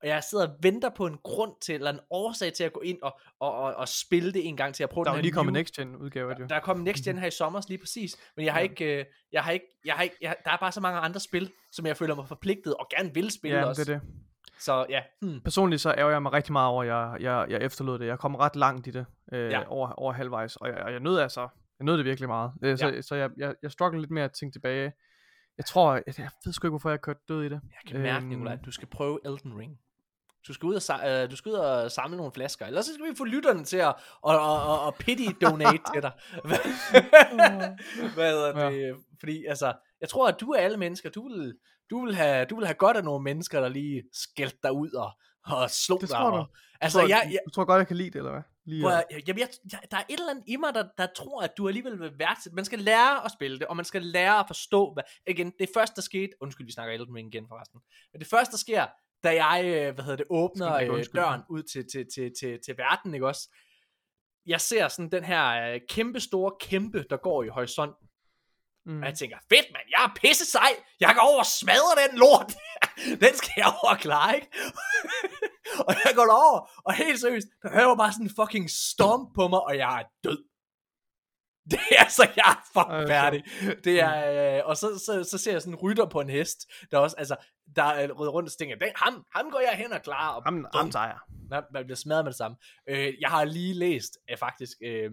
og 0.03 0.09
jeg 0.09 0.25
sidder 0.25 0.49
og 0.49 0.55
venter 0.63 0.89
på 0.89 1.07
en 1.07 1.19
grund 1.25 1.53
til, 1.63 1.75
eller 1.75 1.91
en 1.93 2.01
årsag 2.11 2.53
til 2.53 2.65
at 2.65 2.73
gå 2.73 2.81
ind 2.81 2.99
og, 3.03 3.19
og, 3.41 3.53
og, 3.55 3.75
og 3.75 3.89
spille 3.89 4.33
det 4.33 4.47
en 4.49 4.57
gang 4.57 4.75
til 4.75 4.83
at 4.83 4.91
prøve 4.91 5.05
Der 5.05 5.11
er 5.11 5.17
jo 5.17 5.23
lige 5.23 5.33
kommet 5.33 5.53
Next 5.53 5.75
Gen 5.75 5.97
udgave 5.97 6.35
jo. 6.41 6.47
der 6.49 6.55
er 6.55 6.61
kommet 6.61 6.85
Next 6.85 7.05
Gen 7.05 7.19
her 7.23 7.27
i 7.27 7.31
sommer, 7.31 7.61
lige 7.69 7.79
præcis. 7.79 8.17
Men 8.37 8.45
jeg 8.45 8.53
har 8.53 8.61
Ja. 8.61 8.63
ikke, 8.63 8.99
øh, 8.99 9.05
jeg 9.33 9.45
har 9.45 9.53
ikke, 9.53 9.67
jeg 9.85 9.95
har 9.95 10.03
ikke, 10.03 10.17
jeg, 10.21 10.37
der 10.45 10.51
er 10.51 10.57
bare 10.57 10.73
så 10.73 10.81
mange 10.81 10.99
andre 11.01 11.21
spil, 11.21 11.51
som 11.73 11.87
jeg 11.87 11.97
føler 11.97 12.15
mig 12.15 12.29
forpligtet 12.29 12.75
og 12.75 12.87
gerne 12.97 13.15
vil 13.15 13.31
spille 13.31 13.59
Ja, 13.59 13.65
også. 13.65 13.85
det 13.85 13.91
er 13.95 13.99
det. 14.01 14.09
Så 14.61 14.87
ja, 14.89 15.03
hmm. 15.23 15.41
Personligt 15.41 15.83
så 15.83 15.95
ærger 15.99 16.11
jeg 16.11 16.23
mig 16.23 16.33
rigtig 16.33 16.53
meget 16.53 16.69
over, 16.69 16.83
at 16.83 16.89
jeg, 16.89 17.17
jeg, 17.21 17.47
jeg 17.51 17.63
efterlod 17.67 17.99
det. 17.99 18.07
Jeg 18.07 18.19
kom 18.19 18.35
ret 18.35 18.57
langt 18.57 18.87
i 18.87 18.91
det, 18.91 19.07
øh, 19.33 19.51
Ja. 19.51 19.69
over, 19.69 19.89
over 19.93 20.13
halvvejs, 20.13 20.57
og 20.57 20.69
jeg, 20.69 20.77
og 20.77 20.93
jeg 20.93 21.01
nød 21.01 21.19
altså, 21.19 21.41
jeg 21.79 21.85
nød 21.85 21.97
det 21.97 22.05
virkelig 22.05 22.29
meget. 22.29 22.53
Øh, 22.63 22.79
så 22.79 22.87
Ja. 22.89 23.03
så 23.03 23.15
jeg, 23.15 23.31
jeg, 23.37 23.55
jeg 23.63 23.71
struggle 23.71 24.01
lidt 24.01 24.11
med 24.11 24.23
at 24.23 24.33
tænke 24.41 24.55
tilbage. 24.55 24.93
Jeg 25.59 25.65
tror, 25.67 25.95
jeg, 25.95 26.19
jeg 26.19 26.31
ved 26.45 26.53
sgu 26.53 26.67
ikke, 26.67 26.71
hvorfor 26.71 26.91
jeg 26.91 27.01
kørte 27.01 27.21
død 27.29 27.43
i 27.45 27.49
det. 27.49 27.51
jeg 27.63 27.93
kan 27.93 28.01
mærke, 28.01 28.17
Øhm. 28.17 28.29
Nicolaj, 28.29 28.57
du 28.65 28.71
skal 28.71 28.89
prøve 28.89 29.19
Elden 29.25 29.59
Ring. 29.59 29.79
Du 30.49 30.53
skal 30.55 30.67
ud 30.67 30.75
og, 30.75 31.11
øh, 31.11 31.31
du 31.31 31.37
skal 31.37 31.51
ud 31.51 31.55
og 31.57 31.91
samle 31.91 32.17
nogle 32.17 32.33
flasker, 32.33 32.67
ellers 32.67 32.87
så 32.87 32.95
skal 32.95 33.11
vi 33.11 33.17
få 33.19 33.25
lytterne 33.25 33.65
til 33.65 33.77
at 33.77 33.95
og, 34.23 34.39
og, 34.41 34.63
og, 34.63 34.81
og 34.81 34.95
pity 34.95 35.25
donate 35.43 35.83
til 35.95 36.03
dig. 36.03 36.13
Hvad 38.15 38.31
hedder 38.31 38.71
det? 38.71 38.97
Fordi 39.19 39.45
altså, 39.47 39.73
jeg 40.01 40.09
tror, 40.09 40.29
at 40.29 40.41
du 40.41 40.51
er 40.51 40.59
alle 40.59 40.77
mennesker, 40.77 41.11
du 41.11 41.29
vil, 41.29 41.55
du 41.91 42.05
vil, 42.05 42.15
have, 42.15 42.45
du 42.45 42.57
vil 42.57 42.67
have 42.67 42.75
godt 42.75 42.97
af 42.97 43.05
nogle 43.05 43.25
mennesker, 43.25 43.61
der 43.61 43.69
lige 43.69 44.03
skældte 44.13 44.59
dig 44.63 44.73
ud 44.73 44.91
og, 44.93 45.11
og 45.45 45.71
slog 45.71 46.01
Det 46.01 46.09
dig. 46.09 46.17
tror 46.17 46.31
du? 46.31 46.37
Og, 46.37 46.47
altså, 46.81 46.99
tror, 46.99 47.09
jeg, 47.09 47.29
jeg, 47.31 47.39
Du 47.45 47.51
tror 47.51 47.65
godt, 47.65 47.79
jeg 47.79 47.87
kan 47.87 47.97
lide 47.97 48.11
det, 48.11 48.17
eller 48.17 48.31
hvad? 48.31 48.43
Lige 48.69 48.83
Hvor 48.83 48.91
jeg, 48.91 49.05
jeg, 49.11 49.39
jeg, 49.39 49.49
jeg, 49.73 49.81
der 49.91 49.97
er 49.97 50.03
et 50.09 50.19
eller 50.19 50.31
andet 50.31 50.45
i 50.47 50.57
mig, 50.57 50.75
der, 50.75 50.89
der 50.99 51.07
tror, 51.17 51.43
at 51.43 51.57
du 51.57 51.69
alligevel 51.69 52.01
vil 52.01 52.19
værdsætte. 52.19 52.57
Man 52.57 52.65
skal 52.65 52.79
lære 52.79 53.25
at 53.25 53.31
spille 53.31 53.59
det, 53.59 53.67
og 53.67 53.77
man 53.77 53.85
skal 53.85 54.03
lære 54.03 54.39
at 54.39 54.45
forstå, 54.47 54.93
hvad... 54.93 55.03
Igen, 55.27 55.53
det 55.59 55.69
første, 55.75 55.97
der 55.97 56.03
skete... 56.03 56.33
Undskyld, 56.41 56.67
vi 56.67 56.73
snakker 56.73 56.95
Elden 56.95 57.15
Ring 57.15 57.35
igen 57.35 57.49
forresten. 57.49 57.81
Men 58.13 58.21
det 58.21 58.29
første, 58.29 58.53
der 58.53 58.59
sker, 58.59 58.87
da 59.25 59.45
jeg, 59.45 59.65
øh, 59.65 59.95
hvad 59.95 60.05
hedder 60.05 60.17
det, 60.17 60.27
åbner 60.31 60.75
øh, 60.75 61.05
døren 61.15 61.41
ud 61.51 61.63
til, 61.63 61.85
til, 61.93 62.07
til, 62.15 62.33
til, 62.41 62.59
til 62.67 62.77
verden, 62.79 63.15
ikke 63.15 63.27
også? 63.27 63.57
Jeg 64.47 64.61
ser 64.61 64.89
sådan 64.89 65.11
den 65.11 65.25
her 65.25 65.73
øh, 65.73 65.81
kæmpe 65.89 66.21
store 66.21 66.53
kæmpe, 66.61 67.05
der 67.11 67.17
går 67.17 67.43
i 67.43 67.49
horisonten. 67.49 68.09
Mm. 68.87 69.01
Og 69.03 69.07
jeg 69.09 69.15
tænker, 69.15 69.37
fedt 69.49 69.67
mand, 69.73 69.87
jeg 69.91 70.05
er 70.05 70.15
pisse 70.21 70.47
sej. 70.47 70.73
Jeg 71.01 71.15
går 71.15 71.23
over 71.31 71.39
og 71.39 71.47
smadrer 71.47 72.09
den 72.09 72.19
lort. 72.19 72.53
den 73.25 73.35
skal 73.35 73.53
jeg 73.57 73.67
over 73.67 73.93
og 73.95 73.99
klare, 73.99 74.35
ikke? 74.35 74.49
Og 75.87 75.95
jeg 76.05 76.13
går 76.15 76.25
derover, 76.25 76.71
og 76.85 76.95
helt 76.95 77.21
seriøst, 77.21 77.47
der 77.63 77.71
hører 77.71 77.97
bare 77.97 78.13
sådan 78.13 78.27
en 78.27 78.33
fucking 78.41 78.71
storm 78.71 79.33
på 79.35 79.49
mig, 79.49 79.63
og 79.63 79.77
jeg 79.77 80.01
er 80.01 80.05
død. 80.25 80.45
Det 81.71 81.81
er 81.91 82.03
altså, 82.03 82.29
jeg 82.37 82.45
er 82.57 82.61
fucking 82.73 83.03
Ej, 83.03 83.07
færdig. 83.07 83.45
Det 83.85 84.01
er, 84.01 84.59
øh, 84.59 84.69
og 84.69 84.77
så, 84.77 85.03
så, 85.07 85.29
så 85.31 85.39
ser 85.39 85.53
jeg 85.53 85.63
sådan 85.63 85.75
en 85.75 85.79
rytter 85.79 86.07
på 86.07 86.21
en 86.21 86.31
hest, 86.31 86.59
der 86.91 86.99
også, 86.99 87.17
altså, 87.19 87.37
der 87.77 87.83
er 87.83 88.13
rød 88.13 88.29
rundt 88.29 88.49
og 88.49 88.59
tænker, 88.59 88.77
den, 88.77 88.89
ham, 88.97 89.25
ham 89.35 89.51
går 89.51 89.61
jeg 89.61 89.79
hen 89.79 89.93
og 89.93 90.03
klarer. 90.03 90.35
Og 90.35 90.43
Ham, 90.43 90.67
ham 90.75 90.91
tager 90.91 91.07
jeg. 91.07 91.19
man, 91.51 91.63
man 91.73 91.85
bliver 91.85 91.97
smadret 91.97 92.25
med 92.25 92.33
det 92.33 92.39
samme. 92.39 92.57
Øh, 92.89 93.15
jeg 93.21 93.31
har 93.31 93.45
lige 93.45 93.75
læst, 93.75 94.19
øh, 94.31 94.37
faktisk, 94.37 94.77
øh, 94.85 95.11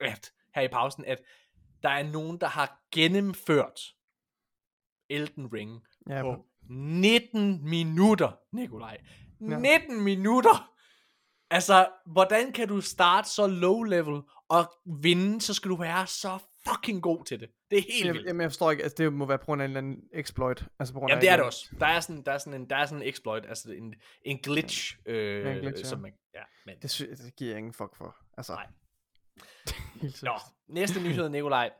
at, 0.00 0.30
her 0.54 0.62
i 0.62 0.68
pausen, 0.68 1.04
at 1.04 1.18
der 1.82 1.88
er 1.88 2.02
nogen, 2.02 2.40
der 2.40 2.46
har 2.46 2.78
gennemført 2.92 3.80
Elden 5.10 5.52
Ring 5.52 5.82
Ja, 6.10 6.22
på 6.22 6.44
19 6.70 7.68
minutter, 7.68 8.38
Nikolaj. 8.52 8.98
Ja. 9.40 9.58
19 9.58 10.00
minutter! 10.04 10.72
Altså, 11.50 11.88
hvordan 12.06 12.52
kan 12.52 12.68
du 12.68 12.80
starte 12.80 13.28
så 13.28 13.46
low 13.46 13.82
level 13.82 14.20
og 14.48 14.72
vinde, 15.02 15.40
så 15.40 15.54
skal 15.54 15.70
du 15.70 15.76
være 15.76 16.06
så 16.06 16.38
fucking 16.68 17.02
god 17.02 17.24
til 17.24 17.40
det. 17.40 17.48
Det 17.70 17.78
er 17.78 17.82
helt 17.92 18.12
vildt. 18.12 18.26
jamen, 18.26 18.40
jeg 18.40 18.50
forstår 18.50 18.70
ikke, 18.70 18.82
altså 18.82 18.94
det 18.98 19.12
må 19.12 19.26
være 19.26 19.38
på 19.38 19.44
grund 19.44 19.62
af 19.62 19.64
en 19.64 19.70
eller 19.70 19.78
anden 19.78 19.96
exploit. 20.14 20.64
Altså 20.78 20.94
på 20.94 20.98
grund 21.00 21.10
Jamen 21.10 21.16
af 21.18 21.20
det 21.20 21.28
et 21.28 21.32
er 21.32 21.36
det 21.36 21.44
også. 21.46 21.68
Der 21.80 21.86
er 21.86 22.00
sådan, 22.00 22.22
der 22.22 22.32
er 22.32 22.38
sådan 22.38 22.60
en, 22.60 22.70
der 22.70 22.76
er 22.76 22.86
sådan 22.86 23.02
en 23.02 23.08
exploit, 23.08 23.46
altså 23.48 23.72
en, 23.72 23.94
en 24.22 24.38
glitch, 24.38 24.96
øh, 25.06 25.44
Ja, 25.44 25.52
en 25.52 25.60
glitch, 25.60 25.82
ja. 25.82 25.88
som 25.88 26.00
man, 26.00 26.12
ja, 26.34 26.42
men. 26.66 26.74
Det, 26.82 26.90
sy- 26.90 27.02
det 27.02 27.36
giver 27.36 27.50
jeg 27.50 27.58
ingen 27.58 27.72
fuck 27.74 27.96
for. 27.96 28.16
Altså, 28.36 28.52
Nej. 28.52 28.66
Nå, 30.22 30.32
næste 30.68 31.00
nyhed, 31.02 31.28
Nikolaj. 31.28 31.70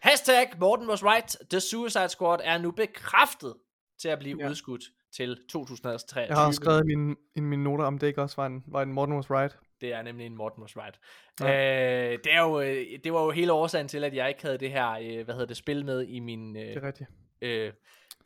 Hashtag 0.00 0.46
Morten 0.60 0.88
was 0.88 1.04
right. 1.04 1.36
The 1.50 1.60
Suicide 1.60 2.08
Squad 2.08 2.38
er 2.44 2.58
nu 2.58 2.70
bekræftet 2.70 3.54
til 4.00 4.08
at 4.08 4.18
blive 4.18 4.36
Ja. 4.38 4.44
ja. 4.44 4.50
udskudt 4.50 4.82
til 5.12 5.38
2023. 5.48 6.20
Jeg 6.20 6.36
har 6.36 6.46
også 6.46 6.56
skrevet 6.56 6.82
i 6.90 6.94
mine, 6.96 7.16
i 7.36 7.40
mine 7.40 7.64
noter, 7.64 7.84
om 7.84 7.98
det 7.98 8.06
ikke 8.06 8.22
også 8.22 8.36
var 8.36 8.46
en, 8.46 8.64
var 8.66 8.82
en 8.82 8.92
Morten 8.92 9.14
was 9.14 9.30
right. 9.30 9.58
Det 9.80 9.92
er 9.92 10.02
nemlig 10.02 10.26
en 10.26 10.36
Morten 10.36 10.62
was 10.62 10.76
right. 10.76 10.98
Ja. 11.40 12.12
Øh, 12.12 12.18
det, 12.24 12.32
er 12.34 12.40
jo, 12.40 12.60
øh, 12.60 12.98
det 13.04 13.12
var 13.12 13.24
jo 13.24 13.30
hele 13.30 13.52
årsagen 13.52 13.88
til, 13.88 14.04
at 14.04 14.14
jeg 14.14 14.28
ikke 14.28 14.42
havde 14.42 14.58
det 14.58 14.70
her, 14.70 14.90
øh, 14.90 15.24
hvad 15.24 15.34
hedder 15.34 15.46
det, 15.46 15.56
spil 15.56 15.84
med 15.84 16.02
i 16.02 16.18
min 16.20 16.54
Det 16.54 16.68
øh, 16.76 16.76
er 16.76 16.86
rigtigt. 16.86 17.10
øh, 17.42 17.72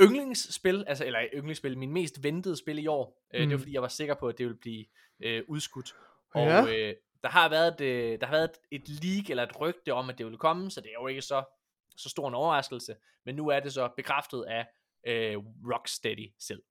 yndlingsspil, 0.01 0.85
altså, 0.87 1.05
eller 1.05 1.21
yndlingsspil, 1.35 1.79
min 1.79 1.93
mest 1.93 2.23
ventede 2.23 2.57
spil 2.57 2.79
i 2.79 2.87
år. 2.87 3.27
Øh, 3.35 3.41
Det 3.41 3.49
var 3.51 3.55
Mm. 3.57 3.61
fordi, 3.61 3.73
jeg 3.73 3.83
var 3.83 3.89
sikker 3.89 4.15
på, 4.15 4.29
at 4.29 4.39
det 4.39 4.47
ville 4.47 4.59
blive 4.59 4.85
øh, 5.21 5.43
udskudt. 5.49 5.95
Og 6.35 6.47
Ja. 6.47 6.63
øh, 6.63 6.95
der 7.23 7.29
har 7.29 7.49
været, 7.49 7.81
øh, 7.81 8.21
der 8.21 8.27
har 8.27 8.33
været 8.35 8.51
et, 8.71 8.83
et 8.83 8.89
leak 9.05 9.31
eller 9.31 9.43
et 9.43 9.61
rygte 9.61 9.93
om, 9.93 10.09
at 10.11 10.19
det 10.19 10.27
ville 10.27 10.39
komme, 10.39 10.71
så 10.71 10.81
det 10.81 10.89
er 10.89 11.01
jo 11.03 11.07
ikke 11.07 11.23
så, 11.23 11.45
så 11.97 12.09
stor 12.09 12.29
en 12.29 12.35
overraskelse. 12.35 12.97
Men 13.25 13.35
nu 13.35 13.49
er 13.49 13.61
det 13.61 13.73
så 13.73 13.89
bekræftet 13.97 14.43
af 14.49 14.67
øh, 15.07 15.37
Rocksteady 15.73 16.33
selv. 16.39 16.63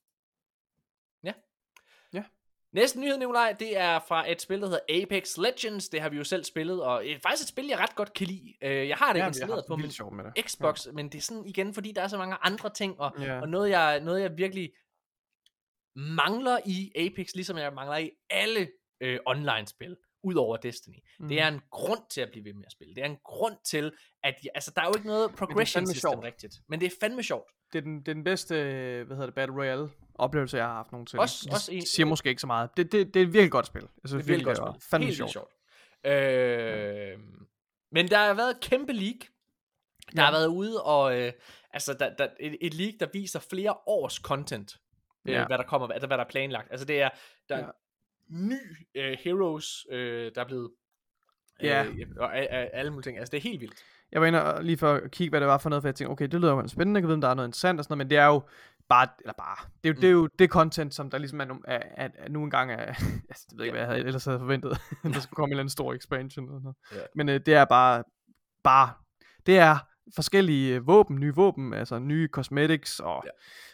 Næste 2.75 2.99
nyhed, 2.99 3.17
Nikolaj, 3.17 3.55
det 3.59 3.77
er 3.77 3.99
fra 3.99 4.31
et 4.31 4.41
spil, 4.41 4.61
der 4.61 4.65
hedder 4.67 5.03
Apex 5.03 5.37
Legends. 5.37 5.89
Det 5.89 6.01
har 6.01 6.09
vi 6.09 6.17
jo 6.17 6.23
selv 6.23 6.43
spillet, 6.43 6.83
og 6.83 7.03
det 7.03 7.11
er 7.11 7.19
faktisk 7.19 7.43
et 7.43 7.49
spil, 7.49 7.67
jeg 7.67 7.79
ret 7.79 7.95
godt 7.95 8.13
kan 8.13 8.27
lide. 8.27 8.53
Øh, 8.61 8.87
Jeg 8.87 8.97
har 8.97 9.13
det 9.13 9.19
Ja, 9.19 9.27
installeret 9.27 9.63
på 9.67 9.75
min. 9.75 9.91
Xbox, 10.47 10.85
ja. 10.87 10.91
men 10.91 11.09
det 11.09 11.17
er 11.17 11.21
sådan 11.21 11.45
igen, 11.45 11.73
fordi 11.73 11.91
der 11.91 12.01
er 12.01 12.07
så 12.07 12.17
mange 12.17 12.35
andre 12.41 12.69
ting, 12.73 12.99
og, 12.99 13.11
Ja. 13.21 13.41
og 13.41 13.49
noget, 13.49 13.69
jeg, 13.69 13.99
noget 13.99 14.21
jeg 14.21 14.37
virkelig 14.37 14.71
mangler 15.95 16.59
i 16.65 16.91
Apex, 16.95 17.33
ligesom 17.35 17.57
jeg 17.57 17.73
mangler 17.73 17.97
i 17.97 18.11
alle 18.29 18.67
øh, 19.01 19.19
online-spil, 19.25 19.97
udover 20.23 20.57
Destiny. 20.57 20.97
Mm. 21.19 21.27
Det 21.27 21.41
er 21.41 21.47
en 21.47 21.61
grund 21.71 21.99
til 22.09 22.21
at 22.21 22.29
blive 22.31 22.45
ved 22.45 22.53
med 22.53 22.63
at 22.65 22.71
spille. 22.71 22.95
Det 22.95 23.01
er 23.01 23.05
en 23.05 23.17
grund 23.23 23.55
til, 23.65 23.91
at 24.25 24.35
altså, 24.55 24.71
der 24.75 24.81
er 24.81 24.85
jo 24.85 24.93
ikke 24.95 25.07
noget 25.07 25.35
progression 25.35 25.87
system 25.87 26.11
sjovt. 26.11 26.25
rigtigt, 26.25 26.53
men 26.69 26.79
det 26.79 26.85
er 26.85 26.91
fandme 27.01 27.23
sjovt. 27.23 27.51
det 27.73 27.77
er 27.79 27.83
den, 27.83 27.99
det 27.99 28.07
er 28.07 28.13
den 28.13 28.23
bedste, 28.23 28.53
hvad 29.07 29.15
hedder 29.15 29.25
det, 29.25 29.35
Battle 29.35 29.55
Royale 29.55 29.89
oplevelse, 30.15 30.57
jeg 30.57 30.65
har 30.65 30.73
haft 30.73 30.91
nogensinde. 30.91 31.21
Også- 31.21 31.49
også 31.51 31.71
en- 31.71 31.85
siger 31.85 32.05
måske 32.05 32.29
ikke 32.29 32.41
så 32.41 32.47
meget. 32.47 32.69
Det, 32.77 32.91
det, 32.91 33.13
det 33.13 33.19
er 33.19 33.23
et 33.25 33.33
virkelig 33.33 33.51
godt 33.51 33.65
spil. 33.67 33.81
Synes 33.81 34.11
Det 34.11 34.13
er 34.13 34.17
virkelig 34.17 34.45
godt 34.45 34.57
det 34.57 34.63
var 34.65 34.73
spil. 34.73 34.89
Fandme 34.89 35.05
Helt 35.05 35.17
sjovt. 35.17 35.31
sjovt. 35.31 35.51
Øh, 36.05 37.19
men 37.91 38.07
der 38.07 38.17
har 38.17 38.33
været 38.33 38.49
et 38.55 38.61
kæmpe 38.61 38.93
leak. 38.93 39.15
Der 40.15 40.21
Ja. 40.21 40.25
har 40.25 40.31
været 40.31 40.47
ude 40.47 40.83
og, 40.83 41.19
øh, 41.21 41.31
altså 41.73 41.93
der, 41.93 42.15
der, 42.15 42.27
et, 42.39 42.57
et 42.61 42.73
leak, 42.73 42.93
der 42.99 43.07
viser 43.13 43.39
flere 43.39 43.73
års 43.87 44.13
content, 44.15 44.75
øh, 45.27 45.33
Ja. 45.33 45.45
hvad 45.47 45.57
der 45.57 45.63
kommer, 45.63 45.87
altså 45.87 46.07
hvad 46.07 46.17
der 46.17 46.23
er 46.23 46.29
planlagt. 46.29 46.67
Altså 46.71 46.85
det 46.85 47.01
er, 47.01 47.09
der 47.49 47.55
er 47.55 47.59
Ja. 47.65 47.71
ny 48.29 48.59
øh, 48.95 49.17
heroes, 49.23 49.85
øh, 49.89 50.31
der 50.35 50.41
er 50.41 50.45
blevet, 50.45 50.71
Ja. 51.61 51.85
øh, 51.85 52.07
og 52.17 52.37
a- 52.37 52.45
a- 52.45 52.69
alle 52.73 52.91
mulige 52.91 53.03
ting. 53.03 53.17
Altså 53.17 53.31
det 53.31 53.37
er 53.37 53.41
helt 53.41 53.61
vildt. 53.61 53.83
Jeg 54.11 54.21
var 54.21 54.27
inde 54.27 54.43
og 54.43 54.63
lige 54.63 54.77
for 54.77 54.93
at 54.93 55.11
kigge, 55.11 55.29
hvad 55.29 55.39
det 55.39 55.47
var 55.47 55.57
for 55.57 55.69
noget, 55.69 55.83
for 55.83 55.87
jeg 55.87 55.95
tænkte, 55.95 56.11
okay, 56.11 56.27
det 56.27 56.41
lyder 56.41 56.51
jo 56.51 56.67
spændende, 56.67 56.97
jeg 56.97 57.03
kan 57.03 57.07
vide, 57.07 57.15
om 57.15 57.21
der 57.21 57.27
er 57.27 57.33
noget 57.33 57.47
interessant 57.47 57.79
og 57.79 57.83
sådan 57.83 57.93
noget, 57.97 58.05
men 58.05 58.09
det 58.09 58.17
er 58.17 58.25
jo 58.25 58.41
bare, 58.89 59.07
eller 59.21 59.33
bare, 59.37 59.69
det 59.83 59.89
er 59.89 59.93
jo, 59.93 60.01
det, 60.01 60.07
er 60.07 60.11
jo 60.11 60.27
det 60.39 60.49
content, 60.49 60.93
som 60.93 61.09
der 61.09 61.17
ligesom 61.17 61.39
er, 61.41 61.45
er, 61.67 61.79
er, 61.97 62.09
er 62.17 62.29
nu 62.29 62.43
engang 62.43 62.71
er, 62.71 62.77
altså, 63.29 63.47
det 63.49 63.57
ved 63.57 63.65
jeg 63.65 63.65
ikke, 63.65 63.71
hvad 63.71 63.81
jeg 63.81 63.87
havde, 63.87 64.05
ellers 64.05 64.25
havde 64.25 64.39
forventet, 64.39 64.71
der 65.03 65.19
skulle 65.19 65.35
komme 65.35 65.47
en 65.47 65.51
eller 65.51 65.61
anden 65.63 65.69
stor 65.69 65.93
expansion 65.93 66.45
eller 66.45 66.59
noget. 66.59 66.75
Ja. 66.91 66.97
Men 67.15 67.29
øh, 67.29 67.39
det 67.45 67.53
er 67.53 67.65
bare, 67.65 68.03
bare, 68.63 68.89
det 69.45 69.57
er 69.59 69.77
forskellige 70.15 70.79
våben, 70.79 71.19
nye 71.19 71.35
våben, 71.35 71.73
altså 71.73 71.99
nye 71.99 72.27
cosmetics 72.31 72.99
og, 72.99 73.21
Ja. 73.25 73.29
ja. 73.29 73.31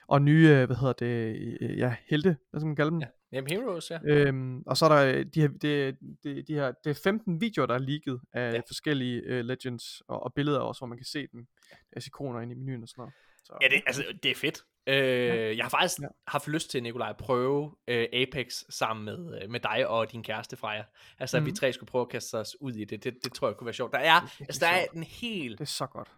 og 0.08 0.22
nye, 0.22 0.50
øh, 0.50 0.66
hvad 0.66 0.76
hedder 0.76 0.94
det, 0.94 1.38
øh, 1.62 1.78
ja, 1.78 1.96
helte, 2.10 2.38
hvad 2.52 2.60
skal 2.62 2.68
man 2.68 2.76
kalde 2.76 2.92
dem? 2.92 3.00
Ja. 3.00 3.08
Jamen 3.32 3.50
heroes, 3.50 3.92
ja. 3.92 4.00
Øhm, 4.04 4.62
og 4.66 4.78
så 4.78 4.86
er 4.86 4.90
der 4.90 5.18
øh, 5.18 5.26
de 5.26 5.42
her, 5.42 5.48
de, 5.48 5.98
de, 6.24 6.42
de 6.42 6.54
her, 6.54 6.72
det 6.84 6.90
er 6.90 7.00
15 7.04 7.42
videoer, 7.42 7.66
der 7.68 7.74
er 7.74 7.80
leaget 7.80 8.22
af 8.34 8.54
Ja. 8.54 8.60
forskellige 8.68 9.24
uh, 9.40 9.46
legends 9.46 10.02
og, 10.08 10.24
og 10.24 10.34
billeder 10.34 10.60
også, 10.60 10.80
hvor 10.80 10.88
man 10.88 10.98
kan 10.98 11.06
se 11.06 11.28
dem. 11.32 11.48
Deres 11.94 12.08
ikoner 12.08 12.40
inde 12.42 12.54
i 12.54 12.58
menuen 12.58 12.84
og 12.84 12.88
sådan 12.90 13.02
noget. 13.02 13.14
Så, 13.44 13.54
Ja, 13.62 13.68
det, 13.68 13.82
altså, 13.88 14.04
det 14.24 14.32
er 14.32 14.36
fedt. 14.36 14.64
Øh, 14.88 14.96
ja. 14.96 15.56
Jeg 15.56 15.66
har 15.66 15.70
faktisk 15.70 16.02
ja. 16.02 16.08
Haft 16.28 16.48
lyst 16.48 16.72
til, 16.72 16.84
Nikolaj, 16.84 17.10
at 17.10 17.18
prøve 17.18 17.76
øh, 17.88 18.08
Apex 18.14 18.64
sammen 18.70 19.06
med, 19.06 19.42
øh, 19.44 19.50
med 19.50 19.60
dig 19.60 19.88
og 19.88 20.12
din 20.12 20.24
kæreste 20.24 20.58
Freja. 20.58 20.84
Altså, 21.20 21.38
at 21.38 21.46
vi 21.46 21.50
Mhm. 21.50 21.56
tre 21.56 21.74
skulle 21.74 21.88
prøve 21.88 22.02
at 22.02 22.10
kaste 22.10 22.36
os 22.38 22.62
ud 22.62 22.72
i 22.74 22.86
det. 22.86 23.04
Det, 23.04 23.14
det 23.24 23.34
tror 23.34 23.48
jeg 23.48 23.58
kunne 23.58 23.66
være 23.66 23.74
sjovt. 23.74 23.92
Der 23.92 23.98
er, 24.00 24.22
virkelig 24.22 24.48
altså, 24.50 24.60
der 24.66 24.72
er 24.72 24.86
en 24.94 25.04
hel... 25.04 25.52
det 25.52 25.62
er 25.62 25.66
så 25.66 25.86
godt. 25.86 26.10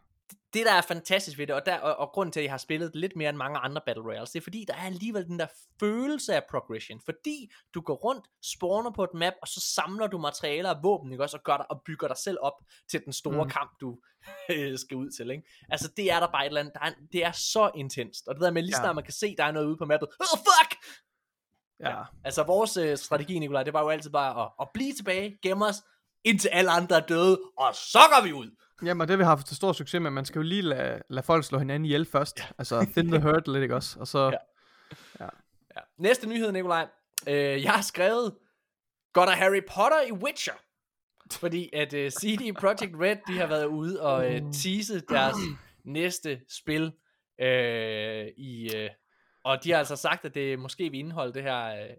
Det, 0.53 0.65
der 0.65 0.71
er 0.73 0.81
fantastisk 0.81 1.37
ved 1.37 1.47
det, 1.47 1.55
og, 1.55 1.65
der, 1.65 1.79
og, 1.79 1.95
og 1.95 2.09
grunden 2.13 2.33
til, 2.33 2.39
at 2.39 2.43
jeg 2.43 2.51
har 2.51 2.57
spillet 2.57 2.93
det 2.93 3.01
lidt 3.01 3.15
mere 3.15 3.29
end 3.29 3.37
mange 3.37 3.59
andre 3.59 3.81
Battle 3.85 4.03
Royales, 4.03 4.29
det 4.31 4.39
er 4.39 4.43
fordi, 4.43 4.65
der 4.67 4.73
er 4.73 4.85
alligevel 4.85 5.25
den 5.25 5.39
der 5.39 5.47
følelse 5.79 6.35
af 6.35 6.43
progression. 6.49 7.01
Fordi 7.05 7.51
du 7.73 7.81
går 7.81 7.95
rundt, 7.95 8.25
spawner 8.43 8.91
på 8.91 9.03
et 9.03 9.13
map, 9.13 9.33
og 9.41 9.47
så 9.47 9.59
samler 9.75 10.07
du 10.07 10.17
materialer 10.17 10.75
og 10.75 10.83
våben, 10.83 11.11
ikke 11.11 11.23
også, 11.23 11.37
og, 11.37 11.43
gør 11.43 11.57
dig, 11.57 11.71
og 11.71 11.81
bygger 11.85 12.07
dig 12.07 12.17
selv 12.17 12.37
op 12.41 12.53
til 12.89 13.01
den 13.05 13.13
store 13.13 13.43
mm. 13.43 13.49
Kamp, 13.49 13.71
du 13.81 13.97
øh, 14.51 14.79
skal 14.79 14.97
ud 14.97 15.09
til. 15.09 15.29
Ikke? 15.31 15.43
Altså, 15.69 15.91
det 15.97 16.11
er 16.11 16.19
der 16.19 16.27
bare 16.27 16.43
et 16.45 16.47
eller 16.47 16.59
andet. 16.61 16.73
Der 16.73 16.79
er, 16.79 16.91
det 17.11 17.25
er 17.25 17.31
så 17.31 17.71
intenst. 17.75 18.27
Og 18.27 18.35
det 18.35 18.41
der 18.41 18.51
med, 18.51 18.61
lige 18.61 18.75
Ja. 18.77 18.81
snart 18.81 18.95
man 18.95 19.03
kan 19.03 19.13
se, 19.13 19.35
der 19.37 19.43
er 19.43 19.51
noget 19.51 19.67
ude 19.67 19.77
på 19.77 19.85
mappet. 19.85 20.09
Oh, 20.19 20.39
fuck! 20.39 20.75
Ja. 21.79 21.89
ja. 21.97 22.03
Altså, 22.23 22.43
vores 22.43 22.77
øh, 22.77 22.97
strategi, 22.97 23.39
Nikolaj, 23.39 23.63
det 23.63 23.73
var 23.73 23.81
jo 23.81 23.89
altid 23.89 24.09
bare 24.11 24.43
at, 24.43 24.51
at 24.61 24.67
blive 24.73 24.93
tilbage, 24.93 25.37
gemme 25.41 25.65
os, 25.65 25.75
indtil 26.23 26.47
alle 26.47 26.71
andre 26.71 26.95
er 26.95 27.05
døde, 27.05 27.41
og 27.57 27.75
så 27.75 27.99
går 27.99 28.23
vi 28.23 28.33
ud. 28.33 28.55
Jamen, 28.85 29.01
og 29.01 29.07
det 29.07 29.13
har 29.13 29.17
vi 29.17 29.23
haft 29.23 29.47
til 29.47 29.55
stor 29.55 29.73
succes 29.73 30.01
med. 30.01 30.11
Man 30.11 30.25
skal 30.25 30.39
jo 30.39 30.43
lige 30.43 30.61
lade, 30.61 31.01
lade 31.09 31.25
folk 31.25 31.45
slå 31.45 31.59
hinanden 31.59 31.85
ihjel 31.85 32.05
først. 32.05 32.39
Ja. 32.39 32.45
Altså, 32.57 32.87
thin 32.93 33.07
the 33.07 33.21
hurt 33.21 33.47
lidt, 33.47 33.63
ikke 33.63 33.75
også? 33.75 33.99
Og 33.99 34.07
så, 34.07 34.19
Ja. 34.19 34.37
ja. 35.19 35.29
Ja. 35.75 35.81
Næste 35.97 36.29
nyhed, 36.29 36.51
Nikolaj. 36.51 36.87
Øh, 37.27 37.63
jeg 37.63 37.71
har 37.71 37.81
skrevet, 37.81 38.35
går 39.13 39.25
der 39.25 39.31
Harry 39.31 39.61
Potter 39.67 40.01
i 40.07 40.11
Witcher? 40.11 40.53
Fordi 41.31 41.69
at 41.73 41.93
uh, 41.93 41.99
CD 41.99 42.53
Projekt 42.61 42.95
Red, 42.99 43.17
de 43.27 43.39
har 43.39 43.47
været 43.47 43.65
ude 43.65 44.01
og 44.01 44.25
uh, 44.27 44.51
tease 44.53 44.99
deres 45.09 45.35
næste 45.85 46.41
spil. 46.49 46.91
Øh, 47.41 48.27
i, 48.37 48.71
øh, 48.75 48.89
og 49.45 49.63
de 49.63 49.71
har 49.71 49.77
altså 49.77 49.95
sagt, 49.95 50.25
at 50.25 50.35
det 50.35 50.59
måske 50.59 50.89
vil 50.89 50.99
indeholde 50.99 51.33
det 51.33 51.43
her 51.43 51.65
øh, 51.65 51.89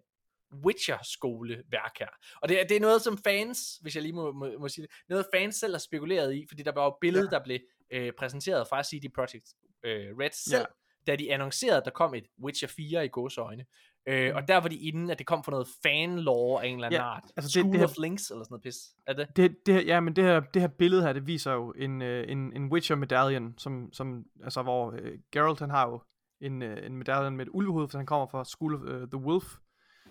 Witcher-skoleværk 0.66 1.98
her. 1.98 2.08
Og 2.42 2.48
det, 2.48 2.60
er- 2.60 2.66
det 2.66 2.76
er 2.76 2.80
noget, 2.80 3.02
som 3.02 3.18
fans, 3.18 3.78
hvis 3.82 3.94
jeg 3.94 4.02
lige 4.02 4.12
må, 4.12 4.32
må, 4.32 4.48
må 4.58 4.68
sige 4.68 4.82
det, 4.86 4.90
noget 5.08 5.26
fans 5.34 5.56
selv 5.56 5.74
har 5.74 5.78
spekuleret 5.78 6.34
i, 6.34 6.44
fordi 6.48 6.62
der 6.62 6.72
var 6.72 6.82
jo 6.84 6.88
et 6.88 6.94
billede, 7.00 7.28
ja. 7.32 7.38
der 7.38 7.44
blev 7.44 7.58
øh, 7.92 8.12
præsenteret 8.18 8.66
fra 8.68 8.82
CD 8.82 9.12
Projekt 9.14 9.48
øh, 9.84 10.16
Red 10.20 10.30
selv, 10.32 10.58
ja. 11.06 11.12
da 11.12 11.16
de 11.16 11.32
annoncerede, 11.32 11.76
at 11.78 11.84
der 11.84 11.90
kom 11.90 12.14
et 12.14 12.24
Witcher 12.44 12.68
4 12.68 13.04
i 13.04 13.08
gåseøjne. 13.08 13.64
Øh, 14.08 14.34
og 14.34 14.48
der 14.48 14.56
var 14.56 14.68
de 14.68 14.76
inde, 14.76 15.12
at 15.12 15.18
det 15.18 15.26
kom 15.26 15.44
fra 15.44 15.50
noget 15.52 15.68
fanlore 15.82 16.62
af 16.64 16.68
en 16.68 16.74
eller 16.74 16.86
anden 16.86 17.00
Ja, 17.00 17.04
art. 17.06 17.22
altså 17.36 17.46
det- 17.48 17.50
School 17.52 17.72
det 17.72 17.80
her- 17.80 17.86
of 17.86 17.94
Links, 17.98 18.30
eller 18.30 18.44
sådan 18.44 18.52
noget 18.52 18.62
pis. 18.62 18.76
Er 19.06 19.12
det? 19.12 19.28
Det, 19.36 19.56
det, 19.66 19.74
her- 19.74 19.82
ja, 19.82 20.00
men 20.00 20.16
det 20.16 20.24
her, 20.24 20.40
det 20.40 20.62
her 20.62 20.68
billede 20.68 21.02
her, 21.02 21.12
det 21.12 21.26
viser 21.26 21.52
jo 21.52 21.70
en, 21.78 22.02
øh, 22.02 22.24
en, 22.32 22.52
en 22.56 22.72
Witcher 22.72 22.96
medallion, 22.96 23.54
som, 23.58 23.92
som, 23.92 24.24
altså 24.44 24.62
hvor 24.62 24.92
øh, 25.02 25.18
Geralt 25.32 25.60
han 25.60 25.70
har 25.70 25.88
jo 25.88 26.02
en, 26.40 26.62
øh, 26.62 26.86
en 26.86 26.96
medallion 26.96 27.36
med 27.36 27.46
et 27.46 27.50
ulvehoved, 27.54 27.88
for 27.88 27.98
han 27.98 28.06
kommer 28.06 28.26
fra 28.26 28.44
School 28.44 28.74
of 28.74 28.80
uh, 28.80 29.08
the 29.08 29.16
Wolf. 29.26 29.44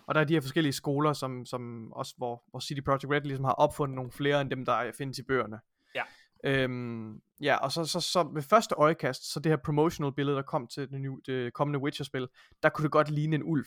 Og 0.08 0.16
der 0.16 0.22
er 0.22 0.26
de 0.26 0.34
her 0.34 0.42
forskellige 0.42 0.74
skoler, 0.74 1.14
som, 1.14 1.46
som 1.46 1.94
også, 1.94 2.14
hvor, 2.18 2.44
hvor 2.50 2.60
City 2.60 2.82
Project 2.82 3.12
Red 3.12 3.22
ligesom 3.22 3.46
har 3.46 3.54
opfundet 3.54 3.96
nogle 3.96 4.12
flere 4.12 4.42
end 4.42 4.50
dem, 4.50 4.66
der 4.66 4.92
findes 4.98 5.20
i 5.20 5.24
bøgerne. 5.24 5.60
Ja. 5.96 6.04
Øhm, 6.44 7.22
ja, 7.42 7.56
og 7.56 7.72
så, 7.72 7.86
så, 7.86 8.00
så 8.00 8.24
ved 8.34 8.42
første 8.42 8.76
øjekast, 8.76 9.34
så 9.34 9.40
det 9.40 9.52
her 9.52 9.58
promotional 9.66 10.14
billede, 10.14 10.38
der 10.38 10.44
kom 10.44 10.68
til 10.68 10.90
det, 10.90 11.02
nye, 11.02 11.18
det 11.26 11.54
kommende 11.54 11.80
Witcher-spil, 11.80 12.28
der 12.64 12.70
kunne 12.70 12.84
det 12.84 12.92
godt 12.92 13.10
ligne 13.10 13.36
en 13.36 13.44
ulv. 13.44 13.66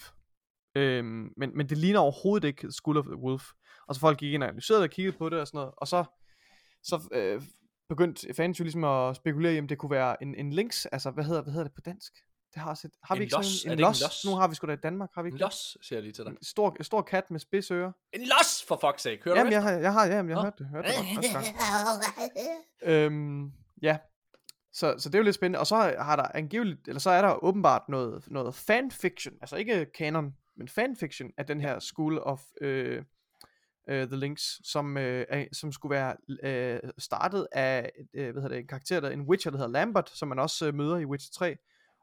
Øhm, 0.75 1.33
men, 1.37 1.57
men 1.57 1.69
det 1.69 1.79
ligner 1.79 2.01
overhovedet 2.01 2.49
ikke 2.49 2.73
School 2.73 2.97
of 2.97 3.05
the 3.05 3.17
Wolf. 3.17 3.45
Og 3.89 3.95
så 3.95 4.01
folk 4.01 4.19
gik 4.19 4.33
ind 4.33 4.43
og 4.43 4.49
analyserede 4.49 4.83
og 4.83 4.91
kiggede 4.91 5.17
på 5.17 5.29
det 5.29 5.41
og 5.41 5.47
sådan 5.47 5.59
noget. 5.59 5.75
Og 5.77 5.89
så, 5.89 6.05
så 6.83 7.09
øh, 7.13 7.43
begyndte 7.89 8.35
fans 8.35 8.61
jo 8.61 8.65
ligesom 8.65 8.85
at 8.85 9.17
spekulere 9.17 9.55
i, 9.55 9.59
om 9.59 9.69
det 9.69 9.79
kunne 9.79 9.91
være 9.91 10.23
en, 10.23 10.35
en 10.35 10.53
links. 10.53 10.87
Altså, 10.87 11.11
hvad 11.11 11.25
hedder, 11.25 11.43
hvad 11.43 11.53
hedder 11.53 11.65
det 11.65 11.75
på 11.75 11.81
dansk? 11.81 12.13
Det 12.55 12.63
har, 12.63 12.75
set, 12.75 12.91
har 13.05 13.15
En 13.15 13.19
vi 13.19 13.25
ikke 13.25 13.37
los? 13.37 13.47
sådan 13.47 13.73
en, 13.73 13.79
en 13.79 13.81
los? 13.81 14.01
los? 14.01 14.25
Nu 14.25 14.35
har 14.35 14.49
vi 14.49 14.55
sgu 14.55 14.67
da 14.67 14.73
i 14.73 14.77
Danmark, 14.77 15.11
har 15.15 15.23
vi 15.23 15.29
En 15.29 15.35
ikke? 15.35 15.45
los, 15.45 15.77
siger 15.83 15.97
jeg 15.97 16.03
lige 16.03 16.13
til 16.13 16.25
dig. 16.25 16.31
En 16.31 16.45
stor, 16.45 16.77
en 16.79 16.85
stor 16.85 17.03
kat 17.03 17.31
med 17.31 17.41
spidsører. 17.41 17.93
En 18.13 18.21
los, 18.21 18.65
for 18.69 18.77
fuck's 18.85 18.99
sake. 18.99 19.21
Hører 19.25 19.37
Jamen, 19.37 19.53
du 19.53 19.55
jeg 19.55 19.63
har, 19.63 19.71
jeg 19.71 19.93
har, 19.93 20.07
jamen, 20.07 20.31
jeg 20.31 20.37
har 20.39 20.45
hørt 20.45 20.59
det. 20.59 20.67
Hørt 20.67 20.85
det 20.85 20.95
godt. 21.35 21.47
Øhm, 22.83 23.53
ja. 23.83 23.99
Så, 24.73 24.95
så 24.99 25.09
det 25.09 25.15
er 25.15 25.19
jo 25.19 25.25
lidt 25.25 25.35
spændende. 25.35 25.59
Og 25.59 25.67
så 25.67 25.77
har 25.99 26.17
der 26.17 26.27
angiveligt, 26.35 26.89
eller 26.89 27.01
så 27.01 27.11
er 27.11 27.23
der 27.23 27.45
åbenbart 27.45 27.83
noget, 27.89 28.25
noget 28.31 28.55
fanfiction, 28.55 29.35
altså 29.41 29.57
ikke 29.57 29.87
canon, 29.99 30.35
men 30.57 30.69
fanfiction 30.69 31.31
af 31.37 31.47
den 31.47 31.61
her 31.61 31.79
School 31.79 32.19
of 32.19 32.43
øh, 32.61 33.03
øh, 33.89 34.07
The 34.09 34.17
Links, 34.17 34.61
som, 34.65 34.97
øh, 34.97 35.27
er, 35.29 35.45
som 35.53 35.73
skulle 35.73 35.95
være 35.95 36.17
øh, 36.43 36.91
startet 36.99 37.47
af 37.53 37.91
øh, 38.15 38.33
hvad 38.33 38.43
hedder 38.43 38.49
det, 38.49 38.59
en 38.59 38.67
karakter, 38.67 39.01
der, 39.01 39.11
en 39.11 39.21
Witcher, 39.21 39.51
der 39.51 39.59
hedder 39.59 39.73
Lambert, 39.73 40.11
som 40.15 40.29
man 40.29 40.39
også 40.39 40.67
øh, 40.67 40.75
møder 40.75 40.97
i 40.97 41.05
Witcher 41.05 41.33
3, 41.33 41.57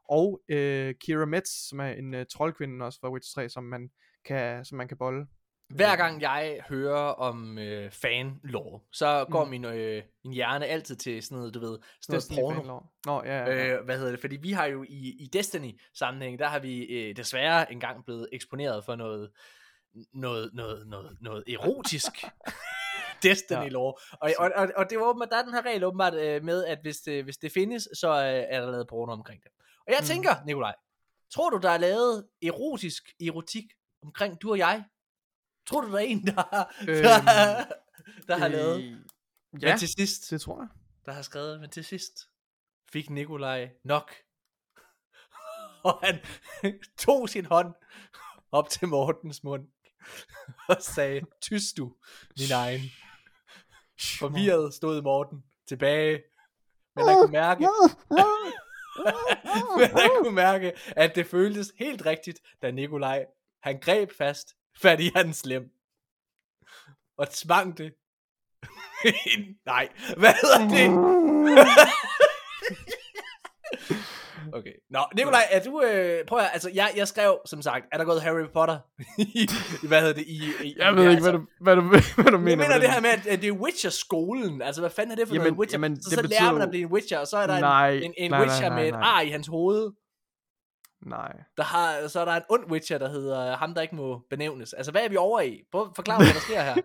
og 0.08 0.40
øh, 0.48 0.94
Kira 1.00 1.24
Metz, 1.24 1.50
som 1.68 1.80
er 1.80 1.88
en 1.88 2.14
øh, 2.14 2.26
troldkvinde 2.32 2.84
også 2.84 2.98
fra 3.00 3.10
Witcher 3.12 3.42
3, 3.42 3.48
som 3.48 3.64
man 3.64 3.90
kan, 4.24 4.64
som 4.64 4.78
man 4.78 4.88
kan 4.88 4.96
bolle. 4.96 5.26
Hver 5.74 5.96
gang 5.96 6.22
jeg 6.22 6.60
hører 6.68 7.00
om 7.00 7.58
øh, 7.58 7.90
fan-lore, 7.90 8.80
så 8.92 9.26
går 9.30 9.44
Mm. 9.44 9.50
min, 9.50 9.64
øh, 9.64 10.02
min 10.24 10.32
hjerne 10.32 10.66
altid 10.66 10.96
til 10.96 11.22
sådan 11.22 11.38
noget, 11.38 11.54
du 11.54 11.60
ved, 11.60 11.78
sådan 12.00 12.16
Destiny 12.16 12.40
noget 12.40 12.56
porno. 12.56 12.80
Nå, 13.06 13.22
ja, 13.24 13.38
ja, 13.38 13.50
ja. 13.54 13.76
Øh, 13.78 13.84
hvad 13.84 13.96
hedder 13.98 14.10
det? 14.10 14.20
Fordi 14.20 14.36
vi 14.36 14.52
har 14.52 14.66
jo 14.66 14.82
i, 14.82 15.16
i 15.20 15.26
Destiny-sammenhæng, 15.32 16.38
der 16.38 16.46
har 16.48 16.58
vi 16.58 16.82
øh, 16.84 17.16
desværre 17.16 17.72
engang 17.72 18.04
blevet 18.04 18.28
eksponeret 18.32 18.84
for 18.84 18.96
noget, 18.96 19.30
noget, 20.12 20.50
noget, 20.54 20.86
noget, 20.86 21.16
noget 21.20 21.44
erotisk 21.48 22.12
Destiny-lore. 23.26 23.94
Og, 24.20 24.30
og, 24.38 24.50
og, 24.56 24.68
og 24.76 24.90
det 24.90 24.98
var 24.98 25.04
åbenbart, 25.04 25.30
der 25.30 25.36
er 25.38 25.42
den 25.44 25.54
her 25.54 25.66
regel 25.66 25.84
åbenbart 25.84 26.14
øh, 26.14 26.44
med, 26.44 26.64
at 26.64 26.78
hvis 26.82 26.96
det, 26.96 27.24
hvis 27.24 27.36
det 27.36 27.52
findes, 27.52 27.88
så 27.94 28.08
øh, 28.10 28.44
er 28.48 28.60
der 28.60 28.70
lavet 28.70 28.86
porno 28.88 29.12
omkring 29.12 29.42
det. 29.42 29.50
Og 29.86 29.92
jeg 29.92 29.98
Mm. 30.00 30.06
tænker, 30.06 30.44
Nikolaj, 30.44 30.74
tror 31.34 31.50
du, 31.50 31.58
der 31.62 31.70
er 31.70 31.78
lavet 31.78 32.28
erotisk 32.42 33.02
erotik 33.20 33.64
omkring 34.02 34.42
du 34.42 34.50
og 34.50 34.58
jeg? 34.58 34.84
Tror 35.66 35.80
du, 35.80 35.88
der 35.92 35.94
er 35.98 36.02
en, 36.02 36.26
der, 36.26 36.32
har- 36.32 36.74
der, 36.86 37.16
Øhm, 37.18 38.26
der 38.26 38.36
har 38.38 38.48
lavet? 38.48 38.82
Øh, 38.84 38.98
Men 39.52 39.62
Ja, 39.62 39.76
til 39.78 39.88
sidst, 39.88 40.30
det 40.30 40.40
tror 40.40 40.60
jeg. 40.60 40.68
der 41.06 41.12
har 41.12 41.22
skrevet, 41.22 41.60
men 41.60 41.70
til 41.70 41.84
sidst 41.84 42.12
fik 42.92 43.10
Nikolaj 43.10 43.70
nok. 43.84 44.14
og 45.84 46.00
han 46.02 46.18
tog 46.98 47.28
sin 47.28 47.44
hånd 47.46 47.74
op 48.52 48.68
til 48.68 48.88
Mortens 48.88 49.44
mund 49.44 49.68
og 50.68 50.76
sagde, 50.80 51.20
tys 51.42 51.72
du, 51.72 51.96
min 52.38 52.50
egen. 52.54 52.80
Forvirret 54.18 54.74
stod 54.74 55.02
Morten 55.02 55.44
tilbage, 55.68 56.22
men 56.96 57.08
han 57.08 57.16
kunne 57.16 57.32
mærke, 57.32 57.60
men 59.78 59.90
han 59.90 60.10
kunne 60.22 60.34
mærke, 60.34 60.72
at 60.86 61.14
det 61.14 61.26
føltes 61.26 61.72
helt 61.78 62.06
rigtigt, 62.06 62.40
da 62.62 62.70
Nikolaj, 62.70 63.26
han 63.62 63.80
greb 63.80 64.10
fast 64.18 64.54
fat 64.76 65.00
i 65.00 65.10
hans 65.16 65.46
lem 65.46 65.70
og 67.16 67.30
tvang 67.30 67.78
det. 67.78 67.94
Nej, 69.66 69.88
hvad 70.16 70.32
hedder 70.42 70.68
det? 70.68 70.88
Okay. 74.58 74.72
Nå, 74.90 74.98
Nikolaj, 75.16 75.42
er 75.50 75.62
du, 75.64 75.82
øh, 75.82 76.24
prøv 76.26 76.38
at, 76.38 76.50
altså, 76.52 76.70
jeg, 76.74 76.90
jeg 76.96 77.08
skrev, 77.08 77.38
som 77.46 77.62
sagt, 77.62 77.84
er 77.92 77.98
der 77.98 78.04
gået 78.04 78.22
Harry 78.22 78.46
Potter 78.52 78.78
i, 79.18 79.48
hvad 79.88 80.00
hedder 80.00 80.14
det, 80.14 80.24
i, 80.26 80.42
i 80.64 80.74
Jeg 80.78 80.96
ved 80.96 81.10
ikke, 81.10 81.22
hvad 81.22 81.32
du, 81.32 81.46
hvad 81.60 81.76
du, 81.76 81.80
hvad 81.88 82.00
du 82.00 82.30
jeg 82.30 82.40
mener. 82.40 82.40
mener 82.40 82.68
med 82.68 82.80
det 82.80 82.90
her 82.92 83.00
med, 83.00 83.10
at 83.10 83.26
at 83.26 83.40
det 83.42 83.48
er 83.48 83.52
Witcher-skolen. 83.52 84.62
Altså, 84.62 84.82
hvad 84.82 84.90
fanden 84.90 85.12
er 85.12 85.16
det 85.16 85.28
for 85.28 85.34
Jamen- 85.34 85.44
noget 85.46 85.58
Witcher? 85.58 85.74
jamen, 85.78 86.02
så 86.02 86.10
det 86.10 86.16
så 86.18 86.22
betyder 86.22 86.40
lærer 86.42 86.52
man 86.52 86.62
at 86.62 86.70
blive 86.70 86.82
en 86.86 86.92
Witcher, 86.92 87.18
og 87.18 87.26
så 87.26 87.36
er 87.36 87.46
der 87.46 87.60
Nej, 87.60 87.90
en, 87.90 88.02
en, 88.02 88.12
en 88.16 88.30
nej, 88.30 88.38
nej, 88.38 88.46
Witcher 88.46 88.68
nej, 88.68 88.78
med 88.78 88.88
et 88.88 88.92
nej. 88.94 89.02
ar 89.02 89.20
i 89.20 89.28
hans 89.28 89.46
hoved. 89.46 89.90
Nej. 91.06 91.32
Der 91.56 91.62
har, 91.62 92.08
så 92.08 92.20
er 92.20 92.24
der 92.24 92.32
en 92.32 92.42
ond 92.50 92.70
Witcher, 92.70 92.98
der 92.98 93.08
hedder 93.10 93.56
ham, 93.56 93.74
der 93.74 93.82
ikke 93.82 93.96
må 93.96 94.20
benævnes. 94.30 94.72
Altså, 94.72 94.92
hvad 94.92 95.04
er 95.04 95.08
vi 95.08 95.16
over 95.16 95.40
i? 95.40 95.60
Prøv 95.72 95.80
at 95.82 95.88
forklare, 95.96 96.18
hvad 96.18 96.34
der 96.34 96.40
sker 96.40 96.62
her. 96.62 96.74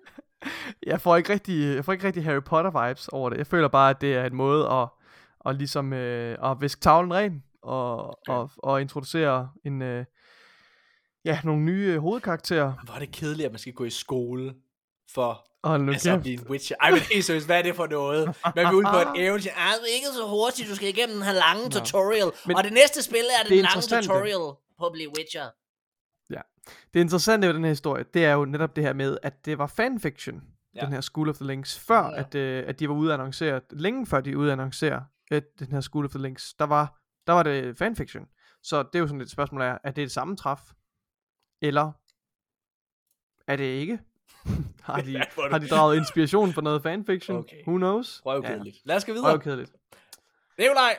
Jeg 0.86 1.02
får 1.02 1.18
ikke 1.18 1.34
rigtig, 1.34 1.76
jeg 1.76 1.86
får 1.86 1.94
ikke 1.94 2.08
rigtig 2.08 2.24
Harry 2.24 2.44
Potter 2.46 2.88
vibes 2.88 3.08
over 3.08 3.30
det. 3.30 3.38
Jeg 3.38 3.48
føler 3.48 3.68
bare, 3.68 3.90
at 3.90 4.02
det 4.02 4.14
er 4.16 4.26
en 4.26 4.36
måde 4.36 4.70
at, 4.70 4.88
at 5.46 5.56
ligesom 5.56 5.94
øh, 5.94 6.38
at 6.52 6.58
viske 6.62 6.82
tavlen 6.82 7.14
ren 7.14 7.44
og, 7.64 8.07
Okay. 8.10 8.34
og, 8.34 8.52
og 8.57 8.81
introducere 8.81 9.49
en 9.65 9.81
øh, 9.81 10.06
ja, 11.26 11.40
nogle 11.44 11.61
nye 11.64 11.86
øh, 11.94 11.99
hovedkarakterer. 11.99 12.73
Hvor 12.86 12.94
er 12.94 12.99
det 12.99 13.11
kedeligt, 13.11 13.45
at 13.45 13.52
man 13.52 13.60
skal 13.60 13.73
gå 13.73 13.84
i 13.86 13.90
skole 13.90 14.56
for 15.14 15.45
nu 15.77 15.91
altså, 15.91 16.11
at 16.14 16.22
blive 16.22 16.34
en 16.41 16.48
Witcher. 16.49 16.76
Ej, 16.81 16.91
men 16.91 16.99
helt 16.99 17.26
seriøst, 17.26 17.45
hvad 17.45 17.57
er 17.57 17.61
det 17.61 17.76
for 17.76 17.88
noget? 17.88 18.36
Man 18.56 18.65
vil 18.68 18.76
ud 18.76 18.84
på 18.84 18.98
et 19.19 19.26
eventyr. 19.27 19.49
Ej, 19.52 19.72
du 19.77 19.84
er 19.84 19.95
ikke 19.95 20.07
så 20.07 20.27
hurtigt, 20.27 20.69
du 20.69 20.76
skal 20.76 20.88
igennem 20.88 21.15
den 21.15 21.23
her 21.26 21.34
lange 21.34 21.64
Nå. 21.64 21.69
tutorial. 21.69 22.31
Men 22.48 22.56
og 22.56 22.64
det 22.64 22.73
næste 22.73 23.03
spil 23.03 23.19
er 23.40 23.44
det 23.44 23.49
den 23.52 23.57
lange 23.60 23.81
det. 23.81 24.03
tutorial 24.03 24.56
på 24.80 24.86
at 24.86 24.91
blive 24.94 25.10
Witcher. 25.18 25.45
Det 26.94 26.99
interessante 26.99 27.48
ved 27.48 27.53
den 27.53 27.64
her 27.64 27.72
historie, 27.72 28.06
det 28.14 28.26
er 28.26 28.34
jo 28.34 28.45
netop 28.45 28.76
det 28.76 28.84
her 28.84 28.94
med, 28.94 29.18
at 29.23 29.45
det 29.45 29.57
var 29.57 29.68
fanfiction, 29.68 30.36
Ja. 30.36 30.80
ja. 30.80 30.86
den 30.86 30.94
her 30.94 31.02
School 31.02 31.30
of 31.30 31.36
the 31.36 31.48
Links, 31.48 31.80
før 31.80 32.03
Ja. 32.03 32.10
ja. 32.11 32.19
at, 32.19 32.36
øh, 32.36 32.64
at 32.68 32.80
de 32.80 32.90
var 32.90 32.95
ude 32.95 33.14
at 33.14 33.19
annoncere, 33.19 33.61
længe 33.72 34.06
før 34.06 34.22
de 34.22 34.38
ude 34.38 34.48
at 34.48 34.52
annoncere, 34.53 35.06
at 35.31 35.44
den 35.60 35.68
her 35.72 35.81
School 35.81 36.06
of 36.06 36.11
the 36.11 36.22
Links, 36.22 36.53
der 36.53 36.65
var, 36.65 36.99
der 37.30 37.36
var 37.36 37.44
det 37.44 37.78
fanfiction. 37.78 38.28
Så 38.64 38.84
det 38.84 38.96
er 38.96 39.00
jo 39.00 39.08
sådan 39.08 39.22
et 39.22 39.32
spørgsmål 39.32 39.62
af, 39.62 39.78
er 39.84 39.92
det 39.92 39.96
det 39.96 40.12
samme 40.12 40.36
træf? 40.36 40.60
Eller 41.62 41.92
er 43.48 43.56
det 43.56 43.64
ikke? 43.64 44.00
har, 44.84 45.02
de, 45.02 45.12
Ja, 45.12 45.20
er 45.20 45.50
har 45.52 45.58
de 45.58 45.68
draget 45.68 45.98
inspiration 45.98 46.54
fra 46.54 46.62
noget 46.62 46.84
fanfiction? 46.84 47.38
Okay. 47.38 47.64
Who 47.68 47.78
knows? 47.78 48.22
Røvkedeligt. 48.26 48.78
Lad 48.86 48.96
os 48.96 49.06
gå 49.06 49.12
Ja, 49.12 49.14
videre. 49.14 49.32
røvkedeligt. 49.32 49.72
Nikolaj, 50.58 50.98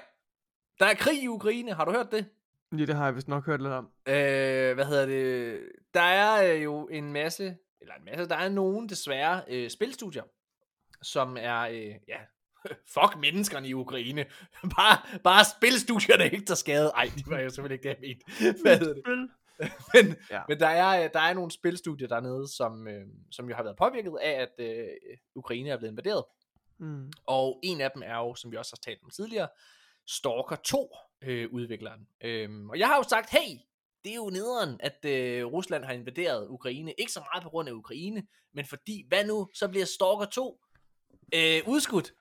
der 0.78 0.86
er 0.86 0.94
krig 0.94 1.23
i 1.23 1.28
Ukraine. 1.28 1.74
Har 1.74 1.85
du 1.85 1.90
hørt 1.93 2.11
det? 2.11 2.27
Ja, 2.73 2.85
det 2.85 2.94
har 2.94 3.05
jeg 3.05 3.16
vist 3.16 3.28
nok 3.28 3.47
hørt 3.47 3.62
lidt 3.62 3.73
om. 3.73 3.85
Øh, 4.07 4.74
hvad 4.74 4.85
hedder 4.85 5.07
det? 5.07 5.61
Der 5.94 6.01
er 6.01 6.55
øh, 6.55 6.65
jo 6.65 6.89
en 6.89 7.12
masse, 7.12 7.57
eller 7.81 7.94
en 7.94 8.05
masse, 8.05 8.28
der 8.28 8.36
er 8.36 8.48
nogen 8.48 8.89
desværre 8.89 9.43
øh, 9.48 9.70
spilstudier, 9.70 10.23
som 11.02 11.36
er, 11.40 11.61
øh, 11.61 11.94
ja, 12.09 12.19
fuck 12.94 13.16
menneskerne 13.20 13.68
i 13.68 13.74
Ukraine. 13.74 14.26
bare, 14.76 15.18
bare 15.24 15.44
spilstudier, 15.44 16.16
der 16.16 16.24
ikke 16.24 16.44
tager 16.44 16.56
skade. 16.56 16.92
Ej, 16.96 17.10
det 17.16 17.24
var 17.26 17.38
jo 17.38 17.50
selvfølgelig 17.50 17.74
ikke 17.74 17.88
det, 17.88 17.96
jeg 18.02 18.16
mente. 18.40 18.62
Hvad 18.62 18.80
det? 18.80 19.02
Men, 19.94 20.16
ja. 20.30 20.36
Ja. 20.36 20.42
men 20.48 20.60
der, 20.60 20.66
er, 20.66 21.04
øh, 21.04 21.10
der 21.12 21.20
er 21.20 21.34
nogle 21.34 21.50
spilstudier 21.50 22.08
dernede, 22.08 22.48
som, 22.56 22.88
øh, 22.88 23.06
som 23.30 23.48
jo 23.48 23.54
har 23.56 23.62
været 23.62 23.76
påvirket 23.76 24.12
af, 24.22 24.30
at 24.30 24.66
øh, 24.66 24.88
Ukraine 25.34 25.70
er 25.70 25.76
blevet 25.76 25.92
invaderet. 25.92 26.24
Mm. 26.78 27.12
Og 27.26 27.60
en 27.62 27.80
af 27.80 27.90
dem 27.90 28.02
er 28.06 28.16
jo, 28.16 28.34
som 28.34 28.52
vi 28.52 28.56
også 28.56 28.72
har 28.72 28.90
talt 28.90 29.04
om 29.04 29.10
tidligere, 29.10 29.48
Stalker 30.06 30.56
2 30.64 30.96
øh, 31.22 31.48
udvikleren. 31.52 32.08
Øhm, 32.20 32.70
og 32.70 32.78
jeg 32.78 32.88
har 32.88 32.96
jo 32.96 33.02
sagt, 33.02 33.30
hey, 33.30 33.58
det 34.04 34.12
er 34.12 34.16
jo 34.16 34.30
nederen, 34.30 34.76
at 34.80 35.04
øh, 35.04 35.46
Rusland 35.46 35.84
har 35.84 35.92
invaderet 35.92 36.48
Ukraine. 36.48 36.94
Ikke 36.98 37.12
så 37.12 37.20
meget 37.20 37.42
på 37.42 37.50
grund 37.50 37.68
af 37.68 37.72
Ukraine, 37.72 38.26
men 38.54 38.64
fordi, 38.64 39.04
hvad 39.08 39.24
nu, 39.26 39.48
så 39.54 39.68
bliver 39.68 39.86
Stalker 39.86 40.24
2 40.24 40.60
øh, 41.34 41.62
udskudt. 41.66 42.12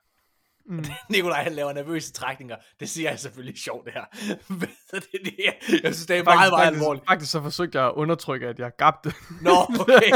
Mm. 0.69 0.83
Nikolaj 1.09 1.43
han 1.43 1.51
laver 1.53 1.73
nervøse 1.73 2.13
trækninger. 2.13 2.55
Det 2.79 2.89
siger 2.89 3.09
jeg 3.09 3.19
selvfølgelig 3.19 3.57
sjovt 3.59 3.85
det 3.85 3.93
her. 3.93 4.05
det, 4.91 5.03
det, 5.25 5.33
jeg 5.83 5.93
synes, 5.93 6.05
det 6.05 6.17
er 6.17 6.23
meget, 6.23 6.37
meget 6.39 6.51
faktisk, 6.63 6.81
alvorligt. 6.81 7.05
faktisk 7.07 7.31
så 7.31 7.41
forsøgte 7.41 7.79
jeg 7.79 7.87
at 7.87 7.93
undertrykke, 7.95 8.47
at 8.47 8.59
jeg 8.59 8.71
gabte. 8.77 9.13
Nå, 9.41 9.51
okay. 9.79 10.11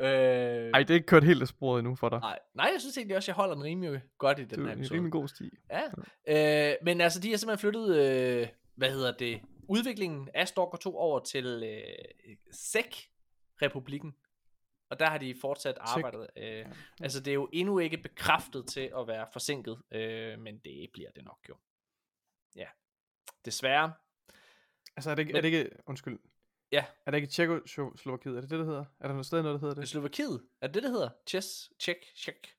øh, 0.00 0.70
Ej, 0.74 0.78
det 0.82 0.90
er 0.90 0.94
ikke 0.94 1.06
kørt 1.06 1.24
helt 1.24 1.42
af 1.42 1.48
sporet 1.48 1.78
endnu 1.78 1.94
for 1.94 2.08
dig. 2.08 2.20
nej, 2.20 2.38
nej, 2.54 2.70
jeg 2.72 2.80
synes 2.80 2.96
egentlig 2.96 3.16
også, 3.16 3.30
jeg 3.30 3.36
holder 3.36 3.54
den 3.54 3.64
rimelig 3.64 4.00
godt 4.18 4.38
i 4.38 4.42
Det 4.42 4.50
den 4.50 4.60
er 4.60 4.64
her 4.66 4.72
en 4.72 4.78
episode. 4.78 4.94
rimelig 4.94 5.12
god 5.12 5.28
sti. 5.28 5.50
Ja, 6.26 6.70
øh, 6.70 6.76
men 6.84 7.00
altså, 7.00 7.20
de 7.20 7.30
har 7.30 7.36
simpelthen 7.36 7.70
flyttet, 7.72 7.96
øh, 7.96 8.48
hvad 8.76 8.90
hedder 8.90 9.12
det, 9.18 9.40
udviklingen 9.68 10.28
af 10.34 10.48
Stalker 10.48 10.78
2 10.78 10.96
over 10.96 11.20
til 11.20 11.46
øh, 11.46 12.34
SEC-republikken. 12.52 14.12
Og 14.94 15.00
der 15.00 15.06
har 15.10 15.18
de 15.18 15.34
fortsat 15.40 15.74
arbejdet. 15.80 16.26
Øh, 16.36 16.66
altså, 17.00 17.20
det 17.20 17.30
er 17.30 17.34
jo 17.34 17.48
endnu 17.52 17.78
ikke 17.78 17.96
bekræftet 17.96 18.66
til 18.66 18.92
at 18.98 19.06
være 19.08 19.26
forsinket, 19.32 19.82
øh, 19.90 20.38
men 20.38 20.58
det 20.58 20.90
bliver 20.92 21.10
det 21.10 21.24
nok 21.24 21.38
jo. 21.48 21.56
Ja, 22.56 22.66
desværre. 23.44 23.92
Altså, 24.96 25.10
er 25.10 25.14
det, 25.14 25.22
ikke, 25.22 25.32
Men- 25.32 25.36
er 25.36 25.40
det 25.40 25.48
ikke, 25.48 25.70
undskyld. 25.86 26.18
Ja. 26.72 26.84
Er 27.06 27.10
det 27.10 27.18
ikke 27.18 27.28
Tjekoslovakiet? 27.28 28.36
Er 28.36 28.40
det 28.40 28.50
det, 28.50 28.58
det 28.58 28.66
hedder? 28.66 28.84
Er 29.00 29.06
der 29.06 29.14
noget 29.14 29.26
sted 29.26 29.42
noget, 29.42 29.60
der 29.60 29.68
hedder 29.68 29.80
det? 29.80 29.88
Slovakiet, 29.88 30.42
er 30.60 30.66
det 30.66 30.74
det, 30.74 30.82
det 30.82 30.90
hedder? 30.90 31.10
Chess, 31.28 31.72
check, 31.80 31.98
check. 32.16 32.56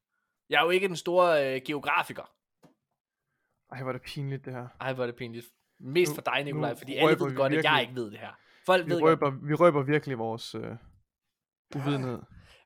Jeg 0.49 0.59
er 0.59 0.63
jo 0.63 0.69
ikke 0.69 0.87
den 0.87 0.95
store 0.95 1.55
øh, 1.55 1.61
geografiker. 1.65 2.33
Ej, 3.71 3.81
hvor 3.81 3.89
er 3.89 3.93
det 3.93 4.01
pinligt, 4.01 4.45
det 4.45 4.53
her. 4.53 4.67
Ej, 4.81 4.93
hvor 4.93 5.03
er 5.03 5.07
det 5.07 5.15
pinligt. 5.15 5.47
Mest 5.79 6.09
Nu- 6.11 6.15
for 6.15 6.21
dig, 6.21 6.43
Nikolaj, 6.43 6.75
fordi 6.75 6.95
alle 6.95 7.09
ved 7.09 7.35
godt, 7.35 7.53
at 7.53 7.63
jeg 7.63 7.71
virkelig. 7.73 7.81
ikke 7.81 7.95
ved 7.95 8.11
det 8.11 8.19
her. 8.19 8.31
Folk 8.65 8.85
Vi 8.85 8.91
ved 8.91 8.99
godt. 9.01 9.21
røber, 9.23 9.47
vi 9.47 9.53
røber 9.53 9.83
virkelig 9.83 10.17
vores 10.17 10.55
øh, 10.55 10.75
uvidenhed. 11.76 12.19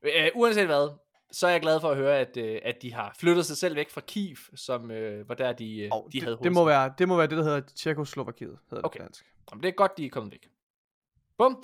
Øh, 0.04 0.30
uanset 0.36 0.66
hvad, 0.66 0.90
så 1.32 1.48
er 1.48 1.52
jeg 1.52 1.62
glad 1.62 1.80
for 1.82 1.92
at 1.92 1.98
høre, 1.98 2.18
at, 2.20 2.38
øh, 2.38 2.60
at 2.64 2.82
de 2.82 2.94
har 2.94 3.16
flyttet 3.20 3.46
sig 3.46 3.58
selv 3.58 3.76
væk 3.76 3.90
fra 3.90 4.02
Kiev, 4.02 4.38
som 4.56 4.92
øh, 4.92 5.30
var 5.30 5.36
der, 5.36 5.54
de, 5.54 5.80
øh, 5.80 5.90
Og 5.92 6.10
de 6.14 6.22
havde 6.22 6.36
det, 6.36 6.44
det, 6.44 6.52
må 6.52 6.66
være, 6.66 6.94
det 6.98 7.08
må 7.08 7.18
være 7.18 7.28
det, 7.28 7.38
der 7.38 7.44
hedder 7.44 7.60
Tjekoslovakiet, 7.60 8.58
hedder 8.70 8.84
Okay. 8.84 8.98
det 8.98 9.02
på 9.02 9.06
dansk. 9.06 9.26
Jamen, 9.52 9.64
det 9.64 9.70
er 9.70 9.74
godt, 9.74 9.98
de 9.98 10.06
er 10.06 10.10
kommet 10.10 10.32
væk. 10.32 10.50
Bum. 11.38 11.64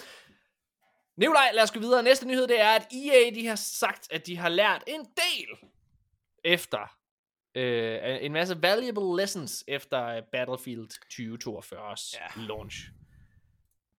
Nikolaj, 1.18 1.52
lad 1.54 1.64
os 1.64 1.72
gå 1.72 1.80
videre. 1.80 2.04
Næste 2.04 2.28
nyhed, 2.28 2.48
det 2.48 2.62
er, 2.62 2.70
at 2.70 2.88
EA 2.92 3.30
de 3.36 3.48
har 3.48 3.56
sagt, 3.56 4.08
at 4.12 4.28
de 4.28 4.38
har 4.38 4.50
lært 4.50 4.84
en 4.88 5.00
del 5.00 5.70
efter 6.44 6.98
øh, 7.56 8.18
en 8.22 8.34
masse 8.34 8.62
valuable 8.62 9.22
lessons 9.22 9.64
efter 9.68 10.06
øh, 10.06 10.24
Battlefield 10.32 10.90
2042's 11.14 12.20
ja. 12.20 12.42
launch. 12.48 12.90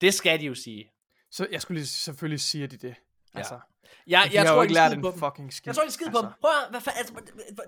Det 0.01 0.13
skal 0.13 0.39
de 0.39 0.45
jo 0.45 0.55
sige. 0.55 0.91
Så 1.31 1.47
jeg 1.51 1.61
skulle 1.61 1.79
lige 1.79 1.87
selvfølgelig 1.87 2.39
sige, 2.39 2.63
at 2.63 2.71
de 2.71 2.77
det. 2.77 2.95
Altså, 3.33 3.59
Jeg, 4.07 4.29
jeg 4.33 4.41
har 4.41 4.53
tror 4.53 4.61
ikke 4.63 4.73
lært 4.73 4.93
en 4.93 5.01
på 5.01 5.11
fucking 5.11 5.53
skid. 5.53 5.67
Jeg 5.69 5.75
tror 5.75 5.83
ikke 5.83 5.93
skid 5.93 6.05
på 6.11 6.17
dem. 6.21 6.29
Prøv 6.41 6.51
at, 6.63 6.69
hvad, 6.69 6.79
fa- 6.81 6.97
altså, 6.97 7.13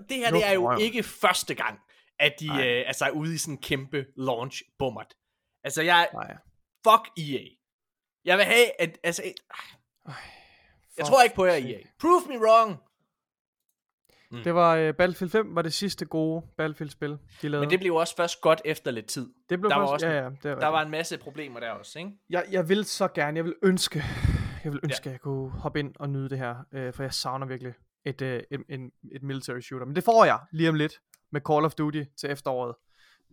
det 0.08 0.16
her 0.16 0.30
det 0.30 0.46
er 0.46 0.52
jo 0.52 0.76
ikke 0.78 1.02
første 1.02 1.54
gang, 1.54 1.78
at 2.18 2.34
de 2.40 2.46
Nej. 2.46 2.66
øh, 2.68 2.84
altså, 2.86 3.04
er 3.04 3.10
ude 3.10 3.34
i 3.34 3.38
sådan 3.38 3.54
en 3.54 3.58
kæmpe 3.62 4.06
launch 4.16 4.62
bummert. 4.78 5.14
Altså, 5.64 5.82
jeg, 5.82 6.08
Nej. 6.14 6.36
fuck 6.86 7.08
EA. 7.18 7.44
Jeg 8.24 8.36
vil 8.38 8.44
have, 8.44 8.80
at, 8.82 8.98
altså, 9.04 9.22
Ej, 10.06 10.14
jeg 10.98 11.06
tror 11.06 11.22
ikke 11.22 11.34
på 11.36 11.44
jer. 11.44 11.52
EA. 11.54 11.78
Prove 12.00 12.22
me 12.28 12.38
wrong. 12.46 12.76
Det 14.44 14.54
var 14.54 14.88
uh, 14.88 14.94
Battlefield 14.94 15.30
5 15.30 15.54
var 15.54 15.62
det 15.62 15.72
sidste 15.72 16.04
gode 16.04 16.42
Battlefield-spil, 16.56 17.18
de 17.42 17.48
lavede. 17.48 17.66
Men 17.66 17.70
det 17.70 17.80
blev 17.80 17.94
også 17.94 18.16
først 18.16 18.40
godt 18.40 18.60
efter 18.64 18.90
lidt 18.90 19.06
tid. 19.06 19.28
det 19.50 19.60
blev 19.60 19.70
der 19.70 19.76
var 19.76 19.82
først, 19.84 19.92
også- 19.92 20.06
ja, 20.06 20.22
ja, 20.22 20.28
det 20.42 20.44
er 20.50 20.54
Der 20.58 20.66
var 20.66 20.82
en 20.82 20.90
masse 20.90 21.18
problemer 21.18 21.60
der 21.60 21.70
også, 21.70 21.98
ikke? 21.98 22.10
jeg, 22.30 22.44
jeg 22.50 22.68
vil 22.68 22.84
så 22.84 23.08
gerne, 23.08 23.36
jeg 23.36 23.44
vil 23.44 23.54
ønske, 23.62 24.02
jeg 24.64 24.72
vil 24.72 24.80
ønske, 24.84 25.02
ja. 25.04 25.10
at 25.10 25.12
jeg 25.12 25.20
kunne 25.20 25.50
hoppe 25.50 25.78
ind 25.80 25.94
og 25.98 26.10
nyde 26.10 26.28
det 26.28 26.38
her, 26.38 26.56
øh, 26.72 26.92
for 26.92 27.02
jeg 27.02 27.12
savner 27.14 27.46
virkelig 27.46 27.74
et, 28.04 28.22
øh, 28.22 28.42
et, 28.50 28.60
en, 28.68 28.90
et 29.12 29.22
military 29.22 29.60
shooter. 29.60 29.86
Men 29.86 29.96
det 29.96 30.04
får 30.04 30.24
jeg 30.24 30.40
lige 30.52 30.68
om 30.68 30.74
lidt 30.74 30.92
med 31.32 31.40
Call 31.50 31.64
of 31.64 31.74
Duty 31.74 32.02
til 32.20 32.30
efteråret. 32.30 32.74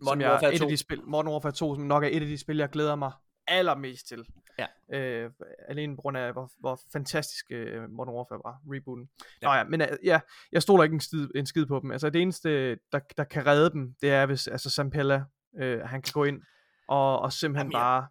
Modern 0.00 0.12
som 0.12 0.20
jeg, 0.20 0.30
Warfare 0.30 0.54
et 0.54 0.58
2. 0.58 0.64
af 0.64 0.70
de 0.70 0.76
spil, 0.76 1.02
Modern 1.04 1.28
Warfare 1.28 1.52
2, 1.52 1.74
som 1.74 1.84
nok 1.84 2.04
er 2.04 2.08
et 2.08 2.20
af 2.20 2.26
de 2.26 2.38
spil, 2.38 2.56
jeg 2.56 2.68
glæder 2.68 2.94
mig 2.96 3.12
allermest 3.46 4.08
til. 4.08 4.26
Ja. 4.58 4.66
Øh, 4.98 5.30
alene 5.68 5.96
på 5.96 6.02
grund 6.02 6.16
af, 6.16 6.32
hvor, 6.32 6.50
hvor 6.60 6.80
fantastisk 6.92 7.44
øh, 7.50 7.90
Modern 7.90 8.14
Warfare 8.14 8.40
var, 8.44 8.60
rebooten. 8.66 9.08
Ja. 9.42 9.48
Ja. 9.50 9.54
Nå 9.54 9.58
ja, 9.58 9.64
men 9.64 9.80
øh, 9.80 9.88
ja, 10.04 10.20
jeg 10.52 10.62
stoler 10.62 10.84
ikke 10.84 10.94
en 10.94 11.00
skid, 11.00 11.28
en 11.34 11.46
skid 11.46 11.66
på 11.66 11.80
dem. 11.82 11.90
Altså 11.90 12.10
det 12.10 12.22
eneste, 12.22 12.74
der, 12.92 13.00
der 13.16 13.24
kan 13.24 13.46
redde 13.46 13.70
dem, 13.70 13.94
det 14.02 14.10
er, 14.10 14.26
hvis 14.26 14.48
altså 14.48 14.70
Sampella, 14.70 15.24
øh, 15.60 15.80
han 15.80 16.02
kan 16.02 16.12
gå 16.12 16.24
ind 16.24 16.42
og, 16.88 17.18
og 17.20 17.32
simpelthen 17.32 17.72
Jamen, 17.72 17.72
jeg- 17.72 17.80
bare 17.80 18.06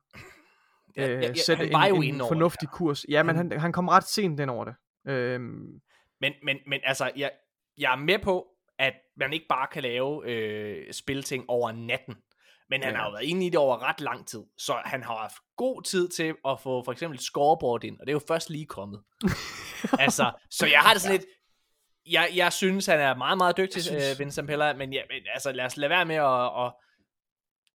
Ja, 0.98 1.08
øh, 1.10 1.24
ja, 1.24 1.28
ja, 1.28 1.34
sætte 1.34 1.64
han 1.64 1.74
var 1.74 1.84
en, 1.86 2.04
en 2.04 2.22
over 2.22 2.30
fornuftig 2.30 2.70
her. 2.70 2.74
kurs. 2.78 3.06
Ja, 3.10 3.24
men 3.24 3.36
Han- 3.36 3.60
han, 3.60 3.72
kom 3.72 3.88
ret 3.88 4.04
sent 4.08 4.38
den 4.38 4.50
over 4.50 4.66
det. 4.66 4.76
Øhm, 5.08 5.82
Men, 6.22 6.34
men, 6.44 6.58
men 6.68 6.80
altså, 6.84 7.12
jeg, 7.16 7.32
jeg 7.78 7.92
er 7.92 7.96
med 7.96 8.20
på, 8.20 8.48
at 8.80 8.94
man 9.18 9.34
ikke 9.34 9.46
bare 9.50 9.68
kan 9.72 9.84
lave 9.84 10.30
øh, 10.30 10.94
spilting 10.94 11.46
over 11.48 11.72
natten. 11.72 12.16
Men 12.70 12.84
han 12.84 12.94
Ja. 12.94 12.98
har 12.98 13.06
jo 13.06 13.12
været 13.12 13.24
inde 13.24 13.46
i 13.46 13.50
det 13.50 13.60
over 13.60 13.90
ret 13.90 14.02
lang 14.02 14.28
tid. 14.28 14.44
Så 14.58 14.74
han 14.86 15.04
har 15.04 15.16
haft 15.18 15.36
god 15.58 15.82
tid 15.84 16.10
til 16.10 16.36
at 16.48 16.60
få 16.60 16.84
for 16.86 16.92
eksempel 16.92 17.20
scoreboard 17.20 17.84
ind. 17.84 18.00
Og 18.00 18.06
det 18.08 18.12
er 18.12 18.14
jo 18.16 18.22
først 18.28 18.50
lige 18.50 18.66
kommet. 18.66 19.02
altså, 20.00 20.32
så 20.50 20.68
jeg 20.68 20.80
har 20.80 20.94
det 20.94 21.02
sådan 21.02 21.18
lidt... 21.18 21.28
Jeg, 22.12 22.30
jeg 22.36 22.54
synes, 22.54 22.86
han 22.86 23.00
er 23.00 23.16
meget, 23.16 23.38
meget 23.38 23.58
dygtig, 23.58 23.84
synes- 23.84 24.12
øh, 24.14 24.20
Vincent 24.20 24.48
Pella, 24.48 24.74
men, 24.74 24.94
ja, 24.94 25.02
men 25.10 25.22
altså, 25.34 25.52
lad 25.52 25.66
os 25.66 25.78
lade 25.78 25.90
være 25.90 26.06
med 26.06 26.16
at... 26.16 26.66
at 26.66 26.74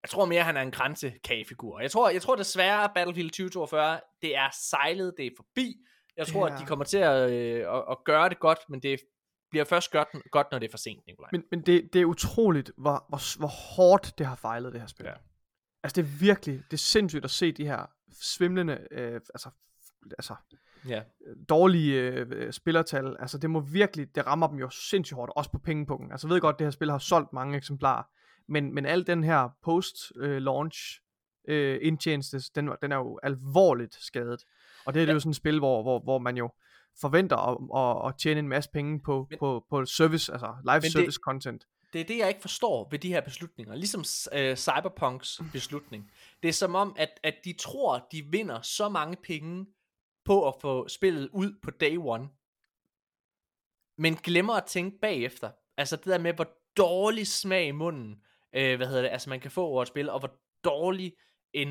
jeg 0.03 0.11
tror 0.11 0.25
mere, 0.25 0.43
han 0.43 0.57
er 0.57 0.63
en 0.63 0.71
kransekagefigur. 0.71 1.81
Jeg 1.81 1.91
tror, 1.91 2.11
jeg 2.11 2.23
tror 2.23 2.37
desværre, 2.37 2.85
at 2.85 2.91
Battlefield 2.95 3.31
2042, 3.31 4.01
det 4.23 4.37
er 4.37 4.49
sejlet, 4.71 5.15
det 5.17 5.27
er 5.27 5.31
forbi. 5.37 5.77
Jeg 6.17 6.27
tror, 6.27 6.47
Ja. 6.49 6.55
at 6.55 6.61
de 6.61 6.67
kommer 6.67 6.85
til 6.85 6.99
at, 6.99 7.31
øh, 7.31 7.75
at, 7.77 7.85
at 7.91 7.97
gøre 8.05 8.29
det 8.29 8.39
godt, 8.39 8.59
men 8.69 8.83
det 8.83 9.01
bliver 9.51 9.65
først 9.65 9.91
godt, 9.93 10.09
godt 10.31 10.47
når 10.51 10.59
det 10.59 10.67
er 10.67 10.71
for 10.71 10.79
sent, 10.79 11.07
Nikolaj. 11.07 11.29
men 11.33 11.45
men 11.51 11.61
det, 11.61 11.91
det 11.93 12.01
er 12.01 12.05
utroligt, 12.05 12.71
hvor, 12.77 13.05
hvor, 13.09 13.39
hvor 13.39 13.49
hårdt 13.49 14.19
det 14.19 14.27
har 14.27 14.37
fejlet, 14.37 14.73
det 14.73 14.81
her 14.81 14.89
spil. 14.89 15.07
Ja. 15.07 15.13
Altså 15.83 16.03
det 16.03 16.09
er 16.09 16.19
virkelig, 16.21 16.63
det 16.71 16.73
er 16.73 16.77
sindssygt 16.79 17.25
at 17.25 17.31
se 17.31 17.53
de 17.53 17.67
her 17.67 17.87
svimlende, 18.23 18.87
øh, 18.91 19.15
altså, 19.15 19.51
altså 20.19 20.35
ja. 20.89 21.03
dårlige 21.49 22.01
øh, 22.01 22.53
spillertal. 22.53 23.17
Altså 23.21 23.39
det 23.39 23.51
må 23.51 23.61
virkelig, 23.61 24.15
det 24.15 24.27
rammer 24.27 24.47
dem 24.47 24.57
jo 24.59 24.71
sindssygt 24.71 25.15
hårdt, 25.17 25.33
også 25.37 25.51
på 25.51 25.59
pengepunkten. 25.59 26.13
Altså 26.13 26.27
jeg 26.29 26.35
ved 26.35 26.41
godt, 26.41 26.59
det 26.59 26.67
her 26.67 26.71
spil 26.71 26.91
har 26.91 26.99
solgt 26.99 27.33
mange 27.33 27.57
eksemplarer, 27.57 28.03
men, 28.49 28.75
men 28.75 28.87
al 28.87 29.07
den 29.07 29.25
her 29.25 29.49
post-launch 29.63 31.01
øh, 31.49 31.79
indtjeneste, 31.83 32.39
den, 32.55 32.71
den 32.83 32.93
er 32.93 32.97
jo 32.97 33.21
alvorligt 33.23 33.95
skadet. 33.95 34.45
Og 34.85 34.95
det 34.95 35.03
er 35.03 35.07
det 35.07 35.13
jo 35.15 35.21
sådan 35.21 35.31
et 35.31 35.37
spil, 35.37 35.59
hvor, 35.59 35.83
hvor, 35.83 35.99
hvor 35.99 36.19
man 36.19 36.37
jo 36.37 36.51
forventer 37.01 37.37
at, 37.37 37.59
at, 38.05 38.09
at 38.09 38.19
tjene 38.19 38.39
en 38.41 38.49
masse 38.49 38.71
penge 38.71 39.01
på, 39.01 39.27
Men- 39.31 39.39
på, 39.39 39.65
på 39.71 39.85
service, 39.87 40.33
altså 40.33 40.55
live 40.65 40.81
det- 40.81 40.93
service 40.93 41.21
content. 41.25 41.67
Det 41.93 42.01
er 42.01 42.05
det, 42.05 42.19
jeg 42.19 42.29
ikke 42.29 42.41
forstår 42.41 42.89
ved 42.91 42.99
de 42.99 43.09
her 43.09 43.21
beslutninger. 43.21 43.75
Ligesom 43.75 44.05
øh, 44.33 44.57
Cyberpunks 44.57 45.41
beslutning. 45.53 46.11
Det 46.43 46.49
er 46.49 46.53
som 46.53 46.75
om, 46.75 46.95
at, 46.99 47.21
at 47.23 47.35
de 47.45 47.53
tror, 47.53 48.09
de 48.13 48.23
vinder 48.31 48.61
så 48.63 48.89
mange 48.89 49.17
penge 49.25 49.67
på 50.25 50.49
at 50.49 50.55
få 50.61 50.89
spillet 50.89 51.29
ud 51.33 51.53
på 51.63 51.71
day 51.71 51.97
one. 52.01 52.29
Men 53.99 54.15
glemmer 54.17 54.55
at 54.55 54.65
tænke 54.65 54.99
bagefter. 54.99 55.51
Altså 55.77 55.97
det 55.97 56.05
der 56.07 56.19
med, 56.19 56.33
hvor 56.35 56.49
dårlig 56.77 57.27
smag 57.27 57.67
i 57.67 57.71
munden, 57.73 58.23
øh, 58.57 58.77
hvad 58.77 58.87
hedder 58.87 59.03
det, 59.03 59.09
altså 59.09 59.31
man 59.31 59.41
kan 59.41 59.51
få 59.51 59.63
over 59.65 59.83
et 59.83 59.89
spil, 59.89 60.11
og 60.11 60.19
hvor 60.19 60.33
dårlig 60.65 61.13
en, 61.53 61.69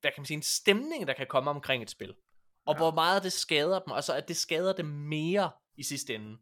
hvad 0.00 0.10
kan 0.10 0.14
man 0.20 0.24
sige, 0.24 0.36
en 0.36 0.42
stemning, 0.42 1.06
der 1.06 1.12
kan 1.12 1.26
komme 1.30 1.50
omkring 1.50 1.82
et 1.82 1.90
spil. 1.90 2.14
Og 2.66 2.74
Ja. 2.74 2.78
hvor 2.78 2.90
meget 2.90 3.22
det 3.22 3.32
skader 3.32 3.78
dem, 3.78 3.90
og 3.90 4.04
så 4.04 4.14
at 4.14 4.28
det 4.28 4.36
skader 4.36 4.72
dem 4.72 4.86
mere 4.86 5.50
i 5.76 5.82
sidste 5.82 6.14
ende. 6.14 6.36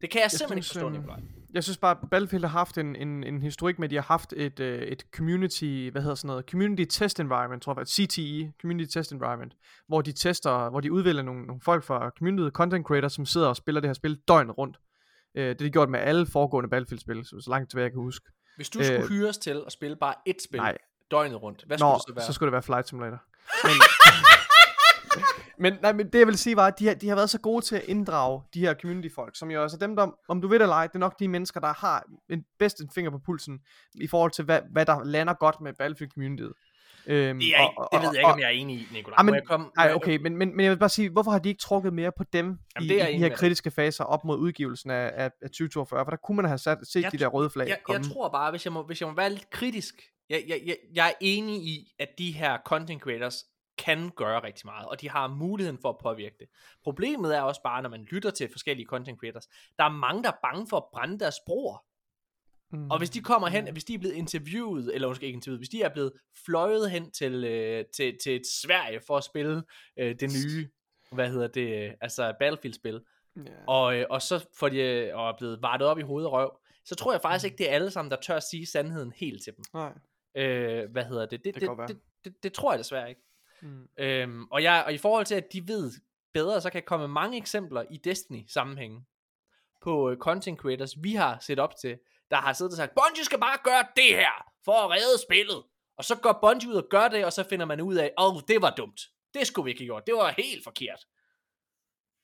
Det 0.00 0.10
kan 0.10 0.18
jeg, 0.18 0.24
jeg 0.24 0.30
simpelthen 0.30 0.58
ikke 0.58 0.66
synes, 0.66 0.82
forstå, 0.82 0.86
øhm, 0.86 0.96
Nikolaj. 0.96 1.20
Jeg 1.54 1.64
synes 1.64 1.78
bare, 1.78 1.90
at 2.02 2.10
Battlefield 2.10 2.44
har 2.44 2.50
haft 2.50 2.78
en, 2.78 2.96
en, 2.96 3.24
en 3.24 3.42
historik 3.42 3.78
med, 3.78 3.86
at 3.86 3.90
de 3.90 3.94
har 3.96 4.02
haft 4.02 4.32
et, 4.32 4.60
øh, 4.60 4.82
et 4.82 5.02
community, 5.14 5.88
hvad 5.92 6.02
hedder 6.02 6.14
sådan 6.14 6.26
noget, 6.26 6.44
community 6.50 6.84
test 6.90 7.20
environment, 7.20 7.62
tror 7.62 7.78
jeg, 7.78 7.86
CTE, 7.86 8.52
community 8.60 8.92
test 8.98 9.12
environment, 9.12 9.56
hvor 9.88 10.00
de 10.02 10.12
tester, 10.12 10.70
hvor 10.70 10.80
de 10.80 10.92
udvælger 10.92 11.22
nogle, 11.22 11.46
nogle 11.46 11.60
folk 11.60 11.84
fra 11.84 12.10
community 12.18 12.50
content 12.52 12.86
creators, 12.86 13.12
som 13.12 13.26
sidder 13.26 13.48
og 13.48 13.56
spiller 13.56 13.80
det 13.80 13.88
her 13.88 13.94
spil 13.94 14.20
døgnet 14.28 14.58
rundt. 14.58 14.76
Øh, 15.34 15.48
det 15.48 15.60
har 15.60 15.66
de 15.66 15.70
gjort 15.70 15.88
med 15.90 16.00
alle 16.00 16.26
foregående 16.26 16.70
Battlefield-spil, 16.70 17.24
så, 17.24 17.40
så 17.40 17.50
langt 17.50 17.70
tilbage 17.70 17.84
jeg 17.84 17.92
kan 17.92 18.00
huske. 18.00 18.30
Hvis 18.56 18.70
du 18.70 18.84
skulle 18.84 19.02
Øh, 19.02 19.08
hyres 19.08 19.38
til 19.38 19.62
at 19.66 19.72
spille 19.72 19.96
bare 19.96 20.14
ét 20.28 20.44
spil 20.44 20.60
nej. 20.60 20.78
døgnet 21.10 21.42
rundt, 21.42 21.64
hvad 21.66 21.78
Nå, 21.78 21.78
skulle 21.78 21.96
det 21.96 22.02
så 22.08 22.14
være? 22.14 22.26
så 22.26 22.32
skulle 22.32 22.46
det 22.46 22.52
være 22.52 22.62
Flight 22.62 22.88
Simulator. 22.88 23.22
Men, 23.64 23.72
men, 25.72 25.78
nej, 25.82 25.92
men 25.92 26.06
det 26.08 26.18
jeg 26.18 26.26
vil 26.26 26.38
sige 26.38 26.56
var, 26.56 26.66
at 26.66 26.78
de 26.78 26.86
har, 26.86 26.94
de 26.94 27.08
har 27.08 27.16
været 27.16 27.30
så 27.30 27.40
gode 27.40 27.64
til 27.64 27.76
at 27.76 27.82
inddrage 27.82 28.42
de 28.54 28.60
her 28.60 28.74
community-folk, 28.74 29.36
som 29.36 29.50
jo 29.50 29.62
altså 29.62 29.76
dem, 29.76 29.96
der, 29.96 30.08
om 30.28 30.40
du 30.40 30.48
ved 30.48 30.58
det 30.58 30.62
eller 30.62 30.76
ej, 30.76 30.86
det 30.86 30.94
er 30.94 30.98
nok 30.98 31.18
de 31.18 31.28
mennesker, 31.28 31.60
der 31.60 31.72
har 31.78 32.04
en, 32.30 32.44
bedst 32.58 32.80
en 32.80 32.90
finger 32.94 33.10
på 33.10 33.18
pulsen, 33.18 33.60
i 33.94 34.06
forhold 34.06 34.30
til, 34.30 34.44
hvad, 34.44 34.60
hvad 34.70 34.86
der 34.86 35.04
lander 35.04 35.34
godt 35.34 35.60
med 35.60 35.72
Battlefield-communityet. 35.72 36.52
Øhm, 37.06 37.38
det, 37.38 37.56
er 37.56 37.60
ikke, 37.60 37.74
det 37.92 38.00
ved 38.02 38.08
jeg 38.08 38.18
ikke, 38.18 38.26
om 38.26 38.38
jeg 38.38 38.46
er 38.46 38.50
enig 38.50 38.76
i, 38.76 38.88
Nikolaj. 38.92 39.16
Ah, 39.18 39.24
men- 39.24 39.34
jeg 39.34 39.44
komme? 39.44 39.66
Nej, 39.76 39.92
okay, 39.94 40.16
men, 40.16 40.36
men, 40.36 40.56
men 40.56 40.64
jeg 40.64 40.70
vil 40.70 40.78
bare 40.78 40.88
sige, 40.88 41.10
hvorfor 41.10 41.30
har 41.30 41.38
de 41.38 41.48
ikke 41.48 41.60
trukket 41.60 41.92
mere 41.92 42.12
på 42.16 42.24
dem 42.32 42.58
Jamen, 42.76 42.90
i, 42.90 42.94
i 42.94 42.96
de 42.96 43.18
her 43.18 43.36
kritiske 43.36 43.70
faser 43.70 44.04
op 44.04 44.24
mod 44.24 44.38
udgivelsen 44.38 44.90
af, 44.90 45.10
af, 45.14 45.30
af 45.42 45.48
2042? 45.48 46.04
For 46.04 46.10
der 46.10 46.16
kunne 46.16 46.36
man 46.36 46.44
have 46.44 46.58
sat, 46.58 46.78
set 46.82 47.02
Jeg 47.02 47.12
de 47.12 47.18
der 47.18 47.26
røde 47.26 47.50
flag 47.50 47.68
jeg, 47.68 47.78
komme. 47.84 48.00
jeg 48.02 48.12
tror 48.12 48.28
bare, 48.28 48.50
hvis 48.50 48.64
jeg 48.64 48.72
må, 48.72 48.82
hvis 48.82 49.00
jeg 49.00 49.08
må 49.08 49.14
være 49.14 49.30
lidt 49.30 49.50
kritisk, 49.50 49.94
jeg, 50.30 50.44
jeg, 50.48 50.60
jeg, 50.66 50.76
jeg 50.94 51.08
er 51.08 51.12
enig 51.20 51.56
i, 51.56 51.92
at 51.98 52.08
de 52.18 52.32
her 52.32 52.58
content 52.64 53.02
creators 53.02 53.44
kan 53.78 54.10
gøre 54.16 54.42
rigtig 54.42 54.66
meget, 54.66 54.86
og 54.88 55.00
de 55.00 55.10
har 55.10 55.28
muligheden 55.28 55.78
for 55.82 55.88
at 55.88 55.96
påvirke 56.02 56.36
det. 56.38 56.48
Problemet 56.84 57.36
er 57.36 57.40
også 57.40 57.60
bare, 57.64 57.82
når 57.82 57.88
man 57.88 58.04
lytter 58.10 58.30
til 58.30 58.48
forskellige 58.52 58.86
content 58.86 59.20
creators, 59.20 59.46
der 59.78 59.84
er 59.84 59.88
mange, 59.88 60.22
der 60.22 60.28
er 60.28 60.36
bange 60.42 60.66
for 60.70 60.76
at 60.76 60.84
brænde 60.92 61.18
deres 61.18 61.36
broer. 61.46 61.84
Mm. 62.72 62.90
Og 62.90 62.98
hvis 62.98 63.10
de 63.10 63.20
kommer 63.20 63.48
hen, 63.48 63.72
hvis 63.72 63.84
de 63.84 63.94
er 63.94 63.98
blevet 63.98 64.14
interviewet, 64.14 64.94
eller 64.94 65.08
måske 65.08 65.26
ikke 65.26 65.36
interviewet, 65.36 65.60
hvis 65.60 65.68
de 65.68 65.82
er 65.82 65.88
blevet 65.88 66.12
fløjet 66.46 66.90
hen 66.90 67.10
til, 67.10 67.44
øh, 67.44 67.84
til, 67.96 68.18
til 68.22 68.36
et 68.36 68.46
Sverige 68.62 69.00
for 69.06 69.16
at 69.16 69.24
spille 69.24 69.62
øh, 69.98 70.14
det 70.20 70.30
nye, 70.32 70.68
hvad 71.16 71.30
hedder 71.30 71.46
det, 71.46 71.94
altså 72.00 72.34
Battlefield-spil, 72.38 73.00
ja. 73.36 73.42
og, 73.66 73.96
øh, 73.96 74.06
og 74.10 74.22
så 74.22 74.46
får 74.58 74.68
de, 74.68 74.78
øh, 74.78 75.16
og 75.16 75.28
er 75.28 75.36
blevet 75.38 75.62
vartet 75.62 75.88
op 75.88 75.98
i 75.98 76.02
hoved 76.02 76.24
og 76.24 76.32
røv, 76.32 76.58
så 76.84 76.94
tror 76.94 77.12
jeg 77.12 77.20
faktisk 77.22 77.44
ikke, 77.44 77.58
det 77.58 77.70
er 77.70 77.74
alle 77.74 77.90
sammen, 77.90 78.10
der 78.10 78.16
tør 78.16 78.36
at 78.36 78.42
sige 78.42 78.66
sandheden 78.66 79.12
helt 79.16 79.42
til 79.42 79.52
dem. 79.56 79.64
Nej. 79.74 79.92
Øh, 80.34 80.90
hvad 80.90 81.04
hedder 81.04 81.26
det? 81.26 81.44
Det, 81.44 81.54
det, 81.54 81.62
det, 81.62 81.88
det, 81.88 82.00
det, 82.24 82.42
det 82.42 82.52
tror 82.52 82.72
jeg 82.72 82.78
desværre 82.78 83.08
ikke. 83.08 83.22
Mm. 83.62 83.88
Øhm, 83.98 84.44
og, 84.50 84.62
jeg, 84.62 84.82
og 84.86 84.92
i 84.92 84.98
forhold 84.98 85.26
til, 85.26 85.34
at 85.34 85.52
de 85.52 85.68
ved 85.68 85.92
bedre, 86.32 86.60
så 86.60 86.70
kan 86.70 86.78
jeg 86.78 86.84
komme 86.84 87.08
mange 87.08 87.36
eksempler 87.36 87.84
i 87.90 87.96
Destiny-sammenhængen 87.96 89.06
på 89.82 90.10
øh, 90.10 90.16
content 90.16 90.58
creators, 90.58 91.02
vi 91.02 91.14
har 91.14 91.38
set 91.40 91.58
op 91.58 91.76
til, 91.76 91.98
der 92.32 92.38
har 92.38 92.52
siddet 92.52 92.72
og 92.72 92.76
sagt, 92.76 92.94
Bungie 92.94 93.24
skal 93.24 93.40
bare 93.40 93.58
gøre 93.64 93.84
det 93.96 94.16
her, 94.16 94.34
for 94.64 94.72
at 94.72 94.90
redde 94.90 95.22
spillet. 95.22 95.62
Og 95.98 96.04
så 96.04 96.14
går 96.16 96.38
Bungie 96.42 96.68
ud 96.70 96.74
og 96.74 96.86
gør 96.90 97.08
det, 97.08 97.24
og 97.24 97.32
så 97.32 97.42
finder 97.48 97.66
man 97.66 97.80
ud 97.80 97.94
af, 97.94 98.12
åh, 98.18 98.36
oh, 98.36 98.42
det 98.48 98.62
var 98.62 98.70
dumt. 98.70 99.00
Det 99.34 99.46
skulle 99.46 99.64
vi 99.64 99.70
ikke 99.70 99.80
have 99.80 99.86
gjort. 99.86 100.06
Det 100.06 100.14
var 100.14 100.34
helt 100.38 100.64
forkert. 100.64 101.00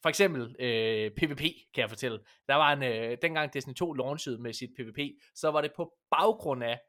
For 0.03 0.09
eksempel 0.09 0.57
øh, 0.59 1.11
PvP, 1.11 1.43
kan 1.75 1.81
jeg 1.81 1.89
fortælle. 1.89 2.19
Der 2.49 2.55
var 2.55 2.73
en, 2.73 2.83
øh, 2.83 3.19
dengang 3.23 3.53
Destiny 3.53 3.75
2 3.75 3.93
launchede 3.93 4.39
med 4.39 4.53
sit 4.53 4.71
PvP, 4.77 4.99
så 5.35 5.51
var 5.51 5.61
det 5.61 5.73
på 5.77 5.93
baggrund 6.11 6.65
af 6.65 6.81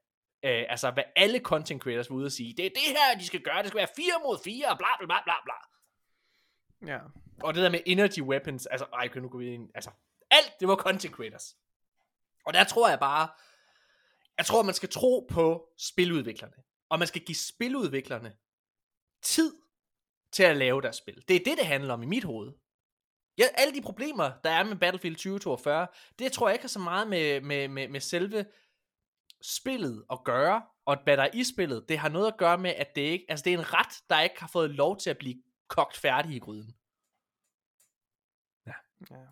øh, 0.45 0.65
altså 0.69 0.91
hvad 0.91 1.03
alle 1.15 1.39
content 1.39 1.81
creators 1.81 2.09
var 2.09 2.15
ude 2.15 2.25
at 2.25 2.31
sige, 2.31 2.53
det 2.57 2.65
er 2.65 2.69
det 2.69 2.87
her, 2.87 3.19
de 3.19 3.25
skal 3.25 3.41
gøre, 3.41 3.59
det 3.59 3.67
skal 3.67 3.77
være 3.77 3.95
4 3.95 4.05
mod 4.23 4.37
4, 4.43 4.77
bla 4.77 4.87
bla 4.99 5.05
bla 5.07 5.23
bla 5.23 5.33
bla. 5.43 5.59
Ja. 6.93 6.99
Og 7.43 7.53
det 7.53 7.63
der 7.63 7.69
med 7.69 7.79
energy 7.85 8.21
weapons, 8.21 8.65
altså, 8.65 8.85
ej, 8.93 9.07
kan 9.07 9.21
nu 9.21 9.29
gå 9.29 9.39
ind, 9.39 9.69
altså, 9.75 9.91
alt, 10.31 10.53
det 10.59 10.67
var 10.67 10.75
content 10.75 11.13
creators. 11.13 11.55
Og 12.45 12.53
der 12.53 12.64
tror 12.64 12.90
jeg 12.90 12.99
bare, 12.99 13.30
jeg 14.38 14.45
tror, 14.45 14.64
man 14.64 14.74
skal 14.74 14.90
tro 14.90 15.28
på 15.32 15.74
spiludviklerne. 15.78 16.53
Og 16.90 16.99
man 16.99 17.07
skal 17.07 17.22
give 17.22 17.36
spiludviklerne 17.36 18.38
tid 19.22 19.56
til 20.32 20.44
at 20.44 20.57
lave 20.57 20.82
deres 20.82 20.95
spil. 20.95 21.24
Det 21.28 21.36
er 21.36 21.44
det, 21.45 21.57
det 21.57 21.66
handler 21.66 21.94
om 21.94 22.03
i 22.03 22.06
mit 22.06 22.24
hoved. 22.24 22.53
Ja, 23.38 23.44
alle 23.53 23.76
de 23.76 23.82
problemer, 23.82 24.32
der 24.44 24.49
er 24.49 24.64
med 24.64 24.76
Battlefield 24.76 25.16
2042, 25.16 25.88
det 26.20 26.32
tror 26.32 26.48
jeg 26.48 26.56
ikke 26.56 26.64
har 26.64 26.70
så 26.70 26.80
meget 26.80 27.07
med, 27.07 27.41
med, 27.41 27.68
med, 27.68 27.88
med 27.88 27.99
selve 27.99 28.45
spillet 29.41 30.06
at 30.11 30.24
gøre, 30.24 30.61
og 30.86 30.98
hvad 31.03 31.18
der 31.18 31.24
er 31.24 31.30
i 31.34 31.44
spillet, 31.44 31.90
det 31.90 31.98
har 31.98 32.10
noget 32.10 32.28
at 32.28 32.38
gøre 32.38 32.57
med, 32.57 32.70
at 32.70 32.95
det 32.95 33.02
ikke, 33.02 33.26
altså 33.30 33.44
det 33.44 33.53
er 33.53 33.57
en 33.57 33.74
ret, 33.74 34.03
der 34.10 34.22
ikke 34.22 34.40
har 34.40 34.48
fået 34.48 34.70
lov 34.70 34.98
til 34.98 35.10
at 35.10 35.18
blive 35.18 35.44
kogt 35.68 35.98
færdig 35.98 36.36
i 36.36 36.40
gryden. 36.40 36.76
ja. 39.11 39.26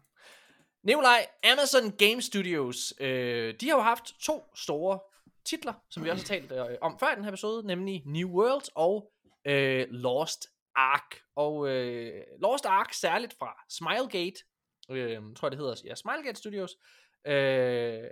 Nikolaj, 0.87 1.27
Amazon 1.43 1.91
Game 1.97 2.21
Studios, 2.21 2.93
øh, 2.99 3.55
de 3.61 3.69
har 3.69 3.75
jo 3.75 3.81
haft 3.81 4.03
to 4.19 4.51
store 4.55 4.99
titler, 5.45 5.73
som 5.89 6.03
vi 6.03 6.09
også 6.09 6.33
har 6.33 6.39
talt 6.39 6.51
øh, 6.51 6.77
om 6.81 6.99
før 6.99 7.11
i 7.11 7.15
den 7.15 7.23
her 7.23 7.31
episode, 7.31 7.67
nemlig 7.67 8.03
New 8.05 8.29
World 8.29 8.69
og 8.75 9.11
øh, 9.45 9.87
Lost 9.89 10.47
Ark. 10.75 11.21
Og 11.35 11.69
øh, 11.69 12.23
Lost 12.39 12.65
Ark, 12.65 12.93
særligt 12.93 13.33
fra 13.33 13.65
Smilegate, 13.69 14.43
øh, 14.89 15.21
tror 15.35 15.47
jeg 15.47 15.51
det 15.51 15.59
hedder, 15.59 15.75
ja, 15.85 15.95
Smilegate 15.95 16.37
Studios, 16.37 16.77
øh, 17.25 18.03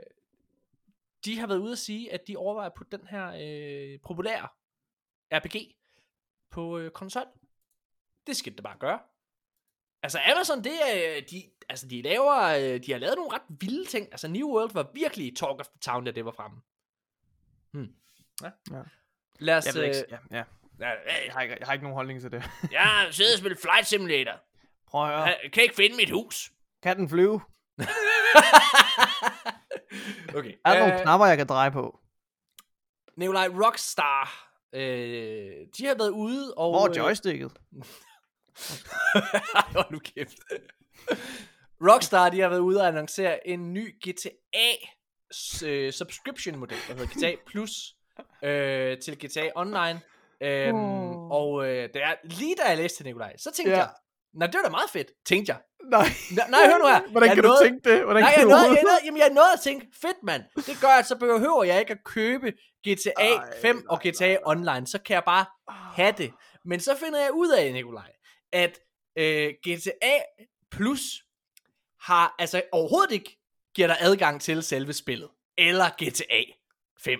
de 1.26 1.40
har 1.40 1.48
været 1.48 1.60
ude 1.60 1.72
at 1.72 1.78
sige, 1.78 2.14
at 2.14 2.28
de 2.28 2.38
overvejer 2.38 2.70
på 2.70 2.84
den 2.84 3.08
her 3.08 3.28
øh, 3.28 4.00
populære 4.04 4.48
RPG 5.32 5.76
på 6.52 6.78
øh, 6.78 6.92
konsol. 6.92 7.28
Det 8.28 8.38
skal 8.38 8.54
det 8.54 8.64
bare 8.64 8.78
gøre. 8.78 9.00
Altså 10.04 10.20
Amazon, 10.32 10.64
det 10.64 10.74
er, 10.74 11.18
øh, 11.18 11.24
de, 11.30 11.44
altså 11.70 11.88
de 11.88 12.02
laver, 12.02 12.42
øh, 12.44 12.80
de 12.86 12.92
har 12.92 13.00
lavet 13.00 13.16
nogle 13.16 13.32
ret 13.34 13.42
vilde 13.60 13.86
ting. 13.86 14.08
Altså 14.12 14.28
New 14.28 14.48
World 14.48 14.74
var 14.74 14.88
virkelig 14.94 15.36
talk 15.36 15.60
of 15.60 15.68
the 15.68 15.80
town, 15.82 16.06
da 16.06 16.12
det 16.12 16.26
var 16.26 16.32
fremme. 16.32 16.58
Hmm. 17.74 17.94
Ja. 18.44 18.50
Ja. 18.72 18.82
Lad 19.40 19.58
os... 19.58 19.66
Jeg, 19.66 19.74
ved 19.74 19.84
ikke, 19.84 19.98
øh, 19.98 20.04
ja, 20.32 20.38
ja. 20.38 20.44
ja, 20.80 20.90
Jeg, 21.26 21.34
har 21.34 21.42
ikke, 21.42 21.58
jeg 21.60 21.68
har 21.68 21.74
ikke 21.74 21.84
nogen 21.84 21.96
holdning 21.96 22.22
til 22.22 22.32
det. 22.32 22.44
jeg 22.72 23.08
sidder 23.12 23.34
og 23.34 23.40
spiller 23.40 23.58
Flight 23.62 23.88
Simulator. 23.88 24.34
Prøv 24.88 25.04
at 25.04 25.10
høre. 25.10 25.24
Jeg 25.24 25.40
kan 25.54 25.64
ikke 25.64 25.76
finde 25.76 25.96
mit 25.96 26.10
hus. 26.10 26.52
Kan 26.84 26.98
den 26.98 27.10
flyve? 27.10 27.34
okay. 30.38 30.54
Er 30.66 30.74
der 30.74 30.80
nogle 30.80 30.96
øh, 30.96 31.02
knapper, 31.02 31.26
jeg 31.26 31.38
kan 31.38 31.48
dreje 31.48 31.72
på? 31.72 32.00
Nikolaj 33.18 33.48
Rockstar, 33.48 34.52
øh, 34.74 34.82
de 35.78 35.86
har 35.86 35.96
været 35.96 36.10
ude 36.10 36.54
og... 36.54 36.72
Hvor 36.72 36.86
er 36.86 36.90
øh, 36.90 36.98
joysticket? 36.98 37.52
Hold 39.76 39.92
nu 39.92 40.00
kæft. 40.00 40.38
Rockstar, 41.82 42.30
de 42.30 42.40
har 42.42 42.50
været 42.50 42.60
ude 42.60 42.82
og 42.82 42.88
annoncere 42.88 43.48
en 43.48 43.74
ny 43.74 43.96
GTA 44.10 44.70
øh, 45.66 45.92
subscription 45.94 46.60
model, 46.60 46.78
der 46.88 46.94
hedder 46.94 47.08
GTA 47.32 47.36
Plus, 47.48 47.72
øh, 48.44 48.98
til 49.00 49.18
GTA 49.26 49.50
Online. 49.56 50.02
Øhm, 50.44 50.76
Oh. 50.76 51.32
Og 51.32 51.66
øh, 51.68 51.90
det 51.94 52.04
er, 52.04 52.16
lige 52.24 52.56
da 52.56 52.64
jeg 52.70 52.78
læste 52.78 52.98
det, 52.98 53.06
Nikolaj, 53.06 53.34
så 53.38 53.52
tænkte 53.52 53.72
Ja. 53.72 53.78
jeg, 53.78 53.90
nej, 54.34 54.48
det 54.48 54.56
var 54.58 54.64
da 54.64 54.70
meget 54.70 54.90
fedt, 54.90 55.12
tænkte 55.28 55.52
jeg. 55.52 55.62
Nej. 55.92 56.08
Nej, 56.36 56.50
nej, 56.50 56.60
hør 56.70 56.78
nu 56.78 56.88
her. 56.88 57.02
Hvordan 57.12 57.28
Jeg 57.30 57.36
kan 57.36 57.44
du 57.44 57.50
nåede- 57.50 57.64
tænke 57.64 57.90
det? 57.90 58.04
Hvordan 58.04 58.24
Nej, 58.24 58.32
kan 58.32 58.40
jeg 58.40 58.46
du 58.46 58.50
nåede, 58.50 58.64
jeg, 58.66 58.84
nåede, 58.84 59.00
jamen, 59.06 59.20
jeg 59.20 59.30
nåede 59.30 59.54
at 59.54 59.60
tænke, 59.62 59.88
fedt 60.02 60.18
mand, 60.24 60.44
det 60.56 60.78
gør, 60.82 60.88
at 61.00 61.06
så 61.06 61.16
behøver 61.18 61.64
jeg 61.64 61.80
ikke 61.80 61.92
at 61.92 62.04
købe 62.06 62.52
GTA 62.88 63.10
Ej, 63.18 63.60
5 63.62 63.86
og 63.90 64.02
nej, 64.04 64.12
GTA 64.12 64.38
Online, 64.46 64.88
så 64.88 65.00
kan 65.06 65.14
jeg 65.14 65.24
bare 65.26 65.46
have 65.96 66.14
det. 66.18 66.32
Men 66.66 66.80
så 66.80 66.96
finder 66.98 67.20
jeg 67.20 67.32
ud 67.34 67.50
af, 67.52 67.74
Nikolaj, 67.74 68.12
at 68.54 68.80
øh, 69.18 69.54
GTA 69.68 70.18
Plus 70.72 71.02
har 72.06 72.36
altså 72.40 72.62
overhovedet 72.72 73.12
ikke 73.12 73.38
giver 73.76 73.88
dig 73.88 73.98
adgang 74.00 74.42
til 74.42 74.64
selve 74.64 74.94
spillet. 74.94 75.30
Eller 75.58 75.90
GTA 76.04 76.44
5. 77.00 77.20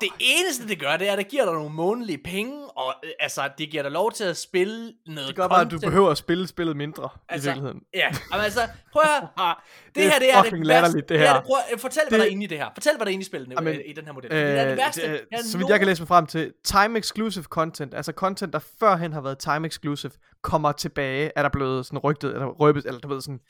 Det 0.00 0.08
eneste, 0.20 0.68
det 0.68 0.80
gør, 0.80 0.96
det 0.96 1.08
er, 1.08 1.12
at 1.12 1.18
det 1.18 1.28
giver 1.28 1.44
dig 1.44 1.54
nogle 1.54 1.70
månedlige 1.70 2.18
penge, 2.24 2.64
og 2.70 2.94
øh, 3.04 3.10
altså, 3.20 3.50
det 3.58 3.70
giver 3.70 3.82
dig 3.82 3.92
lov 3.92 4.12
til 4.12 4.24
at 4.24 4.36
spille 4.36 4.92
noget 5.06 5.28
Det 5.28 5.36
gør 5.36 5.48
bare, 5.48 5.60
at 5.60 5.70
du 5.70 5.78
behøver 5.78 6.10
at 6.10 6.18
spille 6.18 6.46
spillet 6.48 6.76
mindre, 6.76 7.08
Altså, 7.28 7.48
i 7.48 7.50
virkeligheden. 7.50 7.80
Ja, 7.94 8.08
men 8.30 8.40
altså, 8.40 8.60
prøv 8.92 9.02
at 9.04 9.08
høre. 9.20 9.28
Ah, 9.48 9.54
Det, 9.94 10.02
her, 10.02 10.18
det 10.18 10.34
er 10.34 10.42
det 10.42 10.66
latterligt, 10.66 11.08
det 11.08 11.18
værste. 11.18 11.28
her. 11.28 11.34
er 11.34 11.40
det, 11.40 11.46
prøv, 11.46 11.56
at- 11.72 11.80
fortæl, 11.80 12.02
hvad 12.08 12.18
Det- 12.18 12.24
der 12.24 12.30
er 12.30 12.30
inde 12.32 12.44
i 12.44 12.46
det 12.46 12.58
her. 12.58 12.68
Fortæl, 12.74 12.92
hvad 12.96 13.06
der 13.06 13.10
er 13.10 13.12
inde 13.12 13.22
i 13.22 13.24
spillet 13.24 13.48
Jamen, 13.50 13.74
øh, 13.74 13.80
i 13.86 13.92
den 13.92 14.04
her 14.04 14.12
model. 14.12 14.32
Øh, 14.32 14.38
det 14.38 14.58
er 14.60 14.68
det 14.68 14.76
værste. 14.76 15.02
det, 15.12 15.20
jeg 15.30 15.38
så 15.42 15.58
vidt 15.58 15.68
jeg 15.70 15.78
kan 15.78 15.88
læse 15.88 16.02
mig 16.02 16.08
frem 16.08 16.26
til, 16.26 16.52
time 16.64 16.98
exclusive 16.98 17.44
content, 17.44 17.94
altså 17.94 18.12
content, 18.12 18.52
der 18.52 18.58
førhen 18.80 19.12
har 19.12 19.20
været 19.20 19.38
time 19.38 19.66
exclusive, 19.66 20.12
kommer 20.42 20.72
tilbage, 20.72 21.30
er 21.36 21.42
der 21.42 21.48
blevet 21.50 21.86
sådan 21.86 21.98
rygtet, 21.98 22.32
eller 22.32 22.46
røbet, 22.46 22.86
eller 22.86 23.00
du 23.00 23.08
ved 23.08 23.20
sådan, 23.20 23.40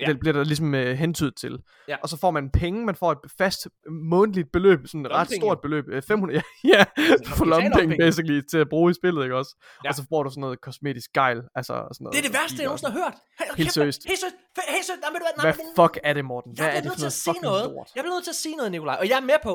Ja. 0.00 0.06
ja. 0.06 0.12
det 0.12 0.20
bliver 0.20 0.32
der 0.32 0.44
ligesom 0.44 0.74
uh, 0.74 0.80
hentydet 0.80 1.36
til. 1.36 1.58
Ja. 1.88 1.96
Og 2.02 2.08
så 2.08 2.16
får 2.16 2.30
man 2.30 2.50
penge, 2.50 2.84
man 2.84 2.94
får 2.94 3.12
et 3.12 3.18
fast 3.38 3.68
månedligt 3.90 4.52
beløb, 4.52 4.86
sådan 4.86 5.06
et 5.06 5.12
ret 5.12 5.30
stort 5.30 5.60
beløb, 5.60 5.84
øh, 5.88 6.02
500, 6.02 6.36
ja, 6.64 6.68
ja 6.76 6.84
du 6.98 7.30
får 7.30 7.44
digitale 7.44 7.50
lommepenge 7.50 7.96
basically 8.04 8.40
til 8.50 8.58
at 8.58 8.68
bruge 8.68 8.90
i 8.90 8.94
spillet, 8.94 9.22
ikke 9.22 9.36
også? 9.36 9.56
Ja. 9.58 9.80
Ja. 9.84 9.88
Og 9.88 9.94
så 9.94 10.04
får 10.08 10.22
du 10.22 10.30
sådan 10.30 10.40
noget 10.40 10.60
kosmetisk 10.60 11.12
gejl, 11.12 11.42
altså 11.54 11.72
sådan 11.72 12.04
noget. 12.04 12.12
Det 12.12 12.18
er 12.24 12.28
det 12.28 12.34
værste, 12.38 12.56
jeg 12.58 12.64
nogensinde 12.64 12.92
har 12.92 12.98
hørt. 12.98 13.14
Hey, 13.38 13.46
Helt 13.56 13.72
seriøst. 13.72 14.00
Helt 14.08 14.18
seriøst. 14.20 14.36
Helt 14.76 14.86
seriøst. 14.86 15.02
Nej, 15.02 15.10
hvad? 15.10 15.20
Nej, 15.36 15.44
Hvad 15.46 15.54
fuck 15.78 15.98
er 16.02 16.12
det, 16.12 16.24
Morten? 16.24 16.52
Hvad 16.56 16.66
jeg 16.66 16.76
er 16.76 16.80
det 16.80 16.84
nødt 16.84 16.92
for 16.92 16.98
til 16.98 17.06
at 17.06 17.10
noget 17.10 17.12
sige 17.12 17.34
fucking 17.34 17.44
noget. 17.44 17.64
lort? 17.64 17.88
Jeg 17.94 18.02
bliver 18.02 18.14
nødt 18.16 18.24
til 18.24 18.34
at 18.36 18.40
sige 18.44 18.56
noget, 18.56 18.72
Nikolaj. 18.72 18.96
Og 19.00 19.08
jeg 19.08 19.16
er 19.22 19.26
med 19.32 19.38
på, 19.42 19.54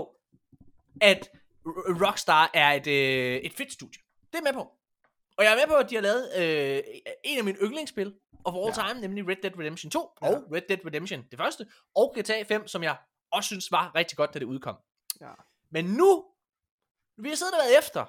at 1.02 1.22
Rockstar 2.04 2.52
er 2.54 2.72
et, 2.80 2.88
øh, 2.88 3.36
et 3.48 3.54
fedt 3.58 3.72
studie. 3.74 4.00
Det 4.32 4.38
er 4.42 4.44
med 4.44 4.54
på. 4.54 4.64
Og 5.38 5.42
jeg 5.44 5.52
er 5.54 5.56
med 5.56 5.68
på, 5.68 5.76
at 5.84 5.90
de 5.90 5.96
har 5.96 6.02
lavet 6.02 6.24
øh, 6.40 6.84
en 7.24 7.38
af 7.38 7.44
mine 7.44 7.58
yndlingsspil 7.66 8.14
of 8.46 8.54
all 8.56 8.74
Ja. 8.88 8.88
time, 8.94 9.02
nemlig 9.02 9.28
Red 9.28 9.36
Dead 9.44 9.60
Redemption 9.60 9.92
2 9.92 10.18
Ja. 10.22 10.28
og 10.28 10.44
Red 10.54 10.62
Dead 10.70 10.86
Redemption 10.86 11.26
det 11.32 11.40
første, 11.40 11.68
og 11.96 12.16
GTA 12.20 12.44
5, 12.44 12.68
som 12.68 12.84
jeg 12.84 12.98
også 13.32 13.48
synes 13.48 13.72
var 13.72 13.96
rigtig 13.96 14.18
godt, 14.18 14.34
da 14.34 14.40
det 14.40 14.46
udkom. 14.46 14.76
Ja. 15.22 15.32
Men 15.72 15.86
nu, 15.86 16.26
vi 17.18 17.30
har 17.30 17.36
siddet 17.36 17.54
og 17.54 17.60
været 17.64 17.80
efter 17.80 18.06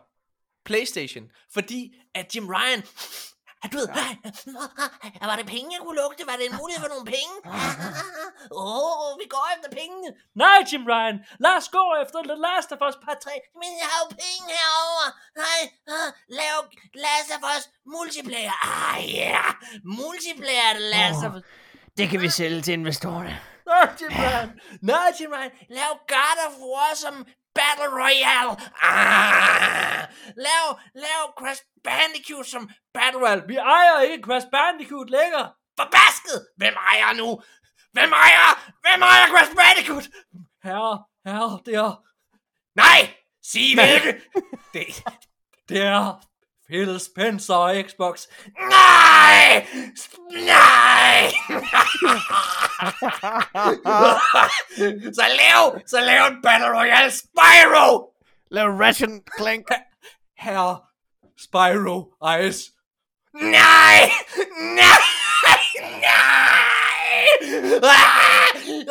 PlayStation, 0.64 1.30
fordi 1.50 1.94
at 2.14 2.34
Jim 2.36 2.48
Ryan, 2.48 2.82
du 3.72 3.76
ved, 3.80 3.88
ja. 5.20 5.26
var 5.30 5.36
det 5.40 5.46
penge, 5.54 5.68
jeg 5.74 5.80
kunne 5.84 5.98
lugte? 6.02 6.22
Var 6.30 6.36
det 6.38 6.46
en 6.50 6.56
mulighed 6.60 6.80
for 6.84 6.92
nogle 6.94 7.06
penge? 7.16 7.34
Åh, 8.62 8.94
oh, 9.02 9.10
vi 9.20 9.26
går 9.34 9.46
efter 9.54 9.70
pengene. 9.78 10.08
Nej, 10.42 10.58
Jim 10.68 10.84
Ryan, 10.92 11.16
lad 11.44 11.54
os 11.60 11.68
gå 11.78 11.84
efter 12.02 12.18
The 12.30 12.38
Last 12.46 12.68
of 12.74 12.80
Us 12.86 12.96
part 13.04 13.18
3. 13.24 13.30
Men 13.60 13.70
jeg 13.80 13.88
har 13.92 13.98
jo 14.04 14.08
penge 14.24 14.46
herovre. 14.60 15.08
Nej, 15.42 15.60
uh, 15.94 16.08
lav 16.38 16.56
Last 17.04 17.30
of 17.36 17.42
Us 17.54 17.64
multiplayer. 17.94 18.54
Ah, 18.70 18.98
ja, 19.20 19.32
yeah. 19.32 19.50
multiplayer 20.00 20.70
The 20.80 20.86
Last 20.96 21.20
of 21.26 21.32
Us. 21.36 21.42
Det 21.98 22.06
kan 22.10 22.20
vi 22.24 22.28
sælge 22.28 22.60
til 22.62 22.72
investorerne. 22.80 23.34
Nej, 23.66 23.88
Jim 24.00 24.10
Ryan. 24.22 24.50
Nej, 24.82 25.08
Jim 25.20 25.30
Ryan. 25.36 25.52
Lav 25.78 25.92
God 26.14 26.38
of 26.46 26.54
War 26.70 26.92
som 27.04 27.14
Battle 27.58 27.90
Royale. 28.00 28.52
Ah! 28.82 30.08
Lav, 30.46 30.66
lav 30.94 31.22
Crash 31.38 31.62
Bandicoot 31.84 32.46
som 32.46 32.70
Battle 32.94 33.20
Royale. 33.20 33.42
Vi 33.46 33.56
ejer 33.56 34.00
ikke 34.00 34.24
Crash 34.24 34.46
Bandicoot 34.54 35.10
længere. 35.10 35.52
Forbasket! 35.80 36.38
Hvem 36.56 36.74
ejer 36.90 37.12
nu? 37.20 37.42
Hvem 37.92 38.12
ejer? 38.12 38.50
Hvem 38.84 39.02
ejer 39.02 39.26
Crash 39.32 39.52
Bandicoot? 39.60 40.06
Herre, 40.64 41.04
herre, 41.26 41.60
det 41.66 41.74
er... 41.74 42.02
Nej! 42.74 43.14
Sig 43.44 43.74
hvilke! 43.74 44.12
det, 44.74 44.86
det 45.68 45.82
er 45.82 46.31
Phil 46.72 47.00
Spencer 47.00 47.54
og 47.54 47.74
Xbox. 47.88 48.26
Nej! 48.70 49.66
Nej! 50.30 51.32
så 55.18 55.26
lav, 55.40 55.80
så 55.86 56.00
lav 56.00 56.26
en 56.26 56.42
Battle 56.42 56.78
Royale 56.78 57.10
Spyro! 57.10 58.08
Lav 58.50 58.68
Ration 58.68 59.20
Clank. 59.38 59.66
Herre 60.38 60.78
Spyro 61.38 62.14
Ice. 62.48 62.70
Nej! 63.34 64.10
Nej! 64.58 65.02
Nej! 66.00 66.18
Ah! 67.82 68.42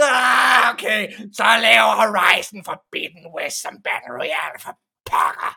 Ah, 0.02 0.74
okay, 0.74 1.08
så 1.34 1.44
laver 1.44 1.95
Horizon 2.02 2.64
Forbidden 2.66 3.26
West 3.36 3.62
som 3.62 3.74
Battle 3.84 4.14
Royale 4.20 4.60
for 4.60 4.74
pokker. 5.06 5.53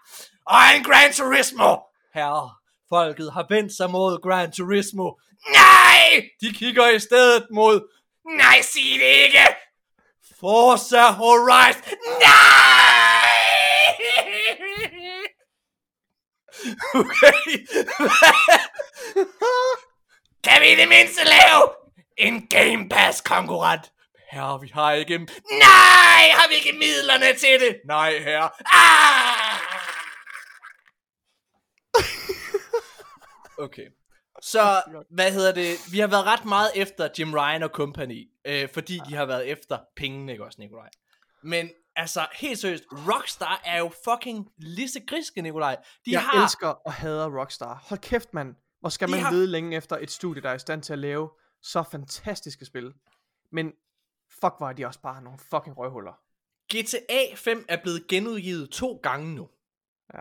Og 0.46 0.60
en 0.76 0.84
Gran 0.84 1.12
Turismo. 1.12 1.93
Herre, 2.14 2.50
folket 2.88 3.32
har 3.32 3.46
vendt 3.48 3.76
sig 3.76 3.90
mod 3.90 4.22
Gran 4.22 4.52
Turismo. 4.52 5.12
Nej! 5.48 6.30
De 6.40 6.52
kigger 6.52 6.88
i 6.88 6.98
stedet 6.98 7.46
mod... 7.50 7.80
Nej, 8.36 8.62
sig 8.62 8.98
det 8.98 9.12
ikke! 9.26 9.46
Forza 10.40 11.10
Horizon. 11.10 11.82
Nej! 12.20 13.14
Okay. 16.94 17.66
kan 20.44 20.60
vi 20.60 20.72
i 20.72 20.76
det 20.76 20.88
mindste 20.88 21.24
lave 21.24 21.62
en 22.16 22.46
Game 22.46 22.88
Pass 22.88 23.20
konkurrent? 23.20 23.92
Herre, 24.30 24.60
vi 24.60 24.70
har 24.74 24.92
ikke... 24.92 25.18
Nej, 25.18 26.22
har 26.38 26.48
vi 26.48 26.54
ikke 26.54 26.78
midlerne 26.78 27.38
til 27.38 27.60
det? 27.60 27.80
Nej, 27.86 28.18
herre. 28.18 28.50
Ah! 28.66 29.53
Okay. 33.58 33.86
Så, 34.42 34.82
hvad 35.10 35.32
hedder 35.32 35.52
det? 35.54 35.92
Vi 35.92 35.98
har 35.98 36.06
været 36.06 36.24
ret 36.24 36.44
meget 36.44 36.70
efter 36.74 37.08
Jim 37.18 37.34
Ryan 37.34 37.62
og 37.62 37.68
company, 37.70 38.30
øh, 38.44 38.68
fordi 38.68 39.00
de 39.08 39.14
har 39.14 39.26
været 39.26 39.46
efter 39.48 39.78
pengene, 39.96 40.32
ikke 40.32 40.44
også, 40.44 40.60
Nikolaj? 40.60 40.88
Men 41.42 41.70
altså, 41.96 42.26
helt 42.32 42.58
seriøst, 42.58 42.84
Rockstar 42.92 43.60
er 43.64 43.78
jo 43.78 43.92
fucking 44.04 44.48
lisse 44.56 45.00
griske, 45.00 45.42
Nikolaj. 45.42 45.76
De 46.06 46.10
Jeg 46.10 46.22
har... 46.22 46.42
elsker 46.44 46.68
og 46.68 46.92
hader 46.92 47.38
Rockstar. 47.40 47.84
Hold 47.88 48.00
kæft, 48.00 48.34
mand. 48.34 48.54
Hvor 48.80 48.88
skal 48.88 49.08
De 49.08 49.10
man 49.12 49.20
har- 49.20 49.30
lede 49.32 49.46
længe 49.46 49.76
efter 49.76 49.96
et 49.96 50.10
studie, 50.10 50.42
der 50.42 50.50
er 50.50 50.54
i 50.54 50.58
stand 50.58 50.82
til 50.82 50.92
at 50.92 50.98
lave 50.98 51.30
så 51.62 51.82
fantastiske 51.82 52.64
spil. 52.64 52.92
Men 53.52 53.72
fuck, 54.40 54.54
er 54.60 54.72
de 54.76 54.86
også 54.86 55.00
bare 55.00 55.22
nogle 55.22 55.38
fucking 55.38 55.78
røvhuller. 55.78 56.12
GTA 56.74 57.34
5 57.36 57.64
er 57.68 57.82
blevet 57.82 58.06
genudgivet 58.08 58.70
to 58.70 59.00
gange 59.02 59.34
nu. 59.34 59.48
Ja. 60.14 60.20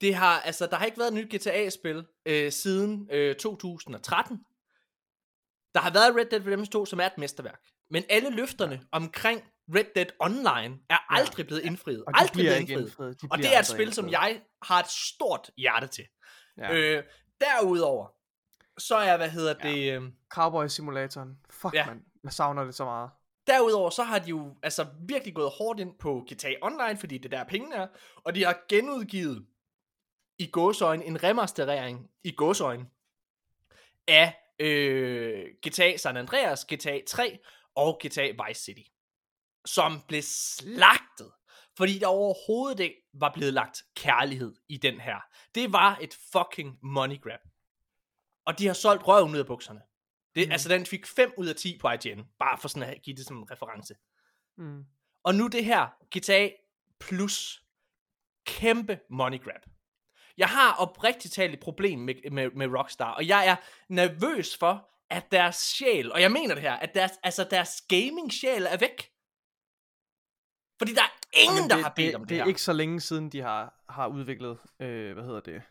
Det 0.00 0.14
har, 0.14 0.40
altså, 0.40 0.66
der 0.66 0.76
har 0.76 0.84
ikke 0.86 0.98
været 0.98 1.08
et 1.08 1.14
nyt 1.14 1.34
GTA-spil 1.34 2.06
øh, 2.26 2.52
siden 2.52 3.08
øh, 3.12 3.36
2013. 3.36 4.38
Der 5.74 5.80
har 5.80 5.90
været 5.92 6.16
Red 6.16 6.24
Dead 6.26 6.46
Redemption 6.46 6.72
2, 6.72 6.86
som 6.86 7.00
er 7.00 7.06
et 7.06 7.18
mesterværk. 7.18 7.60
Men 7.90 8.04
alle 8.10 8.30
løfterne 8.30 8.80
omkring 8.92 9.42
Red 9.74 9.84
Dead 9.94 10.06
Online 10.20 10.78
er 10.90 11.12
aldrig 11.14 11.46
blevet 11.46 11.62
indfriet. 11.62 12.04
Og 12.06 12.12
de 12.14 12.18
aldrig 12.20 12.32
blevet 12.34 12.60
indfriet. 12.60 12.80
indfriet. 12.80 13.22
De 13.22 13.28
Og 13.30 13.38
det 13.38 13.54
er 13.54 13.58
et 13.58 13.66
spil, 13.66 13.92
som 13.92 14.04
indfriet. 14.06 14.20
jeg 14.32 14.40
har 14.62 14.80
et 14.80 14.90
stort 14.90 15.50
hjerte 15.56 15.86
til. 15.86 16.04
Ja. 16.58 16.74
Øh, 16.74 17.02
derudover, 17.40 18.08
så 18.78 18.96
er, 18.96 19.16
hvad 19.16 19.30
hedder 19.30 19.54
Ja. 19.64 19.68
det... 19.70 19.92
Øh, 20.02 20.02
Cowboy 20.30 20.66
Simulatoren. 20.66 21.30
Fuck, 21.50 21.74
Ja. 21.74 21.78
ja. 21.80 21.86
mand. 21.86 22.00
Jeg 22.24 22.32
savner 22.32 22.64
det 22.64 22.74
så 22.74 22.84
meget. 22.84 23.10
Derudover 23.46 23.90
så 23.90 24.02
har 24.02 24.18
de 24.18 24.28
jo 24.30 24.56
altså 24.62 24.86
virkelig 25.08 25.34
gået 25.34 25.50
hårdt 25.58 25.80
ind 25.80 25.98
på 25.98 26.26
GTA 26.32 26.52
Online, 26.62 26.96
fordi 26.98 27.18
det 27.18 27.30
der 27.30 27.44
pengene 27.44 27.74
er, 27.76 27.86
og 28.24 28.34
de 28.34 28.44
har 28.44 28.58
genudgivet 28.68 29.46
i 30.38 30.46
gåsøjne 30.46 31.04
en 31.04 31.22
remasterering 31.22 32.10
i 32.24 32.32
gåsøjne 32.32 32.86
af 34.08 34.34
øh, 34.58 35.46
GTA 35.66 35.96
San 35.96 36.16
Andreas, 36.16 36.64
GTA 36.64 37.00
3 37.06 37.38
og 37.74 38.00
GTA 38.06 38.46
Vice 38.46 38.62
City, 38.62 38.90
som 39.66 40.02
blev 40.08 40.22
slagtet, 40.22 41.32
fordi 41.76 41.98
der 41.98 42.06
overhovedet 42.06 42.80
ikke 42.80 42.96
var 43.12 43.32
blevet 43.34 43.54
lagt 43.54 43.82
kærlighed 43.96 44.54
i 44.68 44.76
den 44.76 45.00
her. 45.00 45.16
Det 45.54 45.72
var 45.72 45.98
et 46.00 46.18
fucking 46.32 46.78
money 46.82 47.20
grab. 47.20 47.40
Og 48.44 48.58
de 48.58 48.66
har 48.66 48.74
solgt 48.74 49.08
røven 49.08 49.32
ud 49.32 49.38
af 49.38 49.46
bukserne. 49.46 49.80
Det, 50.34 50.48
mm. 50.48 50.52
Altså, 50.52 50.68
den 50.68 50.86
fik 50.86 51.06
5 51.06 51.32
ud 51.36 51.46
af 51.46 51.56
10 51.56 51.78
på 51.78 51.90
IGN. 51.90 52.20
Bare 52.38 52.58
for 52.58 52.68
sådan 52.68 52.88
at 52.88 53.02
give 53.02 53.16
det 53.16 53.26
som 53.26 53.38
en 53.38 53.50
reference. 53.50 53.94
Mm. 54.56 54.84
Og 55.22 55.34
nu 55.34 55.46
det 55.46 55.64
her, 55.64 55.86
GTA 56.16 56.48
Plus, 57.00 57.64
kæmpe 58.46 59.00
money 59.10 59.42
grab. 59.42 59.62
Jeg 60.38 60.48
har 60.48 60.74
oprigtigt 60.74 61.34
talt 61.34 61.54
et 61.54 61.60
problem 61.60 61.98
med, 61.98 62.30
med, 62.30 62.50
med 62.50 62.66
Rockstar, 62.66 63.10
og 63.14 63.28
jeg 63.28 63.46
er 63.46 63.56
nervøs 63.88 64.56
for, 64.56 64.88
at 65.10 65.32
deres 65.32 65.56
sjæl, 65.56 66.12
og 66.12 66.20
jeg 66.20 66.32
mener 66.32 66.54
det 66.54 66.62
her, 66.62 66.72
at 66.72 66.94
deres, 66.94 67.12
altså 67.22 67.46
deres 67.50 67.82
gaming 67.88 68.32
sjæl 68.32 68.62
er 68.62 68.76
væk. 68.76 69.10
Fordi 70.78 70.94
der 70.94 71.02
er 71.02 71.10
ingen, 71.32 71.56
Jamen, 71.56 71.70
der 71.70 71.76
det, 71.76 71.84
har 71.84 71.92
bedt 71.96 72.06
det, 72.06 72.14
om 72.14 72.20
det, 72.20 72.28
det 72.28 72.38
er 72.38 72.42
her. 72.42 72.48
ikke 72.48 72.62
så 72.62 72.72
længe 72.72 73.00
siden, 73.00 73.32
de 73.32 73.40
har, 73.40 73.84
har 73.88 74.06
udviklet, 74.06 74.58
øh, 74.80 75.12
hvad 75.12 75.24
hedder 75.24 75.40
det, 75.40 75.62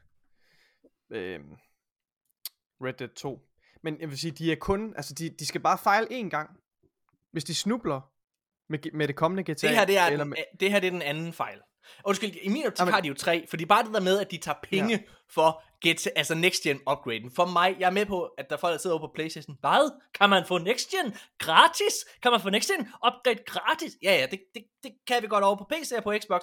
øh, 1.12 1.40
Red 2.82 2.94
Dead 2.94 3.10
2. 3.10 3.50
Men 3.84 4.02
jeg 4.02 4.10
vil 4.10 4.18
sige, 4.18 4.32
de 4.32 4.52
er 4.52 4.56
kun, 4.56 4.94
altså 4.96 5.14
de, 5.14 5.30
de 5.30 5.46
skal 5.46 5.62
bare 5.62 5.78
fejle 5.78 6.08
én 6.22 6.30
gang. 6.30 6.60
Hvis 7.32 7.44
de 7.44 7.56
snubler 7.56 8.02
med, 8.70 8.80
med 8.94 9.08
det 9.08 9.16
kommende 9.16 9.44
GTA. 9.44 9.68
Det 9.68 9.78
her, 9.78 9.86
det, 9.86 9.98
er 9.98 10.06
eller 10.06 10.26
med, 10.26 10.38
det 10.60 10.72
her 10.72 10.80
det 10.80 10.88
er 10.88 10.92
den 10.92 11.02
anden 11.02 11.34
fejl. 11.34 11.62
Undskyld, 12.06 12.36
i 12.42 12.50
min 12.50 12.66
optik 12.66 12.80
Jamen- 12.80 12.94
har 12.94 13.02
de 13.02 13.08
jo 13.08 13.14
tre, 13.14 13.46
fordi 13.50 13.66
bare 13.66 13.84
det 13.84 13.94
der 13.94 14.00
med, 14.00 14.20
at 14.20 14.32
de 14.32 14.38
tager 14.38 14.58
penge 14.64 14.94
ja. 14.94 15.00
for 15.30 15.64
GTA, 15.88 16.10
altså 16.16 16.36
next 16.36 16.62
gen 16.64 16.80
upgraden. 16.92 17.32
For 17.36 17.46
mig, 17.46 17.76
jeg 17.80 17.86
er 17.86 17.92
med 17.92 18.06
på, 18.06 18.24
at 18.24 18.50
der 18.50 18.56
er 18.56 18.60
folk, 18.60 18.72
der 18.72 18.78
sidder 18.78 18.96
over 18.96 19.08
på 19.08 19.12
Playstation. 19.16 19.58
Hvad? 19.60 19.92
Kan 20.20 20.30
man 20.30 20.46
få 20.48 20.58
next 20.58 20.90
gen 20.90 21.18
gratis? 21.40 21.96
Kan 22.22 22.32
man 22.32 22.42
få 22.42 22.50
next 22.50 22.72
gen 22.72 22.88
upgrade 23.08 23.44
gratis? 23.46 23.94
Ja, 24.04 24.14
ja, 24.14 24.26
det, 24.32 24.40
det, 24.56 24.64
det 24.84 24.92
kan 25.08 25.22
vi 25.22 25.28
godt 25.28 25.44
over 25.44 25.56
på 25.56 25.68
PC 25.72 25.92
og 25.98 26.04
på 26.04 26.14
Xbox. 26.24 26.42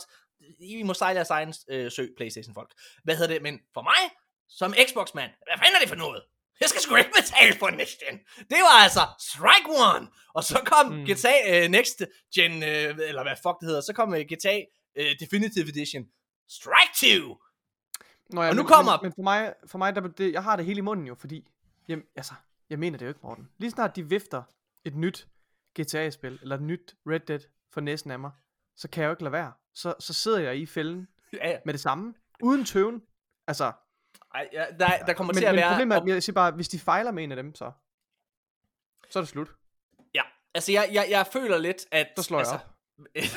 I 0.60 0.82
må 0.82 0.94
sejle 0.94 1.16
jeres 1.16 1.30
egen 1.30 1.54
øh, 1.70 1.92
søg, 1.92 2.10
Playstation 2.16 2.54
folk. 2.54 2.70
Hvad 3.04 3.16
hedder 3.16 3.34
det? 3.34 3.42
Men 3.42 3.60
for 3.74 3.82
mig, 3.82 4.10
som 4.48 4.74
Xbox-mand, 4.88 5.30
hvad 5.30 5.58
fanden 5.58 5.76
er 5.76 5.80
det 5.80 5.88
for 5.88 5.96
noget? 5.96 6.22
Jeg 6.60 6.68
skal 6.68 6.80
sgu 6.80 6.96
ikke 6.96 7.10
betale 7.20 7.54
for 7.58 7.70
Next 7.70 7.98
Gen. 8.02 8.18
Det 8.52 8.60
var 8.68 8.82
altså 8.86 9.04
Strike 9.30 9.68
One. 9.92 10.06
Og 10.34 10.44
så 10.44 10.58
kom 10.72 10.86
mm. 10.92 10.98
Mm. 10.98 11.04
GTA 11.04 11.64
uh, 11.64 11.70
Next 11.70 12.02
Gen, 12.34 12.52
uh, 12.52 13.08
eller 13.10 13.22
hvad 13.22 13.36
fuck 13.44 13.56
det 13.60 13.66
hedder, 13.68 13.80
så 13.80 13.92
kom 13.92 14.08
uh, 14.08 14.18
GTA 14.18 14.56
uh, 15.00 15.04
Definitive 15.20 15.68
Edition. 15.68 16.08
Strike 16.48 17.20
2. 17.22 17.38
Nå, 18.30 18.42
ja, 18.42 18.48
og 18.48 18.54
nu 18.56 18.62
men, 18.62 18.68
kommer- 18.68 18.92
Men, 18.92 19.02
men 19.02 19.12
for 19.12 19.22
mig, 19.22 19.54
for 19.66 19.78
mig 19.78 19.94
der, 19.96 20.00
det, 20.08 20.32
jeg 20.32 20.42
har 20.42 20.56
det 20.56 20.64
hele 20.66 20.78
i 20.78 20.80
munden 20.80 21.06
jo, 21.06 21.14
fordi, 21.14 21.48
jamen, 21.88 22.04
altså, 22.16 22.34
jeg 22.70 22.78
mener 22.78 22.98
det 22.98 23.04
jo 23.04 23.08
ikke, 23.08 23.20
Morten. 23.22 23.48
Lige 23.58 23.70
snart 23.70 23.96
de 23.96 24.08
vifter 24.08 24.42
et 24.84 24.94
nyt 24.96 25.28
GTA-spil, 25.80 26.38
eller 26.42 26.56
et 26.56 26.62
nyt 26.62 26.96
Red 27.06 27.20
Dead 27.20 27.40
for 27.72 27.80
næsten 27.80 28.10
af 28.10 28.18
mig, 28.18 28.30
så 28.76 28.88
kan 28.90 29.02
jeg 29.02 29.08
jo 29.08 29.12
ikke 29.12 29.22
lade 29.22 29.32
være. 29.32 29.52
Så, 29.74 29.94
så 30.00 30.12
sidder 30.14 30.38
jeg 30.38 30.56
i 30.58 30.66
fælden 30.66 31.08
Ja, 31.32 31.50
ja. 31.50 31.58
med 31.64 31.72
det 31.74 31.80
samme, 31.80 32.14
uden 32.42 32.64
tøven. 32.64 33.02
Altså, 33.46 33.72
Ej, 34.34 34.48
ja, 34.52 34.64
der, 34.78 35.04
der 35.06 35.12
kommer 35.14 35.32
men, 35.32 35.38
til 35.40 35.44
at 35.44 35.54
men 35.54 35.60
være... 35.60 35.70
problemet 35.72 35.94
er, 35.96 36.00
op- 36.00 36.08
at 36.08 36.14
jeg 36.14 36.22
siger 36.22 36.34
bare, 36.34 36.50
hvis 36.52 36.68
de 36.68 36.78
fejler 36.78 37.10
med 37.10 37.24
en 37.24 37.32
af 37.32 37.36
dem, 37.36 37.54
så, 37.54 37.72
så 39.10 39.18
er 39.18 39.22
det 39.22 39.28
slut. 39.28 39.48
Ja, 40.14 40.22
altså 40.54 40.72
jeg, 40.72 40.88
jeg, 40.92 41.06
jeg 41.10 41.26
føler 41.26 41.58
lidt, 41.58 41.86
at... 41.90 42.06
Så 42.16 42.22
slår 42.22 42.38
jeg 42.38 42.46
altså, 42.52 42.66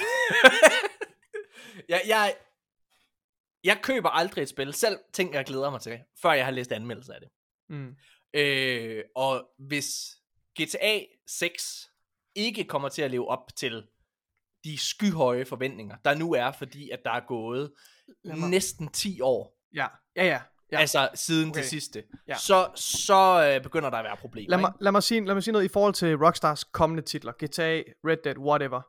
jeg, 1.89 2.01
jeg, 2.07 2.35
jeg 3.64 3.80
køber 3.84 4.09
aldrig 4.09 4.41
et 4.41 4.49
spil, 4.49 4.73
selv 4.73 4.99
ting 5.14 5.34
jeg 5.34 5.45
glæder 5.45 5.69
mig 5.69 5.81
til, 5.81 5.99
før 6.22 6.31
jeg 6.31 6.45
har 6.45 6.51
læst 6.51 6.72
anmeldelser 6.72 7.14
af 7.14 7.19
det. 7.22 7.30
Mm. 7.69 7.95
Øh, 8.34 9.03
og 9.15 9.49
hvis 9.59 10.18
GTA 10.61 10.99
6 11.27 11.89
ikke 12.35 12.64
kommer 12.64 12.89
til 12.89 13.01
at 13.01 13.11
leve 13.11 13.27
op 13.27 13.55
til 13.55 13.88
de 14.64 14.77
skyhøje 14.77 15.45
forventninger, 15.45 15.95
der 16.05 16.15
nu 16.15 16.34
er, 16.34 16.51
fordi 16.51 16.89
at 16.89 16.99
der 17.05 17.11
er 17.11 17.26
gået 17.27 17.72
næsten 18.23 18.88
10 18.89 19.22
år, 19.22 19.57
Ja, 19.76 19.88
ja, 20.15 20.26
ja. 20.26 20.41
ja. 20.72 20.77
altså 20.80 21.09
siden 21.15 21.49
Okay. 21.49 21.59
det 21.61 21.69
sidste, 21.69 22.03
Ja. 22.27 22.35
så, 22.38 22.69
så 22.76 23.51
øh, 23.55 23.64
begynder 23.64 23.89
der 23.89 23.97
at 23.97 24.03
være 24.05 24.18
problemer. 24.18 24.49
Lad 24.49 24.57
mig, 24.57 24.69
ikke? 24.76 24.84
lad, 24.84 24.91
mig 24.91 25.03
sige, 25.03 25.26
lad 25.26 25.34
mig 25.35 25.43
sige 25.43 25.51
noget 25.51 25.65
i 25.65 25.68
forhold 25.68 25.93
til 25.93 26.15
Rockstars 26.18 26.64
kommende 26.64 27.03
titler. 27.03 27.31
GTA, 27.31 27.81
Red 28.07 28.18
Dead, 28.23 28.38
whatever. 28.38 28.81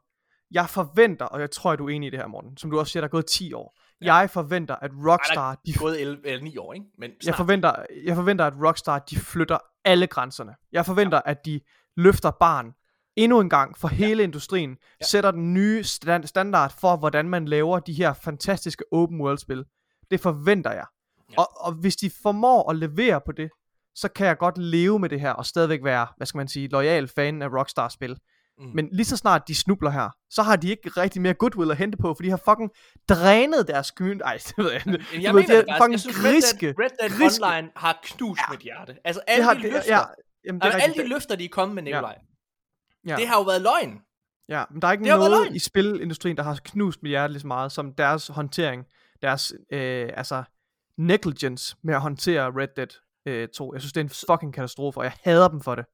Jeg 0.50 0.68
forventer, 0.68 1.24
og 1.24 1.40
jeg 1.40 1.50
tror, 1.50 1.72
at 1.72 1.78
du 1.78 1.86
er 1.86 1.90
enig 1.90 2.06
i 2.06 2.10
det 2.10 2.18
her, 2.18 2.26
Morten, 2.26 2.56
som 2.56 2.70
du 2.70 2.78
også 2.78 2.92
siger, 2.92 3.00
der 3.00 3.08
er 3.08 3.10
gået 3.10 3.26
10 3.26 3.52
år. 3.52 3.78
Ja. 4.02 4.14
Jeg 4.14 4.30
forventer, 4.30 4.74
at 4.76 4.90
Rockstar, 5.06 5.54
de, 5.54 5.58
Det 5.66 5.74
er 5.74 5.78
gået 5.80 6.00
11, 6.00 6.26
eller 6.26 6.44
9 6.44 6.56
år, 6.56 6.72
ikke? 6.74 6.86
Men 6.98 7.10
jeg, 7.26 7.34
forventer, 7.34 7.72
jeg 8.04 8.16
forventer, 8.16 8.44
at 8.44 8.52
Rockstar, 8.66 8.98
de 8.98 9.16
flytter 9.16 9.58
alle 9.84 10.06
grænserne. 10.06 10.54
Jeg 10.72 10.86
forventer, 10.86 11.20
ja. 11.26 11.30
at 11.30 11.44
de 11.46 11.60
løfter 11.96 12.30
barn 12.30 12.72
endnu 13.16 13.40
en 13.40 13.50
gang 13.50 13.78
for 13.78 13.88
hele 13.88 14.22
industrien, 14.22 14.70
Ja. 14.70 14.76
ja. 15.00 15.06
sætter 15.06 15.30
den 15.30 15.54
nye 15.54 15.84
stand, 15.84 16.24
standard 16.24 16.74
for, 16.80 16.96
hvordan 16.96 17.28
man 17.28 17.44
laver 17.44 17.78
de 17.78 17.92
her 17.92 18.12
fantastiske 18.12 18.84
open 18.92 19.20
world 19.20 19.38
spil. 19.38 19.64
Det 20.10 20.20
forventer 20.20 20.70
jeg. 20.72 20.84
Ja. 21.18 21.22
Ja. 21.32 21.40
Og, 21.40 21.48
og 21.60 21.72
hvis 21.72 21.96
de 21.96 22.10
formår 22.22 22.70
at 22.70 22.76
levere 22.76 23.20
på 23.26 23.32
det, 23.32 23.50
så 23.94 24.08
kan 24.08 24.26
jeg 24.26 24.38
godt 24.38 24.58
leve 24.58 24.98
med 24.98 25.08
det 25.08 25.20
her, 25.20 25.30
og 25.32 25.46
stadigvæk 25.46 25.84
være, 25.84 26.06
hvad 26.16 26.26
skal 26.26 26.38
man 26.38 26.48
sige, 26.48 26.68
lojal 26.68 27.08
fan 27.08 27.42
af 27.42 27.48
Rockstar-spil. 27.48 28.16
Mm. 28.58 28.70
Men 28.74 28.88
lige 28.92 29.06
så 29.06 29.16
snart 29.16 29.48
de 29.48 29.54
snubler 29.54 29.90
her, 29.90 30.10
så 30.30 30.42
har 30.42 30.56
de 30.56 30.68
ikke 30.70 30.88
rigtig 30.90 31.22
mere 31.22 31.34
goodwill 31.34 31.70
at 31.70 31.76
hente 31.76 31.98
på, 31.98 32.14
for 32.14 32.22
de 32.22 32.30
har 32.30 32.36
fucking 32.44 32.70
drænet 33.08 33.68
deres 33.68 33.86
community. 33.86 34.22
Ej, 34.24 34.38
det 34.46 34.54
ved 34.58 34.72
jeg 34.72 34.74
ikke. 34.74 34.90
Men 35.12 35.22
jeg 35.22 35.34
ved, 35.34 35.40
mener 35.42 35.54
de 35.54 35.66
det 35.66 35.74
faktisk. 35.78 35.80
fucking 35.80 35.92
Jeg 35.92 36.00
synes, 36.00 36.16
griske. 36.16 36.66
Red 36.66 36.74
Dead, 36.74 36.84
Red 36.84 37.08
Dead 37.08 37.18
griske. 37.18 37.44
Online 37.44 37.70
har 37.76 37.98
knust 38.02 38.40
ja. 38.40 38.50
mit 38.50 38.60
hjerte. 38.60 38.96
Altså 39.04 39.20
Det 39.26 39.32
alle 39.32 39.44
har, 39.44 39.54
de 39.54 39.62
det, 39.62 39.72
løfter, 39.72 39.96
ja, 39.96 40.02
jamen, 40.46 40.60
det 40.60 40.66
altså, 40.66 40.78
alle 40.78 41.02
de 41.02 41.08
løfter, 41.08 41.36
de 41.36 41.44
er 41.44 41.48
kommet 41.48 41.74
med, 41.74 41.82
Nikolaj, 41.82 42.18
Ja. 43.06 43.16
det 43.16 43.28
har 43.28 43.36
jo 43.36 43.42
været 43.42 43.62
løgn. 43.62 44.00
Ja, 44.48 44.64
men 44.70 44.82
der 44.82 44.88
er 44.88 44.92
ikke 44.92 45.04
Det 45.04 45.18
noget 45.18 45.54
i 45.54 45.58
spilindustrien, 45.58 46.36
der 46.36 46.42
har 46.42 46.60
knust 46.64 47.02
mit 47.02 47.10
hjerte 47.10 47.32
lige 47.32 47.40
så 47.40 47.46
meget, 47.46 47.72
som 47.72 47.94
deres 47.94 48.28
håndtering, 48.28 48.84
deres, 49.22 49.52
øh, 49.72 50.10
altså, 50.16 50.44
negligence 50.98 51.76
med 51.82 51.94
at 51.94 52.00
håndtere 52.00 52.52
Red 52.56 52.68
Dead 52.76 53.00
øh, 53.26 53.48
2. 53.48 53.72
Jeg 53.72 53.80
synes, 53.80 53.92
det 53.92 54.00
er 54.00 54.04
en 54.04 54.10
fucking 54.30 54.54
katastrofe, 54.54 55.00
og 55.00 55.04
jeg 55.04 55.12
hader 55.24 55.48
dem 55.48 55.60
for 55.60 55.74
det. 55.74 55.84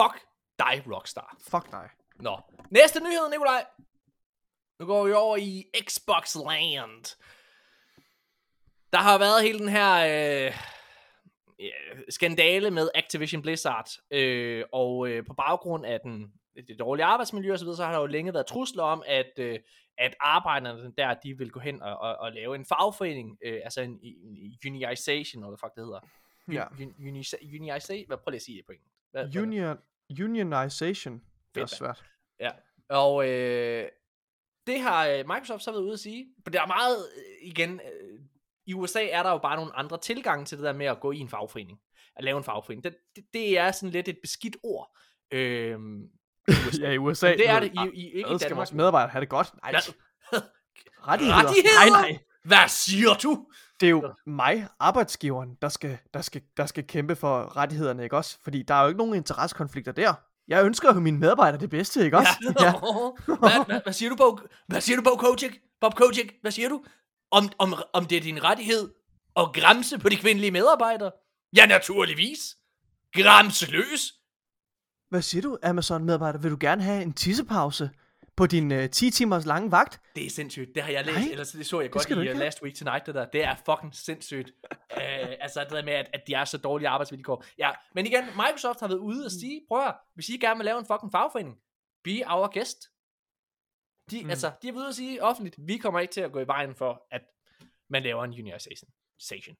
Fuck 0.00 0.27
dig, 0.58 0.82
Rockstar. 0.94 1.36
Fuck 1.40 1.70
dig. 1.70 1.90
Nå. 2.20 2.40
Næste 2.70 3.00
nyhed, 3.00 3.30
Nikolaj. 3.30 3.64
Nu 4.80 4.86
går 4.86 5.06
vi 5.06 5.12
over 5.12 5.36
i 5.36 5.64
Xbox 5.88 6.34
Land. 6.34 7.16
Der 8.92 8.98
har 8.98 9.18
været 9.18 9.42
hele 9.42 9.58
den 9.58 9.68
her 9.68 9.92
øh, 10.48 10.54
skandale 12.08 12.70
med 12.70 12.90
Activision 12.94 13.42
Blizzard. 13.42 13.88
Øh, 14.10 14.64
og 14.72 15.08
øh, 15.08 15.26
på 15.26 15.34
baggrund 15.34 15.86
af 15.86 16.00
den, 16.00 16.32
det 16.68 16.78
dårlige 16.78 17.04
arbejdsmiljø 17.04 17.54
osv., 17.54 17.66
så 17.76 17.84
har 17.84 17.92
der 17.92 18.00
jo 18.00 18.06
længe 18.06 18.34
været 18.34 18.46
trusler 18.46 18.82
om, 18.82 19.02
at, 19.06 19.32
øh, 19.38 19.58
at 19.98 20.14
arbejderne 20.20 20.92
der, 20.98 21.14
de 21.14 21.38
vil 21.38 21.50
gå 21.50 21.60
hen 21.60 21.82
og, 21.82 21.96
og, 21.98 22.16
og 22.16 22.32
lave 22.32 22.54
en 22.54 22.64
fagforening, 22.64 23.38
øh, 23.44 23.60
altså 23.64 23.80
en, 23.80 23.98
en 24.02 24.58
unionization, 24.66 25.42
eller 25.42 25.48
hvad 25.50 25.58
fuck 25.58 25.74
det 25.74 25.84
hedder. 25.84 26.00
Ja. 26.52 26.64
Un, 26.84 26.94
unionization, 26.98 28.06
hvad, 28.06 28.16
prøv 28.16 28.30
lige 28.30 28.36
at 28.36 28.42
sige 28.42 28.56
det 28.56 28.66
på 28.66 28.72
engelsk. 28.72 28.94
Hvad- 29.10 29.36
Union, 29.42 29.76
unionization. 30.10 31.22
Det 31.54 31.60
er 31.60 31.62
også 31.62 31.76
svært. 31.76 32.04
Ja, 32.40 32.50
og 32.88 33.28
øh, 33.28 33.88
det 34.66 34.80
har 34.80 35.06
øh, 35.06 35.18
Microsoft 35.18 35.62
så 35.62 35.70
været 35.70 35.82
ude 35.82 35.92
at 35.92 36.00
sige. 36.00 36.26
For 36.42 36.50
det 36.50 36.60
er 36.60 36.66
meget, 36.66 36.96
øh, 37.16 37.48
igen, 37.48 37.80
øh, 37.80 38.20
i 38.66 38.74
USA 38.74 39.06
er 39.06 39.22
der 39.22 39.30
jo 39.30 39.38
bare 39.38 39.56
nogle 39.56 39.76
andre 39.76 39.98
tilgange 39.98 40.44
til 40.44 40.58
det 40.58 40.64
der 40.64 40.72
med 40.72 40.86
at 40.86 41.00
gå 41.00 41.12
i 41.12 41.18
en 41.18 41.28
fagforening. 41.28 41.78
At 42.16 42.24
lave 42.24 42.38
en 42.38 42.44
fagforening. 42.44 42.84
Det, 42.84 42.96
det, 43.16 43.24
det 43.34 43.58
er 43.58 43.72
sådan 43.72 43.90
lidt 43.90 44.08
et 44.08 44.18
beskidt 44.22 44.56
ord. 44.62 44.96
Øh, 45.30 45.78
ja, 46.80 46.90
i 46.90 46.98
USA. 46.98 47.32
det 47.32 47.48
er 47.48 47.60
det 47.60 47.72
i, 47.74 48.00
i, 48.00 48.06
ikke 48.06 48.18
i 48.18 48.22
Danmark. 48.22 48.56
vores 48.56 48.72
medarbejdere 48.72 49.10
have 49.10 49.20
det 49.20 49.28
godt? 49.28 49.54
Nej, 49.62 49.72
rettigheder. 49.72 51.36
Rettigheder? 51.36 51.90
Nej, 51.90 52.10
nej. 52.10 52.18
Hvad 52.44 52.68
siger 52.68 53.14
du? 53.14 53.46
Det 53.80 53.86
er 53.86 53.90
jo 53.90 54.14
mig, 54.26 54.68
arbejdsgiveren, 54.80 55.56
der 55.62 55.68
skal, 55.68 55.98
der, 56.14 56.20
skal, 56.20 56.42
der 56.56 56.66
skal 56.66 56.86
kæmpe 56.86 57.16
for 57.16 57.56
rettighederne, 57.56 58.04
ikke 58.04 58.16
også? 58.16 58.38
Fordi 58.44 58.62
der 58.62 58.74
er 58.74 58.82
jo 58.82 58.88
ikke 58.88 58.98
nogen 58.98 59.14
interessekonflikter 59.14 59.92
der. 59.92 60.14
Jeg 60.48 60.64
ønsker 60.64 60.94
jo 60.94 61.00
mine 61.00 61.18
medarbejdere 61.18 61.60
det 61.60 61.70
bedste, 61.70 62.04
ikke 62.04 62.16
også? 62.16 62.54
Ja. 62.60 62.72
hvad, 63.38 63.66
hvad, 63.66 63.80
hvad 63.82 63.92
siger 63.92 64.08
du, 64.10 64.16
Bob? 64.16 64.40
Hvad 64.66 64.80
siger 64.80 64.96
du, 64.96 65.02
Bob 65.02 65.18
Kojic? 65.18 65.60
Bob 65.80 65.94
Kojic, 65.94 66.30
hvad 66.40 66.50
siger 66.50 66.68
du? 66.68 66.84
Om, 67.30 67.48
om, 67.58 67.74
om 67.92 68.06
det 68.06 68.18
er 68.18 68.22
din 68.22 68.44
rettighed 68.44 68.90
at 69.36 69.48
græmse 69.54 69.98
på 69.98 70.08
de 70.08 70.16
kvindelige 70.16 70.50
medarbejdere? 70.50 71.10
Ja, 71.56 71.66
naturligvis. 71.66 72.56
Græmseløs. 73.12 74.12
Hvad 75.10 75.22
siger 75.22 75.42
du, 75.42 75.58
Amazon-medarbejder? 75.62 76.38
Vil 76.38 76.50
du 76.50 76.56
gerne 76.60 76.82
have 76.82 77.02
en 77.02 77.12
tissepause 77.12 77.90
på 78.38 78.46
din 78.46 78.72
øh, 78.72 78.90
10 78.90 79.10
timers 79.10 79.46
lange 79.46 79.70
vagt? 79.70 80.00
Det 80.14 80.26
er 80.26 80.30
sindssygt. 80.30 80.74
Det 80.74 80.82
har 80.82 80.92
jeg 80.92 81.04
læst, 81.06 81.18
Nej, 81.18 81.28
eller 81.30 81.44
det 81.44 81.66
så 81.66 81.80
jeg 81.80 81.90
godt 81.90 82.10
i 82.10 82.12
uh. 82.14 82.38
Last 82.38 82.62
Week 82.62 82.74
Tonight, 82.76 83.06
det 83.06 83.14
der. 83.14 83.26
Det 83.26 83.44
er 83.44 83.54
fucking 83.54 83.94
sindssygt. 83.94 84.50
uh, 84.72 85.02
altså 85.44 85.60
det 85.64 85.70
der 85.70 85.84
med, 85.84 85.92
at, 85.92 86.10
at 86.12 86.22
de 86.26 86.34
er 86.34 86.44
så 86.44 86.58
dårlige 86.58 86.88
arbejdsvilkår. 86.88 87.44
Ja, 87.58 87.70
men 87.94 88.06
igen, 88.06 88.24
Microsoft 88.24 88.80
har 88.80 88.88
været 88.88 88.98
ude 88.98 89.24
og 89.24 89.30
sige, 89.30 89.60
prøv 89.68 89.86
at, 89.86 89.94
hvis 90.14 90.28
I 90.28 90.36
gerne 90.36 90.58
vil 90.58 90.64
lave 90.64 90.78
en 90.78 90.86
fucking 90.86 91.12
fagforening, 91.12 91.56
be 92.04 92.22
our 92.26 92.48
guest. 92.58 92.78
De, 94.10 94.24
Mm. 94.24 94.30
altså, 94.30 94.52
de 94.62 94.66
har 94.66 94.72
været 94.72 94.82
ude 94.82 94.88
at 94.88 94.94
sige 94.94 95.22
offentligt, 95.22 95.56
vi 95.58 95.76
kommer 95.76 96.00
ikke 96.00 96.12
til 96.12 96.20
at 96.20 96.32
gå 96.32 96.40
i 96.40 96.46
vejen 96.46 96.74
for, 96.74 97.06
at 97.10 97.22
man 97.90 98.02
laver 98.02 98.24
en 98.24 98.30
unionization. 98.30 98.90
Station. 99.20 99.56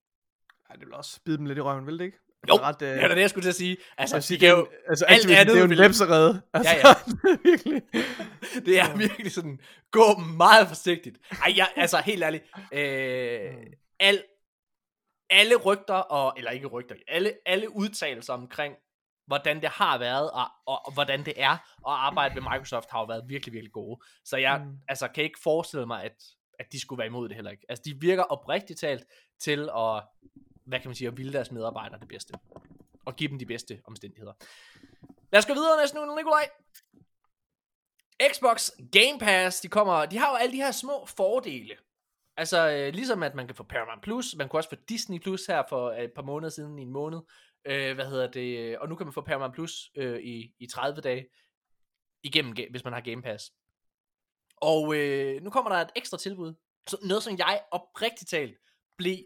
Nej, 0.68 0.76
det 0.76 0.86
vil 0.86 0.94
også 0.94 1.20
bide 1.24 1.36
dem 1.36 1.46
lidt 1.46 1.58
i 1.58 1.60
røven, 1.60 1.86
vil 1.86 1.98
det 1.98 2.04
ikke? 2.04 2.18
Jo, 2.48 2.52
Altså, 2.52 2.66
ret, 2.66 2.82
øh, 2.82 2.94
Det 2.94 3.04
er 3.04 3.08
det, 3.08 3.20
jeg 3.20 3.30
skulle 3.30 3.44
til 3.44 3.48
at 3.48 3.54
sige. 3.54 3.76
Altså, 3.98 4.20
siger, 4.20 4.38
de 4.38 4.46
kan 4.46 4.54
jo, 4.54 4.68
altså, 4.88 5.04
alt 5.04 5.30
andet 5.30 5.46
det 5.46 5.54
er 5.54 5.58
jo 5.58 5.64
en 5.64 5.74
lepserede. 5.74 6.42
Altså, 6.54 6.74
Ja, 6.74 6.88
ja. 6.88 6.94
virkelig. 7.50 7.82
det 8.66 8.80
er 8.80 8.96
virkelig 9.06 9.32
sådan, 9.32 9.60
gå 9.90 10.18
meget 10.36 10.68
forsigtigt. 10.68 11.18
Ej, 11.30 11.54
jeg, 11.56 11.68
altså 11.76 11.98
helt 11.98 12.22
ærligt, 12.22 12.44
øh, 12.72 13.56
al, 14.00 14.22
alle 15.30 15.56
rygter, 15.56 15.94
og, 15.94 16.34
eller 16.36 16.50
ikke 16.50 16.66
rygter, 16.66 16.94
alle, 17.08 17.32
alle 17.46 17.76
udtalelser 17.76 18.32
omkring, 18.32 18.74
hvordan 19.26 19.60
det 19.62 19.68
har 19.68 19.98
været, 19.98 20.30
og, 20.30 20.46
og, 20.66 20.86
og 20.86 20.92
hvordan 20.92 21.24
det 21.24 21.34
er 21.36 21.52
at 21.52 21.58
arbejde 21.84 22.34
ved 22.34 22.42
Microsoft, 22.42 22.90
har 22.90 22.98
jo 22.98 23.04
været 23.04 23.24
virkelig, 23.28 23.52
virkelig 23.52 23.72
gode. 23.72 24.00
Så 24.24 24.36
jeg 24.36 24.58
mm. 24.58 24.76
altså, 24.88 25.08
kan 25.08 25.24
ikke 25.24 25.38
forestille 25.42 25.86
mig, 25.86 26.04
at, 26.04 26.16
at 26.58 26.72
de 26.72 26.80
skulle 26.80 26.98
være 26.98 27.06
imod 27.06 27.28
det 27.28 27.36
heller 27.36 27.50
ikke. 27.50 27.66
Altså, 27.68 27.82
de 27.84 28.00
virker 28.00 28.22
oprigtigt 28.22 28.80
talt 28.80 29.04
til 29.40 29.68
at, 29.76 30.02
hvad 30.68 30.80
kan 30.80 30.88
man 30.88 30.94
sige, 30.94 31.08
at 31.08 31.16
ville 31.16 31.32
deres 31.32 31.50
medarbejdere 31.50 32.00
det 32.00 32.08
bedste. 32.08 32.34
Og 33.04 33.16
give 33.16 33.30
dem 33.30 33.38
de 33.38 33.46
bedste 33.46 33.80
omstændigheder. 33.84 34.32
Lad 35.32 35.38
os 35.38 35.46
gå 35.46 35.54
videre 35.54 35.80
næste 35.80 35.96
nu, 35.96 36.14
Nikolaj. 36.16 36.48
Xbox 38.32 38.70
Game 38.92 39.18
Pass, 39.20 39.60
de 39.60 39.68
kommer, 39.68 40.06
de 40.06 40.18
har 40.18 40.30
jo 40.30 40.36
alle 40.36 40.52
de 40.52 40.56
her 40.56 40.70
små 40.70 41.06
fordele. 41.06 41.76
Altså, 42.36 42.70
øh, 42.70 42.92
ligesom 42.94 43.22
at 43.22 43.34
man 43.34 43.46
kan 43.46 43.56
få 43.56 43.62
Paramount 43.62 44.02
Plus, 44.02 44.36
man 44.36 44.48
kunne 44.48 44.58
også 44.58 44.70
få 44.70 44.76
Disney 44.88 45.18
Plus 45.18 45.46
her 45.46 45.62
for 45.68 45.90
øh, 45.90 45.98
et 45.98 46.12
par 46.14 46.22
måneder 46.22 46.50
siden 46.50 46.78
i 46.78 46.82
en 46.82 46.92
måned. 46.92 47.18
Øh, 47.64 47.94
hvad 47.94 48.06
hedder 48.06 48.30
det? 48.30 48.58
Øh, 48.58 48.76
og 48.80 48.88
nu 48.88 48.96
kan 48.96 49.06
man 49.06 49.12
få 49.12 49.20
Paramount 49.20 49.54
Plus 49.54 49.90
øh, 49.96 50.20
i, 50.20 50.54
i 50.58 50.66
30 50.66 51.00
dage 51.00 51.26
igennem, 52.22 52.54
hvis 52.70 52.84
man 52.84 52.92
har 52.92 53.00
Game 53.00 53.22
Pass. 53.22 53.52
Og 54.56 54.96
øh, 54.96 55.42
nu 55.42 55.50
kommer 55.50 55.70
der 55.70 55.78
et 55.78 55.90
ekstra 55.96 56.18
tilbud. 56.18 56.54
Så 56.86 56.98
noget, 57.02 57.22
som 57.22 57.38
jeg 57.38 57.60
oprigtigt 57.70 58.30
talt 58.30 58.58
blev 58.98 59.16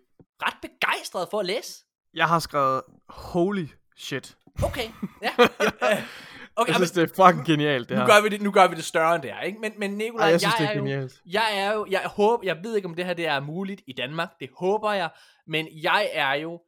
ret 0.43 0.57
begejstret 0.63 1.29
for 1.31 1.41
at 1.41 1.47
læse. 1.47 1.85
Jeg 2.15 2.29
har 2.29 2.39
skrevet, 2.39 2.83
holy 3.09 3.67
shit. 3.97 4.37
Okay, 4.65 4.89
ja. 5.23 5.31
ja, 5.39 5.45
okay, 6.57 6.69
Jeg 6.69 6.75
synes, 6.75 6.97
men, 6.97 7.05
det 7.05 7.19
er 7.19 7.27
fucking 7.27 7.47
genialt, 7.47 7.89
det 7.89 7.97
nu, 7.97 8.01
her. 8.01 8.15
gør 8.15 8.23
vi 8.23 8.29
det, 8.29 8.43
nu 8.43 8.51
gør 8.51 8.69
vi 8.69 8.75
det 8.75 8.85
større 8.85 9.15
end 9.15 9.23
det 9.23 9.31
er, 9.31 9.41
ikke? 9.41 9.59
Men, 9.59 9.73
men 9.79 9.91
Nicolaj, 9.91 10.27
Ej, 10.27 10.31
jeg 10.31 10.41
synes, 10.41 10.55
det 10.55 10.65
jeg 10.65 10.75
er 10.75 10.81
er 10.81 11.03
jo. 11.03 11.09
Jeg 11.27 11.59
er 11.59 11.73
jo, 11.73 11.87
jeg 11.91 12.03
håber, 12.07 12.45
jeg 12.45 12.61
ved 12.63 12.77
ikke 12.77 12.89
om 12.89 12.95
det 12.95 13.05
her 13.05 13.15
det 13.15 13.27
er 13.27 13.41
muligt 13.41 13.83
i 13.87 13.93
Danmark, 13.93 14.29
det 14.41 14.51
håber 14.59 14.93
jeg, 14.93 15.11
men 15.47 15.69
jeg 15.83 16.11
er 16.13 16.35
jo 16.35 16.61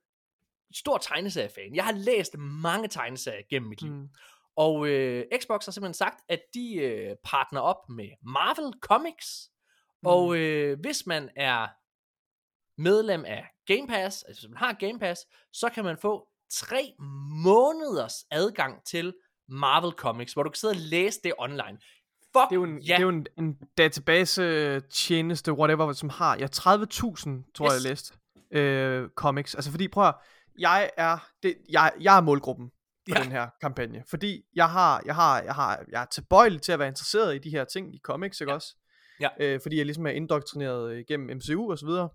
stor 0.74 0.98
tegneseriefan. 0.98 1.74
Jeg 1.74 1.85
har 1.85 1.93
læst 1.93 2.39
mange 2.39 2.89
tegneserier 2.89 3.43
gennem 3.51 3.68
mit 3.68 3.82
liv. 3.82 3.93
Mm. 3.93 4.09
Og 4.56 4.86
øh, 4.89 5.24
Xbox 5.40 5.64
har 5.64 5.72
simpelthen 5.72 5.94
sagt, 5.94 6.20
at 6.28 6.40
de 6.55 6.74
øh, 6.74 7.16
partner 7.24 7.60
op 7.60 7.89
med 7.89 8.09
Marvel 8.22 8.72
Comics. 8.81 9.51
Mm. 10.02 10.06
Og 10.06 10.36
øh, 10.36 10.81
hvis 10.81 11.06
man 11.06 11.31
er 11.36 11.68
medlem 12.78 13.24
af 13.26 13.44
Game 13.66 13.86
Pass, 13.88 14.22
altså 14.22 14.42
hvis 14.42 14.48
man 14.51 14.59
har 14.59 14.72
Game 14.72 14.98
Pass, 14.98 15.20
så 15.52 15.68
kan 15.74 15.84
man 15.84 15.96
få 16.02 16.28
tre 16.51 16.92
måneders 17.44 18.14
adgang 18.30 18.84
til 18.84 19.14
Marvel 19.48 19.92
Comics, 19.92 20.32
hvor 20.32 20.42
du 20.42 20.51
kan 20.51 20.56
sidde 20.56 20.72
og 20.72 20.76
læse 20.76 21.20
det 21.24 21.32
online. 21.38 21.78
Fuck 22.36 22.51
Det 22.51 22.51
er 22.51 22.55
jo 22.55 22.64
en, 22.64 22.78
ja. 22.78 22.92
det 22.92 22.98
er 22.98 23.02
jo 23.02 23.09
en, 23.09 23.26
en 23.38 23.59
database 23.78 24.80
tjeneste, 24.80 25.52
whatever, 25.52 25.92
som 25.92 26.09
har, 26.09 26.36
ja, 26.36 26.46
30.000, 26.46 27.52
tror 27.55 27.66
Yes. 27.66 27.72
jeg, 27.74 27.80
læste, 27.82 28.14
øh, 28.51 29.09
comics. 29.09 29.55
Altså, 29.55 29.70
fordi, 29.70 29.88
prøv 29.88 30.09
at, 30.09 30.14
jeg 30.59 30.90
er, 30.96 31.28
det, 31.42 31.55
jeg, 31.70 31.92
jeg 32.01 32.16
er 32.16 32.20
målgruppen 32.20 32.70
for 33.09 33.18
Ja. 33.18 33.22
den 33.24 33.32
her 33.32 33.48
kampagne. 33.60 34.05
Fordi 34.10 34.42
jeg 34.55 34.70
har, 34.70 35.02
jeg 35.06 35.14
har, 35.14 35.42
jeg 35.42 35.55
har, 35.55 35.84
jeg 35.92 36.02
er 36.02 36.06
tilbøjelig 36.06 36.62
til 36.62 36.72
at 36.72 36.78
være 36.78 36.88
interesseret 36.88 37.34
i 37.34 37.38
de 37.38 37.51
her 37.51 37.64
ting, 37.64 37.94
i 37.94 37.98
comics, 38.02 38.40
ikke 38.40 38.51
Ja. 38.51 38.55
også? 38.55 38.76
Ja. 39.20 39.28
Øh, 39.40 39.60
fordi 39.62 39.76
jeg 39.76 39.86
ligesom 39.86 40.06
er 40.06 40.10
indoktrineret 40.10 40.98
igennem 40.98 41.36
MCU 41.36 41.70
og 41.70 41.78
så 41.78 41.86
videre. 41.86 42.09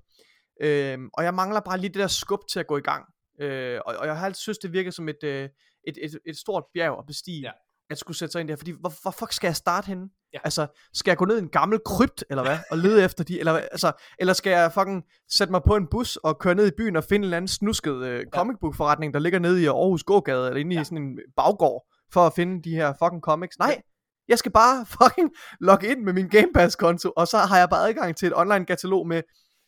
Øh, 0.62 0.98
og 1.14 1.24
jeg 1.24 1.34
mangler 1.34 1.60
bare 1.60 1.78
lige 1.78 1.90
det 1.90 2.00
der 2.00 2.08
skub 2.08 2.40
til 2.52 2.60
at 2.60 2.68
gå 2.68 2.78
i 2.78 2.82
gang. 2.82 3.06
Øh, 3.42 3.80
og, 3.86 3.96
og 3.96 4.08
jeg 4.08 4.18
har 4.18 4.26
altid 4.26 4.40
synes, 4.40 4.58
det 4.58 4.74
virker 4.74 4.92
som 4.92 5.10
et, 5.10 5.24
øh, 5.24 5.50
et, 5.88 5.98
et, 6.02 6.20
et 6.26 6.38
stort 6.38 6.64
bjerg 6.74 6.96
at 7.00 7.06
bestige. 7.08 7.42
Ja. 7.42 7.52
At 7.90 7.98
skulle 7.98 8.18
sætte 8.18 8.32
sig 8.32 8.40
ind 8.40 8.48
der, 8.48 8.56
fordi 8.56 8.72
hvor, 8.80 8.94
hvor 9.02 9.12
fuck 9.12 9.32
skal 9.32 9.48
jeg 9.48 9.56
starte 9.56 9.86
henne? 9.88 10.10
Ja. 10.34 10.40
Altså, 10.44 10.68
skal 10.94 11.12
jeg 11.12 11.18
gå 11.18 11.26
ned 11.26 11.36
i 11.38 11.42
en 11.42 11.50
gammel 11.50 11.80
krypt, 11.86 12.24
eller 12.30 12.44
hvad, 12.44 12.58
og 12.72 12.78
lede 12.78 13.04
efter 13.04 13.24
de, 13.24 13.40
eller, 13.40 13.54
altså, 13.54 13.92
eller 14.20 14.34
skal 14.34 14.52
jeg 14.52 14.72
fucking 14.74 15.04
sætte 15.30 15.52
mig 15.52 15.62
på 15.64 15.76
en 15.76 15.88
bus 15.88 16.16
og 16.16 16.40
køre 16.40 16.56
ned 16.56 16.68
i 16.68 16.72
byen 16.78 16.96
og 16.96 17.04
finde 17.04 17.16
en 17.16 17.24
eller 17.24 17.38
anden 17.38 17.48
snusket 17.48 17.96
øh, 18.04 18.26
comic 18.34 18.58
book 18.62 18.76
forretning, 18.76 19.14
der 19.14 19.20
ligger 19.20 19.40
nede 19.40 19.62
i 19.62 19.66
Aarhus 19.66 20.04
Gågade, 20.04 20.48
eller 20.48 20.60
inde 20.60 20.76
Ja. 20.76 20.82
i 20.82 20.84
sådan 20.84 20.98
en 20.98 21.20
baggård, 21.36 21.86
for 22.14 22.28
at 22.28 22.34
finde 22.34 22.64
de 22.64 22.76
her 22.76 22.94
fucking 23.04 23.22
comics? 23.22 23.60
Nej, 23.60 23.82
jeg 24.28 24.40
skal 24.40 24.52
bare 24.52 24.86
fucking 25.02 25.30
logge 25.62 25.88
ind 25.88 26.00
med 26.04 26.14
min 26.14 26.28
Game 26.30 26.54
Pass 26.54 26.76
konto, 26.76 27.12
og 27.18 27.28
så 27.28 27.38
har 27.38 27.58
jeg 27.58 27.70
bare 27.70 27.88
adgang 27.90 28.18
til 28.18 28.28
et 28.28 28.34
online 28.36 28.66
katalog 28.66 29.08
med 29.08 29.22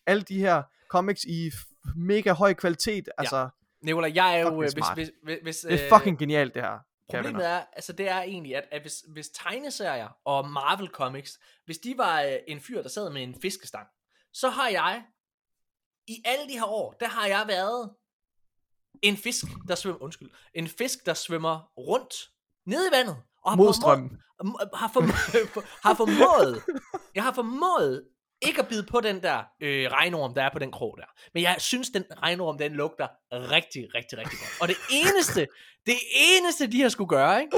alle 0.08 0.22
de 0.22 0.40
her 0.40 0.64
comics 0.92 1.24
i 1.24 1.52
mega 1.96 2.32
høj 2.32 2.54
kvalitet, 2.54 3.10
altså, 3.18 3.50
Nicolaj, 3.84 4.12
jeg 4.16 4.40
er 4.40 4.42
jo, 4.42 4.48
øh, 4.48 4.58
hvis, 4.60 4.74
hvis, 4.94 5.12
hvis, 5.24 5.40
hvis, 5.44 5.58
det 5.60 5.74
er 5.80 5.86
øh, 5.86 6.00
fucking 6.00 6.20
genialt 6.20 6.54
det 6.54 6.62
her. 6.62 6.80
Problemet 7.10 7.46
er, 7.48 7.64
altså 7.74 7.94
det 7.94 8.10
er 8.10 8.22
egentlig, 8.22 8.56
at, 8.56 8.64
at 8.72 8.82
hvis, 8.82 8.94
hvis 9.08 9.30
tegneserier 9.30 10.08
og 10.26 10.50
Marvel 10.50 10.88
Comics, 10.88 11.40
hvis 11.66 11.78
de 11.78 11.94
var 11.98 12.22
øh, 12.22 12.32
en 12.48 12.60
fyr, 12.60 12.82
der 12.82 12.90
sad 12.90 13.10
med 13.10 13.24
en 13.24 13.36
fiskestang, 13.42 13.88
så 14.34 14.50
har 14.50 14.70
jeg, 14.70 15.04
i 16.08 16.22
alle 16.26 16.48
de 16.48 16.54
her 16.54 16.66
år, 16.66 16.94
der 17.00 17.08
har 17.08 17.28
jeg 17.28 17.44
været 17.48 17.90
en 19.02 19.18
fisk, 19.18 19.46
der 19.68 19.76
svømmer, 19.76 20.02
undskyld, 20.02 20.30
en 20.54 20.68
fisk, 20.68 21.06
der 21.06 21.14
svømmer 21.14 21.72
rundt 21.78 22.14
nede 22.66 22.88
i 22.88 22.92
vandet. 22.92 23.18
Og 23.44 23.52
har 23.52 23.58
Mod 23.58 23.74
formået- 23.82 24.20
har, 24.74 24.90
formået, 24.94 25.66
har 25.86 25.94
formået, 25.94 26.64
jeg 27.16 27.24
har 27.24 27.34
formået 27.34 28.08
ikke 28.42 28.62
at 28.62 28.68
bide 28.68 28.84
på 28.84 29.02
den 29.02 29.24
der 29.24 29.44
øh, 29.62 29.92
regnorm, 29.92 30.34
der 30.34 30.44
er 30.44 30.50
på 30.54 30.60
den 30.60 30.72
krog 30.72 30.98
der. 30.98 31.06
Men 31.34 31.44
jeg 31.44 31.56
synes, 31.60 31.90
den 31.90 32.04
regnorm, 32.24 32.58
den 32.58 32.72
lugter 32.74 33.08
rigtig, 33.32 33.96
rigtig, 33.96 34.18
rigtig 34.18 34.40
godt. 34.40 34.62
Og 34.62 34.68
det 34.68 34.78
eneste, 34.92 35.48
det 35.86 35.98
eneste, 36.14 36.68
de 36.68 36.82
har 36.82 36.90
skulle 36.90 37.10
gøre, 37.10 37.42
ikke? 37.42 37.58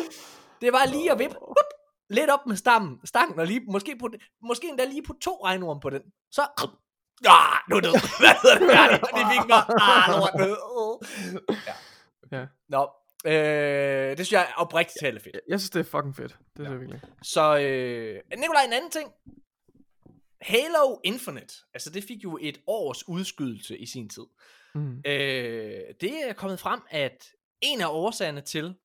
det 0.61 0.73
var 0.73 0.85
lige 0.85 1.11
at 1.11 1.19
vippe 1.19 1.35
whoop, 1.41 1.69
lidt 2.09 2.29
op 2.29 2.45
med 2.47 2.55
stammen, 2.55 2.99
stangen, 3.05 3.39
og 3.39 3.47
lige, 3.47 3.61
måske, 3.67 3.97
på, 3.99 4.09
måske 4.41 4.67
endda 4.67 4.85
lige 4.85 5.03
på 5.03 5.13
to 5.21 5.41
regnorm 5.45 5.79
på 5.79 5.89
den. 5.89 6.01
Så, 6.31 6.41
ah, 7.27 7.57
nu 7.69 7.75
er 7.75 7.81
det, 7.81 7.91
hvad 8.21 8.35
hedder 8.41 8.59
det, 8.59 8.75
færdigt, 8.75 9.03
og 9.03 9.19
de 9.19 9.23
fik 9.33 9.47
mig, 9.49 9.63
ah, 9.81 10.09
lort, 10.11 10.33
ja. 11.67 11.73
Ja. 12.31 12.45
Nå, 12.69 12.89
øh, 13.25 14.17
det 14.17 14.25
synes 14.25 14.31
jeg 14.31 14.41
er 14.41 14.53
oprigtigt 14.61 14.97
talt 15.01 15.17
er 15.17 15.21
fedt. 15.21 15.39
Jeg 15.49 15.59
synes, 15.59 15.69
det 15.69 15.79
er 15.79 15.83
fucking 15.83 16.15
fedt. 16.15 16.31
Det 16.31 16.39
synes 16.55 16.69
jeg 16.69 16.79
virkelig. 16.79 17.01
Så, 17.23 17.57
øh, 17.57 18.39
Nikolaj, 18.39 18.63
en 18.63 18.73
anden 18.73 18.91
ting. 18.91 19.11
Halo 20.43 20.99
Infinite, 21.03 21.55
altså 21.73 21.89
det 21.89 22.03
fik 22.03 22.23
jo 22.23 22.37
et 22.41 22.61
års 22.67 23.07
udskydelse 23.07 23.77
i 23.77 23.85
sin 23.85 24.09
tid. 24.09 24.25
Mm. 24.75 24.97
Øh, 24.97 25.93
det 26.01 26.29
er 26.29 26.33
kommet 26.33 26.59
frem, 26.59 26.81
at 26.89 27.31
en 27.61 27.81
af 27.81 27.87
årsagerne 27.87 28.41
til, 28.41 28.75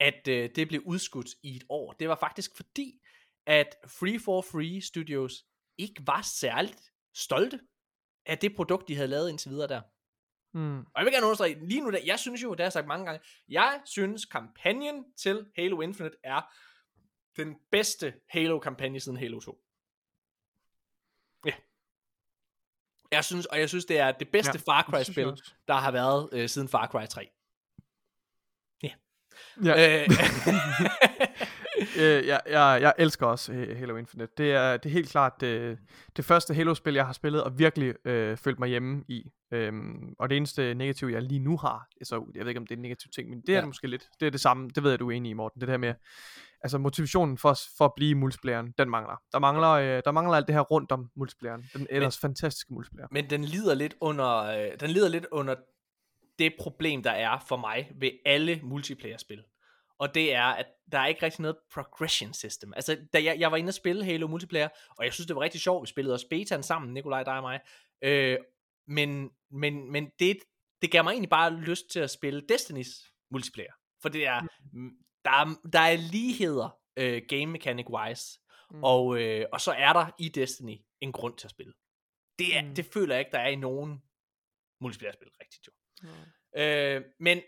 at 0.00 0.28
øh, 0.28 0.50
det 0.56 0.68
blev 0.68 0.82
udskudt 0.86 1.28
i 1.42 1.56
et 1.56 1.64
år, 1.68 1.92
det 1.92 2.08
var 2.08 2.16
faktisk 2.16 2.56
fordi, 2.56 3.00
at 3.46 3.76
Free 3.86 4.20
for 4.20 4.40
Free 4.40 4.80
Studios 4.80 5.44
ikke 5.78 6.02
var 6.06 6.22
særligt 6.22 6.92
stolte 7.14 7.60
af 8.26 8.38
det 8.38 8.56
produkt, 8.56 8.88
de 8.88 8.94
havde 8.94 9.08
lavet 9.08 9.30
indtil 9.30 9.50
videre 9.50 9.68
der. 9.68 9.80
Mm. 10.54 10.78
Og 10.78 10.92
jeg 10.96 11.04
vil 11.04 11.12
gerne 11.12 11.26
understrege, 11.26 11.68
lige 11.68 11.80
nu, 11.80 11.90
der, 11.90 11.98
jeg 12.04 12.18
synes 12.18 12.42
jo, 12.42 12.50
det 12.50 12.60
har 12.60 12.64
jeg 12.64 12.72
sagt 12.72 12.86
mange 12.86 13.06
gange, 13.06 13.20
jeg 13.48 13.80
synes, 13.84 14.24
kampagnen 14.24 15.04
til 15.16 15.46
Halo 15.56 15.80
Infinite 15.80 16.16
er 16.24 16.40
den 17.36 17.56
bedste 17.70 18.14
Halo-kampagne 18.28 19.00
siden 19.00 19.18
Halo 19.18 19.40
2. 19.40 19.62
Ja. 21.46 21.52
Jeg 23.16 23.24
synes, 23.24 23.46
og 23.46 23.60
jeg 23.60 23.68
synes, 23.68 23.84
det 23.84 23.98
er 23.98 24.12
det 24.12 24.28
bedste 24.28 24.60
Ja, 24.66 24.72
Far 24.72 24.82
Cry-spil, 24.82 25.32
der 25.68 25.74
har 25.74 25.90
været 25.90 26.28
øh, 26.32 26.48
siden 26.48 26.68
Far 26.68 26.86
Cry 26.86 27.06
3. 27.10 27.28
Ja. 29.64 30.02
Øh, 30.02 30.08
Øh, 31.98 32.26
jeg, 32.26 32.40
jeg, 32.46 32.78
jeg 32.82 32.94
elsker 32.98 33.26
også 33.26 33.52
øh, 33.52 33.78
Halo 33.78 33.96
Infinite. 33.96 34.32
Det 34.38 34.52
er, 34.52 34.76
det 34.76 34.88
er 34.88 34.92
helt 34.92 35.08
klart 35.10 35.32
det, 35.40 35.78
det 36.16 36.24
første 36.24 36.54
Halo-spil, 36.54 36.94
jeg 36.94 37.06
har 37.06 37.12
spillet 37.12 37.42
og 37.44 37.58
virkelig 37.58 37.94
øh, 38.06 38.36
følt 38.36 38.58
mig 38.58 38.68
hjemme 38.68 39.04
i. 39.08 39.30
Øhm, 39.52 40.14
og 40.18 40.30
det 40.30 40.36
eneste 40.36 40.74
negativ, 40.74 41.08
jeg 41.08 41.22
lige 41.22 41.38
nu 41.38 41.56
har, 41.56 41.88
så 42.02 42.26
jeg 42.34 42.40
ved 42.40 42.48
ikke, 42.48 42.60
om 42.60 42.66
det 42.66 42.74
er 42.74 42.76
en 42.76 42.82
negativ 42.82 43.10
ting, 43.14 43.30
men 43.30 43.40
det 43.40 43.48
er 43.48 43.52
Ja. 43.54 43.60
det 43.60 43.68
måske 43.68 43.86
lidt. 43.86 44.08
Det 44.20 44.26
er 44.26 44.30
det 44.30 44.40
samme, 44.40 44.68
det 44.74 44.82
ved 44.82 44.90
jeg, 44.90 44.98
du 44.98 45.10
er 45.10 45.16
enig 45.16 45.30
i, 45.30 45.32
Morten. 45.32 45.60
Det 45.60 45.68
der 45.68 45.76
med, 45.76 45.94
altså 46.60 46.78
motivationen 46.78 47.38
for, 47.38 47.58
for 47.76 47.84
at 47.84 47.92
blive 47.96 48.14
multiplayeren, 48.14 48.74
den 48.78 48.90
mangler. 48.90 49.22
Der 49.32 49.38
mangler, 49.38 49.70
øh, 49.70 50.02
der 50.04 50.10
mangler 50.10 50.36
alt 50.36 50.46
det 50.46 50.54
her 50.54 50.62
rundt 50.62 50.92
om 50.92 51.10
multiplayeren. 51.16 51.64
Den 51.72 51.86
ellers 51.90 52.18
fantastiske 52.18 52.74
multiplayer. 52.74 53.06
men 53.10 53.30
den 53.30 53.44
lider 53.44 53.74
lidt 53.74 53.94
under, 54.00 54.36
øh, 54.36 54.80
den 54.80 54.90
lider 54.90 55.08
lidt 55.08 55.26
under 55.32 55.54
det 56.38 56.54
problem, 56.60 57.02
der 57.02 57.10
er 57.10 57.38
for 57.48 57.56
mig 57.56 57.92
ved 57.94 58.10
alle 58.26 58.60
multiplayer-spil. 58.62 59.42
Og 59.98 60.14
det 60.14 60.34
er, 60.34 60.44
at 60.44 60.66
der 60.92 60.98
er 60.98 61.06
ikke 61.06 61.22
rigtig 61.22 61.42
noget 61.42 61.56
progression 61.74 62.32
system. 62.32 62.72
Altså, 62.76 62.96
da 63.12 63.24
jeg, 63.24 63.36
jeg 63.38 63.50
var 63.50 63.56
inde 63.56 63.70
og 63.70 63.74
spille 63.74 64.04
Halo 64.04 64.26
multiplayer, 64.26 64.68
og 64.98 65.04
jeg 65.04 65.12
synes, 65.12 65.26
det 65.26 65.36
var 65.36 65.42
rigtig 65.42 65.60
sjovt. 65.60 65.82
Vi 65.82 65.86
spillede 65.86 66.14
også 66.14 66.26
betaen 66.30 66.62
sammen, 66.62 66.94
Nikolaj, 66.94 67.22
dig 67.22 67.36
og 67.36 67.42
mig. 67.42 67.60
Øh, 68.02 68.38
men 68.88 69.30
men, 69.50 69.92
men 69.92 70.10
det, 70.18 70.38
det 70.82 70.90
gav 70.90 71.04
mig 71.04 71.10
egentlig 71.10 71.30
bare 71.30 71.52
lyst 71.52 71.90
til 71.90 72.00
at 72.00 72.10
spille 72.10 72.42
Destiny's 72.52 73.26
multiplayer. 73.30 73.72
For 74.02 74.08
det 74.08 74.26
er, 74.26 74.40
mm, 74.72 74.90
der, 75.26 75.32
er, 75.32 75.68
der 75.72 75.80
er 75.80 75.96
ligheder 75.96 76.78
øh, 76.96 77.22
game 77.28 77.46
mechanic 77.46 77.86
wise. 77.90 78.40
Mm. 78.70 78.84
Og, 78.84 79.22
øh, 79.22 79.46
og 79.52 79.60
så 79.60 79.72
er 79.72 79.92
der 79.92 80.06
i 80.18 80.28
Destiny 80.28 80.78
en 81.00 81.12
grund 81.12 81.36
til 81.36 81.46
at 81.46 81.50
spille. 81.50 81.72
Det, 82.38 82.56
er, 82.56 82.62
Mm. 82.62 82.68
mm. 82.68 82.74
det 82.74 82.84
føler 82.86 83.14
jeg 83.14 83.20
ikke, 83.20 83.32
der 83.32 83.38
er 83.38 83.48
i 83.48 83.56
nogen 83.56 84.02
multiplayer-spil 84.80 85.28
rigtigt 85.40 85.66
jo. 85.66 85.72
Øh, 86.60 87.04
men 87.20 87.40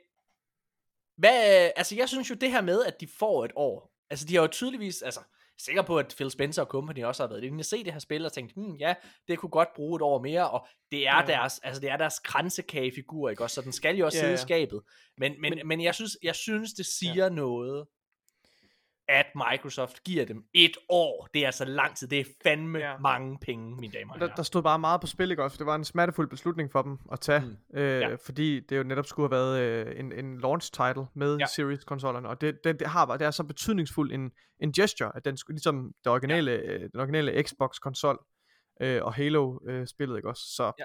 hvad, 1.17 1.71
altså 1.77 1.95
jeg 1.97 2.09
synes 2.09 2.31
jo 2.31 2.35
det 2.35 2.51
her 2.51 2.61
med, 2.61 2.85
at 2.85 3.01
de 3.01 3.07
får 3.07 3.45
et 3.45 3.53
år, 3.57 3.95
altså 4.11 4.27
de 4.27 4.35
har 4.35 4.43
jo 4.43 4.49
tydeligvis, 4.49 5.03
altså 5.03 5.21
sikker 5.59 5.83
på, 5.83 5.99
at 5.99 6.15
Phil 6.17 6.31
Spencer 6.31 6.63
og 6.63 6.69
company 6.69 7.05
også 7.05 7.23
har 7.23 7.29
været 7.29 7.45
inde 7.45 7.61
og 7.61 7.65
se 7.65 7.85
det 7.85 7.93
her 7.93 8.01
spil 8.01 8.25
og 8.27 8.33
tænkt, 8.33 8.53
hmm, 8.57 8.75
ja, 8.77 8.95
det 9.29 9.39
kunne 9.39 9.51
godt 9.51 9.69
bruge 9.77 9.97
et 9.97 10.03
år 10.03 10.23
mere, 10.23 10.51
og 10.51 10.67
det 10.91 11.07
er 11.09 11.17
Ja. 11.21 11.27
deres, 11.27 11.59
altså 11.59 11.81
det 11.81 11.91
er 11.91 11.97
deres 11.97 12.19
kransekagefigur, 12.19 13.31
ikke 13.31 13.43
også, 13.43 13.55
så 13.55 13.63
den 13.63 13.73
skal 13.73 13.97
jo 13.97 14.05
også 14.07 14.19
Ja, 14.19 14.23
sidde 14.23 14.35
i 14.35 14.37
skabet. 14.37 14.81
Men, 15.19 15.33
men, 15.33 15.41
Men- 15.41 15.59
men, 15.59 15.69
men 15.69 15.83
jeg, 15.83 15.95
synes, 15.95 16.17
jeg 16.23 16.35
synes, 16.35 16.73
det 16.73 16.87
siger 16.87 17.25
ja. 17.25 17.29
noget, 17.29 17.87
at 19.09 19.27
Microsoft 19.51 20.05
giver 20.05 20.25
dem 20.25 20.45
et 20.55 20.77
år. 20.89 21.29
Det 21.35 21.43
er 21.43 21.47
altså 21.47 21.65
lang 21.65 21.97
tid. 21.97 22.09
Det 22.09 22.21
er 22.21 22.25
fandme 22.43 22.79
Ja. 22.79 22.99
mange 22.99 23.39
penge, 23.43 23.77
mine 23.77 23.93
damer 23.93 24.15
og 24.15 24.21
Der, 24.21 24.35
der 24.35 24.43
stod 24.43 24.63
bare 24.63 24.79
meget 24.79 25.01
på 25.01 25.07
spil, 25.07 25.31
ikke 25.31 25.43
også? 25.43 25.55
For 25.55 25.59
det 25.59 25.67
var 25.67 25.75
en 25.75 25.85
smertefuld 25.85 26.31
beslutning 26.31 26.73
for 26.73 26.83
dem 26.83 26.99
at 27.13 27.21
tage. 27.21 27.41
Mm. 27.41 27.79
Øh, 27.79 28.01
Ja. 28.01 28.15
Fordi 28.15 28.61
det 28.61 28.79
jo 28.79 28.83
netop 28.83 29.07
skulle 29.07 29.29
have 29.29 29.39
været 29.41 29.61
øh, 29.87 30.01
en, 30.01 30.13
en 30.13 30.41
launch 30.41 30.73
title 30.73 31.07
med 31.15 31.37
ja. 31.37 31.47
Series-konsollerne. 31.47 32.29
Og 32.29 32.41
det, 32.41 32.59
det, 32.65 32.81
det, 32.81 32.89
har, 32.89 33.17
det 33.17 33.27
er 33.27 33.31
så 33.31 33.45
betydningsfuld 33.45 34.13
en, 34.13 34.31
en 34.63 34.73
gesture, 34.73 35.13
at 35.17 35.25
den 35.25 35.37
skulle 35.37 35.55
ligesom 35.55 35.93
det 36.05 36.13
originale, 36.13 36.51
ja. 36.51 36.73
øh, 36.73 36.81
den 36.93 37.01
originale 37.01 37.43
Xbox-konsol 37.43 38.19
øh, 38.83 39.05
og 39.05 39.15
Halo-spillet, 39.15 40.17
ikke 40.17 40.29
også? 40.29 40.43
Så 40.57 40.73
Ja. 40.79 40.85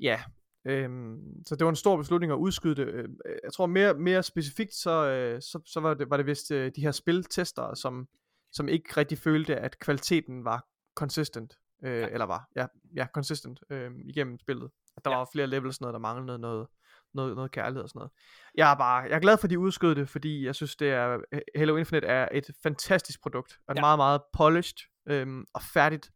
ja, 0.00 0.20
Øhm, 0.64 1.18
så 1.46 1.56
det 1.56 1.64
var 1.64 1.70
en 1.70 1.76
stor 1.76 1.96
beslutning 1.96 2.32
at 2.32 2.36
udskyde 2.36 2.74
det. 2.74 2.86
Øh, 2.88 3.08
Jeg 3.44 3.52
tror 3.52 3.66
mere, 3.66 3.94
mere 3.94 4.22
specifikt, 4.22 4.74
så, 4.74 4.90
øh, 5.10 5.42
så, 5.42 5.60
så 5.66 5.80
var, 5.80 5.94
det, 5.94 6.10
var 6.10 6.16
det 6.16 6.26
vist 6.26 6.50
øh, 6.50 6.72
de 6.76 6.80
her 6.80 6.90
spiltestere, 6.90 7.76
som, 7.76 8.08
som 8.52 8.68
ikke 8.68 8.88
rigtig 8.96 9.18
følte, 9.18 9.56
at 9.56 9.78
kvaliteten 9.78 10.44
var 10.44 10.66
consistent. 10.94 11.58
Øh, 11.84 11.90
Ja. 12.00 12.08
Eller 12.08 12.26
var, 12.26 12.48
ja, 12.56 12.66
ja 12.96 13.06
consistent 13.14 13.60
øh, 13.70 13.90
igennem 14.04 14.38
spillet. 14.38 14.70
At 14.96 15.04
der 15.04 15.10
Ja. 15.10 15.16
var 15.16 15.28
flere 15.32 15.46
levels, 15.46 15.76
sådan 15.76 15.84
noget, 15.84 15.92
der 15.94 15.98
manglede 15.98 16.38
noget, 16.38 16.66
noget, 17.14 17.34
noget 17.36 17.50
kærlighed 17.50 17.82
og 17.82 17.88
sådan 17.88 17.98
noget. 17.98 18.10
Jeg 18.54 18.72
er 18.72 18.76
bare, 18.76 19.02
jeg 19.02 19.12
er 19.16 19.18
glad 19.20 19.36
for, 19.38 19.44
at 19.44 19.50
de 19.50 19.58
udskød 19.58 19.94
det, 19.94 20.08
fordi 20.08 20.44
jeg 20.46 20.54
synes, 20.54 20.76
det 20.76 20.88
er, 20.90 21.18
Halo 21.56 21.76
Infinite 21.76 22.06
er 22.06 22.28
et 22.32 22.50
fantastisk 22.62 23.22
produkt, 23.22 23.58
og 23.66 23.72
et 23.72 23.76
Ja. 23.76 23.80
meget, 23.80 23.98
meget 23.98 24.20
polished 24.32 24.74
øhm, 25.06 25.44
og 25.54 25.62
færdigt, 25.74 26.10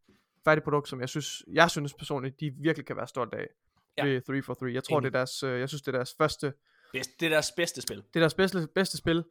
færdigt 0.45 0.65
produkt, 0.65 0.89
som 0.89 1.01
jeg 1.01 1.09
synes, 1.09 1.43
jeg 1.53 1.71
synes 1.71 1.95
personligt, 1.95 2.41
de 2.41 2.51
virkelig 2.63 2.87
kan 2.87 2.97
være 2.97 3.07
stolt 3.09 3.35
af 3.35 3.47
Ja. 3.99 4.05
ved 4.05 4.21
343. 4.21 4.73
Jeg 4.75 4.85
tror, 4.85 4.99
Enig. 4.99 5.13
det 5.13 5.17
er 5.17 5.19
deres, 5.21 5.43
øh, 5.43 5.61
jeg 5.61 5.69
synes, 5.69 5.83
det 5.83 5.89
er 5.89 5.97
deres 5.99 6.15
første, 6.19 6.53
Bedst, 6.93 7.11
det 7.21 7.27
er 7.27 7.31
deres 7.31 7.53
bedste 7.57 7.81
spil. 7.83 7.97
det 7.97 8.17
er 8.17 8.21
deres 8.21 8.35
bedste, 8.35 8.69
bedste 8.75 8.97
spil, 8.97 9.25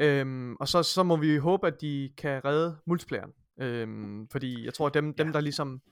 øhm, 0.00 0.56
og 0.56 0.68
så, 0.68 0.82
så 0.82 1.02
må 1.02 1.16
vi 1.16 1.36
håbe, 1.36 1.66
at 1.66 1.80
de 1.80 2.12
kan 2.16 2.44
redde 2.44 2.76
multiplayeren, 2.86 3.32
øhm, 3.60 4.28
fordi 4.28 4.64
jeg 4.64 4.74
tror, 4.74 4.88
dem, 4.88 5.14
dem 5.14 5.26
Ja. 5.26 5.32
der 5.32 5.40
ligesom 5.40 5.82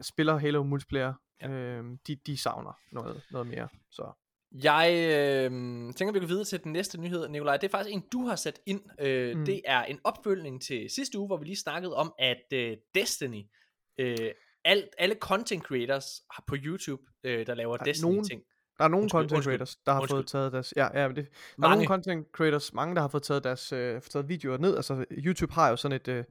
spiller 0.00 0.36
Halo 0.38 0.62
multiplayer, 0.62 1.14
Ja. 1.42 1.48
øhm, 1.50 1.98
de, 2.06 2.16
de 2.26 2.36
savner 2.36 2.78
noget, 2.92 3.22
noget 3.30 3.46
mere, 3.46 3.68
så 3.90 4.12
Jeg 4.62 4.90
øh, 4.94 5.50
tænker, 5.94 6.12
vi 6.12 6.18
går 6.18 6.26
videre 6.26 6.44
til 6.44 6.64
den 6.64 6.72
næste 6.72 7.00
nyhed, 7.00 7.28
Nikolaj. 7.28 7.56
Det 7.56 7.66
er 7.66 7.70
faktisk 7.70 7.94
en, 7.94 8.04
du 8.12 8.26
har 8.26 8.36
sat 8.36 8.60
ind. 8.66 8.80
Øh, 9.00 9.36
mm. 9.36 9.44
Det 9.44 9.60
er 9.64 9.82
en 9.84 10.00
opfølgning 10.04 10.62
til 10.62 10.90
sidste 10.90 11.18
uge, 11.18 11.26
hvor 11.26 11.36
vi 11.36 11.44
lige 11.44 11.56
snakkede 11.56 11.94
om, 11.96 12.14
at 12.18 12.42
øh, 12.52 12.76
Destiny, 12.94 13.42
øh, 13.98 14.16
alt, 14.64 14.88
alle 14.98 15.14
content 15.20 15.62
creators 15.64 16.04
har 16.30 16.44
på 16.46 16.56
YouTube, 16.64 17.02
øh, 17.24 17.46
der 17.46 17.54
laver 17.54 17.76
Der 17.76 17.82
er 17.82 17.84
Destiny-ting. 17.84 18.42
Der 18.78 18.84
er 18.84 18.88
nogle 18.88 19.02
Undskyld, 19.02 19.18
content 19.18 19.32
undskyld, 19.32 19.50
creators, 19.52 19.76
der 19.86 19.92
har 19.92 20.00
undskyld. 20.00 20.16
fået 20.16 20.26
taget 20.26 20.52
deres... 20.52 20.74
Ja, 20.76 21.00
ja, 21.02 21.08
det, 21.08 21.16
der 21.16 21.22
er 21.22 21.26
Mange. 21.58 21.74
nogle 21.74 21.86
content 21.88 22.26
creators, 22.32 22.72
mange, 22.74 22.94
der 22.94 23.00
har 23.00 23.08
fået 23.08 23.22
taget 23.22 23.44
deres 23.44 23.72
øh, 23.72 23.94
fået 23.94 24.02
taget 24.02 24.28
videoer 24.28 24.58
ned. 24.58 24.76
Altså, 24.76 25.04
YouTube 25.10 25.52
har 25.52 25.68
jo 25.70 25.76
sådan 25.76 25.96
et, 25.96 26.08
øh, 26.08 26.24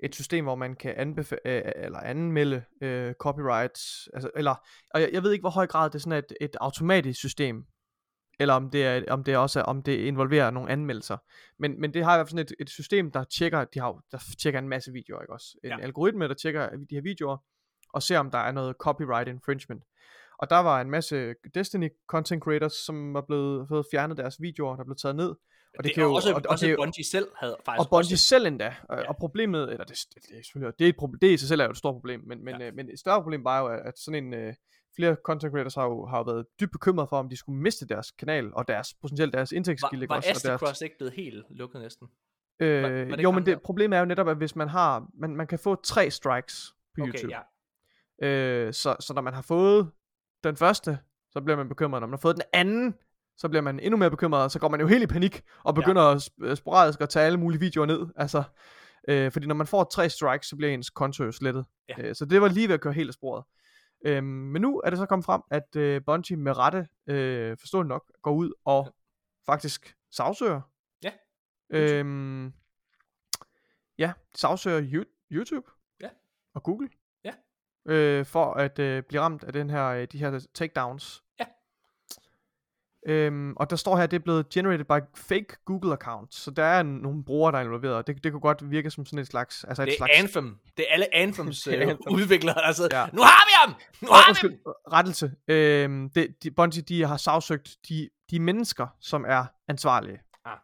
et 0.00 0.14
system, 0.14 0.44
hvor 0.44 0.54
man 0.54 0.74
kan 0.76 0.94
anbefa- 0.94 1.48
øh, 1.50 1.62
eller 1.76 1.98
anmelde 1.98 2.64
øh, 2.82 3.14
copyrights. 3.14 4.08
Altså, 4.14 4.30
eller, 4.36 4.54
og 4.90 5.00
jeg, 5.00 5.10
jeg 5.12 5.22
ved 5.22 5.32
ikke, 5.32 5.42
hvor 5.42 5.50
høj 5.50 5.66
grad 5.66 5.90
det 5.90 5.94
er 5.94 5.98
sådan 5.98 6.18
et, 6.18 6.32
et 6.40 6.56
automatisk 6.60 7.18
system, 7.18 7.64
eller 8.40 8.54
om 8.54 8.70
det, 8.70 8.84
er, 8.86 9.02
om 9.08 9.24
det 9.24 9.36
også 9.36 9.58
er, 9.60 9.64
om 9.64 9.82
det 9.82 9.96
involverer 9.98 10.50
nogle 10.50 10.70
anmeldelser. 10.70 11.16
Men, 11.58 11.80
men 11.80 11.94
det 11.94 12.04
har 12.04 12.14
i 12.14 12.18
hvert 12.18 12.26
fald 12.28 12.38
sådan 12.38 12.46
et, 12.46 12.54
et 12.60 12.70
system, 12.70 13.10
der 13.10 13.24
tjekker, 13.24 13.64
de 13.64 13.80
har, 13.80 14.02
der 14.12 14.18
tjekker 14.42 14.58
en 14.60 14.68
masse 14.68 14.92
videoer, 14.92 15.20
ikke 15.20 15.32
også? 15.32 15.46
En 15.64 15.70
Ja. 15.70 15.78
algoritme, 15.80 16.28
der 16.28 16.34
tjekker 16.34 16.70
de 16.70 16.94
her 16.94 17.02
videoer, 17.02 17.36
og 17.92 18.02
ser, 18.02 18.18
om 18.18 18.30
der 18.30 18.38
er 18.38 18.52
noget 18.52 18.76
copyright 18.78 19.28
infringement. 19.28 19.84
Og 20.38 20.50
der 20.50 20.58
var 20.58 20.80
en 20.80 20.90
masse 20.90 21.34
Destiny 21.54 21.88
content 22.08 22.42
creators, 22.42 22.72
som 22.72 23.14
var 23.14 23.20
blevet 23.20 23.68
fået 23.68 23.86
fjernet 23.90 24.16
deres 24.16 24.40
videoer, 24.40 24.76
der 24.76 24.84
blev 24.84 24.96
taget 24.96 25.16
ned. 25.16 25.28
Og 25.28 25.36
det, 25.78 25.84
det 25.84 25.94
kan 25.94 26.02
er 26.02 26.06
jo, 26.06 26.14
også, 26.14 26.28
og, 26.30 26.34
og, 26.34 26.42
også 26.48 26.66
det, 26.66 26.76
Bungie 26.78 27.04
selv 27.04 27.28
havde 27.36 27.56
faktisk 27.64 27.80
og 27.84 27.90
Bungie 27.90 28.14
også, 28.14 28.24
selv 28.24 28.46
endda. 28.46 28.74
Og, 28.88 28.98
Ja. 28.98 29.08
og 29.08 29.16
problemet, 29.16 29.62
eller 29.72 29.84
det, 29.84 29.98
det, 30.14 30.22
det 30.28 30.38
er 30.38 30.42
selvfølgelig, 30.42 30.78
det 30.78 30.84
er, 30.84 30.88
et 30.88 30.96
problem, 30.96 31.18
det 31.18 31.30
i 31.30 31.36
sig 31.36 31.48
selv 31.48 31.60
er 31.60 31.64
jo 31.64 31.70
et 31.70 31.76
stort 31.76 31.94
problem, 31.94 32.20
men, 32.26 32.44
men, 32.44 32.60
Ja. 32.60 32.66
øh, 32.66 32.74
men 32.74 32.88
et 32.90 32.98
større 32.98 33.22
problem 33.22 33.44
var 33.44 33.60
jo, 33.60 33.66
at, 33.66 33.98
sådan 33.98 34.24
en, 34.24 34.34
øh, 34.34 34.54
flere 34.96 35.16
content 35.24 35.52
creators 35.52 35.74
har 35.74 35.84
jo, 35.84 36.06
har 36.06 36.18
jo 36.18 36.22
været 36.22 36.46
dybt 36.60 36.72
bekymret 36.72 37.08
for, 37.08 37.18
om 37.18 37.28
de 37.28 37.36
skulle 37.36 37.58
miste 37.60 37.86
deres 37.86 38.10
kanal, 38.10 38.54
og 38.54 38.68
deres, 38.68 38.94
potentielt 39.02 39.32
deres 39.32 39.52
indtægtskilde. 39.52 40.08
var, 40.08 40.14
var 40.14 40.24
Astor 40.30 40.48
deres, 40.48 40.60
Cross 40.60 40.80
ikke 40.80 40.96
blevet 40.98 41.12
helt 41.12 41.44
lukket 41.50 41.80
næsten? 41.80 42.08
øh, 42.60 42.82
var 42.82 42.88
det 42.88 43.10
ikke 43.10 43.22
jo, 43.22 43.30
men 43.30 43.46
det, 43.46 43.62
problemet 43.62 43.96
er 43.96 44.00
jo 44.00 44.06
netop, 44.06 44.28
at 44.28 44.36
hvis 44.36 44.56
man 44.56 44.68
har, 44.68 45.06
man, 45.14 45.36
man 45.36 45.46
kan 45.46 45.58
få 45.58 45.74
tre 45.74 46.10
strikes 46.10 46.72
på 46.94 47.02
Okay, 47.02 47.12
YouTube. 47.12 47.32
ja. 47.32 47.40
Øh, 48.22 48.72
så, 48.72 48.96
så 49.00 49.12
når 49.14 49.22
man 49.22 49.34
har 49.34 49.42
fået 49.42 49.90
den 50.44 50.56
første, 50.56 50.98
så 51.30 51.40
bliver 51.40 51.56
man 51.56 51.68
bekymret. 51.68 52.00
Når 52.00 52.06
man 52.06 52.12
har 52.12 52.20
fået 52.20 52.36
den 52.36 52.44
anden, 52.52 52.94
så 53.36 53.48
bliver 53.48 53.62
man 53.62 53.80
endnu 53.80 53.96
mere 53.96 54.10
bekymret, 54.10 54.42
og 54.42 54.50
så 54.50 54.58
går 54.58 54.68
man 54.68 54.80
jo 54.80 54.86
helt 54.86 55.02
i 55.02 55.06
panik, 55.06 55.42
og 55.64 55.74
begynder 55.74 56.02
ja. 56.02 56.14
at 56.14 56.22
sp- 56.22 56.54
sporadisk 56.54 57.00
at 57.00 57.08
tage 57.08 57.26
alle 57.26 57.38
mulige 57.38 57.60
videoer 57.60 57.86
ned. 57.86 58.06
Altså, 58.16 58.42
øh, 59.08 59.32
fordi 59.32 59.46
når 59.46 59.54
man 59.54 59.66
får 59.66 59.84
tre 59.84 60.10
strikes, 60.10 60.46
så 60.46 60.56
bliver 60.56 60.72
ens 60.72 60.90
konto 60.90 61.24
jo 61.24 61.32
slettet. 61.32 61.64
Ja. 61.88 61.94
Øh, 61.98 62.14
så 62.14 62.24
det 62.24 62.40
var 62.40 62.48
lige 62.48 62.68
ved 62.68 62.74
at 62.74 62.80
køre 62.80 62.92
helt 62.92 63.08
af 63.08 63.14
sporet. 63.14 63.44
Øh, 64.06 64.24
men 64.24 64.62
nu 64.62 64.80
er 64.84 64.90
det 64.90 64.98
så 64.98 65.06
kommet 65.06 65.24
frem, 65.24 65.42
at 65.50 65.76
øh, 65.76 66.02
Bungie 66.06 66.36
med 66.36 66.58
rette, 66.58 66.88
øh, 67.06 67.56
forståeligt 67.60 67.88
nok, 67.88 68.12
går 68.22 68.32
ud 68.32 68.52
og 68.64 68.94
faktisk 69.46 69.96
sagsøger. 70.10 70.60
Ja. 71.02 71.12
Øhm, 71.70 72.52
ja, 73.98 74.12
sagsøger 74.34 74.80
Yo- 74.82 75.26
YouTube. 75.32 75.70
Ja. 76.00 76.08
Og 76.54 76.62
Google. 76.62 76.88
Øh, 77.88 78.26
for 78.26 78.54
at 78.54 78.78
øh, 78.78 79.02
blive 79.02 79.20
ramt 79.22 79.44
af 79.44 79.52
den 79.52 79.70
her, 79.70 79.86
øh, 79.86 80.06
de 80.12 80.18
her 80.18 80.46
takedowns. 80.54 81.22
Ja. 81.40 81.44
Øhm, 83.06 83.52
og 83.56 83.70
der 83.70 83.76
står 83.76 83.96
her, 83.96 84.02
at 84.02 84.10
det 84.10 84.16
er 84.16 84.22
blevet 84.22 84.48
generated 84.48 84.84
by 84.84 85.04
fake 85.16 85.46
Google 85.64 85.92
accounts. 85.92 86.36
Så 86.36 86.50
der 86.50 86.64
er 86.64 86.82
nogle 86.82 87.24
brugere, 87.24 87.52
der 87.52 87.58
er 87.58 87.62
involveret. 87.62 88.06
Det, 88.06 88.24
det 88.24 88.32
kunne 88.32 88.40
godt 88.40 88.70
virke 88.70 88.90
som 88.90 89.06
sådan 89.06 89.18
et 89.18 89.26
slags... 89.26 89.64
Altså 89.64 89.82
et 89.82 89.86
Det 89.86 89.92
er 89.92 89.96
slags 89.96 90.12
Anthem. 90.14 90.58
Det 90.76 90.84
er 90.88 90.92
alle 90.92 91.14
Anthems 91.14 91.66
øh, 91.66 91.72
Anthem. 91.74 91.98
udviklere, 92.10 92.74
sidder, 92.74 92.98
Ja. 93.00 93.06
nu 93.12 93.22
har 93.22 93.46
vi 93.46 93.52
ham! 93.72 93.80
Nu 94.00 94.08
har 94.08 94.42
vi 94.42 94.48
ham! 94.66 94.74
rettelse. 94.92 95.32
Øhm, 95.48 96.10
det, 96.10 96.42
de, 96.42 96.50
Bungie, 96.50 96.82
de 96.82 97.06
har 97.06 97.16
sagsøgt 97.16 97.76
de, 97.88 98.08
de 98.30 98.40
mennesker, 98.40 98.86
som 99.00 99.24
er 99.28 99.44
ansvarlige. 99.68 100.20
Ah. 100.44 100.58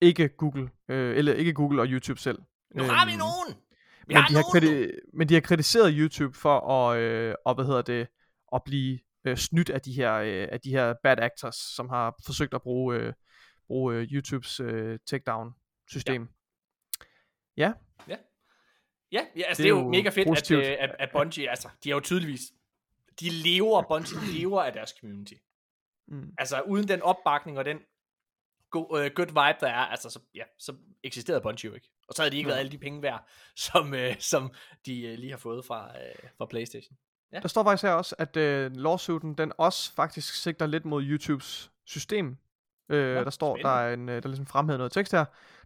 Ikke 0.00 0.28
Google, 0.28 0.70
øh, 0.88 1.16
eller 1.16 1.32
ikke 1.34 1.52
Google 1.52 1.80
og 1.82 1.86
YouTube 1.88 2.20
selv. 2.20 2.38
Nu 2.74 2.82
har 2.82 3.06
vi 3.06 3.12
Øhm, 3.12 3.18
nogen! 3.18 3.54
Men, 4.08 4.16
de 4.16 4.34
har 4.34 4.42
kriti- 4.42 4.92
men 5.12 5.28
de 5.28 5.34
har 5.34 5.40
kritiseret 5.40 5.94
YouTube 5.96 6.38
for 6.38 6.60
at, 6.70 6.98
øh, 6.98 7.34
og, 7.46 7.54
hvad 7.54 7.64
hedder 7.64 7.82
det, 7.82 8.06
at 8.54 8.62
blive 8.64 8.98
øh, 9.24 9.36
snydt 9.36 9.70
af 9.70 9.80
de 9.80 9.92
her 9.92 10.14
øh, 10.14 10.48
af 10.52 10.60
de 10.60 10.70
her 10.70 10.94
bad 11.02 11.18
actors, 11.18 11.56
som 11.56 11.88
har 11.88 12.14
forsøgt 12.26 12.54
at 12.54 12.62
bruge 12.62 12.96
øh, 12.96 13.12
bruge 13.66 13.94
øh, 13.94 14.02
YouTubes 14.02 14.60
øh, 14.60 14.98
takedown 15.06 15.54
system. 15.90 16.28
Ja. 17.56 17.72
Ja. 18.08 18.16
Ja, 19.12 19.26
ja 19.36 19.42
altså 19.42 19.62
Det 19.62 19.68
det 19.68 19.72
er 19.72 19.76
er 19.76 19.82
jo 19.84 19.88
mega 19.90 20.08
fedt, 20.08 20.18
at, 20.18 20.26
positivt. 20.26 20.64
øh, 20.64 20.76
at, 20.78 20.96
at 20.98 21.08
Bungie, 21.12 21.50
altså, 21.50 21.68
de 21.84 21.90
er 21.90 21.94
jo 21.94 22.00
tydeligvis, 22.00 22.40
de 23.20 23.30
lever, 23.30 23.82
Bungie 23.88 24.38
lever 24.38 24.62
af 24.62 24.72
deres 24.72 24.94
community. 25.00 25.34
Mm. 26.08 26.32
Altså, 26.38 26.60
uden 26.60 26.88
den 26.88 27.02
opbakning 27.02 27.58
og 27.58 27.64
den 27.64 27.78
go, 28.74 28.98
øh, 28.98 29.10
good 29.14 29.26
vibe, 29.26 29.58
der 29.60 29.68
er, 29.68 29.86
altså, 29.86 30.10
så, 30.10 30.18
ja, 30.34 30.42
så 30.58 30.74
eksisterede 31.02 31.40
Bungie 31.40 31.68
jo 31.68 31.74
ikke. 31.74 31.90
Og 32.08 32.14
så 32.14 32.22
havde 32.22 32.30
de 32.30 32.36
ikke 32.36 32.48
Nej. 32.48 32.52
været 32.52 32.60
alle 32.60 32.72
de 32.72 32.78
penge 32.78 33.02
værd, 33.02 33.26
som, 33.66 33.94
øh, 33.94 34.14
som 34.18 34.52
de 34.86 35.02
øh, 35.02 35.18
lige 35.18 35.30
har 35.30 35.38
fået 35.38 35.64
fra, 35.64 35.88
øh, 35.88 36.30
fra 36.38 36.46
Playstation. 36.46 36.96
Der 37.42 37.48
står 37.48 37.64
faktisk 37.64 37.82
her 37.82 37.92
også, 37.92 38.14
at 38.18 38.36
øh, 38.36 38.76
lawsuiten, 38.76 39.34
den 39.34 39.52
også 39.58 39.92
faktisk 39.92 40.34
sigter 40.34 40.66
lidt 40.66 40.84
mod 40.84 41.02
YouTubes 41.02 41.70
system. 41.84 42.36
Øh, 42.88 43.14
Nå, 43.14 43.24
der 43.24 43.30
står, 43.30 43.56
spændende. 43.56 43.70
der 43.70 43.80
er 43.80 43.94
en, 43.94 44.08
øh, 44.08 44.14
der 44.14 44.20
er 44.22 44.28
ligesom 44.28 44.46
fremhævet 44.46 44.78
noget 44.78 44.92
tekst 44.92 45.12
her. 45.12 45.24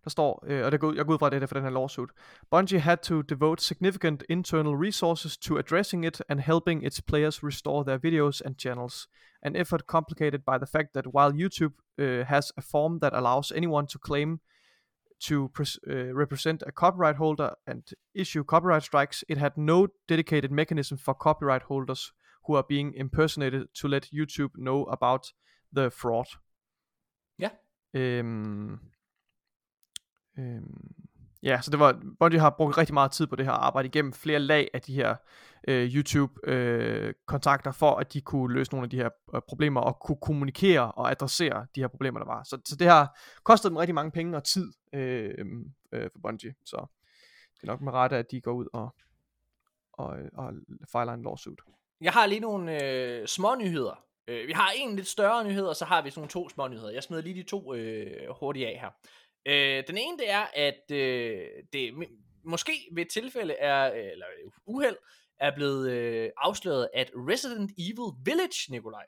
Der 0.09 0.11
står, 0.11 0.45
øh, 0.47 0.65
og 0.65 0.73
det 0.73 0.81
går, 0.81 0.89
ud- 0.89 0.97
jeg 0.97 1.05
går 1.07 1.12
ud 1.12 1.19
fra, 1.19 1.27
at 1.27 1.33
det 1.33 1.43
er 1.43 1.47
for 1.47 1.55
den 1.55 1.62
her 1.62 1.70
lawsuit. 1.70 2.11
Bungie 2.51 2.81
had 2.81 2.97
to 2.97 3.23
devote 3.23 3.62
significant 3.62 4.25
internal 4.28 4.75
resources 4.87 5.39
to 5.39 5.59
addressing 5.59 6.07
it 6.07 6.23
and 6.28 6.41
helping 6.41 6.87
its 6.87 7.03
players 7.03 7.45
restore 7.45 7.85
their 7.85 7.99
videos 7.99 8.41
and 8.47 8.55
channels. 8.59 9.09
An 9.43 9.57
effort 9.57 9.83
complicated 9.87 10.41
by 10.41 10.57
the 10.59 10.67
fact 10.67 10.89
that 10.95 11.07
while 11.07 11.33
YouTube 11.33 11.75
uh, 11.99 12.27
has 12.27 12.53
a 12.57 12.62
form 12.62 13.01
that 13.01 13.12
allows 13.15 13.53
anyone 13.53 13.87
to 13.87 13.99
claim 13.99 14.41
to 15.28 15.35
uh, 15.45 16.17
represent 16.19 16.62
a 16.62 16.70
copyright 16.73 17.17
holder 17.17 17.51
and 17.67 17.83
issue 18.15 18.45
copyright 18.45 18.83
strikes, 18.85 19.25
it 19.28 19.39
had 19.39 19.53
no 19.57 19.87
dedicated 20.09 20.51
mechanism 20.51 20.99
for 20.99 21.15
copyright 21.15 21.62
holders 21.62 22.12
who 22.47 22.57
are 22.57 22.65
being 22.69 22.95
impersonated 22.95 23.62
to 23.81 23.89
let 23.89 24.05
YouTube 24.12 24.53
know 24.57 24.85
about 24.91 25.35
the 25.77 25.91
fraud. 25.91 26.27
Ja. 27.39 27.51
Øhm, 27.95 28.78
øhm, 30.39 30.94
ja, 31.42 31.60
så 31.60 31.70
det 31.70 31.78
var, 31.78 32.00
Bungie 32.20 32.41
har 32.41 32.50
brugt 32.50 32.78
rigtig 32.78 32.94
meget 32.94 33.12
tid 33.12 33.26
på 33.26 33.36
det 33.36 33.44
her 33.44 33.52
arbejde 33.52 33.89
igennem 33.89 34.12
flere 34.12 34.39
lag 34.39 34.70
af 34.75 34.83
de 34.83 34.94
her 34.94 35.17
øh, 35.68 35.94
YouTube-kontakter, 35.94 37.70
øh, 37.70 37.75
for 37.75 37.97
at 37.97 38.12
de 38.12 38.20
kunne 38.20 38.55
løse 38.55 38.73
nogle 38.73 38.84
af 38.84 38.91
de 38.91 38.97
her 38.97 39.08
øh, 39.34 39.41
problemer, 39.49 39.81
og 39.81 40.00
kunne 40.00 40.18
kommunikere 40.23 40.92
og 40.92 41.10
adressere 41.10 41.67
de 41.75 41.81
her 41.81 41.89
problemer, 41.89 42.18
der 42.18 42.26
var. 42.26 42.42
Så, 42.42 42.58
så 42.65 42.76
det 42.76 42.86
har 42.86 43.18
kostet 43.44 43.68
dem 43.70 43.76
rigtig 43.76 43.94
mange 43.94 44.10
penge 44.10 44.36
og 44.36 44.44
tid 44.44 44.73
øh, 44.92 45.34
øh, 45.92 46.10
for 46.12 46.18
Bungie, 46.23 46.55
så 46.65 46.86
det 47.55 47.62
er 47.62 47.67
nok 47.67 47.81
med 47.81 47.92
rette, 47.92 48.17
at 48.17 48.31
de 48.31 48.41
går 48.41 48.52
ud 48.52 48.67
og, 48.73 48.94
og, 49.92 50.17
og 50.34 50.52
fejler 50.92 51.12
en 51.12 51.23
lawsuit. 51.23 51.58
Jeg 52.00 52.12
har 52.12 52.26
lige 52.26 52.41
nogle 52.41 52.84
øh, 52.84 53.26
små 53.26 53.55
nyheder. 53.55 54.05
Øh, 54.28 54.47
vi 54.47 54.52
har 54.52 54.73
en 54.76 54.97
lidt 54.97 55.08
større 55.08 55.44
nyhed, 55.44 55.65
og 55.65 55.76
så 55.76 55.84
har 55.84 56.02
vi 56.02 56.10
sådan 56.10 56.20
nogle 56.20 56.31
to 56.31 56.49
små 56.49 56.68
nyheder. 56.68 56.91
Jeg 56.91 57.02
smider 57.02 57.23
lige 57.23 57.34
de 57.34 57.42
to 57.42 57.75
øh, 57.75 58.34
hurtigt 58.41 58.67
af 58.67 58.78
her. 58.81 58.91
Øh, 59.49 59.85
den 59.86 59.97
ene 59.99 60.18
det 60.18 60.31
er, 60.31 60.47
at 60.55 60.91
øh, 60.91 61.47
det 61.73 61.94
måske 62.44 62.73
ved 62.93 63.02
et 63.02 63.10
tilfælde 63.10 63.55
er, 63.55 63.85
eller 63.93 64.27
uheld, 64.67 64.97
er 65.39 65.55
blevet 65.55 65.91
øh, 65.91 66.31
afsløret, 66.36 66.89
at 66.94 67.10
Resident 67.15 67.70
Evil 67.78 68.25
Village, 68.25 68.70
Nikolaj, 68.73 69.07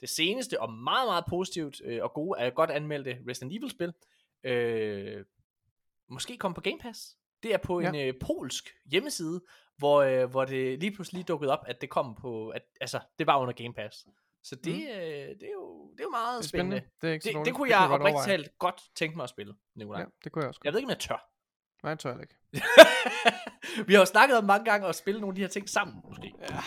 det 0.00 0.08
seneste 0.08 0.60
og 0.60 0.72
meget, 0.72 1.08
meget 1.08 1.24
positivt 1.28 1.80
øh, 1.84 2.02
og 2.02 2.12
gode, 2.12 2.38
er 2.40 2.50
godt 2.50 2.70
anmeldte 2.70 3.18
Resident 3.28 3.52
Evil-spil, 3.52 3.92
øh, 4.44 5.24
måske 6.08 6.36
kom 6.36 6.54
på 6.54 6.60
Game 6.60 6.78
Pass. 6.78 7.16
Det 7.42 7.54
er 7.54 7.58
på 7.58 7.80
Ja. 7.80 7.88
en 7.88 7.94
øh, 8.08 8.14
polsk 8.20 8.74
hjemmeside, 8.90 9.40
hvor, 9.76 10.02
øh, 10.02 10.30
hvor 10.30 10.44
det 10.44 10.78
lige 10.80 10.92
pludselig 10.94 11.28
dukkede 11.28 11.52
op, 11.52 11.64
at 11.66 11.80
det 11.80 11.90
kom 11.90 12.14
på, 12.14 12.48
at, 12.48 12.62
altså, 12.80 13.00
det 13.18 13.26
var 13.26 13.38
under 13.38 13.54
Game 13.54 13.74
Pass. 13.74 14.06
Så 14.44 14.56
det, 14.56 14.74
Mm. 14.74 14.80
øh, 14.80 14.88
det, 14.88 15.42
er, 15.42 15.52
jo, 15.52 15.90
det 15.92 16.00
er 16.00 16.04
jo 16.04 16.10
meget 16.10 16.38
Det 16.38 16.44
er 16.44 16.48
spændende. 16.48 16.76
spændende. 16.76 16.90
Det, 17.02 17.08
er 17.08 17.12
ikke 17.12 17.38
Det, 17.38 17.46
det 17.46 17.54
kunne 17.54 17.70
jeg 17.78 17.88
godt 17.88 18.00
oprigtigt 18.02 18.24
talt 18.24 18.58
godt 18.58 18.82
tænke 18.96 19.16
mig 19.16 19.24
at 19.24 19.30
spille, 19.30 19.54
Nikolaj. 19.76 20.00
Ja, 20.00 20.06
det 20.24 20.32
kunne 20.32 20.42
jeg 20.42 20.48
også. 20.48 20.60
Jeg 20.64 20.72
ved 20.72 20.80
ikke, 20.80 20.86
om 20.86 20.90
jeg 20.90 20.98
tør. 20.98 21.30
Nej, 21.82 21.90
jeg 21.90 21.98
tør 21.98 22.20
ikke. 22.20 22.34
Vi 23.88 23.92
har 23.94 24.00
jo 24.00 24.04
snakket 24.06 24.38
om 24.38 24.44
mange 24.44 24.64
gange 24.70 24.86
at 24.86 24.94
spille 24.94 25.20
nogle 25.20 25.32
af 25.32 25.34
de 25.34 25.40
her 25.40 25.48
ting 25.48 25.68
sammen, 25.68 25.96
måske. 26.08 26.32
Ja, 26.50 26.60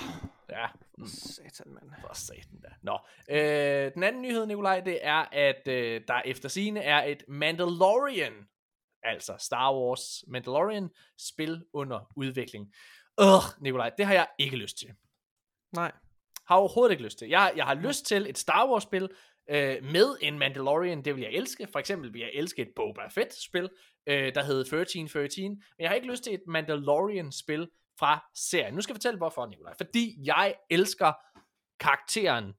Ja, 0.50 0.68
mm, 0.98 1.06
satan, 1.08 1.74
mand. 1.74 1.92
for 2.02 2.14
satan 2.14 2.62
da. 2.64 2.68
Nå, 2.82 3.00
øh, 3.30 3.94
den 3.94 4.04
anden 4.04 4.22
nyhed, 4.22 4.46
Nikolaj, 4.46 4.80
det 4.80 5.00
er, 5.02 5.26
at 5.32 5.68
øh, 5.68 6.02
der 6.08 6.22
efter 6.26 6.50
sine 6.50 6.80
er 6.80 7.04
et 7.04 7.24
Mandalorian, 7.28 8.34
altså 9.04 9.36
Star 9.40 9.74
Wars 9.76 10.24
Mandalorian, 10.28 10.90
spil 11.20 11.66
under 11.74 12.12
udvikling. 12.16 12.74
Øh, 13.20 13.26
Nikolaj, 13.62 13.90
det 13.98 14.06
har 14.06 14.14
jeg 14.14 14.28
ikke 14.40 14.56
lyst 14.58 14.78
til. 14.78 14.88
Nej. 15.76 15.92
Har 16.48 16.56
overhovedet 16.56 16.92
ikke 16.92 17.04
lyst 17.04 17.20
til. 17.20 17.28
Jeg, 17.28 17.54
jeg 17.56 17.66
har 17.66 17.74
lyst 17.74 18.06
til 18.06 18.30
et 18.30 18.38
Star 18.38 18.70
Wars 18.70 18.84
spil 18.84 19.10
øh, 19.50 19.84
med 19.84 20.18
en 20.22 20.40
Mandalorian, 20.40 21.06
det 21.06 21.16
vil 21.16 21.22
jeg 21.22 21.32
elske. 21.34 21.68
For 21.72 21.80
eksempel 21.80 22.14
vil 22.14 22.22
jeg 22.22 22.32
elske 22.34 22.62
et 22.62 22.70
Boba 22.76 23.08
Fett 23.08 23.44
spil, 23.44 23.70
øh, 24.08 24.36
der 24.36 24.44
hedder 24.44 24.62
1313. 24.62 25.50
Men 25.50 25.60
jeg 25.80 25.90
har 25.90 25.96
ikke 25.96 26.12
lyst 26.12 26.24
til 26.24 26.34
et 26.34 26.44
Mandalorian 26.48 27.32
spil 27.32 27.70
fra 28.00 28.30
serien. 28.36 28.74
Nu 28.74 28.82
skal 28.82 28.94
jeg 28.94 28.96
fortælle 28.96 29.18
hvorfor, 29.18 29.46
Nikolaj. 29.46 29.74
Fordi 29.78 30.16
jeg 30.26 30.56
elsker 30.70 31.14
karakteren 31.80 32.54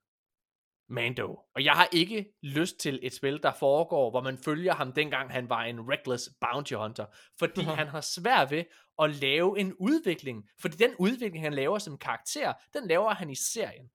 Mando. 0.91 1.39
Og 1.55 1.65
jeg 1.65 1.73
har 1.73 1.89
ikke 1.92 2.26
lyst 2.42 2.81
til 2.81 2.99
et 3.02 3.15
spil, 3.15 3.42
der 3.42 3.52
foregår, 3.52 4.10
hvor 4.10 4.20
man 4.20 4.39
følger 4.39 4.75
ham 4.75 4.92
dengang 4.92 5.31
han 5.31 5.50
var 5.50 5.62
en 5.62 5.81
reckless 5.91 6.31
bounty 6.41 6.75
hunter. 6.75 7.07
Fordi 7.39 7.60
han 7.81 7.89
har 7.89 8.00
svært 8.00 8.50
ved 8.50 8.65
at 9.02 9.10
lave 9.10 9.59
en 9.60 9.75
udvikling. 9.75 10.49
Fordi 10.60 10.77
den 10.77 10.94
udvikling, 10.99 11.44
han 11.44 11.55
laver 11.55 11.78
som 11.78 11.99
karakter, 11.99 12.52
den 12.75 12.89
laver 12.89 13.15
han 13.15 13.31
i 13.31 13.35
serien. 13.35 13.91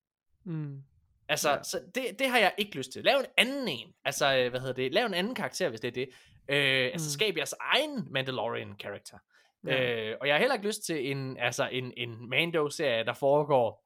Mm. 0.46 0.84
Altså, 1.30 1.50
Ja. 1.52 1.64
så 1.64 1.82
det, 1.96 2.20
det 2.20 2.30
har 2.30 2.38
jeg 2.40 2.54
ikke 2.58 2.76
lyst 2.78 2.92
til. 2.92 3.04
Lav 3.04 3.20
en 3.20 3.26
anden 3.38 3.68
en. 3.68 3.94
Altså, 4.06 4.38
øh, 4.38 4.50
hvad 4.50 4.60
hedder 4.60 4.74
det? 4.76 4.94
Lav 4.94 5.06
en 5.06 5.14
anden 5.14 5.36
karakter, 5.36 5.70
hvis 5.70 5.80
det 5.82 5.88
er 5.88 5.92
det. 5.92 6.10
Øh, 6.50 6.90
altså, 6.94 7.08
Mm. 7.08 7.12
skab 7.12 7.38
jeres 7.38 7.54
egen 7.60 8.08
Mandalorian 8.12 8.76
karakter. 8.76 9.18
Ja. 9.66 9.84
Øh, 10.12 10.18
og 10.22 10.28
jeg 10.28 10.36
har 10.36 10.40
heller 10.40 10.56
ikke 10.56 10.68
lyst 10.68 10.84
til 10.86 11.12
en, 11.12 11.38
altså, 11.38 11.70
en, 11.72 11.94
en 11.98 12.30
Mando-serie, 12.30 13.06
der 13.06 13.14
foregår 13.14 13.86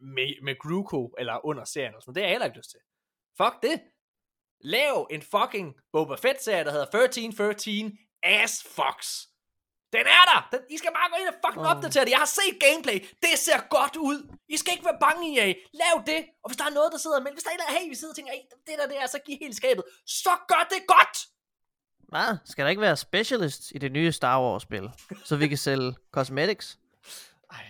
med, 0.00 0.42
med 0.42 0.58
Gruko, 0.58 1.14
eller 1.18 1.46
under 1.46 1.64
serien. 1.64 1.94
Og 1.94 2.02
sådan. 2.02 2.14
Det 2.14 2.22
har 2.22 2.26
jeg 2.28 2.34
heller 2.34 2.46
ikke 2.46 2.58
lyst 2.58 2.70
til. 2.70 2.80
Fuck 3.36 3.62
det. 3.62 3.82
Lav 4.60 5.08
en 5.10 5.22
fucking 5.22 5.74
Boba 5.92 6.14
Fett-serie, 6.14 6.64
der 6.64 6.70
hedder 6.70 6.86
1313 6.86 7.98
Ass 8.22 8.66
Fox. 8.76 9.26
Den 9.96 10.06
er 10.18 10.24
der! 10.30 10.40
Den, 10.52 10.60
I 10.74 10.76
skal 10.80 10.90
bare 10.98 11.08
gå 11.12 11.16
ind 11.22 11.28
og 11.32 11.38
fucking 11.44 11.66
oh. 11.66 11.72
opdatere 11.72 12.04
det. 12.04 12.12
Jeg 12.16 12.22
har 12.24 12.32
set 12.40 12.54
gameplay. 12.66 12.98
Det 13.24 13.34
ser 13.46 13.60
godt 13.76 13.96
ud. 13.96 14.18
I 14.54 14.56
skal 14.56 14.72
ikke 14.74 14.86
være 14.90 15.00
bange 15.06 15.24
i 15.32 15.38
af. 15.46 15.50
Lav 15.82 15.96
det. 16.10 16.20
Og 16.42 16.46
hvis 16.48 16.58
der 16.60 16.66
er 16.70 16.74
noget, 16.78 16.92
der 16.92 16.98
sidder 17.04 17.20
med, 17.24 17.30
hvis 17.32 17.42
der 17.44 17.50
er 17.50 17.54
en, 17.54 17.62
der 17.64 17.70
hey, 17.78 17.88
vi 17.92 17.94
sidder 17.94 18.12
og 18.12 18.16
tænker, 18.16 18.32
hey, 18.32 18.44
det 18.66 18.74
der, 18.78 18.86
det 18.92 18.96
er, 19.02 19.06
så 19.06 19.18
giv 19.26 19.36
helt 19.44 19.56
skabet. 19.56 19.84
Så 20.06 20.32
gør 20.50 20.62
det 20.72 20.80
godt! 20.94 21.16
Hvad? 22.12 22.30
Skal 22.44 22.64
der 22.64 22.70
ikke 22.70 22.82
være 22.88 22.96
specialist 22.96 23.62
i 23.74 23.78
det 23.78 23.92
nye 23.92 24.12
Star 24.12 24.40
Wars-spil, 24.42 24.90
så 25.24 25.36
vi 25.36 25.48
kan 25.48 25.58
sælge 25.68 25.94
cosmetics? 26.12 26.78
Ej, 27.50 27.64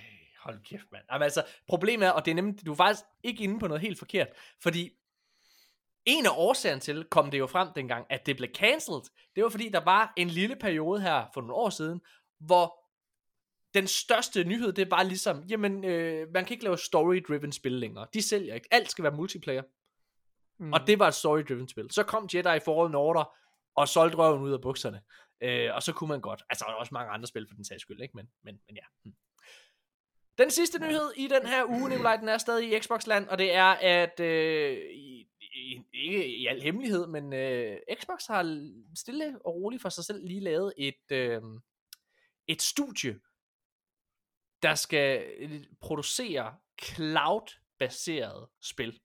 hold 0.44 0.64
kæft, 0.64 0.86
mand. 0.92 1.04
Jamen, 1.12 1.22
altså, 1.22 1.42
problemet 1.68 2.06
er, 2.06 2.10
og 2.10 2.24
det 2.24 2.30
er 2.30 2.34
nemlig, 2.34 2.66
du 2.66 2.72
er 2.72 2.76
faktisk 2.76 3.04
ikke 3.22 3.44
inde 3.44 3.58
på 3.58 3.66
noget 3.66 3.80
helt 3.80 3.98
forkert, 3.98 4.28
fordi 4.62 4.90
en 6.04 6.26
af 6.26 6.30
årsagerne 6.36 6.80
til, 6.80 7.04
kom 7.04 7.30
det 7.30 7.38
jo 7.38 7.46
frem 7.46 7.68
dengang, 7.74 8.06
at 8.10 8.26
det 8.26 8.36
blev 8.36 8.48
cancelled, 8.54 9.02
det 9.36 9.44
var 9.44 9.50
fordi, 9.50 9.68
der 9.68 9.84
var 9.84 10.12
en 10.16 10.28
lille 10.28 10.56
periode 10.56 11.00
her 11.00 11.26
for 11.34 11.40
nogle 11.40 11.54
år 11.54 11.70
siden, 11.70 12.00
hvor 12.40 12.82
den 13.74 13.86
største 13.86 14.44
nyhed, 14.44 14.72
det 14.72 14.90
var 14.90 15.02
ligesom, 15.02 15.44
jamen, 15.48 15.84
øh, 15.84 16.28
man 16.34 16.44
kan 16.44 16.54
ikke 16.54 16.64
lave 16.64 16.78
story-driven 16.78 17.52
spil 17.52 17.72
længere. 17.72 18.06
De 18.14 18.22
sælger 18.22 18.54
ikke. 18.54 18.68
Alt 18.70 18.90
skal 18.90 19.04
være 19.04 19.12
multiplayer. 19.12 19.62
Mm. 20.58 20.72
Og 20.72 20.86
det 20.86 20.98
var 20.98 21.08
et 21.08 21.14
story-driven 21.14 21.68
spil. 21.68 21.90
Så 21.90 22.02
kom 22.02 22.28
Jedi 22.34 22.60
Fallen 22.60 22.94
Order 22.94 23.34
og 23.74 23.88
solgte 23.88 24.18
røven 24.18 24.42
ud 24.42 24.52
af 24.52 24.60
bukserne. 24.60 25.02
Øh, 25.40 25.74
og 25.74 25.82
så 25.82 25.92
kunne 25.92 26.08
man 26.08 26.20
godt. 26.20 26.42
Altså, 26.50 26.64
der 26.68 26.72
er 26.72 26.76
også 26.76 26.94
mange 26.94 27.10
andre 27.10 27.26
spil 27.26 27.46
for 27.48 27.54
den 27.54 27.64
sags 27.64 27.82
skyld, 27.82 28.00
ikke? 28.02 28.16
Men, 28.16 28.28
men, 28.42 28.60
men 28.66 28.76
ja. 28.76 28.82
Hm. 29.04 29.14
Den 30.38 30.50
sidste 30.50 30.78
nyhed 30.78 31.12
i 31.16 31.28
den 31.28 31.46
her 31.46 31.64
uge, 31.64 31.88
Nikolaj, 31.88 32.16
den 32.16 32.28
er 32.28 32.38
stadig 32.38 32.72
i 32.72 32.80
Xbox-land, 32.80 33.28
og 33.28 33.38
det 33.38 33.54
er, 33.54 33.74
at 33.80 34.20
øh, 34.20 34.78
ikke 35.92 36.36
i 36.36 36.46
al 36.46 36.62
hemmelighed, 36.62 37.06
men 37.06 37.32
øh, 37.32 37.78
Xbox 37.94 38.26
har 38.26 38.70
stille 38.96 39.38
og 39.44 39.54
roligt 39.54 39.82
for 39.82 39.88
sig 39.88 40.04
selv 40.04 40.26
lige 40.26 40.40
lavet 40.40 40.72
et, 40.78 41.12
øh, 41.12 41.42
et 42.46 42.62
studie, 42.62 43.20
der 44.62 44.74
skal 44.74 45.24
øh, 45.38 45.64
producere 45.80 46.56
cloud-baseret 46.82 48.48
spil. 48.60 49.00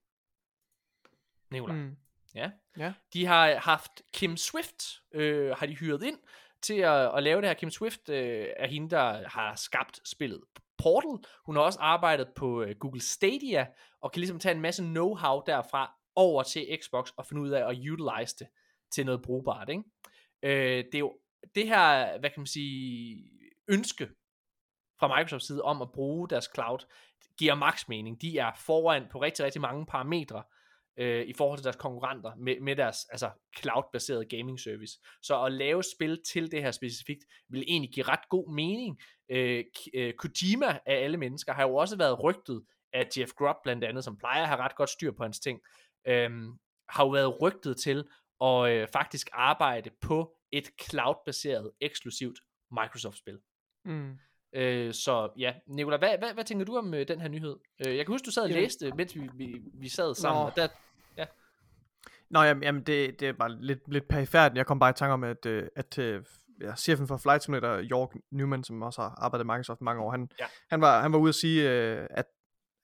Nikolaj. 1.50 1.76
Mm. 1.76 1.96
Ja. 2.34 2.50
Ja. 2.76 2.92
De 3.12 3.26
har 3.26 3.54
haft 3.56 4.02
Kim 4.12 4.36
Swift, 4.36 5.02
øh, 5.12 5.50
har 5.50 5.66
de 5.66 5.74
hyret 5.74 6.02
ind 6.02 6.18
til 6.62 6.78
at, 6.78 7.16
at 7.16 7.22
lave 7.22 7.40
det 7.40 7.48
her. 7.48 7.54
Kim 7.54 7.70
Swift 7.70 8.08
øh, 8.08 8.46
er 8.56 8.66
hende, 8.66 8.90
der 8.90 9.28
har 9.28 9.54
skabt 9.54 10.08
spillet 10.08 10.40
Portal. 10.78 11.24
Hun 11.46 11.56
har 11.56 11.62
også 11.62 11.80
arbejdet 11.80 12.28
på 12.36 12.62
øh, 12.62 12.76
Google 12.76 13.00
Stadia, 13.00 13.66
og 14.00 14.12
kan 14.12 14.20
ligesom 14.20 14.38
tage 14.38 14.54
en 14.54 14.60
masse 14.60 14.82
know-how 14.82 15.42
derfra 15.46 15.97
over 16.18 16.42
til 16.42 16.78
Xbox 16.82 17.10
og 17.16 17.26
finde 17.26 17.42
ud 17.42 17.50
af 17.50 17.68
at 17.70 17.76
utilize 17.78 18.36
det 18.38 18.48
til 18.92 19.06
noget 19.06 19.22
brugbart. 19.22 19.68
Ikke? 19.68 19.82
Øh, 20.42 20.84
det 20.84 20.94
er 20.94 20.98
jo 20.98 21.18
det 21.54 21.68
her, 21.68 22.18
hvad 22.18 22.30
kan 22.30 22.40
man 22.40 22.46
sige, 22.46 23.30
ønske 23.68 24.08
fra 25.00 25.16
Microsofts 25.16 25.46
side 25.46 25.62
om 25.62 25.82
at 25.82 25.92
bruge 25.92 26.28
deres 26.28 26.48
cloud, 26.54 26.78
giver 27.38 27.54
max 27.54 27.88
mening. 27.88 28.22
De 28.22 28.38
er 28.38 28.52
foran 28.66 29.06
på 29.12 29.22
rigtig, 29.22 29.44
rigtig 29.44 29.60
mange 29.60 29.86
parametre 29.86 30.42
øh, 30.98 31.26
i 31.26 31.32
forhold 31.32 31.58
til 31.58 31.64
deres 31.64 31.76
konkurrenter 31.76 32.32
med, 32.36 32.60
med 32.60 32.76
deres 32.76 32.96
altså, 33.10 33.30
cloud-baserede 33.58 34.24
gaming 34.24 34.60
service. 34.60 34.98
Så 35.22 35.42
at 35.44 35.52
lave 35.52 35.82
spil 35.96 36.22
til 36.32 36.50
det 36.50 36.62
her 36.62 36.70
specifikt, 36.70 37.24
vil 37.48 37.64
egentlig 37.68 37.90
give 37.92 38.08
ret 38.08 38.28
god 38.28 38.54
mening. 38.54 39.00
Øh, 39.28 39.64
øh, 39.94 40.14
Kojima 40.14 40.78
af 40.86 40.94
alle 41.04 41.16
mennesker 41.16 41.52
har 41.52 41.62
jo 41.62 41.74
også 41.74 41.96
været 41.96 42.22
rygtet 42.24 42.62
af 42.92 43.08
Jeff 43.18 43.32
Grubb 43.32 43.56
blandt 43.62 43.84
andet, 43.84 44.04
som 44.04 44.16
plejer 44.16 44.42
at 44.42 44.48
have 44.48 44.60
ret 44.60 44.76
godt 44.76 44.90
styr 44.90 45.12
på 45.12 45.22
hans 45.22 45.40
ting, 45.40 45.60
øh, 46.06 46.30
har 46.88 47.04
jo 47.04 47.08
været 47.10 47.42
rygtet 47.42 47.76
til 47.76 48.04
at 48.44 48.70
øh, 48.70 48.88
faktisk 48.92 49.28
arbejde 49.32 49.90
på 50.00 50.34
et 50.52 50.70
cloud-baseret 50.82 51.70
eksklusivt 51.80 52.38
Microsoft-spil. 52.72 53.38
Mm. 53.84 54.16
Øh, 54.54 54.94
så 54.94 55.30
ja, 55.38 55.54
Nicolai, 55.66 55.98
hvad, 55.98 56.18
hvad, 56.18 56.34
hvad 56.34 56.44
tænker 56.44 56.64
du 56.64 56.76
om 56.76 56.94
øh, 56.94 57.08
den 57.08 57.20
her 57.20 57.28
nyhed? 57.28 57.56
Øh, 57.86 57.96
jeg 57.96 58.06
kan 58.06 58.12
huske, 58.14 58.26
du 58.26 58.30
sad 58.30 58.42
og 58.42 58.48
Jamen- 58.48 58.62
læste, 58.62 58.92
mens 58.96 59.14
vi, 59.16 59.30
vi, 59.34 59.60
vi 59.74 59.88
sad 59.88 60.14
sammen, 60.14 60.40
Nå. 60.42 60.46
og 60.46 60.56
der, 60.56 60.68
Nå, 62.30 62.42
jamen, 62.42 62.62
jamen 62.62 62.82
det, 62.82 63.20
det 63.20 63.28
er 63.28 63.32
bare 63.32 63.60
lidt, 63.60 63.92
lidt 63.92 64.08
perifært. 64.08 64.56
Jeg 64.56 64.66
kom 64.66 64.78
bare 64.78 64.90
i 64.90 64.92
tanke 64.92 65.12
om, 65.12 65.24
at, 65.24 65.46
øh, 65.46 65.68
at 65.76 65.98
øh, 65.98 66.22
ja, 66.60 66.76
chefen 66.76 67.08
for 67.08 67.16
Flight 67.16 67.42
Simulator, 67.42 67.80
York 67.90 68.14
Newman, 68.30 68.64
som 68.64 68.82
også 68.82 69.02
har 69.02 69.08
arbejdet 69.18 69.44
i 69.44 69.46
Microsoft 69.46 69.80
mange 69.80 70.02
år, 70.02 70.10
han, 70.10 70.28
Ja. 70.40 70.44
han, 70.70 70.80
var, 70.80 71.02
han 71.02 71.12
var 71.12 71.18
ude 71.18 71.28
at 71.28 71.34
sige, 71.34 71.70
øh, 71.70 72.06
at 72.10 72.26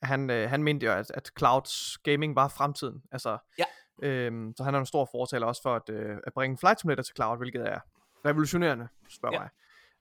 han, 0.07 0.31
øh, 0.31 0.51
han 0.51 0.63
mente 0.63 0.87
jo, 0.87 0.93
at, 0.93 1.11
at 1.15 1.31
clouds 1.39 1.99
gaming 1.99 2.37
var 2.37 2.49
fremtiden. 2.49 3.03
Altså, 3.13 3.39
Ja. 3.59 3.65
øhm, 4.09 4.53
så 4.57 4.65
han 4.65 4.75
er 4.75 4.79
en 4.79 4.87
stor 4.87 5.09
fortaler 5.13 5.47
også 5.47 5.63
for 5.63 5.77
at, 5.77 5.91
øh, 5.91 6.17
at 6.27 6.33
bringe 6.33 6.59
Flight 6.59 6.81
Simulator 6.81 7.03
til 7.03 7.15
cloud, 7.17 7.37
hvilket 7.39 7.69
er 7.69 7.79
revolutionerende, 8.27 8.89
spørger 9.11 9.35
Ja. 9.35 9.41
mig. 9.41 9.49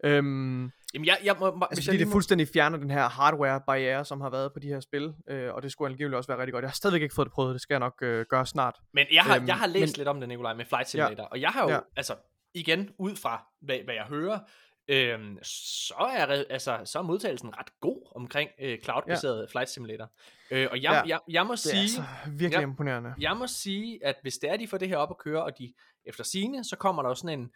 Øhm, 0.06 0.72
jamen 0.94 1.06
jeg, 1.06 1.18
jeg 1.24 1.36
må, 1.40 1.56
må, 1.56 1.66
Altså 1.72 1.86
fordi 1.86 1.98
det 1.98 2.08
fuldstændig 2.12 2.48
fjerner 2.54 2.78
den 2.78 2.92
her 2.92 3.10
hardware-barriere, 3.10 4.06
som 4.06 4.22
har 4.22 4.30
været 4.30 4.54
på 4.54 4.60
de 4.60 4.68
her 4.68 4.80
spil, 4.80 5.14
øh, 5.30 5.54
og 5.54 5.62
det 5.64 5.72
skulle 5.72 5.92
angiveligt 5.92 6.16
også 6.18 6.28
være 6.28 6.38
rigtig 6.40 6.54
godt. 6.54 6.64
Jeg 6.64 6.70
har 6.70 6.74
stadigvæk 6.76 7.02
ikke 7.02 7.16
fået 7.16 7.26
det 7.26 7.34
prøvet, 7.34 7.54
det 7.54 7.62
skal 7.62 7.74
jeg 7.74 7.80
nok 7.80 7.94
øh, 8.02 8.26
gøre 8.30 8.46
snart. 8.46 8.76
men 8.94 9.06
jeg 9.14 9.24
har, 9.24 9.36
øhm, 9.36 9.48
jeg 9.48 9.56
har 9.56 9.68
læst 9.68 9.94
men- 9.94 9.98
lidt 10.00 10.08
om 10.08 10.20
det, 10.20 10.30
Nicolai, 10.30 10.56
med 10.56 10.66
Flight 10.66 10.90
Simulator, 10.90 11.24
og 11.24 11.42
jeg 11.42 11.50
har 11.50 11.64
jo, 11.64 11.70
Ja. 11.70 11.80
altså, 11.96 12.16
igen, 12.54 12.90
ud 13.00 13.16
fra, 13.16 13.46
hvad, 13.62 13.78
hvad 13.86 13.94
jeg 13.96 14.04
hører, 14.04 14.40
øhm, 14.88 15.38
så, 15.44 15.94
er, 15.94 16.26
altså, 16.50 16.82
så 16.86 17.00
er 17.00 17.04
modtagelsen 17.04 17.58
ret 17.58 17.80
god 17.80 18.12
omkring 18.16 18.50
øh, 18.60 18.80
cloud-baseret 18.80 19.42
ja. 19.42 19.46
Flight 19.52 19.70
Simulator. 19.70 20.12
Øh, 20.52 20.68
og 20.72 20.84
jeg, 20.84 20.92
Ja. 20.92 21.02
jeg, 21.08 21.20
jeg 21.30 21.46
må 21.46 21.52
Det 21.54 21.60
sige... 21.60 21.78
er 21.78 21.82
altså 21.82 22.04
virkelig 22.32 22.52
ja. 22.52 22.62
imponerende. 22.62 23.14
jeg 23.20 23.38
må 23.38 23.48
sige, 23.48 24.06
at 24.06 24.16
hvis 24.22 24.38
det 24.38 24.50
er, 24.50 24.58
de 24.58 24.68
får 24.68 24.78
det 24.78 24.90
her 24.90 24.98
op 24.98 25.10
at 25.12 25.18
køre, 25.18 25.44
og 25.44 25.58
de 25.58 25.74
efter 26.06 26.24
sine, 26.24 26.64
så 26.64 26.76
kommer 26.76 27.02
der 27.02 27.10
jo 27.10 27.16
sådan 27.16 27.40
en, 27.40 27.52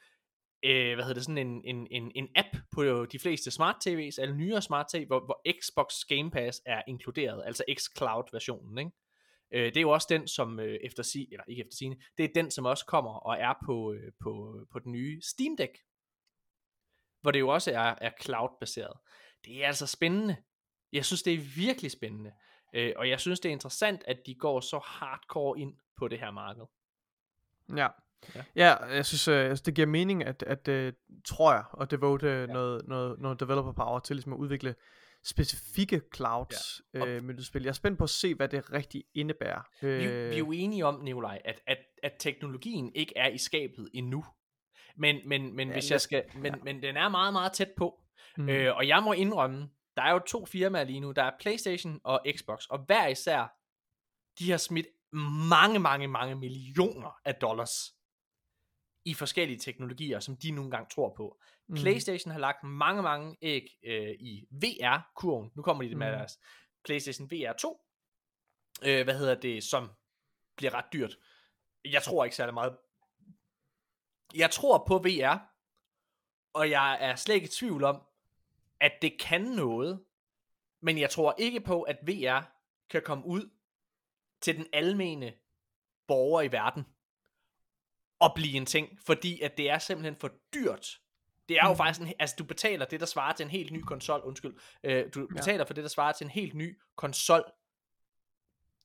øh, 0.65 0.95
hvad 0.95 1.03
hedder 1.03 1.13
det, 1.13 1.23
sådan 1.23 1.37
en, 1.37 1.61
en, 1.65 1.87
en, 1.91 2.11
en 2.15 2.27
app 2.35 2.57
på 2.71 3.05
de 3.05 3.19
fleste 3.19 3.51
smart 3.51 3.75
TV's, 3.87 4.21
eller 4.21 4.33
nyere 4.35 4.61
smart 4.61 4.85
TV, 4.93 5.05
hvor, 5.07 5.25
hvor 5.25 5.41
Xbox 5.61 5.93
Game 6.09 6.31
Pass 6.31 6.61
er 6.65 6.81
inkluderet, 6.87 7.43
altså 7.45 7.63
xCloud 7.79 8.23
versionen, 8.31 8.77
ikke? 8.77 8.91
Øh, 9.53 9.65
det 9.65 9.77
er 9.77 9.81
jo 9.81 9.89
også 9.89 10.07
den, 10.09 10.27
som 10.27 10.59
øh, 10.59 10.77
efter 10.83 11.03
si, 11.03 11.27
eller 11.31 11.43
ikke 11.47 11.61
efter 11.61 11.75
sine, 11.75 11.95
det 12.17 12.23
er 12.23 12.29
den, 12.35 12.51
som 12.51 12.65
også 12.65 12.85
kommer 12.85 13.11
og 13.11 13.37
er 13.39 13.53
på, 13.65 13.93
øh, 13.93 14.11
på, 14.23 14.59
på 14.71 14.79
den 14.79 14.91
nye 14.91 15.21
Steam 15.21 15.57
Deck, 15.57 15.77
hvor 17.21 17.31
det 17.31 17.39
jo 17.39 17.47
også 17.49 17.71
er, 17.71 17.95
er 18.01 18.11
cloud-baseret. 18.21 18.93
Det 19.45 19.63
er 19.63 19.67
altså 19.67 19.87
spændende. 19.87 20.35
Jeg 20.93 21.05
synes, 21.05 21.23
det 21.23 21.33
er 21.33 21.37
virkelig 21.55 21.91
spændende. 21.91 22.31
Øh, 22.73 22.93
og 22.95 23.09
jeg 23.09 23.19
synes, 23.19 23.39
det 23.39 23.49
er 23.49 23.53
interessant, 23.53 24.01
at 24.07 24.17
de 24.25 24.35
går 24.35 24.59
så 24.59 24.79
hardcore 24.85 25.59
ind 25.59 25.73
på 25.97 26.07
det 26.07 26.19
her 26.19 26.31
marked. 26.31 26.63
Ja. 27.77 27.87
Ja. 28.35 28.43
Ja, 28.55 28.75
jeg 28.85 29.05
synes, 29.05 29.27
øh, 29.27 29.49
altså, 29.49 29.63
det 29.65 29.75
giver 29.75 29.87
mening, 29.87 30.23
at, 30.23 30.43
at 30.43 30.67
øh, 30.67 30.93
tror 31.25 31.53
jeg, 31.53 31.63
at 31.81 31.91
devote 31.91 32.27
ja. 32.27 32.45
Noget, 32.45 32.87
noget, 32.87 33.19
noget 33.19 33.39
developer 33.39 33.71
power 33.71 33.99
til 33.99 34.15
ligesom 34.15 34.33
at 34.33 34.37
udvikle 34.37 34.75
specifikke 35.25 36.01
clouds 36.15 36.81
Ja. 36.93 36.99
ja. 36.99 37.03
Og- 37.03 37.09
øh, 37.09 37.23
myndighedsspil. 37.23 37.61
Jeg 37.61 37.69
er 37.69 37.73
spændt 37.73 37.97
på 37.97 38.03
at 38.03 38.09
se, 38.09 38.35
hvad 38.35 38.47
det 38.49 38.73
rigtig 38.73 39.03
indebærer. 39.13 39.61
Øh, 39.81 39.99
Vi, 39.99 40.05
vi 40.07 40.33
er 40.33 40.37
jo 40.37 40.51
enige 40.51 40.85
om, 40.85 40.99
Nikolaj, 41.03 41.41
at, 41.45 41.61
at, 41.67 41.77
at 42.03 42.13
teknologien 42.19 42.91
ikke 42.95 43.13
er 43.17 43.27
i 43.27 43.37
skabet 43.37 43.89
endnu. 43.93 44.25
Men, 44.97 45.21
men, 45.29 45.55
men, 45.55 45.67
Ja, 45.67 45.73
hvis 45.73 45.91
jeg 45.91 46.01
skal, 46.01 46.23
men, 46.35 46.45
ja. 46.55 46.63
men 46.63 46.81
den 46.83 46.97
er 46.97 47.09
meget, 47.09 47.33
meget 47.33 47.53
tæt 47.53 47.71
på. 47.77 48.01
mm, 48.37 48.49
Øh, 48.49 48.75
og 48.75 48.87
jeg 48.87 49.03
må 49.03 49.13
indrømme, 49.13 49.69
der 49.95 50.01
er 50.03 50.11
jo 50.11 50.19
to 50.19 50.45
firmaer 50.45 50.83
lige 50.83 50.99
nu. 50.99 51.11
Der 51.11 51.23
er 51.23 51.31
PlayStation 51.39 51.99
og 52.03 52.25
Xbox. 52.37 52.65
Og 52.65 52.79
hver 52.79 53.07
især, 53.07 53.57
de 54.39 54.51
har 54.51 54.57
smidt 54.57 54.87
mange, 55.49 55.79
mange, 55.79 56.07
mange 56.07 56.35
millioner 56.35 57.19
af 57.25 57.35
dollars 57.35 57.93
i 59.05 59.13
forskellige 59.13 59.59
teknologier, 59.59 60.19
som 60.19 60.37
de 60.37 60.51
nogle 60.51 60.71
gange 60.71 60.89
tror 60.95 61.13
på. 61.17 61.39
mm, 61.67 61.75
PlayStation 61.75 62.31
har 62.31 62.39
lagt 62.39 62.63
mange, 62.63 63.01
mange 63.01 63.37
æg 63.41 63.63
øh, 63.85 64.09
i 64.19 64.45
VR-kurven. 64.51 65.51
Nu 65.55 65.61
kommer 65.61 65.83
de 65.83 65.95
med 65.95 66.07
Mhm. 66.07 66.17
deres 66.17 66.39
PlayStation 66.85 67.31
VR 67.31 67.53
2. 67.53 67.81
Øh, 68.85 69.03
hvad 69.03 69.17
hedder 69.19 69.35
det, 69.35 69.63
som 69.63 69.89
bliver 70.57 70.73
ret 70.73 70.85
dyrt. 70.93 71.15
Jeg 71.85 72.03
tror 72.03 72.23
ikke 72.23 72.35
særlig 72.35 72.53
meget. 72.53 72.77
Jeg 74.35 74.51
tror 74.51 74.83
på 74.87 74.97
VR, 74.97 75.37
og 76.53 76.69
jeg 76.69 76.97
er 77.01 77.15
slet 77.15 77.35
ikke 77.35 77.45
i 77.45 77.51
tvivl 77.51 77.83
om, 77.83 78.01
at 78.79 78.91
det 79.01 79.19
kan 79.19 79.41
noget, 79.41 80.03
men 80.81 80.97
jeg 80.97 81.09
tror 81.09 81.35
ikke 81.37 81.61
på, 81.61 81.81
at 81.81 81.97
VR 82.07 82.39
kan 82.89 83.01
komme 83.05 83.25
ud 83.25 83.49
til 84.41 84.57
den 84.57 84.65
almene 84.73 85.33
borger 86.07 86.41
i 86.41 86.51
verden 86.51 86.85
og 88.19 88.31
blive 88.35 88.53
en 88.57 88.65
ting, 88.65 88.99
fordi 89.05 89.41
at 89.41 89.57
det 89.57 89.69
er 89.69 89.79
simpelthen 89.79 90.15
for 90.15 90.31
dyrt. 90.53 91.01
Det 91.49 91.57
er 91.57 91.65
jo 91.65 91.71
Mm. 91.73 91.77
faktisk 91.77 92.01
en, 92.01 92.13
altså 92.19 92.35
du 92.39 92.43
betaler 92.43 92.85
det, 92.85 92.99
der 92.99 93.05
svarer 93.05 93.33
til 93.33 93.43
en 93.43 93.49
helt 93.49 93.71
ny 93.71 93.81
konsol, 93.81 94.21
undskyld, 94.21 94.55
øh, 94.83 95.05
du 95.13 95.19
Ja. 95.21 95.25
betaler 95.35 95.65
for 95.65 95.73
det, 95.73 95.83
der 95.83 95.89
svarer 95.89 96.11
til 96.11 96.25
en 96.25 96.31
helt 96.31 96.53
ny 96.53 96.79
konsol, 96.95 97.43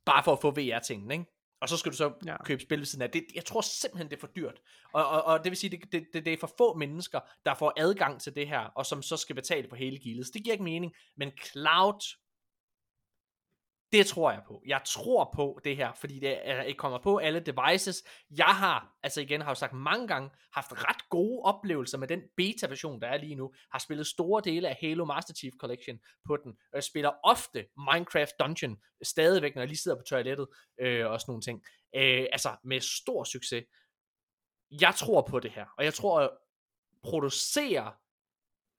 bare 0.05 0.25
for 0.25 0.33
at 0.33 0.41
få 0.41 0.51
VR-tingen, 0.51 1.11
ikke? 1.11 1.25
Og 1.63 1.69
så 1.69 1.77
skal 1.77 1.93
du 1.93 1.97
så 1.97 2.13
Ja. 2.27 2.37
købe 2.45 2.63
spil 2.63 2.79
ved 2.79 2.87
siden 2.87 3.03
af. 3.03 3.11
Det, 3.11 3.25
jeg 3.35 3.45
tror 3.45 3.61
simpelthen, 3.61 4.11
det 4.11 4.17
er 4.17 4.21
for 4.21 4.27
dyrt. 4.37 4.61
Og, 4.93 5.09
og, 5.09 5.25
og 5.25 5.45
det 5.45 5.51
vil 5.51 5.57
sige, 5.57 5.71
det, 5.71 5.93
det, 5.93 6.07
det, 6.13 6.25
det 6.25 6.33
er 6.33 6.37
for 6.41 6.51
få 6.59 6.75
mennesker, 6.75 7.21
der 7.45 7.55
får 7.55 7.73
adgang 7.77 8.21
til 8.21 8.35
det 8.35 8.49
her, 8.49 8.61
og 8.61 8.87
som 8.87 9.03
så 9.03 9.17
skal 9.17 9.35
betale 9.37 9.69
på 9.69 9.77
hele 9.77 9.99
gildet. 9.99 10.27
Så 10.27 10.31
det 10.35 10.43
giver 10.45 10.53
ikke 10.55 10.65
mening. 10.65 10.93
Men 11.17 11.31
cloud, 11.53 12.17
det 13.93 14.07
tror 14.07 14.31
jeg 14.31 14.43
på. 14.47 14.63
Jeg 14.67 14.83
tror 14.87 15.31
på 15.35 15.61
det 15.65 15.77
her, 15.77 15.93
fordi 15.93 16.19
det 16.19 16.49
er, 16.49 16.75
kommer 16.79 16.99
på 16.99 17.17
alle 17.17 17.41
devices. 17.41 18.05
Jeg 18.37 18.57
har, 18.57 18.99
altså 19.03 19.21
igen 19.21 19.41
har 19.41 19.49
jeg 19.49 19.51
jo 19.51 19.59
sagt 19.59 19.73
mange 19.73 20.09
gange, 20.09 20.31
haft 20.53 20.73
ret 20.73 21.09
gode 21.11 21.43
oplevelser 21.43 21.99
med 21.99 22.09
den 22.09 22.23
beta-version, 22.37 23.01
der 23.01 23.09
er 23.09 23.17
lige 23.17 23.35
nu. 23.35 23.53
Har 23.73 23.79
spillet 23.79 24.07
store 24.07 24.43
dele 24.45 24.69
af 24.69 24.79
Halo 24.81 25.05
Master 25.05 25.35
Chief 25.35 25.53
Collection 25.61 25.99
på 26.27 26.37
den. 26.37 26.53
Og 26.53 26.75
jeg 26.75 26.85
spiller 26.85 27.11
ofte 27.25 27.67
Minecraft 27.93 28.33
Dungeon 28.41 28.77
stadigvæk, 29.03 29.55
når 29.55 29.63
jeg 29.63 29.69
lige 29.69 29.79
sidder 29.79 29.97
på 29.97 30.05
toilettet 30.09 30.47
øh, 30.81 31.11
og 31.11 31.21
sådan 31.21 31.31
nogle 31.31 31.43
ting. 31.43 31.63
Øh, 31.97 32.27
altså 32.33 32.57
med 32.65 32.81
stor 32.81 33.25
succes. 33.25 33.65
Jeg 34.81 34.95
tror 34.95 35.23
på 35.31 35.41
det 35.41 35.51
her, 35.51 35.67
og 35.79 35.85
jeg 35.85 35.95
tror 35.95 36.21
at 36.21 36.31
producere 37.03 37.93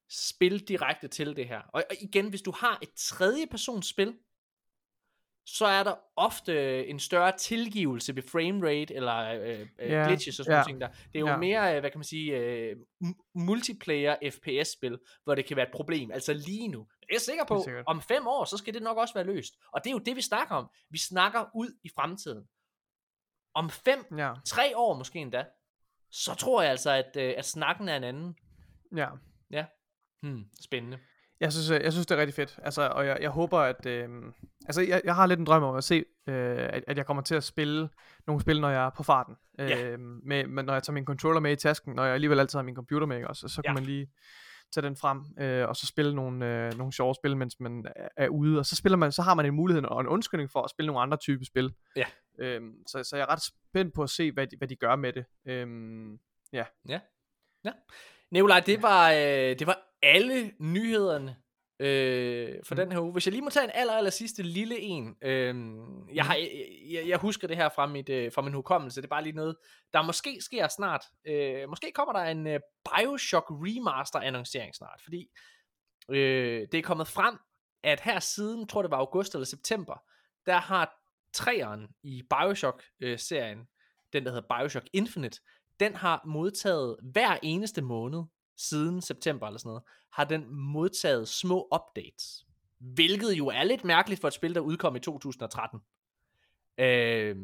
spil 0.10 0.68
direkte 0.68 1.08
til 1.08 1.36
det 1.36 1.48
her. 1.48 1.62
Og, 1.74 1.84
og 1.90 1.96
igen, 2.02 2.30
hvis 2.30 2.42
du 2.42 2.52
har 2.52 2.80
et 2.82 2.90
tredje 2.98 3.48
persons 3.48 3.88
spil, 3.88 4.18
så 5.46 5.66
er 5.66 5.84
der 5.84 5.96
ofte 6.16 6.86
en 6.88 7.00
større 7.00 7.38
tilgivelse 7.38 8.16
ved 8.16 8.24
framerate 8.32 8.96
eller 8.96 9.16
øh, 9.18 9.68
øh, 9.80 9.90
Ja, 9.92 10.06
glitches 10.08 10.40
og 10.40 10.46
sådan 10.46 10.54
ja, 10.54 10.58
yeah. 10.58 10.66
ting 10.68 10.82
der. 10.82 10.88
Det 10.88 11.16
er 11.16 11.20
jo 11.20 11.28
ja. 11.28 11.38
mere, 11.38 11.76
øh, 11.76 11.80
hvad 11.80 11.92
kan 11.92 11.98
man 11.98 12.04
sige, 12.06 12.38
øh, 12.38 12.76
multiplayer 13.36 14.16
FPS-spil, 14.32 15.00
hvor 15.24 15.36
det 15.36 15.46
kan 15.46 15.58
være 15.58 15.66
et 15.68 15.74
problem. 15.74 16.12
Altså 16.12 16.34
lige 16.34 16.68
nu. 16.68 16.88
Jeg 17.10 17.16
er 17.16 17.20
sikker 17.20 17.46
på, 17.46 17.62
sikkert. 17.66 17.84
om 17.88 18.02
fem 18.02 18.28
år, 18.28 18.46
så 18.46 18.58
skal 18.58 18.74
det 18.74 18.84
nok 18.84 18.98
også 18.98 19.14
være 19.14 19.24
løst. 19.24 19.54
Og 19.74 19.84
det 19.84 19.90
er 19.90 19.92
jo 19.92 20.00
det, 20.00 20.16
vi 20.16 20.22
snakker 20.22 20.56
om. 20.56 20.70
Vi 20.90 20.98
snakker 20.98 21.46
ud 21.56 21.78
i 21.84 21.90
fremtiden. 21.96 22.44
Om 23.56 23.70
fem, 23.70 24.06
Ja, 24.18 24.34
tre 24.46 24.78
år 24.78 24.98
måske 24.98 25.20
endda, 25.20 25.46
så 26.12 26.36
tror 26.36 26.62
jeg 26.62 26.72
altså, 26.72 26.92
at, 26.92 27.18
øh, 27.18 27.34
at 27.38 27.46
snakken 27.46 27.90
er 27.90 27.96
en 27.98 28.04
anden. 28.04 28.38
ja. 29.52 29.66
Hmm, 30.22 30.46
spændende. 30.62 31.00
Jeg 31.40 31.54
synes, 31.54 31.70
øh, 31.70 31.82
jeg 31.84 31.92
synes, 31.92 32.08
det 32.08 32.16
er 32.16 32.20
rigtig 32.20 32.34
fedt. 32.36 32.60
Altså, 32.64 32.82
og 32.88 33.06
jeg, 33.06 33.18
jeg 33.22 33.30
håber, 33.30 33.60
at... 33.60 33.86
Øh, 33.86 34.10
altså, 34.66 34.82
jeg, 34.82 35.02
jeg 35.04 35.16
har 35.16 35.26
lidt 35.26 35.40
en 35.40 35.46
drøm 35.46 35.64
om 35.64 35.76
at 35.76 35.84
se, 35.84 36.06
øh, 36.28 36.58
at, 36.60 36.84
at 36.88 36.98
jeg 36.98 37.06
kommer 37.06 37.24
til 37.24 37.36
at 37.36 37.44
spille 37.44 37.90
nogle 38.28 38.42
spil, 38.42 38.62
når 38.62 38.70
jeg 38.70 38.86
er 38.86 38.90
på 38.90 39.04
farten. 39.04 39.36
Ja. 39.60 39.92
Øh, 39.92 40.00
med, 40.00 40.48
med, 40.48 40.64
når 40.64 40.74
jeg 40.74 40.84
tager 40.84 40.94
min 40.94 41.06
controller 41.06 41.40
med 41.42 41.52
i 41.52 41.56
tasken, 41.56 41.94
når 41.96 42.04
jeg 42.04 42.14
alligevel 42.14 42.40
altid 42.40 42.58
har 42.60 42.64
min 42.64 42.76
computer 42.76 43.08
med, 43.08 43.26
også? 43.26 43.48
Så, 43.48 43.56
så 43.56 43.62
kan 43.62 43.70
Ja. 43.70 43.74
man 43.74 43.84
lige 43.84 44.08
tage 44.74 44.86
den 44.88 44.96
frem, 44.98 45.22
øh, 45.40 45.68
og 45.70 45.76
så 45.76 45.88
spille 45.88 46.16
nogle, 46.16 46.66
øh, 46.66 46.78
nogle 46.78 46.94
sjove 46.94 47.16
spil, 47.16 47.38
mens 47.38 47.60
man 47.60 47.86
er, 48.18 48.28
ude. 48.28 48.60
Og 48.60 48.66
så, 48.66 48.76
spiller 48.76 48.98
man, 48.98 49.12
så 49.12 49.22
har 49.22 49.34
man 49.34 49.46
en 49.46 49.54
mulighed 49.54 49.84
og 49.84 50.02
en 50.02 50.08
undskyldning 50.08 50.52
for 50.52 50.62
at 50.62 50.70
spille 50.70 50.88
nogle 50.88 51.02
andre 51.02 51.18
typer 51.18 51.46
spil. 51.46 51.74
Ja. 51.96 52.06
Øhm, 52.40 52.74
så, 52.88 53.04
så 53.04 53.16
jeg 53.16 53.24
er 53.24 53.30
ret 53.32 53.42
spændt 53.42 53.94
på 53.94 54.04
at 54.04 54.10
se, 54.10 54.32
hvad 54.32 54.48
de, 54.48 54.58
hvad 54.58 54.68
de 54.68 54.76
gør 54.76 54.96
med 54.96 55.14
det. 55.14 55.26
Øhm, 55.46 56.20
Nikolaj, 58.32 58.60
det 58.60 58.82
var, 58.82 59.12
øh, 59.12 59.60
det 59.60 59.68
var 59.68 59.80
alle 60.04 60.52
nyhederne 60.60 61.36
øh, 61.80 62.56
for 62.68 62.76
mm. 62.76 62.82
den 62.82 62.92
her 62.92 63.00
uge. 63.00 63.12
Hvis 63.12 63.28
jeg 63.28 63.32
lige 63.32 63.42
må 63.42 63.50
tage 63.50 63.64
en 63.64 63.72
aller, 63.74 63.94
aller 63.94 64.12
sidste 64.12 64.44
lille 64.44 64.80
en. 64.80 65.16
Øh, 65.22 65.56
jeg, 66.14 66.26
har, 66.26 66.36
jeg, 66.92 67.08
jeg 67.08 67.18
husker 67.18 67.48
det 67.48 67.58
her 67.58 67.70
fra, 67.70 67.88
mit, 67.88 68.10
øh, 68.10 68.32
fra 68.32 68.42
min 68.42 68.54
hukommelse. 68.54 69.02
Det 69.02 69.06
er 69.08 69.16
bare 69.16 69.24
lige 69.24 69.36
noget, 69.36 69.56
der 69.94 70.02
måske 70.02 70.38
sker 70.42 70.68
snart. 70.68 71.06
Øh, 71.28 71.70
måske 71.70 71.92
kommer 71.96 72.14
der 72.14 72.24
en 72.24 72.48
øh, 72.48 72.60
Bioshock 72.86 73.46
Remaster 73.50 74.20
annoncering 74.20 74.76
snart. 74.76 75.02
Fordi 75.04 75.30
Øh, 76.10 76.68
det 76.72 76.78
er 76.78 76.82
kommet 76.82 77.08
frem, 77.08 77.38
at 77.84 78.00
her 78.00 78.20
siden, 78.20 78.68
tror 78.68 78.82
det 78.82 78.92
var 78.92 78.98
august 78.98 79.34
eller 79.34 79.46
september, 79.46 80.04
der 80.46 80.58
har 80.58 80.94
træeren 81.34 81.88
i 82.04 82.24
Bioshock-serien, 82.30 83.68
den 84.14 84.26
der 84.26 84.32
hedder 84.32 84.58
Bioshock 84.58 84.88
Infinite, 84.94 85.40
den 85.80 85.96
har 85.96 86.22
modtaget 86.26 86.98
hver 87.02 87.38
eneste 87.44 87.82
måned 87.82 88.24
siden 88.58 89.02
september 89.02 89.48
eller 89.48 89.60
sådan 89.60 89.70
noget, 89.70 89.84
har 90.12 90.24
den 90.24 90.56
modtaget 90.56 91.28
små 91.28 91.68
updates. 91.76 92.46
Hvilket 92.80 93.32
jo 93.34 93.48
er 93.48 93.64
lidt 93.64 93.84
mærkeligt 93.84 94.22
for 94.22 94.28
et 94.28 94.34
spil, 94.34 94.56
der 94.56 94.62
udkom 94.62 94.96
i 94.96 95.00
2013. 95.00 95.80
Øh, 96.78 97.36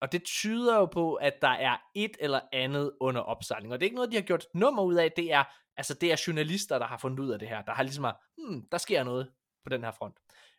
og 0.00 0.12
det 0.12 0.22
tyder 0.24 0.76
jo 0.76 0.86
på, 0.86 1.14
at 1.14 1.42
der 1.42 1.48
er 1.48 1.76
et 1.94 2.16
eller 2.20 2.40
andet 2.52 2.92
under 3.00 3.20
opsejling. 3.20 3.72
Og 3.72 3.80
det 3.80 3.84
er 3.84 3.86
ikke 3.86 3.96
noget, 3.96 4.10
de 4.10 4.16
har 4.16 4.22
gjort 4.22 4.46
nummer 4.54 4.82
ud 4.82 4.94
af. 4.94 5.12
Det 5.12 5.32
er, 5.32 5.44
altså, 5.76 5.94
det 5.94 6.12
er 6.12 6.22
journalister, 6.26 6.78
der 6.78 6.86
har 6.86 6.98
fundet 6.98 7.18
ud 7.20 7.30
af 7.30 7.38
det 7.38 7.48
her. 7.48 7.62
Der 7.62 7.72
har 7.72 7.82
ligesom, 7.82 8.04
at, 8.04 8.14
hmm, 8.36 8.68
der 8.72 8.78
sker 8.78 9.04
noget 9.04 9.30
på 9.64 9.68
den 9.68 9.84
her 9.84 9.90
front. 9.90 10.16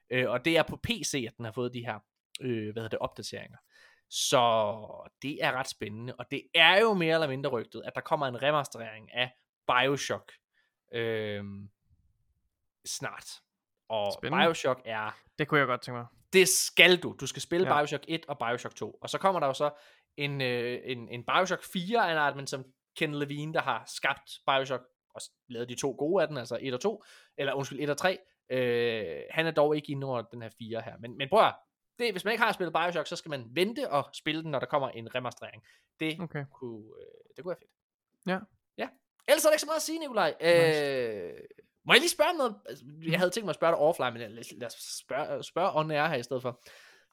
Øh, 0.09 0.29
og 0.29 0.45
det 0.45 0.57
er 0.57 0.63
på 0.63 0.75
PC, 0.83 1.25
at 1.27 1.37
den 1.37 1.45
har 1.45 1.51
fået 1.51 1.73
de 1.73 1.85
her 1.85 1.99
øh, 2.41 2.63
hvad 2.63 2.83
hedder 2.83 2.89
det, 2.89 2.99
opdateringer. 2.99 3.57
Så 4.09 4.41
det 5.21 5.43
er 5.43 5.51
ret 5.51 5.69
spændende. 5.69 6.15
Og 6.15 6.31
det 6.31 6.43
er 6.53 6.79
jo 6.79 6.93
mere 6.93 7.13
eller 7.13 7.27
mindre 7.27 7.49
rygtet, 7.49 7.81
at 7.85 7.95
der 7.95 8.01
kommer 8.01 8.27
en 8.27 8.43
remasterering 8.43 9.13
af 9.13 9.31
Bioshock 9.71 10.31
øh, 10.93 11.43
snart. 12.85 13.29
Og 13.89 14.13
Spændende. 14.13 14.45
Bioshock 14.45 14.81
er 14.85 15.17
Det 15.39 15.47
kunne 15.47 15.59
jeg 15.59 15.67
godt 15.67 15.81
tænke 15.81 15.97
mig. 15.97 16.07
det 16.33 16.47
skal 16.47 16.97
du. 16.97 17.15
Du 17.19 17.27
skal 17.27 17.41
spille 17.41 17.67
Ja. 17.67 17.77
Bioshock 17.79 18.03
1 18.07 18.25
og 18.27 18.37
Bioshock 18.39 18.75
2. 18.75 18.91
Og 19.01 19.09
så 19.09 19.17
kommer 19.17 19.39
der 19.39 19.47
jo 19.47 19.53
så 19.53 19.71
en, 20.17 20.41
øh, 20.41 20.79
en, 20.83 21.09
en 21.09 21.25
Bioshock 21.25 21.63
4 21.63 22.11
af 22.11 22.29
en 22.29 22.37
men 22.37 22.47
som 22.47 22.65
Ken 22.97 23.15
Levine, 23.15 23.53
der 23.53 23.61
har 23.61 23.83
skabt 23.87 24.31
Bioshock, 24.47 24.83
og 25.15 25.21
lavet 25.49 25.69
de 25.69 25.75
to 25.75 25.95
gode 25.99 26.21
af 26.21 26.27
den, 26.27 26.37
altså 26.37 26.57
1 26.61 26.73
og 26.73 26.81
2, 26.81 27.03
eller 27.37 27.53
undskyld, 27.53 27.79
1 27.79 27.89
og 27.89 27.97
3. 27.97 28.17
Øh, 28.49 29.21
han 29.31 29.47
er 29.47 29.51
dog 29.51 29.75
ikke 29.75 29.91
inde 29.91 30.07
over 30.07 30.21
den 30.21 30.41
her 30.41 30.49
4 30.57 30.81
her. 30.81 30.97
Men, 30.99 31.17
men 31.17 31.29
prøv 31.29 31.45
at, 31.47 31.55
det, 31.99 32.11
hvis 32.11 32.25
man 32.25 32.31
ikke 32.31 32.43
har 32.43 32.51
spillet 32.51 32.73
Bioshock, 32.73 33.07
så 33.07 33.15
skal 33.15 33.29
man 33.29 33.45
vente 33.51 33.91
og 33.91 34.09
spille 34.13 34.43
den, 34.43 34.51
når 34.51 34.59
der 34.59 34.65
kommer 34.67 34.89
en 34.89 35.15
remasterering. 35.15 35.63
Det, 35.99 36.19
Okay. 36.19 36.45
kunne, 36.53 36.85
øh, 36.99 37.35
det 37.35 37.43
kunne 37.43 37.49
være 37.49 37.59
fedt. 37.61 37.71
Ja. 38.27 38.39
Ellers 39.29 39.45
er 39.45 39.49
der 39.49 39.53
ikke 39.53 39.61
så 39.61 39.65
meget 39.65 39.75
at 39.75 39.81
sige, 39.81 39.99
Nikolaj. 39.99 40.33
Øh, 40.41 41.33
må 41.85 41.93
jeg 41.93 41.99
lige 42.01 42.09
spørge 42.09 42.37
noget? 42.37 42.55
Altså. 42.69 42.83
Jeg 43.11 43.19
havde 43.19 43.31
tænkt 43.31 43.45
mig 43.45 43.49
at 43.49 43.55
spørge 43.55 43.71
dig 43.71 43.79
offline, 43.79 44.11
men 44.11 44.21
lad, 44.61 44.67
os 44.67 44.73
spørge, 45.03 45.43
spørge 45.43 45.71
on 45.75 45.91
air 45.91 46.07
her 46.07 46.15
i 46.17 46.23
stedet 46.23 46.41
for. 46.41 46.61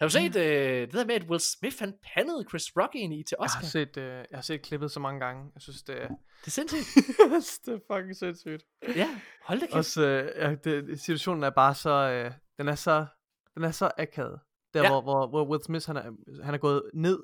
Har 0.01 0.07
du 0.07 0.13
set 0.13 0.37
øh, 0.37 0.81
det 0.81 0.93
der 0.93 1.05
med, 1.05 1.15
at 1.15 1.23
Will 1.31 1.41
Smith 1.41 1.77
han 1.79 1.95
pandede 2.15 2.45
Chris 2.49 2.77
Rock 2.77 2.95
ind 2.95 3.15
i 3.15 3.23
til 3.23 3.37
Jeg 3.41 3.45
Oscar? 3.45 3.61
har 3.61 3.67
set, 3.67 3.97
øh, 3.97 4.05
jeg 4.31 4.37
har 4.39 4.43
set 4.43 4.63
klippet 4.63 4.91
så 4.91 5.01
mange 5.01 5.21
gange. 5.21 5.51
Jeg 5.55 5.63
synes, 5.63 5.83
det 5.83 6.03
er, 6.03 6.09
Det 6.09 6.47
er 6.47 6.51
sindssygt. 6.51 6.87
det 7.67 7.75
er 7.75 7.79
fucking 7.95 8.17
sindssygt. 8.17 8.63
ja, 8.97 9.21
hold 9.43 9.61
da 9.61 9.67
kæft. 9.67 9.77
Også, 9.77 10.03
øh, 10.03 10.33
ja, 10.37 10.55
det, 10.65 11.01
situationen 11.01 11.45
er 11.45 11.51
bare 11.51 11.75
så, 11.75 11.91
øh, 11.91 12.33
den 12.59 12.69
er 12.69 12.75
så, 12.75 13.07
den 13.55 13.65
er 13.65 13.71
så 13.71 13.91
akavet. 13.99 14.41
Der, 14.75 14.83
ja. 14.83 14.89
hvor, 14.89 15.01
hvor, 15.01 15.27
hvor 15.27 15.45
Will 15.45 15.63
Smith, 15.65 15.87
han 15.87 15.97
er, 15.97 16.43
han 16.45 16.55
er 16.55 16.59
gået 16.59 16.83
ned 16.95 17.19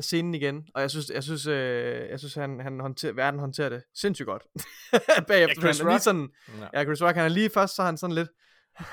af 0.00 0.04
scenen 0.04 0.34
igen, 0.34 0.66
og 0.74 0.80
jeg 0.82 0.90
synes, 0.90 1.10
jeg 1.14 1.22
synes, 1.22 1.46
øh, 1.46 2.08
jeg 2.10 2.18
synes 2.18 2.34
han, 2.34 2.60
han 2.60 2.80
håndterer, 2.80 3.12
verden 3.12 3.40
håndterer 3.40 3.68
det 3.68 3.82
sindssygt 3.94 4.26
godt. 4.26 4.42
Bagefter, 5.28 5.36
Ja, 5.38 5.60
Chris 5.60 5.78
han 5.78 5.86
er 5.86 5.90
lige 5.92 6.00
sådan, 6.00 6.28
Ja. 6.60 6.78
ja, 6.78 6.84
Chris 6.84 7.02
Rock, 7.02 7.16
han 7.16 7.24
er 7.24 7.28
lige 7.28 7.50
først, 7.54 7.76
så 7.76 7.82
er 7.82 7.86
han 7.86 7.96
sådan 7.96 8.14
lidt, 8.14 8.28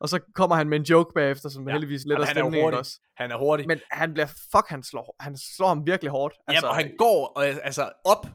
og 0.00 0.08
så 0.08 0.20
kommer 0.34 0.56
han 0.56 0.68
med 0.68 0.78
en 0.78 0.84
joke 0.84 1.10
bagefter, 1.14 1.48
som 1.48 1.66
Ja. 1.68 1.72
heldigvis 1.72 2.02
letter 2.06 2.24
er 2.24 2.28
jo 2.28 2.32
stemningen 2.34 2.62
hurtig. 2.64 2.78
også. 2.78 3.00
Han 3.16 3.30
er 3.30 3.36
hurtig. 3.38 3.66
Men, 3.66 3.78
Men 3.78 3.82
han 3.90 4.12
bliver, 4.12 4.26
fuck, 4.26 4.68
han 4.68 4.82
slår, 4.82 5.16
han 5.20 5.36
slår 5.56 5.68
ham 5.68 5.86
virkelig 5.86 6.10
hårdt. 6.10 6.34
altså, 6.48 6.66
ja, 6.66 6.70
og 6.70 6.76
han 6.76 6.92
går 6.98 7.26
og, 7.36 7.46
altså 7.46 7.92
op 8.04 8.26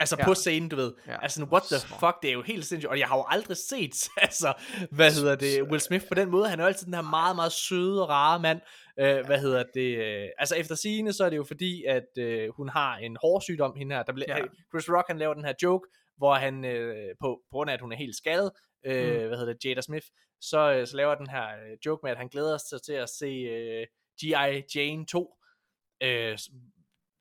altså 0.00 0.16
Ja. 0.18 0.24
på 0.24 0.34
scenen, 0.34 0.68
du 0.68 0.76
ved. 0.76 0.92
Ja. 1.06 1.22
Altså, 1.22 1.44
what 1.52 1.62
the 1.62 1.78
Smart. 1.78 2.00
fuck, 2.00 2.22
det 2.22 2.28
er 2.28 2.32
jo 2.34 2.42
helt 2.42 2.64
sindssygt. 2.66 2.90
Og 2.90 2.98
jeg 2.98 3.08
har 3.08 3.16
jo 3.16 3.24
aldrig 3.28 3.56
set, 3.56 4.08
altså, 4.26 4.52
hvad 4.90 5.12
hedder 5.12 5.34
det, 5.36 5.62
Will 5.62 5.80
Smith 5.80 6.04
på 6.08 6.14
den 6.14 6.30
måde. 6.30 6.48
Han 6.48 6.60
er 6.60 6.64
jo 6.64 6.68
altid 6.68 6.86
den 6.86 6.94
her 6.94 7.02
meget, 7.02 7.36
meget 7.36 7.52
søde 7.52 8.02
og 8.02 8.08
rare 8.08 8.40
mand. 8.40 8.60
Øh, 9.00 9.26
hvad 9.26 9.38
hedder 9.40 9.64
det? 9.74 9.96
Øh, 9.98 10.28
altså, 10.38 10.54
efter 10.56 10.74
sigende, 10.74 11.12
så 11.12 11.24
er 11.24 11.30
det 11.30 11.36
jo 11.36 11.44
fordi, 11.44 11.84
at 11.84 12.08
øh, 12.18 12.48
hun 12.56 12.68
har 12.68 12.96
en 12.96 13.16
hårsygdom, 13.20 13.76
hende 13.76 13.96
her. 13.96 14.02
Der 14.02 14.12
bliver, 14.12 14.26
Ja. 14.28 14.38
ja. 14.38 14.44
Chris 14.72 14.88
Rock, 14.90 15.06
han 15.08 15.18
laver 15.18 15.34
den 15.34 15.44
her 15.44 15.54
joke, 15.62 15.88
hvor 16.16 16.34
han, 16.34 16.64
øh, 16.64 16.94
på, 17.20 17.26
på 17.50 17.52
grund 17.52 17.70
af, 17.70 17.74
at 17.74 17.80
hun 17.80 17.92
er 17.92 17.96
helt 17.96 18.16
skadet, 18.16 18.50
øh, 18.86 19.20
Mm. 19.22 19.26
hvad 19.28 19.38
hedder 19.38 19.52
det, 19.52 19.64
Jada 19.64 19.80
Smith, 19.80 20.06
så, 20.40 20.72
øh, 20.72 20.86
så 20.86 20.96
laver 20.96 21.14
den 21.14 21.26
her 21.30 21.44
øh, 21.46 21.76
joke 21.86 22.00
med, 22.02 22.10
at 22.10 22.16
han 22.18 22.28
glæder 22.28 22.58
sig 22.70 22.82
til 22.82 22.92
at 22.92 23.08
se 23.08 23.26
øh, 23.26 23.86
G.I. 24.22 24.62
Jane 24.78 25.06
2, 25.06 25.34
øh, 26.02 26.38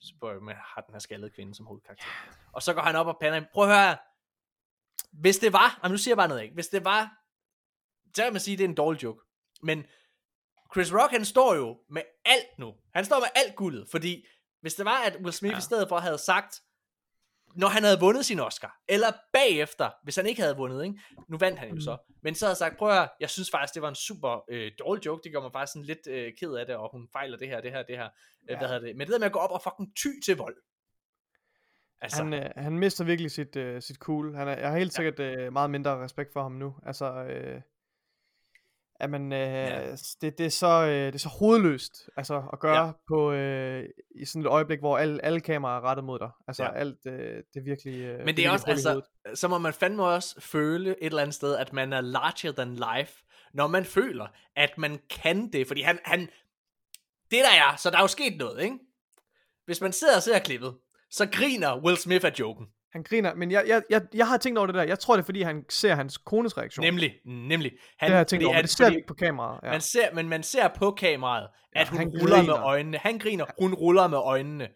s- 0.04 0.14
hvor 0.20 0.40
man 0.40 0.56
har 0.56 0.82
den 0.82 0.94
her 0.94 1.00
skaldede 1.00 1.32
kvinde 1.32 1.56
som 1.56 1.66
hovedkarakter. 1.66 2.06
Og 2.54 2.62
så 2.64 2.74
går 2.74 2.82
han 2.82 2.96
op 2.96 3.08
og 3.08 3.18
pander, 3.22 3.42
prøv 3.54 3.70
at 3.70 3.76
høre 3.78 3.98
hvis 5.12 5.38
det 5.40 5.54
var, 5.54 5.80
jamen 5.84 5.94
nu 5.94 5.98
siger 5.98 6.12
jeg 6.12 6.18
bare 6.18 6.28
noget, 6.28 6.42
ikke? 6.44 6.54
Hvis 6.54 6.68
det 6.68 6.86
var, 6.86 7.18
så 8.16 8.24
kan 8.24 8.34
man 8.34 8.40
sige, 8.42 8.54
at 8.54 8.58
det 8.58 8.66
er 8.66 8.70
en 8.70 8.76
dårlig 8.76 9.04
joke. 9.04 9.26
Men 9.62 9.86
Chris 10.74 10.94
Rock, 10.94 11.12
han 11.12 11.26
står 11.26 11.56
jo 11.56 11.80
med 11.90 12.02
alt 12.26 12.60
nu. 12.60 12.76
Han 12.94 13.06
står 13.06 13.20
med 13.20 13.28
alt 13.36 13.56
guldet, 13.56 13.88
fordi 13.92 14.26
hvis 14.62 14.76
det 14.76 14.86
var, 14.86 14.98
at 15.04 15.16
Will 15.16 15.34
Smith 15.34 15.52
ja. 15.54 15.58
i 15.58 15.62
stedet 15.62 15.90
for 15.90 16.00
havde 16.00 16.18
sagt, 16.18 16.62
når 17.60 17.68
han 17.68 17.84
havde 17.84 18.00
vundet 18.00 18.26
sin 18.26 18.40
Oscar, 18.40 18.74
eller 18.88 19.08
bagefter, 19.34 19.90
hvis 20.04 20.16
han 20.16 20.26
ikke 20.26 20.42
havde 20.42 20.58
vundet, 20.58 20.84
ikke? 20.84 21.00
nu 21.30 21.38
vandt 21.38 21.60
han 21.60 21.70
jo 21.70 21.82
så, 21.82 21.98
men 22.24 22.36
så 22.36 22.46
havde 22.46 22.56
sagt, 22.56 22.78
prøv 22.78 22.90
at 22.90 22.96
høre, 22.96 23.08
jeg 23.20 23.30
synes 23.30 23.52
faktisk, 23.52 23.74
det 23.74 23.82
var 23.82 23.90
en 23.90 23.96
super 23.96 24.44
øh, 24.50 24.72
dårlig 24.80 25.06
joke, 25.06 25.22
det 25.24 25.34
gør 25.34 25.42
mig 25.42 25.52
faktisk 25.52 25.74
sådan 25.74 25.86
lidt 25.86 26.08
øh, 26.10 26.34
ked 26.40 26.54
af 26.54 26.66
det, 26.66 26.76
og 26.76 26.90
hun 26.92 27.08
fejler 27.14 27.38
det 27.38 27.48
her, 27.48 27.62
det 27.62 27.72
her, 27.72 27.84
det 27.84 27.98
her, 27.98 28.10
ja. 28.50 28.58
hvad 28.58 28.68
hedder 28.68 28.80
det, 28.80 28.96
men 28.96 29.08
det 29.08 29.14
der 29.14 29.20
med 29.20 29.26
at 29.26 29.32
gå 29.32 29.40
op 29.40 29.52
og 29.52 29.62
fucking 29.64 29.96
ty 29.96 30.08
til 30.26 30.38
vold, 30.38 30.56
altså, 32.02 32.24
Han, 32.24 32.34
øh, 32.34 32.50
han 32.56 32.80
mister 32.80 33.04
virkelig 33.04 33.32
sit, 33.32 33.56
øh, 33.56 33.82
sit 33.82 33.98
cool. 33.98 34.36
Han 34.36 34.48
er, 34.48 34.58
jeg 34.58 34.70
har 34.70 34.78
helt 34.78 34.94
sikkert 34.94 35.20
øh, 35.20 35.54
meget 35.54 35.70
mindre 35.70 36.04
respekt 36.04 36.34
for 36.34 36.42
ham 36.42 36.52
nu. 36.52 36.76
Altså, 36.86 37.06
øh, 37.06 37.62
jamen, 39.02 39.34
øh, 39.34 39.40
Ja. 39.40 39.92
det, 40.22 40.38
det, 40.38 40.46
er 40.46 40.50
så, 40.50 40.68
øh, 40.68 41.06
det 41.06 41.16
er 41.16 41.20
så 41.20 41.30
hovedløst 41.30 42.10
altså, 42.18 42.44
at 42.54 42.60
gøre 42.60 42.86
Ja. 42.86 42.92
på, 43.08 43.32
øh, 43.32 43.86
i 44.16 44.26
sådan 44.26 44.42
et 44.42 44.48
øjeblik, 44.48 44.80
hvor 44.80 44.98
alle, 44.98 45.26
alle 45.26 45.40
kameraer 45.40 45.78
er 45.78 45.82
rettet 45.84 46.06
mod 46.06 46.20
dig. 46.20 46.30
Altså, 46.48 46.64
Ja. 46.64 46.74
alt, 46.74 46.98
øh, 47.06 47.14
det 47.54 47.60
er 47.60 47.64
virkelig 47.64 48.02
øh, 48.02 48.26
Men 48.26 48.38
det 48.38 48.46
er 48.46 48.52
også, 48.52 48.66
altså, 48.68 49.02
så 49.34 49.48
må 49.48 49.58
man 49.58 49.74
fandme 49.74 50.04
også 50.04 50.42
føle 50.42 50.90
et 50.90 50.98
eller 51.02 51.22
andet 51.22 51.36
sted, 51.36 51.56
at 51.56 51.74
man 51.74 51.94
er 51.94 52.02
larger 52.02 52.52
than 52.52 52.76
life, 52.76 53.24
når 53.54 53.68
man 53.68 53.86
føler, 53.86 54.28
at 54.56 54.78
man 54.78 55.00
kan 55.10 55.52
det. 55.54 55.68
Fordi 55.68 55.82
han, 55.82 56.00
han 56.06 56.20
det 57.32 57.40
der 57.44 57.52
er, 57.72 57.76
så 57.76 57.90
der 57.90 57.98
er 57.98 58.02
jo 58.02 58.08
sket 58.08 58.38
noget, 58.38 58.64
ikke? 58.64 58.78
Hvis 59.66 59.82
man 59.82 59.92
sidder 59.94 60.16
og 60.16 60.24
ser 60.24 60.40
klippet, 60.40 60.78
så 61.12 61.26
griner 61.32 61.80
Will 61.86 61.98
Smith 61.98 62.26
af 62.26 62.34
joken. 62.40 62.68
Han 62.94 63.04
griner, 63.04 63.36
men 63.36 63.52
jeg, 63.52 63.64
jeg, 63.68 63.82
jeg, 63.90 64.02
jeg 64.14 64.28
har 64.28 64.38
tænkt 64.38 64.58
over 64.58 64.66
det 64.66 64.76
der. 64.76 64.84
Jeg 64.84 65.00
tror, 65.00 65.16
det 65.16 65.22
er, 65.22 65.26
fordi 65.26 65.42
han 65.42 65.66
ser 65.70 65.96
hans 65.96 66.18
kones 66.18 66.58
reaktion. 66.58 66.86
Nemlig, 66.86 67.14
nemlig. 67.26 67.72
Han, 68.00 68.08
det 68.08 68.12
har 68.14 68.18
jeg 68.20 68.28
tænkt 68.28 68.46
over, 68.46 68.56
at- 68.58 68.64
det 68.64 68.70
ser 68.72 68.90
vi 68.90 68.96
ikke 68.96 69.08
på 69.08 69.14
kameraet. 69.14 69.60
Ja. 69.64 69.72
Man 69.72 69.82
ser, 69.82 70.14
men 70.14 70.30
man 70.30 70.44
ser 70.44 70.68
på 70.68 70.92
kameraet, 70.92 71.48
at 71.76 71.86
Ja, 71.86 71.90
hun 71.90 71.98
han 72.00 72.08
ruller 72.08 72.38
med 72.38 72.46
griner. 72.46 72.64
øjnene. 72.64 72.98
Han 72.98 73.18
griner, 73.20 73.46
hun 73.62 73.74
ruller 73.74 74.08
med 74.08 74.18
øjnene. 74.18 74.68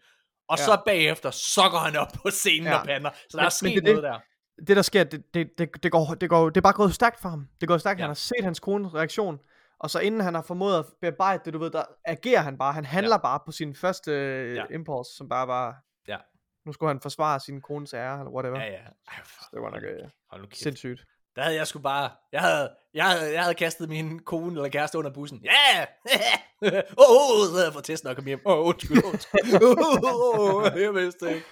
Og 0.48 0.58
Ja. 0.58 0.64
så 0.64 0.82
bagefter, 0.86 1.30
går 1.70 1.78
han 1.78 1.96
op 1.96 2.08
på 2.22 2.30
scenen 2.30 2.66
Ja. 2.72 2.78
og 2.80 2.86
pander. 2.86 3.10
Så 3.14 3.36
der 3.36 3.36
Men- 3.38 3.44
er 3.46 3.50
sket 3.50 3.74
det 3.74 3.84
noget 3.84 4.02
der. 4.02 4.18
det 4.66 4.76
der 4.76 4.82
sker, 4.82 5.04
det, 5.04 5.22
det, 5.34 5.48
det, 5.58 5.82
det, 5.82 5.92
går, 5.92 6.14
det, 6.20 6.28
går, 6.28 6.48
det 6.50 6.56
er 6.56 6.60
bare 6.60 6.72
gået 6.72 6.94
stærkt 6.94 7.20
for 7.20 7.28
ham. 7.28 7.46
Det 7.60 7.68
går 7.68 7.78
stærkt. 7.78 7.98
Ja. 7.98 8.02
Han 8.02 8.08
har 8.10 8.14
set 8.14 8.42
hans 8.44 8.60
kones 8.60 8.94
reaktion, 8.94 9.38
og 9.80 9.90
så 9.90 9.98
inden 9.98 10.20
han 10.20 10.34
har 10.34 10.42
formået 10.42 10.78
at 10.78 10.84
bearbejde 11.00 11.42
det, 11.44 11.52
du 11.54 11.58
ved, 11.58 11.70
der 11.70 11.82
agerer 12.04 12.40
han 12.40 12.58
bare. 12.58 12.72
Han 12.72 12.84
handler 12.84 13.14
ja. 13.14 13.18
bare 13.22 13.40
på 13.46 13.52
sin 13.52 13.74
første 13.74 14.10
øh, 14.10 14.56
ja. 14.56 14.64
impuls, 14.74 15.08
som 15.16 15.28
bare 15.28 15.48
var, 15.48 15.74
Ja. 16.08 16.16
Nu 16.66 16.72
skulle 16.72 16.90
han 16.90 17.00
forsvare 17.00 17.40
sin 17.40 17.60
kones 17.60 17.94
ære, 17.94 18.18
eller 18.18 18.30
whatever. 18.32 18.60
Ja, 18.60 18.66
Ja. 18.66 18.78
Ej, 19.08 19.20
for- 19.24 19.44
Det 19.52 19.60
var 19.62 19.70
nok, 19.70 19.82
øh, 19.82 20.08
Hold 20.30 20.40
nu 20.42 20.46
kæft. 20.46 20.58
Sindssygt. 20.60 21.00
Der 21.36 21.42
havde 21.42 21.56
jeg 21.56 21.66
sgu 21.66 21.78
bare... 21.78 22.10
Jeg 22.32 22.40
havde, 22.40 22.76
jeg 22.94 23.04
havde, 23.10 23.32
jeg 23.32 23.42
havde 23.42 23.54
kastet 23.54 23.88
min 23.88 24.18
kone 24.18 24.52
eller 24.54 24.68
kæreste 24.68 24.98
under 24.98 25.10
bussen. 25.12 25.44
Ja! 25.44 25.86
Åh, 27.02 27.10
oh, 27.10 27.40
oh, 27.40 27.46
så 27.46 27.52
havde 27.52 27.64
jeg 27.64 27.72
fået 27.72 27.84
testen 27.84 28.08
og 28.08 28.16
kom 28.16 28.24
hjem. 28.24 28.40
Åh, 28.46 28.58
oh, 28.58 28.66
undskyld, 28.66 29.04
undskyld. 29.04 29.54
Åh, 29.54 30.54
oh, 30.54 30.80
jeg 30.80 30.94
vidste 30.94 31.34
ikke. 31.34 31.46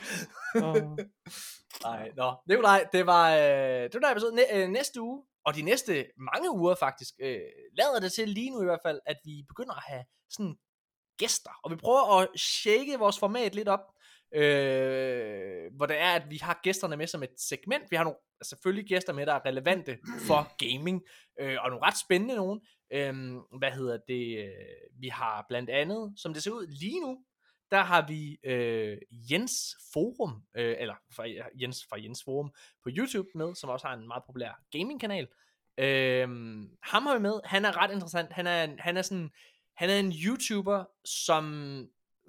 Nej, 1.82 2.10
nå. 2.16 2.34
Nikolaj, 2.48 2.86
det 2.92 3.06
var, 3.06 3.30
øh, 3.34 3.82
det 3.82 3.94
var 3.94 4.00
der 4.00 4.10
episode 4.10 4.34
næ- 4.34 4.52
øh, 4.62 4.68
næste 4.68 5.00
uge, 5.00 5.22
og 5.46 5.54
de 5.54 5.62
næste 5.62 6.06
mange 6.32 6.50
uger 6.50 6.74
faktisk, 6.74 7.14
øh, 7.22 7.40
lader 7.78 8.00
det 8.00 8.12
til 8.12 8.28
lige 8.28 8.50
nu 8.50 8.62
i 8.62 8.64
hvert 8.64 8.80
fald, 8.86 9.00
at 9.06 9.16
vi 9.24 9.44
begynder 9.48 9.74
at 9.74 9.82
have 9.86 10.04
sådan 10.30 10.54
gæster, 11.18 11.50
og 11.64 11.70
vi 11.70 11.76
prøver 11.76 12.20
at 12.20 12.28
shake 12.40 12.96
vores 12.98 13.18
format 13.18 13.54
lidt 13.54 13.68
op, 13.68 13.80
øh, 14.34 15.76
hvor 15.76 15.86
det 15.86 16.00
er, 16.00 16.10
at 16.10 16.30
vi 16.30 16.36
har 16.36 16.60
gæsterne 16.62 16.96
med 16.96 17.06
som 17.06 17.22
et 17.22 17.34
segment. 17.36 17.90
Vi 17.90 17.96
har 17.96 18.04
nogle 18.04 18.18
selvfølgelig 18.42 18.88
gæster 18.88 19.12
med, 19.12 19.26
der 19.26 19.34
er 19.34 19.46
relevante 19.46 19.98
for 20.26 20.56
gaming, 20.58 21.02
øh, 21.40 21.56
og 21.60 21.70
nogle 21.70 21.86
ret 21.86 21.98
spændende 22.04 22.34
nogen. 22.34 22.60
Øh, 22.92 23.34
hvad 23.58 23.70
hedder 23.70 23.98
det? 24.08 24.38
Øh, 24.44 25.00
vi 25.00 25.08
har 25.08 25.44
blandt 25.48 25.70
andet, 25.70 26.12
som 26.16 26.34
det 26.34 26.42
ser 26.42 26.50
ud 26.50 26.66
lige 26.66 27.00
nu, 27.00 27.24
der 27.70 27.82
har 27.82 28.06
vi 28.06 28.38
øh, 28.44 28.98
Jens 29.10 29.76
Forum, 29.92 30.42
øh, 30.56 30.76
eller 30.78 30.94
fra, 31.16 31.24
Jens 31.60 31.86
fra 31.88 32.02
Jens 32.02 32.24
Forum 32.24 32.50
på 32.82 32.90
YouTube 32.96 33.28
med, 33.34 33.54
som 33.54 33.70
også 33.70 33.86
har 33.86 33.94
en 33.94 34.06
meget 34.06 34.22
populær 34.26 34.62
gaming-kanal. 34.70 35.28
Øh, 35.78 36.28
ham 36.82 37.06
har 37.06 37.14
vi 37.14 37.22
med. 37.22 37.40
Han 37.44 37.64
er 37.64 37.76
ret 37.82 37.92
interessant. 37.92 38.32
Han 38.32 38.46
er, 38.46 38.66
han 38.78 38.96
er 38.96 39.02
sådan, 39.02 39.30
han 39.76 39.90
er 39.90 39.98
en 39.98 40.12
YouTuber, 40.24 40.84
som 41.04 41.44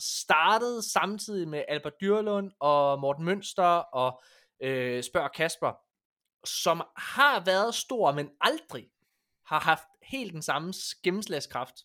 startede 0.04 0.92
samtidig 0.92 1.48
med 1.48 1.64
Albert 1.68 1.94
Dyrlund 2.02 2.52
og 2.60 3.00
Morten 3.00 3.26
Mønster 3.26 3.64
og 3.94 4.22
øh, 4.64 5.04
Spørg 5.04 5.32
Kasper. 5.32 5.72
som 6.46 6.82
har 6.98 7.46
været 7.46 7.76
stor, 7.76 8.12
men 8.12 8.30
aldrig 8.42 8.88
har 9.46 9.60
haft 9.60 9.84
helt 10.02 10.34
den 10.34 10.42
samme 10.42 10.74
gennemslagskraft. 11.04 11.76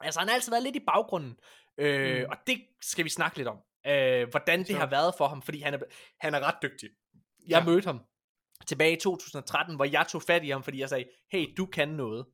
Altså, 0.00 0.20
han 0.20 0.28
har 0.28 0.34
altid 0.34 0.50
været 0.52 0.62
lidt 0.62 0.76
i 0.76 0.84
baggrunden, 0.86 1.36
øh, 1.78 2.18
Mm. 2.22 2.26
og 2.30 2.36
det 2.46 2.58
skal 2.82 3.04
vi 3.04 3.10
snakke 3.10 3.36
lidt 3.36 3.48
om. 3.48 3.58
Øh, 3.86 4.28
hvordan 4.30 4.58
det 4.58 4.66
Så. 4.68 4.76
har 4.76 4.86
været 4.86 5.14
for 5.18 5.28
ham, 5.28 5.42
fordi 5.42 5.60
han 5.60 5.74
er, 5.74 5.78
han 6.20 6.34
er 6.34 6.40
ret 6.40 6.56
dygtig. 6.62 6.90
Jeg 7.48 7.58
Ja. 7.60 7.64
mødte 7.64 7.86
ham 7.86 8.00
tilbage 8.66 8.92
i 8.96 9.00
2013, 9.00 9.76
hvor 9.76 9.84
jeg 9.84 10.06
tog 10.08 10.22
fat 10.22 10.44
i 10.44 10.50
ham, 10.50 10.62
fordi 10.62 10.78
jeg 10.80 10.88
sagde, 10.88 11.04
hey, 11.32 11.54
du 11.56 11.66
kan 11.66 11.88
noget. 11.88 12.26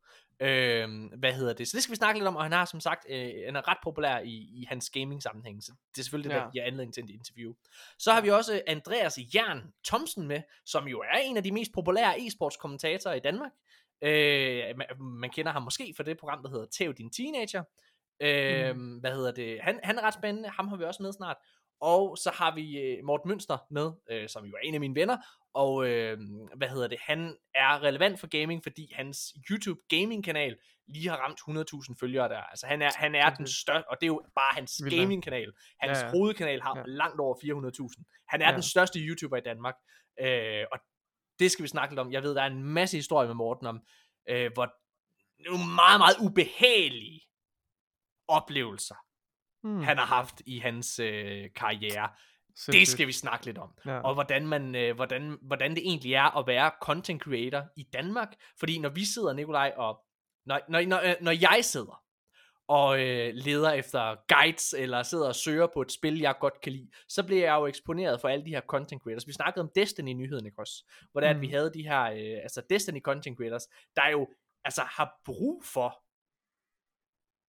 Øhm, 0.43 1.07
hvad 1.07 1.33
hedder 1.33 1.53
det? 1.53 1.69
Så 1.69 1.77
det 1.77 1.83
skal 1.83 1.91
vi 1.93 1.97
snakke 1.97 2.19
lidt 2.21 2.29
om, 2.29 2.37
og 2.37 2.43
han 2.43 2.53
har 2.53 2.65
som 2.65 2.81
sagt, 2.81 3.07
øh, 3.11 3.33
han 3.47 3.57
er 3.57 3.69
ret 3.69 3.79
populær 3.83 4.19
i, 4.19 4.31
i 4.31 4.65
hans 4.69 4.91
gaming 4.91 5.23
sammenhæng, 5.23 5.63
så 5.63 5.73
det 5.95 6.01
er 6.01 6.05
selvfølgelig 6.05 6.31
det, 6.31 6.37
Ja. 6.37 6.45
der 6.45 6.51
giver 6.51 6.65
anledning 6.65 6.95
til 6.95 7.05
et 7.05 7.11
interview. 7.11 7.53
Så 7.99 8.13
har 8.13 8.21
vi 8.21 8.31
også 8.31 8.63
Andreas 8.67 9.19
Jern 9.35 9.73
Thomsen 9.87 10.29
med, 10.29 10.43
som 10.67 10.89
jo 10.89 11.01
er 11.01 11.19
en 11.25 11.37
af 11.37 11.43
de 11.43 11.53
mest 11.53 11.73
populære 11.73 12.15
e-sports 12.17 12.59
kommentatorer 12.61 13.15
i 13.15 13.21
Danmark. 13.21 13.51
Øh, 14.03 14.77
man, 14.77 14.87
man 15.01 15.31
kender 15.31 15.53
ham 15.53 15.63
måske 15.63 15.93
for 15.97 16.03
det 16.03 16.19
program, 16.19 16.43
der 16.43 16.51
hedder 16.51 16.67
Tæv 16.67 16.93
din 16.95 17.11
teenager. 17.11 17.63
Øh, 18.21 18.77
mm. 18.77 18.99
Hvad 18.99 19.15
hedder 19.15 19.33
det? 19.33 19.61
Han, 19.63 19.81
han 19.83 19.99
er 19.99 20.03
ret 20.03 20.15
spændende, 20.15 20.49
ham 20.49 20.69
har 20.69 20.77
vi 20.77 20.85
også 20.85 21.03
med 21.03 21.13
snart. 21.13 21.37
Og 21.81 22.19
så 22.19 22.31
har 22.35 22.55
vi 22.55 22.79
øh, 22.79 23.05
Morten 23.05 23.29
Mønster 23.29 23.59
med, 23.71 23.91
øh, 24.11 24.29
som 24.29 24.45
jo 24.45 24.53
er 24.53 24.59
en 24.63 24.75
af 24.75 24.81
mine 24.81 24.95
venner, 24.95 25.17
og 25.55 25.87
øh, 25.89 26.19
hvad 26.57 26.69
hedder 26.69 26.89
det, 26.89 26.99
han 27.01 27.37
er 27.55 27.83
relevant 27.83 28.21
for 28.21 28.27
gaming, 28.27 28.63
fordi 28.63 28.93
hans 28.95 29.35
YouTube 29.51 29.81
gaming 29.89 30.25
kanal 30.25 30.57
lige 30.89 31.09
har 31.09 31.17
ramt 31.17 31.41
100.000 31.91 31.95
følgere 32.01 32.29
der. 32.29 32.41
Altså 32.41 32.67
han 32.67 32.83
er, 32.83 32.91
han 32.97 33.15
er 33.15 33.31
den 33.35 33.47
største, 33.47 33.89
og 33.89 33.97
det 34.01 34.07
er 34.07 34.09
jo 34.09 34.23
bare 34.35 34.55
hans 34.55 34.83
gaming 34.91 35.23
kanal. 35.23 35.53
Hans 35.81 35.99
Ja, 35.99 36.05
ja. 36.07 36.11
hovedkanal 36.11 36.61
har 36.63 36.77
Ja. 36.79 36.83
langt 36.87 37.21
over 37.21 37.35
400.000. 37.35 38.25
Han 38.29 38.43
er 38.43 38.49
Ja. 38.49 38.55
den 38.55 38.63
største 38.63 38.99
YouTuber 39.01 39.37
i 39.37 39.41
Danmark, 39.41 39.75
øh, 40.21 40.65
og 40.73 40.79
det 41.39 41.51
skal 41.51 41.63
vi 41.63 41.69
snakke 41.69 41.95
lidt 41.95 42.01
om. 42.01 42.13
Jeg 42.13 42.23
ved, 42.23 42.35
der 42.35 42.43
er 42.43 42.47
en 42.47 42.65
masse 42.65 42.97
historie 42.97 43.27
med 43.27 43.35
Morten 43.35 43.67
om, 43.67 43.81
øh, 44.29 44.51
hvor 44.55 44.73
nogle 45.51 45.75
meget, 45.75 46.01
meget 46.01 46.17
ubehagelige 46.31 47.21
oplevelser, 48.29 48.95
Hmm. 49.63 49.83
han 49.83 49.99
har 49.99 50.07
haft 50.07 50.43
i 50.47 50.59
hans 50.59 50.99
øh, 50.99 51.49
karriere. 51.57 52.09
Det 52.67 52.75
Sindssygt. 52.75 52.89
skal 52.89 53.07
vi 53.07 53.13
snakke 53.13 53.47
lidt 53.47 53.59
om. 53.59 53.71
Ja. 53.87 54.01
Og 54.01 54.15
hvordan, 54.15 54.47
man, 54.47 54.75
øh, 54.75 54.95
hvordan, 54.95 55.39
hvordan 55.43 55.71
det 55.71 55.83
egentlig 55.85 56.15
er 56.15 56.39
at 56.39 56.47
være 56.47 56.71
content 56.83 57.23
creator 57.23 57.65
i 57.77 57.83
Danmark. 57.83 58.29
Fordi 58.59 58.79
når 58.79 58.89
vi 58.89 59.05
sidder, 59.05 59.33
Nikolaj, 59.33 59.73
og 59.77 60.05
når, 60.47 60.61
når, 60.69 60.81
når, 60.87 61.01
øh, 61.05 61.15
når 61.21 61.33
jeg 61.33 61.65
sidder 61.65 62.03
og 62.69 63.01
øh, 63.01 63.35
leder 63.35 63.71
efter 63.71 64.17
guides, 64.29 64.75
eller 64.79 65.03
sidder 65.03 65.29
og 65.29 65.35
søger 65.35 65.67
på 65.67 65.83
et 65.83 65.93
spil, 65.93 66.19
jeg 66.19 66.35
godt 66.41 66.61
kan 66.61 66.73
lide, 66.73 66.91
så 67.09 67.23
bliver 67.23 67.45
jeg 67.45 67.55
jo 67.55 67.67
eksponeret 67.67 68.21
for 68.21 68.29
alle 68.29 68.45
de 68.45 68.51
her 68.51 68.61
content 68.61 69.03
creators. 69.03 69.27
Vi 69.27 69.33
snakkede 69.33 69.63
om 69.63 69.71
Destiny-nyheden, 69.75 70.47
ikke 70.47 70.59
også? 70.59 70.85
Hvordan 71.13 71.37
mm. 71.37 71.43
vi 71.43 71.47
havde 71.47 71.73
de 71.75 71.83
her, 71.83 72.03
øh, 72.03 72.43
altså 72.43 72.63
Destiny 72.71 73.01
content 73.01 73.37
creators, 73.37 73.67
der 73.97 74.09
jo 74.09 74.29
altså 74.65 74.83
har 74.83 75.21
brug 75.25 75.65
for, 75.65 76.03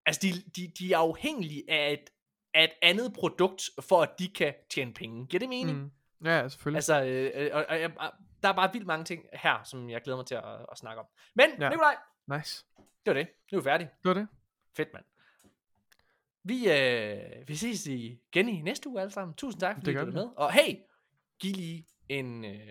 altså 0.05 0.19
de, 0.21 0.31
de, 0.55 0.71
de 0.79 0.93
er 0.93 0.97
afhængige 0.97 1.63
af 1.69 1.93
et, 1.93 2.09
af 2.53 2.63
et 2.63 2.71
andet 2.81 3.13
produkt, 3.13 3.69
for 3.79 4.01
at 4.01 4.09
de 4.19 4.27
kan 4.27 4.53
tjene 4.69 4.93
penge. 4.93 5.27
Giver 5.27 5.39
det 5.39 5.49
mening? 5.49 5.77
Mm. 5.77 5.91
Ja, 6.25 6.47
selvfølgelig. 6.49 6.77
Altså, 6.77 7.03
øh, 7.03 7.49
og, 7.53 7.65
og, 7.69 7.81
jeg- 7.81 7.91
der 8.43 8.49
er 8.49 8.53
bare 8.53 8.69
vildt 8.73 8.87
mange 8.87 9.05
ting 9.05 9.25
her, 9.33 9.63
som 9.63 9.89
jeg 9.89 10.01
glæder 10.01 10.17
mig 10.17 10.25
til 10.25 10.35
at, 10.35 10.43
at 10.71 10.77
snakke 10.77 10.99
om. 10.99 11.05
Men, 11.35 11.45
ja. 11.59 11.69
Nikolaj, 11.69 11.95
nice. 12.27 12.65
det 12.77 12.85
var 13.05 13.13
det. 13.13 13.27
Nu 13.51 13.57
er 13.57 13.61
vi 13.61 13.63
færdige. 13.63 13.89
Det 14.03 14.07
var 14.07 14.13
det. 14.13 14.27
Fedt, 14.77 14.89
mand. 14.93 15.05
Vi, 16.43 16.71
øh, 16.71 17.47
vi 17.47 17.55
ses 17.55 17.87
igen 17.87 18.49
i 18.49 18.61
næste 18.61 18.89
uge 18.89 19.01
alle 19.01 19.11
sammen. 19.11 19.35
Tusind 19.35 19.59
tak, 19.61 19.75
fordi 19.75 19.91
lyttede 19.91 20.05
vi. 20.07 20.13
med. 20.13 20.29
Og 20.35 20.51
hey, 20.51 20.75
giv 21.39 21.53
lige 21.55 21.85
en, 22.09 22.45
øh, 22.45 22.67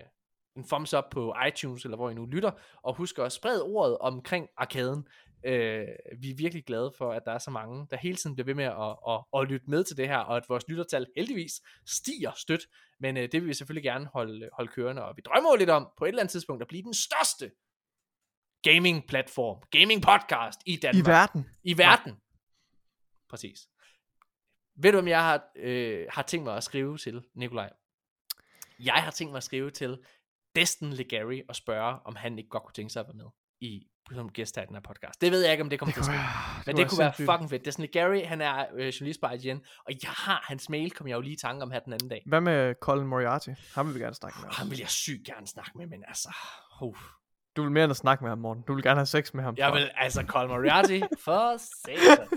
en 0.57 0.65
thumbs 0.69 0.95
up 0.95 1.05
på 1.11 1.35
iTunes, 1.49 1.85
eller 1.85 1.97
hvor 1.97 2.11
I 2.11 2.15
nu 2.15 2.27
lytter. 2.27 2.51
Og 2.83 2.95
husk 2.95 3.19
at 3.19 3.33
sprede 3.33 3.63
ordet 3.65 3.99
omkring 3.99 4.49
arkaden. 4.57 5.09
Øh, 5.45 5.89
vi 6.19 6.31
er 6.31 6.37
virkelig 6.37 6.65
glade 6.65 6.93
for, 6.99 7.13
at 7.13 7.23
der 7.25 7.33
er 7.33 7.39
så 7.39 7.51
mange, 7.51 7.87
der 7.91 7.97
hele 7.97 8.17
tiden 8.17 8.37
bliver 8.37 8.45
ved 8.45 8.55
med 8.55 8.65
at, 8.65 8.97
at, 9.09 9.41
at 9.41 9.49
lytte 9.49 9.71
med 9.71 9.85
til 9.85 9.97
det 9.97 10.09
her, 10.09 10.19
og 10.19 10.37
at 10.37 10.45
vores 10.49 10.69
lyttertal 10.69 11.07
heldigvis 11.17 11.53
stiger 11.87 12.33
stødt. 12.37 12.63
Men 13.01 13.17
øh, 13.17 13.23
det 13.23 13.35
vil 13.35 13.47
vi 13.49 13.55
selvfølgelig 13.55 13.85
gerne 13.85 14.07
holde, 14.07 14.49
holde 14.53 14.73
kørende, 14.73 15.05
og 15.05 15.17
vi 15.17 15.23
drømmer 15.23 15.51
jo 15.51 15.57
lidt 15.57 15.71
om 15.71 15.89
på 15.99 16.05
et 16.05 16.09
eller 16.09 16.23
andet 16.23 16.33
tidspunkt 16.33 16.63
at 16.63 16.69
blive 16.69 16.83
den 16.83 16.95
største 16.95 17.51
gaming-platform, 18.63 19.63
gaming-podcast 19.77 20.59
i 20.67 20.77
Danmark. 20.77 21.07
I 21.07 21.09
verden. 21.09 21.47
I 21.63 21.79
verden. 21.79 22.17
Præcis. 23.29 23.69
Ved 24.77 24.93
du, 24.93 24.99
om 24.99 25.09
jeg 25.09 25.23
har, 25.23 25.51
øh, 25.57 26.07
har 26.11 26.23
tænkt 26.23 26.45
mig 26.45 26.57
at 26.57 26.65
skrive 26.65 26.99
til, 26.99 27.23
Nikolaj? 27.35 27.71
Jeg 28.79 28.95
har 28.95 29.11
tænkt 29.11 29.31
mig 29.31 29.37
at 29.37 29.45
skrive 29.45 29.71
til 29.71 29.99
Destin 30.57 30.93
Legary 30.93 31.41
og 31.49 31.57
spørge, 31.57 32.01
om 32.05 32.17
han 32.17 32.39
ikke 32.39 32.51
godt 32.51 32.63
kunne 32.63 32.73
tænke 32.73 32.93
sig 32.93 33.01
at 33.01 33.07
være 33.07 33.17
med 33.17 33.27
i 33.61 33.87
som 34.15 34.29
gæst 34.29 34.57
her 34.57 34.63
i 34.63 34.67
den 34.67 34.75
her 34.75 34.83
podcast. 34.83 35.21
Det 35.21 35.33
ved 35.33 35.43
jeg 35.43 35.53
ikke, 35.53 35.63
om 35.63 35.71
det 35.71 35.79
kommer 35.79 35.95
Det 35.95 36.05
til 36.05 36.11
at 36.11 36.17
ske. 36.17 36.67
Men 36.67 36.77
det 36.77 36.89
kunne 36.89 36.99
være 36.99 37.13
fucking 37.13 37.51
fedt. 37.51 37.65
Destin 37.65 37.85
Legary, 37.85 38.25
han 38.25 38.41
er 38.41 38.65
øh, 38.75 38.89
journalist 38.89 39.21
på 39.21 39.27
IGN, 39.29 39.59
og 39.87 39.93
jeg 40.03 40.11
har 40.11 40.45
hans 40.49 40.69
mail, 40.69 40.91
kom 40.91 41.09
jeg 41.09 41.15
jo 41.15 41.21
lige 41.21 41.33
i 41.33 41.37
tanke 41.37 41.63
om 41.63 41.71
her 41.71 41.81
den 41.81 41.93
anden 41.93 42.09
dag. 42.09 42.23
Hvad 42.27 42.41
med 42.41 42.75
Colin 42.81 43.07
Moriarty? 43.07 43.51
Ham 43.75 43.87
vil 43.87 43.95
vi 43.95 44.01
gerne 44.01 44.15
snakke 44.15 44.39
med. 44.41 44.49
Oh, 44.49 44.55
ham 44.55 44.71
vil 44.71 44.79
jeg 44.79 44.89
sygt 44.89 45.27
gerne 45.27 45.47
snakke 45.47 45.71
med, 45.75 45.87
men 45.87 46.05
altså... 46.09 46.29
Uh. 46.83 46.97
Du 47.57 47.63
vil 47.63 47.73
mere 47.73 47.85
end 47.85 47.91
at 47.91 47.97
snakke 47.97 48.25
med 48.25 48.31
ham, 48.31 48.39
Morten. 48.39 48.63
Du 48.69 48.75
vil 48.75 48.83
gerne 48.83 48.99
have 48.99 49.07
sex 49.07 49.35
med 49.35 49.45
ham. 49.45 49.55
Jeg 49.59 49.69
tror 49.69 49.79
vil, 49.79 49.91
altså, 49.97 50.23
Colin 50.23 50.49
Moriarty, 50.49 51.01
for 51.19 51.57
satan. 51.87 52.29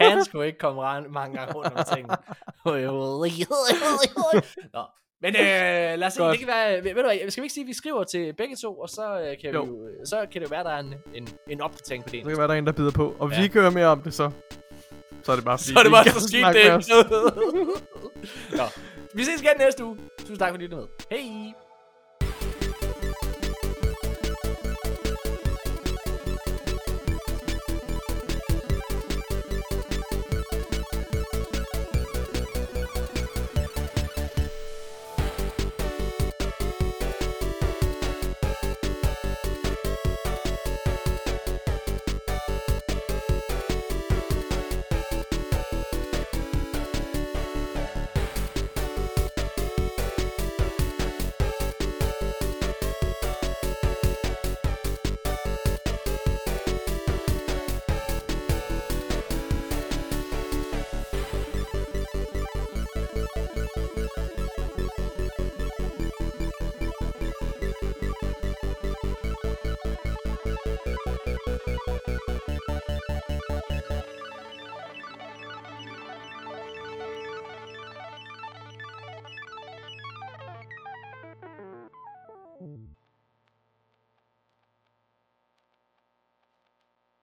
Han 0.00 0.24
skulle 0.24 0.46
ikke 0.46 0.58
komme 0.58 1.08
mange 1.08 1.38
gange 1.38 1.54
rundt 1.54 1.74
om 1.74 1.84
tingene. 1.94 2.16
Nå. 4.72 4.84
Men 5.22 5.36
øh, 5.36 5.42
lad 5.98 6.04
os 6.04 6.12
se, 6.12 6.22
det 6.22 6.38
kan 6.38 6.48
være, 6.48 6.74
ved, 6.74 6.82
ved 6.82 7.02
du 7.02 7.08
hvad, 7.08 7.30
skal 7.30 7.42
vi 7.42 7.44
ikke 7.44 7.54
sige, 7.54 7.64
at 7.64 7.68
vi 7.68 7.74
skriver 7.74 8.04
til 8.04 8.32
begge 8.38 8.56
to, 8.56 8.74
og 8.78 8.88
så, 8.88 9.20
øh, 9.20 9.36
kan, 9.40 9.54
Jo. 9.54 9.62
vi 9.62 9.68
jo, 9.68 10.04
så 10.04 10.26
kan 10.32 10.40
det 10.42 10.50
jo 10.50 10.56
være, 10.56 10.64
der 10.64 10.70
er 10.70 10.78
en, 10.78 10.94
en, 11.14 11.28
en 11.50 11.60
opdatering 11.60 12.04
på 12.04 12.10
det. 12.12 12.22
Så 12.24 12.28
kan 12.28 12.38
være, 12.38 12.48
der 12.48 12.54
er 12.54 12.58
en, 12.58 12.66
der 12.66 12.72
bider 12.72 12.90
på. 12.90 13.16
Og 13.18 13.26
hvis 13.28 13.36
Ja. 13.36 13.40
vi 13.40 13.44
ikke 13.44 13.60
hører 13.60 13.70
mere 13.70 13.86
om 13.86 14.02
det, 14.02 14.14
så... 14.14 14.30
Så 15.22 15.32
er 15.32 15.36
det 15.36 15.44
bare 15.44 15.58
fordi, 15.58 15.72
Så 15.72 15.78
er 15.78 15.82
det 15.82 15.90
vi 15.90 15.94
bare, 15.94 16.04
så 16.04 16.28
skete 16.28 16.40
snakke 16.40 16.58
det 16.60 16.64
ikke 16.64 16.90
noget. 16.90 17.12
Nå. 18.58 18.64
Vi 19.14 19.24
ses 19.24 19.42
igen 19.42 19.50
næste 19.58 19.84
uge. 19.84 19.98
Tusind 20.18 20.38
tak, 20.38 20.50
fordi 20.50 20.66
du 20.66 20.76
lyttede 20.76 20.88
med. 21.10 21.18
Hej! 21.18 21.67